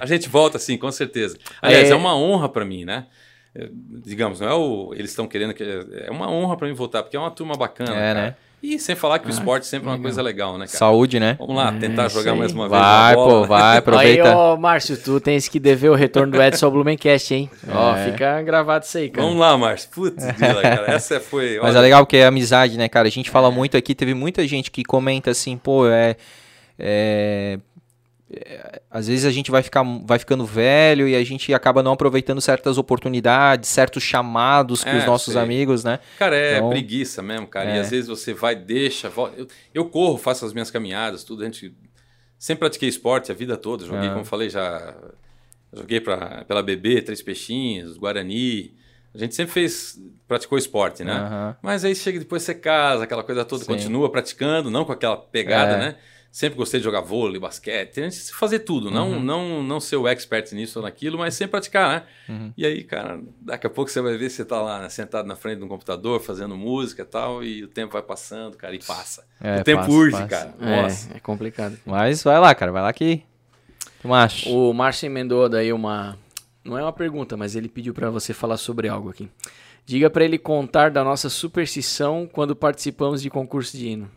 A 0.00 0.04
gente 0.04 0.28
volta 0.28 0.58
sim, 0.58 0.76
com 0.76 0.92
certeza. 0.92 1.38
Aliás, 1.62 1.88
É. 1.88 1.92
é, 1.92 1.96
uma 1.96 2.14
honra 2.14 2.48
para 2.48 2.64
mim, 2.64 2.84
né? 2.84 3.06
É, 3.54 3.68
Digamos, 4.04 4.40
não 4.40 4.48
é 4.48 4.54
o. 4.54 4.92
Eles 4.94 5.10
estão 5.10 5.26
querendo 5.26 5.54
que. 5.54 5.62
É 6.06 6.10
uma 6.10 6.30
honra 6.30 6.56
para 6.56 6.68
mim 6.68 6.74
voltar, 6.74 7.02
porque 7.02 7.16
é 7.16 7.20
uma 7.20 7.30
turma 7.30 7.54
bacana. 7.54 7.90
É, 7.90 7.94
cara. 8.14 8.14
né? 8.22 8.34
E 8.60 8.76
sem 8.76 8.96
falar 8.96 9.20
que 9.20 9.28
o 9.28 9.30
esporte 9.30 9.66
sempre 9.68 9.88
é 9.88 9.92
uma 9.92 10.00
coisa 10.00 10.20
legal, 10.20 10.54
né, 10.58 10.66
cara? 10.66 10.76
Saúde, 10.78 11.20
né? 11.20 11.36
Vamos 11.38 11.54
lá, 11.54 11.70
tentar 11.78 12.06
É, 12.06 12.08
jogar 12.08 12.34
mais 12.34 12.52
uma 12.52 12.68
vez. 12.68 12.80
Vai, 12.82 13.14
uma 13.14 13.24
bola, 13.24 13.40
pô, 13.42 13.46
vai, 13.46 13.76
aproveita. 13.78 14.28
Aí, 14.28 14.34
ó, 14.34 14.56
Márcio, 14.56 14.96
tu 14.96 15.20
tens 15.20 15.46
que 15.46 15.60
dever 15.60 15.90
o 15.90 15.94
retorno 15.94 16.32
do 16.32 16.42
Edson 16.42 16.66
ao 16.66 16.72
Blumencast, 16.72 17.32
hein? 17.32 17.48
Ó, 17.72 17.94
É. 17.94 18.10
fica 18.10 18.42
gravado 18.42 18.84
isso 18.84 18.98
aí, 18.98 19.10
cara. 19.10 19.24
Vamos 19.24 19.40
lá, 19.40 19.56
Márcio. 19.56 19.88
Putz, 19.90 20.26
Dila, 20.36 20.60
cara. 20.60 20.90
Essa 20.92 21.20
foi. 21.20 21.56
Mas 21.62 21.70
olha, 21.70 21.78
é 21.78 21.82
legal 21.82 22.04
porque 22.04 22.16
é 22.16 22.26
amizade, 22.26 22.76
né, 22.76 22.88
cara? 22.88 23.06
A 23.06 23.10
gente 23.12 23.30
fala 23.30 23.48
muito 23.48 23.76
aqui, 23.76 23.94
teve 23.94 24.12
muita 24.12 24.44
gente 24.48 24.72
que 24.72 24.82
comenta 24.82 25.30
assim, 25.30 25.56
pô, 25.56 25.86
é. 25.88 26.16
é- 26.76 27.60
é, 28.30 28.82
às 28.90 29.06
vezes 29.08 29.24
a 29.24 29.30
gente 29.30 29.50
vai, 29.50 29.62
ficar, 29.62 29.82
vai 30.04 30.18
ficando 30.18 30.44
velho 30.44 31.08
e 31.08 31.16
a 31.16 31.24
gente 31.24 31.52
acaba 31.54 31.82
não 31.82 31.92
aproveitando 31.92 32.40
certas 32.40 32.76
oportunidades, 32.78 33.68
certos 33.70 34.02
chamados 34.02 34.84
que 34.84 34.90
É, 34.90 34.98
os 34.98 35.04
nossos 35.06 35.32
sei. 35.32 35.42
amigos, 35.42 35.82
né? 35.84 35.98
Cara, 36.18 36.36
é 36.36 36.56
Então, 36.58 36.70
preguiça 36.70 37.22
mesmo, 37.22 37.46
cara. 37.46 37.70
E 37.74 37.78
é. 37.78 37.80
às 37.80 37.90
vezes 37.90 38.06
você 38.08 38.34
vai, 38.34 38.54
deixa, 38.54 39.08
volta. 39.08 39.34
Eu, 39.38 39.46
eu 39.72 39.84
corro, 39.88 40.18
faço 40.18 40.44
as 40.44 40.52
minhas 40.52 40.70
caminhadas, 40.70 41.24
tudo. 41.24 41.42
A 41.42 41.46
gente 41.46 41.74
sempre 42.38 42.60
pratiquei 42.60 42.88
esporte 42.88 43.32
a 43.32 43.34
vida 43.34 43.56
toda. 43.56 43.84
Joguei, 43.86 44.08
Ah. 44.08 44.12
como 44.12 44.24
falei, 44.24 44.50
já 44.50 44.94
joguei 45.72 46.00
pra, 46.00 46.44
pela 46.46 46.62
BB, 46.62 47.02
Três 47.02 47.22
Peixinhos, 47.22 47.96
Guarani. 47.96 48.74
A 49.14 49.18
gente 49.18 49.34
sempre 49.34 49.52
fez, 49.54 49.98
praticou 50.28 50.58
esporte, 50.58 51.02
né? 51.02 51.56
Mas 51.62 51.82
aí 51.84 51.94
chega 51.94 52.18
depois 52.18 52.42
você 52.42 52.54
casa, 52.54 53.04
aquela 53.04 53.24
coisa 53.24 53.42
toda, 53.44 53.64
Sim. 53.64 53.72
continua 53.72 54.10
praticando, 54.12 54.70
não 54.70 54.84
com 54.84 54.92
aquela 54.92 55.16
pegada, 55.16 55.72
É. 55.72 55.78
né? 55.78 55.96
Sempre 56.38 56.56
gostei 56.56 56.78
de 56.78 56.84
jogar 56.84 57.00
vôlei, 57.00 57.40
basquete, 57.40 57.96
gente 57.96 58.16
que 58.16 58.32
fazer 58.32 58.60
tudo, 58.60 58.86
Uhum. 58.86 58.92
não, 58.94 59.18
não, 59.20 59.60
não 59.64 59.80
ser 59.80 59.96
o 59.96 60.06
expert 60.06 60.52
nisso 60.52 60.78
ou 60.78 60.84
naquilo, 60.84 61.18
mas 61.18 61.34
sempre 61.34 61.50
praticar, 61.50 61.88
né? 61.90 62.02
Uhum. 62.28 62.52
E 62.56 62.64
aí, 62.64 62.84
cara, 62.84 63.20
daqui 63.40 63.66
a 63.66 63.70
pouco 63.70 63.90
você 63.90 64.00
vai 64.00 64.16
ver 64.16 64.30
você 64.30 64.44
tá 64.44 64.62
lá, 64.62 64.80
né, 64.82 64.88
sentado 64.88 65.26
na 65.26 65.34
frente 65.34 65.58
de 65.58 65.64
um 65.64 65.68
computador, 65.68 66.20
fazendo 66.20 66.56
música 66.56 67.02
e 67.02 67.04
tal, 67.04 67.42
e 67.42 67.64
o 67.64 67.66
tempo 67.66 67.94
vai 67.94 68.02
passando, 68.02 68.56
cara, 68.56 68.72
e 68.72 68.78
passa. 68.78 69.26
É, 69.40 69.62
o 69.62 69.64
tempo 69.64 69.80
passa, 69.80 69.90
urge, 69.90 70.12
passa. 70.12 70.28
cara. 70.28 70.54
Nossa. 70.60 71.12
É, 71.12 71.16
é 71.16 71.18
complicado. 71.20 71.76
Mas 71.84 72.22
vai 72.22 72.38
lá, 72.38 72.54
cara, 72.54 72.70
vai 72.70 72.82
lá 72.82 72.92
que. 72.92 73.20
Tu 74.00 74.14
acha? 74.14 74.48
O 74.48 74.72
Márcio 74.72 75.06
emendou 75.06 75.48
daí 75.48 75.72
uma. 75.72 76.16
Não 76.64 76.78
é 76.78 76.82
uma 76.82 76.92
pergunta, 76.92 77.36
mas 77.36 77.56
ele 77.56 77.68
pediu 77.68 77.92
pra 77.92 78.10
você 78.10 78.32
falar 78.32 78.58
sobre 78.58 78.86
algo 78.86 79.10
aqui. 79.10 79.28
Diga 79.84 80.08
pra 80.08 80.24
ele 80.24 80.38
contar 80.38 80.92
da 80.92 81.02
nossa 81.02 81.28
superstição 81.28 82.30
quando 82.32 82.54
participamos 82.54 83.20
de 83.22 83.28
concurso 83.28 83.76
de 83.76 83.88
hino. 83.88 84.08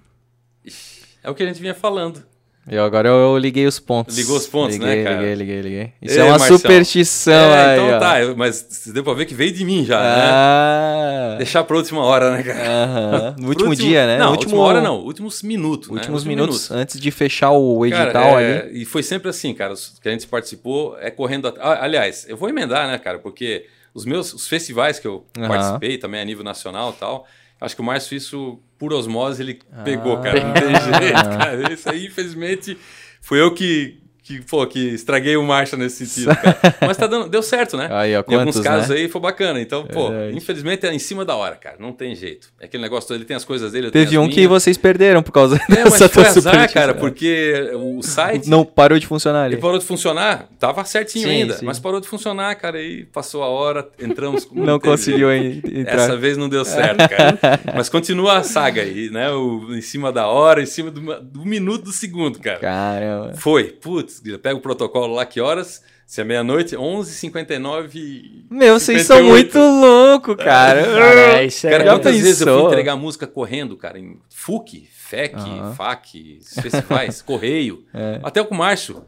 É 1.23 1.29
o 1.29 1.35
que 1.35 1.43
a 1.43 1.45
gente 1.45 1.61
vinha 1.61 1.73
falando. 1.75 2.23
Eu 2.69 2.83
agora 2.83 3.09
eu 3.09 3.37
liguei 3.39 3.65
os 3.65 3.79
pontos. 3.79 4.15
Ligou 4.15 4.37
os 4.37 4.45
pontos, 4.45 4.77
né, 4.77 4.89
liguei, 4.89 5.03
cara? 5.03 5.15
Liguei, 5.17 5.35
liguei, 5.35 5.61
liguei. 5.61 5.93
Isso 5.99 6.13
Ei, 6.19 6.21
é 6.21 6.23
uma 6.25 6.37
superstição 6.37 7.33
é, 7.33 7.65
aí, 7.65 7.79
então 7.79 7.95
ó. 7.95 7.99
tá, 7.99 8.21
eu- 8.21 8.37
mas 8.37 8.85
deu 8.93 9.03
pra 9.03 9.13
ver 9.13 9.25
que 9.25 9.33
veio 9.33 9.51
de 9.51 9.65
mim 9.65 9.83
já, 9.83 9.99
né? 9.99 10.05
Ah, 10.31 11.35
Deixar 11.39 11.63
pra 11.63 11.75
última 11.75 12.03
hora, 12.03 12.31
né, 12.37 12.43
cara? 12.43 12.59
aham. 12.83 13.35
No 13.41 13.55
Pro 13.55 13.65
último 13.67 13.75
dia, 13.75 14.05
né? 14.05 14.17
Não, 14.19 14.27
no 14.27 14.31
última 14.37 14.57
hora 14.59 14.79
não, 14.79 14.99
últimos 14.99 15.41
minutos. 15.41 15.89
né? 15.89 15.95
Últimos 15.95 16.21
Último 16.21 16.35
minutos 16.35 16.69
minuto. 16.69 16.81
antes 16.81 16.99
de 16.99 17.09
fechar 17.11 17.49
o 17.51 17.83
edital 17.83 18.05
Cara, 18.13 18.41
é, 18.41 18.61
ali. 18.63 18.81
E 18.83 18.85
foi 18.85 19.01
sempre 19.01 19.29
assim, 19.29 19.55
cara, 19.55 19.73
os 19.73 19.97
que 19.99 20.07
a 20.07 20.11
gente 20.11 20.27
participou 20.27 20.95
é 20.99 21.09
correndo. 21.09 21.51
Ah, 21.59 21.83
aliás, 21.83 22.25
eu 22.29 22.37
vou 22.37 22.47
emendar, 22.47 22.87
né, 22.87 22.97
cara, 22.99 23.17
porque 23.17 23.65
os 23.91 24.05
meus 24.05 24.33
os 24.35 24.47
festivais 24.47 24.99
que 24.99 25.07
eu 25.07 25.25
Aham. 25.35 25.47
participei 25.47 25.97
também 25.97 26.21
a 26.21 26.25
nível 26.25 26.43
nacional 26.43 26.93
e 26.95 26.99
tal, 26.99 27.25
acho 27.59 27.75
que 27.75 27.81
o 27.81 27.85
Márcio 27.85 28.15
isso 28.15 28.59
por 28.81 28.91
osmose 28.93 29.43
ele 29.43 29.59
Ah. 29.71 29.83
pegou, 29.83 30.17
cara. 30.17 30.43
Não 30.43 30.53
tem 30.55 30.63
jeito, 30.99 31.37
cara. 31.37 31.71
Isso 31.71 31.87
aí, 31.87 32.07
infelizmente, 32.07 32.75
fui 33.21 33.39
eu 33.39 33.53
que, 33.53 34.00
que, 34.39 34.41
pô, 34.45 34.65
que 34.65 34.79
estraguei 34.89 35.35
o 35.35 35.43
Márcio 35.43 35.77
nesse 35.77 36.05
sentido, 36.05 36.35
cara. 36.41 36.57
Mas 36.81 36.97
tá 36.97 37.07
dando, 37.07 37.29
deu 37.29 37.43
certo, 37.43 37.75
né? 37.77 37.87
Aí, 37.91 38.15
ó, 38.15 38.23
em 38.27 38.35
alguns 38.35 38.55
quantos, 38.55 38.61
casos 38.61 38.89
né? 38.89 38.95
aí 38.95 39.09
foi 39.09 39.21
bacana. 39.21 39.59
Então, 39.61 39.85
pô, 39.85 40.09
Verdade. 40.09 40.37
infelizmente 40.37 40.85
é 40.85 40.93
em 40.93 40.99
cima 40.99 41.25
da 41.25 41.35
hora, 41.35 41.55
cara. 41.55 41.75
Não 41.79 41.91
tem 41.91 42.15
jeito. 42.15 42.47
É 42.59 42.65
aquele 42.65 42.83
negócio 42.83 43.13
ele 43.13 43.25
tem 43.25 43.35
as 43.35 43.43
coisas 43.45 43.71
dele, 43.71 43.91
Teve 43.91 44.17
um 44.17 44.23
as 44.23 44.29
que 44.29 44.35
minhas. 44.37 44.49
vocês 44.49 44.77
perderam 44.77 45.21
por 45.21 45.31
causa 45.31 45.55
É, 45.57 45.83
mas 45.83 45.93
dessa 45.93 46.09
foi 46.09 46.23
tua 46.23 46.31
azar, 46.31 46.73
cara, 46.73 46.93
porque 46.93 47.71
o 47.75 48.01
site 48.01 48.49
Não 48.49 48.63
parou 48.63 48.97
de 48.99 49.05
funcionar 49.07 49.43
ali. 49.45 49.55
ele 49.55 49.61
parou 49.61 49.77
de 49.77 49.85
funcionar. 49.85 50.47
Tava 50.59 50.83
certinho 50.85 51.27
Sim, 51.27 51.33
ainda, 51.41 51.57
sim. 51.57 51.65
mas 51.65 51.79
parou 51.79 51.99
de 51.99 52.07
funcionar, 52.07 52.55
cara. 52.55 52.77
Aí 52.77 53.05
passou 53.05 53.43
a 53.43 53.47
hora, 53.47 53.87
entramos. 53.99 54.47
Não 54.53 54.79
teve 54.79 54.91
conseguiu 54.91 55.31
entrar. 55.31 56.03
Essa 56.03 56.17
vez 56.17 56.37
não 56.37 56.47
deu 56.49 56.63
certo, 56.63 56.97
cara. 57.09 57.37
mas 57.75 57.89
continua 57.89 58.37
a 58.37 58.43
saga 58.43 58.81
aí, 58.81 59.09
né? 59.09 59.29
O, 59.31 59.73
em 59.73 59.81
cima 59.81 60.11
da 60.11 60.27
hora, 60.27 60.61
em 60.61 60.65
cima 60.65 60.91
do, 60.91 61.01
do 61.21 61.45
minuto 61.45 61.85
do 61.85 61.91
segundo, 61.91 62.39
cara. 62.39 62.59
Caramba. 62.59 63.33
Foi. 63.35 63.63
Putz, 63.65 64.20
pega 64.41 64.55
o 64.55 64.61
protocolo 64.61 65.13
lá, 65.15 65.25
que 65.25 65.39
horas? 65.41 65.83
Se 66.05 66.19
é 66.19 66.23
meia-noite, 66.25 66.75
11h59. 66.75 68.45
Meu, 68.49 68.79
vocês 68.79 69.05
são 69.05 69.17
58. 69.17 69.57
muito 69.57 69.57
loucos, 69.59 70.35
cara. 70.35 70.83
Cara, 70.83 71.43
isso 71.43 71.67
é... 71.67 71.71
Cara, 71.71 71.83
quantas 71.85 72.19
vezes 72.19 72.41
eu 72.41 72.59
fui 72.59 72.67
entregar 72.67 72.95
música 72.97 73.25
correndo, 73.25 73.77
cara, 73.77 73.97
em 73.97 74.17
FUC, 74.29 74.89
FEC, 74.91 75.35
Aham. 75.35 75.73
FAC, 75.73 76.39
festivais, 76.61 77.21
correio, 77.23 77.85
É. 77.93 78.19
até 78.23 78.43
com 78.43 78.53
o 78.53 78.57
Márcio. 78.57 79.03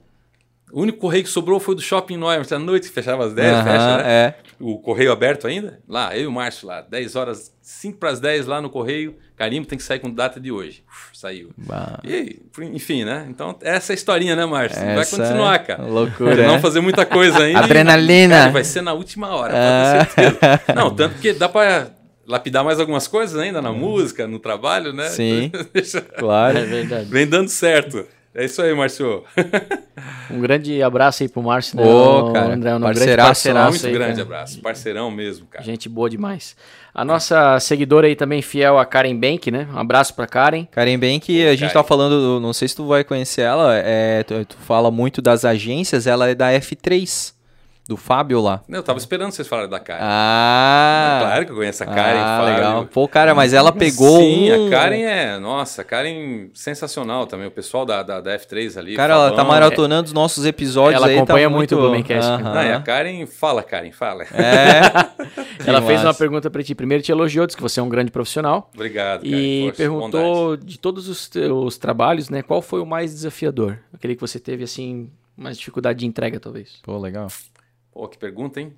O 0.73 0.81
único 0.81 0.97
correio 0.97 1.23
que 1.23 1.29
sobrou 1.29 1.59
foi 1.59 1.75
do 1.75 1.81
Shopping 1.81 2.17
Neumann, 2.17 2.41
à 2.49 2.57
noite, 2.59 2.87
que 2.87 2.93
fechava 2.93 3.25
às 3.27 3.33
10, 3.33 3.47
Aham, 3.53 3.63
fecha, 3.63 3.97
né? 3.97 4.03
é. 4.05 4.33
O 4.59 4.79
correio 4.79 5.11
aberto 5.11 5.45
ainda? 5.45 5.79
Lá, 5.87 6.17
eu 6.17 6.23
e 6.23 6.27
o 6.27 6.31
Márcio 6.31 6.67
lá, 6.67 6.81
10 6.81 7.15
horas, 7.15 7.53
5 7.61 7.99
para 7.99 8.09
as 8.09 8.19
10 8.19 8.47
lá 8.47 8.59
no 8.59 8.71
correio, 8.71 9.15
carimbo 9.35 9.67
tem 9.67 9.77
que 9.77 9.83
sair 9.83 9.99
com 9.99 10.09
data 10.09 10.39
de 10.39 10.51
hoje. 10.51 10.83
Uf, 10.89 11.09
saiu. 11.15 11.51
Bah. 11.55 11.99
E, 12.03 12.39
enfim, 12.73 13.03
né? 13.03 13.27
Então, 13.29 13.55
essa 13.61 13.91
é 13.91 13.93
a 13.93 13.95
historinha, 13.95 14.35
né, 14.35 14.45
Márcio? 14.47 14.81
Vai 14.83 15.05
continuar, 15.05 15.55
é 15.55 15.59
cara. 15.59 15.83
loucura, 15.83 16.47
Não 16.47 16.53
né? 16.55 16.59
fazer 16.59 16.79
muita 16.81 17.05
coisa 17.05 17.37
ainda. 17.43 17.59
Adrenalina. 17.59 18.35
Cara, 18.39 18.51
vai 18.51 18.63
ser 18.63 18.81
na 18.81 18.93
última 18.93 19.27
hora, 19.35 19.53
Ah. 19.55 20.05
pode 20.05 20.09
ter 20.15 20.23
certeza. 20.39 20.61
Não, 20.75 20.89
tanto 20.95 21.19
que 21.19 21.33
dá 21.33 21.47
pra 21.47 21.91
lapidar 22.25 22.63
mais 22.63 22.79
algumas 22.79 23.07
coisas 23.07 23.37
ainda 23.39 23.61
na 23.61 23.71
música, 23.71 24.25
no 24.27 24.39
trabalho, 24.39 24.91
né? 24.93 25.09
Sim. 25.09 25.51
Deixa- 25.73 26.01
Claro. 26.01 26.57
É 26.57 26.63
verdade. 26.63 27.05
Vem 27.11 27.27
dando 27.27 27.49
certo. 27.49 28.07
É 28.35 28.45
isso 28.45 28.61
aí, 28.63 28.73
Márcio. 28.73 29.23
Um 30.31 30.41
grande 30.41 30.81
abraço 30.81 31.21
aí 31.21 31.29
pro 31.29 31.43
Márcio, 31.43 31.77
né? 31.77 31.83
Ô, 31.85 32.29
O 32.29 32.33
cara, 32.33 32.53
André, 32.53 32.73
um 32.75 32.81
parceiraço, 32.81 33.05
grande 33.05 33.27
parceiraço 33.27 33.69
Muito 33.71 33.85
aí, 33.87 33.93
grande 33.93 34.11
cara. 34.13 34.21
abraço. 34.23 34.61
Parceirão 34.61 35.11
mesmo, 35.11 35.45
cara. 35.45 35.63
Gente 35.63 35.87
boa 35.87 36.09
demais. 36.09 36.55
A 36.95 37.05
nossa 37.05 37.59
seguidora 37.59 38.07
aí 38.07 38.15
também, 38.15 38.41
fiel 38.41 38.79
a 38.79 38.85
Karen 38.85 39.15
Bank, 39.15 39.51
né? 39.51 39.67
Um 39.71 39.77
abraço 39.77 40.15
pra 40.15 40.25
Karen. 40.25 40.65
Karen 40.65 40.97
que 41.19 41.45
a 41.45 41.51
gente 41.51 41.59
Karen. 41.61 41.73
tá 41.73 41.83
falando, 41.83 42.39
não 42.39 42.53
sei 42.53 42.67
se 42.67 42.75
tu 42.75 42.87
vai 42.87 43.03
conhecer 43.03 43.41
ela, 43.41 43.75
é, 43.75 44.23
tu, 44.23 44.45
tu 44.45 44.57
fala 44.57 44.89
muito 44.89 45.21
das 45.21 45.45
agências, 45.45 46.07
ela 46.07 46.27
é 46.27 46.33
da 46.33 46.51
F3, 46.53 47.33
do 47.87 47.97
Fábio 47.97 48.39
lá. 48.39 48.61
Eu 48.69 48.81
tava 48.81 48.97
esperando 48.97 49.31
vocês 49.31 49.47
falarem 49.47 49.69
da 49.69 49.79
Karen. 49.79 49.99
Ah, 50.01 51.17
claro 51.21 51.45
que 51.45 51.51
eu 51.51 51.55
conheço 51.55 51.83
a 51.83 51.85
Karen. 51.85 52.19
ah, 52.19 52.37
Fábio. 52.39 52.55
legal. 52.55 52.85
Pô, 52.85 53.07
cara, 53.09 53.35
mas 53.35 53.53
ela 53.53 53.71
pegou 53.73 54.21
Sim, 54.21 54.51
um... 54.51 54.67
a 54.67 54.69
Karen 54.69 55.01
é. 55.01 55.37
Nossa, 55.37 55.81
a 55.81 55.85
Karen 55.85 56.49
sensacional 56.53 57.27
também. 57.27 57.47
O 57.47 57.51
pessoal 57.51 57.85
da, 57.85 58.01
da, 58.01 58.21
da 58.21 58.39
F3 58.39 58.77
ali. 58.77 58.95
Cara, 58.95 59.13
ela 59.13 59.31
tá 59.33 59.43
maratonando 59.43 60.07
os 60.07 60.13
nossos 60.13 60.45
episódios 60.45 61.01
Ela 61.01 61.11
aí, 61.11 61.17
acompanha 61.17 61.49
tá 61.49 61.55
muito 61.55 61.75
o 61.75 61.81
Blumencast. 61.81 62.41
Não, 62.41 62.63
e 62.63 62.71
a 62.71 62.81
Karen, 62.81 63.25
fala, 63.25 63.61
Karen, 63.61 63.91
fala. 63.91 64.23
É. 64.23 64.81
Ela 65.67 65.81
fez 65.81 66.01
uma 66.03 66.13
pergunta 66.13 66.49
pra 66.49 66.63
ti. 66.63 66.73
Primeiro 66.73 67.03
te 67.03 67.11
elogiou, 67.11 67.45
disse 67.45 67.57
que 67.57 67.63
você 67.63 67.79
é 67.79 67.83
um 67.83 67.89
grande 67.89 68.11
profissional. 68.11 68.69
Obrigado, 68.73 69.23
Karen. 69.23 69.35
E 69.35 69.65
Poxa, 69.65 69.77
perguntou 69.77 70.57
de 70.57 70.79
todos 70.79 71.09
os 71.09 71.27
teus 71.27 71.77
trabalhos, 71.77 72.29
né? 72.29 72.41
Qual 72.41 72.61
foi 72.61 72.79
o 72.79 72.85
mais 72.85 73.13
desafiador? 73.13 73.79
Aquele 73.93 74.15
que 74.15 74.21
você 74.21 74.39
teve, 74.39 74.63
assim, 74.63 75.09
mais 75.35 75.57
dificuldade 75.57 75.99
de 75.99 76.05
entrega, 76.05 76.39
talvez. 76.39 76.79
Pô, 76.83 76.97
legal. 76.97 77.27
Pô, 77.93 78.07
que 78.07 78.17
pergunta, 78.17 78.59
hein? 78.59 78.73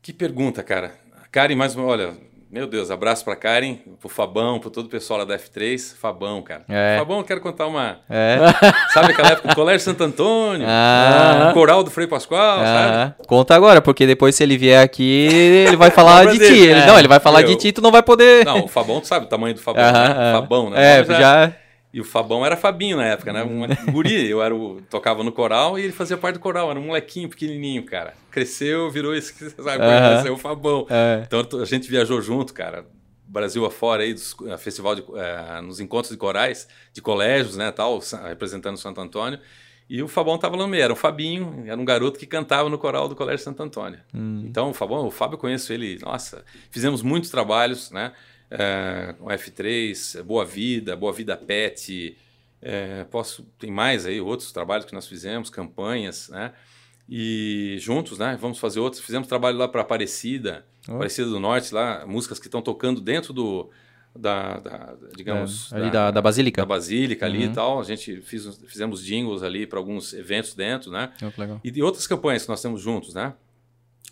Que 0.00 0.12
pergunta, 0.12 0.62
cara. 0.62 0.92
Karen, 1.30 1.54
mais 1.54 1.74
uma, 1.76 1.86
olha, 1.86 2.14
meu 2.50 2.66
Deus, 2.66 2.90
abraço 2.90 3.24
pra 3.24 3.36
Karen, 3.36 3.76
pro 4.00 4.08
Fabão, 4.08 4.58
pro 4.58 4.70
todo 4.70 4.86
o 4.86 4.88
pessoal 4.88 5.20
lá 5.20 5.24
da 5.24 5.38
F3. 5.38 5.94
Fabão, 5.96 6.42
cara. 6.42 6.64
É. 6.68 6.96
Fabão, 6.98 7.18
eu 7.18 7.24
quero 7.24 7.40
contar 7.40 7.66
uma. 7.66 8.00
É. 8.08 8.38
Sabe 8.92 9.12
aquela 9.12 9.30
época 9.32 9.48
do 9.48 9.54
Colégio 9.54 9.80
Santo 9.84 10.02
Antônio? 10.02 10.66
Ah. 10.68 11.48
o 11.50 11.54
Coral 11.54 11.82
do 11.84 11.90
Frei 11.90 12.06
Pascoal, 12.06 12.58
sabe? 12.58 12.96
Ah, 12.96 13.14
conta 13.26 13.54
agora, 13.54 13.80
porque 13.80 14.06
depois 14.06 14.34
se 14.34 14.42
ele 14.42 14.56
vier 14.58 14.82
aqui, 14.82 15.28
ele 15.66 15.76
vai 15.76 15.90
falar 15.90 16.24
Fala 16.24 16.32
de 16.32 16.38
ti. 16.38 16.44
Ele, 16.58 16.80
É. 16.80 16.86
não, 16.86 16.98
ele 16.98 17.08
vai 17.08 17.20
falar 17.20 17.42
Eu- 17.42 17.48
de 17.48 17.56
ti, 17.56 17.72
tu 17.72 17.80
não 17.80 17.92
vai 17.92 18.02
poder. 18.02 18.44
Não, 18.44 18.64
o 18.64 18.68
Fabão, 18.68 19.00
tu 19.00 19.06
sabe 19.06 19.26
o 19.26 19.28
tamanho 19.28 19.54
do 19.54 19.60
Fabão, 19.60 19.82
Aham, 19.84 20.08
né? 20.14 20.32
Fabão, 20.32 20.70
né? 20.70 21.00
É, 21.00 21.04
já. 21.04 21.52
E 21.92 22.00
o 22.00 22.04
Fabão 22.04 22.44
era 22.44 22.56
Fabinho 22.56 22.96
na 22.96 23.04
época, 23.04 23.32
né? 23.32 23.42
Um 23.44 23.66
guri, 23.92 24.28
eu 24.28 24.42
era 24.42 24.54
o, 24.54 24.80
tocava 24.88 25.22
no 25.22 25.30
coral 25.30 25.78
e 25.78 25.82
ele 25.82 25.92
fazia 25.92 26.16
parte 26.16 26.36
do 26.36 26.40
coral, 26.40 26.70
era 26.70 26.80
um 26.80 26.86
molequinho 26.86 27.28
pequenininho, 27.28 27.84
cara. 27.84 28.14
Cresceu, 28.30 28.90
virou 28.90 29.14
esse 29.14 29.32
que 29.32 29.44
você 29.44 29.62
sabe, 29.62 29.78
conhece, 29.78 30.28
é 30.28 30.30
o 30.30 30.38
Fabão. 30.38 30.86
É. 30.88 31.24
Então 31.26 31.60
a 31.60 31.64
gente 31.66 31.90
viajou 31.90 32.22
junto, 32.22 32.54
cara. 32.54 32.86
Brasil 33.26 33.64
afora 33.64 34.02
aí, 34.02 34.12
dos, 34.12 34.36
eh, 34.46 34.58
festival 34.58 34.94
de, 34.94 35.02
eh, 35.16 35.60
nos 35.62 35.80
encontros 35.80 36.10
de 36.10 36.18
corais, 36.18 36.68
de 36.92 37.00
colégios, 37.00 37.56
né, 37.56 37.72
tal, 37.72 37.98
representando 38.28 38.76
Santo 38.76 39.00
Antônio. 39.00 39.38
E 39.88 40.02
o 40.02 40.08
Fabão 40.08 40.38
tava 40.38 40.56
lá 40.56 40.62
no 40.62 40.68
meio, 40.68 40.82
era 40.82 40.92
um 40.92 40.96
Fabinho, 40.96 41.64
era 41.66 41.78
um 41.78 41.84
garoto 41.84 42.18
que 42.18 42.26
cantava 42.26 42.68
no 42.68 42.78
coral 42.78 43.08
do 43.08 43.16
Colégio 43.16 43.44
Santo 43.44 43.62
Antônio. 43.62 44.00
Então 44.44 44.70
o 44.70 44.74
Fabão, 44.74 45.06
o 45.06 45.10
Fábio 45.10 45.34
eu 45.34 45.38
conheço 45.38 45.72
ele, 45.72 45.98
nossa, 46.00 46.44
fizemos 46.70 47.02
muitos 47.02 47.30
trabalhos, 47.30 47.90
né, 47.90 48.12
com 49.18 49.26
F3, 49.26 50.22
Boa 50.22 50.44
Vida, 50.44 50.94
Boa 50.96 51.12
Vida 51.12 51.36
Pet, 51.36 52.16
eh, 52.60 53.04
posso, 53.10 53.42
tem 53.58 53.70
mais 53.70 54.04
aí, 54.06 54.20
outros 54.20 54.52
trabalhos 54.52 54.84
que 54.86 54.92
nós 54.94 55.06
fizemos, 55.06 55.48
campanhas, 55.50 56.28
né, 56.28 56.52
e 57.08 57.76
juntos, 57.80 58.18
né, 58.18 58.36
vamos 58.40 58.58
fazer 58.58 58.80
outros, 58.80 59.02
fizemos 59.02 59.26
trabalho 59.28 59.58
lá 59.58 59.66
para 59.68 59.80
Aparecida, 59.82 60.64
Oh. 60.88 60.96
Aparecida 60.96 61.28
do 61.28 61.38
Norte, 61.38 61.72
lá, 61.72 62.04
músicas 62.06 62.40
que 62.40 62.48
estão 62.48 62.60
tocando 62.60 63.00
dentro 63.00 63.32
do, 63.32 63.70
da, 64.16 64.58
da- 64.58 64.96
digamos, 65.16 65.72
É, 65.72 65.76
ali 65.76 65.90
da, 65.92 66.10
da 66.10 66.20
Basílica. 66.20 66.60
da 66.62 66.66
Basílica 66.66 67.24
ali 67.24 67.44
Uhum. 67.46 67.52
e 67.52 67.54
tal. 67.54 67.80
A 67.80 67.84
gente 67.84 68.20
fiz, 68.22 68.58
fizemos 68.66 69.00
jingles 69.04 69.44
ali 69.44 69.64
para 69.64 69.78
alguns 69.78 70.12
eventos 70.12 70.54
dentro, 70.54 70.90
né? 70.90 71.12
Oh. 71.22 71.60
E 71.62 71.70
de 71.70 71.80
outras 71.84 72.04
campanhas 72.08 72.42
que 72.42 72.48
nós 72.48 72.60
temos 72.60 72.80
juntos, 72.82 73.14
né? 73.14 73.32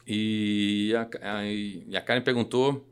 E 0.07 0.95
a, 0.97 1.39
a- 1.39 1.45
e 1.45 1.97
a 1.97 2.01
Karen 2.01 2.21
perguntou 2.23 2.87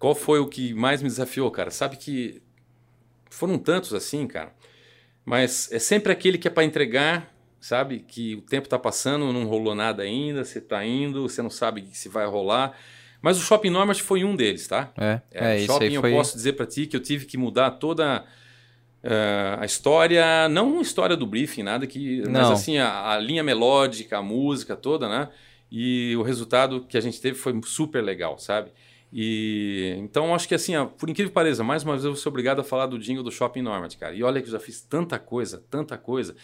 qual 0.00 0.14
foi 0.16 0.40
o 0.40 0.48
que 0.48 0.74
mais 0.74 1.02
me 1.02 1.08
desafiou, 1.08 1.48
cara. 1.50 1.70
Sabe 1.70 1.96
que 1.96 2.42
foram 3.30 3.58
tantos 3.58 3.94
assim, 3.94 4.26
cara. 4.26 4.52
Mas 5.24 5.70
é 5.70 5.78
sempre 5.78 6.10
aquele 6.10 6.38
que 6.38 6.48
é 6.48 6.50
para 6.50 6.64
entregar, 6.64 7.32
sabe? 7.60 8.00
Que 8.08 8.34
o 8.34 8.40
tempo 8.40 8.66
tá 8.68 8.78
passando, 8.78 9.30
não 9.32 9.44
rolou 9.44 9.74
nada 9.74 10.02
ainda, 10.02 10.42
você 10.44 10.60
tá 10.60 10.84
indo, 10.84 11.28
você 11.28 11.42
não 11.42 11.50
sabe 11.50 11.86
se 11.92 12.08
vai 12.08 12.26
rolar. 12.26 12.76
Mas 13.22 13.36
o 13.36 13.42
Shopping 13.42 13.68
Normas 13.68 13.98
foi 14.00 14.24
um 14.24 14.34
deles, 14.34 14.66
tá? 14.66 14.90
É, 14.96 15.20
É, 15.30 15.52
é, 15.52 15.56
isso 15.58 15.66
shopping 15.66 15.92
eu 15.92 16.00
foi. 16.00 16.10
posso 16.12 16.34
dizer 16.34 16.54
para 16.54 16.64
ti 16.64 16.86
que 16.86 16.96
eu 16.96 17.00
tive 17.00 17.26
que 17.26 17.36
mudar 17.36 17.72
toda 17.72 18.24
eh, 19.02 19.56
a 19.60 19.64
história, 19.66 20.48
não 20.48 20.78
a 20.78 20.82
história 20.82 21.14
do 21.14 21.26
briefing, 21.26 21.62
nada 21.62 21.86
que, 21.86 22.22
mas 22.22 22.32
Não. 22.32 22.52
assim 22.52 22.78
a, 22.78 23.10
a 23.12 23.18
linha 23.18 23.42
melódica, 23.42 24.16
a 24.16 24.22
música 24.22 24.74
toda, 24.74 25.06
né? 25.08 25.28
E 25.70 26.16
o 26.16 26.22
resultado 26.22 26.86
que 26.88 26.96
a 26.96 27.00
gente 27.00 27.20
teve 27.20 27.36
foi 27.38 27.58
super 27.64 28.02
legal, 28.02 28.38
sabe? 28.38 28.70
E 29.12 29.94
então 29.98 30.34
acho 30.34 30.46
que 30.46 30.54
assim, 30.54 30.76
ó, 30.76 30.86
por 30.86 31.08
incrível 31.10 31.30
que 31.30 31.34
pareça, 31.34 31.64
mais 31.64 31.82
uma 31.82 31.92
vez 31.92 32.04
eu 32.04 32.12
vou 32.12 32.20
ser 32.20 32.28
obrigado 32.28 32.60
a 32.60 32.64
falar 32.64 32.86
do 32.86 32.98
jingle 32.98 33.24
do 33.24 33.30
Shopping 33.30 33.62
Normat, 33.62 33.96
cara. 33.96 34.14
E 34.14 34.22
olha 34.22 34.40
que 34.40 34.48
eu 34.48 34.52
já 34.52 34.60
fiz 34.60 34.80
tanta 34.80 35.18
coisa, 35.18 35.62
tanta 35.70 35.98
coisa. 35.98 36.36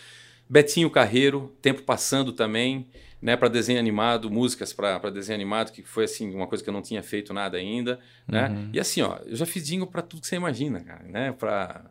Betinho 0.48 0.90
Carreiro, 0.90 1.54
tempo 1.60 1.82
passando 1.82 2.32
também, 2.32 2.86
né, 3.20 3.36
para 3.36 3.48
desenho 3.48 3.78
animado, 3.78 4.30
músicas 4.30 4.72
para 4.72 5.10
desenho 5.10 5.36
animado, 5.36 5.72
que 5.72 5.82
foi 5.82 6.04
assim 6.04 6.34
uma 6.34 6.46
coisa 6.46 6.62
que 6.62 6.70
eu 6.70 6.74
não 6.74 6.82
tinha 6.82 7.02
feito 7.02 7.32
nada 7.32 7.56
ainda, 7.56 7.98
né? 8.28 8.48
Uhum. 8.48 8.70
E 8.72 8.80
assim, 8.80 9.02
ó, 9.02 9.18
eu 9.26 9.36
já 9.36 9.46
fiz 9.46 9.66
jingle 9.66 9.86
para 9.86 10.02
tudo 10.02 10.20
que 10.20 10.26
você 10.26 10.36
imagina, 10.36 10.80
cara, 10.80 11.04
né? 11.04 11.32
Para 11.32 11.86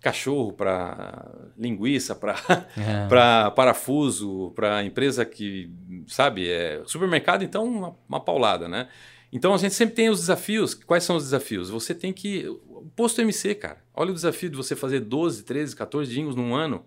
cachorro, 0.00 0.52
para 0.52 1.30
linguiça, 1.58 2.14
para 2.14 2.34
É. 2.76 3.06
para 3.06 3.50
parafuso, 3.50 4.52
para 4.54 4.82
empresa 4.82 5.24
que, 5.24 5.70
sabe, 6.06 6.50
é 6.50 6.82
supermercado, 6.86 7.42
então 7.42 7.64
uma, 7.64 7.96
uma 8.08 8.20
paulada, 8.20 8.68
né? 8.68 8.88
Então 9.32 9.54
a 9.54 9.58
gente 9.58 9.74
sempre 9.74 9.94
tem 9.94 10.10
os 10.10 10.20
desafios. 10.20 10.74
Quais 10.74 11.04
são 11.04 11.16
os 11.16 11.24
desafios? 11.24 11.70
Você 11.70 11.94
tem 11.94 12.12
que. 12.12 12.46
O 12.48 12.90
posto 12.96 13.20
MC, 13.20 13.54
cara. 13.54 13.78
Olha 13.94 14.10
o 14.10 14.14
desafio 14.14 14.50
de 14.50 14.56
você 14.56 14.74
fazer 14.74 15.00
12, 15.00 15.44
13, 15.44 15.76
14 15.76 16.10
jingles 16.12 16.34
num 16.34 16.54
ano, 16.54 16.84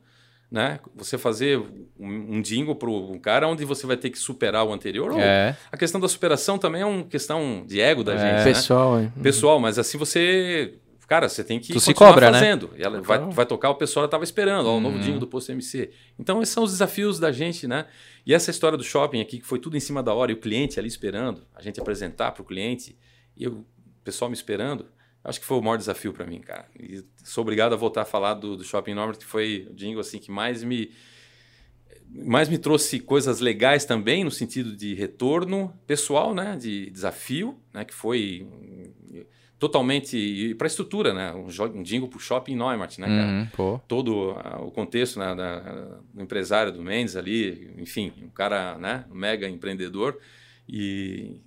né? 0.52 0.80
Você 0.96 1.18
fazer 1.18 1.58
um, 2.00 2.38
um 2.38 2.42
jingle 2.42 2.76
para 2.76 2.90
um 2.90 3.18
cara 3.20 3.48
onde 3.48 3.64
você 3.64 3.86
vai 3.88 3.96
ter 3.96 4.10
que 4.10 4.18
superar 4.20 4.66
o 4.66 4.74
anterior. 4.74 5.14
É. 5.18 5.56
A 5.72 5.78
questão 5.78 6.02
da 6.02 6.08
superação 6.08 6.58
também 6.58 6.82
é 6.82 6.86
uma 6.86 7.04
questão 7.06 7.64
de 7.66 7.80
ego 7.80 8.04
da 8.04 8.14
É. 8.14 8.18
gente, 8.18 8.34
né? 8.38 8.44
Pessoal, 8.44 9.00
hein? 9.00 9.14
Pessoal, 9.22 9.60
mas 9.60 9.80
assim 9.80 9.98
você... 9.98 10.74
Cara, 11.14 11.30
você 11.30 11.44
tem 11.44 11.60
que 11.60 11.72
Tu 11.72 11.80
se 11.80 11.94
cobra, 11.94 12.32
né? 12.32 12.40
fazendo. 12.40 12.72
E 12.76 12.82
ela 12.82 13.00
vai, 13.00 13.20
vai 13.20 13.46
tocar, 13.46 13.70
o 13.70 13.76
pessoal 13.76 14.06
estava 14.06 14.24
esperando. 14.24 14.66
Ó, 14.66 14.78
o 14.78 14.80
novo 14.80 14.96
Uhum. 14.96 15.02
jingle 15.04 15.20
do 15.20 15.28
Posto 15.28 15.52
MC. 15.52 15.92
Então, 16.18 16.42
esses 16.42 16.52
são 16.52 16.64
os 16.64 16.72
desafios 16.72 17.20
da 17.20 17.32
gente, 17.32 17.68
né? 17.68 17.86
E 18.26 18.34
essa 18.34 18.50
história 18.50 18.76
do 18.76 18.84
shopping 18.84 19.22
aqui, 19.22 19.38
que 19.40 19.46
foi 19.46 19.60
tudo 19.60 19.78
em 19.78 19.80
cima 19.80 20.02
da 20.02 20.12
hora, 20.12 20.32
e 20.32 20.34
o 20.34 20.40
cliente 20.40 20.80
ali 20.80 20.88
esperando, 20.88 21.46
a 21.54 21.62
gente 21.62 21.80
apresentar 21.80 22.32
para 22.32 22.42
o 22.42 22.46
cliente, 22.46 22.98
e 23.38 23.44
eu- 23.44 23.52
o 23.60 23.66
pessoal 24.04 24.28
me 24.28 24.36
esperando, 24.36 24.88
acho 25.24 25.40
que 25.40 25.46
foi 25.46 25.56
o 25.58 25.62
maior 25.62 25.78
desafio 25.78 26.12
para 26.14 26.26
mim, 26.26 26.40
cara. 26.40 26.66
E 26.80 27.04
sou 27.24 27.44
obrigado 27.44 27.74
a 27.74 27.76
voltar 27.76 28.02
a 28.02 28.06
falar 28.06 28.34
do, 28.34 28.58
do 28.58 28.64
Shopping 28.64 28.96
Norte, 28.96 29.20
que 29.20 29.26
foi 29.26 29.68
o 29.70 29.74
jingle 29.76 30.02
assim, 30.02 30.18
que 30.18 30.32
mais 30.32 30.64
me, 30.64 30.90
mais 32.10 32.50
me 32.50 32.58
trouxe 32.58 33.00
coisas 33.00 33.40
legais 33.40 33.86
também, 33.86 34.24
no 34.24 34.32
sentido 34.32 34.76
de 34.76 34.96
retorno 34.96 35.72
pessoal, 35.86 36.34
né? 36.34 36.58
De 36.60 36.90
desafio, 36.90 37.56
né? 37.72 37.86
Que 37.86 37.94
foi 37.94 38.48
totalmente... 39.68 40.56
para 40.56 40.66
a 40.66 40.70
estrutura, 40.70 41.14
né? 41.14 41.32
Um, 41.34 41.48
um 41.80 41.84
jingle 41.84 42.08
para 42.10 42.18
o 42.18 42.20
Shopping 42.20 42.56
Neumarkt, 42.56 43.00
né, 43.00 43.08
cara? 43.08 43.28
Uhum, 43.28 43.48
pô. 43.56 43.82
todo 43.88 44.32
o 44.60 44.72
contexto 44.72 45.20
né, 45.20 45.34
da- 45.34 45.60
do 46.14 46.22
empresário 46.22 46.72
do 46.72 46.82
Mendes 46.82 47.16
ali, 47.16 47.72
enfim, 47.78 48.12
um 48.22 48.30
cara 48.30 48.78
né, 48.78 49.06
um 49.12 49.16
mega 49.16 49.48
empreendedor 49.48 50.18
e 50.68 51.40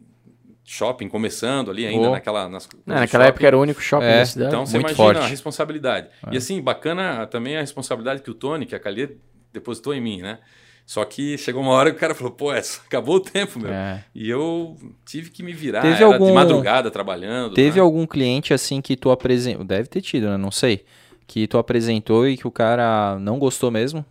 shopping 0.65 1.09
começando 1.09 1.71
ali 1.71 1.87
ainda 1.87 2.07
Pô. 2.07 2.11
naquela 2.13 2.49
nas, 2.49 2.69
Não, 2.85 2.97
naquela 2.97 3.25
shopping. 3.25 3.29
época 3.29 3.47
era 3.47 3.57
o 3.57 3.61
único 3.61 3.81
shopping 3.81 4.05
É, 4.07 4.19
da 4.19 4.27
cidade. 4.27 4.49
Então 4.49 4.67
você 4.67 4.79
muito 4.79 4.89
imagina 4.89 5.07
forte. 5.15 5.25
a 5.25 5.29
responsabilidade. 5.29 6.09
E 6.33 6.37
assim, 6.37 6.61
bacana 6.61 7.27
também 7.27 7.57
a 7.57 7.61
responsabilidade 7.61 8.23
que 8.23 8.31
o 8.31 8.35
Tony, 8.35 8.67
que 8.67 8.75
a 8.75 8.81
Calê 8.81 9.17
depositou 9.53 9.95
em 9.95 10.01
mim, 10.01 10.23
né? 10.23 10.39
Só 10.87 11.05
que 11.05 11.37
chegou 11.37 11.61
uma 11.63 11.73
hora 11.73 11.91
que 11.91 11.97
o 11.97 12.01
cara 12.01 12.15
falou, 12.15 12.33
pô, 12.33 12.53
essa- 12.53 12.81
acabou 12.87 13.17
o 13.17 13.21
tempo, 13.21 13.59
meu. 13.59 13.73
É. 13.73 14.05
E 14.15 14.31
eu 14.31 14.77
tive 15.05 15.31
que 15.31 15.43
me 15.43 15.53
virar, 15.53 15.83
Teve 15.83 15.97
era 15.97 16.07
algum- 16.07 16.27
de 16.27 16.33
madrugada 16.33 16.91
trabalhando. 16.93 17.55
Teve 17.55 17.77
né? 17.77 17.83
algum 17.83 18.07
cliente 18.07 18.55
assim 18.55 18.81
que 18.81 18.97
tu 18.97 19.11
apresentou, 19.11 19.65
deve 19.65 19.89
ter 19.89 20.01
tido, 20.01 20.29
né? 20.29 20.37
Não 20.37 20.51
sei. 20.53 20.85
Que 21.27 21.49
tu 21.49 21.59
apresentou 21.59 22.29
e 22.29 22.37
que 22.37 22.47
o 22.47 22.53
cara 22.53 23.19
não 23.19 23.37
gostou 23.39 23.69
mesmo? 23.69 24.07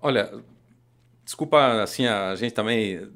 Olha, 0.00 0.30
desculpa, 1.24 1.82
assim, 1.82 2.06
a 2.06 2.34
gente 2.34 2.52
também. 2.52 3.08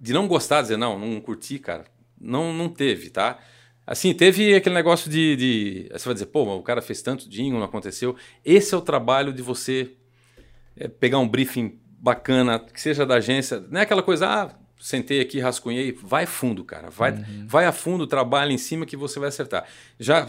De 0.00 0.12
não 0.12 0.28
gostar, 0.28 0.60
dizer, 0.60 0.76
não, 0.76 0.98
não 0.98 1.18
curti, 1.20 1.58
cara. 1.58 1.84
Não, 2.20 2.52
não 2.52 2.68
teve, 2.68 3.08
tá? 3.08 3.38
Assim, 3.86 4.12
teve 4.12 4.54
aquele 4.54 4.74
negócio 4.74 5.10
de, 5.10 5.36
de- 5.36 5.88
Você 5.92 6.04
vai 6.04 6.14
dizer, 6.14 6.26
pô, 6.26 6.42
o 6.54 6.62
cara 6.62 6.82
fez 6.82 7.00
tanto 7.00 7.28
jingle, 7.28 7.58
não 7.58 7.66
aconteceu. 7.66 8.14
Esse 8.44 8.74
é 8.74 8.76
o 8.78 8.82
trabalho 8.82 9.32
de 9.32 9.40
você 9.42 9.92
é, 10.76 10.88
pegar 10.88 11.18
um 11.18 11.28
briefing 11.28 11.78
bacana, 12.04 12.58
que 12.58 12.78
seja 12.78 13.06
da 13.06 13.14
agência. 13.14 13.64
Não 13.70 13.80
é 13.80 13.82
aquela 13.82 14.02
coisa, 14.02 14.28
ah, 14.28 14.50
sentei 14.78 15.22
aqui, 15.22 15.40
rascunhei. 15.40 15.90
Vai 16.02 16.26
fundo, 16.26 16.62
cara. 16.62 16.90
Vai, 16.90 17.12
vai 17.46 17.64
a 17.64 17.72
fundo, 17.72 18.06
trabalha 18.06 18.52
em 18.52 18.58
cima 18.58 18.84
que 18.84 18.94
você 18.94 19.18
vai 19.18 19.30
acertar. 19.30 19.64
Já 19.98 20.26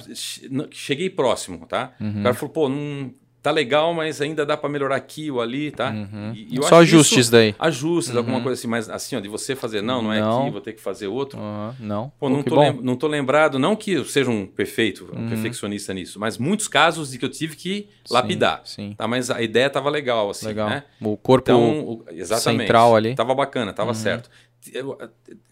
cheguei 0.72 1.10
próximo, 1.10 1.68
tá? 1.68 1.92
O 2.20 2.24
cara 2.24 2.34
falou, 2.34 2.54
pô, 2.54 2.70
não. 2.70 3.14
Tá 3.46 3.52
legal, 3.52 3.94
mas 3.94 4.20
ainda 4.22 4.44
dá 4.44 4.58
para 4.58 4.68
melhorar 4.68 4.96
aqui 4.96 5.30
ou 5.30 5.40
ali, 5.40 5.70
tá? 5.70 5.94
E- 6.34 6.58
e 6.58 6.64
Só 6.64 6.80
ajustes 6.82 7.30
daí. 7.30 7.54
Ajustes, 7.60 8.16
alguma 8.16 8.42
coisa 8.42 8.60
assim, 8.60 8.68
mas 8.68 8.90
assim, 8.90 9.16
ó, 9.16 9.20
de 9.20 9.30
você 9.30 9.56
fazer, 9.56 9.84
não, 9.84 10.02
não 10.02 10.12
é 10.12 10.20
Não. 10.20 10.42
aqui, 10.42 10.50
vou 10.50 10.62
ter 10.62 10.74
que 10.74 10.82
fazer 10.82 11.06
outro. 11.06 11.38
Aham, 11.38 11.76
não. 11.80 12.12
Pô, 12.20 12.28
não 12.28 12.42
tô, 12.42 12.60
lem- 12.60 12.80
não 12.82 12.96
tô 12.96 13.06
lembrado, 13.08 13.60
não 13.60 13.76
que 13.76 13.92
eu 13.92 14.04
seja 14.04 14.32
um 14.32 14.48
perfeito, 14.48 15.08
Uhum. 15.14 15.26
um 15.26 15.30
perfeccionista 15.30 15.94
nisso, 15.94 16.20
mas 16.20 16.40
muitos 16.40 16.68
casos 16.68 17.12
de 17.12 17.20
que 17.20 17.26
eu 17.26 17.30
tive 17.30 17.56
que 17.56 17.88
lapidar. 18.10 18.62
sim. 18.66 18.96
Tá? 18.98 19.08
Mas 19.08 19.30
a 19.30 19.40
ideia 19.44 19.70
tava 19.70 19.92
legal, 19.92 20.28
assim, 20.32 20.48
Legal. 20.48 20.68
né? 20.68 20.84
O 21.00 21.16
corpo 21.16 21.52
Então, 21.52 21.80
o- 21.82 22.06
exatamente. 22.10 22.62
central 22.64 22.96
ali. 22.96 23.10
Uhum. 23.10 23.16
Tava 23.16 23.36
bacana, 23.36 23.72
tava 23.74 23.94
certo. 23.94 24.28
Eu, 24.74 24.98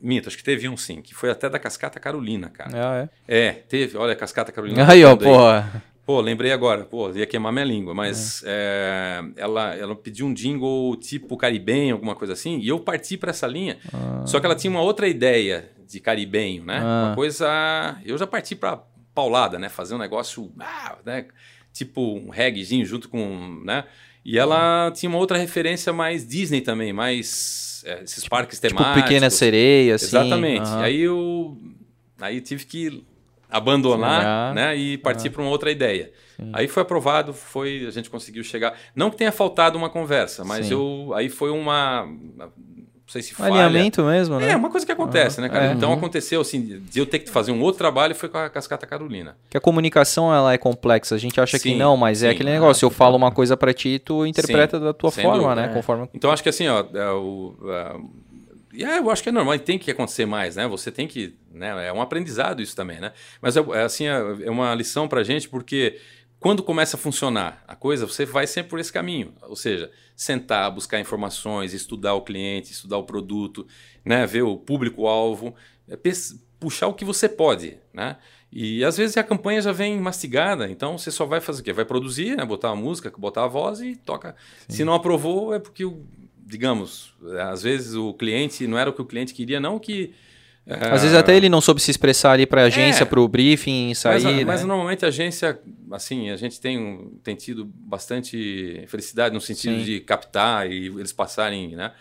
minto, 0.02 0.28
acho 0.30 0.36
que 0.38 0.44
teve 0.44 0.68
um 0.68 0.76
sim, 0.76 1.00
que 1.00 1.14
foi 1.14 1.30
até 1.30 1.48
da 1.48 1.60
Cascata 1.60 2.00
Carolina, 2.00 2.50
cara. 2.50 2.72
Ah, 2.74 3.10
É, 3.28 3.52
teve, 3.52 3.96
olha, 3.96 4.14
a 4.14 4.16
Cascata 4.16 4.50
é. 4.50 4.52
Carolina. 4.52 4.90
Aí, 4.92 5.06
ó, 5.06 5.16
porra. 5.16 5.84
Pô, 6.06 6.20
lembrei 6.20 6.52
agora. 6.52 6.84
Pô, 6.84 7.10
ia 7.12 7.26
queimar 7.26 7.54
minha 7.54 7.64
língua, 7.64 7.94
mas 7.94 8.44
é, 8.46 9.22
ela, 9.38 9.74
ela 9.76 9.96
pediu 9.96 10.26
um 10.26 10.34
jingle 10.34 10.96
tipo 10.98 11.38
caribenho, 11.38 11.96
alguma 11.96 12.14
coisa 12.14 12.34
assim, 12.34 12.60
e 12.60 12.68
eu 12.68 12.80
parti 12.80 13.16
para 13.18 13.30
essa 13.30 13.48
linha. 13.48 13.78
Só 14.26 14.40
que 14.40 14.46
ela 14.46 14.56
tinha 14.56 14.70
uma 14.72 14.82
outra 14.82 15.08
ideia 15.08 15.70
de 15.88 16.00
caribenho, 16.00 16.66
né? 16.66 16.80
Ah. 16.84 17.06
Uma 17.08 17.16
coisa. 17.16 17.98
Eu 18.06 18.18
já 18.18 18.28
parti 18.28 18.56
para 18.56 18.84
paulada, 19.16 19.58
né? 19.58 19.70
Fazer 19.70 19.96
um 19.96 19.98
negócio, 19.98 20.52
ah, 20.60 20.98
né? 21.06 21.26
Tipo 21.72 22.02
um 22.18 22.30
reggaezinho 22.30 22.86
junto 22.86 23.08
com, 23.08 23.62
né? 23.64 23.86
E 24.26 24.38
ela 24.38 24.92
tinha 24.94 25.10
uma 25.10 25.20
outra 25.20 25.38
referência 25.38 25.92
mais 25.94 26.28
Disney 26.28 26.62
também, 26.62 26.92
mais 26.94 27.82
é, 27.86 28.04
esses 28.04 28.28
parques 28.28 28.60
Tipo, 28.60 28.76
temáticos. 28.76 29.04
pequena 29.04 29.30
sereia, 29.30 29.96
assim. 29.96 30.06
Exatamente. 30.08 30.70
Aí 30.70 31.02
eu 31.02 31.58
aí 32.20 32.40
tive 32.42 32.66
que 32.66 33.04
abandonar, 33.54 34.50
Sim, 34.50 34.56
né, 34.56 34.76
e 34.76 34.98
partir 34.98 35.30
para 35.30 35.42
uma 35.42 35.52
outra 35.52 35.72
ideia. 35.72 36.12
Aí 36.52 36.68
foi 36.68 36.82
aprovado, 36.84 37.32
foi 37.34 37.86
a 37.88 37.92
gente 37.92 38.10
conseguiu 38.10 38.44
chegar. 38.44 38.74
Não 38.96 39.10
que 39.10 39.18
tenha 39.18 39.32
faltado 39.32 39.78
uma 39.78 39.90
conversa, 39.90 40.44
mas 40.44 40.66
Sim. 40.66 40.74
eu 40.74 41.14
aí 41.16 41.30
foi 41.30 41.52
uma 41.52 42.06
não 42.06 42.52
sei 43.08 43.22
se 43.22 43.34
Um 43.34 43.36
falha. 43.38 43.66
alinhamento 43.66 44.02
mesmo, 44.04 44.40
né? 44.40 44.52
É, 44.52 44.56
uma 44.56 44.70
coisa 44.70 44.86
que 44.86 44.92
acontece, 44.92 45.40
né, 45.42 45.50
cara? 45.50 45.68
é. 45.68 45.72
Então 45.74 45.92
aconteceu 45.94 46.42
assim, 46.42 46.62
de 46.80 47.00
eu 47.00 47.06
ter 47.06 47.20
que 47.20 47.30
fazer 47.30 47.52
um 47.52 47.62
outro 47.62 47.78
trabalho 47.78 48.16
foi 48.16 48.30
com 48.30 48.38
a 48.38 48.50
Cascata 48.50 48.88
Carolina. 48.88 49.38
Que 49.50 49.58
a 49.58 49.62
comunicação 49.62 50.34
ela 50.34 50.54
é 50.54 50.58
complexa. 50.58 51.14
A 51.14 51.18
gente 51.18 51.40
acha 51.40 51.58
que 51.60 51.70
Sim, 51.70 51.78
não, 51.78 51.96
mas 51.96 52.24
é 52.24 52.30
sim. 52.30 52.34
aquele 52.36 52.50
negócio. 52.52 52.86
Eu 52.86 52.90
falo 52.90 53.16
uma 53.16 53.32
coisa 53.32 53.56
pra 53.58 53.74
ti, 53.74 54.00
tu 54.00 54.26
interpreta 54.26 54.80
da 54.80 54.94
tua 54.94 55.12
forma, 55.12 55.34
dúvida. 55.34 55.56
né? 55.56 55.68
Conforme. 55.74 56.10
Então 56.14 56.32
acho 56.32 56.42
que 56.42 56.50
assim, 56.50 56.68
ó, 56.68 56.84
é, 56.94 57.12
o, 57.12 57.56
é, 57.68 57.96
e 58.74 58.84
é, 58.84 58.98
eu 59.00 59.10
acho 59.10 59.22
que 59.24 59.30
é 59.30 59.32
normal, 59.32 59.56
e 59.56 59.60
tem 59.60 59.78
que 59.80 59.90
acontecer 59.92 60.26
mais, 60.26 60.56
né? 60.56 60.68
Você 60.68 60.92
tem 60.92 61.08
que, 61.08 61.36
né? 61.52 61.88
É 61.88 61.94
um 61.94 62.02
aprendizado 62.02 62.62
isso 62.62 62.76
também, 62.76 63.00
né? 63.00 63.12
Mas 63.42 63.56
é, 63.56 63.60
é 63.74 63.84
assim, 63.84 64.06
é, 64.08 64.14
é 64.46 64.50
uma 64.52 64.74
lição 64.76 65.08
pra 65.08 65.24
gente 65.24 65.48
porque 65.48 66.00
quando 66.40 66.62
começa 66.62 66.98
a 66.98 67.00
funcionar 67.00 67.64
a 67.68 67.76
coisa, 67.76 68.06
você 68.06 68.26
vai 68.26 68.46
sempre 68.46 68.70
por 68.72 68.80
esse 68.80 68.92
caminho. 68.92 69.34
Ou 69.44 69.56
seja, 69.56 69.90
sentar, 70.16 70.70
buscar 70.72 71.00
informações, 71.00 71.74
estudar 71.74 72.16
o 72.16 72.22
cliente, 72.22 72.72
estudar 72.74 72.98
o 72.98 73.04
produto, 73.04 73.66
né? 74.04 74.26
Ver 74.26 74.42
o 74.42 74.58
público-alvo, 74.58 75.56
é, 75.88 75.98
puxar 76.60 76.88
o 76.88 76.94
que 76.94 77.06
você 77.06 77.30
pode, 77.30 77.78
né? 77.94 78.18
E 78.52 78.84
às 78.84 78.98
vezes 78.98 79.18
a 79.18 79.24
campanha 79.24 79.62
já 79.62 79.72
vem 79.72 80.00
mastigada, 80.00 80.70
então 80.70 80.96
você 80.98 81.10
só 81.10 81.26
vai 81.26 81.42
fazer 81.42 81.62
o 81.62 81.64
quê? 81.64 81.74
Vai 81.74 81.86
produzir, 81.86 82.36
né? 82.36 82.46
botar 82.46 82.70
a 82.70 82.76
música, 82.76 83.12
botar 83.18 83.46
a 83.46 83.48
voz 83.48 83.82
e 83.82 83.96
toca. 83.96 84.36
Se 84.70 84.84
não 84.86 84.94
aprovou, 84.94 85.56
é 85.56 85.60
porque, 85.60 85.84
o- 85.84 86.06
digamos, 86.46 87.14
às 87.50 87.64
vezes 87.64 87.96
o 87.96 88.14
cliente 88.14 88.68
não 88.68 88.78
era 88.78 88.90
o 88.90 88.94
que 88.94 89.02
o 89.02 89.06
cliente 89.06 89.34
queria, 89.34 89.60
não 89.60 89.80
que. 89.80 90.14
Às 90.66 91.02
vezes 91.02 91.18
até 91.18 91.36
ele 91.36 91.50
não 91.50 91.60
soube 91.60 91.82
se 91.82 91.92
expressar 91.92 92.32
ali 92.32 92.46
pra 92.46 92.64
agência, 92.64 93.04
É. 93.04 93.06
pro 93.06 93.28
briefing, 93.28 93.94
sair, 93.94 94.24
mas, 94.24 94.36
né? 94.38 94.46
mas 94.46 94.64
normalmente 94.64 95.04
a 95.04 95.10
agência, 95.10 95.60
assim, 95.92 96.30
a 96.30 96.38
gente 96.38 96.62
tem, 96.62 97.12
tem 97.22 97.36
tido 97.36 97.66
bastante 97.76 98.86
felicidade 98.88 99.34
no 99.36 99.42
sentido 99.42 99.80
Sim. 99.80 99.84
de 99.84 100.00
captar 100.00 100.70
e 100.72 100.88
eles 100.88 101.12
passarem, 101.12 101.76
né? 101.76 101.92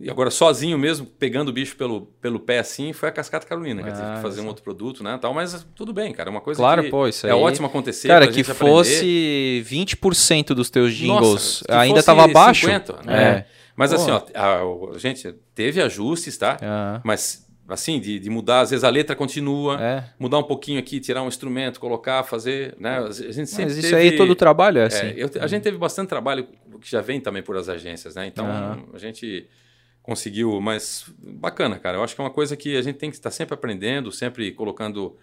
E 0.00 0.08
agora, 0.08 0.30
sozinho 0.30 0.78
mesmo, 0.78 1.06
pegando 1.06 1.48
o 1.48 1.52
bicho 1.52 1.74
pelo, 1.74 2.02
pelo 2.20 2.38
pé 2.38 2.60
assim, 2.60 2.92
foi 2.92 3.08
a 3.08 3.12
Cascata 3.12 3.44
Carolina, 3.44 3.82
que 3.82 3.88
Ah, 3.90 4.14
que 4.14 4.22
fazer 4.22 4.42
um 4.42 4.46
outro 4.46 4.62
produto, 4.62 5.02
né? 5.02 5.18
Tal, 5.20 5.34
mas 5.34 5.66
tudo 5.74 5.92
bem, 5.92 6.12
cara, 6.12 6.28
é 6.28 6.30
uma 6.30 6.40
coisa 6.40 6.60
Claro, 6.60 6.84
que 6.84 6.90
pô, 6.90 7.08
isso 7.08 7.26
é 7.26 7.32
aí- 7.32 7.36
ótimo 7.36 7.66
acontecer. 7.66 8.06
Cara, 8.06 8.28
que 8.28 8.34
gente 8.34 8.48
aprender. 8.52 8.72
fosse 8.72 9.60
20% 9.66 10.54
dos 10.54 10.70
teus 10.70 10.94
jingles 10.94 11.20
Nossa, 11.64 11.64
ainda 11.80 11.96
fosse 11.96 12.06
tava 12.06 12.28
baixo. 12.28 12.60
50, 12.60 12.92
É. 13.10 13.44
Mas 13.78 13.92
Pô. 13.92 13.96
assim, 13.96 14.10
ó, 14.10 14.20
a, 14.34 14.94
a 14.96 14.98
gente 14.98 15.32
teve 15.54 15.80
ajustes, 15.80 16.36
tá? 16.36 16.56
Ah, 16.60 17.00
Mas 17.04 17.46
assim, 17.68 18.00
de, 18.00 18.18
de 18.18 18.28
mudar, 18.28 18.62
às 18.62 18.70
vezes 18.70 18.82
a 18.82 18.88
letra 18.90 19.14
continua, 19.14 19.80
é. 19.80 20.04
mudar 20.18 20.38
um 20.38 20.42
pouquinho 20.42 20.80
aqui, 20.80 20.98
tirar 20.98 21.22
um 21.22 21.28
instrumento, 21.28 21.78
colocar, 21.78 22.24
fazer, 22.24 22.74
né? 22.80 22.98
A 22.98 23.10
gente 23.12 23.46
sempre 23.46 23.66
Mas 23.66 23.76
isso 23.78 23.90
teve- 23.90 23.96
aí 24.08 24.16
todo 24.16 24.30
o 24.32 24.34
trabalho 24.34 24.78
é 24.78 24.82
é, 24.82 24.86
assim. 24.86 25.06
eu- 25.10 25.30
a 25.40 25.46
gente 25.46 25.62
teve 25.62 25.78
bastante 25.78 26.08
trabalho 26.08 26.48
que 26.80 26.90
já 26.90 27.00
vem 27.00 27.20
também 27.20 27.40
por 27.42 27.56
as 27.56 27.68
agências, 27.68 28.16
né? 28.16 28.26
Então 28.26 28.46
Aham. 28.50 28.84
a 28.94 28.98
gente 28.98 29.46
conseguiu, 30.02 30.60
mas 30.60 31.04
bacana, 31.16 31.78
cara. 31.78 31.98
Eu 31.98 32.02
acho 32.02 32.16
que 32.16 32.20
é 32.20 32.24
uma 32.24 32.30
coisa 32.30 32.56
que 32.56 32.76
a 32.76 32.82
gente 32.82 32.96
tem 32.96 33.10
que 33.10 33.16
estar 33.16 33.30
sempre 33.30 33.54
aprendendo, 33.54 34.10
sempre 34.10 34.50
colocando 34.50 35.16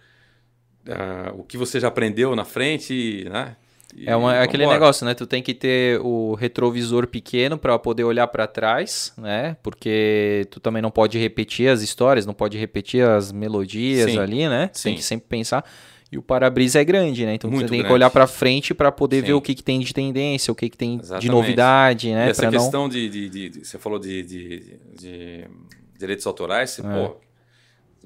ah, 0.88 1.32
o 1.34 1.42
que 1.44 1.58
você 1.58 1.78
já 1.78 1.88
aprendeu 1.88 2.34
na 2.34 2.44
frente, 2.46 3.24
né? 3.28 3.56
E 3.98 4.08
É, 4.08 4.14
uma- 4.14 4.34
é 4.36 4.42
aquele 4.42 4.66
negócio, 4.66 5.06
né? 5.06 5.14
Tu 5.14 5.26
tem 5.26 5.42
que 5.42 5.54
ter 5.54 5.98
o 6.02 6.34
retrovisor 6.34 7.06
pequeno 7.06 7.56
para 7.56 7.78
poder 7.78 8.04
olhar 8.04 8.26
para 8.26 8.46
trás, 8.46 9.12
né? 9.16 9.56
Porque 9.62 10.46
tu 10.50 10.60
também 10.60 10.82
não 10.82 10.90
pode 10.90 11.18
repetir 11.18 11.68
as 11.70 11.80
histórias, 11.80 12.26
não 12.26 12.34
pode 12.34 12.58
repetir 12.58 13.02
as 13.02 13.32
melodias 13.32 14.10
Sim, 14.10 14.18
ali, 14.18 14.46
né? 14.48 14.68
Tu 14.68 14.82
tem 14.82 14.92
sim. 14.92 14.96
que 14.96 15.02
sempre 15.02 15.26
pensar. 15.28 15.64
E 16.12 16.18
o 16.18 16.22
para-brisa 16.22 16.78
é 16.80 16.84
grande, 16.84 17.24
né? 17.26 17.34
Então 17.34 17.50
Muito 17.50 17.64
você 17.66 17.70
tem 17.70 17.78
que 17.78 17.82
grande. 17.84 17.94
olhar 17.94 18.10
para 18.10 18.26
frente 18.26 18.72
para 18.74 18.92
poder 18.92 19.22
ver 19.22 19.28
Sim. 19.28 19.32
o 19.32 19.40
que, 19.40 19.54
que 19.54 19.62
tem 19.62 19.80
de 19.80 19.92
tendência, 19.92 20.52
o 20.52 20.54
que, 20.54 20.68
que 20.68 20.76
tem 20.76 20.98
de 20.98 21.02
Exatamente. 21.04 21.30
novidade, 21.32 22.12
né? 22.12 22.26
E 22.26 22.30
essa 22.30 22.42
Pra 22.42 22.50
não- 22.50 22.58
questão 22.60 22.88
de, 22.88 23.08
de- 23.08 23.28
de- 23.30 23.48
de- 23.48 23.64
Você 23.66 23.78
falou 23.78 23.98
de, 23.98 24.22
de- 24.22 24.76
de 24.96 25.44
direitos 25.98 26.24
autorais, 26.26 26.78
É. 26.78 26.82
pô, 26.82 27.16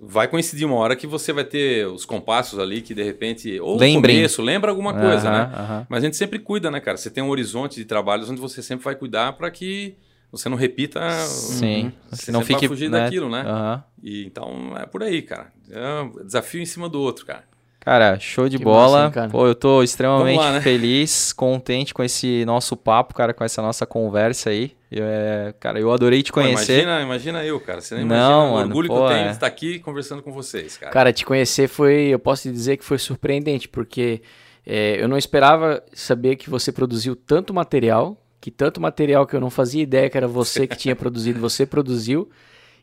vai 0.02 0.26
coincidir 0.26 0.66
uma 0.66 0.76
hora 0.76 0.96
que 0.96 1.06
você 1.06 1.32
vai 1.32 1.44
ter 1.44 1.86
os 1.86 2.04
compassos 2.04 2.58
ali 2.58 2.80
que 2.80 2.94
de 2.94 3.02
repente 3.02 3.60
ou 3.60 3.76
Lembrem. 3.76 4.16
começo 4.16 4.40
lembra 4.42 4.70
alguma 4.70 4.94
coisa, 4.94 5.28
Aham, 5.28 5.38
né? 5.46 5.52
aham. 5.54 5.86
Mas 5.88 6.02
a 6.02 6.06
gente 6.06 6.16
sempre 6.16 6.38
cuida, 6.38 6.70
né, 6.70 6.80
cara? 6.80 6.96
Você 6.96 7.10
tem 7.10 7.22
um 7.22 7.28
horizonte 7.28 7.76
de 7.76 7.84
trabalhos 7.84 8.30
onde 8.30 8.40
você 8.40 8.62
sempre 8.62 8.84
vai 8.84 8.94
cuidar 8.94 9.34
para 9.34 9.50
que 9.50 9.94
você 10.32 10.48
não 10.48 10.56
repita, 10.56 11.00
Sim. 11.26 11.92
Você 12.10 12.30
não 12.32 12.40
sempre 12.40 12.52
vai 12.54 12.60
fique 12.60 12.68
fugir 12.68 12.90
né? 12.90 13.00
daquilo, 13.00 13.28
né? 13.28 13.42
Aham. 13.46 13.84
E 14.02 14.24
então 14.24 14.74
é 14.78 14.86
por 14.86 15.02
aí, 15.02 15.20
cara. 15.22 15.52
É 15.70 16.00
um 16.02 16.24
desafio 16.24 16.62
em 16.62 16.66
cima 16.66 16.88
do 16.88 17.00
outro, 17.00 17.26
cara. 17.26 17.44
Cara, 17.80 18.18
show 18.20 18.46
de 18.46 18.58
Que 18.58 18.64
bola. 18.64 18.90
massa, 18.90 19.06
hein, 19.06 19.12
cara? 19.12 19.30
Pô, 19.30 19.46
eu 19.46 19.54
tô 19.54 19.82
extremamente 19.82 20.38
lá, 20.38 20.52
né? 20.52 20.60
feliz, 20.60 21.32
contente 21.32 21.94
com 21.94 22.02
esse 22.02 22.44
nosso 22.44 22.76
papo, 22.76 23.14
cara, 23.14 23.32
com 23.32 23.42
essa 23.42 23.62
nossa 23.62 23.86
conversa 23.86 24.50
aí. 24.50 24.72
Eu, 24.90 25.04
é, 25.06 25.54
cara, 25.58 25.80
eu 25.80 25.90
adorei 25.90 26.22
te 26.22 26.30
Pô, 26.30 26.40
conhecer. 26.40 26.82
imagina, 26.82 27.02
imagina 27.02 27.44
eu, 27.44 27.58
cara. 27.58 27.80
Você 27.80 27.94
nem 27.94 28.04
Não, 28.04 28.16
imagina 28.16 28.36
o 28.38 28.52
mano, 28.52 28.66
orgulho 28.68 28.88
pô, 28.88 28.94
que 28.96 29.02
eu 29.02 29.08
tenho 29.08 29.20
é. 29.20 29.26
de 29.28 29.32
estar 29.32 29.46
aqui 29.46 29.78
conversando 29.78 30.22
com 30.22 30.30
vocês, 30.30 30.76
cara. 30.76 30.92
Cara, 30.92 31.12
te 31.12 31.24
conhecer 31.24 31.68
foi, 31.68 32.08
eu 32.08 32.18
posso 32.18 32.42
te 32.42 32.52
dizer 32.52 32.76
que 32.76 32.84
foi 32.84 32.98
surpreendente, 32.98 33.66
porque 33.66 34.20
é, 34.66 35.02
eu 35.02 35.08
não 35.08 35.16
esperava 35.16 35.82
saber 35.94 36.36
que 36.36 36.50
você 36.50 36.70
produziu 36.70 37.16
tanto 37.16 37.54
material, 37.54 38.20
que 38.40 38.50
tanto 38.50 38.80
material 38.80 39.26
que 39.26 39.34
eu 39.34 39.40
não 39.40 39.50
fazia 39.50 39.82
ideia 39.82 40.10
que 40.10 40.16
era 40.18 40.28
você 40.28 40.66
que 40.66 40.76
tinha 40.76 40.94
produzido, 40.96 41.40
você 41.40 41.64
produziu, 41.64 42.28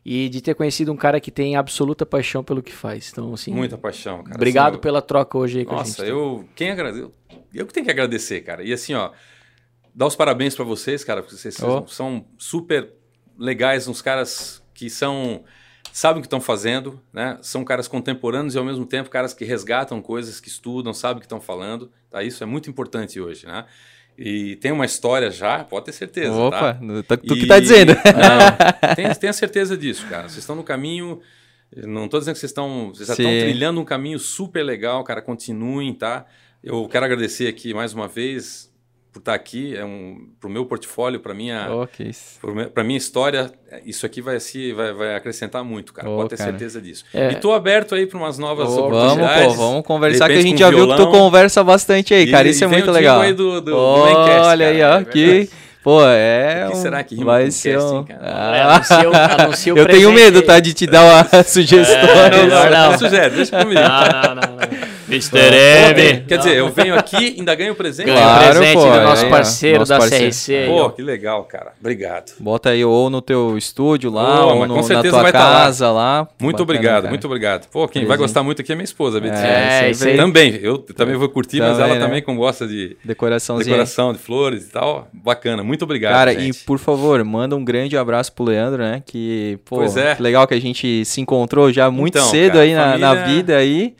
e 0.04 0.28
de 0.28 0.40
ter 0.40 0.54
conhecido 0.54 0.92
um 0.92 0.96
cara 0.96 1.20
que 1.20 1.30
tem 1.30 1.56
absoluta 1.56 2.06
paixão 2.06 2.42
pelo 2.44 2.62
que 2.62 2.72
faz. 2.72 3.10
Então, 3.12 3.32
assim, 3.34 3.52
Muita 3.52 3.76
paixão, 3.78 4.22
cara. 4.22 4.36
obrigado 4.36 4.66
Assim, 4.68 4.74
eu- 4.76 4.80
pela 4.80 5.02
troca 5.02 5.36
hoje 5.38 5.58
aí 5.60 5.64
com 5.64 5.74
a 5.74 5.78
Nossa, 5.78 6.00
gente. 6.02 6.10
eu. 6.10 6.48
Quem 6.54 6.70
agradece? 6.70 7.10
Eu, 7.54 7.66
que 7.66 7.72
tenho 7.72 7.84
que 7.86 7.90
agradecer, 7.92 8.40
cara. 8.42 8.62
E 8.62 8.72
assim, 8.72 8.94
ó, 8.94 9.10
dar 9.94 10.06
os 10.06 10.14
parabéns 10.16 10.54
pra 10.54 10.64
vocês, 10.64 11.02
cara, 11.04 11.22
porque 11.22 11.36
vocês 11.36 11.56
Oh. 11.62 11.86
são 11.86 12.24
super 12.38 12.92
legais, 13.38 13.88
uns 13.88 14.00
caras 14.02 14.62
que 14.74 14.88
são. 14.90 15.44
Sabem 15.90 16.18
o 16.18 16.22
que 16.22 16.26
estão 16.26 16.40
fazendo, 16.40 17.00
né? 17.12 17.38
São 17.42 17.64
caras 17.64 17.88
contemporâneos 17.88 18.54
e 18.54 18.58
ao 18.58 18.64
mesmo 18.64 18.84
tempo 18.84 19.08
caras 19.10 19.32
que 19.34 19.44
resgatam 19.44 20.00
coisas, 20.02 20.38
que 20.38 20.48
estudam, 20.48 20.92
sabem 20.92 21.16
o 21.16 21.20
que 21.20 21.24
estão 21.26 21.40
falando. 21.40 21.90
Tá? 22.10 22.22
Isso 22.22 22.42
é 22.42 22.46
muito 22.46 22.68
importante 22.70 23.18
hoje, 23.20 23.46
né? 23.46 23.64
E 24.18 24.56
tem 24.56 24.72
uma 24.72 24.84
história 24.84 25.30
já, 25.30 25.62
pode 25.62 25.84
ter 25.86 25.92
certeza. 25.92 26.32
Opa, 26.32 26.74
tá? 26.74 26.80
tá- 27.06 27.16
tu 27.16 27.34
que 27.34 27.44
E- 27.44 27.46
tá 27.46 27.60
dizendo. 27.60 27.92
Não, 28.02 28.94
tenha, 28.96 29.14
tenha 29.14 29.32
certeza 29.32 29.76
disso, 29.76 30.04
cara. 30.08 30.22
Vocês 30.24 30.38
estão 30.38 30.56
no 30.56 30.64
caminho. 30.64 31.20
Não 31.84 32.06
estou 32.06 32.18
dizendo 32.18 32.34
que 32.34 32.40
vocês 32.40 32.50
estão. 32.50 32.88
Vocês 32.92 33.06
já 33.06 33.14
estão 33.14 33.26
trilhando 33.30 33.80
um 33.80 33.84
caminho 33.84 34.18
super 34.18 34.64
legal, 34.64 35.04
cara. 35.04 35.22
Continuem, 35.22 35.94
tá? 35.94 36.26
Eu 36.64 36.88
quero 36.88 37.04
agradecer 37.04 37.46
aqui 37.46 37.72
mais 37.72 37.94
uma 37.94 38.08
vez 38.08 38.68
por 39.12 39.18
estar 39.20 39.34
aqui. 39.34 39.76
É 39.76 39.84
um, 39.84 40.28
pro 40.40 40.48
meu 40.50 40.64
portfólio, 40.66 41.18
para 41.20 41.34
minha. 41.34 41.66
Isso. 42.00 42.38
Para 42.74 42.84
minha 42.84 42.96
história, 42.98 43.50
isso 43.84 44.04
aqui 44.06 44.20
vai, 44.20 44.38
se, 44.40 44.72
vai, 44.72 44.92
vai 44.92 45.14
acrescentar 45.16 45.64
muito, 45.64 45.92
cara. 45.92 46.08
Ô, 46.08 46.16
Pode 46.18 46.30
ter 46.30 46.36
cara. 46.36 46.50
certeza 46.50 46.80
disso. 46.80 47.04
É. 47.12 47.32
E 47.32 47.34
tô 47.36 47.52
aberto 47.52 47.94
aí 47.94 48.06
para 48.06 48.18
umas 48.18 48.38
novas 48.38 48.68
Vamos, 48.68 48.82
oportunidades. 48.84 49.46
pô, 49.46 49.52
vamos 49.54 49.86
conversar 49.86 50.26
que 50.28 50.34
a 50.34 50.40
gente 50.42 50.58
já 50.60 50.70
viu 50.70 50.86
que 50.86 50.92
tu 50.94 50.96
violão. 50.96 51.12
conversa 51.12 51.64
bastante 51.64 52.12
aí, 52.14 52.30
cara. 52.30 52.46
E- 52.46 52.50
Isso 52.50 52.64
é 52.64 52.66
e 52.66 52.70
vem 52.70 52.78
muito 52.80 52.90
o 52.90 52.94
legal. 52.94 53.20
aí 53.20 53.32
do- 53.32 53.60
do- 53.60 53.70
do 53.72 53.98
Mancast, 53.98 54.46
Olha 54.48 54.68
aí, 54.68 54.78
cara. 54.78 54.96
ó, 54.96 55.00
É 55.00 55.04
que 55.04 55.50
pô, 55.82 56.04
é 56.04 56.66
O 56.68 56.70
que 56.72 56.76
será 56.76 57.02
que 57.02 57.14
rima 57.14 57.32
vai 57.32 57.50
ser 57.50 57.74
casting, 57.78 57.94
um... 57.96 58.04
cara? 58.04 58.56
É, 58.56 58.62
anuncia 58.62 59.10
o- 59.10 59.40
anuncia 59.42 59.74
o 59.74 59.78
Eu 59.78 59.86
tenho 59.86 60.12
medo, 60.12 60.42
tá, 60.42 60.60
de 60.60 60.74
te 60.74 60.86
dar 60.86 61.02
uma 61.04 61.24
sugestão. 61.44 61.96
Não, 61.96 62.30
não, 62.30 62.46
Não, 62.48 62.70
não, 62.70 62.90
não. 62.92 62.98
sugere, 62.98 63.30
deixa 63.36 63.58
comigo. 63.58 63.80
Não, 63.80 63.88
não, 63.88 64.34
não, 64.34 64.56
não. 64.56 64.97
Mr. 65.08 65.38
M. 65.38 66.20
Quer 66.26 66.38
dizer, 66.38 66.56
eu 66.56 66.68
venho 66.70 66.94
aqui 66.98 67.16
e 67.16 67.38
ainda 67.38 67.54
ganho 67.54 67.74
presente. 67.74 68.06
Ganha 68.06 68.18
Claro, 68.20 68.58
presente 68.58 68.74
pô, 68.74 68.80
do 68.90 69.00
nosso 69.00 69.26
parceiro 69.28 69.78
nosso 69.80 69.88
da 69.90 69.98
parceiro. 69.98 70.24
CRC. 70.26 70.66
Pô, 70.68 70.90
que 70.90 71.02
legal, 71.02 71.44
cara. 71.44 71.72
Obrigado. 71.80 72.32
Bota 72.38 72.70
aí 72.70 72.84
ou 72.84 73.08
no 73.10 73.20
teu 73.22 73.56
estúdio 73.56 74.10
lá, 74.10 74.42
Pô, 74.42 74.46
ou 74.48 74.58
mas 74.60 74.68
no, 74.68 74.74
com 74.74 74.80
na 74.80 74.86
certeza 74.86 75.10
tua 75.14 75.22
vai 75.22 75.32
tá 75.32 75.38
lá. 75.48 75.54
casa 75.64 75.90
lá. 75.90 76.28
Muito 76.40 76.56
Bacana, 76.58 76.62
obrigado, 76.62 76.94
cara. 77.02 77.08
muito 77.08 77.24
obrigado. 77.26 77.68
Pô, 77.68 77.88
quem 77.88 78.02
vai 78.02 78.08
Presente. 78.08 78.26
gostar 78.26 78.42
muito 78.42 78.60
aqui 78.62 78.72
é 78.72 78.74
minha 78.74 78.84
esposa, 78.84 79.20
Betinha. 79.20 79.40
É, 79.46 79.90
isso 79.90 80.06
aí. 80.06 80.16
Também, 80.16 80.58
eu 80.62 80.78
também 80.78 81.16
vou 81.16 81.28
curtir, 81.28 81.60
mas 81.60 81.72
Também, 81.72 81.84
ela 81.84 81.94
né? 81.94 82.00
também, 82.06 82.22
como 82.22 82.38
gosta 82.38 82.66
de 82.66 82.96
Decoraçãozinha. 83.04 83.64
decoração 83.74 84.12
de 84.12 84.18
flores 84.18 84.64
e 84.64 84.70
tal, 84.70 85.08
bacana. 85.12 85.62
Muito 85.62 85.82
obrigado, 85.84 86.12
Cara, 86.12 86.34
gente. 86.34 86.60
e 86.60 86.64
por 86.64 86.78
favor, 86.78 87.22
manda 87.24 87.56
um 87.56 87.64
grande 87.64 87.96
abraço 87.96 88.32
pro 88.32 88.44
Leandro, 88.44 88.82
né? 88.82 89.02
Que, 89.06 89.58
pô, 89.64 89.76
Pois 89.76 89.96
é. 89.96 90.14
que 90.14 90.22
legal 90.22 90.46
que 90.46 90.54
a 90.54 90.60
gente 90.60 91.04
se 91.04 91.20
encontrou 91.20 91.72
já 91.72 91.90
muito 91.90 92.18
Então, 92.18 92.28
cedo 92.30 92.52
cara, 92.54 92.64
aí 92.64 92.74
na, 92.74 92.98
na 92.98 93.08
família- 93.14 93.24
vida 93.26 93.56
aí. 93.56 93.94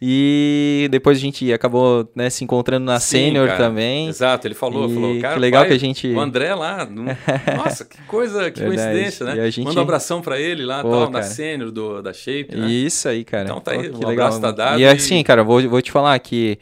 E 0.00 0.88
depois 0.90 1.16
a 1.16 1.20
gente 1.20 1.50
acabou 1.52 2.06
né, 2.14 2.28
se 2.28 2.44
encontrando 2.44 2.84
na 2.84 3.00
Sim, 3.00 3.16
Sênior 3.16 3.46
cara. 3.48 3.58
também. 3.64 4.08
Exato, 4.08 4.46
ele 4.46 4.54
falou, 4.54 4.88
falou, 4.90 5.18
cara, 5.20 5.34
que 5.34 5.40
legal 5.40 5.62
pai, 5.62 5.68
que 5.70 5.74
a 5.74 5.78
gente- 5.80 6.08
O 6.08 6.20
André 6.20 6.54
lá, 6.54 6.86
nossa, 7.56 7.84
que 7.86 7.96
coisa, 8.02 8.50
que 8.50 8.60
Verdade. 8.60 8.82
coincidência, 8.92 9.24
né? 9.26 9.50
gente- 9.50 9.64
Manda 9.64 9.80
um 9.80 9.82
abração 9.82 10.20
pra 10.20 10.38
ele 10.38 10.66
lá, 10.66 10.82
Pô, 10.82 10.90
tal, 10.90 11.10
cara. 11.10 11.24
Sênior, 11.24 11.70
do, 11.70 12.02
da 12.02 12.12
Shape, 12.12 12.54
né? 12.54 12.66
Isso 12.70 13.08
aí, 13.08 13.24
cara. 13.24 13.44
Então 13.44 13.58
tá 13.60 13.72
Pô, 13.72 13.80
aí, 13.80 13.88
que 13.88 13.96
um 13.96 13.98
legal. 14.08 14.26
abraço 14.26 14.40
tá 14.40 14.50
dado 14.50 14.78
E 14.78 14.82
e- 14.82 14.86
assim, 14.86 15.22
cara, 15.22 15.42
vou, 15.42 15.66
vou 15.66 15.80
te 15.80 15.90
falar 15.90 16.18
que 16.18 16.58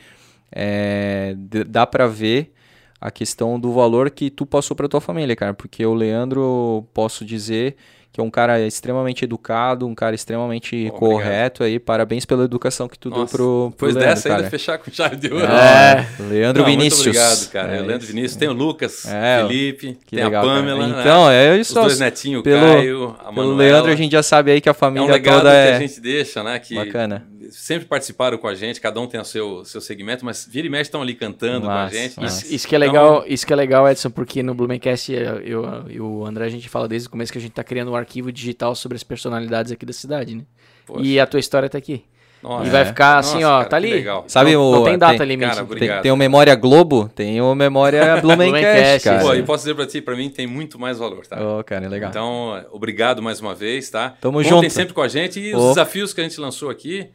é, 0.54 1.34
dá 1.66 1.84
pra 1.86 2.06
ver 2.06 2.52
a 3.00 3.10
questão 3.10 3.58
do 3.58 3.72
valor 3.72 4.10
que 4.10 4.30
tu 4.30 4.46
passou 4.46 4.76
pra 4.76 4.86
tua 4.88 5.00
família, 5.00 5.34
cara. 5.34 5.52
Porque 5.52 5.84
o 5.84 5.92
Leandro, 5.92 6.86
posso 6.94 7.24
dizer 7.24 7.74
que 8.14 8.20
é 8.20 8.22
um 8.22 8.30
cara 8.30 8.60
extremamente 8.60 9.24
educado, 9.24 9.88
um 9.88 9.94
cara 9.94 10.14
extremamente 10.14 10.88
correto 10.96 11.64
aí. 11.64 11.80
Parabéns 11.80 12.24
pela 12.24 12.44
educação 12.44 12.86
que 12.86 12.96
tu 12.96 13.10
deu 13.10 13.18
Nossa, 13.18 13.36
pro, 13.36 13.72
pro 13.76 13.88
Depois 13.88 13.94
Leandro, 13.96 14.14
dessa 14.14 14.28
cara. 14.28 14.38
ainda 14.40 14.50
fechar 14.50 14.78
com 14.78 14.88
chave 14.92 15.16
de 15.16 15.32
ouro. 15.34 15.44
É, 15.44 16.06
Leandro 16.30 16.62
Não, 16.62 16.70
Vinícius. 16.70 17.06
Muito 17.06 17.18
obrigado, 17.18 17.50
cara. 17.50 17.72
É 17.74 17.78
É, 17.78 17.80
Leandro. 17.82 18.06
Vinícius. 18.06 18.36
Tem 18.36 18.46
o 18.48 18.52
Lucas, 18.52 19.04
É, 19.06 19.42
Felipe, 19.42 19.98
Que 20.06 20.14
tem 20.14 20.24
legal, 20.26 20.44
a. 20.48 20.54
Pamela, 20.54 20.86
né? 20.86 21.00
Então, 21.00 21.28
é 21.28 21.54
Os 21.54 21.60
isso. 21.62 21.74
dois 21.74 21.98
netinhos, 21.98 22.40
o 22.40 22.44
pelo- 22.44 22.60
Caio, 22.60 23.16
a 23.18 23.24
Pelo 23.24 23.34
Manuela. 23.48 23.56
Leandro 23.56 23.90
a 23.90 23.96
gente 23.96 24.12
já 24.12 24.22
sabe 24.22 24.52
aí 24.52 24.60
que 24.60 24.68
a 24.68 24.70
É 24.70 24.74
família 24.74 25.08
um 25.08 25.10
legado 25.12 25.38
toda 25.38 25.50
que 25.50 25.56
é 25.56 25.74
a 25.74 25.78
gente 25.80 26.00
deixa, 26.00 26.42
né? 26.44 26.56
Que 26.60 26.76
bacana. 26.76 27.26
Sempre 27.50 27.86
participaram 27.86 28.36
com 28.38 28.46
a 28.48 28.54
gente, 28.54 28.80
cada 28.80 29.00
um 29.00 29.06
tem 29.06 29.20
o 29.20 29.24
seu, 29.24 29.64
seu 29.64 29.80
segmento, 29.80 30.24
mas 30.24 30.46
vira 30.50 30.66
e 30.66 30.70
mexe 30.70 30.82
estão 30.88 31.02
ali 31.02 31.14
cantando 31.14 31.66
Massa, 31.66 31.90
com 31.90 31.96
a 31.96 32.00
gente. 32.00 32.16
massa. 32.20 32.20
Mas, 32.20 32.42
Isso, 32.44 32.54
isso 32.54 32.68
que 32.68 32.74
é 32.74 32.78
Então- 32.78 32.92
legal, 32.92 33.24
isso 33.26 33.46
que 33.46 33.52
é 33.52 33.56
legal, 33.56 33.88
Edson, 33.88 34.10
porque 34.10 34.42
no 34.42 34.54
Blumencast 34.54 35.12
eu, 35.12 35.40
eu 35.40 35.84
e 35.88 36.00
o 36.00 36.24
André 36.26 36.46
a 36.46 36.50
gente 36.50 36.68
fala 36.68 36.86
desde 36.88 37.08
o 37.08 37.10
começo 37.10 37.32
que 37.32 37.38
a 37.38 37.40
gente 37.40 37.52
tá 37.52 37.64
criando 37.64 37.90
um 37.92 37.96
arquivo 37.96 38.30
digital 38.32 38.74
sobre 38.74 38.96
as 38.96 39.02
personalidades 39.02 39.72
aqui 39.72 39.86
da 39.86 39.92
cidade, 39.92 40.34
né? 40.34 40.42
poxa, 40.86 41.02
E 41.02 41.18
a 41.20 41.26
tua 41.26 41.40
história 41.40 41.68
tá 41.68 41.78
aqui. 41.78 42.04
nossa, 42.42 42.66
e 42.66 42.70
vai 42.70 42.82
é. 42.82 42.84
ficar 42.84 43.16
Nossa, 43.16 43.34
assim, 43.36 43.44
ó, 43.44 43.56
cara, 43.58 43.68
tá 43.70 43.76
ali. 43.76 43.90
legal. 43.90 44.24
Sabe 44.28 44.52
não, 44.52 44.60
o- 44.70 44.74
não 44.76 44.84
tem 44.84 44.98
data 44.98 45.16
tem- 45.16 45.26
limite. 45.26 45.48
cara, 45.48 45.54
Tem, 45.64 45.64
Obrigado. 45.64 46.02
tem 46.02 46.12
o 46.12 46.16
Memória 46.16 46.54
Globo, 46.54 47.08
tem 47.14 47.40
o 47.40 47.54
Memória 47.54 48.20
Blumencast, 48.20 49.02
cara. 49.08 49.20
Pô, 49.22 49.34
e 49.34 49.42
posso 49.42 49.64
dizer 49.64 49.74
pra 49.74 49.86
ti, 49.86 50.02
pra 50.02 50.14
mim 50.14 50.28
tem 50.28 50.46
muito 50.46 50.78
mais 50.78 50.98
valor, 50.98 51.26
tá? 51.26 51.38
Ô, 51.42 51.64
cara, 51.64 51.88
legal. 51.88 52.10
Então, 52.10 52.62
obrigado 52.70 53.22
mais 53.22 53.40
uma 53.40 53.54
vez, 53.54 53.88
tá? 53.88 54.10
Tamo 54.20 54.38
Contem 54.42 54.50
junto. 54.50 54.70
sempre 54.70 54.92
com 54.92 55.00
a 55.00 55.08
gente 55.08 55.40
e 55.40 55.54
Ô. 55.54 55.58
os 55.58 55.68
desafios 55.70 56.12
que 56.12 56.20
a 56.20 56.24
gente 56.24 56.38
lançou 56.38 56.68
aqui 56.68 57.08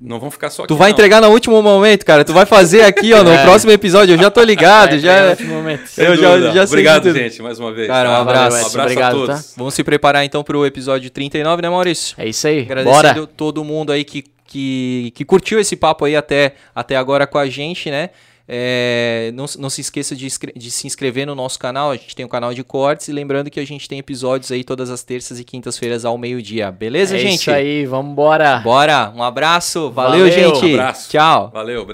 não 0.00 0.18
vão 0.18 0.30
ficar 0.30 0.50
só 0.50 0.62
aqui. 0.62 0.68
Tu 0.68 0.76
vai 0.76 0.88
não. 0.88 0.92
entregar 0.94 1.20
no 1.22 1.28
último 1.28 1.62
momento, 1.62 2.04
cara. 2.04 2.24
Tu 2.24 2.32
vai 2.32 2.44
fazer 2.44 2.82
aqui, 2.82 3.12
ó, 3.12 3.22
no 3.24 3.30
É. 3.30 3.42
próximo 3.44 3.70
episódio. 3.72 4.14
Eu 4.14 4.18
já 4.18 4.30
tô 4.30 4.42
ligado, 4.42 4.98
já. 4.98 5.14
vai, 5.20 5.30
último 5.30 5.54
momento. 5.54 5.82
Eu 5.96 6.16
já- 6.16 6.40
já 6.40 6.52
sei 6.52 6.62
Obrigado, 6.64 7.12
gente, 7.14 7.40
mais 7.40 7.58
uma 7.60 7.72
vez. 7.72 7.86
Cara, 7.86 8.08
um 8.10 8.12
tá? 8.12 8.20
abraço. 8.20 8.56
Um 8.56 8.58
abraço 8.66 8.78
Obrigado, 8.80 9.10
a 9.16 9.26
todos. 9.26 9.46
tá? 9.46 9.52
Vamos 9.56 9.74
se 9.74 9.84
preparar 9.84 10.24
então 10.24 10.42
pro 10.42 10.66
episódio 10.66 11.08
39, 11.10 11.62
né, 11.62 11.70
Maurício? 11.70 12.14
É 12.18 12.28
isso 12.28 12.46
aí. 12.46 12.60
Agradecendo 12.62 12.92
Bora. 13.20 13.26
todo 13.36 13.62
mundo 13.64 13.92
aí 13.92 14.02
que, 14.04 14.24
que, 14.46 15.12
que 15.14 15.24
curtiu 15.24 15.60
esse 15.60 15.76
papo 15.76 16.04
aí 16.04 16.16
até, 16.16 16.54
até 16.74 16.96
agora 16.96 17.26
com 17.26 17.38
a 17.38 17.46
gente, 17.48 17.88
né? 17.90 18.10
É, 18.54 19.30
não, 19.34 19.46
não 19.58 19.70
se 19.70 19.80
esqueça 19.80 20.14
de, 20.14 20.28
de 20.54 20.70
se 20.70 20.86
inscrever 20.86 21.26
no 21.26 21.34
nosso 21.34 21.58
canal. 21.58 21.90
A 21.90 21.96
gente 21.96 22.14
tem 22.14 22.26
um 22.26 22.28
canal 22.28 22.52
de 22.52 22.62
cortes. 22.62 23.08
E 23.08 23.12
lembrando 23.12 23.50
que 23.50 23.58
a 23.58 23.66
gente 23.66 23.88
tem 23.88 23.98
episódios 23.98 24.52
aí 24.52 24.62
todas 24.62 24.90
as 24.90 25.02
terças 25.02 25.40
e 25.40 25.44
quintas-feiras 25.44 26.04
ao 26.04 26.18
meio-dia. 26.18 26.70
Beleza, 26.70 27.16
é 27.16 27.18
gente? 27.18 27.40
isso 27.40 27.50
aí, 27.50 27.86
vambora. 27.86 28.58
Bora. 28.58 29.10
Um 29.16 29.22
abraço. 29.22 29.90
Valeu, 29.90 30.28
Valeu. 30.28 30.30
gente. 30.30 30.74
Abraço. 30.74 31.10
Tchau. 31.10 31.50
Valeu, 31.50 31.80
obrigado. 31.80 31.90